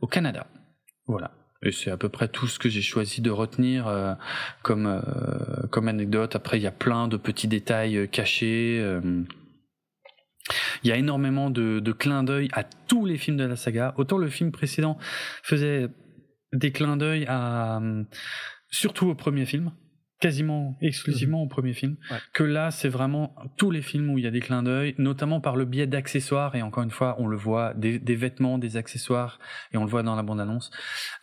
au 0.00 0.06
Canada. 0.06 0.46
Voilà. 1.06 1.32
Et 1.62 1.72
c'est 1.72 1.90
à 1.90 1.98
peu 1.98 2.08
près 2.08 2.28
tout 2.28 2.46
ce 2.46 2.58
que 2.58 2.70
j'ai 2.70 2.80
choisi 2.80 3.20
de 3.20 3.30
retenir 3.30 3.86
euh, 3.86 4.14
comme, 4.62 5.88
anecdote. 5.88 6.34
Après, 6.34 6.58
il 6.58 6.62
y 6.62 6.66
a 6.66 6.72
plein 6.72 7.06
de 7.06 7.18
petits 7.18 7.48
détails 7.48 8.08
cachés. 8.10 8.80
Il 10.84 10.88
y 10.88 10.92
a 10.92 10.96
énormément 10.96 11.50
de, 11.50 11.80
de 11.80 11.92
clins 11.92 12.22
d'œil 12.24 12.48
à 12.52 12.64
tous 12.64 13.04
les 13.04 13.16
films 13.18 13.36
de 13.36 13.44
la 13.44 13.56
saga. 13.56 13.94
Autant 13.96 14.18
le 14.18 14.28
film 14.28 14.50
précédent 14.52 14.98
faisait 15.42 15.88
des 16.52 16.72
clins 16.72 16.96
d'œil 16.96 17.26
à 17.28 17.78
euh, 17.80 18.04
surtout 18.70 19.08
au 19.08 19.14
premier 19.14 19.46
film, 19.46 19.72
quasiment 20.20 20.76
exclusivement 20.82 21.42
au 21.42 21.46
premier 21.48 21.72
film, 21.72 21.96
Ouais. 22.10 22.18
que 22.34 22.42
là 22.44 22.70
c'est 22.70 22.88
vraiment 22.88 23.34
tous 23.56 23.70
les 23.70 23.82
films 23.82 24.10
où 24.10 24.18
il 24.18 24.24
y 24.24 24.26
a 24.26 24.30
des 24.30 24.40
clins 24.40 24.62
d'œil, 24.62 24.94
notamment 24.98 25.40
par 25.40 25.56
le 25.56 25.64
biais 25.64 25.86
d'accessoires 25.86 26.54
et 26.56 26.62
encore 26.62 26.82
une 26.82 26.90
fois 26.90 27.16
on 27.18 27.26
le 27.26 27.36
voit 27.36 27.72
des, 27.74 27.98
des 27.98 28.16
vêtements, 28.16 28.58
des 28.58 28.76
accessoires 28.76 29.38
et 29.72 29.76
on 29.78 29.84
le 29.84 29.90
voit 29.90 30.02
dans 30.02 30.16
la 30.16 30.22
bande 30.22 30.40
annonce. 30.40 30.70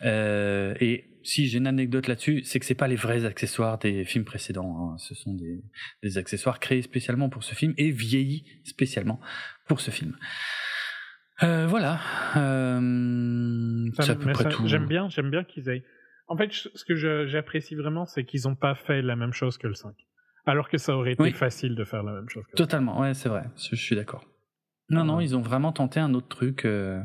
Euh, 0.04 0.74
et 0.80 1.04
si 1.28 1.46
j'ai 1.46 1.58
une 1.58 1.66
anecdote 1.66 2.06
là-dessus, 2.08 2.42
c'est 2.44 2.58
que 2.58 2.64
c'est 2.66 2.74
pas 2.74 2.88
les 2.88 2.96
vrais 2.96 3.24
accessoires 3.26 3.78
des 3.78 4.04
films 4.04 4.24
précédents, 4.24 4.92
hein. 4.92 4.96
ce 4.98 5.14
sont 5.14 5.34
des, 5.34 5.62
des 6.02 6.16
accessoires 6.18 6.58
créés 6.58 6.82
spécialement 6.82 7.28
pour 7.28 7.44
ce 7.44 7.54
film 7.54 7.74
et 7.76 7.90
vieillis 7.90 8.44
spécialement 8.64 9.20
pour 9.66 9.80
ce 9.80 9.90
film. 9.90 10.16
Euh, 11.42 11.66
voilà, 11.68 12.00
euh, 12.36 13.90
Ça- 13.94 14.02
c'est 14.04 14.10
à 14.12 14.14
peu 14.16 14.32
près 14.32 14.44
ça- 14.44 14.50
tout. 14.50 14.66
J'aime 14.66 14.86
bien, 14.86 15.08
j'aime 15.08 15.30
bien 15.30 15.44
qu'ils 15.44 15.68
aient. 15.68 15.84
En 16.26 16.36
fait, 16.36 16.50
ce 16.52 16.84
que 16.84 16.94
je- 16.96 17.26
j'apprécie 17.26 17.74
vraiment, 17.74 18.06
c'est 18.06 18.24
qu'ils 18.24 18.42
n'ont 18.44 18.54
pas 18.56 18.74
fait 18.74 19.02
la 19.02 19.16
même 19.16 19.32
chose 19.32 19.56
que 19.58 19.66
le 19.66 19.74
5. 19.74 19.94
Alors 20.46 20.68
que 20.68 20.78
ça 20.78 20.96
aurait 20.96 21.12
été 21.12 21.22
Oui. 21.22 21.32
facile 21.32 21.74
de 21.74 21.84
faire 21.84 22.02
la 22.02 22.12
même 22.12 22.28
chose 22.28 22.44
que 22.44 22.52
le 22.52 22.56
5. 22.56 22.64
Totalement, 22.64 23.00
ouais, 23.00 23.14
c'est 23.14 23.28
vrai, 23.28 23.44
je, 23.56 23.76
je 23.76 23.82
suis 23.82 23.96
d'accord. 23.96 24.24
Non, 24.90 25.04
non, 25.04 25.16
Ouais. 25.18 25.24
ils 25.24 25.36
ont 25.36 25.42
vraiment 25.42 25.72
tenté 25.72 26.00
un 26.00 26.14
autre 26.14 26.28
truc. 26.28 26.64
euh. 26.64 27.00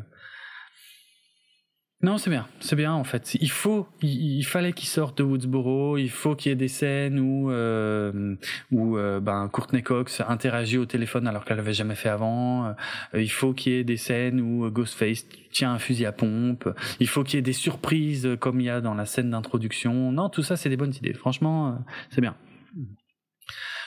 Non, 2.03 2.17
c'est 2.17 2.29
bien, 2.29 2.45
c'est 2.59 2.75
bien 2.75 2.91
en 2.91 3.05
fait. 3.05 3.35
Il 3.35 3.49
faut, 3.49 3.87
il, 4.01 4.39
il 4.39 4.43
fallait 4.43 4.73
qu'ils 4.73 4.89
sortent 4.89 5.19
de 5.19 5.23
Woodsboro, 5.23 5.97
il 5.97 6.09
faut 6.09 6.35
qu'il 6.35 6.49
y 6.49 6.51
ait 6.51 6.57
des 6.57 6.67
scènes 6.67 7.17
où, 7.17 7.49
euh, 7.49 8.35
où 8.71 8.97
euh, 8.97 9.21
ben, 9.21 9.47
Courtney 9.47 9.81
Cox 9.81 10.21
interagit 10.27 10.77
au 10.77 10.85
téléphone 10.85 11.27
alors 11.27 11.45
qu'elle 11.45 11.55
l'avait 11.55 11.73
jamais 11.73 11.95
fait 11.95 12.09
avant. 12.09 12.67
Euh, 12.67 12.73
il 13.13 13.31
faut 13.31 13.53
qu'il 13.53 13.71
y 13.71 13.75
ait 13.77 13.85
des 13.85 13.95
scènes 13.95 14.41
où 14.41 14.65
euh, 14.65 14.69
Ghostface 14.69 15.25
tient 15.53 15.71
un 15.71 15.79
fusil 15.79 16.05
à 16.05 16.11
pompe. 16.11 16.67
Il 16.99 17.07
faut 17.07 17.23
qu'il 17.23 17.35
y 17.35 17.39
ait 17.39 17.41
des 17.41 17.53
surprises 17.53 18.25
euh, 18.25 18.35
comme 18.35 18.59
il 18.59 18.65
y 18.65 18.69
a 18.69 18.81
dans 18.81 18.95
la 18.95 19.05
scène 19.05 19.29
d'introduction. 19.29 20.11
Non, 20.11 20.27
tout 20.27 20.43
ça, 20.43 20.57
c'est 20.57 20.69
des 20.69 20.77
bonnes 20.77 20.93
idées. 20.93 21.13
Franchement, 21.13 21.85
c'est 22.09 22.19
bien. 22.19 22.35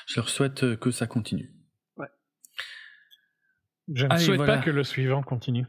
Je 0.06 0.16
leur 0.16 0.30
souhaite 0.30 0.76
que 0.76 0.90
ça 0.90 1.06
continue. 1.06 1.50
Je 3.92 4.06
ne 4.06 4.12
Allez, 4.12 4.24
souhaite 4.24 4.36
voilà. 4.38 4.56
pas 4.56 4.62
que 4.62 4.70
le 4.70 4.82
suivant 4.84 5.22
continue. 5.22 5.66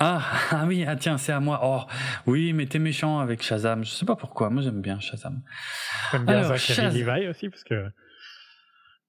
Ah, 0.00 0.22
ah 0.50 0.64
oui, 0.66 0.84
ah 0.86 0.96
tiens, 0.96 1.18
c'est 1.18 1.32
à 1.32 1.40
moi. 1.40 1.60
Oh, 1.62 1.82
oui, 2.26 2.52
mais 2.52 2.66
t'es 2.66 2.78
méchant 2.78 3.20
avec 3.20 3.42
Shazam. 3.42 3.84
Je 3.84 3.90
sais 3.90 4.06
pas 4.06 4.16
pourquoi. 4.16 4.50
Moi, 4.50 4.62
j'aime 4.62 4.80
bien 4.80 4.98
Shazam. 4.98 5.42
J'aime 6.10 6.24
bien 6.24 6.38
Alors, 6.38 6.56
Chaz- 6.56 6.92
Levi 6.92 7.28
aussi, 7.28 7.48
parce 7.48 7.64
que. 7.64 7.86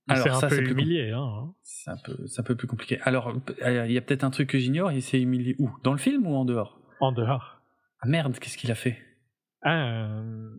Alors, 0.07 0.23
c'est 0.23 0.29
un 0.31 0.39
ça, 0.39 0.47
peu 0.49 0.61
humilié. 0.61 1.11
Hein. 1.11 1.53
C'est 1.63 1.89
un 1.91 1.97
peu, 1.97 2.17
c'est 2.27 2.41
un 2.41 2.43
peu 2.43 2.55
plus 2.55 2.67
compliqué. 2.67 2.99
Alors, 3.03 3.33
euh, 3.63 3.85
il 3.87 3.93
y 3.93 3.97
a 3.97 4.01
peut-être 4.01 4.23
un 4.25 4.31
truc 4.31 4.49
que 4.49 4.57
j'ignore. 4.57 4.91
Il 4.91 5.01
s'est 5.01 5.21
humilié 5.21 5.55
où? 5.59 5.69
Dans 5.83 5.93
le 5.93 5.97
film 5.97 6.27
ou 6.27 6.35
en 6.35 6.43
dehors? 6.43 6.81
En 6.99 7.11
dehors. 7.11 7.61
Ah 8.01 8.07
merde, 8.07 8.37
qu'est-ce 8.39 8.57
qu'il 8.57 8.71
a 8.71 8.75
fait? 8.75 8.97
Ah, 9.63 9.93
euh, 9.93 10.49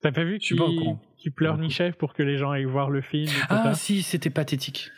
T'as 0.00 0.12
pas 0.12 0.24
vu 0.24 0.40
suis 0.40 0.56
pas 0.56 0.66
qu'il 0.66 0.96
qu'il 1.16 1.32
pleurnichait 1.32 1.92
pour 1.92 2.14
que 2.14 2.22
les 2.22 2.36
gens 2.36 2.50
aillent 2.50 2.64
voir 2.64 2.90
le 2.90 3.00
film. 3.00 3.30
Ah 3.48 3.74
si, 3.74 4.02
c'était 4.02 4.30
pathétique. 4.30 4.90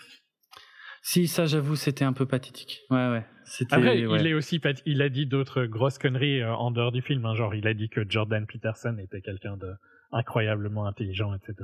Si, 1.09 1.29
ça, 1.29 1.47
j'avoue, 1.47 1.77
c'était 1.77 2.05
un 2.05 2.13
peu 2.13 2.27
pathétique. 2.27 2.81
Ouais, 2.91 3.09
ouais. 3.09 3.25
Après, 3.71 4.05
ouais. 4.07 4.21
il 4.21 4.27
est 4.27 4.35
aussi 4.35 4.61
il 4.87 5.03
a 5.03 5.09
dit 5.09 5.25
d'autres 5.25 5.65
grosses 5.65 5.99
conneries 5.99 6.43
euh, 6.43 6.53
en 6.53 6.73
dehors 6.73 6.91
du 6.91 7.01
film. 7.01 7.25
hein, 7.27 7.35
genre, 7.37 7.55
il 7.55 7.69
a 7.69 7.75
dit 7.75 7.89
que 7.89 8.05
Jordan 8.09 8.45
Peterson 8.45 8.99
était 8.99 9.21
quelqu'un 9.21 9.57
de 9.57 9.73
incroyablement 10.11 10.85
intelligent, 10.85 11.33
etc. 11.33 11.55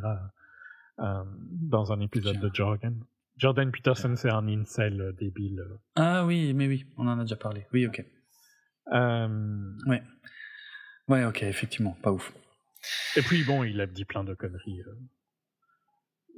euh, 1.01 1.24
dans 1.51 1.90
un 1.93 1.98
épisode 1.98 2.39
Tiens. 2.39 2.48
de 2.48 2.55
Jordan. 2.55 3.05
Jordan 3.36 3.73
Peterson, 3.73 4.14
c'est 4.14 4.31
un 4.31 4.47
incel 4.47 5.01
euh, 5.01 5.12
débile. 5.12 5.60
Ah 5.97 6.24
oui, 6.24 6.55
mais 6.55 6.69
oui, 6.69 6.86
on 6.97 7.09
en 7.09 7.19
a 7.19 7.23
déjà 7.23 7.35
parlé. 7.35 7.66
Oui, 7.73 7.85
ok. 7.89 8.05
Euh, 8.93 9.73
Ouais. 9.86 10.05
Ouais, 11.09 11.24
ok, 11.24 11.43
effectivement, 11.43 11.97
pas 12.01 12.12
ouf. 12.12 12.32
et 13.16 13.23
puis, 13.23 13.43
bon, 13.43 13.64
il 13.64 13.81
a 13.81 13.89
dit 13.89 14.05
plein 14.05 14.23
de 14.23 14.35
conneries 14.35 14.82
euh, 14.82 14.94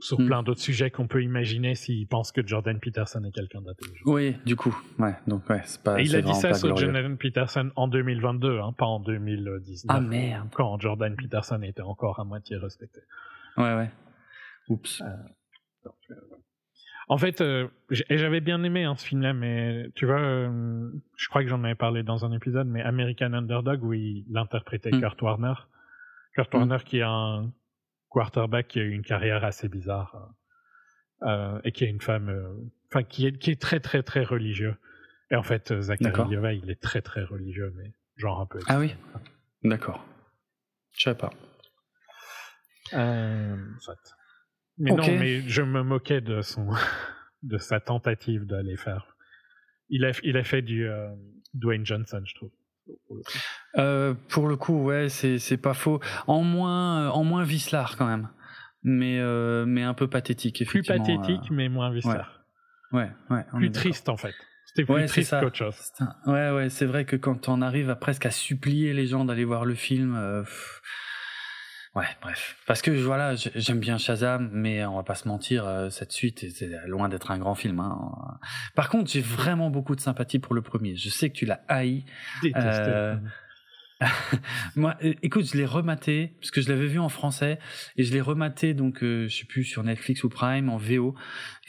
sur 0.05 0.21
Hmm. 0.21 0.27
plein 0.27 0.43
d'autres 0.43 0.61
sujets 0.61 0.91
qu'on 0.91 1.07
peut 1.07 1.23
imaginer 1.23 1.75
s'il 1.75 2.07
pense 2.07 2.31
que 2.31 2.47
Jordan 2.47 2.79
Peterson 2.79 3.25
est 3.25 3.31
quelqu'un 3.31 3.63
d'intelligent. 3.63 4.05
Oui, 4.05 4.37
du 4.45 4.55
coup, 4.55 4.77
ouais. 4.99 5.15
Donc 5.27 5.49
ouais, 5.49 5.63
c'est 5.65 5.83
pas. 5.83 5.99
Et 5.99 6.05
il 6.05 6.15
a 6.15 6.21
dit 6.21 6.35
ça 6.35 6.53
sur. 6.53 6.77
Jordan 6.77 7.17
Peterson 7.17 7.71
en 7.75 7.89
2022, 7.89 8.61
hein, 8.61 8.75
pas 8.77 8.85
en 8.85 9.01
2019. 9.01 9.87
Ah 9.89 10.01
merde. 10.01 10.49
Quand 10.53 10.79
Jordan 10.79 11.17
Peterson 11.17 11.63
était 11.63 11.81
encore 11.81 12.21
à 12.21 12.25
moitié 12.25 12.59
respecté. 12.59 13.01
Ouais, 13.57 13.75
ouais. 13.75 13.91
Oups. 14.69 15.03
En 17.09 17.19
fait, 17.19 17.41
euh, 17.41 17.69
j'avais 17.91 18.41
bien 18.41 18.63
aimé 18.63 18.85
hein, 18.85 18.97
ce 18.97 19.07
film-là, 19.07 19.33
mais 19.33 19.89
tu 19.95 20.07
vois, 20.07 20.21
euh, 20.21 20.91
je 21.17 21.29
crois 21.29 21.43
que 21.43 21.49
j'en 21.49 21.63
avais 21.65 21.75
parlé 21.75 22.03
dans 22.03 22.25
un 22.25 22.33
épisode, 22.33 22.67
mais 22.67 22.83
American 22.83 23.33
Underdog, 23.33 23.83
où 23.83 23.93
il 23.93 24.25
interprétait 24.35 24.91
mm. 24.91 25.01
Kurt 25.01 25.23
Warner. 25.23 25.55
Kurt 26.35 26.53
mm. 26.53 26.57
Warner 26.57 26.79
qui 26.85 26.99
est 26.99 27.03
un 27.03 27.53
quarterback 28.15 28.69
qui 28.69 28.78
a 28.78 28.82
eu 28.82 28.93
une 28.93 29.03
carrière 29.03 29.45
assez 29.45 29.69
bizarre 29.69 30.32
euh, 31.23 31.61
et 31.65 31.73
qui 31.73 31.85
a 31.85 31.89
une 31.89 32.01
femme, 32.01 32.31
enfin 32.91 33.03
qui 33.03 33.27
est 33.27 33.36
qui 33.39 33.51
est 33.51 33.61
très 33.61 33.81
très 33.81 34.03
très 34.03 34.23
religieux. 34.23 34.77
Et 35.31 35.36
en 35.36 35.43
fait, 35.43 35.81
Zachary 35.81 36.36
Levi, 36.36 36.61
il 36.62 36.70
est 36.70 36.81
très 36.81 37.03
très 37.03 37.24
religieux, 37.24 37.73
mais 37.77 37.93
genre 38.16 38.41
un 38.41 38.47
peu. 38.47 38.61
Ah 38.69 38.78
oui. 38.78 38.95
D'accord. 39.65 40.05
Je 40.93 41.03
sais 41.03 41.15
pas. 41.15 41.31
Euh, 42.93 43.57
mais 44.78 44.91
non, 44.91 45.07
mais 45.07 45.41
je 45.49 45.62
me 45.62 45.82
moquais 45.82 46.20
de 46.20 46.43
son, 46.43 46.70
de 47.43 47.59
sa 47.59 47.81
tentative 47.81 48.45
d'aller 48.45 48.77
faire. 48.77 49.16
Il 49.89 50.05
a, 50.05 50.12
il 50.23 50.36
a 50.36 50.45
fait 50.45 50.62
du 50.62 50.86
euh, 50.86 51.09
Dwayne 51.55 51.85
Johnson, 51.85 52.23
je 52.24 52.35
trouve. 52.35 52.53
Euh, 53.78 54.15
pour 54.28 54.48
le 54.48 54.56
coup, 54.56 54.82
ouais, 54.82 55.09
c'est, 55.09 55.39
c'est 55.39 55.56
pas 55.56 55.74
faux. 55.74 56.01
En 56.27 56.43
moins, 56.43 57.11
en 57.11 57.24
moins 57.24 57.44
vicelard 57.44 57.97
quand 57.97 58.06
même, 58.06 58.28
mais 58.82 59.19
euh, 59.20 59.65
mais 59.66 59.82
un 59.82 59.94
peu 59.94 60.09
pathétique. 60.09 60.65
Plus 60.66 60.82
pathétique, 60.82 61.51
mais 61.51 61.69
moins 61.69 61.90
vicelard. 61.93 62.40
Ouais, 62.93 63.11
ouais. 63.31 63.44
Plus 63.56 63.70
triste 63.70 64.09
en 64.09 64.16
fait. 64.16 64.35
C'était 64.66 64.85
plus 64.93 65.06
triste 65.06 65.35
qu'autre 65.40 65.56
chose. 65.56 65.77
Ouais, 66.27 66.51
ouais, 66.51 66.69
c'est 66.69 66.86
vrai 66.86 67.05
que 67.05 67.16
quand 67.16 67.48
on 67.48 67.62
arrive 67.62 67.90
à 67.90 67.97
presque 67.97 68.27
à 68.27 68.31
supplier 68.31 68.93
les 68.93 69.06
gens 69.06 69.24
d'aller 69.24 69.44
voir 69.44 69.65
le 69.65 69.74
film. 69.74 70.44
Ouais, 71.95 72.07
bref. 72.21 72.57
Parce 72.66 72.83
que 72.83 72.91
voilà, 72.91 73.37
j'aime 73.37 73.79
bien 73.79 73.99
Shazam, 73.99 74.51
mais 74.53 74.85
on 74.85 74.97
va 74.97 75.05
pas 75.05 75.15
se 75.15 75.29
mentir, 75.29 75.65
euh, 75.65 75.91
cette 75.91 76.11
suite, 76.11 76.45
c'est 76.53 76.69
loin 76.87 77.09
d'être 77.09 77.31
un 77.31 77.39
grand 77.39 77.55
film. 77.55 77.79
Hein. 77.79 78.39
Par 78.75 78.89
contre, 78.89 79.11
j'ai 79.11 79.21
vraiment 79.21 79.71
beaucoup 79.71 79.95
de 79.95 80.01
sympathie 80.01 80.41
pour 80.41 80.55
le 80.55 80.62
premier. 80.62 80.97
Je 80.97 81.09
sais 81.09 81.31
que 81.31 81.37
tu 81.37 81.47
l'as 81.47 81.61
haï. 81.69 82.05
Euh... 82.57 83.16
Moi, 84.77 84.97
écoute, 85.23 85.47
je 85.47 85.57
l'ai 85.57 85.65
rematé 85.65 86.33
parce 86.41 86.51
que 86.51 86.61
je 86.61 86.69
l'avais 86.69 86.89
vu 86.89 86.99
en 86.99 87.09
français 87.09 87.61
et 87.97 88.03
je 88.03 88.12
l'ai 88.12 88.21
rematé 88.21 88.75
donc 88.75 89.03
euh, 89.05 89.29
je 89.29 89.37
sais 89.37 89.45
plus 89.45 89.65
sur 89.65 89.85
Netflix 89.85 90.25
ou 90.25 90.29
Prime 90.29 90.69
en 90.69 90.77
VO 90.77 91.15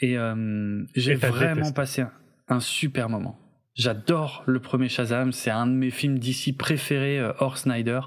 et 0.00 0.18
euh, 0.18 0.84
j'ai 0.96 1.14
vraiment 1.14 1.70
passé 1.70 2.04
un 2.48 2.60
super 2.60 3.08
moment. 3.08 3.38
J'adore 3.76 4.42
le 4.46 4.58
premier 4.58 4.88
Shazam, 4.88 5.32
c'est 5.32 5.50
un 5.50 5.66
de 5.66 5.72
mes 5.72 5.90
films 5.90 6.18
d'ici 6.18 6.54
préférés 6.54 7.18
euh, 7.18 7.34
hors 7.40 7.58
Snyder. 7.58 8.00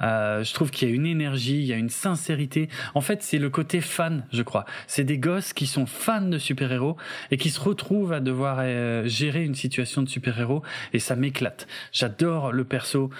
Euh, 0.00 0.44
je 0.44 0.54
trouve 0.54 0.70
qu'il 0.70 0.88
y 0.88 0.92
a 0.92 0.94
une 0.94 1.06
énergie, 1.06 1.58
il 1.58 1.66
y 1.66 1.72
a 1.72 1.76
une 1.76 1.88
sincérité. 1.88 2.68
En 2.94 3.00
fait, 3.00 3.24
c'est 3.24 3.38
le 3.38 3.50
côté 3.50 3.80
fan, 3.80 4.24
je 4.32 4.42
crois. 4.42 4.64
C'est 4.86 5.02
des 5.02 5.18
gosses 5.18 5.52
qui 5.52 5.66
sont 5.66 5.86
fans 5.86 6.20
de 6.20 6.38
super-héros 6.38 6.96
et 7.32 7.36
qui 7.36 7.50
se 7.50 7.58
retrouvent 7.58 8.12
à 8.12 8.20
devoir 8.20 8.58
euh, 8.60 9.08
gérer 9.08 9.44
une 9.44 9.56
situation 9.56 10.02
de 10.02 10.08
super-héros 10.08 10.62
et 10.92 11.00
ça 11.00 11.16
m'éclate. 11.16 11.66
J'adore 11.90 12.52
le 12.52 12.62
perso. 12.62 13.10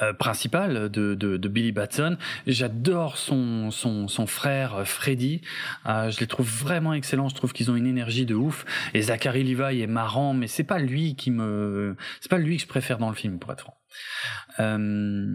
Euh, 0.00 0.14
principal 0.14 0.88
de, 0.88 1.14
de, 1.14 1.36
de, 1.36 1.48
Billy 1.48 1.70
Batson. 1.70 2.16
J'adore 2.46 3.18
son, 3.18 3.70
son, 3.70 4.08
son 4.08 4.26
frère 4.26 4.74
euh, 4.74 4.84
Freddy. 4.84 5.42
Euh, 5.86 6.10
je 6.10 6.18
les 6.20 6.26
trouve 6.26 6.48
vraiment 6.48 6.94
excellents. 6.94 7.28
Je 7.28 7.34
trouve 7.34 7.52
qu'ils 7.52 7.70
ont 7.70 7.76
une 7.76 7.86
énergie 7.86 8.24
de 8.24 8.34
ouf. 8.34 8.64
Et 8.94 9.02
Zachary 9.02 9.44
Levi 9.44 9.82
est 9.82 9.86
marrant, 9.86 10.32
mais 10.32 10.46
c'est 10.46 10.64
pas 10.64 10.78
lui 10.78 11.14
qui 11.14 11.30
me, 11.30 11.94
c'est 12.20 12.30
pas 12.30 12.38
lui 12.38 12.56
que 12.56 12.62
je 12.62 12.68
préfère 12.68 12.96
dans 12.96 13.10
le 13.10 13.14
film, 13.14 13.38
pour 13.38 13.52
être 13.52 13.60
franc. 13.60 13.81
Euh, 14.60 15.26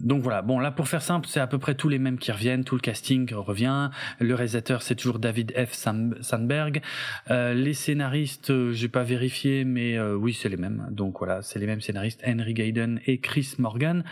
donc 0.00 0.22
voilà, 0.22 0.42
bon 0.42 0.58
là 0.58 0.70
pour 0.70 0.88
faire 0.88 1.02
simple, 1.02 1.26
c'est 1.28 1.40
à 1.40 1.46
peu 1.46 1.58
près 1.58 1.74
tous 1.74 1.88
les 1.88 1.98
mêmes 1.98 2.18
qui 2.18 2.32
reviennent, 2.32 2.64
tout 2.64 2.74
le 2.74 2.80
casting 2.80 3.32
revient. 3.34 3.90
Le 4.18 4.34
réalisateur 4.34 4.82
c'est 4.82 4.94
toujours 4.94 5.18
David 5.18 5.52
F. 5.52 5.72
Sandberg. 5.72 6.82
Euh, 7.30 7.54
les 7.54 7.74
scénaristes, 7.74 8.50
euh, 8.50 8.72
j'ai 8.72 8.88
pas 8.88 9.02
vérifié, 9.02 9.64
mais 9.64 9.96
euh, 9.96 10.14
oui 10.14 10.32
c'est 10.32 10.48
les 10.48 10.56
mêmes. 10.56 10.86
Donc 10.90 11.18
voilà, 11.18 11.42
c'est 11.42 11.58
les 11.58 11.66
mêmes 11.66 11.80
scénaristes, 11.80 12.22
Henry 12.26 12.54
Gayden 12.54 13.00
et 13.06 13.18
Chris 13.18 13.54
Morgan. 13.58 14.04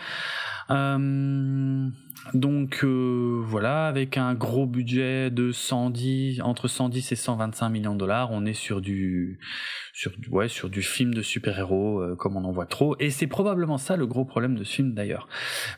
Donc 2.35 2.85
euh, 2.85 3.43
voilà, 3.45 3.87
avec 3.87 4.17
un 4.17 4.35
gros 4.35 4.67
budget 4.67 5.31
de 5.31 5.53
110, 5.53 6.43
entre 6.43 6.69
110 6.69 7.13
et 7.13 7.17
125 7.17 7.69
millions 7.69 7.95
de 7.95 7.99
dollars, 7.99 8.31
on 8.31 8.45
est 8.45 8.55
sur 8.55 8.81
du, 8.81 9.39
sur 9.93 10.13
ouais, 10.31 10.49
sur 10.49 10.71
du 10.71 10.83
film 10.83 11.15
de 11.15 11.23
super-héros 11.23 12.01
euh, 12.01 12.17
comme 12.17 12.37
on 12.37 12.45
en 12.45 12.53
voit 12.53 12.67
trop. 12.67 12.97
Et 13.01 13.11
c'est 13.11 13.27
probablement 13.27 13.79
ça 13.79 13.97
le 13.97 14.07
gros 14.07 14.25
problème 14.25 14.55
de 14.55 14.65
ce 14.65 14.75
film 14.75 14.95
d'ailleurs. 14.95 15.29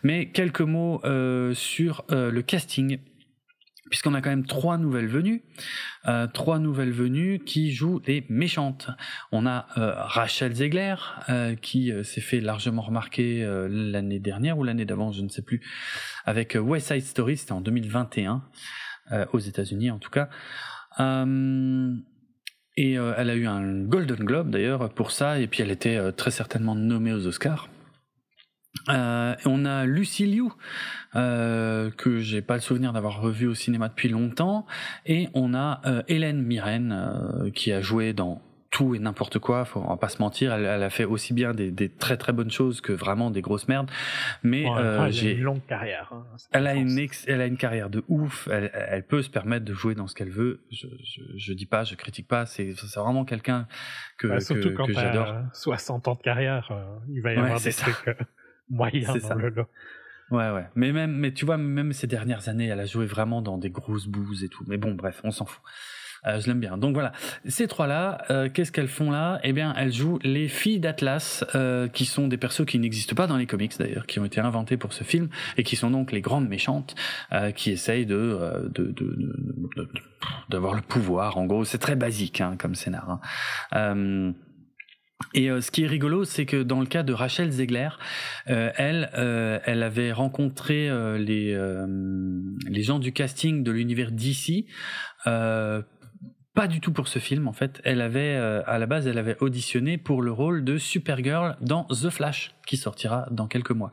Mais 0.03 0.31
quelques 0.31 0.61
mots 0.61 1.01
euh, 1.05 1.55
sur 1.55 2.05
le 2.11 2.41
casting 2.43 2.99
puisqu'on 3.93 4.15
a 4.15 4.23
quand 4.23 4.31
même 4.31 4.47
trois 4.47 4.79
nouvelles 4.79 5.07
venues, 5.07 5.43
euh, 6.09 6.27
trois 6.27 6.59
nouvelles 6.59 6.93
venues 6.93 7.41
qui 7.41 7.73
jouent 7.73 8.01
les 8.07 8.25
méchantes. 8.31 8.89
On 9.33 9.45
a 9.45 9.67
euh, 9.77 9.93
Rachel 9.95 10.55
Zegler 10.55 10.95
euh, 11.29 11.55
qui 11.57 11.93
s'est 12.03 12.23
fait 12.23 12.41
largement 12.41 12.81
remarquer 12.81 13.47
l'année 13.69 14.19
dernière 14.19 14.59
ou 14.59 14.65
l'année 14.65 14.87
d'avant, 14.87 15.13
je 15.13 15.21
ne 15.21 15.29
sais 15.29 15.43
plus, 15.43 15.61
avec 16.25 16.57
West 16.59 16.89
Side 16.89 17.05
Story, 17.05 17.37
c'était 17.37 17.53
en 17.53 17.61
2021 17.61 18.43
aux 19.35 19.39
États-Unis 19.39 19.91
en 19.91 19.99
tout 19.99 20.09
cas. 20.09 20.31
et 22.79 22.93
elle 22.95 23.31
a 23.31 23.35
eu 23.35 23.47
un 23.47 23.83
Golden 23.83 24.25
Globe 24.25 24.51
d'ailleurs 24.51 24.89
pour 24.95 25.11
ça, 25.11 25.39
et 25.39 25.47
puis 25.49 25.63
elle 25.63 25.71
était 25.71 26.13
très 26.13 26.31
certainement 26.31 26.75
nommée 26.75 27.13
aux 27.13 27.27
Oscars. 27.27 27.69
On 28.89 29.65
a 29.67 29.85
Lucy 29.85 30.27
Liu, 30.27 30.49
euh, 31.15 31.91
que 31.91 32.19
j'ai 32.19 32.43
pas 32.43 32.55
le 32.55 32.61
souvenir 32.61 32.93
d'avoir 32.93 33.21
revu 33.21 33.47
au 33.47 33.55
cinéma 33.55 33.89
depuis 33.89 34.09
longtemps, 34.09 34.67
et 35.07 35.29
on 35.35 35.55
a 35.55 35.81
euh, 35.87 36.03
Hélène 36.09 36.43
Mirren, 36.43 36.93
euh, 36.93 37.51
qui 37.51 37.73
a 37.73 37.81
joué 37.81 38.13
dans 38.13 38.41
tout 38.73 38.95
et 38.95 38.99
n'importe 38.99 39.39
quoi, 39.39 39.67
faut 39.67 39.85
on 39.87 39.97
pas 39.99 40.09
se 40.09 40.21
mentir, 40.21 40.53
elle, 40.55 40.67
a 40.67 40.91
fait 40.91 41.05
aussi 41.05 41.35
bien 41.35 41.53
des, 41.53 41.71
des, 41.71 41.91
très 41.91 42.17
très 42.17 42.33
bonnes 42.33 42.51
choses 42.51 42.81
que 42.81 42.93
vraiment 42.93 43.31
des 43.31 43.43
grosses 43.43 43.69
merdes. 43.69 43.91
Mais 44.43 44.67
euh, 44.67 45.11
j'ai 45.11 45.33
une 45.33 45.43
longue 45.43 45.65
carrière. 45.67 46.11
Hein, 46.11 46.25
elle 46.53 46.67
a 46.67 46.75
une 46.75 47.07
elle 47.27 47.43
a 47.43 47.47
une 47.47 47.59
carrière 47.59 47.91
de 47.91 48.03
ouf. 48.09 48.49
Elle, 48.51 48.71
elle 48.73 49.07
peut 49.07 49.21
se 49.21 49.29
permettre 49.29 49.67
de 49.67 49.75
jouer 49.75 49.95
dans 49.95 50.07
ce 50.07 50.15
qu'elle 50.15 50.31
veut. 50.31 50.63
Je, 50.71 50.87
je, 51.05 51.21
je, 51.37 51.53
dis 51.53 51.67
pas, 51.67 51.85
je 51.85 51.95
critique 51.95 52.27
pas. 52.27 52.47
C'est 52.47 52.73
c'est 52.75 52.99
vraiment 52.99 53.27
quelqu'un 53.27 53.69
que, 54.17 54.27
bah, 54.27 54.41
surtout 54.41 54.71
que, 54.71 54.75
quand 54.75 54.87
que 54.87 54.95
j'adore. 54.95 55.35
60 55.53 56.09
ans 56.09 56.15
de 56.15 56.23
carrière, 56.23 56.73
il 57.11 57.21
va 57.21 57.35
y 57.35 57.37
avoir 57.37 57.61
des 57.61 57.73
trucs 57.73 58.17
moyen 58.71 59.15
dans 59.15 59.35
le 59.35 59.51
lot. 59.51 59.67
Ouais, 60.33 60.51
ouais. 60.51 60.67
Mais 60.75 60.93
même, 60.93 61.13
mais 61.13 61.33
tu 61.33 61.45
vois, 61.45 61.59
même 61.59 61.93
ces 61.93 62.07
dernières 62.07 62.49
années, 62.49 62.67
elle 62.67 62.81
a 62.81 62.87
joué 62.87 63.07
vraiment 63.07 63.43
dans 63.43 63.59
des 63.59 63.71
grosses 63.71 64.07
bouses 64.07 64.43
et 64.43 64.49
tout. 64.49 64.65
Mais 64.67 64.79
bon, 64.79 64.95
bref, 64.95 65.21
on 65.25 65.31
s'en 65.31 65.45
fout. 65.45 65.63
Euh, 66.25 66.41
je 66.41 66.47
l'aime 66.47 66.61
bien. 66.61 66.79
Donc 66.79 66.95
voilà, 66.95 67.13
ces 67.47 67.67
trois-là, 67.67 68.23
euh, 68.31 68.49
qu'est-ce 68.49 68.71
qu'elles 68.71 68.89
font 68.89 69.11
là? 69.11 69.41
Eh 69.43 69.53
bien, 69.53 69.75
elles 69.77 69.93
jouent 69.93 70.21
les 70.23 70.47
filles 70.49 70.79
d'Atlas, 70.79 71.45
euh, 71.57 71.89
qui 71.89 72.07
sont 72.07 72.29
des 72.29 72.37
persos 72.37 72.65
qui 72.65 72.79
n'existent 72.79 73.17
pas 73.17 73.27
dans 73.27 73.37
les 73.37 73.47
comics 73.47 73.77
d'ailleurs, 73.77 74.07
qui 74.07 74.21
ont 74.21 74.25
été 74.25 74.41
inventés 74.41 74.77
pour 74.77 74.93
ce 74.93 75.03
film 75.05 75.29
et 75.57 75.65
qui 75.65 75.75
sont 75.75 75.91
donc 75.91 76.13
les 76.13 76.21
grandes 76.21 76.49
méchantes 76.49 76.95
euh, 77.33 77.51
qui 77.51 77.73
essayent 77.73 78.07
de 78.07 78.71
de, 78.73 78.85
de, 78.85 79.17
de, 79.77 79.89
d'avoir 80.49 80.75
le 80.75 80.83
pouvoir. 80.83 81.39
En 81.39 81.47
gros, 81.47 81.65
c'est 81.65 81.79
très 81.79 81.97
basique 81.97 82.41
hein, 82.41 82.55
comme 82.57 82.77
scénar. 82.77 83.21
Hein. 83.73 84.35
Et 85.35 85.51
euh, 85.51 85.61
ce 85.61 85.71
qui 85.71 85.85
est 85.85 85.87
rigolo, 85.87 86.25
c'est 86.25 86.47
que 86.47 86.63
dans 86.63 86.81
le 86.81 86.87
cas 86.87 87.03
de 87.03 87.13
Rachel 87.13 87.51
Zegler, 87.51 87.89
euh, 88.49 88.71
elle, 88.77 89.11
euh, 89.17 89.59
elle 89.65 89.83
avait 89.83 90.13
rencontré 90.13 90.91
les 91.19 91.57
les 92.69 92.83
gens 92.83 92.99
du 92.99 93.13
casting 93.13 93.63
de 93.63 93.71
l'univers 93.71 94.11
DC. 94.13 94.67
Pas 96.55 96.67
du 96.67 96.81
tout 96.81 96.93
pour 96.93 97.09
ce 97.09 97.19
film 97.19 97.49
en 97.49 97.53
fait. 97.53 97.81
Elle 97.85 98.01
avait 98.01 98.37
à 98.37 98.79
la 98.79 98.87
base, 98.87 99.07
elle 99.07 99.19
avait 99.19 99.37
auditionné 99.41 99.99
pour 99.99 100.23
le 100.23 100.33
rôle 100.33 100.65
de 100.65 100.79
Supergirl 100.79 101.57
dans 101.61 101.85
The 101.85 102.11
Flash, 102.11 102.55
qui 102.67 102.77
sortira 102.77 103.27
dans 103.31 103.47
quelques 103.47 103.71
mois 103.71 103.93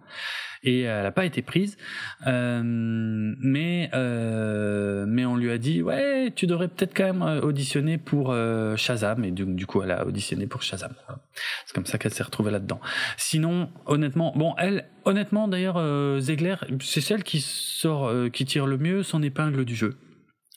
et 0.64 0.81
elle 0.81 1.03
n'a 1.03 1.11
pas 1.11 1.26
été 1.26 1.41
prise. 1.41 1.77
Euh, 2.27 2.61
mais 2.64 3.90
euh, 3.94 5.06
mais 5.07 5.26
on 5.26 5.36
lui 5.36 5.52
a 5.52 5.57
dit 5.57 5.81
ouais, 5.81 6.31
tu 6.36 6.48
devrais 6.48 6.68
peut-être 6.68 6.95
quand 6.95 7.06
même 7.06 7.22
euh, 7.22 7.41
auditionner 7.41 7.98
pour 7.98 8.31
euh, 8.31 8.76
Shazam 8.76 9.23
et 9.23 9.31
du, 9.31 9.45
du, 9.45 9.65
coup 9.65 9.81
elle 9.81 9.91
a 9.91 10.06
auditionné 10.06 10.48
pour 10.48 10.61
Shazam. 10.61 10.94
C'est 11.65 11.73
comme 11.73 11.86
ça 11.86 11.98
qu'elle 11.98 12.14
s'est 12.14 12.23
retrouvée 12.23 12.52
là-dedans. 12.52 12.80
Sinon, 13.18 13.69
honnêtement, 13.86 14.34
bon 14.36 14.56
elle, 14.57 14.90
honnêtement 15.06 15.48
d'ailleurs, 15.48 15.77
euh, 15.77 16.19
Zegler, 16.19 16.56
c'est 16.81 17.02
celle 17.02 17.23
qui 17.23 17.41
sort, 17.41 18.07
euh, 18.07 18.30
qui 18.30 18.45
tire 18.45 18.65
le 18.65 18.77
mieux 18.77 19.03
son 19.03 19.23
épingle 19.23 19.65
du 19.65 19.76
jeu 19.76 19.98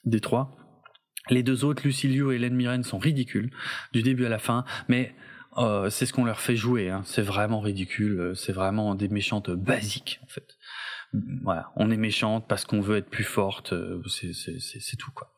des 0.04 0.20
trois. 0.20 0.56
Les 1.30 1.42
deux 1.42 1.64
autres, 1.64 1.82
Lucilio 1.84 2.32
et 2.32 2.36
Hélène 2.36 2.54
Mirren, 2.54 2.82
sont 2.82 2.98
ridicules 2.98 3.50
du 3.92 4.02
début 4.02 4.26
à 4.26 4.28
la 4.28 4.38
fin, 4.38 4.64
mais 4.88 5.14
euh, 5.58 5.90
c'est 5.90 6.06
ce 6.06 6.12
qu'on 6.12 6.24
leur 6.24 6.40
fait 6.40 6.56
jouer. 6.56 6.90
Hein. 6.90 7.02
C'est 7.04 7.22
vraiment 7.22 7.60
ridicule. 7.60 8.20
Euh, 8.20 8.34
c'est 8.34 8.52
vraiment 8.52 8.94
des 8.94 9.08
méchantes 9.08 9.50
basiques 9.50 10.20
en 10.22 10.26
fait. 10.26 10.56
Voilà, 11.42 11.70
on 11.76 11.90
est 11.90 11.98
méchante 11.98 12.46
parce 12.48 12.64
qu'on 12.64 12.80
veut 12.80 12.96
être 12.96 13.10
plus 13.10 13.24
forte. 13.24 13.74
Euh, 13.74 14.00
c'est 14.08 14.96
tout 14.96 15.10
quoi. 15.14 15.32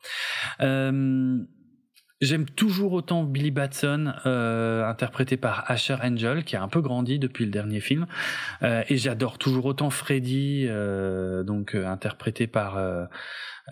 J'aime 2.21 2.45
toujours 2.45 2.93
autant 2.93 3.25
Billy 3.25 3.51
Batson, 3.51 4.13
interprété 4.23 5.35
par 5.35 5.69
Asher 5.69 5.97
Angel, 6.01 6.45
qui 6.45 6.55
a 6.55 6.63
un 6.63 6.69
peu 6.69 6.79
grandi 6.79 7.19
depuis 7.19 7.43
le 7.43 7.51
dernier 7.51 7.81
film, 7.81 8.07
et 8.63 8.95
j'adore 8.95 9.37
toujours 9.37 9.65
autant 9.65 9.89
Freddy, 9.89 10.65
donc 11.45 11.75
interprété 11.75 12.47
par 12.47 12.79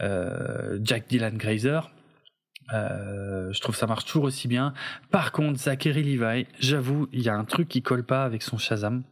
Jack 0.01 1.07
Dylan 1.07 1.37
Grazer. 1.37 1.89
Euh, 2.71 3.51
je 3.51 3.59
trouve 3.61 3.75
ça 3.75 3.87
marche 3.87 4.05
toujours 4.05 4.25
aussi 4.25 4.47
bien. 4.47 4.73
Par 5.11 5.31
contre, 5.31 5.59
Zachary 5.59 6.03
Levi, 6.03 6.47
j'avoue, 6.59 7.07
il 7.11 7.21
y 7.21 7.29
a 7.29 7.35
un 7.35 7.43
truc 7.43 7.67
qui 7.67 7.81
colle 7.81 8.03
pas 8.03 8.23
avec 8.23 8.41
son 8.41 8.57
Shazam. 8.57 9.03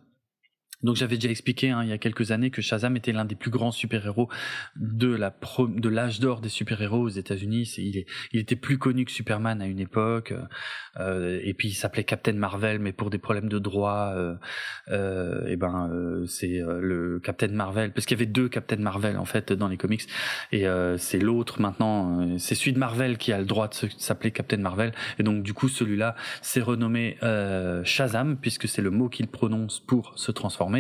Donc 0.84 0.96
j'avais 0.96 1.16
déjà 1.16 1.30
expliqué 1.30 1.70
hein, 1.70 1.84
il 1.84 1.90
y 1.90 1.94
a 1.94 1.98
quelques 1.98 2.32
années 2.32 2.52
que 2.52 2.62
Shazam 2.62 2.96
était 2.98 3.12
l'un 3.12 3.26
des 3.26 3.36
plus 3.36 3.52
grands 3.52 3.72
super-héros 3.72 4.30
de 4.76 5.14
la 5.14 5.32
pro 5.32 5.68
de 5.68 5.90
l'âge 5.90 6.20
d'or 6.20 6.42
des 6.42 6.50
super-héros 6.50 7.02
aux 7.02 7.10
États-Unis. 7.10 7.72
Il, 7.78 8.06
il 8.32 8.40
était 8.40 8.56
plus 8.56 8.78
connu 8.78 9.06
que 9.06 9.12
Superman 9.12 9.62
à 9.62 9.68
une 9.68 9.80
époque. 9.80 10.34
Euh, 11.00 11.40
et 11.44 11.54
puis 11.54 11.70
il 11.70 11.74
s'appelait 11.74 12.04
Captain 12.04 12.34
Marvel, 12.34 12.80
mais 12.80 12.92
pour 12.92 13.10
des 13.10 13.18
problèmes 13.18 13.48
de 13.48 13.60
droit, 13.60 14.14
euh, 14.16 14.36
euh, 14.90 15.56
ben 15.56 15.90
euh, 15.94 16.26
c'est 16.26 16.60
euh, 16.60 16.80
le 16.82 17.20
Captain 17.20 17.50
Marvel, 17.50 17.94
parce 17.94 18.06
qu'il 18.06 18.18
y 18.18 18.22
avait 18.22 18.32
deux 18.32 18.50
Captain 18.50 18.78
Marvel 18.78 19.18
en 19.18 19.26
fait 19.26 19.54
dans 19.54 19.68
les 19.68 19.78
comics. 19.78 20.02
Et 20.52 20.68
euh, 20.68 20.98
c'est 20.98 21.20
l'autre 21.20 21.62
maintenant, 21.62 22.38
c'est 22.40 22.56
celui 22.56 22.74
de 22.74 22.80
Marvel 22.80 23.18
qui 23.18 23.32
a 23.32 23.40
le 23.40 23.46
droit 23.46 23.68
de 23.68 23.76
s'appeler 23.98 24.32
Captain 24.32 24.58
Marvel. 24.58 24.92
Et 25.20 25.24
donc 25.24 25.44
du 25.44 25.54
coup 25.54 25.70
celui-là 25.70 26.16
s'est 26.42 26.62
renommé 26.62 27.18
Shazam 27.84 28.38
puisque 28.38 28.68
c'est 28.68 28.82
le 28.82 28.90
mot 28.90 29.08
qu'il 29.08 29.28
prononce 29.28 29.80
pour 29.80 30.18
se 30.18 30.32
transformer 30.32 30.71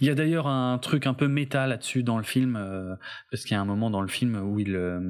il 0.00 0.06
y 0.06 0.10
a 0.10 0.14
d'ailleurs 0.14 0.46
un 0.46 0.78
truc 0.78 1.06
un 1.06 1.14
peu 1.14 1.28
méta 1.28 1.66
là-dessus 1.66 2.02
dans 2.02 2.18
le 2.18 2.24
film, 2.24 2.56
euh, 2.56 2.94
parce 3.30 3.44
qu'il 3.44 3.52
y 3.52 3.58
a 3.58 3.60
un 3.60 3.64
moment 3.64 3.90
dans 3.90 4.00
le 4.00 4.08
film 4.08 4.36
où 4.36 4.58
il, 4.58 4.74
euh, 4.76 5.00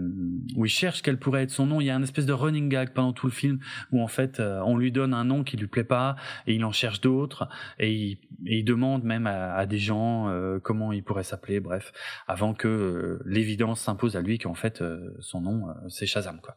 où 0.57 0.65
il 0.66 0.70
cherche 0.70 1.03
quel 1.03 1.19
pourrait 1.19 1.43
être 1.45 1.51
son 1.51 1.66
nom. 1.66 1.81
Il 1.81 1.86
y 1.86 1.91
a 1.91 1.97
un 1.97 2.03
espèce 2.03 2.27
de 2.27 2.32
running 2.32 2.69
gag 2.69 2.91
pendant 2.91 3.12
tout 3.12 3.27
le 3.27 3.32
film 3.32 3.59
où 3.93 4.03
en 4.03 4.09
fait 4.09 4.41
euh, 4.41 4.61
on 4.65 4.77
lui 4.77 4.93
donne 4.93 5.15
un 5.15 5.24
nom 5.24 5.45
qui 5.45 5.57
lui 5.57 5.66
plaît 5.66 5.85
pas 5.85 6.16
et 6.47 6.55
il 6.55 6.65
en 6.65 6.73
cherche 6.73 7.01
d'autres 7.01 7.49
et 7.78 7.93
il, 7.93 8.19
il, 8.45 8.65
demande 8.65 9.05
même 9.05 9.27
à, 9.27 9.55
à 9.55 9.66
des 9.66 9.78
gens 9.78 10.32
comment 10.62 10.93
il 10.93 11.03
pourrait 11.05 11.24
s'appeler. 11.24 11.61
Bref, 11.61 11.93
avant 12.27 12.55
que 12.55 13.20
l'évidence 13.24 13.81
s'impose 13.81 14.16
à 14.16 14.23
lui 14.23 14.39
qu'en 14.39 14.55
fait 14.55 14.82
son 15.20 15.41
nom 15.41 15.66
c'est 15.89 16.07
Shazam 16.07 16.41
quoi. 16.41 16.57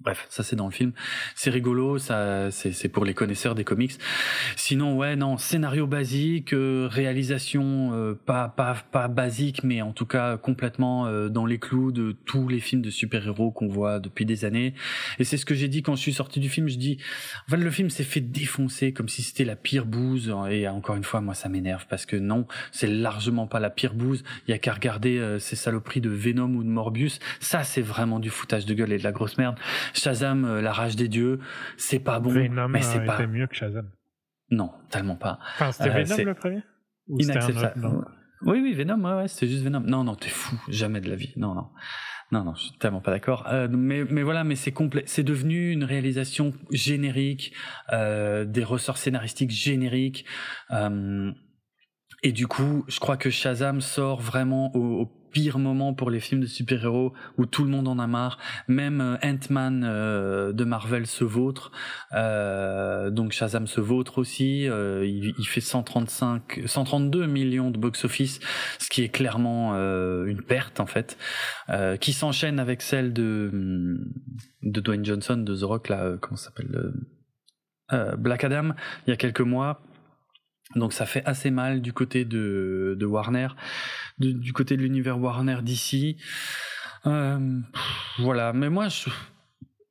Bref, 0.00 0.26
ça 0.30 0.42
c'est 0.42 0.56
dans 0.56 0.64
le 0.64 0.72
film. 0.72 0.92
C'est 1.34 1.50
rigolo, 1.50 1.98
ça 1.98 2.50
c'est 2.50 2.88
pour 2.88 3.04
les 3.04 3.12
connaisseurs 3.12 3.54
des 3.54 3.64
comics. 3.64 3.92
Sinon, 4.56 4.96
ouais, 4.96 5.14
non, 5.14 5.36
scénario 5.36 5.86
basique, 5.86 6.54
euh, 6.54 6.88
réalisation 6.90 7.90
euh, 7.92 8.14
pas 8.14 8.48
pas 8.48 8.76
pas 8.92 9.08
basique, 9.08 9.62
mais 9.62 9.82
en 9.82 9.92
tout 9.92 10.06
cas 10.06 10.38
complètement 10.38 11.06
euh, 11.06 11.28
dans 11.28 11.44
les 11.44 11.58
clous 11.58 11.92
de 11.92 12.16
tous 12.24 12.48
les 12.48 12.60
films 12.60 12.80
de 12.80 12.88
super-héros 12.88 13.50
qu'on 13.50 13.68
voit 13.68 14.00
depuis 14.00 14.24
des 14.24 14.46
années. 14.46 14.72
Et 15.18 15.24
c'est 15.24 15.36
ce 15.36 15.44
que 15.44 15.54
j'ai 15.54 15.68
dit 15.68 15.82
quand 15.82 15.96
je 15.96 16.00
suis 16.00 16.14
sorti 16.14 16.40
du 16.40 16.48
film. 16.48 16.66
Je 16.66 16.78
dis, 16.78 16.96
en 17.46 17.50
fait, 17.50 17.58
le 17.58 17.70
film 17.70 17.90
s'est 17.90 18.04
fait 18.04 18.22
défoncer 18.22 18.94
comme 18.94 19.08
si 19.10 19.22
c'était 19.22 19.44
la 19.44 19.56
pire 19.56 19.84
bouse. 19.84 20.34
Et 20.50 20.66
encore 20.66 20.96
une 20.96 21.04
fois, 21.04 21.20
moi, 21.20 21.34
ça 21.34 21.50
m'énerve 21.50 21.86
parce 21.90 22.06
que 22.06 22.16
non, 22.16 22.46
c'est 22.72 22.86
largement 22.86 23.46
pas 23.46 23.60
la 23.60 23.68
pire 23.68 23.92
bouse. 23.92 24.24
Il 24.48 24.50
y 24.50 24.54
a 24.54 24.58
qu'à 24.58 24.72
regarder 24.72 25.36
ces 25.40 25.56
saloperies 25.56 26.00
de 26.00 26.08
Venom 26.08 26.54
ou 26.54 26.62
de 26.62 26.68
Morbius. 26.68 27.18
Ça, 27.40 27.64
c'est 27.64 27.82
vraiment 27.82 28.18
du 28.18 28.30
foutage 28.30 28.64
de 28.64 28.72
gueule 28.72 28.92
et 28.92 28.98
de 28.98 29.04
la 29.04 29.12
grosse 29.12 29.36
merde. 29.36 29.56
Shazam, 29.94 30.44
euh, 30.44 30.60
la 30.60 30.72
rage 30.72 30.96
des 30.96 31.08
dieux, 31.08 31.40
c'est 31.76 31.98
pas 31.98 32.20
bon, 32.20 32.30
Venom 32.30 32.68
mais 32.68 32.82
c'est 32.82 33.04
pas 33.04 33.26
mieux 33.26 33.46
que 33.46 33.54
Shazam. 33.54 33.90
Non, 34.50 34.72
tellement 34.90 35.16
pas. 35.16 35.38
Enfin, 35.54 35.72
c'était 35.72 35.90
euh, 35.90 36.02
Venom 36.02 36.24
le 36.24 36.34
premier 36.34 36.62
Inacceptable. 37.08 38.04
Oui, 38.42 38.60
oui, 38.62 38.72
Venom, 38.72 39.04
ouais, 39.04 39.22
ouais 39.22 39.28
c'est 39.28 39.46
juste 39.46 39.62
Venom. 39.62 39.80
Non, 39.80 40.04
non, 40.04 40.14
t'es 40.14 40.30
fou, 40.30 40.56
jamais 40.68 41.00
de 41.00 41.08
la 41.08 41.16
vie. 41.16 41.32
Non, 41.36 41.54
non. 41.54 41.68
Non, 42.32 42.44
non, 42.44 42.54
je 42.54 42.62
suis 42.62 42.78
tellement 42.78 43.00
pas 43.00 43.10
d'accord. 43.10 43.48
Euh, 43.48 43.66
mais, 43.68 44.04
mais 44.04 44.22
voilà, 44.22 44.44
mais 44.44 44.54
c'est 44.54 44.70
complet. 44.70 45.02
C'est 45.06 45.24
devenu 45.24 45.72
une 45.72 45.82
réalisation 45.82 46.52
générique, 46.70 47.52
euh, 47.92 48.44
des 48.44 48.62
ressorts 48.62 48.98
scénaristiques 48.98 49.50
génériques. 49.50 50.24
Euh, 50.70 51.32
et 52.22 52.32
du 52.32 52.46
coup, 52.46 52.84
je 52.86 53.00
crois 53.00 53.16
que 53.16 53.30
Shazam 53.30 53.80
sort 53.80 54.20
vraiment 54.20 54.74
au, 54.76 55.02
au 55.02 55.06
pire 55.32 55.58
moment 55.58 55.94
pour 55.94 56.10
les 56.10 56.20
films 56.20 56.40
de 56.40 56.46
super-héros 56.46 57.12
où 57.38 57.46
tout 57.46 57.64
le 57.64 57.70
monde 57.70 57.88
en 57.88 57.98
a 57.98 58.06
marre. 58.06 58.38
Même 58.68 59.00
euh, 59.00 59.16
Ant-Man 59.22 59.84
euh, 59.84 60.52
de 60.52 60.64
Marvel 60.64 61.06
se 61.06 61.24
vautre. 61.24 61.72
Euh, 62.12 63.10
donc 63.10 63.32
Shazam 63.32 63.66
se 63.66 63.80
vautre 63.80 64.18
aussi. 64.18 64.68
Euh, 64.68 65.04
il, 65.06 65.34
il, 65.38 65.44
fait 65.46 65.60
135, 65.60 66.62
132 66.66 67.26
millions 67.26 67.70
de 67.70 67.78
box-office, 67.78 68.40
ce 68.78 68.88
qui 68.88 69.02
est 69.02 69.08
clairement 69.08 69.72
euh, 69.74 70.24
une 70.26 70.42
perte 70.42 70.80
en 70.80 70.86
fait, 70.86 71.16
qui 72.00 72.12
s'enchaîne 72.12 72.58
avec 72.58 72.82
celle 72.82 73.12
de 73.12 74.00
de 74.62 74.80
Dwayne 74.80 75.04
Johnson 75.04 75.36
de 75.36 75.56
The 75.56 75.62
Rock 75.62 75.88
là, 75.88 76.16
comment 76.20 76.36
s'appelle 76.36 76.92
Black 78.18 78.44
Adam 78.44 78.70
il 79.06 79.10
y 79.10 79.12
a 79.12 79.16
quelques 79.16 79.40
mois 79.40 79.82
donc 80.76 80.92
ça 80.92 81.06
fait 81.06 81.24
assez 81.24 81.50
mal 81.50 81.80
du 81.80 81.92
côté 81.92 82.24
de, 82.24 82.96
de 82.98 83.06
Warner, 83.06 83.48
du 84.18 84.52
côté 84.52 84.76
de 84.76 84.82
l'univers 84.82 85.18
Warner 85.18 85.58
d'ici. 85.62 86.16
Euh, 87.06 87.60
voilà, 88.18 88.52
mais 88.52 88.68
moi 88.68 88.88
je, 88.88 89.08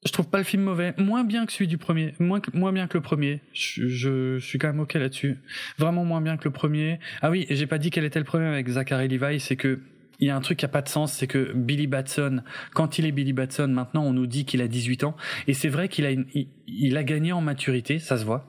je 0.05 0.11
trouve 0.11 0.29
pas 0.29 0.37
le 0.37 0.43
film 0.43 0.63
mauvais, 0.63 0.93
moins 0.97 1.23
bien 1.23 1.45
que 1.45 1.51
celui 1.51 1.67
du 1.67 1.77
premier, 1.77 2.13
moins, 2.19 2.41
moins 2.53 2.71
bien 2.71 2.87
que 2.87 2.97
le 2.97 3.01
premier. 3.01 3.41
Je, 3.53 3.87
je, 3.87 4.37
je 4.37 4.45
suis 4.45 4.59
quand 4.59 4.67
même 4.67 4.79
ok 4.79 4.93
là-dessus, 4.93 5.39
vraiment 5.77 6.05
moins 6.05 6.21
bien 6.21 6.37
que 6.37 6.45
le 6.45 6.51
premier. 6.51 6.99
Ah 7.21 7.29
oui, 7.29 7.45
j'ai 7.49 7.67
pas 7.67 7.77
dit 7.77 7.89
quel 7.89 8.05
était 8.05 8.19
le 8.19 8.25
problème 8.25 8.53
avec 8.53 8.67
Zachary 8.69 9.07
Levi, 9.07 9.39
c'est 9.39 9.55
que 9.55 9.79
il 10.19 10.27
y 10.27 10.29
a 10.29 10.35
un 10.35 10.41
truc 10.41 10.59
qui 10.59 10.65
a 10.65 10.69
pas 10.69 10.81
de 10.81 10.89
sens, 10.89 11.13
c'est 11.13 11.27
que 11.27 11.53
Billy 11.53 11.87
Batson, 11.87 12.41
quand 12.73 12.99
il 12.99 13.05
est 13.05 13.11
Billy 13.11 13.33
Batson, 13.33 13.69
maintenant 13.69 14.03
on 14.03 14.11
nous 14.11 14.27
dit 14.27 14.45
qu'il 14.45 14.61
a 14.61 14.67
18 14.67 15.05
ans, 15.05 15.15
et 15.47 15.53
c'est 15.53 15.69
vrai 15.69 15.87
qu'il 15.87 16.05
a, 16.05 16.11
une, 16.11 16.25
il, 16.67 16.97
a 16.97 17.03
gagné 17.03 17.31
en 17.31 17.41
maturité, 17.41 17.99
ça 17.99 18.17
se 18.17 18.25
voit. 18.25 18.47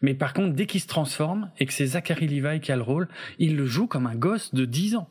Mais 0.00 0.14
par 0.14 0.32
contre, 0.32 0.54
dès 0.54 0.66
qu'il 0.66 0.80
se 0.80 0.86
transforme 0.86 1.50
et 1.58 1.66
que 1.66 1.72
c'est 1.72 1.86
Zachary 1.86 2.28
Levi 2.28 2.60
qui 2.60 2.72
a 2.72 2.76
le 2.76 2.82
rôle, 2.82 3.08
il 3.38 3.56
le 3.56 3.66
joue 3.66 3.86
comme 3.86 4.06
un 4.06 4.14
gosse 4.14 4.54
de 4.54 4.64
10 4.64 4.96
ans. 4.96 5.08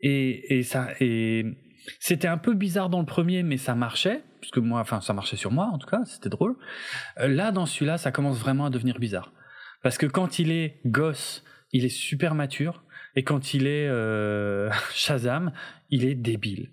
Et, 0.00 0.58
et 0.58 0.62
ça, 0.62 0.88
et 1.00 1.44
c'était 2.00 2.28
un 2.28 2.38
peu 2.38 2.54
bizarre 2.54 2.88
dans 2.88 3.00
le 3.00 3.06
premier, 3.06 3.42
mais 3.42 3.56
ça 3.56 3.74
marchait, 3.74 4.22
puisque 4.40 4.58
moi, 4.58 4.80
enfin, 4.80 5.00
ça 5.00 5.12
marchait 5.12 5.36
sur 5.36 5.50
moi 5.50 5.66
en 5.72 5.78
tout 5.78 5.88
cas, 5.88 6.04
c'était 6.04 6.28
drôle. 6.28 6.56
Euh, 7.18 7.28
là, 7.28 7.52
dans 7.52 7.66
celui-là, 7.66 7.98
ça 7.98 8.12
commence 8.12 8.38
vraiment 8.38 8.66
à 8.66 8.70
devenir 8.70 8.98
bizarre, 8.98 9.32
parce 9.82 9.98
que 9.98 10.06
quand 10.06 10.38
il 10.38 10.50
est 10.50 10.80
gosse, 10.86 11.44
il 11.72 11.84
est 11.84 11.88
super 11.88 12.34
mature, 12.34 12.84
et 13.14 13.24
quand 13.24 13.54
il 13.54 13.66
est 13.66 13.88
euh, 13.88 14.70
Shazam, 14.94 15.52
il 15.90 16.04
est 16.04 16.14
débile. 16.14 16.70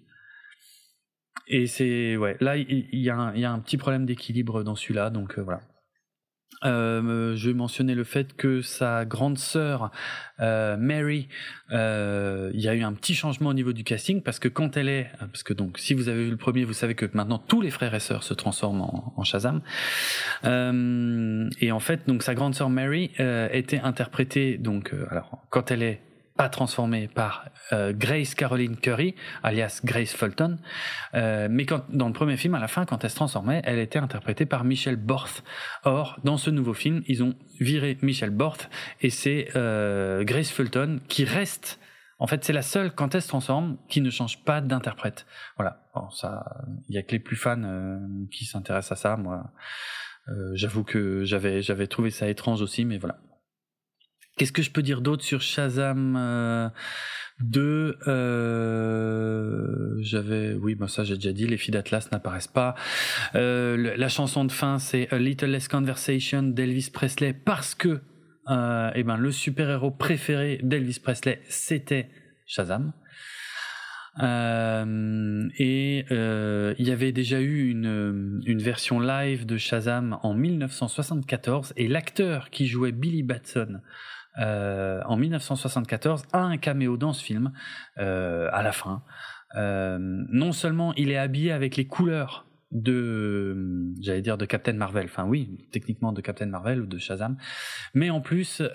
Et 1.48 1.66
c'est 1.66 2.16
ouais, 2.16 2.38
là 2.42 2.58
il 2.58 2.88
y, 2.92 3.06
y, 3.06 3.10
a 3.10 3.16
un, 3.16 3.36
y 3.36 3.44
a 3.44 3.52
un 3.52 3.60
petit 3.60 3.78
problème 3.78 4.06
d'équilibre 4.06 4.64
dans 4.64 4.76
celui-là, 4.76 5.10
donc 5.10 5.40
euh, 5.40 5.42
voilà. 5.42 5.62
Euh, 6.66 7.36
je 7.38 7.48
vais 7.48 7.54
mentionner 7.54 7.96
le 7.96 8.04
fait 8.04 8.36
que 8.36 8.62
sa 8.62 9.06
grande 9.06 9.38
sœur 9.38 9.92
euh, 10.42 10.76
Mary, 10.76 11.30
euh, 11.72 12.52
il 12.54 12.60
y 12.60 12.68
a 12.68 12.76
eu 12.76 12.84
un 12.84 12.92
petit 12.92 13.16
changement 13.16 13.50
au 13.50 13.54
niveau 13.54 13.72
du 13.72 13.86
casting 13.86 14.22
parce 14.22 14.40
que 14.40 14.50
quand 14.50 14.76
elle 14.76 14.90
est, 14.90 15.10
parce 15.20 15.44
que 15.44 15.54
donc 15.54 15.78
si 15.78 15.94
vous 15.94 16.10
avez 16.10 16.26
vu 16.26 16.32
le 16.32 16.38
premier, 16.38 16.66
vous 16.66 16.74
savez 16.74 16.96
que 16.96 17.06
maintenant 17.14 17.40
tous 17.40 17.62
les 17.62 17.72
frères 17.72 17.94
et 17.96 18.02
sœurs 18.02 18.24
se 18.24 18.34
transforment 18.34 18.82
en, 18.82 19.14
en 19.16 19.24
Shazam. 19.24 19.62
Euh, 20.44 21.50
et 21.62 21.72
en 21.72 21.80
fait, 21.80 22.08
donc 22.08 22.24
sa 22.24 22.36
grande 22.36 22.56
sœur 22.56 22.70
Mary 22.70 23.12
euh, 23.22 23.48
était 23.54 23.80
interprétée 23.80 24.58
donc 24.58 24.94
alors 25.10 25.46
quand 25.50 25.72
elle 25.72 25.84
est 25.84 26.02
pas 26.40 26.48
transformée 26.48 27.10
par 27.10 27.50
euh, 27.74 27.92
Grace 27.92 28.34
Caroline 28.34 28.78
Curry, 28.78 29.14
alias 29.44 29.82
Grace 29.84 30.14
Fulton. 30.14 30.58
Euh, 31.14 31.50
mais 31.52 31.66
quand, 31.66 31.84
dans 31.94 32.08
le 32.08 32.14
premier 32.14 32.38
film, 32.38 32.56
à 32.56 32.62
la 32.62 32.70
fin, 32.70 32.86
quand 32.86 33.04
elle 33.04 33.10
se 33.10 33.18
transformait, 33.18 33.62
elle 33.66 33.78
était 33.78 34.00
interprétée 34.00 34.46
par 34.46 34.64
Michelle 34.64 34.96
Borth. 34.96 35.44
Or, 35.84 36.18
dans 36.24 36.38
ce 36.38 36.50
nouveau 36.50 36.74
film, 36.74 37.04
ils 37.08 37.24
ont 37.24 37.36
viré 37.60 37.98
Michelle 38.02 38.30
Borth 38.30 38.70
et 39.02 39.10
c'est 39.10 39.50
euh, 39.58 40.24
Grace 40.24 40.50
Fulton 40.50 41.02
qui 41.10 41.26
reste. 41.26 41.78
En 42.20 42.28
fait, 42.28 42.46
c'est 42.46 42.54
la 42.54 42.62
seule 42.62 42.94
quand 42.96 43.16
elle 43.16 43.22
se 43.22 43.28
transforme 43.28 43.76
qui 43.90 44.00
ne 44.00 44.10
change 44.10 44.42
pas 44.46 44.62
d'interprète. 44.62 45.26
Voilà. 45.58 45.90
Bon, 45.94 46.10
ça, 46.10 46.46
il 46.88 46.96
y 46.96 46.98
a 46.98 47.04
que 47.04 47.12
les 47.12 47.20
plus 47.20 47.36
fans 47.36 47.62
euh, 47.66 48.00
qui 48.32 48.46
s'intéressent 48.46 48.98
à 48.98 49.02
ça. 49.02 49.18
Moi, 49.18 49.52
euh, 50.30 50.52
j'avoue 50.54 50.86
que 50.86 51.26
j'avais 51.26 51.62
j'avais 51.62 51.88
trouvé 51.88 52.12
ça 52.12 52.30
étrange 52.30 52.62
aussi, 52.62 52.86
mais 52.86 52.98
voilà. 52.98 53.18
Qu'est-ce 54.40 54.54
que 54.54 54.62
je 54.62 54.72
peux 54.72 54.82
dire 54.82 55.02
d'autre 55.02 55.22
sur 55.22 55.42
Shazam 55.42 56.16
euh, 56.18 56.70
2 57.42 57.98
euh, 58.08 59.98
J'avais, 60.00 60.54
oui, 60.54 60.76
bon 60.76 60.88
ça 60.88 61.04
j'ai 61.04 61.16
déjà 61.16 61.34
dit, 61.34 61.46
les 61.46 61.58
filles 61.58 61.74
d'Atlas 61.74 62.10
n'apparaissent 62.14 62.48
pas. 62.48 62.74
Euh, 63.36 63.98
la 63.98 64.08
chanson 64.08 64.46
de 64.46 64.54
fin 64.54 64.80
c'est 64.80 65.12
A 65.12 65.20
Little 65.20 65.48
Less 65.48 65.68
Conversation 65.68 66.42
d'Elvis 66.42 66.90
Presley 66.90 67.34
parce 67.34 67.76
que, 67.76 68.00
euh, 68.50 68.92
eh 68.96 69.04
ben, 69.04 69.18
le 69.18 69.34
super 69.34 69.70
héros 69.70 69.92
préféré 69.92 70.62
d'Elvis 70.64 71.02
Presley 71.04 71.42
c'était 71.50 72.10
Shazam. 72.46 72.94
Euh, 74.22 75.50
et 75.58 76.06
euh, 76.12 76.74
il 76.80 76.88
y 76.88 76.92
avait 76.92 77.12
déjà 77.12 77.42
eu 77.42 77.70
une 77.72 78.62
version 78.62 79.02
live 79.02 79.46
de 79.46 79.58
Shazam 79.58 80.18
en 80.24 80.34
1974 80.34 81.74
et 81.76 81.90
l'acteur 81.90 82.50
qui 82.50 82.68
jouait 82.68 82.94
Billy 82.94 83.24
Batson 83.24 83.82
euh, 84.38 85.02
en 85.06 85.18
1974 85.18 86.24
a 86.32 86.40
un 86.40 86.58
caméo 86.58 86.98
dans 86.98 87.14
ce 87.14 87.24
film 87.24 87.52
euh, 87.98 88.50
à 88.52 88.62
la 88.64 88.72
fin. 88.72 89.04
Euh, 89.56 89.98
non 90.00 90.52
seulement 90.52 90.94
il 90.96 91.10
est 91.12 91.18
habillé 91.18 91.52
avec 91.52 91.76
les 91.76 91.88
couleurs 91.88 92.46
de, 92.72 93.92
j'allais 94.00 94.22
dire 94.22 94.38
de 94.38 94.46
Captain 94.46 94.74
Marvel. 94.74 95.06
Enfin 95.06 95.26
oui, 95.26 95.68
techniquement 95.72 96.14
de 96.14 96.22
Captain 96.22 96.46
Marvel 96.46 96.82
ou 96.82 96.86
de 96.86 97.00
Shazam, 97.00 97.38
mais 97.96 98.12
en 98.12 98.22
plus, 98.22 98.62
et 98.62 98.68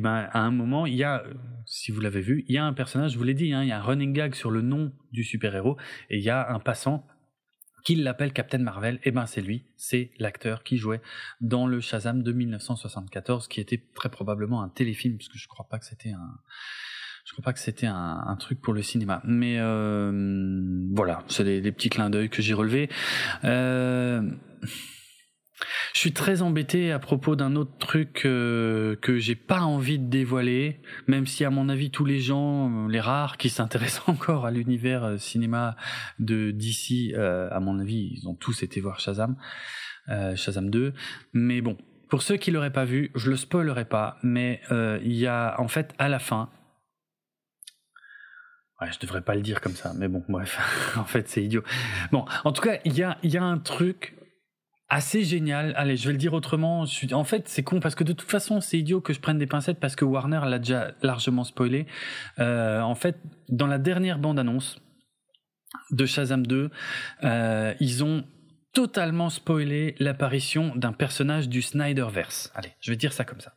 ben 0.00 0.28
à 0.32 0.40
un 0.40 0.50
moment, 0.50 0.86
il 0.86 0.96
y 0.96 1.04
a, 1.04 1.22
si 1.64 1.92
vous 1.92 2.00
l'avez 2.00 2.22
vu, 2.22 2.44
il 2.48 2.54
y 2.56 2.58
a 2.58 2.64
un 2.64 2.72
personnage, 2.72 3.12
je 3.12 3.18
vous 3.18 3.24
l'ai 3.24 3.34
dit, 3.34 3.52
hein, 3.52 3.62
il 3.62 3.68
y 3.68 3.72
a 3.72 3.78
un 3.78 3.82
running 3.82 4.12
gag 4.12 4.34
sur 4.34 4.50
le 4.50 4.62
nom 4.62 4.92
du 5.12 5.22
super-héros, 5.22 5.76
et 6.10 6.18
il 6.18 6.24
y 6.24 6.30
a 6.30 6.50
un 6.50 6.58
passant 6.58 7.06
qui 7.86 7.94
l'appelle 7.94 8.32
Captain 8.32 8.58
Marvel, 8.58 8.98
et 9.04 9.12
ben 9.12 9.26
c'est 9.26 9.40
lui, 9.40 9.62
c'est 9.76 10.10
l'acteur 10.18 10.64
qui 10.64 10.76
jouait 10.76 11.00
dans 11.40 11.68
le 11.68 11.80
Shazam 11.80 12.24
de 12.24 12.32
1974, 12.32 13.46
qui 13.46 13.60
était 13.60 13.80
très 13.94 14.08
probablement 14.08 14.60
un 14.60 14.68
téléfilm, 14.68 15.16
parce 15.16 15.28
que 15.28 15.38
je 15.38 15.46
crois 15.46 15.68
pas 15.68 15.78
que 15.78 15.84
c'était 15.84 16.10
un, 16.10 16.34
je 17.24 17.30
crois 17.30 17.44
pas 17.44 17.52
que 17.52 17.60
c'était 17.60 17.86
un, 17.86 18.36
truc 18.40 18.60
pour 18.60 18.74
le 18.74 18.82
cinéma. 18.82 19.22
Mais 19.22 19.58
euh, 19.60 20.84
voilà, 20.96 21.22
c'est 21.28 21.44
les, 21.44 21.70
petits 21.70 21.88
clins 21.88 22.10
d'œil 22.10 22.28
que 22.28 22.42
j'ai 22.42 22.54
relevés. 22.54 22.90
Euh, 23.44 24.32
je 25.94 26.00
suis 26.00 26.12
très 26.12 26.42
embêté 26.42 26.92
à 26.92 26.98
propos 26.98 27.36
d'un 27.36 27.56
autre 27.56 27.76
truc 27.78 28.22
euh, 28.24 28.96
que 28.96 29.18
j'ai 29.18 29.34
pas 29.34 29.60
envie 29.60 29.98
de 29.98 30.08
dévoiler, 30.08 30.80
même 31.06 31.26
si 31.26 31.44
à 31.44 31.50
mon 31.50 31.68
avis 31.68 31.90
tous 31.90 32.04
les 32.04 32.20
gens, 32.20 32.86
les 32.88 33.00
rares 33.00 33.36
qui 33.36 33.48
s'intéressent 33.48 34.02
encore 34.08 34.46
à 34.46 34.50
l'univers 34.50 35.18
cinéma 35.18 35.76
de 36.18 36.50
DC, 36.50 37.14
à 37.16 37.60
mon 37.60 37.78
avis, 37.78 38.12
ils 38.12 38.28
ont 38.28 38.34
tous 38.34 38.62
été 38.62 38.80
voir 38.80 39.00
Shazam, 39.00 39.36
Shazam 40.08 40.70
2. 40.70 40.92
Mais 41.32 41.60
bon, 41.60 41.76
pour 42.08 42.22
ceux 42.22 42.36
qui 42.36 42.50
l'auraient 42.50 42.72
pas 42.72 42.84
vu, 42.84 43.10
je 43.14 43.30
le 43.30 43.36
spoilerai 43.36 43.86
pas, 43.86 44.18
mais 44.22 44.60
il 44.70 45.14
y 45.14 45.26
a 45.26 45.58
en 45.58 45.68
fait 45.68 45.94
à 45.98 46.08
la 46.08 46.18
fin 46.18 46.50
Ouais, 48.80 48.88
je 48.92 48.98
devrais 48.98 49.22
pas 49.22 49.34
le 49.34 49.40
dire 49.40 49.62
comme 49.62 49.74
ça, 49.74 49.92
mais 49.96 50.06
bon, 50.06 50.22
bref, 50.28 50.58
en 50.98 51.04
fait, 51.04 51.28
c'est 51.28 51.42
idiot. 51.42 51.62
Bon, 52.12 52.26
en 52.44 52.52
tout 52.52 52.60
cas, 52.60 52.78
il 52.84 52.94
y 52.94 53.02
a, 53.02 53.16
y 53.22 53.38
a 53.38 53.42
un 53.42 53.58
truc 53.58 54.14
assez 54.88 55.24
génial. 55.24 55.72
Allez, 55.76 55.96
je 55.96 56.06
vais 56.06 56.12
le 56.12 56.18
dire 56.18 56.32
autrement. 56.32 56.84
En 57.12 57.24
fait, 57.24 57.48
c'est 57.48 57.62
con 57.62 57.80
parce 57.80 57.94
que 57.94 58.04
de 58.04 58.12
toute 58.12 58.30
façon, 58.30 58.60
c'est 58.60 58.78
idiot 58.78 59.00
que 59.00 59.12
je 59.12 59.20
prenne 59.20 59.38
des 59.38 59.46
pincettes 59.46 59.80
parce 59.80 59.96
que 59.96 60.04
Warner 60.04 60.40
l'a 60.46 60.58
déjà 60.58 60.92
largement 61.02 61.44
spoilé. 61.44 61.86
Euh, 62.38 62.80
en 62.80 62.94
fait, 62.94 63.18
dans 63.48 63.66
la 63.66 63.78
dernière 63.78 64.18
bande-annonce 64.18 64.80
de 65.90 66.06
Shazam 66.06 66.46
2, 66.46 66.70
euh, 67.24 67.74
ils 67.80 68.04
ont 68.04 68.24
totalement 68.72 69.30
spoilé 69.30 69.94
l'apparition 69.98 70.74
d'un 70.76 70.92
personnage 70.92 71.48
du 71.48 71.62
Snyderverse. 71.62 72.52
Allez, 72.54 72.72
je 72.80 72.92
vais 72.92 72.96
dire 72.96 73.12
ça 73.12 73.24
comme 73.24 73.40
ça. 73.40 73.54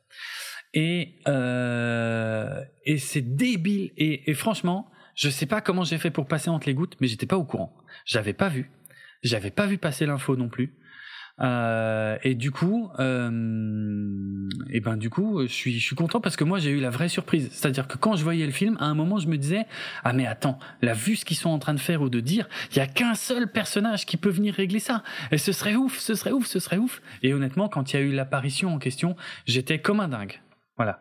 Et, 0.73 1.19
euh, 1.27 2.63
et 2.85 2.97
c'est 2.97 3.21
débile. 3.21 3.91
Et, 3.97 4.29
et 4.29 4.33
franchement, 4.33 4.89
je 5.15 5.29
sais 5.29 5.45
pas 5.45 5.61
comment 5.61 5.83
j'ai 5.83 5.97
fait 5.97 6.11
pour 6.11 6.27
passer 6.27 6.49
entre 6.49 6.67
les 6.67 6.73
gouttes, 6.73 6.95
mais 7.01 7.07
j'étais 7.07 7.25
pas 7.25 7.37
au 7.37 7.43
courant. 7.43 7.75
J'avais 8.05 8.33
pas 8.33 8.49
vu. 8.49 8.71
J'avais 9.21 9.51
pas 9.51 9.65
vu 9.65 9.77
passer 9.77 10.05
l'info 10.05 10.35
non 10.37 10.47
plus. 10.47 10.78
Euh, 11.41 12.17
et 12.23 12.35
du 12.35 12.51
coup, 12.51 12.89
euh, 12.99 13.29
et 14.69 14.79
ben 14.81 14.97
du 14.97 15.09
coup, 15.09 15.41
je 15.41 15.51
suis, 15.51 15.79
je 15.79 15.85
suis 15.85 15.95
content 15.95 16.19
parce 16.19 16.35
que 16.35 16.43
moi 16.43 16.59
j'ai 16.59 16.71
eu 16.71 16.79
la 16.79 16.89
vraie 16.89 17.09
surprise. 17.09 17.49
C'est-à-dire 17.51 17.87
que 17.87 17.97
quand 17.97 18.15
je 18.15 18.23
voyais 18.23 18.45
le 18.45 18.51
film, 18.51 18.77
à 18.79 18.85
un 18.85 18.93
moment 18.93 19.19
je 19.19 19.27
me 19.27 19.37
disais 19.37 19.65
ah 20.03 20.13
mais 20.13 20.25
attends, 20.25 20.59
la 20.81 20.93
vue 20.93 21.15
ce 21.15 21.25
qu'ils 21.25 21.37
sont 21.37 21.49
en 21.49 21.59
train 21.59 21.73
de 21.73 21.79
faire 21.79 22.01
ou 22.01 22.09
de 22.09 22.19
dire, 22.19 22.47
il 22.71 22.77
y 22.77 22.81
a 22.81 22.87
qu'un 22.87 23.15
seul 23.15 23.51
personnage 23.51 24.05
qui 24.05 24.17
peut 24.17 24.29
venir 24.29 24.53
régler 24.53 24.79
ça. 24.79 25.03
Et 25.31 25.37
ce 25.37 25.51
serait 25.51 25.75
ouf, 25.75 25.99
ce 25.99 26.15
serait 26.15 26.31
ouf, 26.31 26.45
ce 26.45 26.59
serait 26.59 26.77
ouf. 26.77 27.01
Et 27.23 27.33
honnêtement, 27.33 27.69
quand 27.69 27.93
il 27.93 27.95
y 27.95 27.99
a 27.99 28.01
eu 28.03 28.11
l'apparition 28.11 28.73
en 28.73 28.79
question, 28.79 29.15
j'étais 29.45 29.79
comme 29.79 29.99
un 29.99 30.09
dingue. 30.09 30.41
Voilà 30.77 30.99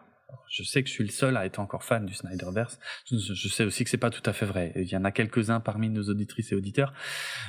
je 0.48 0.62
sais 0.62 0.82
que 0.82 0.88
je 0.88 0.94
suis 0.94 1.04
le 1.04 1.10
seul 1.10 1.36
à 1.36 1.46
être 1.46 1.58
encore 1.58 1.84
fan 1.84 2.06
du 2.06 2.14
Snyderverse. 2.14 2.78
Je, 3.10 3.48
sais 3.48 3.64
aussi 3.64 3.84
que 3.84 3.90
c'est 3.90 3.96
pas 3.96 4.10
tout 4.10 4.22
à 4.24 4.32
fait 4.32 4.46
vrai. 4.46 4.72
Il 4.76 4.88
y 4.88 4.96
en 4.96 5.04
a 5.04 5.10
quelques-uns 5.10 5.60
parmi 5.60 5.88
nos 5.90 6.02
auditrices 6.04 6.52
et 6.52 6.54
auditeurs, 6.54 6.92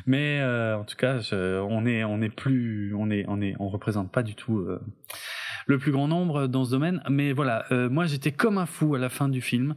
mais 0.06 0.40
euh, 0.42 0.78
en 0.78 0.84
tout 0.84 0.96
cas, 0.96 1.20
on 1.32 1.86
est 1.86 2.04
on 2.04 2.22
est 2.22 2.30
plus 2.30 2.94
on 2.96 3.10
est 3.10 3.26
on 3.28 3.42
est 3.42 3.56
on 3.60 3.70
représente 3.70 4.12
pas 4.12 4.24
du 4.24 4.36
tout 4.36 4.60
euh, 4.60 4.82
le 5.66 5.78
plus 5.78 5.92
grand 5.92 6.08
nombre 6.08 6.48
dans 6.48 6.66
ce 6.66 6.72
domaine. 6.72 7.02
Mais 7.10 7.32
voilà, 7.32 7.66
euh, 7.72 7.90
moi 7.90 8.06
j'étais 8.06 8.32
comme 8.32 8.58
un 8.58 8.66
fou 8.66 8.96
à 8.96 9.00
la 9.00 9.10
fin 9.10 9.30
du 9.30 9.42
film 9.42 9.76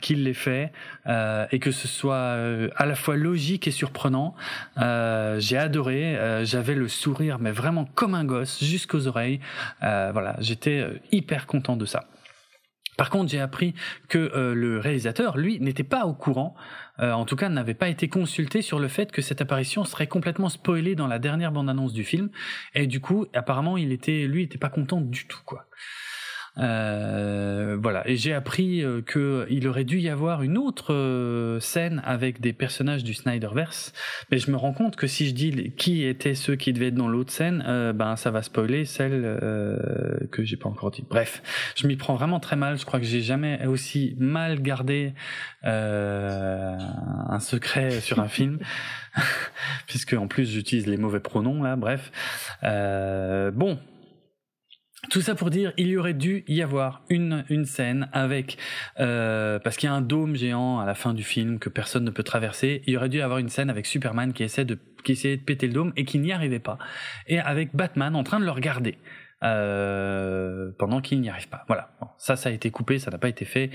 qu'il 0.00 0.24
l'ait 0.24 0.34
fait 0.34 0.72
et 1.06 1.58
que 1.60 1.70
ce 1.70 1.88
soit 1.88 2.36
à 2.76 2.86
la 2.86 2.94
fois 2.94 3.16
logique 3.16 3.68
et 3.68 3.70
surprenant. 3.70 4.34
J'ai 4.76 5.56
adoré. 5.56 6.44
J'avais 6.44 6.74
le 6.74 6.88
sourire, 6.88 7.38
mais 7.38 7.52
vraiment 7.52 7.84
comme 7.84 8.14
un 8.14 8.24
gosse 8.24 8.62
jusqu'aux 8.62 9.06
oreilles. 9.06 9.40
voilà, 9.80 10.36
j'étais 10.40 10.84
hyper 11.12 11.46
content 11.46 11.76
de 11.76 11.84
ça. 11.84 12.06
Par 13.00 13.08
contre, 13.08 13.30
j'ai 13.30 13.40
appris 13.40 13.72
que 14.08 14.18
euh, 14.18 14.52
le 14.52 14.78
réalisateur, 14.78 15.38
lui, 15.38 15.58
n'était 15.58 15.84
pas 15.84 16.04
au 16.04 16.12
courant, 16.12 16.54
euh, 16.98 17.12
en 17.12 17.24
tout 17.24 17.34
cas 17.34 17.48
n'avait 17.48 17.72
pas 17.72 17.88
été 17.88 18.08
consulté 18.08 18.60
sur 18.60 18.78
le 18.78 18.88
fait 18.88 19.10
que 19.10 19.22
cette 19.22 19.40
apparition 19.40 19.84
serait 19.84 20.06
complètement 20.06 20.50
spoilée 20.50 20.94
dans 20.94 21.06
la 21.06 21.18
dernière 21.18 21.50
bande-annonce 21.50 21.94
du 21.94 22.04
film, 22.04 22.28
et 22.74 22.86
du 22.86 23.00
coup, 23.00 23.24
apparemment, 23.32 23.78
il 23.78 23.90
était, 23.90 24.26
lui, 24.26 24.42
était 24.42 24.58
pas 24.58 24.68
content 24.68 25.00
du 25.00 25.26
tout, 25.26 25.40
quoi. 25.46 25.64
Euh, 26.58 27.78
voilà, 27.80 28.06
et 28.08 28.16
j'ai 28.16 28.34
appris 28.34 28.82
euh, 28.82 29.02
qu'il 29.02 29.68
aurait 29.68 29.84
dû 29.84 29.98
y 29.98 30.08
avoir 30.08 30.42
une 30.42 30.58
autre 30.58 30.92
euh, 30.92 31.60
scène 31.60 32.02
avec 32.04 32.40
des 32.40 32.52
personnages 32.52 33.04
du 33.04 33.14
Snyderverse, 33.14 33.92
mais 34.30 34.38
je 34.38 34.50
me 34.50 34.56
rends 34.56 34.72
compte 34.72 34.96
que 34.96 35.06
si 35.06 35.28
je 35.28 35.34
dis 35.34 35.72
qui 35.76 36.04
étaient 36.04 36.34
ceux 36.34 36.56
qui 36.56 36.72
devaient 36.72 36.88
être 36.88 36.94
dans 36.94 37.08
l'autre 37.08 37.32
scène, 37.32 37.64
ben 37.94 38.16
ça 38.16 38.30
va 38.30 38.42
spoiler 38.42 38.84
celle 38.84 39.22
que 40.30 40.44
j'ai 40.44 40.56
pas 40.56 40.68
encore 40.68 40.90
dit. 40.90 41.04
Bref, 41.08 41.42
je 41.76 41.86
m'y 41.86 41.96
prends 41.96 42.14
vraiment 42.14 42.40
très 42.40 42.56
mal. 42.56 42.78
Je 42.78 42.84
crois 42.84 43.00
que 43.00 43.06
j'ai 43.06 43.22
jamais 43.22 43.66
aussi 43.66 44.16
mal 44.18 44.60
gardé 44.60 45.14
un 45.62 47.40
secret 47.40 48.00
sur 48.00 48.20
un 48.20 48.28
film, 48.28 48.58
puisque 49.86 50.14
en 50.14 50.26
plus 50.26 50.50
j'utilise 50.50 50.86
les 50.86 50.96
mauvais 50.96 51.20
pronoms 51.20 51.62
là. 51.62 51.76
Bref, 51.76 52.10
bon. 52.62 53.78
Tout 55.10 55.22
ça 55.22 55.34
pour 55.34 55.50
dire, 55.50 55.72
il 55.76 55.88
y 55.88 55.96
aurait 55.96 56.14
dû 56.14 56.44
y 56.46 56.62
avoir 56.62 57.02
une, 57.08 57.44
une 57.48 57.64
scène 57.64 58.08
avec, 58.12 58.58
euh, 59.00 59.58
parce 59.58 59.76
qu'il 59.76 59.88
y 59.88 59.90
a 59.90 59.94
un 59.94 60.02
dôme 60.02 60.36
géant 60.36 60.78
à 60.78 60.86
la 60.86 60.94
fin 60.94 61.14
du 61.14 61.24
film 61.24 61.58
que 61.58 61.68
personne 61.68 62.04
ne 62.04 62.10
peut 62.10 62.22
traverser, 62.22 62.82
il 62.86 62.94
y 62.94 62.96
aurait 62.96 63.08
dû 63.08 63.18
y 63.18 63.20
avoir 63.20 63.40
une 63.40 63.48
scène 63.48 63.70
avec 63.70 63.86
Superman 63.86 64.32
qui 64.32 64.44
essaie 64.44 64.64
de, 64.64 64.78
qui 65.02 65.12
essayait 65.12 65.36
de 65.36 65.42
péter 65.42 65.66
le 65.66 65.72
dôme 65.72 65.92
et 65.96 66.04
qui 66.04 66.20
n'y 66.20 66.30
arrivait 66.30 66.60
pas. 66.60 66.78
Et 67.26 67.40
avec 67.40 67.74
Batman 67.74 68.14
en 68.14 68.22
train 68.22 68.38
de 68.38 68.44
le 68.44 68.52
regarder. 68.52 68.98
Euh, 69.42 70.70
pendant 70.78 71.00
qu'il 71.00 71.18
n'y 71.22 71.30
arrive 71.30 71.48
pas. 71.48 71.64
Voilà, 71.66 71.90
ça, 72.18 72.36
ça 72.36 72.50
a 72.50 72.52
été 72.52 72.70
coupé, 72.70 72.98
ça 72.98 73.10
n'a 73.10 73.16
pas 73.16 73.30
été 73.30 73.46
fait. 73.46 73.70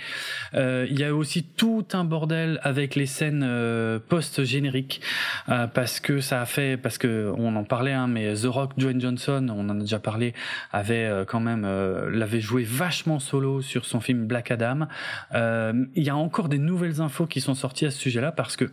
Euh, 0.54 0.86
il 0.92 1.00
y 1.00 1.04
a 1.04 1.16
aussi 1.16 1.44
tout 1.44 1.88
un 1.94 2.04
bordel 2.04 2.60
avec 2.62 2.96
les 2.96 3.08
scènes 3.08 3.44
euh, 3.44 3.98
post-génériques 3.98 5.02
euh, 5.50 5.66
parce 5.66 6.00
que 6.00 6.20
ça 6.20 6.40
a 6.40 6.46
fait, 6.46 6.78
parce 6.78 7.00
que 7.00 7.34
on 7.38 7.56
en 7.56 7.64
parlait, 7.64 7.94
hein, 7.94 8.06
mais 8.06 8.36
The 8.36 8.46
Rock, 8.46 8.74
Dwayne 8.78 9.02
Johnson, 9.02 9.48
on 9.50 9.68
en 9.68 9.80
a 9.80 9.82
déjà 9.82 9.98
parlé, 9.98 10.36
avait 10.72 11.26
quand 11.28 11.40
même 11.40 11.66
l'avait 12.12 12.42
joué 12.42 12.64
vachement 12.64 13.20
solo 13.20 13.62
sur 13.62 13.86
son 13.86 14.00
film 14.00 14.28
Black 14.28 14.52
Adam. 14.52 14.88
il 15.34 16.04
y 16.04 16.10
a 16.10 16.16
encore 16.16 16.48
des 16.48 16.60
nouvelles 16.60 17.02
infos 17.02 17.26
qui 17.26 17.42
sont 17.42 17.56
sorties 17.56 17.88
à 17.88 17.92
ce 17.92 18.00
sujet-là 18.00 18.32
parce 18.32 18.56
que 18.56 18.72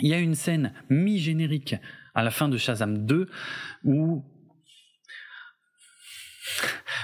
il 0.00 0.08
y 0.08 0.14
a 0.14 0.18
une 0.18 0.34
scène 0.34 0.72
mi-générique 0.88 1.76
à 2.14 2.22
la 2.22 2.30
fin 2.30 2.48
de 2.48 2.56
Shazam 2.56 3.04
2 3.06 3.28
où 3.84 4.24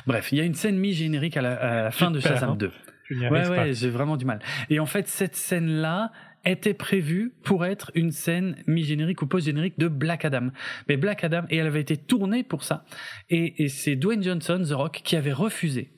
Bref, 0.07 0.33
il 0.33 0.39
y 0.39 0.41
a 0.41 0.45
une 0.45 0.55
scène 0.55 0.79
mi-générique 0.79 1.37
à, 1.37 1.43
la, 1.43 1.91
fin 1.91 2.11
de 2.11 2.21
Shazam 2.21 2.57
2. 2.57 2.67
Hein. 3.11 3.31
ouais, 3.31 3.49
ouais, 3.49 3.75
j'ai 3.75 3.91
vraiment 3.91 4.17
du 4.17 4.25
mal. 4.25 4.41
Et 4.71 4.81
en 4.81 4.87
fait, 4.87 5.09
cette 5.09 5.37
scène-là 5.37 6.13
était 6.45 6.75
prévue 6.75 7.35
pour 7.43 7.67
être 7.67 7.91
une 7.95 8.11
scène 8.11 8.57
mi-générique 8.67 9.23
ou 9.23 9.27
post-générique 9.27 9.79
de 9.79 9.89
Black 9.89 10.25
Adam. 10.25 10.49
Mais 10.89 10.97
Black 10.97 11.25
Adam, 11.25 11.43
et 11.51 11.57
elle 11.57 11.67
avait 11.67 11.81
été 11.81 11.97
tournée 11.97 12.43
pour 12.43 12.63
ça. 12.63 12.85
Et, 13.29 13.65
et 13.65 13.69
c'est 13.69 13.97
Dwayne 13.97 14.23
Johnson, 14.23 14.63
The 14.67 14.73
Rock, 14.73 15.01
qui 15.05 15.17
avait 15.17 15.33
refusé. 15.33 15.93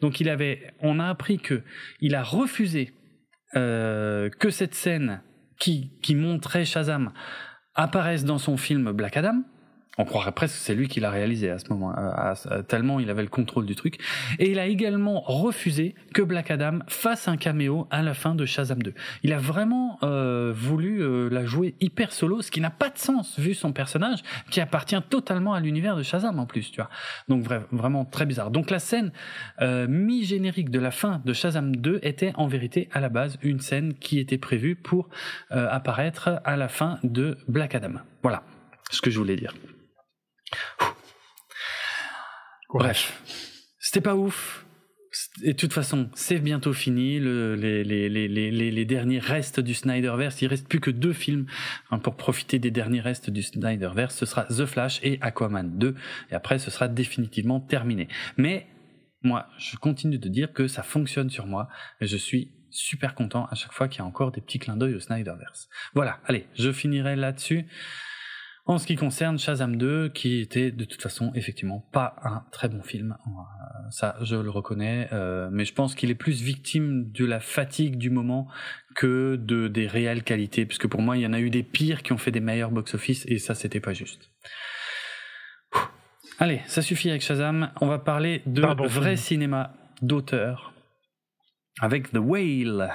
Donc 0.00 0.20
il 0.20 0.28
avait, 0.28 0.74
on 0.80 0.98
a 0.98 1.08
appris 1.08 1.38
que 1.38 1.62
il 2.00 2.14
a 2.14 2.22
refusé 2.22 2.94
euh, 3.56 4.30
que 4.30 4.50
cette 4.50 4.74
scène 4.74 5.22
qui, 5.58 5.92
qui 6.02 6.14
montrait 6.14 6.64
Shazam 6.64 7.12
apparaisse 7.74 8.24
dans 8.24 8.38
son 8.38 8.56
film 8.56 8.92
Black 8.92 9.16
Adam 9.16 9.42
on 9.98 10.04
croirait 10.04 10.32
presque 10.32 10.54
que 10.54 10.60
c'est 10.60 10.74
lui 10.74 10.88
qui 10.88 11.00
l'a 11.00 11.10
réalisé 11.10 11.50
à 11.50 11.58
ce 11.58 11.66
moment, 11.70 11.94
tellement 12.68 13.00
il 13.00 13.10
avait 13.10 13.22
le 13.22 13.28
contrôle 13.28 13.66
du 13.66 13.74
truc. 13.74 13.98
Et 14.38 14.50
il 14.50 14.58
a 14.58 14.66
également 14.66 15.20
refusé 15.20 15.94
que 16.12 16.22
Black 16.22 16.50
Adam 16.50 16.80
fasse 16.88 17.28
un 17.28 17.36
caméo 17.36 17.86
à 17.90 18.02
la 18.02 18.14
fin 18.14 18.34
de 18.34 18.44
Shazam 18.44 18.82
2. 18.82 18.94
Il 19.22 19.32
a 19.32 19.38
vraiment 19.38 19.98
euh, 20.02 20.52
voulu 20.54 21.02
euh, 21.02 21.28
la 21.30 21.44
jouer 21.44 21.74
hyper 21.80 22.12
solo, 22.12 22.42
ce 22.42 22.50
qui 22.50 22.60
n'a 22.60 22.70
pas 22.70 22.90
de 22.90 22.98
sens 22.98 23.38
vu 23.38 23.54
son 23.54 23.72
personnage, 23.72 24.20
qui 24.50 24.60
appartient 24.60 25.00
totalement 25.08 25.54
à 25.54 25.60
l'univers 25.60 25.96
de 25.96 26.02
Shazam 26.02 26.38
en 26.38 26.46
plus, 26.46 26.70
tu 26.70 26.80
vois. 26.80 26.90
Donc 27.28 27.46
vraiment 27.70 28.04
très 28.04 28.26
bizarre. 28.26 28.50
Donc 28.50 28.70
la 28.70 28.78
scène 28.78 29.12
euh, 29.60 29.86
mi-générique 29.88 30.70
de 30.70 30.78
la 30.78 30.90
fin 30.90 31.22
de 31.24 31.32
Shazam 31.32 31.76
2 31.76 32.00
était 32.02 32.32
en 32.36 32.46
vérité 32.46 32.88
à 32.92 33.00
la 33.00 33.08
base 33.08 33.38
une 33.42 33.60
scène 33.60 33.94
qui 33.94 34.18
était 34.18 34.38
prévue 34.38 34.76
pour 34.76 35.08
apparaître 35.50 36.40
à 36.44 36.56
la 36.56 36.68
fin 36.68 36.98
de 37.02 37.38
Black 37.48 37.74
Adam. 37.74 37.94
Voilà 38.22 38.42
ce 38.90 39.00
que 39.00 39.10
je 39.10 39.18
voulais 39.18 39.36
dire. 39.36 39.54
Bref, 42.72 43.22
c'était 43.78 44.00
pas 44.00 44.16
ouf. 44.16 44.66
Et 45.44 45.52
de 45.52 45.56
toute 45.56 45.72
façon, 45.72 46.10
c'est 46.14 46.40
bientôt 46.40 46.72
fini. 46.72 47.20
Le, 47.20 47.54
les, 47.54 47.84
les, 47.84 48.08
les, 48.08 48.50
les, 48.50 48.84
derniers 48.84 49.20
restes 49.20 49.60
du 49.60 49.74
Snyderverse, 49.74 50.42
il 50.42 50.48
reste 50.48 50.68
plus 50.68 50.80
que 50.80 50.90
deux 50.90 51.12
films 51.12 51.46
hein, 51.90 52.00
pour 52.00 52.16
profiter 52.16 52.58
des 52.58 52.72
derniers 52.72 53.00
restes 53.00 53.30
du 53.30 53.42
Snyderverse. 53.42 54.16
Ce 54.16 54.26
sera 54.26 54.44
The 54.44 54.66
Flash 54.66 54.98
et 55.04 55.18
Aquaman 55.20 55.78
2. 55.78 55.94
Et 56.30 56.34
après, 56.34 56.58
ce 56.58 56.70
sera 56.72 56.88
définitivement 56.88 57.60
terminé. 57.60 58.08
Mais 58.36 58.66
moi, 59.22 59.46
je 59.58 59.76
continue 59.76 60.18
de 60.18 60.28
dire 60.28 60.52
que 60.52 60.66
ça 60.66 60.82
fonctionne 60.82 61.30
sur 61.30 61.46
moi. 61.46 61.68
Et 62.00 62.06
je 62.06 62.16
suis 62.16 62.50
super 62.70 63.14
content 63.14 63.46
à 63.46 63.54
chaque 63.54 63.72
fois 63.72 63.86
qu'il 63.86 64.00
y 64.00 64.02
a 64.02 64.06
encore 64.06 64.32
des 64.32 64.40
petits 64.40 64.58
clins 64.58 64.76
d'œil 64.76 64.94
au 64.94 65.00
Snyderverse. 65.00 65.68
Voilà, 65.94 66.18
allez, 66.26 66.48
je 66.54 66.72
finirai 66.72 67.14
là-dessus. 67.14 67.66
En 68.66 68.78
ce 68.78 68.86
qui 68.86 68.96
concerne 68.96 69.38
Shazam 69.38 69.76
2, 69.76 70.08
qui 70.08 70.40
était 70.40 70.70
de 70.70 70.84
toute 70.84 71.02
façon 71.02 71.30
effectivement 71.34 71.86
pas 71.92 72.16
un 72.22 72.44
très 72.50 72.70
bon 72.70 72.82
film, 72.82 73.14
euh, 73.26 73.30
ça 73.90 74.16
je 74.22 74.36
le 74.36 74.48
reconnais, 74.48 75.08
euh, 75.12 75.50
mais 75.52 75.66
je 75.66 75.74
pense 75.74 75.94
qu'il 75.94 76.10
est 76.10 76.14
plus 76.14 76.40
victime 76.40 77.10
de 77.12 77.26
la 77.26 77.40
fatigue 77.40 77.98
du 77.98 78.08
moment 78.08 78.48
que 78.94 79.36
de 79.36 79.68
des 79.68 79.86
réelles 79.86 80.22
qualités, 80.22 80.64
puisque 80.64 80.86
pour 80.86 81.02
moi 81.02 81.18
il 81.18 81.22
y 81.22 81.26
en 81.26 81.34
a 81.34 81.40
eu 81.40 81.50
des 81.50 81.62
pires 81.62 82.02
qui 82.02 82.14
ont 82.14 82.18
fait 82.18 82.30
des 82.30 82.40
meilleurs 82.40 82.70
box-office 82.70 83.26
et 83.28 83.38
ça 83.38 83.54
c'était 83.54 83.80
pas 83.80 83.92
juste. 83.92 84.30
Allez, 86.38 86.62
ça 86.66 86.80
suffit 86.80 87.10
avec 87.10 87.20
Shazam, 87.20 87.70
on 87.82 87.86
va 87.86 87.98
parler 87.98 88.42
de 88.46 88.62
vrai 88.88 89.16
cinéma 89.16 89.74
d'auteur 90.00 90.72
avec 91.80 92.12
The 92.12 92.18
Whale. 92.18 92.94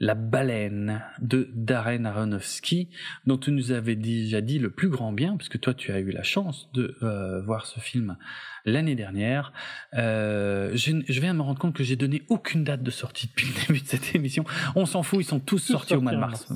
La 0.00 0.14
baleine 0.14 1.02
de 1.20 1.50
Darren 1.54 2.06
Aronofsky, 2.06 2.88
dont 3.26 3.36
tu 3.36 3.52
nous 3.52 3.70
avais 3.70 3.96
déjà 3.96 4.40
dit 4.40 4.58
le 4.58 4.70
plus 4.70 4.88
grand 4.88 5.12
bien, 5.12 5.36
puisque 5.36 5.60
toi 5.60 5.74
tu 5.74 5.92
as 5.92 5.98
eu 6.00 6.10
la 6.10 6.22
chance 6.22 6.72
de 6.72 6.96
euh, 7.02 7.42
voir 7.42 7.66
ce 7.66 7.80
film 7.80 8.16
l'année 8.64 8.94
dernière. 8.94 9.52
Euh, 9.94 10.70
je, 10.74 11.02
je, 11.06 11.20
viens 11.20 11.34
de 11.34 11.38
me 11.38 11.42
rendre 11.42 11.58
compte 11.58 11.74
que 11.74 11.84
j'ai 11.84 11.96
donné 11.96 12.22
aucune 12.28 12.64
date 12.64 12.82
de 12.82 12.90
sortie 12.90 13.26
depuis 13.26 13.48
le 13.48 13.66
début 13.66 13.80
de 13.80 13.86
cette 13.86 14.14
émission. 14.14 14.44
On 14.74 14.86
s'en 14.86 15.02
fout, 15.02 15.20
ils 15.20 15.24
sont 15.24 15.40
tous, 15.40 15.58
sortis 15.58 15.94
au 15.94 16.00
mois 16.00 16.12
de 16.12 16.16
mars. 16.16 16.50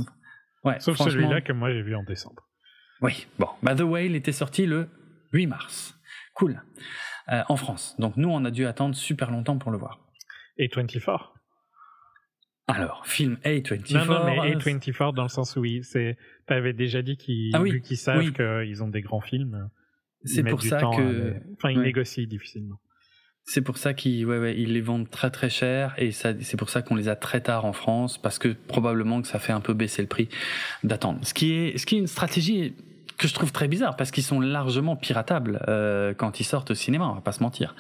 Ouais, 0.65 0.81
Sauf 0.81 0.97
celui-là 0.97 1.43
que 1.43 1.53
moi 1.53 1.71
j'ai 1.71 1.83
vu 1.83 1.95
en 1.95 2.03
décembre. 2.03 2.49
Oui, 3.03 3.27
bon. 3.39 3.49
Bah, 3.63 3.75
The 3.75 3.83
Whale 3.83 4.15
était 4.15 4.33
sorti 4.33 4.65
le 4.65 4.89
8 5.33 5.47
mars. 5.49 6.01
Cool. 6.33 6.63
Euh, 7.31 7.43
en 7.49 7.57
France. 7.57 7.95
Donc 7.99 8.17
nous, 8.17 8.31
on 8.31 8.45
a 8.47 8.51
dû 8.51 8.65
attendre 8.67 8.95
super 8.95 9.31
longtemps 9.31 9.59
pour 9.59 9.71
le 9.71 9.79
voir. 9.79 10.01
Et 10.57 10.71
24 10.75 11.34
alors, 12.67 13.07
film 13.07 13.37
A24. 13.45 13.93
Non, 13.93 14.05
non, 14.07 14.25
mais 14.25 14.55
A24 14.55 15.15
dans 15.15 15.23
le 15.23 15.29
sens 15.29 15.57
où 15.57 15.65
c'est, 15.83 16.17
t'avais 16.47 16.73
déjà 16.73 17.03
dit 17.03 17.17
qu'ils, 17.17 17.55
ah 17.55 17.63
vu 17.63 17.81
qu'ils 17.83 17.99
savent 17.99 18.33
qu'ils 18.33 18.83
ont 18.83 18.89
des 18.89 19.03
grands 19.03 19.21
films. 19.21 19.69
C'est 20.25 20.45
pour 20.45 20.63
ça 20.63 20.79
que, 20.79 21.35
enfin, 21.55 21.71
ils 21.71 21.81
négocient 21.81 22.27
difficilement. 22.27 22.81
C'est 23.47 23.61
pour 23.61 23.77
ça 23.77 23.93
qu'ils, 23.93 24.25
ouais, 24.25 24.39
ouais, 24.39 24.59
ils 24.59 24.73
les 24.73 24.81
vendent 24.81 25.11
très 25.11 25.31
très 25.31 25.51
cher 25.51 25.95
et 25.99 26.13
ça, 26.13 26.33
c'est 26.41 26.57
pour 26.57 26.71
ça 26.71 26.81
qu'on 26.81 26.95
les 26.95 27.09
a 27.09 27.17
très 27.17 27.43
tard 27.43 27.67
en 27.67 27.75
France 27.75 28.17
parce 28.17 28.39
que 28.39 28.49
probablement 28.49 29.21
que 29.21 29.29
ça 29.29 29.39
fait 29.39 29.53
un 29.53 29.61
peu 29.61 29.75
baisser 29.75 30.01
le 30.01 30.09
prix 30.09 30.31
d'attendre. 30.83 31.19
Ce 31.27 31.35
qui 31.35 31.53
est, 31.53 31.77
ce 31.77 31.85
qui 31.85 31.97
est 31.97 31.99
une 31.99 32.07
stratégie 32.07 32.75
que 33.19 33.29
je 33.29 33.35
trouve 33.35 33.53
très 33.53 33.69
bizarre 33.69 33.97
parce 33.97 34.11
qu'ils 34.11 34.25
sont 34.25 34.41
largement 34.41 34.97
piratables 34.97 35.63
euh, 35.69 36.15
quand 36.15 36.41
ils 36.41 36.45
sortent 36.45 36.71
au 36.71 36.75
cinéma, 36.75 37.07
on 37.07 37.15
va 37.15 37.21
pas 37.21 37.33
se 37.33 37.43
mentir. 37.43 37.77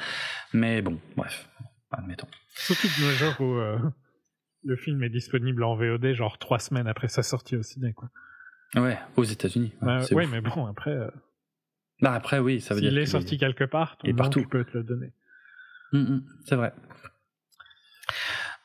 Mais 0.52 0.82
bon, 0.82 0.98
bref, 1.16 1.48
admettons. 1.90 2.28
Surtout 2.54 2.88
de 2.88 3.06
nos 3.06 3.10
jours 3.12 3.40
où 3.40 3.54
euh, 3.54 3.78
le 4.64 4.76
film 4.76 5.02
est 5.02 5.10
disponible 5.10 5.62
en 5.62 5.76
VOD 5.76 6.12
genre 6.14 6.38
trois 6.38 6.58
semaines 6.58 6.86
après 6.86 7.08
sa 7.08 7.22
sortie 7.22 7.56
au 7.56 7.62
ciné, 7.62 7.92
quoi. 7.92 8.10
Ouais, 8.74 8.98
aux 9.16 9.24
États-Unis. 9.24 9.72
Ouais, 9.82 10.00
bah, 10.10 10.26
mais 10.30 10.40
bon, 10.40 10.66
après. 10.66 10.90
Euh, 10.90 11.10
bah 12.00 12.12
après, 12.12 12.38
oui, 12.38 12.60
ça 12.60 12.74
veut 12.74 12.80
dire. 12.80 12.90
S'il 12.90 12.98
est 12.98 13.06
sorti 13.06 13.38
quelque 13.38 13.64
part, 13.64 13.96
ton 13.98 14.08
et 14.08 14.14
partout. 14.14 14.40
tu 14.40 14.48
peux 14.48 14.64
te 14.64 14.76
le 14.76 14.84
donner. 14.84 15.12
Mm, 15.92 15.98
mm, 15.98 16.24
c'est 16.44 16.56
vrai. 16.56 16.72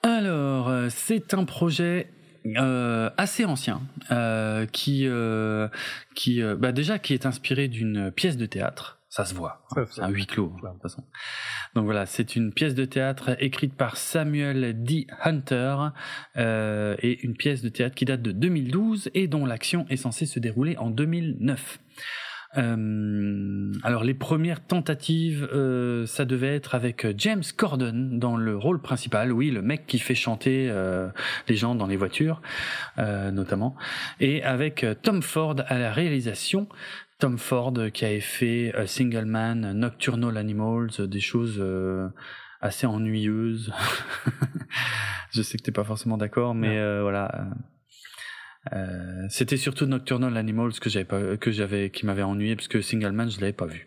Alors, 0.02 0.70
euh, 0.70 0.88
c'est 0.90 1.34
un 1.34 1.46
projet 1.46 2.10
euh, 2.46 3.10
assez 3.18 3.46
ancien 3.46 3.82
euh, 4.12 4.66
qui, 4.66 5.08
qui 6.16 6.42
bah 6.58 6.72
déjà 6.72 7.00
qui 7.00 7.14
est 7.14 7.26
inspiré 7.26 7.68
d'une 7.68 8.12
pièce 8.12 8.38
de 8.38 8.46
théâtre 8.46 8.99
ça 9.10 9.26
se 9.26 9.34
voit. 9.34 9.66
C'est 9.90 10.02
un 10.02 10.10
huis 10.10 10.28
clos, 10.28 10.54
de 10.62 10.68
toute 10.70 10.82
façon. 10.82 11.04
Donc 11.74 11.86
voilà, 11.86 12.06
c'est 12.06 12.36
une 12.36 12.54
pièce 12.54 12.76
de 12.76 12.86
théâtre 12.86 13.36
écrite 13.40 13.76
par 13.76 13.98
Samuel 13.98 14.84
D. 14.84 15.08
Hunter 15.24 15.90
euh, 16.38 16.96
et 17.00 17.26
une 17.26 17.36
pièce 17.36 17.62
de 17.64 17.70
théâtre 17.70 17.96
qui 17.96 18.06
date 18.06 18.22
de 18.22 18.32
2012 18.32 19.10
et 19.16 19.28
dont 19.28 19.46
l'action 19.46 19.86
est 19.90 19.98
censée 19.98 20.28
se 20.28 20.40
dérouler 20.40 20.78
en 20.78 20.92
2009. 20.92 21.80
Euh, 22.58 23.72
alors 23.84 24.04
les 24.04 24.16
premières 24.16 24.66
tentatives, 24.66 25.48
euh, 25.54 26.08
ça 26.08 26.26
devait 26.26 26.56
être 26.56 26.74
avec 26.74 27.06
James 27.18 27.44
Corden 27.56 28.18
dans 28.18 28.38
le 28.38 28.58
rôle 28.58 28.82
principal, 28.82 29.32
oui, 29.32 29.52
le 29.52 29.62
mec 29.62 29.86
qui 29.86 30.00
fait 30.00 30.16
chanter 30.16 30.68
euh, 30.70 31.10
les 31.48 31.56
gens 31.56 31.76
dans 31.76 31.86
les 31.86 31.98
voitures, 31.98 32.42
euh, 32.98 33.30
notamment, 33.32 33.76
et 34.20 34.44
avec 34.44 34.86
Tom 35.04 35.22
Ford 35.22 35.56
à 35.68 35.78
la 35.78 35.92
réalisation. 35.94 36.68
Tom 37.20 37.38
Ford 37.38 37.74
qui 37.94 38.06
avait 38.06 38.22
fait 38.22 38.74
euh, 38.76 38.88
Single 38.88 39.26
Man, 39.26 39.74
Nocturnal 39.74 40.38
Animals, 40.38 40.90
euh, 41.02 41.08
des 41.08 41.20
choses 41.20 41.58
euh, 41.60 42.08
assez 42.62 42.88
ennuyeuses. 42.88 43.74
je 45.32 45.42
sais 45.42 45.58
que 45.58 45.64
t'es 45.64 45.74
pas 45.74 45.84
forcément 45.84 46.18
d'accord, 46.18 46.56
mais 46.56 46.82
voilà. 47.02 47.50
C'était 49.30 49.58
surtout 49.58 49.86
Nocturnal 49.86 50.38
Animals 50.38 50.74
que 50.80 50.90
j'avais 50.90 51.06
pas, 51.06 51.38
que 51.38 51.52
j'avais, 51.52 51.90
qui 51.90 52.06
m'avait 52.06 52.24
ennuyé 52.24 52.56
parce 52.56 52.68
que 52.68 52.82
Single 52.82 53.12
Man 53.12 53.30
je 53.30 53.40
l'avais 53.40 53.54
pas 53.54 53.66
vu. 53.66 53.86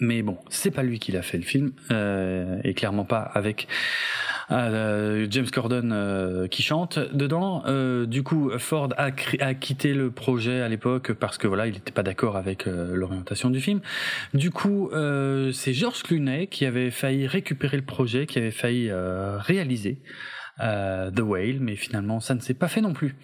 Mais 0.00 0.22
bon, 0.22 0.38
c'est 0.48 0.72
pas 0.72 0.82
lui 0.82 0.98
qui 0.98 1.12
l'a 1.12 1.22
fait 1.22 1.38
le 1.38 1.44
film, 1.44 1.72
et 2.64 2.74
clairement 2.74 3.04
pas 3.04 3.20
avec 3.20 3.68
euh, 4.50 5.26
James 5.30 5.50
Corden 5.50 5.92
euh, 5.92 6.46
qui 6.48 6.62
chante 6.62 6.98
dedans. 6.98 7.62
Euh, 7.66 8.06
du 8.06 8.22
coup, 8.22 8.50
Ford 8.58 8.90
a, 8.96 9.10
a, 9.40 9.54
quitté 9.54 9.94
le 9.94 10.10
projet 10.10 10.60
à 10.60 10.68
l'époque 10.68 11.12
parce 11.12 11.38
que 11.38 11.46
voilà, 11.46 11.66
il 11.66 11.74
n'était 11.74 11.92
pas 11.92 12.02
d'accord 12.02 12.36
avec 12.36 12.66
l'orientation 12.66 13.50
du 13.50 13.60
film. 13.60 13.80
Du 14.32 14.50
coup, 14.50 14.90
c'est 15.52 15.72
George 15.72 16.02
Clooney 16.02 16.46
qui 16.46 16.66
avait 16.66 16.90
failli 16.90 17.26
récupérer 17.26 17.76
le 17.76 17.84
projet, 17.84 18.26
qui 18.26 18.38
avait 18.38 18.50
failli 18.50 18.90
réaliser. 18.92 19.98
Euh, 20.60 21.10
The 21.10 21.20
Whale, 21.20 21.58
mais 21.60 21.74
finalement 21.74 22.20
ça 22.20 22.34
ne 22.34 22.40
s'est 22.40 22.54
pas 22.54 22.68
fait 22.68 22.80
non 22.80 22.92
plus. 22.92 23.16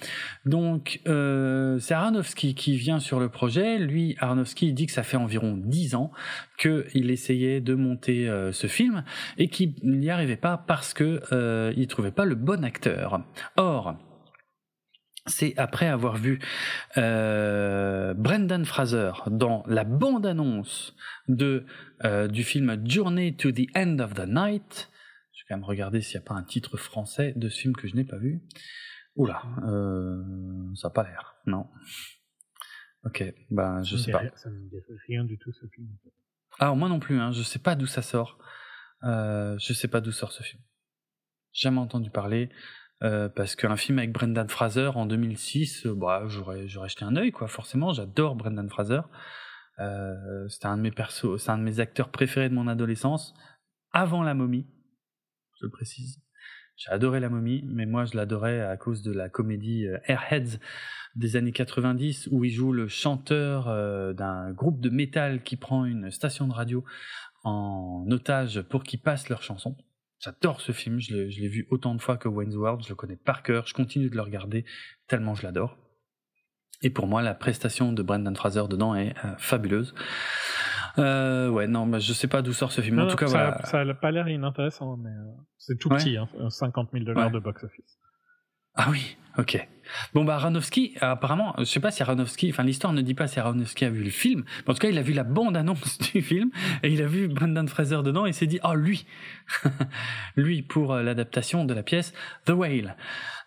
Donc 0.44 1.01
euh, 1.07 1.78
c'est 1.78 1.94
Aronofsky 1.94 2.55
qui 2.55 2.77
vient 2.77 2.98
sur 2.98 3.20
le 3.20 3.28
projet. 3.28 3.78
Lui, 3.78 4.16
Aronofsky 4.19 4.73
dit 4.73 4.86
que 4.86 4.93
ça 4.93 5.02
fait 5.02 5.16
environ 5.16 5.57
dix 5.57 5.94
ans 5.94 6.11
qu'il 6.59 7.11
essayait 7.11 7.61
de 7.61 7.74
monter 7.74 8.28
euh, 8.28 8.52
ce 8.52 8.66
film 8.66 9.05
et 9.39 9.48
qu'il 9.48 9.74
n'y 9.82 10.11
arrivait 10.11 10.36
pas 10.36 10.59
parce 10.59 10.93
que 10.93 11.23
euh, 11.32 11.73
il 11.77 11.86
trouvait 11.86 12.11
pas 12.11 12.24
le 12.24 12.35
bon 12.35 12.65
acteur. 12.65 13.23
Or 13.57 13.97
c'est 15.27 15.55
après 15.59 15.86
avoir 15.86 16.16
vu 16.16 16.40
euh, 16.97 18.15
Brendan 18.15 18.65
Fraser 18.65 19.12
dans 19.28 19.62
la 19.66 19.85
bande-annonce 19.85 20.94
de 21.28 21.65
euh, 22.05 22.28
du 22.28 22.43
film 22.43 22.77
Journey 22.85 23.35
to 23.35 23.52
the 23.52 23.66
End 23.77 23.98
of 24.01 24.15
the 24.15 24.27
Night 24.27 24.89
vais 25.55 25.60
me 25.60 25.64
regarder 25.64 26.01
s'il 26.01 26.18
n'y 26.18 26.24
a 26.24 26.28
pas 26.28 26.35
un 26.35 26.43
titre 26.43 26.77
français 26.77 27.32
de 27.36 27.48
ce 27.48 27.60
film 27.60 27.74
que 27.74 27.89
je 27.89 27.94
n'ai 27.94 28.05
pas 28.05 28.18
vu. 28.18 28.43
Oula, 29.16 29.43
euh, 29.64 30.22
ça 30.77 30.89
n'a 30.89 30.93
pas 30.93 31.02
l'air, 31.02 31.36
non. 31.47 31.66
Ok, 33.05 33.24
ben 33.51 33.82
je 33.82 33.97
sais 33.97 34.12
pas. 34.12 34.22
ça 34.36 34.51
me 34.51 34.68
dit 34.68 34.77
rien 35.09 35.24
du 35.24 35.39
tout 35.39 35.52
ce 35.52 35.66
film. 35.74 35.89
Ah, 36.59 36.74
moi 36.74 36.89
non 36.89 37.01
plus, 37.01 37.18
hein, 37.18 37.32
je 37.32 37.43
sais 37.43 37.59
pas 37.59 37.74
d'où 37.74 37.86
ça 37.86 38.02
sort. 38.02 38.39
Euh, 39.02 39.59
je 39.59 39.72
sais 39.72 39.89
pas 39.89 40.01
d'où 40.01 40.12
sort 40.12 40.32
ce 40.32 40.43
film. 40.43 40.62
Jamais 41.52 41.78
entendu 41.78 42.10
parler. 42.10 42.51
Euh, 43.02 43.31
parce 43.31 43.56
qu'un 43.56 43.77
film 43.77 43.98
avec 43.98 44.12
Brendan 44.12 44.48
Fraser 44.48 44.90
en 44.94 45.06
2006, 45.06 45.86
euh, 45.86 45.94
bah, 45.94 46.24
j'aurais, 46.27 46.68
j'aurais 46.68 46.90
jeté 46.90 47.05
un 47.05 47.16
œil, 47.16 47.32
quoi. 47.32 47.48
Forcément, 47.48 47.94
j'adore 47.94 48.36
Brendan 48.36 48.68
Fraser. 48.68 49.01
Euh, 49.78 50.47
c'était 50.48 50.66
un 50.66 50.77
de 50.77 50.82
mes 50.82 50.90
persos, 50.90 51.43
c'est 51.43 51.51
un 51.51 51.56
de 51.56 51.62
mes 51.62 51.81
acteurs 51.81 52.10
préférés 52.10 52.51
de 52.51 52.55
mon 52.55 52.68
adolescence, 52.68 53.35
avant 53.93 54.22
la 54.22 54.35
momie 54.35 54.66
je 55.60 55.66
le 55.66 55.70
précise. 55.70 56.20
J'ai 56.76 56.90
adoré 56.90 57.20
la 57.20 57.28
momie, 57.28 57.62
mais 57.66 57.84
moi 57.84 58.06
je 58.06 58.16
l'adorais 58.16 58.62
à 58.62 58.76
cause 58.76 59.02
de 59.02 59.12
la 59.12 59.28
comédie 59.28 59.86
euh, 59.86 59.98
Airheads 60.06 60.58
des 61.14 61.36
années 61.36 61.52
90 61.52 62.28
où 62.30 62.44
il 62.44 62.50
joue 62.50 62.72
le 62.72 62.88
chanteur 62.88 63.68
euh, 63.68 64.12
d'un 64.12 64.52
groupe 64.52 64.80
de 64.80 64.88
métal 64.88 65.42
qui 65.42 65.56
prend 65.56 65.84
une 65.84 66.10
station 66.10 66.48
de 66.48 66.52
radio 66.52 66.84
en 67.44 68.06
otage 68.10 68.62
pour 68.62 68.82
qu'ils 68.84 69.00
passent 69.00 69.28
leurs 69.28 69.42
chansons. 69.42 69.76
J'adore 70.20 70.60
ce 70.60 70.72
film, 70.72 71.00
je 71.00 71.14
l'ai 71.14 71.48
vu 71.48 71.66
autant 71.70 71.94
de 71.94 72.00
fois 72.00 72.16
que 72.16 72.28
Wayne's 72.28 72.54
World, 72.54 72.82
je 72.84 72.90
le 72.90 72.94
connais 72.94 73.16
par 73.16 73.42
cœur, 73.42 73.66
je 73.66 73.74
continue 73.74 74.10
de 74.10 74.16
le 74.16 74.22
regarder 74.22 74.64
tellement 75.06 75.34
je 75.34 75.42
l'adore. 75.42 75.78
Et 76.82 76.90
pour 76.90 77.06
moi, 77.06 77.20
la 77.20 77.34
prestation 77.34 77.92
de 77.92 78.02
Brendan 78.02 78.34
Fraser 78.34 78.64
dedans 78.68 78.94
est 78.94 79.14
euh, 79.24 79.36
fabuleuse. 79.36 79.94
Euh, 80.98 81.48
ouais, 81.48 81.66
non, 81.66 81.86
bah, 81.86 81.98
je 81.98 82.12
sais 82.12 82.28
pas 82.28 82.42
d'où 82.42 82.52
sort 82.52 82.72
ce 82.72 82.80
film. 82.80 82.98
en 82.98 83.06
tout 83.06 83.16
cas, 83.16 83.26
ça, 83.26 83.50
voilà. 83.50 83.66
Ça 83.66 83.80
a 83.80 83.94
pas 83.94 84.10
l'air 84.10 84.28
inintéressant, 84.28 84.96
mais 84.96 85.10
euh, 85.10 85.32
c'est 85.58 85.78
tout 85.78 85.88
petit, 85.88 86.16
hein, 86.16 86.28
50 86.48 86.90
000 86.92 87.04
dollars 87.04 87.30
de 87.30 87.38
box-office. 87.38 87.98
Ah 88.82 88.89
oui, 88.90 89.19
ok. 89.36 89.69
Bon 90.15 90.24
bah 90.24 90.36
Aronofsky, 90.36 90.94
apparemment, 91.02 91.55
je 91.59 91.65
sais 91.65 91.81
pas 91.81 91.90
si 91.90 92.02
Aronofsky, 92.02 92.48
enfin 92.48 92.62
l'histoire 92.62 92.94
ne 92.94 93.02
dit 93.02 93.12
pas 93.12 93.27
si 93.27 93.39
Aronofsky 93.39 93.85
a 93.85 93.90
vu 93.90 94.02
le 94.02 94.09
film, 94.09 94.44
en 94.66 94.73
tout 94.73 94.78
cas 94.78 94.89
il 94.89 94.97
a 94.97 95.02
vu 95.02 95.12
la 95.12 95.23
bande-annonce 95.23 95.98
du 96.15 96.23
film 96.23 96.51
et 96.82 96.90
il 96.90 97.02
a 97.02 97.07
vu 97.07 97.28
Brendan 97.28 97.69
Fraser 97.69 98.01
dedans 98.02 98.24
et 98.24 98.32
s'est 98.32 98.47
dit 98.47 98.59
oh 98.65 98.73
lui, 98.73 99.05
lui 100.36 100.62
pour 100.62 100.94
euh, 100.94 101.02
l'adaptation 101.02 101.66
de 101.66 101.74
la 101.74 101.82
pièce 101.82 102.15
The 102.47 102.52
Whale. 102.52 102.97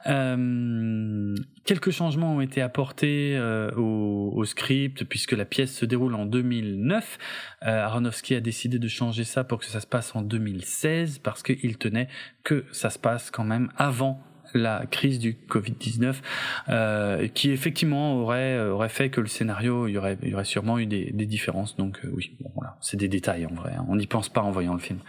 Euh, 0.06 1.34
quelques 1.64 1.90
changements 1.90 2.36
ont 2.36 2.42
été 2.42 2.62
apportés 2.62 3.36
euh, 3.36 3.72
au, 3.76 4.34
au, 4.36 4.46
script 4.46 5.06
puisque 5.06 5.32
la 5.32 5.46
pièce 5.46 5.74
se 5.74 5.86
déroule 5.86 6.14
en 6.14 6.28
2009. 6.28 7.18
Euh, 7.64 7.86
Aronofsky 7.86 8.36
a 8.36 8.40
décidé 8.40 8.78
de 8.78 8.88
changer 8.88 9.24
ça 9.24 9.44
pour 9.44 9.58
que 9.58 9.66
ça 9.66 9.80
se 9.80 9.88
passe 9.88 10.16
en 10.16 10.22
2016 10.22 11.18
parce 11.20 11.42
qu'il 11.42 11.78
tenait 11.80 12.08
que 12.44 12.66
ça 12.72 12.92
se 12.92 13.00
passe 13.00 13.32
quand 13.32 13.46
même 13.46 13.72
avant 13.78 14.22
la 14.54 14.86
crise 14.86 15.20
du 15.20 15.34
Covid-19, 15.34 16.22
euh, 16.70 17.28
qui 17.28 17.52
effectivement 17.52 18.16
aurait 18.16 18.60
aurait 18.60 18.90
fait 18.90 19.10
que 19.10 19.22
le 19.22 19.28
scénario, 19.28 19.88
il 19.88 19.94
y 19.94 19.98
aurait, 19.98 20.18
il 20.22 20.30
y 20.30 20.34
aurait 20.34 20.46
sûrement 20.46 20.80
eu 20.80 20.86
des, 20.86 21.12
des 21.12 21.26
différences. 21.26 21.76
Donc 21.76 22.00
euh, 22.04 22.12
oui, 22.14 22.38
bon, 22.42 22.52
voilà, 22.56 22.78
c'est 22.82 22.98
des 22.98 23.08
détails 23.08 23.46
en 23.46 23.54
vrai. 23.54 23.74
Hein. 23.74 23.86
On 23.90 23.96
n'y 23.96 24.08
pense 24.08 24.30
pas 24.30 24.42
en 24.42 24.52
voyant 24.52 24.74
le 24.74 24.80
film. 24.80 25.00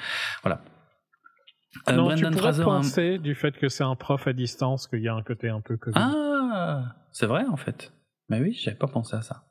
Voilà. 0.43 0.61
Euh, 1.89 1.93
non, 1.93 2.05
Brendan 2.05 2.33
tu 2.33 2.39
Fraser, 2.39 2.65
penser 2.65 3.19
du 3.19 3.35
fait 3.35 3.57
que 3.57 3.69
c'est 3.69 3.85
un 3.85 3.97
prof 3.97 4.27
à 4.27 4.33
distance 4.33 4.87
qu'il 4.87 5.01
y 5.01 5.09
a 5.09 5.15
un 5.15 5.23
côté 5.23 5.49
un 5.49 5.61
peu 5.61 5.77
Covid. 5.77 5.97
Ah, 5.99 6.95
c'est 7.11 7.27
vrai 7.27 7.45
en 7.51 7.57
fait. 7.57 7.93
Mais 8.29 8.41
oui, 8.41 8.55
j'avais 8.55 8.77
pas 8.77 8.87
pensé 8.87 9.17
à 9.17 9.23
ça. 9.23 9.45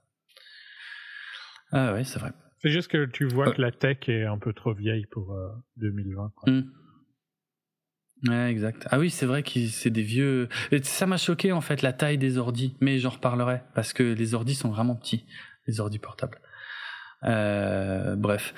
Ah 1.72 1.94
oui, 1.94 2.06
c'est 2.06 2.20
vrai. 2.20 2.32
C'est 2.60 2.70
juste 2.70 2.90
que 2.90 3.06
tu 3.06 3.28
vois 3.28 3.52
que 3.52 3.62
la 3.62 3.72
tech 3.72 3.98
est 4.08 4.24
un 4.24 4.38
peu 4.38 4.54
trop 4.54 4.74
vieille 4.74 5.06
pour 5.12 5.36
2020. 5.78 6.32
Quoi. 6.36 6.54
Mm. 6.54 6.72
Ouais, 8.28 8.50
exact. 8.50 8.88
Ah 8.90 9.00
oui, 9.00 9.10
c'est 9.10 9.26
vrai 9.26 9.44
que 9.44 9.68
c'est 9.68 9.90
des 9.90 10.02
vieux. 10.02 10.48
Ça 10.84 11.06
m'a 11.06 11.18
choqué 11.18 11.52
en 11.52 11.62
fait 11.62 11.82
la 11.82 11.92
taille 11.92 12.18
des 12.18 12.38
ordis, 12.38 12.76
mais 12.80 13.00
j'en 13.00 13.10
reparlerai 13.10 13.62
parce 13.76 13.92
que 13.92 14.04
les 14.04 14.34
ordis 14.34 14.56
sont 14.56 14.70
vraiment 14.70 14.96
petits, 14.96 15.26
les 15.68 15.80
ordis 15.82 16.00
portables. 16.00 16.40
Euh, 17.26 18.16
bref, 18.18 18.54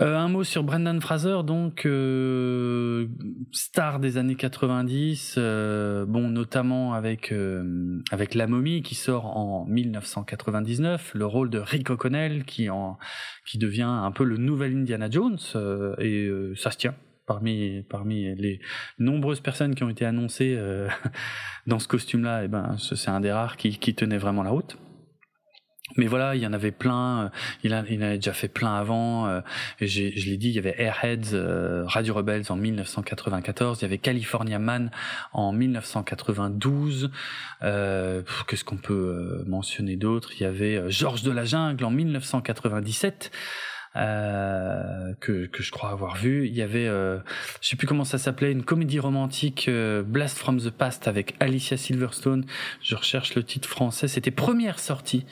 euh, 0.00 0.16
un 0.16 0.28
mot 0.28 0.44
sur 0.44 0.62
Brendan 0.62 1.00
Fraser, 1.00 1.38
donc 1.44 1.86
euh, 1.86 3.08
star 3.50 3.98
des 3.98 4.16
années 4.16 4.36
90, 4.36 5.34
euh, 5.38 6.06
bon 6.06 6.28
notamment 6.28 6.94
avec 6.94 7.32
euh, 7.32 8.00
avec 8.12 8.34
La 8.34 8.46
Momie 8.46 8.82
qui 8.82 8.94
sort 8.94 9.36
en 9.36 9.64
1999, 9.66 11.12
le 11.14 11.26
rôle 11.26 11.50
de 11.50 11.58
Rick 11.58 11.90
O'Connell 11.90 12.44
qui 12.44 12.70
en 12.70 12.96
qui 13.44 13.58
devient 13.58 13.82
un 13.82 14.12
peu 14.12 14.22
le 14.22 14.36
nouvel 14.36 14.76
Indiana 14.76 15.10
Jones 15.10 15.38
et 15.98 16.30
ça 16.54 16.70
se 16.70 16.76
tient 16.76 16.94
parmi 17.26 17.82
parmi 17.88 18.34
les 18.36 18.60
nombreuses 18.98 19.40
personnes 19.40 19.74
qui 19.74 19.84
ont 19.84 19.88
été 19.88 20.04
annoncées 20.04 20.54
euh, 20.56 20.88
dans 21.66 21.78
ce 21.78 21.88
costume-là, 21.88 22.42
et 22.42 22.44
eh 22.46 22.48
ben 22.48 22.76
c'est 22.78 23.10
un 23.10 23.20
des 23.20 23.32
rares 23.32 23.56
qui, 23.56 23.78
qui 23.78 23.94
tenait 23.94 24.18
vraiment 24.18 24.42
la 24.42 24.50
route. 24.50 24.78
Mais 25.96 26.06
voilà, 26.06 26.34
il 26.34 26.42
y 26.42 26.46
en 26.46 26.52
avait 26.52 26.72
plein. 26.72 27.24
Euh, 27.24 27.28
il, 27.62 27.72
a, 27.72 27.84
il 27.88 28.02
avait 28.02 28.16
déjà 28.16 28.32
fait 28.32 28.48
plein 28.48 28.74
avant. 28.74 29.28
Euh, 29.28 29.40
je 29.80 30.02
l'ai 30.02 30.36
dit, 30.36 30.48
il 30.48 30.54
y 30.54 30.58
avait 30.58 30.74
Airheads, 30.78 31.86
Radio 31.86 32.14
Rebels 32.14 32.44
en 32.48 32.56
1994. 32.56 33.78
Il 33.78 33.82
y 33.82 33.84
avait 33.84 33.98
California 33.98 34.58
Man 34.58 34.90
en 35.32 35.52
1992. 35.52 37.10
Euh, 37.62 38.22
Qu'est-ce 38.48 38.64
qu'on 38.64 38.78
peut 38.78 39.44
mentionner 39.46 39.96
d'autre? 39.96 40.32
Il 40.38 40.42
y 40.42 40.46
avait 40.46 40.90
Georges 40.90 41.22
de 41.22 41.30
la 41.30 41.44
Jungle 41.44 41.84
en 41.84 41.90
1997 41.90 43.30
euh, 43.96 45.14
que, 45.20 45.46
que 45.46 45.62
je 45.62 45.70
crois 45.70 45.90
avoir 45.90 46.16
vu. 46.16 46.46
Il 46.46 46.54
y 46.54 46.62
avait, 46.62 46.86
euh, 46.86 47.18
je 47.60 47.68
sais 47.68 47.76
plus 47.76 47.86
comment 47.86 48.04
ça 48.04 48.18
s'appelait, 48.18 48.52
une 48.52 48.64
comédie 48.64 48.98
romantique 48.98 49.66
euh, 49.68 50.02
Blast 50.02 50.38
from 50.38 50.60
the 50.60 50.70
Past 50.70 51.08
avec 51.08 51.34
Alicia 51.40 51.76
Silverstone. 51.76 52.44
Je 52.82 52.94
recherche 52.94 53.34
le 53.34 53.42
titre 53.42 53.68
français. 53.68 54.08
C'était 54.08 54.30
première 54.30 54.78
sortie, 54.78 55.24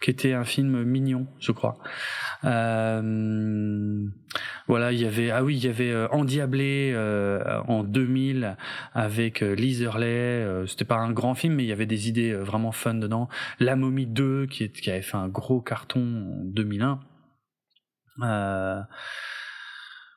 qui 0.00 0.10
était 0.10 0.32
un 0.32 0.44
film 0.44 0.84
mignon, 0.84 1.26
je 1.40 1.50
crois. 1.50 1.78
Euh, 2.44 4.06
voilà, 4.68 4.92
il 4.92 5.00
y 5.00 5.06
avait 5.06 5.30
ah 5.30 5.42
oui, 5.42 5.56
il 5.56 5.64
y 5.64 5.68
avait 5.68 5.90
euh, 5.90 6.06
Endiablé 6.10 6.94
en 7.66 7.82
2000 7.82 8.56
avec 8.92 9.40
Liz 9.40 9.80
Hurley. 9.80 10.46
C'était 10.66 10.84
pas 10.84 10.96
un 10.98 11.10
grand 11.10 11.34
film, 11.34 11.54
mais 11.54 11.64
il 11.64 11.68
y 11.68 11.72
avait 11.72 11.86
des 11.86 12.08
idées 12.08 12.32
vraiment 12.32 12.70
fun 12.70 12.94
dedans. 12.94 13.28
La 13.58 13.74
Momie 13.74 14.06
2 14.06 14.46
qui, 14.46 14.64
est, 14.64 14.72
qui 14.72 14.90
avait 14.90 15.02
fait 15.02 15.16
un 15.16 15.28
gros 15.28 15.60
carton 15.60 16.00
en 16.00 16.44
2001. 16.44 17.00
Euh, 18.22 18.80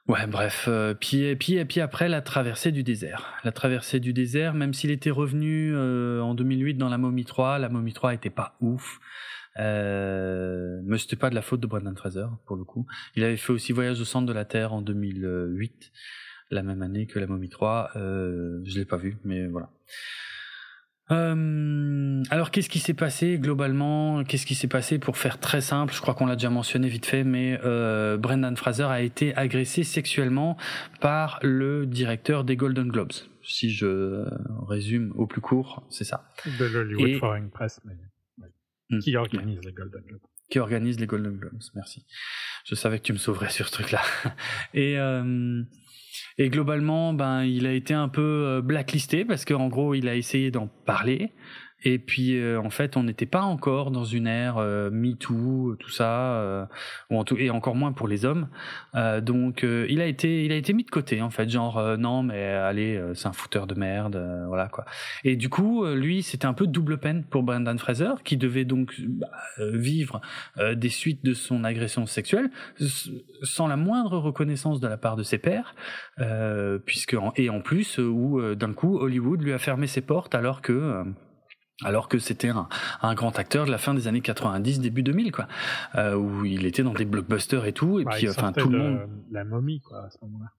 ouais, 0.07 0.27
bref. 0.27 0.65
Euh, 0.67 0.93
puis, 0.93 1.35
puis, 1.35 1.63
puis 1.65 1.81
après, 1.81 2.09
la 2.09 2.21
traversée 2.21 2.71
du 2.71 2.83
désert. 2.83 3.33
La 3.43 3.51
traversée 3.51 3.99
du 3.99 4.13
désert, 4.13 4.53
même 4.53 4.73
s'il 4.73 4.91
était 4.91 5.11
revenu 5.11 5.73
euh, 5.75 6.21
en 6.21 6.33
2008 6.33 6.75
dans 6.75 6.89
la 6.89 6.97
Momie 6.97 7.25
3, 7.25 7.59
la 7.59 7.69
Momie 7.69 7.93
3 7.93 8.13
était 8.13 8.29
pas 8.29 8.55
ouf. 8.61 8.99
Euh, 9.59 10.79
mais 10.83 10.97
c'était 10.97 11.15
pas 11.15 11.29
de 11.29 11.35
la 11.35 11.41
faute 11.41 11.59
de 11.59 11.67
Brendan 11.67 11.95
Fraser, 11.95 12.27
pour 12.45 12.55
le 12.55 12.63
coup. 12.63 12.85
Il 13.15 13.23
avait 13.23 13.37
fait 13.37 13.53
aussi 13.53 13.73
Voyage 13.73 13.99
au 13.99 14.05
centre 14.05 14.27
de 14.27 14.33
la 14.33 14.45
Terre 14.45 14.73
en 14.73 14.81
2008, 14.81 15.91
la 16.51 16.63
même 16.63 16.81
année 16.81 17.07
que 17.07 17.19
la 17.19 17.27
Momie 17.27 17.49
3. 17.49 17.91
Euh, 17.95 18.61
je 18.65 18.77
l'ai 18.77 18.85
pas 18.85 18.97
vu, 18.97 19.17
mais 19.23 19.47
voilà. 19.47 19.69
Euh, 21.09 22.23
alors 22.29 22.51
qu'est-ce 22.51 22.69
qui 22.69 22.79
s'est 22.79 22.93
passé 22.93 23.39
globalement? 23.39 24.23
Qu'est-ce 24.23 24.45
qui 24.45 24.55
s'est 24.55 24.67
passé? 24.67 24.99
Pour 24.99 25.17
faire 25.17 25.39
très 25.39 25.61
simple 25.61 25.93
Je 25.93 26.01
crois 26.01 26.13
qu'on 26.13 26.25
l'a 26.25 26.35
déjà 26.35 26.49
mentionné 26.49 26.89
vite 26.89 27.05
fait, 27.05 27.23
mais 27.23 27.59
euh, 27.63 28.17
Brendan 28.17 28.55
Fraser 28.57 28.83
a 28.83 29.01
été 29.01 29.35
agressé 29.35 29.83
sexuellement 29.83 30.57
par 30.99 31.39
le 31.41 31.85
directeur 31.85 32.43
des 32.43 32.55
Golden 32.57 32.89
Globes. 32.89 33.13
Si 33.43 33.71
je 33.71 34.25
résume 34.67 35.13
au 35.15 35.27
plus 35.27 35.41
court, 35.41 35.87
c'est 35.89 36.03
ça. 36.03 36.29
De 36.59 36.65
l'Hollywood 36.65 37.19
Foreign 37.19 37.49
Press, 37.49 37.79
mais 37.85 37.93
hmm. 38.89 38.99
qui 38.99 39.15
organise 39.15 39.59
les 39.63 39.71
Golden 39.71 40.01
Globes. 40.01 40.21
Qui 40.49 40.59
organise 40.59 40.99
les 40.99 41.07
Golden 41.07 41.37
Globes, 41.37 41.61
merci. 41.75 42.05
Je 42.65 42.75
savais 42.75 42.99
que 42.99 43.03
tu 43.03 43.13
me 43.13 43.17
sauverais 43.17 43.49
sur 43.49 43.67
ce 43.67 43.73
truc-là. 43.73 44.01
Et 44.73 44.97
euh, 44.97 45.63
et 46.37 46.49
globalement, 46.49 47.13
ben, 47.13 47.43
il 47.43 47.65
a 47.65 47.73
été 47.73 47.93
un 47.93 48.09
peu 48.09 48.21
euh, 48.21 48.61
blacklisté 48.61 49.25
parce 49.25 49.43
qu'en 49.45 49.67
gros, 49.69 49.95
il 49.95 50.07
a 50.07 50.15
essayé 50.15 50.51
d'en 50.51 50.67
parler. 50.67 51.33
Et 51.83 51.99
puis 51.99 52.37
euh, 52.37 52.59
en 52.59 52.69
fait, 52.69 52.97
on 52.97 53.03
n'était 53.03 53.27
pas 53.27 53.41
encore 53.41 53.91
dans 53.91 54.03
une 54.03 54.25
ère 54.25 54.57
euh, 54.57 54.89
MeToo, 54.89 55.75
tout 55.79 55.91
ça, 55.91 56.33
euh, 56.33 56.65
ou 57.11 57.19
en 57.19 57.23
tout, 57.23 57.37
et 57.37 57.49
encore 57.51 57.75
moins 57.75 57.91
pour 57.91 58.07
les 58.07 58.25
hommes. 58.25 58.47
Euh, 58.95 59.21
donc 59.21 59.63
il 59.63 60.01
a 60.01 60.05
été, 60.05 60.43
il 60.43 60.51
a 60.51 60.55
été 60.55 60.73
mis 60.73 60.83
de 60.83 60.89
côté 60.89 61.21
en 61.21 61.29
fait, 61.29 61.49
genre 61.49 61.97
non 61.97 62.23
mais 62.23 62.43
allez, 62.43 63.01
c'est 63.13 63.27
un 63.27 63.33
fouteur 63.33 63.67
de 63.67 63.75
merde, 63.75 64.21
voilà 64.47 64.67
quoi. 64.67 64.85
Et 65.23 65.35
du 65.35 65.49
coup, 65.49 65.85
lui, 65.85 66.23
c'était 66.23 66.45
un 66.45 66.53
peu 66.53 66.67
double 66.67 66.97
peine 66.97 67.23
pour 67.23 67.43
Brendan 67.43 67.77
Fraser, 67.77 68.13
qui 68.23 68.37
devait 68.37 68.65
donc 68.65 68.95
bah, 68.99 69.27
vivre 69.59 70.21
des 70.75 70.89
suites 70.89 71.23
de 71.23 71.33
son 71.33 71.63
agression 71.63 72.05
sexuelle 72.05 72.49
sans 73.43 73.67
la 73.67 73.77
moindre 73.77 74.17
reconnaissance 74.17 74.79
de 74.79 74.87
la 74.87 74.97
part 74.97 75.15
de 75.15 75.23
ses 75.23 75.37
pairs, 75.37 75.75
puisque 76.85 77.15
et 77.35 77.49
en 77.49 77.61
plus 77.61 77.97
où 77.99 78.55
d'un 78.55 78.73
coup 78.73 78.97
Hollywood 78.97 79.41
lui 79.41 79.53
a 79.53 79.57
fermé 79.57 79.87
ses 79.87 80.01
portes 80.01 80.33
alors 80.33 80.61
que 80.61 81.03
alors 81.83 82.07
que 82.07 82.19
c'était 82.19 82.49
un, 82.49 82.67
un, 83.01 83.13
grand 83.13 83.37
acteur 83.37 83.65
de 83.65 83.71
la 83.71 83.77
fin 83.77 83.93
des 83.93 84.07
années 84.07 84.21
90, 84.21 84.79
début 84.79 85.03
2000, 85.03 85.31
quoi, 85.31 85.47
euh, 85.95 86.15
où 86.15 86.45
il 86.45 86.65
était 86.65 86.83
dans 86.83 86.93
des 86.93 87.05
blockbusters 87.05 87.65
et 87.65 87.73
tout, 87.73 87.99
et 87.99 88.03
bah, 88.03 88.11
puis 88.15 88.29
enfin 88.29 88.51
tout 88.51 88.69
le 88.69 88.77
monde. 88.77 89.09
La 89.31 89.43
momie, 89.43 89.81
quoi, 89.81 90.05
à 90.05 90.09
ce 90.09 90.17
moment-là. 90.23 90.51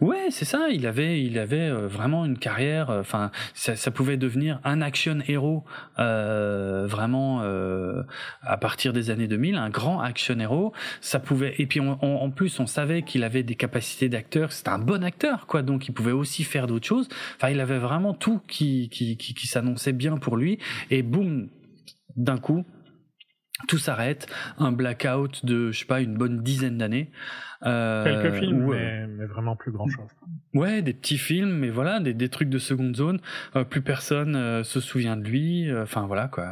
Ouais, 0.00 0.28
c'est 0.30 0.44
ça. 0.44 0.68
Il 0.70 0.86
avait, 0.86 1.22
il 1.22 1.38
avait 1.38 1.68
euh, 1.68 1.88
vraiment 1.88 2.24
une 2.24 2.38
carrière. 2.38 2.90
Euh, 2.90 3.00
enfin, 3.00 3.30
ça, 3.54 3.76
ça, 3.76 3.90
pouvait 3.90 4.16
devenir 4.16 4.60
un 4.64 4.80
action 4.80 5.18
héros 5.26 5.64
euh, 5.98 6.86
vraiment 6.86 7.40
euh, 7.42 8.02
à 8.42 8.56
partir 8.56 8.92
des 8.92 9.10
années 9.10 9.28
2000, 9.28 9.56
un 9.56 9.70
grand 9.70 10.00
action 10.00 10.38
héros. 10.38 10.72
Ça 11.00 11.18
pouvait. 11.18 11.54
Et 11.58 11.66
puis 11.66 11.80
on, 11.80 11.98
on, 12.02 12.16
en 12.16 12.30
plus, 12.30 12.60
on 12.60 12.66
savait 12.66 13.02
qu'il 13.02 13.24
avait 13.24 13.42
des 13.42 13.56
capacités 13.56 14.08
d'acteur. 14.08 14.52
C'était 14.52 14.70
un 14.70 14.78
bon 14.78 15.02
acteur, 15.04 15.46
quoi. 15.46 15.62
Donc 15.62 15.88
il 15.88 15.92
pouvait 15.92 16.12
aussi 16.12 16.44
faire 16.44 16.66
d'autres 16.66 16.86
choses. 16.86 17.08
Enfin, 17.36 17.50
il 17.50 17.60
avait 17.60 17.78
vraiment 17.78 18.14
tout 18.14 18.40
qui 18.48 18.88
qui, 18.88 19.16
qui, 19.16 19.34
qui 19.34 19.46
s'annonçait 19.46 19.92
bien 19.92 20.16
pour 20.16 20.36
lui. 20.36 20.58
Et 20.90 21.02
boum, 21.02 21.48
d'un 22.16 22.38
coup, 22.38 22.64
tout 23.68 23.78
s'arrête, 23.78 24.26
un 24.58 24.72
blackout 24.72 25.44
de, 25.44 25.70
je 25.70 25.80
sais 25.80 25.84
pas, 25.84 26.00
une 26.00 26.16
bonne 26.16 26.42
dizaine 26.42 26.78
d'années. 26.78 27.10
Euh, 27.66 28.04
Quelques 28.04 28.38
films, 28.38 28.66
mais, 28.70 29.06
mais, 29.06 29.26
vraiment 29.26 29.54
plus 29.54 29.70
grand 29.70 29.86
chose. 29.88 30.08
Ouais, 30.54 30.80
des 30.82 30.94
petits 30.94 31.18
films, 31.18 31.50
mais 31.50 31.68
voilà, 31.68 32.00
des, 32.00 32.14
des 32.14 32.28
trucs 32.28 32.48
de 32.48 32.58
seconde 32.58 32.96
zone. 32.96 33.20
Euh, 33.54 33.64
plus 33.64 33.82
personne 33.82 34.34
euh, 34.34 34.64
se 34.64 34.80
souvient 34.80 35.16
de 35.16 35.22
lui. 35.24 35.70
Euh, 35.70 35.82
enfin 35.82 36.06
voilà 36.06 36.26
quoi. 36.26 36.46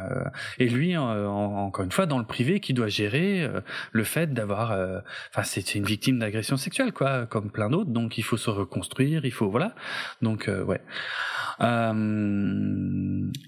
Et 0.59 0.69
lui, 0.69 0.95
encore 0.95 1.83
une 1.83 1.91
fois, 1.91 2.05
dans 2.05 2.19
le 2.19 2.25
privé, 2.25 2.59
qui 2.59 2.73
doit 2.73 2.87
gérer 2.87 3.49
le 3.91 4.03
fait 4.03 4.33
d'avoir. 4.33 4.71
Enfin, 5.31 5.43
c'est 5.43 5.75
une 5.75 5.83
victime 5.83 6.19
d'agression 6.19 6.57
sexuelle, 6.57 6.93
quoi, 6.93 7.25
comme 7.25 7.49
plein 7.49 7.69
d'autres. 7.69 7.89
Donc 7.89 8.17
il 8.17 8.23
faut 8.23 8.37
se 8.37 8.49
reconstruire, 8.49 9.25
il 9.25 9.31
faut 9.31 9.49
voilà. 9.49 9.73
Donc 10.21 10.49
ouais. 10.49 10.81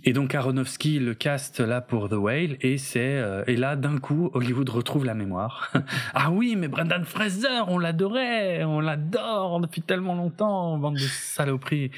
et 0.04 0.14
donc 0.14 0.36
Aronofsky 0.36 1.00
le 1.00 1.14
cast 1.14 1.60
là 1.60 1.82
pour 1.82 2.10
The 2.10 2.14
Whale 2.14 2.58
et 2.62 2.78
c'est 2.78 3.22
et 3.48 3.56
là 3.56 3.76
d'un 3.76 3.98
coup 4.00 4.30
Hollywood 4.34 4.70
retrouve 4.70 5.06
la 5.06 5.14
mémoire. 5.14 5.72
ah 6.14 6.32
oui, 6.32 6.56
mais 6.58 6.68
Brendan 6.68 7.06
Fraser 7.06 7.51
on 7.68 7.78
l'adorait, 7.78 8.64
on 8.64 8.80
l'adore 8.80 9.60
depuis 9.60 9.82
tellement 9.82 10.16
longtemps, 10.16 10.78
bande 10.78 10.96
de 10.96 11.00
saloperies. 11.00 11.92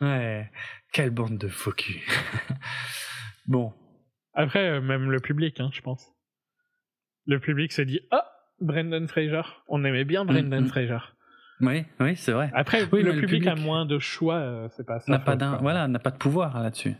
Ouais. 0.00 0.50
Quelle 0.92 1.10
bande 1.10 1.38
de 1.38 1.48
faux 1.48 1.72
cul. 1.72 2.06
bon. 3.46 3.72
Après, 4.34 4.80
même 4.80 5.10
le 5.10 5.20
public, 5.20 5.60
hein, 5.60 5.70
je 5.72 5.80
pense. 5.80 6.12
Le 7.26 7.38
public 7.38 7.72
s'est 7.72 7.84
dit 7.84 8.00
Ah, 8.10 8.24
Brendan 8.60 9.06
Fraser. 9.06 9.42
On 9.68 9.84
aimait 9.84 10.04
bien 10.04 10.24
Brendan 10.24 10.66
Fraser. 10.66 10.98
Oui, 11.60 11.84
oui, 12.00 12.16
c'est 12.16 12.32
vrai. 12.32 12.50
Après, 12.54 12.88
oui, 12.90 13.02
le, 13.02 13.20
public 13.20 13.46
a 13.46 13.54
moins 13.54 13.84
de 13.84 13.98
choix, 13.98 14.68
c'est 14.76 14.86
pas 14.86 15.00
ça. 15.00 15.12
N'a 15.12 15.18
pas 15.18 15.36
d'un, 15.36 15.56
voilà, 15.56 15.88
n'a 15.88 15.98
pas 15.98 16.10
de 16.10 16.16
pouvoir 16.16 16.60
là-dessus. 16.62 16.94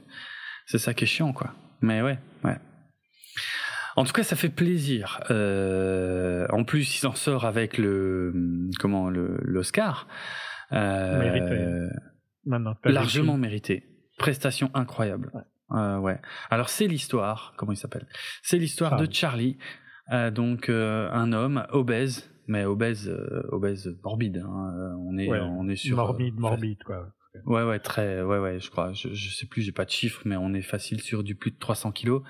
C'est 0.67 0.79
ça 0.79 0.93
qui 0.93 1.05
est 1.05 1.07
chiant, 1.07 1.33
quoi. 1.33 1.55
Mais 1.81 2.03
ouais, 2.03 2.19
ouais. 2.45 2.59
En 3.97 4.05
tout 4.05 4.13
cas, 4.13 4.23
ça 4.23 4.37
fait 4.37 4.49
plaisir. 4.49 5.21
Euh, 5.31 6.47
en 6.51 6.65
plus, 6.65 6.95
il 6.95 6.99
s'en 6.99 7.15
sort 7.15 7.45
avec 7.45 7.79
le 7.79 8.33
comment 8.79 9.11
l'Oscar. 9.11 10.07
Euh, 10.73 11.89
largement 12.85 13.37
mérité. 13.37 13.85
Prestation 14.19 14.71
incroyable. 14.75 15.31
Ouais. 15.35 15.43
Euh, 15.73 15.99
ouais. 15.99 16.21
Alors 16.51 16.69
c'est 16.69 16.87
l'histoire. 16.87 17.55
Comment 17.57 17.73
il 17.73 17.77
s'appelle? 17.77 18.07
C'est 18.43 18.59
l'histoire 18.59 18.97
de 18.97 19.07
Charlie. 19.11 19.59
Euh, 20.13 20.31
donc 20.31 20.69
euh, 20.69 21.09
un 21.13 21.33
homme 21.33 21.65
obèse, 21.71 22.31
mais 22.49 22.65
obèse, 22.65 23.09
obèse 23.51 23.97
morbide. 24.03 24.39
Hein. 24.45 24.97
On 24.99 25.17
est, 25.19 25.31
on 25.31 25.69
est 25.69 25.77
sur 25.77 25.97
morbide, 25.97 26.39
morbide 26.39 26.83
quoi. 26.85 27.13
Ouais, 27.47 27.63
ouais, 27.63 27.79
très, 27.79 28.23
ouais, 28.23 28.39
ouais, 28.39 28.59
je 28.61 28.71
crois. 28.71 28.93
Je, 28.93 29.09
je 29.13 29.31
sais 29.31 29.47
plus, 29.47 29.63
j'ai 29.63 29.73
pas 29.73 29.85
de 29.85 29.91
chiffres, 29.91 30.23
mais 30.25 30.37
on 30.37 30.53
est 30.53 30.63
facile 30.63 31.01
sur 31.01 31.23
du 31.23 31.35
plus 31.35 31.53
de 31.53 31.57
300 31.59 31.93
kilos. 31.93 32.23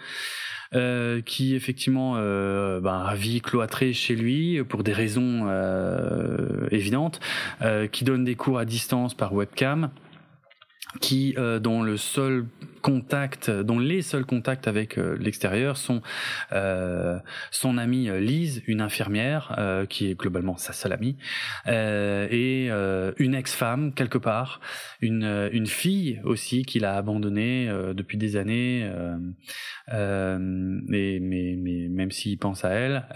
Euh, 0.72 1.20
qui 1.20 1.56
effectivement 1.56 2.14
euh, 2.16 2.80
ben, 2.80 3.12
vit 3.14 3.40
cloîtré 3.40 3.92
chez 3.92 4.14
lui 4.14 4.62
pour 4.62 4.84
des 4.84 4.92
raisons 4.92 5.48
euh, 5.48 6.68
évidentes, 6.70 7.18
euh, 7.62 7.88
qui 7.88 8.04
donne 8.04 8.22
des 8.22 8.36
cours 8.36 8.56
à 8.58 8.64
distance 8.64 9.14
par 9.14 9.34
webcam 9.34 9.90
qui 11.00 11.34
euh, 11.38 11.58
dont 11.60 11.82
le 11.82 11.96
seul 11.96 12.46
contact, 12.80 13.50
dont 13.50 13.78
les 13.78 14.02
seuls 14.02 14.24
contacts 14.24 14.66
avec 14.66 14.98
euh, 14.98 15.16
l'extérieur 15.18 15.76
sont 15.76 16.00
euh, 16.52 17.18
son 17.50 17.78
amie 17.78 18.08
euh, 18.08 18.20
Lise, 18.20 18.62
une 18.66 18.80
infirmière 18.80 19.54
euh, 19.58 19.86
qui 19.86 20.10
est 20.10 20.14
globalement 20.14 20.56
sa 20.56 20.72
seule 20.72 20.92
amie, 20.92 21.16
et 21.66 22.70
une 23.18 23.34
ex-femme 23.34 23.92
quelque 23.92 24.18
part, 24.18 24.60
une 25.00 25.48
une 25.52 25.66
fille 25.66 26.20
aussi 26.24 26.64
qu'il 26.64 26.84
a 26.84 26.96
abandonnée 26.96 27.70
depuis 27.94 28.18
des 28.18 28.36
années, 28.36 28.90
mais, 29.88 31.18
mais 31.20 31.56
mais 31.58 31.88
même 31.88 32.10
s'il 32.10 32.38
pense 32.38 32.64
à 32.64 32.70
elle, 32.70 33.06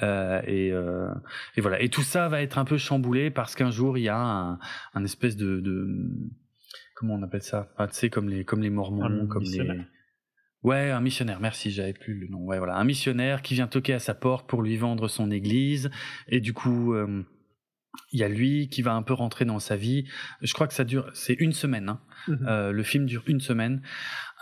et 0.47 0.69
et 0.69 1.61
voilà. 1.61 1.81
Et 1.83 1.89
tout 1.89 2.03
ça 2.03 2.29
va 2.29 2.43
être 2.43 2.59
un 2.59 2.65
peu 2.65 2.79
chamboulé 2.79 3.31
parce 3.31 3.55
qu'un 3.55 3.71
jour 3.71 3.99
il 3.99 4.05
y 4.05 4.09
a 4.09 4.19
un, 4.19 4.59
un 4.95 5.05
espèce 5.05 5.37
de, 5.37 5.61
de 5.61 5.89
comment 6.95 7.15
on 7.15 7.23
appelle 7.23 7.43
ça? 7.43 7.73
Ah, 7.77 7.87
Tu 7.87 7.95
sais, 7.95 8.11
comme 8.11 8.29
les, 8.29 8.45
comme 8.45 8.63
les 8.63 8.71
Mormons, 8.71 9.27
comme 9.27 9.45
les. 9.45 9.85
Ouais, 10.63 10.91
un 10.91 11.01
missionnaire. 11.01 11.41
Merci, 11.41 11.71
j'avais 11.71 11.93
plus 11.93 12.15
le 12.15 12.29
nom. 12.29 12.39
Ouais, 12.39 12.59
voilà, 12.59 12.77
un 12.77 12.85
missionnaire 12.85 13.43
qui 13.43 13.55
vient 13.55 13.67
toquer 13.67 13.93
à 13.93 13.99
sa 13.99 14.15
porte 14.15 14.49
pour 14.49 14.63
lui 14.63 14.77
vendre 14.79 15.09
son 15.09 15.31
église, 15.31 15.91
et 16.29 16.41
du 16.41 16.53
coup. 16.53 16.95
Euh, 16.95 17.25
il 18.13 18.21
y 18.21 18.25
a 18.25 18.29
lui 18.29 18.69
qui 18.69 18.83
va 18.83 18.95
un 18.95 19.03
peu 19.03 19.15
rentrer 19.15 19.45
dans 19.45 19.59
sa 19.59 19.77
vie. 19.77 20.05
Je 20.41 20.53
crois 20.53 20.67
que 20.67 20.75
ça 20.75 20.85
dure, 20.85 21.11
c'est 21.15 21.35
une 21.35 21.53
semaine. 21.53 21.89
Hein. 21.89 22.01
Mhm. 22.29 22.47
Euh, 22.49 22.73
le 22.73 22.83
film 22.83 23.07
dure 23.07 23.23
une 23.27 23.41
semaine. 23.41 23.83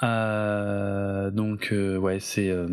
Euh, 0.03 1.31
donc 1.31 1.69
euh, 1.73 1.97
ouais, 1.97 2.19
c'est 2.21 2.51
euh, 2.51 2.67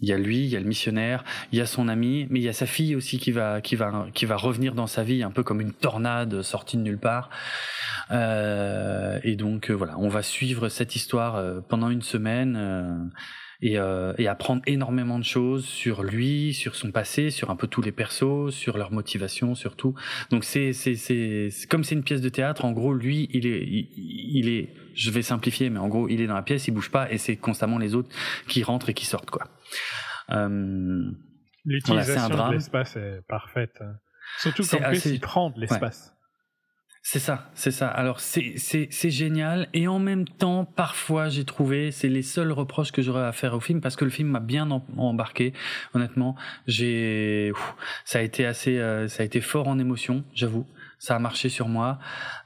il 0.00 0.08
y 0.08 0.12
a 0.12 0.18
lui, 0.18 0.38
il 0.38 0.48
y 0.48 0.56
a 0.56 0.60
le 0.60 0.66
missionnaire, 0.66 1.24
il 1.52 1.58
y 1.58 1.62
a 1.62 1.66
son 1.66 1.88
ami, 1.88 2.26
mais 2.30 2.38
il 2.40 2.42
y 2.42 2.48
a 2.48 2.52
sa 2.52 2.66
fille 2.66 2.94
aussi 2.94 3.18
qui 3.18 3.32
va 3.32 3.60
qui 3.60 3.76
va 3.76 4.06
qui 4.14 4.26
va 4.26 4.36
revenir 4.36 4.74
dans 4.74 4.86
sa 4.86 5.02
vie 5.02 5.22
un 5.22 5.30
peu 5.30 5.42
comme 5.42 5.60
une 5.60 5.72
tornade 5.72 6.42
sortie 6.42 6.76
de 6.76 6.82
nulle 6.82 6.98
part. 6.98 7.30
et 8.10 9.36
donc 9.36 9.70
voilà, 9.70 9.98
on 9.98 10.08
va 10.08 10.22
suivre 10.22 10.68
cette 10.68 10.96
histoire 10.96 11.62
pendant 11.68 11.90
une 11.90 12.02
semaine 12.02 13.10
et, 13.62 13.78
euh, 13.78 14.12
et, 14.18 14.26
apprendre 14.26 14.62
énormément 14.66 15.18
de 15.18 15.24
choses 15.24 15.64
sur 15.64 16.02
lui, 16.02 16.54
sur 16.54 16.74
son 16.74 16.90
passé, 16.90 17.30
sur 17.30 17.50
un 17.50 17.56
peu 17.56 17.66
tous 17.66 17.82
les 17.82 17.92
persos, 17.92 18.50
sur 18.50 18.78
leur 18.78 18.92
motivation 18.92 19.54
surtout. 19.54 19.94
Donc 20.30 20.44
c'est 20.44 20.72
c'est 20.72 20.94
c'est 20.94 21.50
comme 21.68 21.84
c'est 21.84 21.94
une 21.94 22.02
pièce 22.02 22.20
de 22.20 22.28
théâtre. 22.28 22.64
En 22.64 22.72
gros, 22.72 22.94
lui, 22.94 23.28
il 23.32 23.46
est 23.46 23.66
il, 23.66 24.48
est, 24.48 24.70
je 24.94 25.10
vais 25.10 25.22
simplifier, 25.22 25.70
mais 25.70 25.78
en 25.78 25.88
gros, 25.88 26.08
il 26.08 26.20
est 26.20 26.26
dans 26.26 26.34
la 26.34 26.42
pièce, 26.42 26.68
il 26.68 26.72
bouge 26.72 26.90
pas, 26.90 27.10
et 27.10 27.18
c'est 27.18 27.36
constamment 27.36 27.78
les 27.78 27.94
autres 27.94 28.08
qui 28.48 28.62
rentrent 28.62 28.88
et 28.88 28.94
qui 28.94 29.06
sortent 29.06 29.30
quoi. 29.30 29.48
Euh, 30.30 31.10
L'utilisation 31.64 32.48
de 32.48 32.52
l'espace 32.54 32.96
est 32.96 33.20
parfaite. 33.28 33.82
Surtout 34.38 34.62
qu'en 34.64 34.78
plus, 34.78 35.06
il 35.06 35.20
prend 35.20 35.50
de 35.50 35.60
l'espace. 35.60 36.14
C'est 37.02 37.18
ça, 37.18 37.50
c'est 37.54 37.70
ça. 37.70 37.88
Alors 37.88 38.20
c'est 38.20 38.52
c'est 38.58 38.88
c'est 38.90 39.10
génial 39.10 39.68
et 39.72 39.88
en 39.88 39.98
même 39.98 40.28
temps 40.28 40.66
parfois 40.66 41.30
j'ai 41.30 41.46
trouvé 41.46 41.92
c'est 41.92 42.10
les 42.10 42.20
seuls 42.20 42.52
reproches 42.52 42.92
que 42.92 43.00
j'aurais 43.00 43.24
à 43.24 43.32
faire 43.32 43.54
au 43.54 43.60
film 43.60 43.80
parce 43.80 43.96
que 43.96 44.04
le 44.04 44.10
film 44.10 44.28
m'a 44.28 44.40
bien 44.40 44.70
embarqué 44.70 45.54
honnêtement. 45.94 46.36
J'ai 46.66 47.52
ça 48.04 48.18
a 48.18 48.22
été 48.22 48.44
assez 48.44 48.78
euh, 48.78 49.08
ça 49.08 49.22
a 49.22 49.26
été 49.26 49.40
fort 49.40 49.66
en 49.68 49.78
émotion, 49.78 50.24
j'avoue. 50.34 50.66
Ça 50.98 51.16
a 51.16 51.18
marché 51.18 51.48
sur 51.48 51.68
moi. 51.68 51.98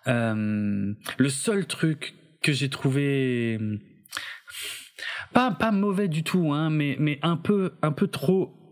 Euh, 0.06 0.94
le 1.18 1.28
seul 1.28 1.66
truc 1.66 2.14
que 2.44 2.52
j'ai 2.52 2.68
trouvé 2.68 3.58
pas 5.32 5.50
pas 5.50 5.72
mauvais 5.72 6.06
du 6.06 6.22
tout 6.22 6.52
hein 6.52 6.70
mais 6.70 6.96
mais 7.00 7.18
un 7.22 7.36
peu 7.36 7.72
un 7.82 7.90
peu 7.90 8.06
trop 8.06 8.64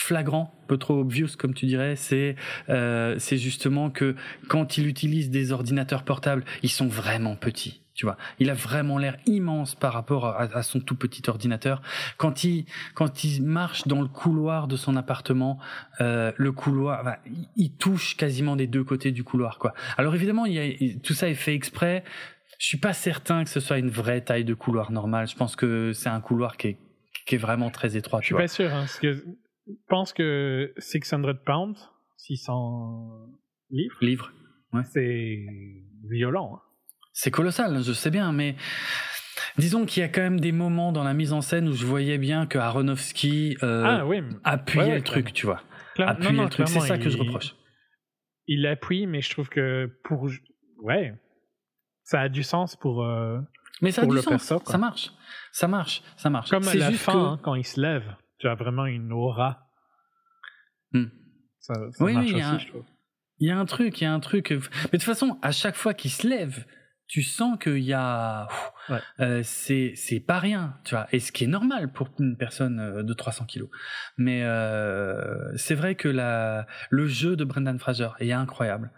flagrant, 0.00 0.52
peu 0.66 0.78
trop 0.78 1.00
obvious 1.00 1.28
comme 1.38 1.54
tu 1.54 1.66
dirais, 1.66 1.94
c'est 1.94 2.34
euh, 2.68 3.16
c'est 3.18 3.36
justement 3.36 3.90
que 3.90 4.16
quand 4.48 4.78
il 4.78 4.86
utilise 4.88 5.30
des 5.30 5.52
ordinateurs 5.52 6.04
portables, 6.04 6.44
ils 6.62 6.70
sont 6.70 6.88
vraiment 6.88 7.36
petits. 7.36 7.82
Tu 7.94 8.06
vois, 8.06 8.16
il 8.38 8.48
a 8.48 8.54
vraiment 8.54 8.96
l'air 8.96 9.18
immense 9.26 9.74
par 9.74 9.92
rapport 9.92 10.24
à, 10.26 10.62
son 10.62 10.80
tout 10.80 10.96
petit 10.96 11.22
ordinateur. 11.28 11.82
Quand 12.16 12.44
il 12.44 12.64
quand 12.94 13.24
il 13.24 13.42
marche 13.42 13.86
dans 13.86 14.00
le 14.00 14.08
couloir 14.08 14.68
de 14.68 14.76
son 14.76 14.96
appartement, 14.96 15.58
euh, 16.00 16.32
le 16.36 16.50
couloir, 16.50 17.18
il, 17.56 17.76
touche 17.76 18.16
quasiment 18.16 18.56
des 18.56 18.66
deux 18.66 18.84
côtés 18.84 19.12
du 19.12 19.22
couloir, 19.22 19.58
quoi. 19.58 19.74
Alors 19.98 20.14
évidemment, 20.14 20.46
il 20.46 20.54
y 20.54 20.94
a, 20.94 20.98
tout 21.02 21.12
ça 21.12 21.28
est 21.28 21.34
fait 21.34 21.54
exprès. 21.54 22.04
Je 22.60 22.66
suis 22.66 22.78
pas 22.78 22.92
certain 22.92 23.42
que 23.42 23.48
ce 23.48 23.58
soit 23.58 23.78
une 23.78 23.88
vraie 23.88 24.20
taille 24.20 24.44
de 24.44 24.52
couloir 24.52 24.92
normal. 24.92 25.26
Je 25.26 25.34
pense 25.34 25.56
que 25.56 25.94
c'est 25.94 26.10
un 26.10 26.20
couloir 26.20 26.58
qui 26.58 26.68
est 26.68 26.78
qui 27.26 27.34
est 27.34 27.38
vraiment 27.38 27.70
très 27.70 27.96
étroit. 27.96 28.20
Je 28.20 28.26
suis 28.26 28.34
pas 28.34 28.48
sûr, 28.48 28.66
hein, 28.66 28.80
parce 28.80 28.98
que 28.98 29.24
pense 29.88 30.12
que 30.12 30.74
600 30.78 31.22
pounds, 31.46 31.90
600 32.18 33.28
livres. 33.70 33.96
Livres, 34.02 34.32
ouais. 34.72 34.82
C'est 34.92 35.46
violent. 36.10 36.56
Hein. 36.56 36.60
C'est 37.12 37.30
colossal, 37.30 37.82
je 37.82 37.92
sais 37.92 38.10
bien, 38.10 38.32
mais 38.32 38.56
disons 39.58 39.86
qu'il 39.86 40.02
y 40.02 40.04
a 40.04 40.08
quand 40.08 40.20
même 40.20 40.40
des 40.40 40.52
moments 40.52 40.92
dans 40.92 41.04
la 41.04 41.14
mise 41.14 41.32
en 41.32 41.40
scène 41.40 41.68
où 41.68 41.72
je 41.72 41.86
voyais 41.86 42.18
bien 42.18 42.46
que 42.46 42.58
Aronofsky 42.58 43.56
euh, 43.62 43.84
ah, 43.86 44.06
oui. 44.06 44.22
appuyait 44.44 44.96
le 44.96 45.02
truc, 45.02 45.32
tu 45.32 45.46
vois. 45.46 45.62
appuyait 45.98 46.42
le 46.42 46.48
truc, 46.48 46.68
c'est 46.68 46.80
ça 46.80 46.98
que 46.98 47.08
je 47.08 47.16
reproche. 47.16 47.54
Il 48.46 48.66
appuie, 48.66 49.06
mais 49.06 49.22
je 49.22 49.30
trouve 49.30 49.48
que 49.48 49.90
pour. 50.04 50.28
Ouais. 50.82 51.14
Ça 52.10 52.20
a 52.22 52.28
du 52.28 52.42
sens 52.42 52.76
pour. 52.76 53.04
Euh, 53.04 53.38
mais 53.82 53.92
ça 53.92 54.02
a 54.02 54.06
du 54.06 54.18
sens, 54.18 54.52
ça 54.64 54.78
marche. 54.78 55.12
Ça 55.52 55.68
marche, 55.68 56.02
ça 56.16 56.30
marche. 56.30 56.50
Comme 56.50 56.66
à 56.66 56.74
la 56.74 56.90
fin, 56.92 57.32
hein, 57.32 57.40
quand 57.42 57.54
il 57.54 57.64
se 57.64 57.80
lève 57.80 58.14
tu 58.40 58.48
as 58.48 58.54
vraiment 58.54 58.86
une 58.86 59.12
aura. 59.12 59.70
Hmm. 60.92 61.06
Ça, 61.60 61.74
oui, 62.00 62.14
marche 62.14 62.32
aussi, 62.32 62.64
je 62.64 62.68
trouve. 62.68 62.84
Il 63.38 63.48
y 63.48 63.50
a 63.50 63.58
un 63.58 63.64
truc, 63.66 64.00
il 64.00 64.04
y 64.04 64.06
a 64.06 64.12
un 64.12 64.20
truc. 64.20 64.50
Mais 64.50 64.56
de 64.56 64.90
toute 64.90 65.02
façon, 65.02 65.38
à 65.42 65.52
chaque 65.52 65.76
fois 65.76 65.94
qu'il 65.94 66.10
se 66.10 66.26
lève, 66.26 66.64
tu 67.06 67.22
sens 67.22 67.58
qu'il 67.58 67.78
y 67.78 67.92
a, 67.92 68.48
euh, 69.20 69.42
c'est 69.44 69.92
c'est 69.94 70.20
pas 70.20 70.38
rien, 70.38 70.78
tu 70.84 70.94
vois. 70.94 71.06
Et 71.12 71.20
ce 71.20 71.32
qui 71.32 71.44
est 71.44 71.48
normal 71.48 71.92
pour 71.92 72.08
une 72.18 72.36
personne 72.36 72.80
euh, 72.80 73.02
de 73.02 73.12
300 73.12 73.46
kilos. 73.46 73.68
Mais 74.16 74.42
euh, 74.42 75.56
c'est 75.56 75.74
vrai 75.74 75.94
que 75.94 76.08
la 76.08 76.66
le 76.88 77.06
jeu 77.06 77.36
de 77.36 77.44
Brendan 77.44 77.78
Fraser 77.78 78.10
est 78.20 78.32
incroyable. 78.32 78.90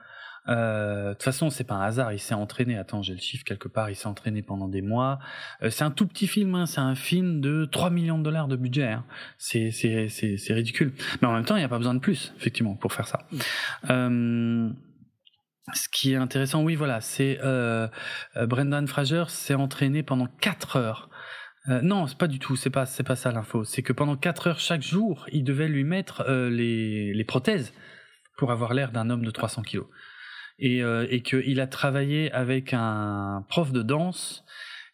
Euh, 0.49 1.11
de 1.11 1.13
toute 1.15 1.23
façon, 1.23 1.51
c'est 1.51 1.65
pas 1.65 1.75
un 1.75 1.83
hasard. 1.83 2.13
Il 2.13 2.19
s'est 2.19 2.35
entraîné. 2.35 2.77
Attends, 2.77 3.03
j'ai 3.03 3.15
le 3.15 3.21
chiffre 3.21 3.45
quelque 3.45 3.69
part. 3.69 3.91
Il 3.91 3.97
s'est 3.97 4.07
entraîné 4.07 4.43
pendant 4.43 4.69
des 4.69 4.83
mois. 4.83 5.19
Euh, 5.63 5.71
c'est 5.71 5.85
un 5.85 5.91
tout 5.91 6.07
petit 6.07 6.27
film. 6.27 6.55
Hein. 6.55 6.67
C'est 6.67 6.81
un 6.81 6.95
film 6.95 7.41
de 7.41 7.65
3 7.65 7.91
millions 7.91 8.19
de 8.19 8.25
dollars 8.25 8.49
de 8.49 8.57
budget. 8.57 8.89
Hein. 8.89 9.05
C'est 9.39 9.71
ridicule. 10.51 10.93
Mais 11.21 11.29
en 11.29 11.33
même 11.33 11.45
temps, 11.45 11.57
il 11.57 11.61
n'y 11.61 11.65
a 11.65 11.69
pas 11.69 11.79
besoin 11.79 11.95
de 11.95 12.01
plus, 12.01 12.33
effectivement, 12.37 12.75
pour 12.75 12.93
faire 12.93 13.07
ça. 13.07 13.27
Euh, 13.91 14.69
ce 15.75 15.89
qui 15.89 16.13
est 16.13 16.17
intéressant, 16.17 16.63
oui, 16.63 16.75
voilà, 16.75 17.01
c'est 17.01 17.39
Brendan 18.37 18.87
Fraser 18.89 19.25
s'est 19.29 19.55
entraîné 19.55 20.03
pendant 20.03 20.27
4 20.41 20.77
heures. 20.77 21.09
Euh, 21.69 21.81
non, 21.81 22.09
c'est 22.09 22.19
pas 22.19 22.27
du 22.27 22.41
tout, 22.41 22.57
c'est 22.57 22.71
pas 22.71 22.87
c'est 22.87 23.05
pas 23.05 23.15
ça 23.15 23.31
l'info. 23.31 23.63
C'est 23.63 23.83
que 23.83 23.93
pendant 23.93 24.17
4 24.17 24.49
heures 24.49 24.59
chaque 24.59 24.83
jour, 24.83 25.27
il 25.31 25.45
devait 25.45 25.69
lui 25.69 25.85
mettre 25.85 26.29
les 26.29 27.15
les 27.15 27.25
prothèses 27.25 27.73
pour 28.37 28.51
avoir 28.51 28.75
l'air 28.75 28.91
d'un 28.91 29.11
homme 29.11 29.25
de 29.25 29.31
300 29.31 29.63
kilos 29.63 29.87
et, 30.63 30.83
euh, 30.83 31.07
et 31.11 31.21
qu'il 31.23 31.61
a 31.61 31.67
travaillé 31.67 32.31
avec 32.33 32.73
un 32.73 33.45
prof 33.49 33.73
de 33.73 33.83
danse 33.83 34.45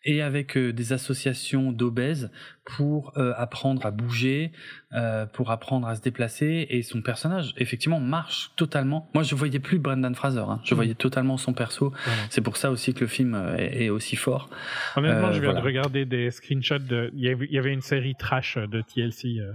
et 0.05 0.23
avec 0.23 0.57
euh, 0.57 0.73
des 0.73 0.93
associations 0.93 1.73
d'obèses 1.73 2.31
pour 2.65 3.13
euh, 3.19 3.35
apprendre 3.37 3.85
à 3.85 3.91
bouger, 3.91 4.53
euh, 4.93 5.27
pour 5.27 5.51
apprendre 5.51 5.87
à 5.89 5.97
se 5.97 6.01
déplacer. 6.01 6.67
Et 6.71 6.83
son 6.83 7.03
personnage, 7.03 7.53
effectivement, 7.59 7.99
marche 8.01 8.53
totalement. 8.57 9.11
Moi, 9.13 9.25
je 9.25 9.35
voyais 9.35 9.59
plus 9.59 9.79
Brendan 9.81 10.15
Fraser. 10.15 10.45
Hein. 10.49 10.61
Je 10.65 10.73
Mm. 10.73 10.77
voyais 10.77 10.95
totalement 10.95 11.37
son 11.37 11.53
perso. 11.53 11.93
C'est 12.31 12.41
pour 12.41 12.57
ça 12.57 12.71
aussi 12.71 12.95
que 12.95 13.01
le 13.01 13.07
film 13.09 13.35
est, 13.59 13.85
est 13.87 13.91
aussi 13.91 14.15
fort. 14.17 14.49
Honnêtement, 14.97 15.29
Euh, 15.29 15.33
je 15.33 15.41
viens 15.41 15.49
voilà. 15.51 15.61
de 15.61 15.67
regarder 15.67 16.05
des 16.07 16.31
screenshots 16.31 16.79
de. 16.79 17.11
Il 17.15 17.25
y 17.51 17.59
avait, 17.59 17.73
une 17.73 17.83
série 17.83 18.15
trash 18.15 18.57
de 18.57 18.81
TLC 18.81 19.41
euh, 19.41 19.53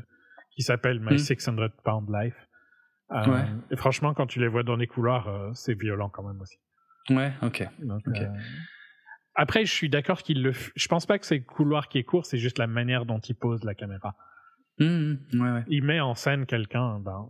qui 0.56 0.61
s'appelle 0.61 0.99
My 0.99 1.15
Mm. 1.15 1.19
600 1.19 1.56
Pound 1.85 2.10
Life. 2.14 2.35
Euh, 3.14 3.26
Ouais. 3.27 3.45
Et 3.72 3.76
franchement, 3.76 4.14
quand 4.14 4.27
tu 4.27 4.40
les 4.40 4.48
vois 4.48 4.64
dans 4.64 4.76
les 4.76 4.88
couloirs, 4.88 5.27
euh, 5.27 5.52
c'est 5.53 5.73
violent 5.80 6.10
quand 6.10 6.23
même 6.23 6.41
aussi. 6.41 6.57
Ouais, 7.10 7.31
ok. 7.41 7.68
Donc, 7.80 8.02
euh, 8.07 8.27
Après, 9.35 9.65
je 9.65 9.72
suis 9.72 9.90
d'accord 9.90 10.22
qu'il 10.23 10.41
le. 10.44 10.52
f- 10.52 10.72
Je 10.76 10.88
pense 10.88 11.06
pas 11.06 11.18
que 11.19 11.26
c'est 11.26 11.38
le 11.40 11.44
couloir 11.44 11.90
qui 11.90 11.98
est 11.99 12.03
court, 12.03 12.26
c'est 12.26 12.38
juste 12.38 12.57
la 12.60 12.68
manière 12.68 13.06
dont 13.06 13.19
il 13.19 13.35
pose 13.35 13.64
la 13.64 13.73
caméra. 13.76 14.15
Mhm, 14.80 15.19
ouais, 15.34 15.52
ouais. 15.52 15.64
Il 15.68 15.84
met 15.84 15.99
en 15.99 16.15
scène 16.15 16.45
quelqu'un, 16.45 16.99
ben, 16.99 17.30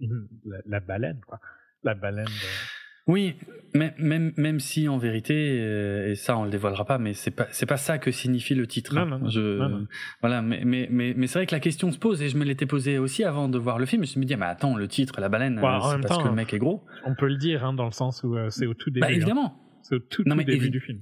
la, 0.00 0.58
la 0.66 0.80
baleine, 0.80 1.20
quoi. 1.26 1.40
La 1.82 1.94
baleine. 1.94 2.26
de- 2.26 2.77
Oui, 3.08 3.34
mais 3.74 3.94
même 3.98 4.32
même 4.36 4.60
si 4.60 4.88
en 4.88 4.98
vérité, 4.98 5.58
euh, 5.60 6.10
et 6.10 6.14
ça 6.14 6.38
on 6.38 6.44
le 6.44 6.50
dévoilera 6.50 6.84
pas, 6.84 6.98
mais 6.98 7.14
c'est 7.14 7.30
pas 7.30 7.46
c'est 7.50 7.66
pas 7.66 7.76
ça 7.76 7.98
que 7.98 8.10
signifie 8.10 8.54
le 8.54 8.66
titre. 8.66 8.94
Non, 8.94 9.02
hein. 9.02 9.06
non, 9.06 9.18
non. 9.18 9.28
Je, 9.28 9.58
Non, 9.58 9.68
non. 9.68 9.86
Voilà, 10.20 10.42
mais 10.42 10.62
mais 10.64 10.88
mais, 10.90 11.14
mais 11.16 11.26
c'est 11.26 11.38
vrai 11.38 11.46
que 11.46 11.54
la 11.54 11.60
question 11.60 11.90
se 11.90 11.98
pose 11.98 12.22
et 12.22 12.28
je 12.28 12.36
me 12.36 12.44
l'étais 12.44 12.66
posée 12.66 12.98
aussi 12.98 13.24
avant 13.24 13.48
de 13.48 13.58
voir 13.58 13.78
le 13.78 13.86
film. 13.86 14.04
Je 14.04 14.18
me 14.18 14.24
dis, 14.24 14.36
mais 14.36 14.46
attends, 14.46 14.76
le 14.76 14.88
titre, 14.88 15.20
la 15.20 15.28
baleine, 15.28 15.58
Ouais, 15.58 15.62
c'est 15.62 16.00
parce 16.00 16.18
temps, 16.18 16.22
que 16.22 16.28
le 16.28 16.34
mec 16.34 16.52
est 16.52 16.58
gros. 16.58 16.84
On 17.04 17.14
peut 17.14 17.28
le 17.28 17.36
dire, 17.36 17.64
hein, 17.64 17.72
dans 17.72 17.86
le 17.86 17.92
sens 17.92 18.22
où 18.22 18.36
euh, 18.36 18.50
c'est 18.50 18.66
au 18.66 18.74
tout 18.74 18.90
début. 18.90 19.00
Bah 19.00 19.06
hein. 19.08 19.14
évidemment. 19.14 19.62
C'est 19.82 19.94
au 19.94 20.00
tout, 20.00 20.22
Non, 20.26 20.34
tout 20.34 20.38
mais 20.38 20.44
début 20.44 20.70
du 20.70 20.80
film. 20.80 21.00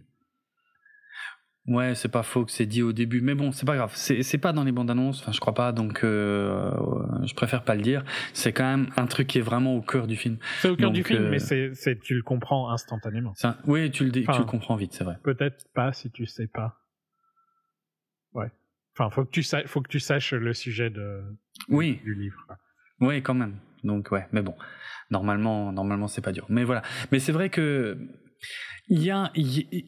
Ouais, 1.68 1.96
c'est 1.96 2.08
pas 2.08 2.22
faux 2.22 2.44
que 2.44 2.52
c'est 2.52 2.64
dit 2.66 2.82
au 2.82 2.92
début, 2.92 3.20
mais 3.20 3.34
bon, 3.34 3.50
c'est 3.50 3.66
pas 3.66 3.74
grave. 3.76 3.92
C'est 3.96 4.38
pas 4.38 4.52
dans 4.52 4.62
les 4.62 4.70
bandes 4.70 4.88
annonces, 4.90 5.20
enfin 5.20 5.32
je 5.32 5.40
crois 5.40 5.54
pas, 5.54 5.72
donc 5.72 6.04
euh, 6.04 6.70
je 7.26 7.34
préfère 7.34 7.64
pas 7.64 7.74
le 7.74 7.82
dire. 7.82 8.04
C'est 8.34 8.52
quand 8.52 8.64
même 8.64 8.88
un 8.96 9.06
truc 9.06 9.26
qui 9.26 9.38
est 9.38 9.42
vraiment 9.42 9.74
au 9.74 9.82
cœur 9.82 10.06
du 10.06 10.14
film. 10.14 10.38
C'est 10.60 10.68
au 10.68 10.76
cœur 10.76 10.92
du 10.92 11.02
film, 11.02 11.24
euh, 11.24 11.30
mais 11.30 11.38
c'est, 11.40 11.98
tu 12.00 12.14
le 12.14 12.22
comprends 12.22 12.70
instantanément. 12.70 13.34
Un- 13.42 13.56
Oui, 13.66 13.90
tu 13.90 14.04
le 14.04 14.10
dé- 14.12 14.22
Enfin, 14.28 14.34
tu 14.34 14.38
le 14.40 14.46
comprends 14.46 14.76
vite, 14.76 14.92
c'est 14.92 15.02
vrai. 15.02 15.18
Peut-être 15.24 15.64
pas 15.74 15.92
si 15.92 16.10
tu 16.12 16.24
sais 16.26 16.46
pas. 16.46 16.76
Ouais. 18.32 18.50
Enfin, 18.96 19.10
faut 19.10 19.24
que 19.24 19.30
tu 19.30 19.42
saches, 19.42 19.66
faut 19.66 19.80
que 19.80 19.88
tu 19.88 19.98
saches 20.00 20.32
le 20.34 20.54
sujet 20.54 20.88
de, 20.90 21.20
Oui, 21.68 22.00
du 22.04 22.14
livre. 22.14 22.46
Oui, 23.00 23.22
quand 23.22 23.34
même. 23.34 23.56
Donc 23.82 24.10
ouais, 24.12 24.26
mais 24.32 24.42
bon, 24.42 24.54
normalement, 25.10 25.72
normalement 25.72 26.06
c'est 26.08 26.22
pas 26.22 26.32
dur. 26.32 26.46
Mais 26.48 26.64
voilà. 26.64 26.82
Mais 27.12 27.18
c'est 27.18 27.32
vrai 27.32 27.50
que 27.50 27.98
il 28.88 29.02
y 29.02 29.10
a, 29.10 29.30
y- 29.34 29.84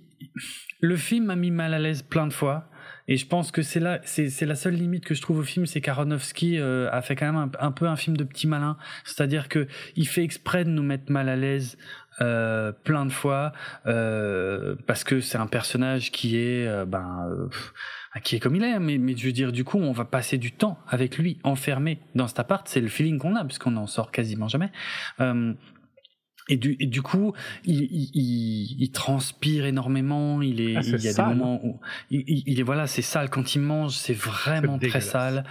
le 0.81 0.97
film 0.97 1.27
m'a 1.27 1.36
mis 1.36 1.51
mal 1.51 1.74
à 1.74 1.78
l'aise 1.78 2.03
plein 2.03 2.27
de 2.27 2.32
fois. 2.32 2.69
Et 3.11 3.16
je 3.16 3.27
pense 3.27 3.51
que 3.51 3.62
c'est 3.62 3.81
la 3.81 4.55
seule 4.55 4.74
limite 4.74 5.05
que 5.05 5.15
je 5.15 5.23
trouve 5.23 5.39
au 5.39 5.43
film, 5.43 5.65
c'est 5.65 5.81
qu'Aronofsky 5.81 6.59
euh, 6.59 6.90
a 6.93 7.01
fait 7.01 7.16
quand 7.16 7.32
même 7.32 7.51
un, 7.59 7.73
peu 7.73 7.86
un 7.86 7.97
film 7.97 8.19
de 8.19 8.24
petit 8.24 8.47
malin. 8.47 8.77
C'est-à-dire 9.05 9.49
que 9.49 9.66
il 9.97 10.07
fait 10.07 10.23
exprès 10.23 10.65
de 10.65 10.70
nous 10.70 10.82
mettre 10.82 11.11
mal 11.11 11.31
à 11.31 11.36
l'aise 11.36 11.78
euh, 12.20 12.70
plein 12.70 13.07
de 13.07 13.12
fois 13.12 13.53
euh, 13.86 14.77
parce 14.86 15.05
que 15.05 15.20
c'est 15.20 15.39
un 15.39 15.47
personnage 15.47 16.11
qui 16.12 16.36
est, 16.36 16.85
ben, 16.85 17.49
qui 18.24 18.36
est 18.36 18.40
comme 18.40 18.57
il 18.57 18.62
est. 18.62 18.78
Mais, 18.78 19.16
je 19.16 19.24
veux 19.24 19.32
dire, 19.32 19.53
du 19.53 19.65
coup, 19.65 19.78
on 19.78 19.93
va 19.93 20.05
passer 20.05 20.36
du 20.36 20.53
temps 20.53 20.78
avec 20.86 21.16
lui 21.16 21.39
enfermé 21.45 22.01
dans 22.15 22.28
cet 22.28 22.40
appart. 22.40 22.69
C'est 22.69 22.82
le 22.82 22.89
feeling 22.89 23.19
qu'on 23.19 23.36
a 23.36 23.40
parce 23.40 23.59
qu'on 23.59 23.77
en 23.77 23.86
sort 23.86 24.12
quasiment 24.12 24.49
jamais. 24.49 24.70
Et 26.48 26.56
du, 26.56 26.76
et 26.80 26.86
du 26.86 27.02
coup, 27.02 27.32
il, 27.64 27.82
il, 27.82 28.76
il, 28.82 28.90
transpire 28.90 29.66
énormément. 29.66 30.40
Il 30.42 30.60
est, 30.60 30.76
Ah, 30.76 30.80
il 30.82 31.02
y 31.02 31.08
a 31.08 31.12
sale. 31.12 31.28
des 31.28 31.34
moments 31.34 31.60
où 31.64 31.80
il, 32.10 32.58
est 32.58 32.62
voilà, 32.62 32.86
c'est 32.86 33.02
sale 33.02 33.28
quand 33.30 33.54
il 33.54 33.60
mange. 33.60 33.92
C'est 33.94 34.14
vraiment 34.16 34.78
très 34.78 35.00
sale. 35.00 35.44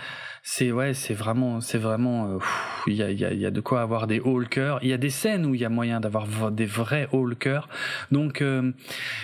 C'est 0.43 0.71
ouais, 0.71 0.93
c'est 0.93 1.13
vraiment, 1.13 1.59
c'est 1.61 1.77
vraiment. 1.77 2.31
euh, 2.31 2.37
pff, 2.37 2.83
Il 2.87 2.93
y 2.95 3.03
a, 3.03 3.11
il 3.11 3.19
y, 3.19 3.25
a, 3.25 3.33
il 3.33 3.39
y 3.39 3.45
a 3.45 3.51
de 3.51 3.59
quoi 3.61 3.81
avoir 3.81 4.07
des 4.07 4.19
hauts 4.19 4.41
cœur. 4.45 4.79
Il 4.81 4.89
y 4.89 4.93
a 4.93 4.97
des 4.97 5.09
scènes 5.09 5.45
où 5.45 5.53
il 5.55 5.61
y 5.61 5.65
a 5.65 5.69
moyen 5.69 5.99
d'avoir 5.99 6.51
des 6.51 6.65
vrais 6.65 7.07
hauts 7.11 7.27
cœur. 7.35 7.67
Donc, 8.11 8.41
euh, 8.41 8.71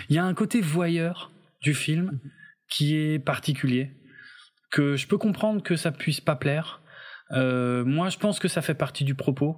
il 0.09 0.15
y 0.15 0.19
a 0.19 0.25
un 0.25 0.33
côté 0.33 0.59
voyeur 0.61 1.31
du 1.61 1.73
film 1.73 2.19
qui 2.69 2.95
est 2.97 3.19
particulier, 3.19 3.91
que 4.71 4.95
je 4.97 5.07
peux 5.07 5.17
comprendre 5.17 5.63
que 5.63 5.75
ça 5.75 5.91
puisse 5.91 6.19
pas 6.19 6.35
plaire. 6.35 6.81
Euh, 7.31 7.85
moi, 7.85 8.09
je 8.09 8.17
pense 8.17 8.39
que 8.39 8.47
ça 8.47 8.61
fait 8.61 8.73
partie 8.73 9.05
du 9.05 9.15
propos, 9.15 9.57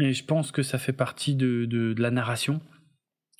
et 0.00 0.12
je 0.12 0.24
pense 0.24 0.52
que 0.52 0.62
ça 0.62 0.78
fait 0.78 0.92
partie 0.92 1.34
de, 1.34 1.64
de, 1.64 1.92
de 1.92 2.02
la 2.02 2.10
narration. 2.10 2.60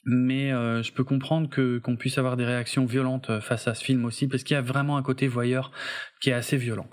Mais 0.08 0.52
euh, 0.52 0.84
je 0.84 0.92
peux 0.92 1.02
comprendre 1.02 1.50
que 1.50 1.78
qu'on 1.78 1.96
puisse 1.96 2.16
avoir 2.16 2.36
des 2.36 2.44
réactions 2.44 2.84
violentes 2.86 3.28
euh, 3.30 3.40
face 3.40 3.66
à 3.66 3.74
ce 3.74 3.82
film 3.84 4.04
aussi, 4.04 4.28
parce 4.28 4.44
qu'il 4.44 4.54
y 4.54 4.58
a 4.58 4.62
vraiment 4.62 4.96
un 4.96 5.02
côté 5.02 5.26
voyeur 5.26 5.72
qui 6.20 6.30
est 6.30 6.32
assez 6.32 6.56
violent, 6.56 6.88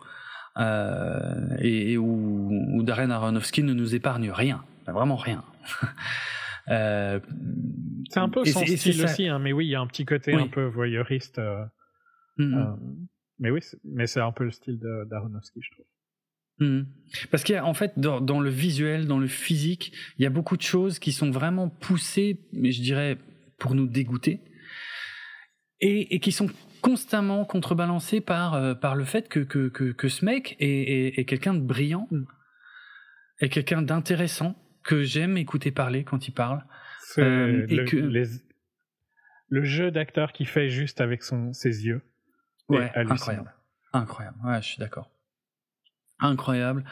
euh, 0.57 1.55
et, 1.59 1.91
et 1.91 1.97
où, 1.97 2.49
où 2.73 2.81
Darren 2.83 3.11
Aronofsky 3.11 3.61
ne 3.61 3.73
nous 3.73 3.93
épargne 3.93 4.31
rien, 4.31 4.63
vraiment 4.87 5.15
rien. 5.15 5.43
Euh, 6.69 7.19
C'est 8.09 8.21
un 8.21 8.29
peu 8.29 8.45
son 8.45 8.65
style 8.65 9.03
aussi, 9.03 9.27
hein, 9.27 9.37
mais 9.37 9.51
oui, 9.51 9.65
il 9.65 9.71
y 9.71 9.75
a 9.75 9.81
un 9.81 9.87
petit 9.87 10.05
côté 10.05 10.33
Oui. 10.33 10.43
un 10.43 10.47
peu 10.47 10.63
voyeuriste. 10.63 11.37
euh, 11.37 11.65
Mm, 12.37 12.43
mm. 12.45 12.57
euh, 12.57 12.75
mais 13.39 13.51
oui, 13.51 13.59
mais 13.83 14.07
c'est 14.07 14.21
un 14.21 14.31
peu 14.31 14.45
le 14.45 14.51
style 14.51 14.79
d'Aronofsky, 15.09 15.59
je 15.61 15.71
trouve. 15.71 15.85
Mhm. 16.59 16.87
Parce 17.31 17.43
qu'il 17.43 17.53
y 17.55 17.57
a 17.57 17.65
en 17.65 17.73
fait 17.73 17.93
dans, 17.97 18.21
dans 18.21 18.39
le 18.39 18.49
visuel, 18.49 19.05
dans 19.07 19.19
le 19.19 19.27
physique, 19.27 19.93
il 20.17 20.23
y 20.23 20.25
a 20.25 20.29
beaucoup 20.29 20.57
de 20.57 20.61
choses 20.61 20.99
qui 20.99 21.11
sont 21.11 21.31
vraiment 21.31 21.69
poussées, 21.69 22.39
mais 22.53 22.71
je 22.71 22.81
dirais 22.81 23.17
pour 23.59 23.75
nous 23.75 23.87
dégoûter, 23.87 24.41
et, 25.79 26.15
et 26.15 26.19
qui 26.19 26.31
sont 26.31 26.49
constamment 26.81 27.45
contrebalancées 27.45 28.19
par 28.21 28.53
euh, 28.55 28.73
par 28.75 28.95
le 28.95 29.05
fait 29.05 29.29
que 29.29 29.39
que 29.39 29.69
que, 29.69 29.91
que 29.91 30.07
ce 30.09 30.25
mec 30.25 30.55
est, 30.59 30.67
est, 30.67 31.19
est 31.19 31.25
quelqu'un 31.25 31.53
de 31.53 31.61
brillant, 31.61 32.07
est 33.39 33.49
quelqu'un 33.49 33.81
d'intéressant 33.81 34.55
que 34.83 35.03
j'aime 35.03 35.37
écouter 35.37 35.71
parler 35.71 36.03
quand 36.03 36.27
il 36.27 36.31
parle. 36.33 36.65
Euh, 37.19 37.65
et 37.69 37.75
le, 37.75 37.85
que- 37.85 37.97
les- 37.97 38.41
le 39.49 39.63
jeu 39.63 39.91
d'acteur 39.91 40.33
qu'il 40.33 40.47
fait 40.47 40.69
juste 40.69 40.99
avec 40.99 41.23
son, 41.23 41.53
ses 41.53 41.85
yeux. 41.85 42.01
Ouais, 42.69 42.91
incroyable, 42.95 43.53
incroyable. 43.93 44.37
Ouais, 44.43 44.61
je 44.61 44.67
suis 44.67 44.79
d'accord. 44.79 45.09
Incroyable. 46.19 46.85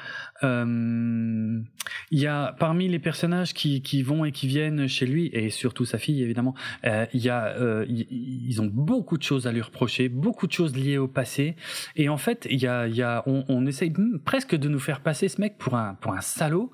Euh, 0.43 1.61
Il 2.09 2.19
y 2.19 2.27
a 2.27 2.53
parmi 2.59 2.87
les 2.89 2.99
personnages 2.99 3.53
qui, 3.53 3.81
qui 3.81 4.01
vont 4.03 4.25
et 4.25 4.31
qui 4.31 4.47
viennent 4.47 4.87
chez 4.87 5.05
lui 5.05 5.27
et 5.31 5.49
surtout 5.49 5.85
sa 5.85 5.97
fille 5.97 6.21
évidemment. 6.21 6.53
euh, 6.85 7.05
Il 7.13 7.29
euh, 7.29 7.85
y- 7.87 8.07
ils 8.49 8.61
ont 8.61 8.65
beaucoup 8.65 9.17
de 9.17 9.23
choses 9.23 9.47
à 9.47 9.51
lui 9.53 9.61
reprocher, 9.61 10.09
beaucoup 10.09 10.47
de 10.47 10.51
choses 10.51 10.75
liées 10.75 10.97
au 10.97 11.07
passé. 11.07 11.55
Et 11.95 12.09
en 12.09 12.17
fait, 12.17 12.47
y 12.49 12.67
a, 12.67 12.87
y 12.87 13.01
a, 13.03 13.23
on, 13.27 13.65
essaye 13.65 13.93
presque 14.25 14.55
de 14.55 14.67
nous 14.67 14.79
faire 14.79 14.99
passer 15.01 15.29
ce 15.29 15.39
mec 15.39 15.57
pour 15.57 15.75
un 15.75 15.93
pour 15.95 16.13
un 16.13 16.21
salaud. 16.21 16.71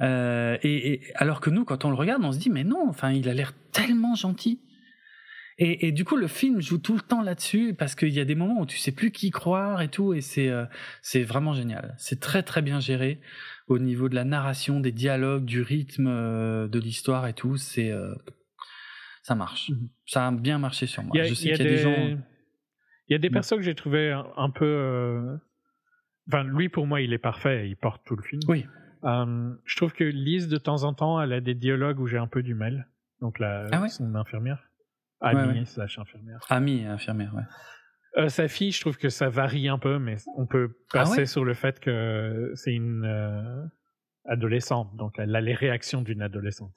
Euh, 0.00 0.58
et 0.62 1.00
alors 1.14 1.40
que 1.40 1.48
nous, 1.48 1.64
quand 1.64 1.84
on 1.84 1.90
le 1.90 1.96
regarde, 1.96 2.22
on 2.24 2.32
se 2.32 2.38
dit 2.38 2.50
mais 2.50 2.64
non, 2.64 2.86
enfin, 2.88 3.12
il 3.12 3.28
a 3.28 3.34
l'air 3.34 3.52
tellement 3.72 4.14
gentil. 4.14 4.60
Et, 5.58 5.86
et 5.86 5.92
du 5.92 6.04
coup, 6.04 6.16
le 6.16 6.26
film 6.26 6.60
joue 6.60 6.78
tout 6.78 6.94
le 6.94 7.00
temps 7.00 7.22
là-dessus 7.22 7.74
parce 7.74 7.94
qu'il 7.94 8.08
y 8.10 8.18
a 8.20 8.24
des 8.24 8.34
moments 8.34 8.60
où 8.60 8.66
tu 8.66 8.76
sais 8.76 8.90
plus 8.92 9.12
qui 9.12 9.30
croire 9.30 9.82
et 9.82 9.88
tout, 9.88 10.12
et 10.14 10.20
c'est 10.20 10.48
euh, 10.48 10.64
c'est 11.00 11.22
vraiment 11.22 11.52
génial. 11.52 11.94
C'est 11.98 12.18
très 12.20 12.42
très 12.42 12.60
bien 12.60 12.80
géré 12.80 13.20
au 13.68 13.78
niveau 13.78 14.08
de 14.08 14.14
la 14.16 14.24
narration, 14.24 14.80
des 14.80 14.90
dialogues, 14.92 15.44
du 15.44 15.62
rythme 15.62 16.08
euh, 16.08 16.66
de 16.68 16.78
l'histoire 16.80 17.26
et 17.28 17.34
tout. 17.34 17.56
C'est 17.56 17.90
euh, 17.92 18.14
ça 19.22 19.34
marche. 19.36 19.70
Mhm. 19.70 19.88
Ça 20.06 20.26
a 20.26 20.32
bien 20.32 20.58
marché 20.58 20.86
sur 20.86 21.02
moi. 21.04 21.12
Il 21.14 21.18
y 21.18 21.20
a, 21.20 21.24
Je 21.26 21.34
sais 21.34 21.44
il 21.44 21.50
y 21.50 21.52
a 21.52 21.56
qu'il 21.56 21.66
y 21.66 21.68
a 21.68 21.70
des, 21.70 21.78
gens. 21.78 22.18
Il 23.08 23.12
y 23.12 23.14
a 23.14 23.18
des 23.18 23.28
Ouais. 23.28 23.32
persos 23.34 23.56
que 23.56 23.62
j'ai 23.62 23.74
trouvé 23.76 24.10
un, 24.10 24.26
un 24.36 24.50
peu. 24.50 25.38
Enfin, 26.26 26.42
lui 26.42 26.68
pour 26.68 26.86
moi, 26.86 27.00
il 27.00 27.12
est 27.12 27.18
parfait. 27.18 27.68
Il 27.68 27.76
porte 27.76 28.02
tout 28.04 28.16
le 28.16 28.22
film. 28.22 28.40
Oui. 28.48 28.66
Je 29.04 29.76
trouve 29.76 29.92
que 29.92 30.04
Lise 30.04 30.48
de 30.48 30.56
temps 30.56 30.82
en 30.84 30.94
temps, 30.94 31.20
elle 31.20 31.32
a 31.34 31.40
des 31.40 31.54
dialogues 31.54 32.00
où 32.00 32.06
j'ai 32.06 32.16
un 32.18 32.26
peu 32.26 32.42
du 32.42 32.54
mal. 32.54 32.88
Donc 33.20 33.38
la 33.38 33.66
Ah 33.72 33.80
ouais? 33.82 33.88
son 33.90 34.14
infirmière, 34.14 34.62
Annie 35.24 35.60
ouais. 35.60 35.64
slash 35.64 35.98
infirmière. 35.98 36.40
Amie 36.48 36.84
infirmière, 36.84 37.34
ouais. 37.34 37.42
Euh, 38.16 38.28
sa 38.28 38.46
fille, 38.46 38.70
je 38.70 38.80
trouve 38.80 38.96
que 38.96 39.08
ça 39.08 39.28
varie 39.28 39.68
un 39.68 39.78
peu, 39.78 39.98
mais 39.98 40.16
on 40.36 40.46
peut 40.46 40.76
Ah 40.92 40.98
passer 40.98 41.20
ouais? 41.20 41.26
sur 41.26 41.44
le 41.44 41.54
fait 41.54 41.80
que 41.80 42.52
c'est 42.54 42.72
une 42.72 43.04
euh, 43.04 43.64
adolescente, 44.24 44.94
donc 44.96 45.18
elle 45.18 45.34
a 45.34 45.40
les 45.40 45.54
réactions 45.54 46.02
d'une 46.02 46.22
adolescente. 46.22 46.72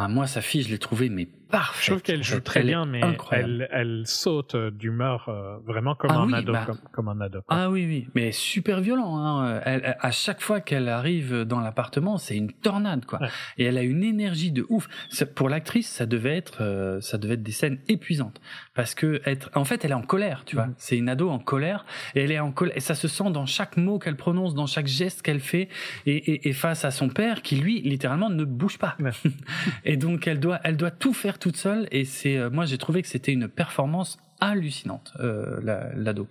Ah, 0.00 0.08
moi, 0.08 0.26
sa 0.26 0.40
fille, 0.40 0.62
je 0.62 0.70
l'ai 0.70 0.78
trouvée 0.78 1.08
mais 1.10 1.26
parfaite. 1.50 1.82
Je 1.84 1.90
trouve 1.90 2.02
qu'elle 2.02 2.22
joue 2.22 2.38
très 2.40 2.60
Elle 2.60 2.66
bien, 2.66 2.86
mais 2.86 3.00
elle, 3.32 3.68
elle 3.72 4.02
saute 4.06 4.54
d'humeur 4.56 5.28
euh, 5.28 5.58
vraiment 5.66 5.96
comme 5.96 6.10
Ah 6.12 6.18
un 6.20 6.26
oui, 6.28 6.34
ado, 6.36 6.52
bah. 6.52 6.62
comme, 6.64 6.78
comme 6.92 7.08
un 7.08 7.20
ado. 7.20 7.42
quoi. 7.42 7.56
Ah 7.56 7.70
oui, 7.70 7.84
oui, 7.86 8.06
mais 8.14 8.30
super 8.30 8.80
violent. 8.80 9.18
Hein. 9.18 9.60
Elle, 9.64 9.96
à 9.98 10.10
chaque 10.12 10.40
fois 10.42 10.60
qu'elle 10.60 10.88
arrive 10.88 11.42
dans 11.42 11.58
l'appartement, 11.58 12.18
c'est 12.18 12.36
une 12.36 12.52
tornade, 12.52 13.04
quoi. 13.04 13.20
Ouais. 13.20 13.28
Et 13.58 13.64
elle 13.64 13.78
a 13.78 13.82
une 13.82 14.04
énergie 14.04 14.52
de 14.52 14.64
ouf. 14.68 14.88
Ça- 15.10 15.26
pour 15.26 15.48
l'actrice, 15.48 15.88
ça 15.90 16.06
devait 16.06 16.36
être, 16.36 16.58
euh, 16.62 17.00
ça 17.00 17.18
devait 17.18 17.34
être 17.34 17.42
des 17.42 17.50
scènes 17.52 17.80
épuisantes, 17.88 18.40
parce 18.74 18.94
que 18.94 19.20
être, 19.26 19.50
en 19.56 19.64
fait, 19.64 19.84
elle 19.84 19.90
est 19.90 19.94
en 19.94 20.02
colère, 20.02 20.44
tu 20.46 20.54
vois. 20.54 20.66
Mhm. 20.66 20.74
C'est 20.78 20.96
une 20.96 21.08
ado 21.08 21.28
en 21.30 21.40
colère, 21.40 21.84
et 22.14 22.22
elle 22.22 22.30
est 22.32 22.38
en 22.38 22.52
colère. 22.52 22.76
Et 22.76 22.80
ça 22.80 22.94
se 22.94 23.08
sent 23.08 23.32
dans 23.32 23.46
chaque 23.46 23.76
mot 23.76 23.98
qu'elle 23.98 24.16
prononce, 24.16 24.54
dans 24.54 24.66
chaque 24.68 24.86
geste 24.86 25.20
qu'elle 25.22 25.40
fait, 25.40 25.68
et, 26.06 26.16
et, 26.16 26.48
et 26.48 26.52
face 26.52 26.84
à 26.84 26.92
son 26.92 27.08
père, 27.08 27.42
qui 27.42 27.56
lui, 27.56 27.80
littéralement, 27.82 28.30
ne 28.30 28.44
bouge 28.44 28.78
pas. 28.78 28.94
Ouais. 29.00 29.10
Et 29.90 29.96
donc 29.96 30.28
elle 30.28 30.38
doit, 30.38 30.60
elle 30.62 30.76
doit 30.76 30.92
tout 30.92 31.12
faire 31.12 31.40
toute 31.40 31.56
seule. 31.56 31.88
Et 31.90 32.04
c'est, 32.04 32.38
euh, 32.38 32.48
moi 32.48 32.64
j'ai 32.64 32.78
trouvé 32.78 33.02
que 33.02 33.08
c'était 33.08 33.32
une 33.32 33.48
performance 33.48 34.20
hallucinante, 34.40 35.12
euh, 35.18 35.60
l'ado. 35.96 36.28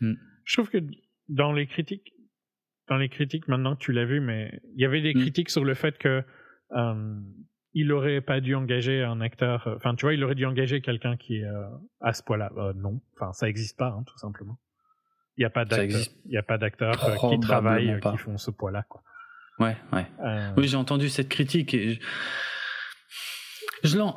Mm. 0.00 0.12
Je 0.44 0.54
trouve 0.54 0.70
que 0.70 0.78
dans 1.28 1.52
les 1.52 1.66
critiques, 1.66 2.12
dans 2.88 2.96
les 2.96 3.08
critiques 3.08 3.48
maintenant 3.48 3.74
que 3.74 3.80
tu 3.80 3.90
l'as 3.90 4.04
vu, 4.04 4.20
mais 4.20 4.60
il 4.76 4.80
y 4.80 4.84
avait 4.84 5.00
des 5.00 5.12
mm. 5.12 5.22
critiques 5.22 5.50
sur 5.50 5.64
le 5.64 5.74
fait 5.74 5.98
que 5.98 6.22
euh, 6.76 7.20
il 7.72 7.90
aurait 7.90 8.20
pas 8.20 8.40
dû 8.40 8.54
engager 8.54 9.02
un 9.02 9.20
acteur. 9.20 9.66
Euh, 9.66 9.74
enfin, 9.74 9.96
tu 9.96 10.06
vois, 10.06 10.14
il 10.14 10.22
aurait 10.22 10.36
dû 10.36 10.46
engager 10.46 10.80
quelqu'un 10.80 11.16
qui 11.16 11.38
est 11.38 11.46
à 12.00 12.12
ce 12.12 12.22
point-là. 12.22 12.52
Non, 12.76 13.00
enfin, 13.16 13.32
ça 13.32 13.48
existe 13.48 13.76
pas, 13.76 13.88
hein, 13.88 14.04
tout 14.06 14.18
simplement. 14.18 14.60
Il 15.36 15.40
n'y 15.40 15.46
a 15.46 15.50
pas. 15.50 15.64
Il 15.64 16.08
y 16.26 16.36
a 16.36 16.44
pas 16.44 16.58
qui 16.60 17.40
travaillent, 17.40 17.98
qui 17.98 18.18
font 18.18 18.38
ce 18.38 18.52
poids-là, 18.52 18.84
quoi. 18.88 19.02
Ouais, 19.58 19.76
ouais. 19.92 20.06
Oui, 20.56 20.68
j'ai 20.68 20.76
entendu 20.76 21.08
cette 21.08 21.28
critique 21.28 21.74
et 21.74 21.94
je, 21.94 22.00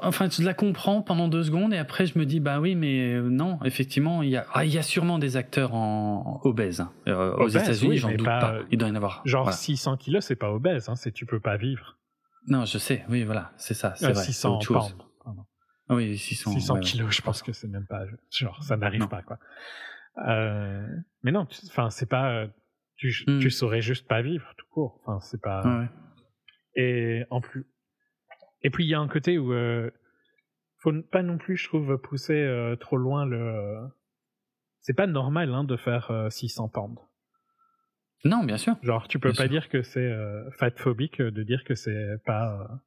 enfin, 0.02 0.30
je 0.30 0.44
la 0.44 0.53
comprends 0.53 1.02
pendant 1.02 1.27
deux 1.27 1.44
secondes 1.44 1.73
et 1.73 1.77
après 1.77 2.06
je 2.06 2.18
me 2.18 2.26
dis 2.26 2.39
bah 2.39 2.60
oui, 2.60 2.76
mais 2.76 3.19
non, 3.22 3.60
effectivement, 3.64 4.23
il 4.23 4.30
y 4.30 4.38
a, 4.38 4.45
ah, 4.53 4.65
il 4.65 4.73
y 4.73 4.77
a 4.77 4.84
sûrement 4.84 5.19
des 5.19 5.38
acteurs 5.38 5.73
en 5.73 6.39
obèses 6.44 6.81
hein. 6.81 6.91
aux 7.38 7.49
États-Unis, 7.49 7.98
j'en 7.98 8.11
doute 8.11 8.26
pas. 8.26 8.60
Il 8.72 8.77
doit 8.77 8.88
y 8.88 8.91
en 8.91 8.95
avoir. 8.95 9.22
Genre 9.26 9.52
600 9.52 9.98
kilos, 9.98 10.26
c'est 10.26 10.35
pas 10.35 10.52
obèse, 10.52 10.89
hein, 10.89 10.95
c'est 10.95 11.11
tu 11.11 11.26
peux 11.26 11.39
pas 11.39 11.57
vivre. 11.57 11.98
Non, 12.48 12.64
je 12.64 12.77
sais, 12.77 13.03
oui, 13.10 13.23
voilà, 13.23 13.52
c'est 13.57 13.73
ça. 13.73 13.94
C'est 13.95 14.15
600 14.15 14.60
pounds. 14.60 14.95
Oui, 15.89 16.18
600, 16.18 16.52
600 16.52 16.80
kilos, 16.81 17.15
je 17.15 17.22
pense 17.22 17.41
que 17.41 17.53
c'est 17.53 17.68
même 17.68 17.85
pas. 17.88 18.03
Genre, 18.30 18.61
ça 18.64 18.76
n'arrive 18.76 19.07
pas, 19.07 19.22
quoi. 19.22 19.39
Euh, 20.27 20.85
mais 21.23 21.31
non, 21.31 21.48
enfin, 21.68 21.89
c'est 21.89 22.10
pas. 22.10 22.48
Tu, 22.98 23.14
tu 23.39 23.49
saurais 23.52 23.81
juste 23.81 24.07
pas 24.07 24.22
vivre, 24.22 24.53
tout 24.57 24.65
court. 24.72 24.99
Enfin, 25.02 25.19
c'est 25.22 25.41
pas. 25.41 25.64
Ouais. 25.64 25.88
Et 26.76 27.23
en 27.30 27.41
plus. 27.41 27.65
Et 28.62 28.70
puis, 28.70 28.86
il 28.86 28.90
y 28.90 28.94
a 28.94 29.00
un 29.00 29.08
côté 29.08 29.38
où. 29.38 29.54
Euh, 29.54 29.90
faut 30.80 30.94
pas 31.02 31.24
non 31.24 31.38
plus, 31.38 31.58
je 31.58 31.68
trouve, 31.68 31.98
pousser 31.98 32.40
euh, 32.40 32.76
trop 32.76 32.98
loin 32.98 33.26
le. 33.26 33.88
C'est 34.82 34.94
pas 34.94 35.08
normal 35.08 35.54
hein, 35.54 35.64
de 35.64 35.76
faire 35.76 36.28
600 36.30 36.66
euh, 36.66 36.68
pounds. 36.70 37.00
Non, 38.24 38.44
bien 38.44 38.58
sûr. 38.58 38.76
Genre, 38.84 39.08
tu 39.08 39.20
peux 39.20 39.34
pas 39.34 39.48
dire 39.48 39.70
que 39.70 39.82
c'est 39.82 40.00
euh, 40.00 40.50
fatphobique 40.52 41.22
de 41.22 41.44
dire 41.44 41.64
que 41.64 41.76
c'est 41.76 42.18
pas 42.26 42.82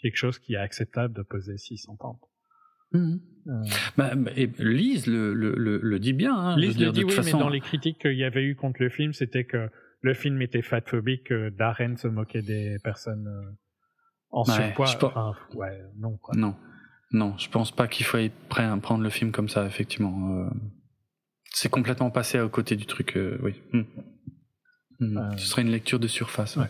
quelque 0.00 0.16
chose 0.16 0.38
qui 0.38 0.54
est 0.54 0.58
acceptable 0.58 1.14
de 1.14 1.22
peser 1.22 1.56
600 1.56 1.96
pounds. 1.96 2.18
Mmh. 2.92 3.16
Euh. 3.46 3.62
Bah, 3.96 4.12
et 4.34 4.46
Lise 4.58 5.06
le, 5.06 5.32
le, 5.32 5.54
le, 5.54 5.98
dit 5.98 6.12
bien. 6.12 6.34
Hein, 6.34 6.56
Lise 6.56 6.78
le 6.78 6.90
dit, 6.90 7.04
oui, 7.04 7.14
mais 7.24 7.30
dans 7.32 7.48
les 7.48 7.60
critiques 7.60 8.00
qu'il 8.00 8.16
y 8.16 8.24
avait 8.24 8.42
eu 8.42 8.56
contre 8.56 8.82
le 8.82 8.88
film, 8.88 9.12
c'était 9.12 9.44
que 9.44 9.70
le 10.00 10.14
film 10.14 10.42
était 10.42 10.62
fatphobique, 10.62 11.28
que 11.28 11.50
Darren 11.50 11.96
se 11.96 12.08
moquait 12.08 12.42
des 12.42 12.78
personnes 12.82 13.28
en 14.30 14.44
surpoids. 14.44 15.34
ouais, 15.54 15.80
non, 15.98 16.16
quoi. 16.16 16.34
Non, 16.36 16.54
non, 17.12 17.36
je 17.38 17.48
pense 17.48 17.70
pas 17.70 17.88
qu'il 17.88 18.06
à 18.64 18.76
prendre 18.76 19.02
le 19.02 19.10
film 19.10 19.32
comme 19.32 19.48
ça, 19.48 19.66
effectivement. 19.66 20.48
c'est 21.52 21.68
complètement 21.68 22.10
passé 22.10 22.38
à 22.38 22.48
côté 22.48 22.76
du 22.76 22.86
truc, 22.86 23.18
oui. 23.42 23.60
Mmh. 23.72 23.80
Hmm. 25.00 25.16
Euh, 25.16 25.36
Ce 25.36 25.46
serait 25.46 25.62
une 25.62 25.70
lecture 25.70 25.98
de 25.98 26.06
surface. 26.06 26.56
Ouais. 26.56 26.66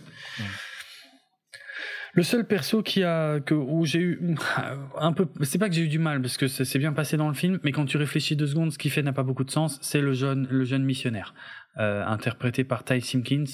Le 2.15 2.23
seul 2.23 2.47
perso 2.47 2.83
qui 2.83 3.05
a 3.05 3.41
que 3.41 3.55
où 3.55 3.85
j'ai 3.85 4.01
eu 4.01 4.37
un 4.99 5.13
peu, 5.13 5.27
c'est 5.43 5.59
pas 5.59 5.69
que 5.69 5.75
j'ai 5.75 5.83
eu 5.83 5.89
du 5.89 5.99
mal 5.99 6.21
parce 6.21 6.37
que 6.37 6.49
c'est 6.49 6.79
bien 6.79 6.93
passé 6.93 7.17
dans 7.17 7.29
le 7.29 7.35
film, 7.35 7.59
mais 7.63 7.73
quand 7.73 7.87
tu 7.87 7.97
réfléchis 7.97 8.37
deux 8.37 8.47
secondes, 8.47 8.73
ce 8.73 8.79
qui 8.79 8.91
fait 8.91 9.03
n'a 9.03 9.13
pas 9.13 9.23
beaucoup 9.23 9.45
de 9.45 9.51
sens. 9.51 9.79
C'est 9.83 10.01
le 10.01 10.13
jeune 10.13 10.47
le 10.51 10.65
jeune 10.65 10.85
missionnaire 10.85 11.35
euh, 11.79 12.05
interprété 12.05 12.65
par 12.65 12.85
Ty 12.85 13.01
Simpkins 13.01 13.45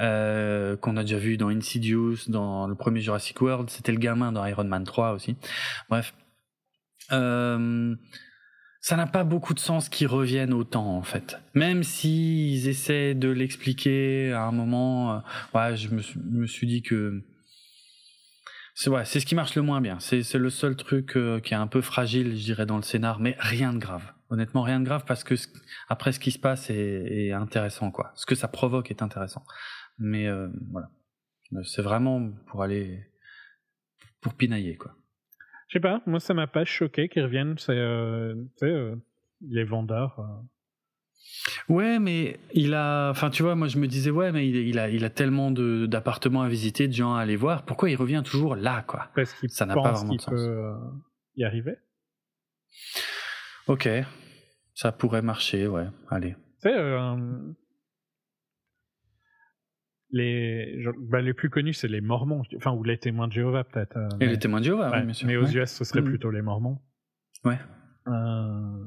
euh, 0.00 0.76
qu'on 0.76 0.96
a 0.96 1.02
déjà 1.02 1.18
vu 1.18 1.36
dans 1.36 1.48
Insidious, 1.48 2.16
dans 2.28 2.66
le 2.66 2.74
premier 2.74 3.00
Jurassic 3.00 3.40
World. 3.40 3.70
C'était 3.70 3.92
le 3.92 3.98
gamin 3.98 4.32
dans 4.32 4.44
Iron 4.46 4.64
Man 4.64 4.84
3 4.84 5.12
aussi. 5.12 5.36
Bref. 5.88 6.14
Euh, 7.12 7.94
ça 8.80 8.96
n'a 8.96 9.06
pas 9.06 9.24
beaucoup 9.24 9.54
de 9.54 9.58
sens 9.58 9.88
qu'ils 9.88 10.06
reviennent 10.06 10.54
autant 10.54 10.96
en 10.96 11.02
fait. 11.02 11.38
Même 11.54 11.82
s'ils 11.82 12.68
essaient 12.68 13.14
de 13.14 13.28
l'expliquer 13.28 14.32
à 14.32 14.44
un 14.44 14.52
moment, 14.52 15.12
euh, 15.12 15.18
ouais, 15.54 15.76
je 15.76 15.88
me, 15.90 16.00
me, 16.30 16.46
suis 16.46 16.66
dit 16.66 16.82
que 16.82 17.22
c'est 19.04 19.20
ce 19.20 19.26
qui 19.26 19.34
marche 19.34 19.56
le 19.56 19.62
moins 19.62 19.80
bien. 19.80 19.98
C'est 20.00 20.34
le 20.34 20.50
seul 20.50 20.76
truc 20.76 21.16
euh, 21.16 21.40
qui 21.40 21.54
est 21.54 21.56
un 21.56 21.66
peu 21.66 21.80
fragile, 21.80 22.36
je 22.36 22.44
dirais, 22.44 22.66
dans 22.66 22.76
le 22.76 22.82
scénar, 22.82 23.18
mais 23.18 23.34
rien 23.38 23.72
de 23.72 23.78
grave. 23.78 24.12
Honnêtement, 24.30 24.62
rien 24.62 24.78
de 24.78 24.84
grave 24.84 25.04
parce 25.06 25.24
que 25.24 25.34
après 25.88 26.12
ce 26.12 26.20
qui 26.20 26.30
se 26.30 26.38
passe 26.38 26.68
est, 26.68 27.32
intéressant 27.32 27.90
quoi. 27.90 28.12
Ce 28.14 28.26
que 28.26 28.34
ça 28.34 28.46
provoque 28.46 28.90
est 28.90 29.02
intéressant. 29.02 29.42
Mais 29.98 30.26
euh, 30.26 30.48
voilà, 30.70 30.90
c'est 31.64 31.82
vraiment 31.82 32.30
pour 32.46 32.62
aller 32.62 33.06
pour 34.20 34.34
pinailler 34.34 34.76
quoi. 34.76 34.94
Je 35.68 35.74
sais 35.74 35.80
pas, 35.80 36.02
moi 36.06 36.20
ça 36.20 36.34
m'a 36.34 36.46
pas 36.46 36.64
choqué 36.64 37.08
qu'ils 37.08 37.22
reviennent, 37.22 37.56
c'est 37.58 37.72
euh, 37.72 38.34
euh, 38.62 38.96
les 39.40 39.64
vendeurs. 39.64 40.20
Euh. 41.70 41.72
Ouais, 41.72 41.98
mais 41.98 42.38
il 42.52 42.74
a, 42.74 43.10
enfin 43.10 43.30
tu 43.30 43.42
vois, 43.42 43.54
moi 43.54 43.68
je 43.68 43.78
me 43.78 43.86
disais 43.86 44.10
ouais, 44.10 44.32
mais 44.32 44.48
il, 44.48 44.78
a, 44.78 44.88
il 44.88 45.04
a 45.04 45.10
tellement 45.10 45.50
d'appartements 45.50 46.42
à 46.42 46.48
visiter, 46.48 46.88
de 46.88 46.92
gens 46.92 47.14
à 47.14 47.20
aller 47.20 47.36
voir. 47.36 47.64
Pourquoi 47.64 47.90
il 47.90 47.96
revient 47.96 48.22
toujours 48.24 48.56
là, 48.56 48.82
quoi? 48.86 49.10
Parce 49.14 49.32
qu'il 49.34 49.50
ça 49.50 49.66
n'a 49.66 49.74
pas 49.74 49.92
vraiment 49.92 50.14
de 50.14 50.20
sens. 50.20 50.34
Peut, 50.34 50.72
y 51.36 51.44
arriver. 51.44 51.76
Ok, 53.66 53.88
ça 54.74 54.92
pourrait 54.92 55.22
marcher, 55.22 55.66
ouais. 55.66 55.86
Allez. 56.10 56.34
Tu 56.62 56.68
sais, 56.68 56.74
les, 60.10 60.84
bah, 60.98 61.20
les 61.20 61.34
plus 61.34 61.50
connus, 61.50 61.74
c'est 61.74 61.88
les 61.88 62.00
Mormons, 62.00 62.42
enfin, 62.56 62.72
ou 62.72 62.82
les 62.82 62.98
témoins 62.98 63.28
de 63.28 63.32
Jéhovah, 63.32 63.64
peut-être. 63.64 63.96
Euh, 63.96 64.08
Et 64.20 64.26
les 64.26 64.38
témoins 64.38 64.60
de 64.60 64.64
Jéhovah, 64.64 64.90
oui, 64.92 65.02
bien 65.02 65.12
sûr. 65.12 65.26
Mais 65.26 65.36
aux 65.36 65.46
US, 65.46 65.70
ce 65.70 65.84
serait 65.84 66.00
mm. 66.00 66.04
plutôt 66.04 66.30
les 66.30 66.42
Mormons. 66.42 66.80
Ouais. 67.44 67.58
Euh... 68.06 68.84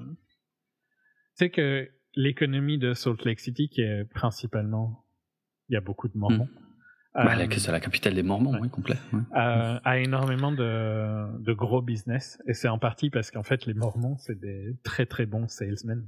Tu 1.38 1.46
sais 1.46 1.50
que 1.52 1.90
l'économie 2.16 2.78
de 2.78 2.94
Salt 2.94 3.26
Lake 3.26 3.40
City, 3.40 3.70
qui 3.70 3.82
est 3.82 4.06
principalement. 4.06 5.06
Il 5.70 5.74
y 5.74 5.78
a 5.78 5.82
beaucoup 5.82 6.08
de 6.08 6.18
Mormons. 6.18 6.46
Mm. 6.46 6.62
Bah, 7.14 7.36
c'est 7.58 7.72
la 7.72 7.82
capitale 7.82 8.14
des 8.14 8.24
Mormons, 8.24 8.58
oui, 8.62 8.70
complet. 8.70 8.96
Euh, 9.14 9.80
a 9.84 10.00
énormément 10.00 10.54
de, 10.54 11.40
de 11.40 11.54
gros 11.54 11.82
business. 11.82 12.42
Et 12.48 12.54
c'est 12.54 12.70
en 12.70 12.80
partie 12.80 13.10
parce 13.10 13.32
qu'en 13.32 13.44
fait, 13.44 13.66
les 13.66 13.74
Mormons, 13.74 14.16
c'est 14.18 14.40
des 14.40 14.78
très 14.84 15.06
très 15.06 15.26
bons 15.26 15.50
salesmen. 15.50 16.08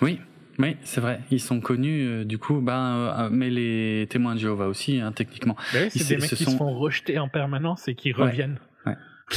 Oui, 0.00 0.20
oui, 0.58 0.76
c'est 0.82 1.02
vrai. 1.02 1.20
Ils 1.30 1.40
sont 1.40 1.60
connus, 1.60 2.06
euh, 2.06 2.24
du 2.24 2.38
coup, 2.38 2.60
ben, 2.62 3.28
mais 3.30 3.50
les 3.50 4.06
témoins 4.08 4.34
de 4.34 4.40
Jéhovah 4.40 4.68
aussi, 4.68 5.00
hein, 5.00 5.12
techniquement. 5.12 5.56
c'est 5.70 6.08
des 6.08 6.16
mecs 6.16 6.30
qui 6.30 6.44
se 6.44 6.56
font 6.56 6.74
rejeter 6.74 7.18
en 7.18 7.28
permanence 7.28 7.88
et 7.88 7.94
qui 7.94 8.12
reviennent. 8.12 8.58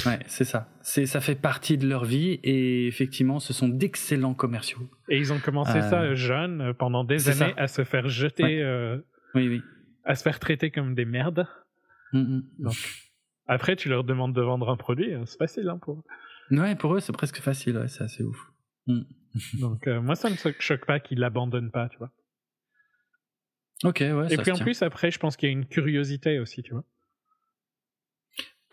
Ouais, 0.05 0.19
c'est 0.27 0.45
ça. 0.45 0.69
C'est, 0.81 1.05
ça 1.05 1.19
fait 1.19 1.35
partie 1.35 1.77
de 1.77 1.87
leur 1.87 2.05
vie 2.05 2.39
et 2.43 2.87
effectivement, 2.87 3.39
ce 3.39 3.53
sont 3.53 3.67
d'excellents 3.67 4.33
commerciaux. 4.33 4.89
Et 5.09 5.17
ils 5.17 5.33
ont 5.33 5.39
commencé 5.39 5.77
euh, 5.77 5.89
ça 5.89 6.13
jeunes, 6.15 6.73
pendant 6.73 7.03
des 7.03 7.29
années, 7.29 7.53
à 7.57 7.67
se 7.67 7.83
faire 7.83 8.07
jeter, 8.07 8.63
oui, 9.35 9.47
oui. 9.49 9.61
à 10.05 10.15
se 10.15 10.23
faire 10.23 10.39
traiter 10.39 10.71
comme 10.71 10.95
des 10.95 11.05
merdes. 11.05 11.47
Mm, 12.13 12.19
mm. 12.19 12.43
Donc, 12.59 12.75
après, 13.47 13.75
tu 13.75 13.89
leur 13.89 14.03
demandes 14.03 14.33
de 14.33 14.41
vendre 14.41 14.69
un 14.69 14.77
produit, 14.77 15.13
c'est 15.25 15.37
facile 15.37 15.67
hein, 15.67 15.77
pour 15.81 15.99
eux. 15.99 16.57
Ouais, 16.57 16.75
pour 16.75 16.95
eux, 16.95 16.99
c'est 16.99 17.13
presque 17.13 17.39
facile, 17.39 17.77
ouais, 17.77 17.87
c'est 17.87 18.03
assez 18.03 18.23
ouf. 18.23 18.51
Mm. 18.87 19.01
Donc 19.59 19.87
euh, 19.87 20.01
moi 20.01 20.15
ça 20.15 20.29
me 20.29 20.35
choque 20.35 20.85
pas 20.85 20.99
qu'il 20.99 21.19
l'abandonne 21.19 21.71
pas, 21.71 21.89
tu 21.89 21.97
vois. 21.97 22.11
Ok, 23.83 23.99
ouais. 24.01 24.33
Et 24.33 24.37
puis 24.37 24.51
en 24.51 24.57
plus 24.57 24.81
après, 24.83 25.11
je 25.11 25.19
pense 25.19 25.37
qu'il 25.37 25.49
y 25.49 25.51
a 25.51 25.53
une 25.53 25.65
curiosité 25.65 26.39
aussi, 26.39 26.61
tu 26.61 26.73
vois. 26.73 26.83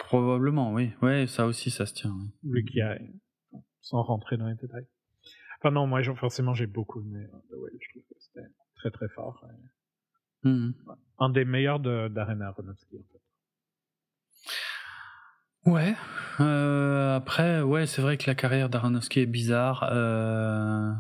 Probablement, 0.09 0.73
oui. 0.73 0.91
Ouais, 1.03 1.27
ça 1.27 1.45
aussi, 1.45 1.71
ça 1.71 1.85
se 1.85 1.93
tient. 1.93 2.17
Vu 2.43 2.65
qu'il 2.65 2.79
y 2.79 2.81
a, 2.81 2.99
sans 3.83 4.03
rentrer 4.03 4.39
dans 4.39 4.47
les 4.47 4.55
détails. 4.55 4.87
Enfin 5.59 5.71
non, 5.71 5.87
moi 5.87 6.03
forcément 6.15 6.55
j'ai 6.55 6.67
beaucoup 6.67 7.03
aimé 7.03 7.27
euh, 7.27 7.39
The 7.51 7.59
Whale. 7.59 7.73
Je 7.79 7.91
trouve 7.91 8.03
que 8.05 8.15
c'était 8.19 8.49
très 8.77 8.91
très 8.91 9.09
fort. 9.09 9.45
Mm-hmm. 10.45 10.73
Un 11.19 11.29
des 11.29 11.45
meilleurs 11.45 11.79
d'Arena 11.79 12.47
Aronofsky 12.47 12.97
en 12.97 13.05
fait. 13.13 13.21
Ouais. 15.71 15.95
Euh, 16.41 17.17
après, 17.17 17.61
ouais, 17.61 17.87
c'est 17.87 18.01
vrai 18.01 18.17
que 18.17 18.31
la 18.31 18.35
carrière 18.35 18.71
d'Aronofsky 18.71 19.21
est 19.21 19.27
bizarre. 19.27 19.91
Euh, 19.93 20.91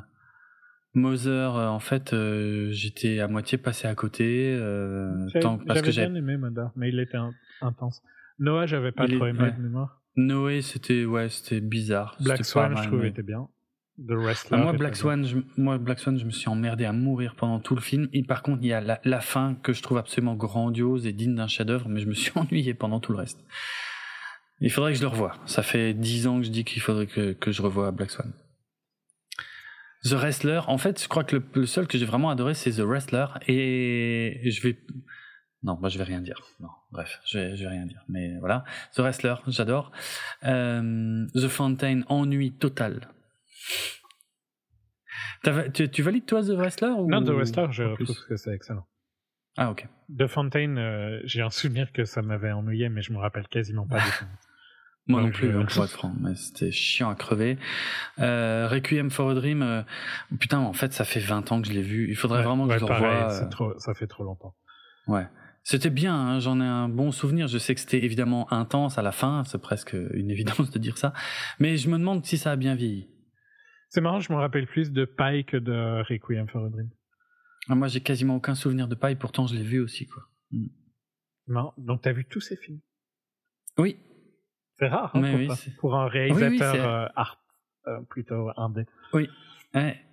Mother, 0.93 1.56
euh, 1.56 1.68
en 1.68 1.78
fait, 1.78 2.12
euh, 2.12 2.70
j'étais 2.72 3.20
à 3.20 3.28
moitié 3.28 3.56
passé 3.56 3.89
à 3.89 3.94
côté. 3.94 4.55
Euh, 4.55 5.28
j'avais 5.30 5.93
bien 5.93 6.14
aimé 6.14 6.36
Mother, 6.36 6.72
mais 6.76 6.90
il 6.90 7.01
était 7.01 7.16
intense. 7.62 8.02
Noah, 8.39 8.66
j'avais 8.66 8.93
pas 8.93 9.06
trop 9.06 9.27
aimé 9.27 9.51
de 9.56 9.62
mémoire. 9.62 10.02
Noé, 10.16 10.62
c'était 10.62 11.05
ouais, 11.05 11.28
c'était 11.28 11.60
bizarre. 11.60 12.16
Black 12.20 12.44
Swan, 12.44 12.77
je 12.77 12.89
trouvais, 12.89 13.09
était 13.09 13.23
bien. 13.23 13.48
The 13.98 14.12
Wrestler. 14.12 14.59
Ah, 14.59 14.62
moi, 14.62 14.73
Black 14.73 14.97
Swan, 14.97 15.24
je, 15.24 15.39
moi, 15.56 15.78
Black 15.78 15.98
Swan, 15.98 16.19
je 16.19 16.24
me 16.24 16.31
suis 16.31 16.48
emmerdé 16.48 16.85
à 16.85 16.93
mourir 16.93 17.35
pendant 17.36 17.60
tout 17.60 17.74
le 17.74 17.81
film. 17.81 18.09
Et 18.12 18.23
par 18.23 18.43
contre, 18.43 18.60
il 18.62 18.69
y 18.69 18.73
a 18.73 18.81
la, 18.81 19.01
la 19.05 19.20
fin 19.20 19.56
que 19.62 19.73
je 19.73 19.82
trouve 19.82 19.98
absolument 19.98 20.35
grandiose 20.35 21.06
et 21.06 21.12
digne 21.12 21.35
d'un 21.35 21.47
chef-d'œuvre, 21.47 21.89
mais 21.89 22.01
je 22.01 22.06
me 22.06 22.15
suis 22.15 22.32
ennuyé 22.36 22.74
pendant 22.74 23.01
tout 23.01 23.12
le 23.12 23.19
reste. 23.19 23.44
Il 24.60 24.70
faudrait 24.73 24.93
que 24.93 24.98
je 24.98 25.02
le 25.02 25.09
revoie. 25.09 25.36
Ça 25.47 25.62
fait 25.62 25.94
dix 25.94 26.27
ans 26.27 26.40
que 26.40 26.47
je 26.47 26.51
dis 26.51 26.65
qu'il 26.65 26.82
faudrait 26.82 27.06
que, 27.06 27.32
que 27.32 27.52
je 27.52 27.62
revoie 27.62 27.90
Black 27.93 28.10
Swan. 28.10 28.32
The 30.05 30.12
Wrestler, 30.12 30.60
en 30.66 30.78
fait, 30.78 31.02
je 31.02 31.09
crois 31.09 31.24
que 31.24 31.43
le, 31.55 31.66
seul 31.66 31.86
que 31.86 31.98
j'ai 31.98 32.06
vraiment 32.06 32.31
adoré, 32.31 32.55
c'est 32.55 32.73
The 32.73 32.81
Wrestler. 32.81 33.27
Et 33.47 34.40
je 34.44 34.60
vais, 34.62 34.78
Non, 35.62 35.76
moi 35.80 35.89
je 35.89 35.98
vais 35.98 36.05
rien 36.05 36.20
dire. 36.20 36.40
Non, 36.60 36.68
bref, 36.93 37.20
je 37.26 37.39
vais, 37.39 37.56
je 37.56 37.64
vais 37.64 37.70
rien 37.70 37.86
dire. 37.86 38.02
Mais 38.09 38.39
voilà. 38.39 38.64
The 38.94 39.01
Wrestler, 39.01 39.35
j'adore. 39.48 39.90
Euh, 40.44 41.26
The 41.35 41.48
Fountain, 41.48 42.02
ennui 42.09 42.52
total. 42.52 43.09
Tu, 45.72 45.89
tu, 45.89 46.02
valides 46.02 46.26
toi 46.26 46.43
The 46.43 46.51
Wrestler 46.51 46.90
ou... 46.90 47.09
Non, 47.09 47.22
The 47.22 47.30
Wrestler, 47.30 47.68
je 47.70 47.94
trouve 47.94 48.26
que 48.28 48.36
c'est 48.36 48.55
excellent. 48.55 48.86
Ah 49.56 49.70
ok. 49.70 49.89
The 50.16 50.26
Fountain, 50.28 50.76
euh, 50.76 51.20
j'ai 51.24 51.43
un 51.43 51.51
souvenir 51.51 51.93
que 51.93 52.05
ça 52.05 52.22
m'avait 52.22 52.52
ennuyé, 52.52 52.89
mais 52.89 53.02
je 53.02 53.12
me 53.12 53.18
rappelle 53.18 53.48
quasiment 53.48 53.86
pas 53.86 53.98
du 53.98 54.10
tout. 54.18 54.24
Moi 55.09 55.22
non 55.22 55.30
plus, 55.30 55.51
je... 55.51 55.74
pour 55.74 55.85
être 55.85 55.90
franc, 55.90 56.14
mais 56.20 56.35
c'était 56.35 56.70
chiant 56.70 57.09
à 57.09 57.14
crever. 57.14 57.59
Euh, 58.18 58.68
Requiem 58.68 59.10
for 59.10 59.30
a 59.30 59.35
Dream, 59.35 59.62
euh, 59.62 59.82
putain, 60.39 60.59
en 60.59 60.74
fait, 60.74 60.93
ça 60.93 61.05
fait 61.05 61.18
20 61.18 61.51
ans 61.51 61.62
que 61.62 61.68
je 61.68 61.72
l'ai 61.72 61.82
vu. 61.82 62.09
Il 62.10 62.16
faudrait 62.16 62.43
vraiment 62.43 62.68
que 62.68 62.74
je 62.74 62.78
le 62.78 62.85
revoie. 62.85 63.32
Euh... 63.32 63.48
Trop, 63.48 63.78
ça 63.78 63.94
fait 63.94 64.06
trop 64.06 64.22
longtemps. 64.22 64.55
Ouais. 65.06 65.26
C'était 65.70 65.90
bien, 65.90 66.14
hein, 66.14 66.40
j'en 66.40 66.62
ai 66.62 66.64
un 66.64 66.88
bon 66.88 67.12
souvenir. 67.12 67.46
Je 67.46 67.58
sais 67.58 67.74
que 67.74 67.80
c'était 67.82 68.02
évidemment 68.02 68.50
intense 68.50 68.96
à 68.96 69.02
la 69.02 69.12
fin, 69.12 69.44
c'est 69.44 69.60
presque 69.60 69.92
une 69.92 70.30
évidence 70.30 70.70
de 70.70 70.78
dire 70.78 70.96
ça. 70.96 71.12
Mais 71.58 71.76
je 71.76 71.90
me 71.90 71.98
demande 71.98 72.24
si 72.24 72.38
ça 72.38 72.52
a 72.52 72.56
bien 72.56 72.74
vieilli. 72.74 73.10
C'est 73.90 74.00
marrant, 74.00 74.18
je 74.18 74.32
me 74.32 74.38
rappelle 74.38 74.66
plus 74.66 74.92
de 74.92 75.04
Pi 75.04 75.44
que 75.44 75.58
de 75.58 76.02
Requiem 76.08 76.48
for 76.48 76.64
a 76.64 76.70
Dream. 76.70 76.88
Ah, 77.68 77.74
moi, 77.74 77.88
j'ai 77.88 78.00
quasiment 78.00 78.36
aucun 78.36 78.54
souvenir 78.54 78.88
de 78.88 78.94
Pi, 78.94 79.14
pourtant 79.14 79.46
je 79.46 79.56
l'ai 79.56 79.62
vu 79.62 79.78
aussi, 79.80 80.06
quoi. 80.06 80.22
Mm. 80.52 80.68
Non, 81.48 81.72
donc 81.76 82.00
t'as 82.00 82.12
vu 82.12 82.24
tous 82.24 82.40
ces 82.40 82.56
films? 82.56 82.80
Oui, 83.76 83.98
c'est 84.78 84.88
rare 84.88 85.14
hein, 85.14 85.20
pour, 85.20 85.38
oui, 85.38 85.48
pour, 85.80 85.96
un 85.96 86.08
réalisateur 86.08 86.72
oui, 86.72 86.80
oui, 86.80 86.86
euh, 86.86 87.08
art, 87.14 87.42
euh, 87.88 88.00
plutôt 88.08 88.48
indé. 88.56 88.86
Oui. 89.12 89.28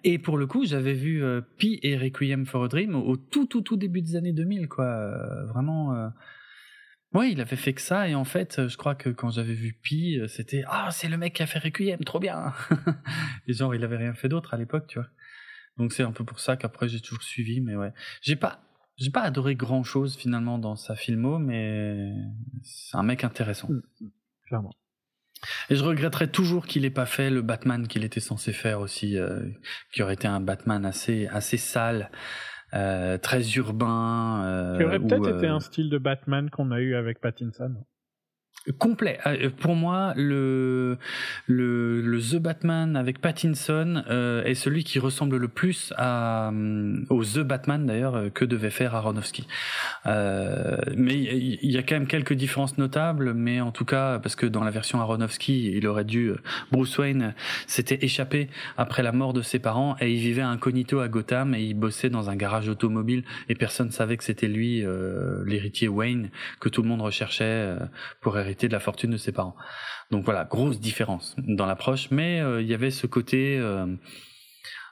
Et 0.03 0.19
pour 0.19 0.37
le 0.37 0.47
coup, 0.47 0.65
j'avais 0.65 0.93
vu 0.93 1.23
euh, 1.23 1.41
Pi 1.57 1.79
et 1.81 1.97
Requiem 1.97 2.45
for 2.45 2.65
a 2.65 2.67
Dream 2.67 2.95
au 2.95 3.15
tout 3.15 3.45
tout 3.45 3.61
tout 3.61 3.77
début 3.77 4.01
des 4.01 4.15
années 4.15 4.33
2000, 4.33 4.67
quoi. 4.67 4.85
Euh, 4.85 5.45
vraiment. 5.45 5.95
Euh... 5.95 6.09
Ouais, 7.13 7.31
il 7.31 7.39
avait 7.39 7.55
fait 7.55 7.73
que 7.73 7.81
ça 7.81 8.09
et 8.09 8.15
en 8.15 8.25
fait, 8.25 8.67
je 8.67 8.75
crois 8.75 8.93
que 8.95 9.09
quand 9.09 9.29
j'avais 9.29 9.53
vu 9.53 9.73
Pi, 9.81 10.19
c'était 10.27 10.63
ah 10.67 10.89
c'est 10.91 11.07
le 11.07 11.17
mec 11.17 11.33
qui 11.33 11.43
a 11.43 11.47
fait 11.47 11.59
Requiem, 11.59 11.99
trop 12.03 12.19
bien. 12.19 12.53
et 13.47 13.53
genre 13.53 13.73
il 13.73 13.83
avait 13.83 13.97
rien 13.97 14.13
fait 14.13 14.27
d'autre 14.27 14.53
à 14.53 14.57
l'époque, 14.57 14.87
tu 14.87 14.99
vois. 14.99 15.07
Donc 15.77 15.93
c'est 15.93 16.03
un 16.03 16.11
peu 16.11 16.25
pour 16.25 16.39
ça 16.39 16.57
qu'après 16.57 16.89
j'ai 16.89 16.99
toujours 16.99 17.23
suivi, 17.23 17.61
mais 17.61 17.75
ouais, 17.75 17.93
j'ai 18.21 18.35
pas 18.35 18.61
j'ai 18.97 19.11
pas 19.11 19.21
adoré 19.21 19.55
grand 19.55 19.83
chose 19.83 20.17
finalement 20.17 20.57
dans 20.57 20.75
sa 20.75 20.95
filmo, 20.95 21.39
mais 21.39 22.11
c'est 22.63 22.97
un 22.97 23.03
mec 23.03 23.23
intéressant. 23.23 23.69
Mm 23.69 24.09
clairement. 24.45 24.73
Et 25.69 25.75
je 25.75 25.83
regretterais 25.83 26.27
toujours 26.27 26.65
qu'il 26.65 26.85
ait 26.85 26.89
pas 26.89 27.05
fait 27.05 27.29
le 27.29 27.41
Batman 27.41 27.87
qu'il 27.87 28.03
était 28.03 28.19
censé 28.19 28.53
faire 28.53 28.79
aussi, 28.79 29.17
euh, 29.17 29.39
qui 29.91 30.03
aurait 30.03 30.13
été 30.13 30.27
un 30.27 30.39
Batman 30.39 30.85
assez 30.85 31.27
assez 31.27 31.57
sale, 31.57 32.09
euh, 32.73 33.17
très 33.17 33.41
urbain. 33.53 34.43
Euh, 34.45 34.77
qui 34.77 34.83
aurait 34.83 34.99
peut-être 34.99 35.37
été 35.37 35.47
un 35.47 35.59
style 35.59 35.89
de 35.89 35.97
Batman 35.97 36.49
qu'on 36.49 36.71
a 36.71 36.79
eu 36.79 36.95
avec 36.95 37.21
Pattinson 37.21 37.75
complet. 38.71 39.19
Euh, 39.25 39.49
pour 39.49 39.75
moi, 39.75 40.13
le, 40.15 40.97
le, 41.47 42.01
le 42.01 42.19
The 42.19 42.37
Batman 42.37 42.95
avec 42.95 43.19
Pattinson 43.19 44.03
euh, 44.09 44.43
est 44.43 44.55
celui 44.55 44.83
qui 44.83 44.99
ressemble 44.99 45.37
le 45.37 45.47
plus 45.47 45.93
à, 45.97 46.49
euh, 46.49 47.03
au 47.09 47.23
The 47.23 47.39
Batman 47.39 47.85
d'ailleurs 47.85 48.15
euh, 48.15 48.29
que 48.29 48.45
devait 48.45 48.69
faire 48.69 48.95
Aronofsky. 48.95 49.47
Euh, 50.05 50.77
mais 50.95 51.15
il 51.15 51.71
y 51.71 51.77
a 51.77 51.83
quand 51.83 51.95
même 51.95 52.07
quelques 52.07 52.33
différences 52.33 52.77
notables, 52.77 53.33
mais 53.33 53.61
en 53.61 53.71
tout 53.71 53.85
cas 53.85 54.19
parce 54.19 54.35
que 54.35 54.45
dans 54.45 54.63
la 54.63 54.71
version 54.71 54.99
Aronofsky, 54.99 55.71
il 55.75 55.87
aurait 55.87 56.05
dû 56.05 56.31
Bruce 56.71 56.97
Wayne 56.97 57.33
s'était 57.67 57.99
échappé 58.03 58.49
après 58.77 59.03
la 59.03 59.11
mort 59.11 59.33
de 59.33 59.41
ses 59.41 59.59
parents 59.59 59.95
et 59.99 60.11
il 60.11 60.19
vivait 60.19 60.41
incognito 60.41 60.99
à 60.99 61.07
Gotham 61.07 61.53
et 61.53 61.61
il 61.61 61.73
bossait 61.75 62.09
dans 62.09 62.29
un 62.29 62.35
garage 62.35 62.69
automobile 62.69 63.23
et 63.49 63.55
personne 63.55 63.91
savait 63.91 64.17
que 64.17 64.23
c'était 64.23 64.47
lui 64.47 64.83
l'héritier 65.45 65.87
Wayne 65.87 66.29
que 66.59 66.69
tout 66.69 66.81
le 66.81 66.87
monde 66.87 67.01
recherchait 67.01 67.75
pour 68.21 68.37
hériter 68.37 68.54
de 68.63 68.73
la 68.73 68.79
fortune 68.79 69.11
de 69.11 69.17
ses 69.17 69.31
parents. 69.31 69.55
Donc 70.11 70.25
voilà, 70.25 70.45
grosse 70.45 70.79
différence 70.79 71.35
dans 71.37 71.65
l'approche, 71.65 72.11
mais 72.11 72.39
euh, 72.41 72.61
il 72.61 72.67
y 72.67 72.73
avait 72.73 72.91
ce 72.91 73.07
côté 73.07 73.57
euh, 73.57 73.87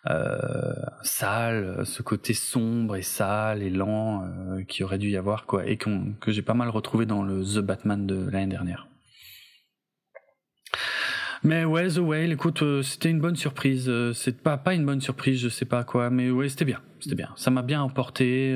euh, 0.09 0.73
sale, 1.03 1.85
ce 1.85 2.01
côté 2.01 2.33
sombre 2.33 2.95
et 2.95 3.01
sale 3.01 3.61
et 3.61 3.69
lent 3.69 4.27
qui 4.67 4.83
aurait 4.83 4.97
dû 4.97 5.09
y 5.09 5.17
avoir 5.17 5.45
quoi, 5.45 5.65
et 5.67 5.77
que 5.77 6.31
j'ai 6.31 6.41
pas 6.41 6.53
mal 6.53 6.69
retrouvé 6.69 7.05
dans 7.05 7.23
le 7.23 7.43
The 7.43 7.59
Batman 7.59 8.05
de 8.05 8.29
l'année 8.29 8.47
dernière. 8.47 8.87
Mais 11.45 11.65
ouais, 11.65 11.89
The 11.89 11.97
Whale, 11.97 12.31
écoute, 12.31 12.63
c'était 12.83 13.09
une 13.09 13.19
bonne 13.19 13.35
surprise. 13.35 13.91
c'est 14.13 14.41
pas 14.41 14.57
pas 14.57 14.73
une 14.73 14.85
bonne 14.85 15.01
surprise, 15.01 15.39
je 15.39 15.49
sais 15.49 15.65
pas 15.65 15.83
quoi, 15.83 16.09
mais 16.09 16.31
ouais, 16.31 16.47
c'était 16.47 16.65
bien, 16.65 16.81
c'était 17.01 17.15
bien. 17.15 17.33
Ça 17.35 17.51
m'a 17.51 17.61
bien 17.61 17.81
emporté. 17.81 18.55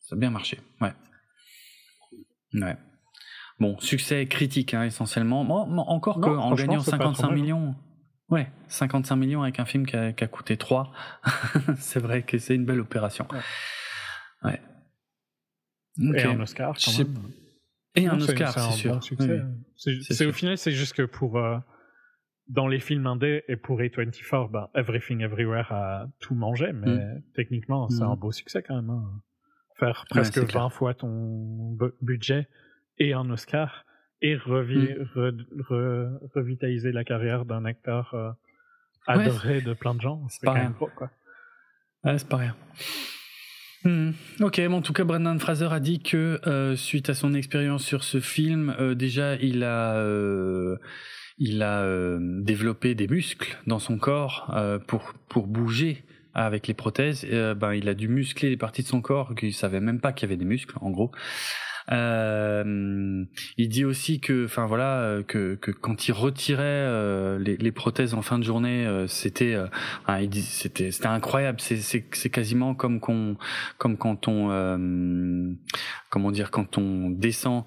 ça 0.00 0.14
a 0.14 0.18
bien 0.18 0.30
marché, 0.30 0.60
ouais. 0.80 0.92
Ouais. 2.54 2.76
Bon, 3.58 3.78
succès 3.78 4.26
critique 4.26 4.74
hein, 4.74 4.84
essentiellement. 4.84 5.44
Bon, 5.44 5.78
encore 5.78 6.20
que 6.20 6.28
en 6.28 6.54
gagnant 6.54 6.80
55 6.80 7.30
millions. 7.30 7.74
Ouais, 8.28 8.50
55 8.68 9.16
millions 9.16 9.42
avec 9.42 9.60
un 9.60 9.64
film 9.64 9.86
qui 9.86 9.96
a, 9.96 10.12
qui 10.12 10.24
a 10.24 10.26
coûté 10.26 10.56
3. 10.56 10.92
c'est 11.78 12.00
vrai 12.00 12.22
que 12.22 12.38
c'est 12.38 12.54
une 12.54 12.64
belle 12.64 12.80
opération. 12.80 13.26
Ouais. 14.42 14.60
Et 15.98 16.22
un 16.24 16.40
Oscar 16.40 16.74
quand 16.74 16.98
même. 16.98 17.14
Et 17.94 18.06
un 18.06 18.20
Oscar, 18.20 18.52
c'est 18.52 18.72
sûr. 18.72 19.00
Oui. 19.20 19.40
C'est 20.02 20.26
au 20.26 20.32
final, 20.32 20.58
c'est 20.58 20.72
juste 20.72 20.94
que 20.94 21.02
pour 21.02 21.38
euh, 21.38 21.56
dans 22.48 22.68
les 22.68 22.80
films 22.80 23.06
indés 23.06 23.42
et 23.48 23.56
pour 23.56 23.80
A24, 23.80 24.50
ben, 24.50 24.68
Everything 24.74 25.20
Everywhere 25.20 25.72
a 25.72 26.06
tout 26.20 26.34
mangé, 26.34 26.72
mais 26.72 26.96
mm. 26.96 27.22
techniquement, 27.34 27.88
c'est 27.88 28.04
mm. 28.04 28.10
un 28.10 28.16
beau 28.16 28.32
succès 28.32 28.62
quand 28.62 28.76
même. 28.76 28.90
Hein. 28.90 29.22
Faire 29.78 30.04
presque 30.10 30.36
ouais, 30.36 30.42
20 30.42 30.46
clair. 30.48 30.72
fois 30.72 30.94
ton 30.94 31.76
budget 32.02 32.48
et 32.98 33.12
un 33.12 33.28
Oscar 33.30 33.86
et 34.22 34.36
revi 34.36 34.78
mm. 34.78 35.02
re, 35.14 35.32
re, 35.68 36.30
revitaliser 36.34 36.92
la 36.92 37.04
carrière 37.04 37.44
d'un 37.44 37.64
acteur 37.64 38.14
euh, 38.14 38.30
adoré 39.06 39.56
ouais, 39.56 39.60
de 39.60 39.74
plein 39.74 39.94
de 39.94 40.00
gens. 40.00 40.22
C'est 40.28 40.42
pas 40.42 40.52
rien. 40.52 40.70
Gros, 40.70 40.90
quoi. 40.94 41.10
Ouais, 42.04 42.18
c'est 42.18 42.28
pas 42.28 42.38
rien. 42.38 42.56
Hmm. 43.84 44.12
Ok, 44.40 44.60
bon, 44.66 44.76
en 44.76 44.82
tout 44.82 44.92
cas, 44.92 45.04
Brendan 45.04 45.38
Fraser 45.38 45.68
a 45.70 45.80
dit 45.80 46.00
que 46.00 46.40
euh, 46.46 46.76
suite 46.76 47.08
à 47.10 47.14
son 47.14 47.34
expérience 47.34 47.84
sur 47.84 48.04
ce 48.04 48.20
film, 48.20 48.74
euh, 48.80 48.94
déjà 48.94 49.36
il 49.36 49.62
a 49.62 50.02
il 51.38 51.62
a 51.62 51.86
développé 52.40 52.94
des 52.94 53.06
muscles 53.06 53.58
dans 53.66 53.78
son 53.78 53.98
corps 53.98 54.52
pour 54.86 55.12
pour 55.28 55.46
bouger 55.46 56.02
avec 56.32 56.66
les 56.66 56.74
prothèses. 56.74 57.26
ben 57.26 57.74
il 57.74 57.88
a 57.90 57.94
dû 57.94 58.08
muscler 58.08 58.48
les 58.48 58.56
parties 58.56 58.82
de 58.82 58.88
son 58.88 59.02
corps 59.02 59.34
qu'il 59.34 59.52
savait 59.52 59.80
même 59.80 60.00
pas 60.00 60.14
qu'il 60.14 60.26
y 60.26 60.30
avait 60.30 60.38
des 60.38 60.46
muscles, 60.46 60.76
en 60.80 60.90
gros. 60.90 61.12
Euh, 61.92 63.24
il 63.56 63.68
dit 63.68 63.84
aussi 63.84 64.20
que, 64.20 64.44
enfin 64.44 64.66
voilà, 64.66 65.18
que, 65.26 65.54
que 65.54 65.70
quand 65.70 66.08
il 66.08 66.12
retirait 66.12 66.62
euh, 66.64 67.38
les, 67.38 67.56
les, 67.56 67.72
prothèses 67.72 68.14
en 68.14 68.22
fin 68.22 68.38
de 68.38 68.44
journée, 68.44 68.86
euh, 68.86 69.06
c'était, 69.06 69.54
euh, 69.54 69.66
il 70.20 70.28
dit, 70.28 70.42
c'était, 70.42 70.90
c'était 70.90 71.06
incroyable. 71.06 71.60
C'est, 71.60 71.76
c'est, 71.76 72.06
c'est 72.12 72.30
quasiment 72.30 72.74
comme 72.74 73.00
qu'on, 73.00 73.36
comme 73.78 73.96
quand 73.96 74.28
on, 74.28 74.48
euh, 74.50 75.52
comment 76.10 76.30
dire, 76.32 76.50
quand 76.50 76.78
on 76.78 77.10
descend 77.10 77.64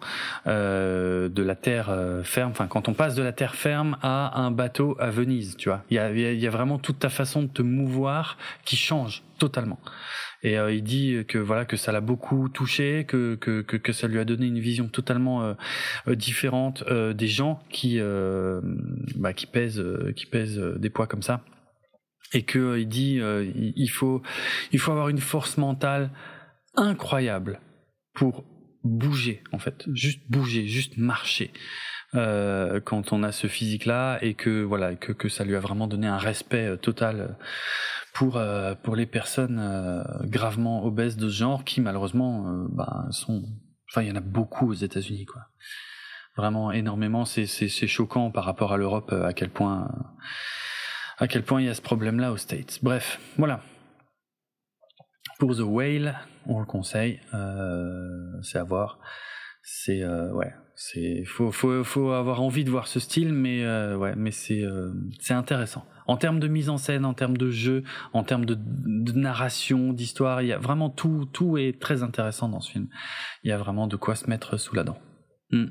euh, 0.48 1.30
de 1.30 1.43
la 1.43 1.56
terre 1.56 1.95
ferme, 2.23 2.51
enfin 2.51 2.67
quand 2.67 2.89
on 2.89 2.93
passe 2.93 3.15
de 3.15 3.23
la 3.23 3.31
terre 3.31 3.56
ferme 3.56 3.98
à 4.01 4.39
un 4.41 4.51
bateau 4.51 4.98
à 4.99 5.09
Venise, 5.09 5.56
tu 5.57 5.69
vois. 5.69 5.83
Il 5.89 5.95
y 5.95 5.99
a, 5.99 6.11
il 6.11 6.39
y 6.39 6.48
a 6.48 6.51
vraiment 6.51 6.77
toute 6.77 6.99
ta 6.99 7.09
façon 7.09 7.43
de 7.43 7.48
te 7.48 7.61
mouvoir 7.61 8.38
qui 8.65 8.75
change 8.75 9.23
totalement. 9.40 9.80
Et 10.42 10.58
euh, 10.58 10.74
il 10.74 10.84
dit 10.84 11.26
que 11.27 11.38
voilà 11.38 11.66
que 11.66 11.76
ça 11.76 11.92
l'a 11.92 12.01
beaucoup 12.01 12.48
touché, 12.50 13.06
que, 13.06 13.35
que 13.35 13.61
que, 13.61 13.92
ça 13.92 14.08
lui 14.08 14.19
a 14.19 14.26
donné 14.26 14.45
une 14.45 14.59
vision 14.59 14.88
totalement 14.88 15.43
euh, 15.43 16.16
différente 16.16 16.84
euh, 16.88 17.14
des 17.14 17.27
gens 17.27 17.61
qui 17.69 18.00
bah, 19.16 19.34
qui 19.34 19.48
pèsent 19.48 19.84
qui 20.16 20.26
pèsent 20.26 20.59
des 20.59 20.90
poids 20.90 21.08
comme 21.08 21.24
ça. 21.24 21.43
Et 22.34 22.43
que 22.43 22.77
il 22.77 22.88
dit 22.88 23.19
il 23.19 23.90
faut 23.90 24.22
il 24.72 24.80
faut 24.80 24.92
avoir 24.92 25.09
une 25.09 25.19
force 25.19 25.58
mentale 25.58 26.11
incroyable 26.76 27.59
pour 28.14 28.45
bouger 28.84 29.43
en 29.51 29.59
fait, 29.59 29.85
juste 29.93 30.22
bouger, 30.30 30.68
juste 30.68 30.98
marcher. 30.98 31.51
Quand 32.14 33.11
on 33.11 33.24
a 33.24 33.32
ce 33.32 33.48
physique-là 33.48 34.19
et 34.22 34.34
que 34.35 34.64
voilà 34.64 34.95
que, 34.95 35.11
que 35.11 35.30
ça 35.30 35.43
lui 35.43 35.56
a 35.56 35.59
vraiment 35.59 35.88
donné 35.88 36.08
un 36.08 36.18
respect 36.18 36.77
total 36.77 37.38
pour 38.19 38.35
euh, 38.35 38.75
pour 38.75 38.98
les 38.98 39.06
personnes 39.06 39.59
euh, 39.59 40.03
gravement 40.23 40.83
obèses 40.83 41.15
de 41.15 41.30
ce 41.30 41.35
genre 41.35 41.64
qui 41.64 41.80
malheureusement 41.80 42.49
euh, 42.49 42.67
bah, 42.69 43.06
sont 43.11 43.45
enfin 43.89 44.01
il 44.01 44.09
y 44.09 44.11
en 44.11 44.17
a 44.17 44.19
beaucoup 44.19 44.72
aux 44.72 44.73
États-Unis 44.73 45.25
quoi. 45.25 45.43
Vraiment 46.35 46.73
énormément. 46.73 47.23
C'est 47.23 47.45
c'est 47.45 47.88
choquant 47.88 48.30
par 48.30 48.43
rapport 48.43 48.73
à 48.73 48.77
l'Europe 48.77 49.14
à 49.14 49.31
quel 49.31 49.49
point 49.49 49.89
à 51.17 51.30
quel 51.30 51.43
point 51.43 51.61
il 51.61 51.67
y 51.67 51.69
a 51.69 51.73
ce 51.73 51.81
problème 51.81 52.19
là 52.19 52.33
aux 52.33 52.38
States. 52.38 52.80
Bref 52.83 53.22
voilà. 53.38 53.61
Pour 55.39 55.56
The 55.56 55.61
Whale 55.61 56.19
on 56.45 56.59
le 56.59 56.65
conseille 56.65 57.22
c'est 58.41 58.57
à 58.57 58.64
voir. 58.65 58.99
C'est 59.64 60.06
ouais 60.06 60.53
c'est 60.82 61.25
faut, 61.25 61.51
faut, 61.51 61.83
faut 61.83 62.11
avoir 62.11 62.41
envie 62.41 62.64
de 62.64 62.69
voir 62.69 62.88
ce 62.88 63.01
style, 63.01 63.33
mais 63.33 63.66
euh, 63.66 63.98
ouais, 63.98 64.16
mais 64.16 64.32
c'est 64.32 64.64
euh, 64.64 64.93
c'est 65.19 65.33
intéressant. 65.33 65.85
En 66.08 66.16
termes 66.16 66.40
de 66.40 66.48
mise 66.48 66.69
en 66.69 66.77
scène, 66.77 67.03
en 67.03 67.14
termes 67.14 67.35
de 67.35 67.49
jeu, 67.51 67.83
en 68.14 68.24
termes 68.24 68.45
de, 68.45 68.56
de 68.58 69.11
narration, 69.11 69.91
d'histoire, 69.91 70.41
il 70.41 70.48
y 70.48 70.53
a 70.53 70.58
vraiment 70.58 70.90
tout 70.90 71.25
tout 71.33 71.58
est 71.58 71.82
très 71.82 72.01
intéressant 72.01 72.48
dans 72.48 72.61
ce 72.61 72.72
film. 72.72 72.88
Il 73.43 73.49
y 73.49 73.51
a 73.51 73.58
vraiment 73.58 73.88
de 73.88 73.98
quoi 73.98 74.16
se 74.16 74.30
mettre 74.30 74.56
sous 74.56 74.74
la 74.74 74.85
dent. 74.85 74.98
Mm. 75.51 75.66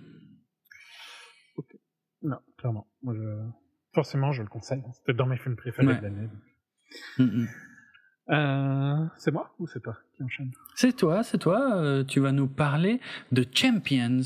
Non, 2.22 2.38
clairement. 2.58 2.86
Moi, 3.02 3.14
je... 3.16 3.48
Forcément, 3.94 4.32
je 4.32 4.42
le 4.42 4.48
conseille. 4.48 4.82
C'était 4.92 5.14
dans 5.14 5.26
mes 5.26 5.38
films 5.38 5.56
préférés 5.56 5.86
Ouais. 5.86 5.96
de 5.96 6.02
l'année. 6.02 6.28
Mm, 7.16 7.22
mm. 7.24 7.48
Euh, 8.30 9.06
c'est 9.16 9.30
moi 9.30 9.54
ou 9.58 9.66
c'est 9.68 9.80
toi 9.80 9.96
qui 10.14 10.22
enchaîne? 10.22 10.50
C'est 10.80 10.92
toi, 10.94 11.24
c'est 11.24 11.38
toi. 11.38 11.74
euh, 11.76 12.04
tu 12.04 12.20
vas 12.20 12.30
nous 12.30 12.46
parler 12.46 13.00
de 13.32 13.44
Champions. 13.52 14.20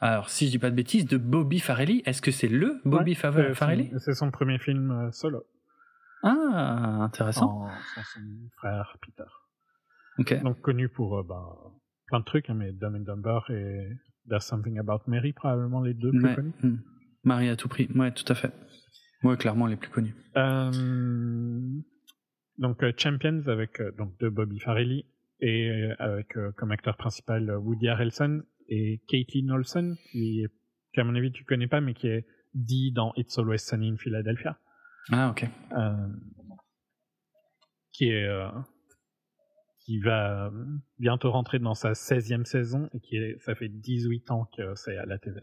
Alors, 0.00 0.28
si 0.28 0.46
je 0.46 0.50
dis 0.50 0.58
pas 0.58 0.70
de 0.70 0.74
bêtises, 0.74 1.06
de 1.06 1.16
Bobby 1.18 1.60
Farrelly. 1.60 2.02
Est-ce 2.04 2.20
que 2.20 2.32
c'est 2.32 2.48
le 2.48 2.80
Bobby 2.84 3.12
Ouais, 3.12 3.14
Fa- 3.54 3.76
c'est- 4.00 4.14
son 4.14 4.32
premier 4.32 4.58
film 4.58 4.90
euh, 4.90 5.12
solo. 5.12 5.44
Ah, 6.24 6.98
intéressant. 7.04 7.62
En- 7.62 7.68
Sans 7.94 8.02
son 8.02 8.20
frère 8.56 8.96
Peter. 9.00 9.30
Ok. 10.18 10.42
Donc 10.42 10.60
connu 10.62 10.88
pour 10.88 11.16
euh, 11.18 11.22
ben, 11.22 11.46
plein 12.08 12.18
de 12.18 12.24
trucs, 12.24 12.50
hein, 12.50 12.54
mais 12.54 12.72
Dumb 12.72 12.96
and 12.96 13.04
Dumber 13.14 13.38
et 13.50 13.86
There's 14.28 14.44
Something 14.44 14.80
About 14.80 15.02
Mary, 15.06 15.32
probablement 15.32 15.80
les 15.80 15.94
deux 15.94 16.10
plus 16.10 16.24
Ouais. 16.24 16.34
connus. 16.34 16.54
Mm. 16.64 16.76
Marie 17.22 17.48
à 17.50 17.54
tout 17.54 17.68
prix. 17.68 17.88
Ouais, 17.94 18.10
tout 18.10 18.24
à 18.26 18.34
fait. 18.34 18.52
Ouais, 19.22 19.36
clairement 19.36 19.66
les 19.68 19.76
plus 19.76 19.90
connus. 19.90 20.16
Euh, 20.36 20.72
donc 22.58 22.82
euh, 22.82 22.92
Champions 22.96 23.42
avec 23.46 23.80
donc 23.96 24.18
de 24.18 24.28
Bobby 24.28 24.58
Farrelly 24.58 25.06
et 25.40 25.68
euh, 25.70 25.94
avec 25.98 26.36
euh, 26.36 26.52
comme 26.52 26.70
acteur 26.72 26.96
principal 26.96 27.48
euh, 27.50 27.58
Woody 27.58 27.88
Harrelson 27.88 28.42
et 28.68 29.00
Caitlin 29.08 29.48
Olsen 29.50 29.96
qui, 30.10 30.44
qui 30.92 31.00
à 31.00 31.04
mon 31.04 31.14
avis 31.14 31.30
tu 31.32 31.44
connais 31.44 31.68
pas 31.68 31.80
mais 31.80 31.94
qui 31.94 32.08
est 32.08 32.26
dit 32.54 32.92
dans 32.92 33.12
It's 33.16 33.38
Always 33.38 33.58
Sunny 33.58 33.90
in 33.90 33.96
Philadelphia 33.96 34.58
Ah, 35.12 35.30
ok. 35.30 35.44
euh, 35.72 36.08
qui 37.92 38.08
est 38.10 38.24
euh, 38.24 38.48
qui 39.80 40.00
va 40.00 40.50
bientôt 40.98 41.30
rentrer 41.30 41.58
dans 41.58 41.74
sa 41.74 41.92
16e 41.92 42.44
saison 42.44 42.90
et 42.92 43.00
qui 43.00 43.16
est 43.16 43.38
ça 43.40 43.54
fait 43.54 43.68
18 43.68 44.30
ans 44.30 44.50
que 44.56 44.74
c'est 44.74 44.96
à 44.98 45.06
la 45.06 45.18
TV. 45.18 45.40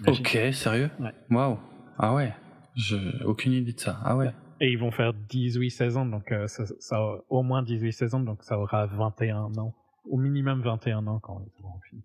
Imagine. 0.00 0.24
Ok, 0.24 0.54
sérieux? 0.54 0.90
Ouais. 1.00 1.12
Waouh. 1.30 1.58
Ah 1.98 2.14
ouais. 2.14 2.34
Je 2.76 3.22
aucune 3.24 3.52
idée 3.52 3.72
de 3.72 3.78
ça. 3.80 4.00
Ah 4.02 4.16
ouais. 4.16 4.30
Et 4.64 4.70
ils 4.70 4.78
vont 4.78 4.90
faire 4.90 5.12
18 5.12 5.68
saisons, 5.68 6.06
donc 6.06 6.32
euh, 6.32 6.46
ça, 6.46 6.64
ça 6.80 6.98
au 7.28 7.42
moins 7.42 7.62
18 7.62 7.92
saisons, 7.92 8.20
donc 8.20 8.42
ça 8.42 8.58
aura 8.58 8.86
21 8.86 9.58
ans. 9.58 9.74
Au 10.06 10.16
minimum 10.16 10.62
21 10.62 11.06
ans 11.06 11.20
quand 11.20 11.38
ils 11.46 11.62
auront 11.62 11.80
fini. 11.90 12.02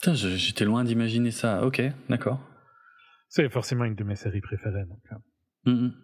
Putain, 0.00 0.14
j'étais 0.14 0.64
loin 0.64 0.82
d'imaginer 0.82 1.30
ça. 1.30 1.64
Ok, 1.64 1.80
d'accord. 2.08 2.40
C'est 3.28 3.48
forcément 3.50 3.84
une 3.84 3.94
de 3.94 4.02
mes 4.02 4.16
séries 4.16 4.40
préférées. 4.40 4.84
Donc, 4.84 4.98
euh. 5.12 5.70
Mm, 5.72 5.86
mm. 5.86 5.94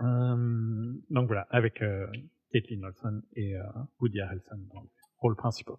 Euh, 0.00 0.92
donc 1.10 1.26
voilà, 1.26 1.46
avec 1.50 1.82
euh, 1.82 2.06
Caitlin 2.50 2.82
Olsen 2.84 3.20
et 3.36 3.54
Woody 4.00 4.22
Harrelson 4.22 4.56
dans 4.72 4.80
les 4.80 4.88
rôles 5.18 5.36
principaux. 5.36 5.78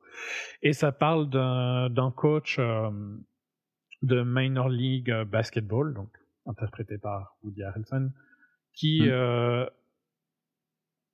Et 0.61 0.73
ça 0.73 0.91
parle 0.91 1.31
d'un 1.31 2.11
coach 2.15 2.59
de 2.59 4.23
Minor 4.23 4.69
League 4.69 5.11
Basketball, 5.31 5.95
donc 5.95 6.11
interprété 6.45 6.99
par 6.99 7.37
Woody 7.41 7.63
Harrelson, 7.63 8.11
qui 8.73 9.01
Mm. 9.03 9.09
euh, 9.11 9.65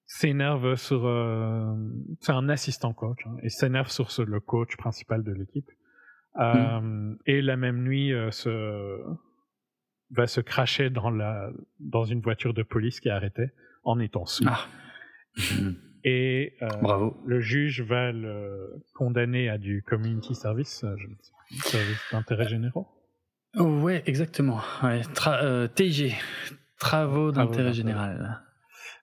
s'énerve 0.06 0.76
sur... 0.76 1.06
euh, 1.06 1.74
c'est 2.22 2.32
un 2.32 2.50
assistant 2.50 2.94
coach, 2.94 3.20
hein, 3.26 3.36
et 3.44 3.50
s'énerve 3.50 3.90
sur 3.90 4.12
ce- 4.12 4.22
le 4.22 4.40
coach 4.40 4.76
principal 4.78 5.24
de 5.24 5.32
l'équipe. 5.32 5.70
Euh, 6.40 7.14
Et 7.26 7.42
la 7.42 7.58
même 7.58 7.84
nuit, 7.84 8.14
euh, 8.14 8.32
se, 8.32 9.00
va 10.12 10.26
se 10.28 10.42
cracher 10.42 10.90
dans, 10.90 11.10
la, 11.10 11.50
dans 11.80 12.06
une 12.06 12.22
voiture 12.22 12.54
de 12.54 12.64
police 12.64 13.00
qui 13.00 13.10
est 13.10 13.12
arrêtée 13.12 13.50
en 13.84 14.00
étant 14.00 14.26
sous. 14.26 14.46
Ah. 14.48 14.66
Et 16.04 16.56
euh, 16.62 16.68
Bravo. 16.82 17.18
le 17.26 17.40
juge 17.42 17.82
va 17.82 18.12
le 18.12 18.82
condamner 18.94 19.50
à 19.50 19.58
du 19.58 19.84
community 19.84 20.34
service, 20.34 20.84
euh, 20.86 20.96
je 20.98 21.08
ne 21.08 21.14
sais 21.22 21.32
plus, 21.50 21.58
service 21.70 22.00
d'intérêt 22.12 22.48
généraux. 22.48 22.88
Ouais, 23.58 24.02
exactement. 24.06 24.60
Ouais, 24.84 25.02
euh, 25.28 25.68
TG, 25.68 26.14
travaux 26.80 27.32
d'intérêt 27.32 27.74
général. 27.74 28.42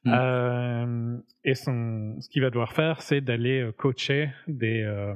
Mm. 0.04 0.12
Euh, 0.14 1.18
et 1.44 1.54
son, 1.54 2.16
ce 2.20 2.28
qu'il 2.28 2.42
va 2.42 2.50
devoir 2.50 2.72
faire, 2.72 3.02
c'est 3.02 3.20
d'aller 3.20 3.60
euh, 3.60 3.72
coacher 3.72 4.32
des, 4.46 4.82
euh, 4.82 5.14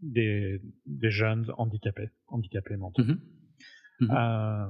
des, 0.00 0.60
des 0.86 1.10
jeunes 1.10 1.46
handicapés, 1.56 2.10
handicapés 2.26 2.76
mentaux. 2.76 3.02
Mhm. 3.02 3.20
Mhm. 4.00 4.10
Euh, 4.10 4.66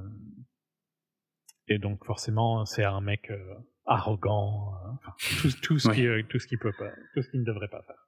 et 1.67 1.79
donc 1.79 2.05
forcément, 2.05 2.65
c'est 2.65 2.83
un 2.83 3.01
mec 3.01 3.31
arrogant, 3.85 4.73
enfin, 4.93 5.13
tout, 5.41 5.49
tout 5.61 5.79
ce 5.79 5.89
Ouais. 5.89 5.95
qui, 6.23 6.27
tout 6.29 6.39
ce 6.39 6.47
qu'il 6.47 6.59
peut 6.59 6.73
pas, 6.77 6.89
tout 7.13 7.21
ce 7.23 7.29
qu'il 7.29 7.39
ne 7.41 7.45
devrait 7.45 7.69
pas 7.69 7.81
faire. 7.83 8.07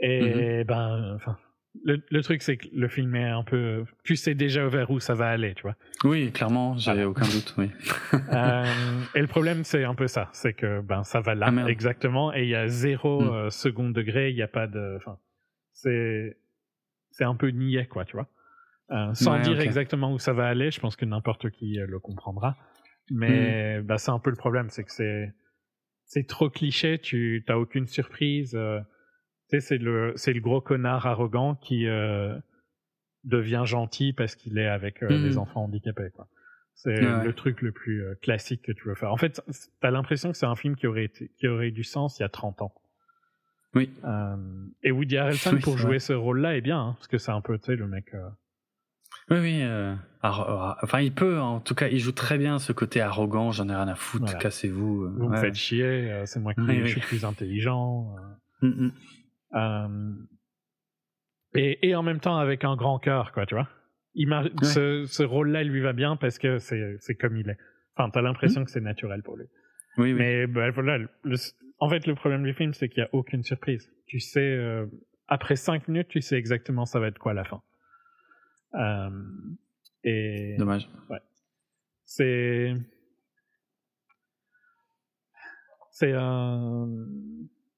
Et 0.00 0.62
ben, 0.64 1.14
enfin, 1.16 1.36
le, 1.84 2.02
le 2.10 2.22
truc 2.22 2.42
c'est 2.42 2.56
que 2.56 2.66
le 2.72 2.88
film 2.88 3.14
est 3.14 3.24
un 3.28 3.42
peu, 3.44 3.84
tu 4.04 4.16
sais 4.16 4.34
déjà 4.34 4.66
vers 4.68 4.90
où 4.90 5.00
ça 5.00 5.14
va 5.14 5.28
aller, 5.28 5.54
tu 5.54 5.62
vois. 5.62 5.76
Oui, 6.04 6.32
clairement, 6.32 6.76
j'ai 6.76 6.92
Voilà. 6.92 7.08
aucun 7.08 7.26
doute. 7.28 7.54
Oui. 7.58 7.70
Euh, 8.30 9.04
et 9.14 9.20
le 9.22 9.26
problème 9.26 9.64
c'est 9.64 9.84
un 9.84 9.94
peu 9.94 10.06
ça, 10.06 10.28
c'est 10.32 10.52
que 10.52 10.80
ben 10.82 11.02
ça 11.02 11.20
va 11.20 11.34
là 11.34 11.50
Ah, 11.50 11.70
exactement, 11.70 12.34
et 12.34 12.42
il 12.42 12.48
y 12.50 12.54
a 12.54 12.68
zéro 12.68 13.22
Mm. 13.22 13.32
euh, 13.32 13.50
second 13.50 13.88
degré, 13.90 14.30
il 14.30 14.34
n'y 14.36 14.42
a 14.42 14.48
pas 14.48 14.66
de, 14.66 14.96
enfin, 14.98 15.18
c'est, 15.72 16.36
c'est 17.10 17.24
un 17.24 17.34
peu 17.36 17.48
niais 17.48 17.86
quoi, 17.86 18.04
tu 18.04 18.16
vois. 18.16 18.28
Euh, 18.90 19.14
sans 19.14 19.34
Ouais, 19.36 19.42
dire 19.42 19.60
exactement 19.60 20.12
où 20.12 20.18
ça 20.18 20.32
va 20.34 20.46
aller, 20.46 20.70
je 20.70 20.78
pense 20.80 20.94
que 20.96 21.04
n'importe 21.06 21.48
qui 21.50 21.76
le 21.78 21.98
comprendra. 22.00 22.56
Mais 23.10 23.80
bah, 23.82 23.96
c'est 23.96 24.10
un 24.10 24.18
peu 24.18 24.28
le 24.30 24.36
problème, 24.36 24.68
c'est 24.68 24.84
que 24.84 24.92
c'est 24.92 25.32
c'est 26.04 26.26
trop 26.26 26.50
cliché, 26.50 26.98
tu 26.98 27.44
t'as 27.46 27.56
aucune 27.56 27.86
surprise. 27.86 28.58
Tu 29.50 29.56
sais, 29.56 29.60
c'est 29.60 29.78
le 29.78 30.12
c'est 30.16 30.32
le 30.32 30.40
gros 30.40 30.60
connard 30.60 31.06
arrogant 31.06 31.54
qui 31.54 31.86
euh, 31.86 32.36
devient 33.24 33.62
gentil 33.66 34.12
parce 34.12 34.34
qu'il 34.36 34.58
est 34.58 34.68
avec 34.68 35.02
euh, 35.02 35.10
Mhm. 35.16 35.22
des 35.22 35.38
enfants 35.38 35.64
handicapés. 35.64 36.10
quoi. 36.14 36.26
C'est 36.74 36.90
Ouais. 37.04 37.24
le 37.24 37.32
truc 37.32 37.60
le 37.62 37.72
plus 37.72 38.04
euh, 38.04 38.14
classique 38.22 38.62
que 38.62 38.72
tu 38.72 38.84
veux 38.88 38.94
faire. 38.94 39.12
En 39.12 39.16
fait, 39.16 39.42
t'as 39.80 39.90
l'impression 39.90 40.30
que 40.30 40.36
c'est 40.38 40.46
un 40.46 40.54
film 40.54 40.76
qui 40.76 40.86
aurait 40.86 41.04
été, 41.04 41.28
qui 41.36 41.48
aurait 41.48 41.68
eu 41.68 41.72
du 41.72 41.82
sens 41.84 42.18
il 42.18 42.22
y 42.22 42.24
a 42.24 42.28
30 42.28 42.62
ans. 42.62 42.72
Oui. 43.74 43.90
Euh, 44.04 44.36
et 44.82 44.92
Woody 44.92 45.16
Harrelson 45.18 45.54
Oui, 45.54 45.60
pour 45.60 45.76
jouer 45.76 45.88
vrai. 45.88 45.98
ce 45.98 46.12
rôle-là 46.12 46.56
est 46.56 46.60
bien, 46.60 46.80
hein, 46.80 46.92
parce 46.96 47.08
que 47.08 47.18
c'est 47.18 47.32
un 47.32 47.40
peu, 47.40 47.58
tu 47.58 47.64
sais, 47.66 47.76
le 47.76 47.86
mec. 47.88 48.14
euh, 48.14 48.28
Oui, 49.30 49.38
oui. 49.40 49.58
euh, 49.62 49.94
enfin, 50.22 51.00
il 51.00 51.12
peut, 51.12 51.38
en 51.40 51.60
tout 51.60 51.74
cas, 51.74 51.88
il 51.88 51.98
joue 51.98 52.12
très 52.12 52.38
bien 52.38 52.58
ce 52.58 52.72
côté 52.72 53.00
arrogant. 53.00 53.50
J'en 53.50 53.68
ai 53.68 53.74
rien 53.74 53.88
à 53.88 53.94
foutre. 53.94 54.24
Voilà. 54.26 54.38
Cassez-vous. 54.38 55.02
euh, 55.04 55.12
Vous 55.18 55.28
me 55.28 55.36
faites 55.36 55.54
chier, 55.56 56.22
c'est 56.26 56.38
moi 56.40 56.54
qui 56.54 56.60
Oui, 56.60 56.76
je 56.78 56.82
oui. 56.84 56.88
suis 56.90 57.00
plus 57.00 57.24
intelligent. 57.24 58.14
Mm, 58.62 58.68
mm. 58.86 58.92
Euh, 59.54 60.12
et, 61.54 61.88
et 61.88 61.94
en 61.94 62.02
même 62.02 62.20
temps 62.20 62.36
avec 62.38 62.64
un 62.64 62.76
grand 62.76 62.98
cœur, 62.98 63.32
quoi, 63.32 63.46
tu 63.46 63.54
vois. 63.54 63.68
Ce, 64.62 65.04
ce 65.06 65.22
rôle-là 65.22 65.64
lui 65.64 65.80
va 65.80 65.92
bien 65.92 66.16
parce 66.16 66.38
que 66.38 66.58
c'est 66.58 67.14
comme 67.18 67.36
il 67.36 67.48
est. 67.48 67.56
Enfin, 67.96 68.10
t'as 68.10 68.22
l'impression 68.22 68.64
que 68.64 68.70
c'est 68.70 68.80
naturel 68.80 69.22
pour 69.22 69.36
lui. 69.36 69.46
Oui, 69.96 70.12
oui. 70.12 70.18
Mais 70.18 70.46
bah, 70.46 70.70
voilà, 70.70 70.98
le- 70.98 71.36
en 71.80 71.88
fait, 71.88 72.06
le 72.06 72.14
problème 72.14 72.44
du 72.44 72.52
film, 72.54 72.72
c'est 72.74 72.88
qu'il 72.88 73.02
n'y 73.02 73.06
a 73.06 73.14
aucune 73.14 73.42
surprise. 73.42 73.90
Tu 74.06 74.20
sais, 74.20 74.40
euh, 74.40 74.86
après 75.28 75.56
cinq 75.56 75.88
minutes, 75.88 76.08
tu 76.08 76.20
sais 76.20 76.36
exactement 76.36 76.84
ça 76.84 77.00
va 77.00 77.08
être 77.08 77.18
quoi 77.18 77.34
la 77.34 77.44
fin. 77.44 77.62
Euh, 78.74 79.10
et 80.04 80.56
Dommage. 80.58 80.88
c'est 82.04 82.74
c'est 85.90 86.12
un 86.12 86.88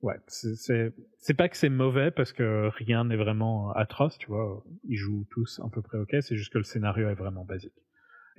ouais 0.03 0.17
c'est 0.27 0.93
c'est 1.19 1.35
pas 1.35 1.49
que 1.49 1.57
c'est 1.57 1.69
mauvais 1.69 2.11
parce 2.11 2.33
que 2.33 2.69
rien 2.75 3.05
n'est 3.05 3.17
vraiment 3.17 3.71
atroce 3.73 4.17
tu 4.19 4.27
vois 4.29 4.65
ils 4.89 4.97
jouent 4.97 5.27
tous 5.31 5.61
à 5.65 5.69
peu 5.69 5.83
près 5.83 5.99
ok 5.99 6.17
c'est 6.21 6.37
juste 6.37 6.53
que 6.53 6.59
le 6.59 6.65
scénario 6.65 7.09
est 7.09 7.15
vraiment 7.15 7.45
basique 7.45 7.75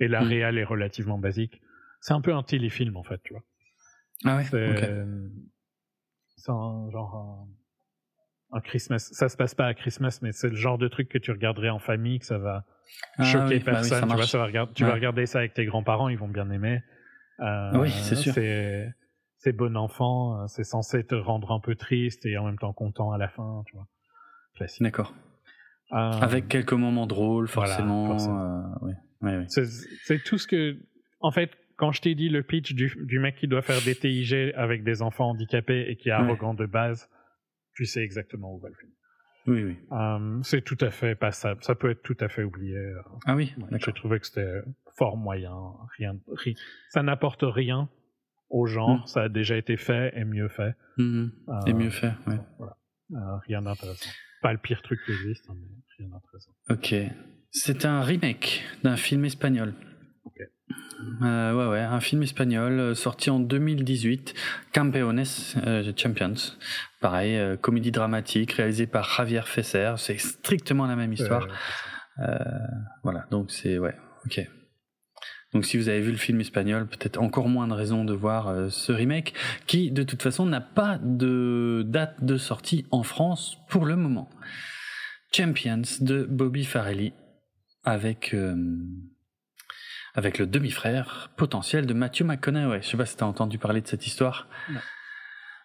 et 0.00 0.08
la 0.08 0.22
Mm. 0.22 0.28
réal 0.28 0.58
est 0.58 0.64
relativement 0.64 1.18
basique 1.18 1.60
c'est 2.00 2.14
un 2.14 2.20
peu 2.20 2.32
un 2.34 2.42
téléfilm 2.42 2.96
en 2.96 3.04
fait 3.04 3.20
tu 3.22 3.32
vois 3.34 3.42
Ah 4.24 4.36
ouais. 4.38 4.44
c'est 4.44 4.70
ok. 4.70 4.90
c'est 6.36 6.50
un 6.50 6.90
genre 6.90 7.48
un, 8.52 8.56
un 8.58 8.60
Christmas 8.60 8.98
ça 9.12 9.28
se 9.28 9.36
passe 9.36 9.54
pas 9.54 9.66
à 9.66 9.74
Christmas 9.74 10.18
mais 10.22 10.32
c'est 10.32 10.48
le 10.48 10.56
genre 10.56 10.78
de 10.78 10.88
truc 10.88 11.08
que 11.08 11.18
tu 11.18 11.30
regarderais 11.30 11.68
en 11.70 11.78
famille 11.78 12.18
que 12.18 12.26
ça 12.26 12.38
va 12.38 12.64
Ah 13.18 13.22
choquer 13.24 13.44
oui, 13.56 13.58
bah 13.60 13.72
oui, 13.72 13.88
personne. 13.88 14.00
tu 14.00 14.06
vois, 14.06 14.16
marche. 14.16 14.30
ça 14.30 14.38
va 14.38 14.44
regarder, 14.46 14.72
tu 14.74 14.84
vas 14.84 14.94
regarder 14.94 15.26
ça 15.26 15.38
avec 15.38 15.54
tes 15.54 15.64
grands-parents, 15.64 16.08
ils 16.08 16.18
vont 16.18 16.28
bien 16.28 16.50
aimer. 16.50 16.82
Euh, 17.40 17.70
Oui, 17.80 17.90
c'est 17.90 18.16
sûr. 18.16 18.34
C'est, 18.34 18.92
c'est 19.42 19.52
bon 19.52 19.76
enfant, 19.76 20.40
euh, 20.42 20.46
c'est 20.46 20.64
censé 20.64 21.04
te 21.04 21.14
rendre 21.14 21.50
un 21.52 21.60
peu 21.60 21.74
triste 21.74 22.24
et 22.26 22.36
en 22.38 22.44
même 22.46 22.58
temps 22.58 22.72
content 22.72 23.10
à 23.12 23.18
la 23.18 23.28
fin, 23.28 23.62
tu 23.66 23.74
vois. 23.76 23.86
Classique. 24.54 24.82
D'accord. 24.82 25.12
Euh, 25.92 25.96
Avec 25.96 26.48
quelques 26.48 26.72
moments 26.72 27.06
drôles, 27.06 27.46
voilà, 27.46 27.74
forcément. 27.74 28.06
forcément. 28.06 28.40
euh, 28.40 28.62
oui. 28.82 28.92
Oui, 29.22 29.36
oui. 29.36 29.44
c'est, 29.48 29.66
c'est 30.04 30.22
tout 30.22 30.38
ce 30.38 30.46
que, 30.46 30.76
en 31.20 31.30
fait, 31.30 31.50
quand 31.76 31.90
je 31.92 32.00
t'ai 32.00 32.14
dit 32.14 32.28
le 32.28 32.42
pitch 32.42 32.72
du, 32.74 32.92
du 33.04 33.18
mec 33.18 33.36
qui 33.36 33.48
doit 33.48 33.62
faire 33.62 33.80
des 33.84 33.94
TIG 33.94 34.52
avec 34.56 34.84
des 34.84 35.02
enfants 35.02 35.30
handicapés 35.30 35.86
et 35.88 35.96
qui 35.96 36.08
est 36.08 36.12
Ouais. 36.12 36.18
arrogant 36.18 36.54
de 36.54 36.66
base, 36.66 37.08
tu 37.74 37.84
sais 37.84 38.02
exactement 38.02 38.54
où 38.54 38.58
va 38.60 38.68
le 38.68 38.74
film. 38.74 38.92
Oui, 39.48 39.64
oui. 39.64 39.76
Euh, 39.90 40.40
c'est 40.44 40.62
tout 40.62 40.78
à 40.80 40.90
fait 40.90 41.14
passable. 41.16 41.64
Ça 41.64 41.74
peut 41.74 41.90
être 41.90 42.02
tout 42.02 42.16
à 42.20 42.28
fait 42.28 42.44
oublié. 42.44 42.76
Ah 43.26 43.34
oui, 43.34 43.52
Ouais, 43.58 43.78
J'ai 43.84 43.92
trouvé 43.92 44.20
que 44.20 44.26
c'était 44.26 44.60
fort 44.96 45.16
moyen. 45.16 45.56
Rien, 45.98 46.16
ri- 46.36 46.56
ça 46.90 47.02
n'apporte 47.02 47.42
rien 47.42 47.88
aux 48.52 48.66
gens. 48.66 48.98
Mm. 48.98 49.06
Ça 49.06 49.22
a 49.22 49.28
déjà 49.28 49.56
été 49.56 49.76
fait 49.76 50.12
et 50.16 50.24
mieux 50.24 50.48
fait. 50.48 50.74
Mhm. 50.98 51.32
Euh, 51.48 51.52
Et 51.66 51.72
mieux 51.72 51.90
fait, 51.90 52.12
ouais. 52.26 52.38
Voilà. 52.58 52.76
Euh, 53.12 53.36
rien 53.48 53.62
d'intéressant. 53.62 54.10
Pas 54.42 54.52
le 54.52 54.58
pire 54.58 54.80
truc 54.82 55.00
qui 55.04 55.12
existe, 55.12 55.44
hein, 55.50 55.54
mais 55.60 55.66
rien 55.98 56.08
d'intéressant. 56.08 56.52
Ok. 56.70 56.94
C'est 57.50 57.84
un 57.84 58.00
remake 58.02 58.62
d'un 58.82 58.96
film 58.96 59.24
espagnol. 59.24 59.74
Ok. 60.24 60.40
Euh, 61.22 61.52
ouais, 61.54 61.70
ouais, 61.72 61.80
un 61.80 62.00
film 62.00 62.22
espagnol 62.22 62.72
euh, 62.78 62.94
sorti 62.94 63.28
en 63.28 63.40
2018, 63.40 64.34
Campeones, 64.72 65.24
euh, 65.66 65.92
Champions. 65.96 66.34
Pareil, 67.00 67.36
euh, 67.36 67.56
comédie 67.56 67.90
dramatique 67.90 68.52
réalisée 68.52 68.86
par 68.86 69.04
Javier 69.16 69.42
Fesser. 69.44 69.92
C'est 69.98 70.18
strictement 70.18 70.86
la 70.86 70.96
même 70.96 71.12
histoire. 71.12 71.42
Euh, 71.44 71.52
Euh, 72.18 72.38
voilà, 73.02 73.26
donc 73.30 73.50
c'est 73.50 73.78
ouais, 73.78 73.94
ok. 74.26 74.46
Donc 75.52 75.66
si 75.66 75.76
vous 75.76 75.88
avez 75.88 76.00
vu 76.00 76.10
le 76.10 76.16
film 76.16 76.40
espagnol, 76.40 76.86
peut-être 76.86 77.20
encore 77.20 77.48
moins 77.48 77.68
de 77.68 77.74
raisons 77.74 78.04
de 78.04 78.14
voir 78.14 78.48
euh, 78.48 78.68
ce 78.70 78.90
remake, 78.92 79.34
qui 79.66 79.90
de 79.90 80.02
toute 80.02 80.22
façon 80.22 80.46
n'a 80.46 80.60
pas 80.60 80.98
de 81.02 81.84
date 81.86 82.24
de 82.24 82.36
sortie 82.36 82.86
en 82.90 83.02
France 83.02 83.58
pour 83.68 83.84
le 83.84 83.96
moment. 83.96 84.30
Champions 85.34 85.82
de 86.00 86.24
Bobby 86.24 86.64
Farrelly 86.64 87.12
avec 87.84 88.34
euh, 88.34 88.56
avec 90.14 90.38
le 90.38 90.46
demi-frère 90.46 91.30
potentiel 91.36 91.86
de 91.86 91.94
Matthew 91.94 92.22
McConaughey. 92.22 92.82
Je 92.82 92.88
sais 92.88 92.96
pas 92.96 93.06
si 93.06 93.16
t'as 93.16 93.26
entendu 93.26 93.58
parler 93.58 93.80
de 93.80 93.86
cette 93.86 94.06
histoire. 94.06 94.48
Non. 94.70 94.80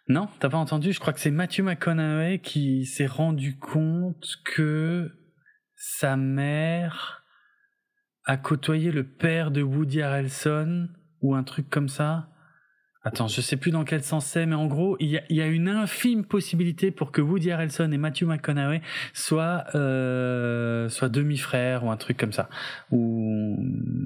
Non, 0.09 0.29
t'as 0.39 0.49
pas 0.49 0.57
entendu? 0.57 0.93
Je 0.93 1.01
crois 1.01 1.11
que 1.11 1.19
c'est 1.19 1.31
Matthew 1.31 1.63
McConaughey 1.63 2.39
qui 2.39 2.85
s'est 2.85 3.07
rendu 3.07 3.57
compte 3.57 4.37
que 4.45 5.11
sa 5.75 6.15
mère 6.15 7.25
a 8.27 8.37
côtoyé 8.37 8.91
le 8.91 9.03
père 9.03 9.49
de 9.49 9.61
Woody 9.63 10.01
Harrelson 10.03 10.89
ou 11.21 11.33
un 11.33 11.43
truc 11.43 11.69
comme 11.69 11.89
ça? 11.89 12.29
Attends, 13.03 13.29
je 13.29 13.39
sais 13.39 13.55
plus 13.55 13.71
dans 13.71 13.85
quel 13.85 14.03
sens 14.03 14.25
c'est, 14.25 14.45
mais 14.45 14.55
en 14.55 14.67
gros, 14.67 14.97
il 14.99 15.07
y 15.07 15.17
a, 15.17 15.21
il 15.29 15.37
y 15.37 15.41
a 15.41 15.47
une 15.47 15.69
infime 15.69 16.25
possibilité 16.25 16.91
pour 16.91 17.13
que 17.13 17.21
Woody 17.21 17.51
Harrelson 17.51 17.89
et 17.93 17.97
Matthew 17.97 18.23
McConaughey 18.23 18.81
soient, 19.13 19.63
euh, 19.75 20.89
soient 20.89 21.07
demi-frères 21.07 21.85
ou 21.85 21.89
un 21.91 21.95
truc 21.95 22.17
comme 22.17 22.33
ça. 22.33 22.49
Ou, 22.91 23.55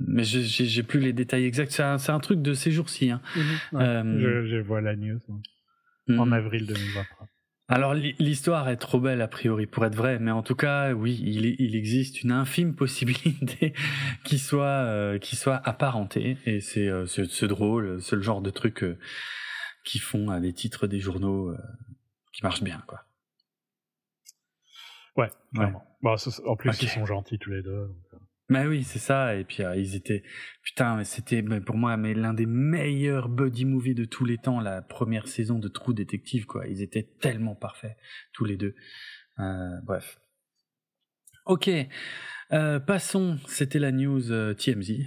mais 0.08 0.24
je- 0.24 0.42
j'ai 0.42 0.84
plus 0.84 1.00
les 1.00 1.14
détails 1.14 1.46
exacts. 1.46 1.72
C'est 1.72 1.82
un, 1.84 1.98
c'est 1.98 2.12
un 2.12 2.20
truc 2.20 2.44
de 2.44 2.54
ces 2.54 2.70
jours-ci. 2.72 3.10
Hein. 3.10 3.22
ouais, 3.72 3.82
Euh, 3.84 4.44
je, 4.46 4.50
je 4.52 4.58
vois 4.58 4.82
la 4.82 4.96
news 4.96 5.20
hein, 5.32 5.40
en 6.20 6.28
Mhm. 6.28 6.34
avril 6.34 6.68
2023. 6.68 7.28
Alors 7.72 7.94
l'hi- 7.94 8.16
l'histoire 8.20 8.68
est 8.70 8.78
trop 8.78 9.00
belle 9.00 9.22
a 9.22 9.28
priori 9.28 9.66
pour 9.66 9.86
être 9.86 9.96
vraie, 9.96 10.20
mais 10.20 10.32
en 10.32 10.44
tout 10.44 10.56
cas, 10.56 10.92
oui, 10.94 11.20
il, 11.24 11.46
existe 11.76 12.22
une 12.22 12.32
infime 12.32 12.76
possibilité 12.84 13.74
qu'il 14.26 14.40
soit, 14.40 14.66
euh, 14.66 15.18
soit 15.38 15.56
apparenté, 15.68 16.38
et 16.46 16.60
c'est 16.60 16.88
euh, 16.88 17.06
c'est- 17.06 17.28
drôle, 17.48 18.02
c'est 18.02 18.16
le 18.18 18.22
genre 18.22 18.42
de 18.42 18.50
truc 18.50 18.84
euh, 18.84 19.00
qui 19.86 20.00
font 20.00 20.32
euh, 20.32 20.40
les 20.40 20.54
titres 20.54 20.86
des 20.88 21.00
journaux 21.00 21.50
euh, 21.50 21.58
qui 22.34 22.44
marchent 22.44 22.64
bien, 22.64 22.84
quoi. 22.88 23.06
Ouais. 25.18 25.30
Bon, 26.02 26.18
ce- 26.18 26.42
en 26.48 26.56
plus, 26.56 26.72
ils 26.82 26.90
sont 26.90 27.06
gentils 27.06 27.40
tous 27.40 27.52
les 27.52 27.62
deux. 27.62 27.88
donc, 27.88 28.11
Mais 28.52 28.68
oui, 28.68 28.84
c'est 28.84 29.00
ça. 29.00 29.36
Et 29.36 29.46
puis 29.46 29.64
euh, 29.64 29.78
ils 29.78 29.96
étaient, 29.96 30.24
putain, 30.62 31.06
c'était 31.06 31.42
pour 31.42 31.78
moi 31.78 31.96
l'un 31.96 32.34
des 32.34 32.46
meilleurs 32.46 33.30
buddy 33.30 33.64
movies 33.64 33.96
de 33.96 34.04
tous 34.04 34.26
les 34.26 34.38
temps, 34.38 34.60
la 34.60 34.82
première 34.82 35.30
saison 35.30 35.58
de 35.58 35.70
True 35.70 35.94
Detective, 35.94 36.46
quoi. 36.46 36.68
Ils 36.68 36.82
étaient 36.82 37.08
tellement 37.22 37.56
parfaits 37.56 37.96
tous 38.34 38.44
les 38.44 38.58
deux. 38.58 38.76
Euh, 39.40 39.80
bref. 39.84 40.20
Ok. 41.46 41.70
Euh, 42.54 42.80
passons, 42.80 43.38
c'était 43.48 43.80
la 43.80 43.92
news 43.92 44.32
euh, 44.32 44.54
TMZ 44.54 45.06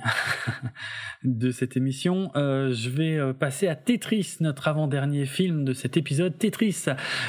de 1.24 1.50
cette 1.50 1.76
émission. 1.76 2.30
Euh, 2.36 2.72
je 2.72 2.88
vais 2.88 3.18
euh, 3.18 3.32
passer 3.34 3.68
à 3.68 3.74
Tetris, 3.74 4.36
notre 4.40 4.68
avant-dernier 4.68 5.26
film 5.26 5.64
de 5.64 5.74
cet 5.74 5.96
épisode. 5.98 6.38
Tetris, 6.38 6.86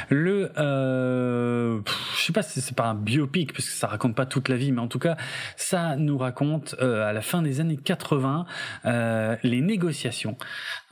le, 0.10 0.52
pff, 1.84 2.18
je 2.18 2.22
sais 2.24 2.34
pas 2.34 2.44
si 2.44 2.61
c'est 2.61 2.76
pas 2.76 2.88
un 2.88 2.95
biopic 2.95 3.52
parce 3.53 3.66
que 3.66 3.76
ça 3.76 3.88
raconte 3.88 4.16
pas 4.16 4.26
toute 4.26 4.48
la 4.48 4.56
vie, 4.56 4.72
mais 4.72 4.82
en 4.82 4.88
tout 4.88 5.00
cas, 5.00 5.18
ça 5.58 5.98
nous 5.98 6.18
raconte 6.18 6.76
à 6.80 7.11
la 7.11 7.22
fin 7.22 7.42
des 7.42 7.60
années 7.60 7.77
80 7.77 8.45
euh, 8.85 9.35
les 9.44 9.61
négociations 9.61 10.38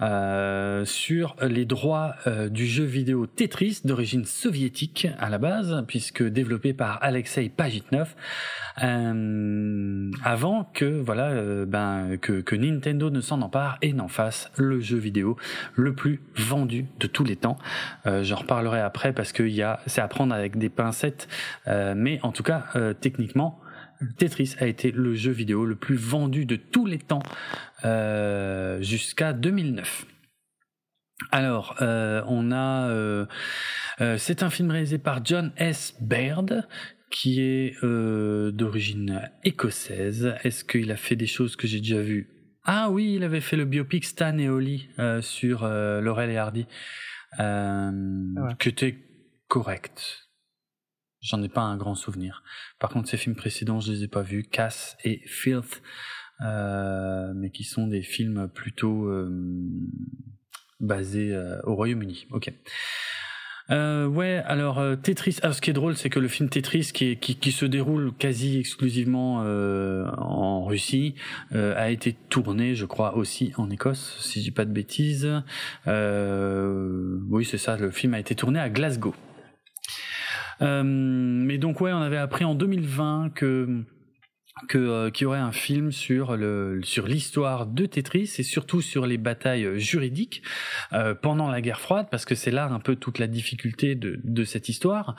euh, 0.03 0.83
sur 0.85 1.35
les 1.41 1.65
droits 1.65 2.15
euh, 2.27 2.49
du 2.49 2.65
jeu 2.65 2.83
vidéo 2.83 3.25
Tetris 3.25 3.81
d'origine 3.85 4.25
soviétique 4.25 5.07
à 5.17 5.29
la 5.29 5.37
base, 5.37 5.83
puisque 5.87 6.23
développé 6.23 6.73
par 6.73 6.99
Alexei 7.01 7.49
Pajitnov, 7.49 8.13
euh, 8.83 10.11
avant 10.23 10.69
que 10.73 10.85
voilà 10.85 11.27
euh, 11.27 11.65
ben 11.65 12.17
que, 12.21 12.41
que 12.41 12.55
Nintendo 12.55 13.09
ne 13.09 13.21
s'en 13.21 13.41
empare 13.41 13.77
et 13.81 13.93
n'en 13.93 14.09
fasse 14.09 14.51
le 14.57 14.81
jeu 14.81 14.97
vidéo 14.97 15.37
le 15.75 15.93
plus 15.93 16.21
vendu 16.35 16.85
de 16.99 17.07
tous 17.07 17.23
les 17.23 17.35
temps. 17.35 17.57
J'en 18.05 18.35
reparlerai 18.35 18.81
après 18.81 19.13
parce 19.13 19.31
que 19.31 19.43
y 19.43 19.61
a 19.61 19.79
c'est 19.87 20.01
à 20.01 20.07
prendre 20.07 20.33
avec 20.35 20.57
des 20.57 20.69
pincettes, 20.69 21.27
mais 21.67 22.19
en 22.23 22.31
tout 22.31 22.43
cas 22.43 22.65
techniquement. 22.99 23.62
Tetris 24.17 24.55
a 24.59 24.67
été 24.67 24.91
le 24.91 25.15
jeu 25.15 25.31
vidéo 25.31 25.65
le 25.65 25.75
plus 25.75 25.95
vendu 25.95 26.45
de 26.45 26.55
tous 26.55 26.85
les 26.85 26.99
temps 26.99 27.23
euh, 27.85 28.81
jusqu'à 28.81 29.33
2009. 29.33 30.05
Alors, 31.31 31.75
euh, 31.81 32.23
on 32.27 32.51
a, 32.51 32.89
euh, 32.89 33.25
c'est 34.17 34.43
un 34.43 34.49
film 34.49 34.71
réalisé 34.71 34.97
par 34.97 35.23
John 35.23 35.51
S. 35.57 35.95
Baird, 36.01 36.67
qui 37.11 37.41
est 37.41 37.75
d'origine 37.83 39.29
écossaise. 39.43 40.35
Est-ce 40.43 40.63
qu'il 40.63 40.91
a 40.91 40.95
fait 40.95 41.15
des 41.15 41.27
choses 41.27 41.55
que 41.55 41.67
j'ai 41.67 41.79
déjà 41.79 42.01
vues? 42.01 42.29
Ah 42.65 42.89
oui, 42.89 43.13
il 43.15 43.23
avait 43.23 43.41
fait 43.41 43.57
le 43.57 43.65
biopic 43.65 44.05
Stan 44.05 44.37
et 44.37 44.49
Ollie 44.49 44.89
sur 45.21 45.67
Laurel 45.67 46.31
et 46.31 46.37
Hardy, 46.37 46.65
ouais. 47.39 48.55
qui 48.59 48.69
était 48.69 48.97
correct. 49.47 50.23
J'en 51.23 51.41
ai 51.41 51.47
pas 51.47 51.61
un 51.61 51.77
grand 51.77 51.95
souvenir. 51.95 52.43
Par 52.79 52.89
contre, 52.89 53.07
ces 53.07 53.15
films 53.15 53.35
précédents, 53.35 53.79
je 53.79 53.93
les 53.93 54.03
ai 54.03 54.07
pas 54.09 54.23
vus, 54.23 54.43
Cass 54.43 54.97
et 55.05 55.21
Filth, 55.25 55.81
euh, 56.41 57.31
mais 57.33 57.49
qui 57.49 57.63
sont 57.63 57.87
des 57.87 58.01
films 58.01 58.49
plutôt 58.53 59.07
euh, 59.07 59.29
basés 60.81 61.33
euh, 61.33 61.61
au 61.63 61.75
Royaume-Uni. 61.75 62.27
Ok. 62.31 62.51
Euh, 63.69 64.05
ouais, 64.05 64.43
alors 64.45 64.79
euh, 64.79 64.97
Tetris. 64.97 65.37
Alors, 65.41 65.55
ce 65.55 65.61
qui 65.61 65.69
est 65.69 65.73
drôle, 65.73 65.95
c'est 65.95 66.09
que 66.09 66.19
le 66.19 66.27
film 66.27 66.49
Tetris, 66.49 66.91
qui, 66.93 67.15
qui, 67.15 67.37
qui 67.37 67.53
se 67.53 67.65
déroule 67.65 68.11
quasi 68.19 68.59
exclusivement 68.59 69.37
en 70.17 70.65
Russie, 70.65 71.15
a 71.51 71.89
été 71.89 72.11
tourné, 72.11 72.75
je 72.75 72.83
crois, 72.83 73.15
aussi 73.15 73.53
en 73.55 73.69
Écosse, 73.69 74.17
si 74.19 74.39
je 74.39 74.43
dis 74.43 74.51
pas 74.51 74.65
de 74.65 74.73
bêtises. 74.73 75.29
Oui, 75.87 77.45
c'est 77.45 77.57
ça. 77.57 77.77
Le 77.77 77.91
film 77.91 78.13
a 78.13 78.19
été 78.19 78.35
tourné 78.35 78.59
à 78.59 78.69
Glasgow. 78.69 79.15
Euh, 80.61 80.83
mais 80.83 81.57
donc 81.57 81.81
ouais, 81.81 81.91
on 81.91 82.01
avait 82.01 82.17
appris 82.17 82.45
en 82.45 82.55
2020 82.55 83.31
que 83.33 83.83
que 84.67 84.77
euh, 84.77 85.09
qu'il 85.09 85.23
y 85.23 85.25
aurait 85.25 85.39
un 85.39 85.51
film 85.51 85.91
sur 85.91 86.37
le 86.37 86.79
sur 86.83 87.07
l'histoire 87.07 87.65
de 87.65 87.87
Tetris 87.87 88.35
et 88.37 88.43
surtout 88.43 88.81
sur 88.81 89.07
les 89.07 89.17
batailles 89.17 89.79
juridiques 89.79 90.43
euh, 90.93 91.15
pendant 91.15 91.49
la 91.49 91.59
guerre 91.59 91.79
froide 91.79 92.07
parce 92.11 92.23
que 92.23 92.35
c'est 92.35 92.51
là 92.51 92.67
un 92.67 92.79
peu 92.79 92.95
toute 92.95 93.17
la 93.17 93.25
difficulté 93.25 93.95
de 93.95 94.19
de 94.23 94.43
cette 94.43 94.69
histoire 94.69 95.15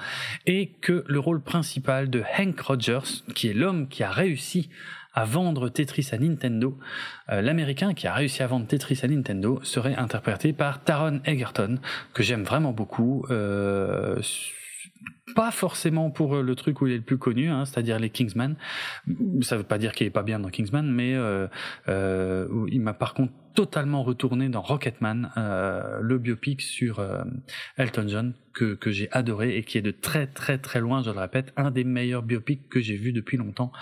et 0.46 0.70
que 0.80 1.04
le 1.08 1.18
rôle 1.18 1.42
principal 1.42 2.10
de 2.10 2.22
Hank 2.38 2.60
Rogers 2.60 3.24
qui 3.34 3.48
est 3.48 3.54
l'homme 3.54 3.88
qui 3.88 4.04
a 4.04 4.10
réussi 4.10 4.70
à 5.14 5.24
vendre 5.24 5.68
Tetris 5.68 6.08
à 6.12 6.18
Nintendo, 6.18 6.76
euh, 7.30 7.40
l'américain 7.40 7.94
qui 7.94 8.06
a 8.06 8.12
réussi 8.12 8.42
à 8.42 8.46
vendre 8.46 8.66
Tetris 8.66 9.00
à 9.02 9.08
Nintendo 9.08 9.60
serait 9.62 9.94
interprété 9.94 10.52
par 10.52 10.82
Taron 10.82 11.20
Egerton 11.24 11.78
que 12.12 12.22
j'aime 12.22 12.42
vraiment 12.42 12.72
beaucoup 12.72 13.24
euh, 13.30 14.20
pas 15.34 15.50
forcément 15.50 16.10
pour 16.10 16.36
le 16.36 16.54
truc 16.54 16.80
où 16.80 16.86
il 16.86 16.92
est 16.92 16.98
le 16.98 17.02
plus 17.02 17.18
connu, 17.18 17.48
hein, 17.48 17.64
c'est-à-dire 17.64 17.98
les 17.98 18.10
Kingsman. 18.10 18.56
Ça 19.40 19.56
veut 19.56 19.62
pas 19.62 19.78
dire 19.78 19.92
qu'il 19.92 20.06
est 20.06 20.10
pas 20.10 20.22
bien 20.22 20.38
dans 20.38 20.50
Kingsman, 20.50 20.90
mais 20.90 21.14
euh, 21.14 21.48
euh, 21.88 22.66
il 22.70 22.80
m'a 22.80 22.92
par 22.92 23.14
contre 23.14 23.32
totalement 23.54 24.02
retourné 24.02 24.48
dans 24.48 24.60
Rocketman, 24.60 25.30
euh, 25.36 25.98
le 26.00 26.18
biopic 26.18 26.60
sur 26.60 26.98
euh, 26.98 27.22
Elton 27.76 28.06
John 28.08 28.34
que, 28.52 28.74
que 28.74 28.90
j'ai 28.90 29.10
adoré 29.12 29.56
et 29.56 29.62
qui 29.62 29.78
est 29.78 29.82
de 29.82 29.92
très 29.92 30.26
très 30.26 30.58
très 30.58 30.80
loin, 30.80 31.02
je 31.02 31.10
le 31.10 31.18
répète, 31.18 31.52
un 31.56 31.70
des 31.70 31.84
meilleurs 31.84 32.22
biopics 32.22 32.68
que 32.68 32.80
j'ai 32.80 32.96
vu 32.96 33.12
depuis 33.12 33.36
longtemps. 33.36 33.72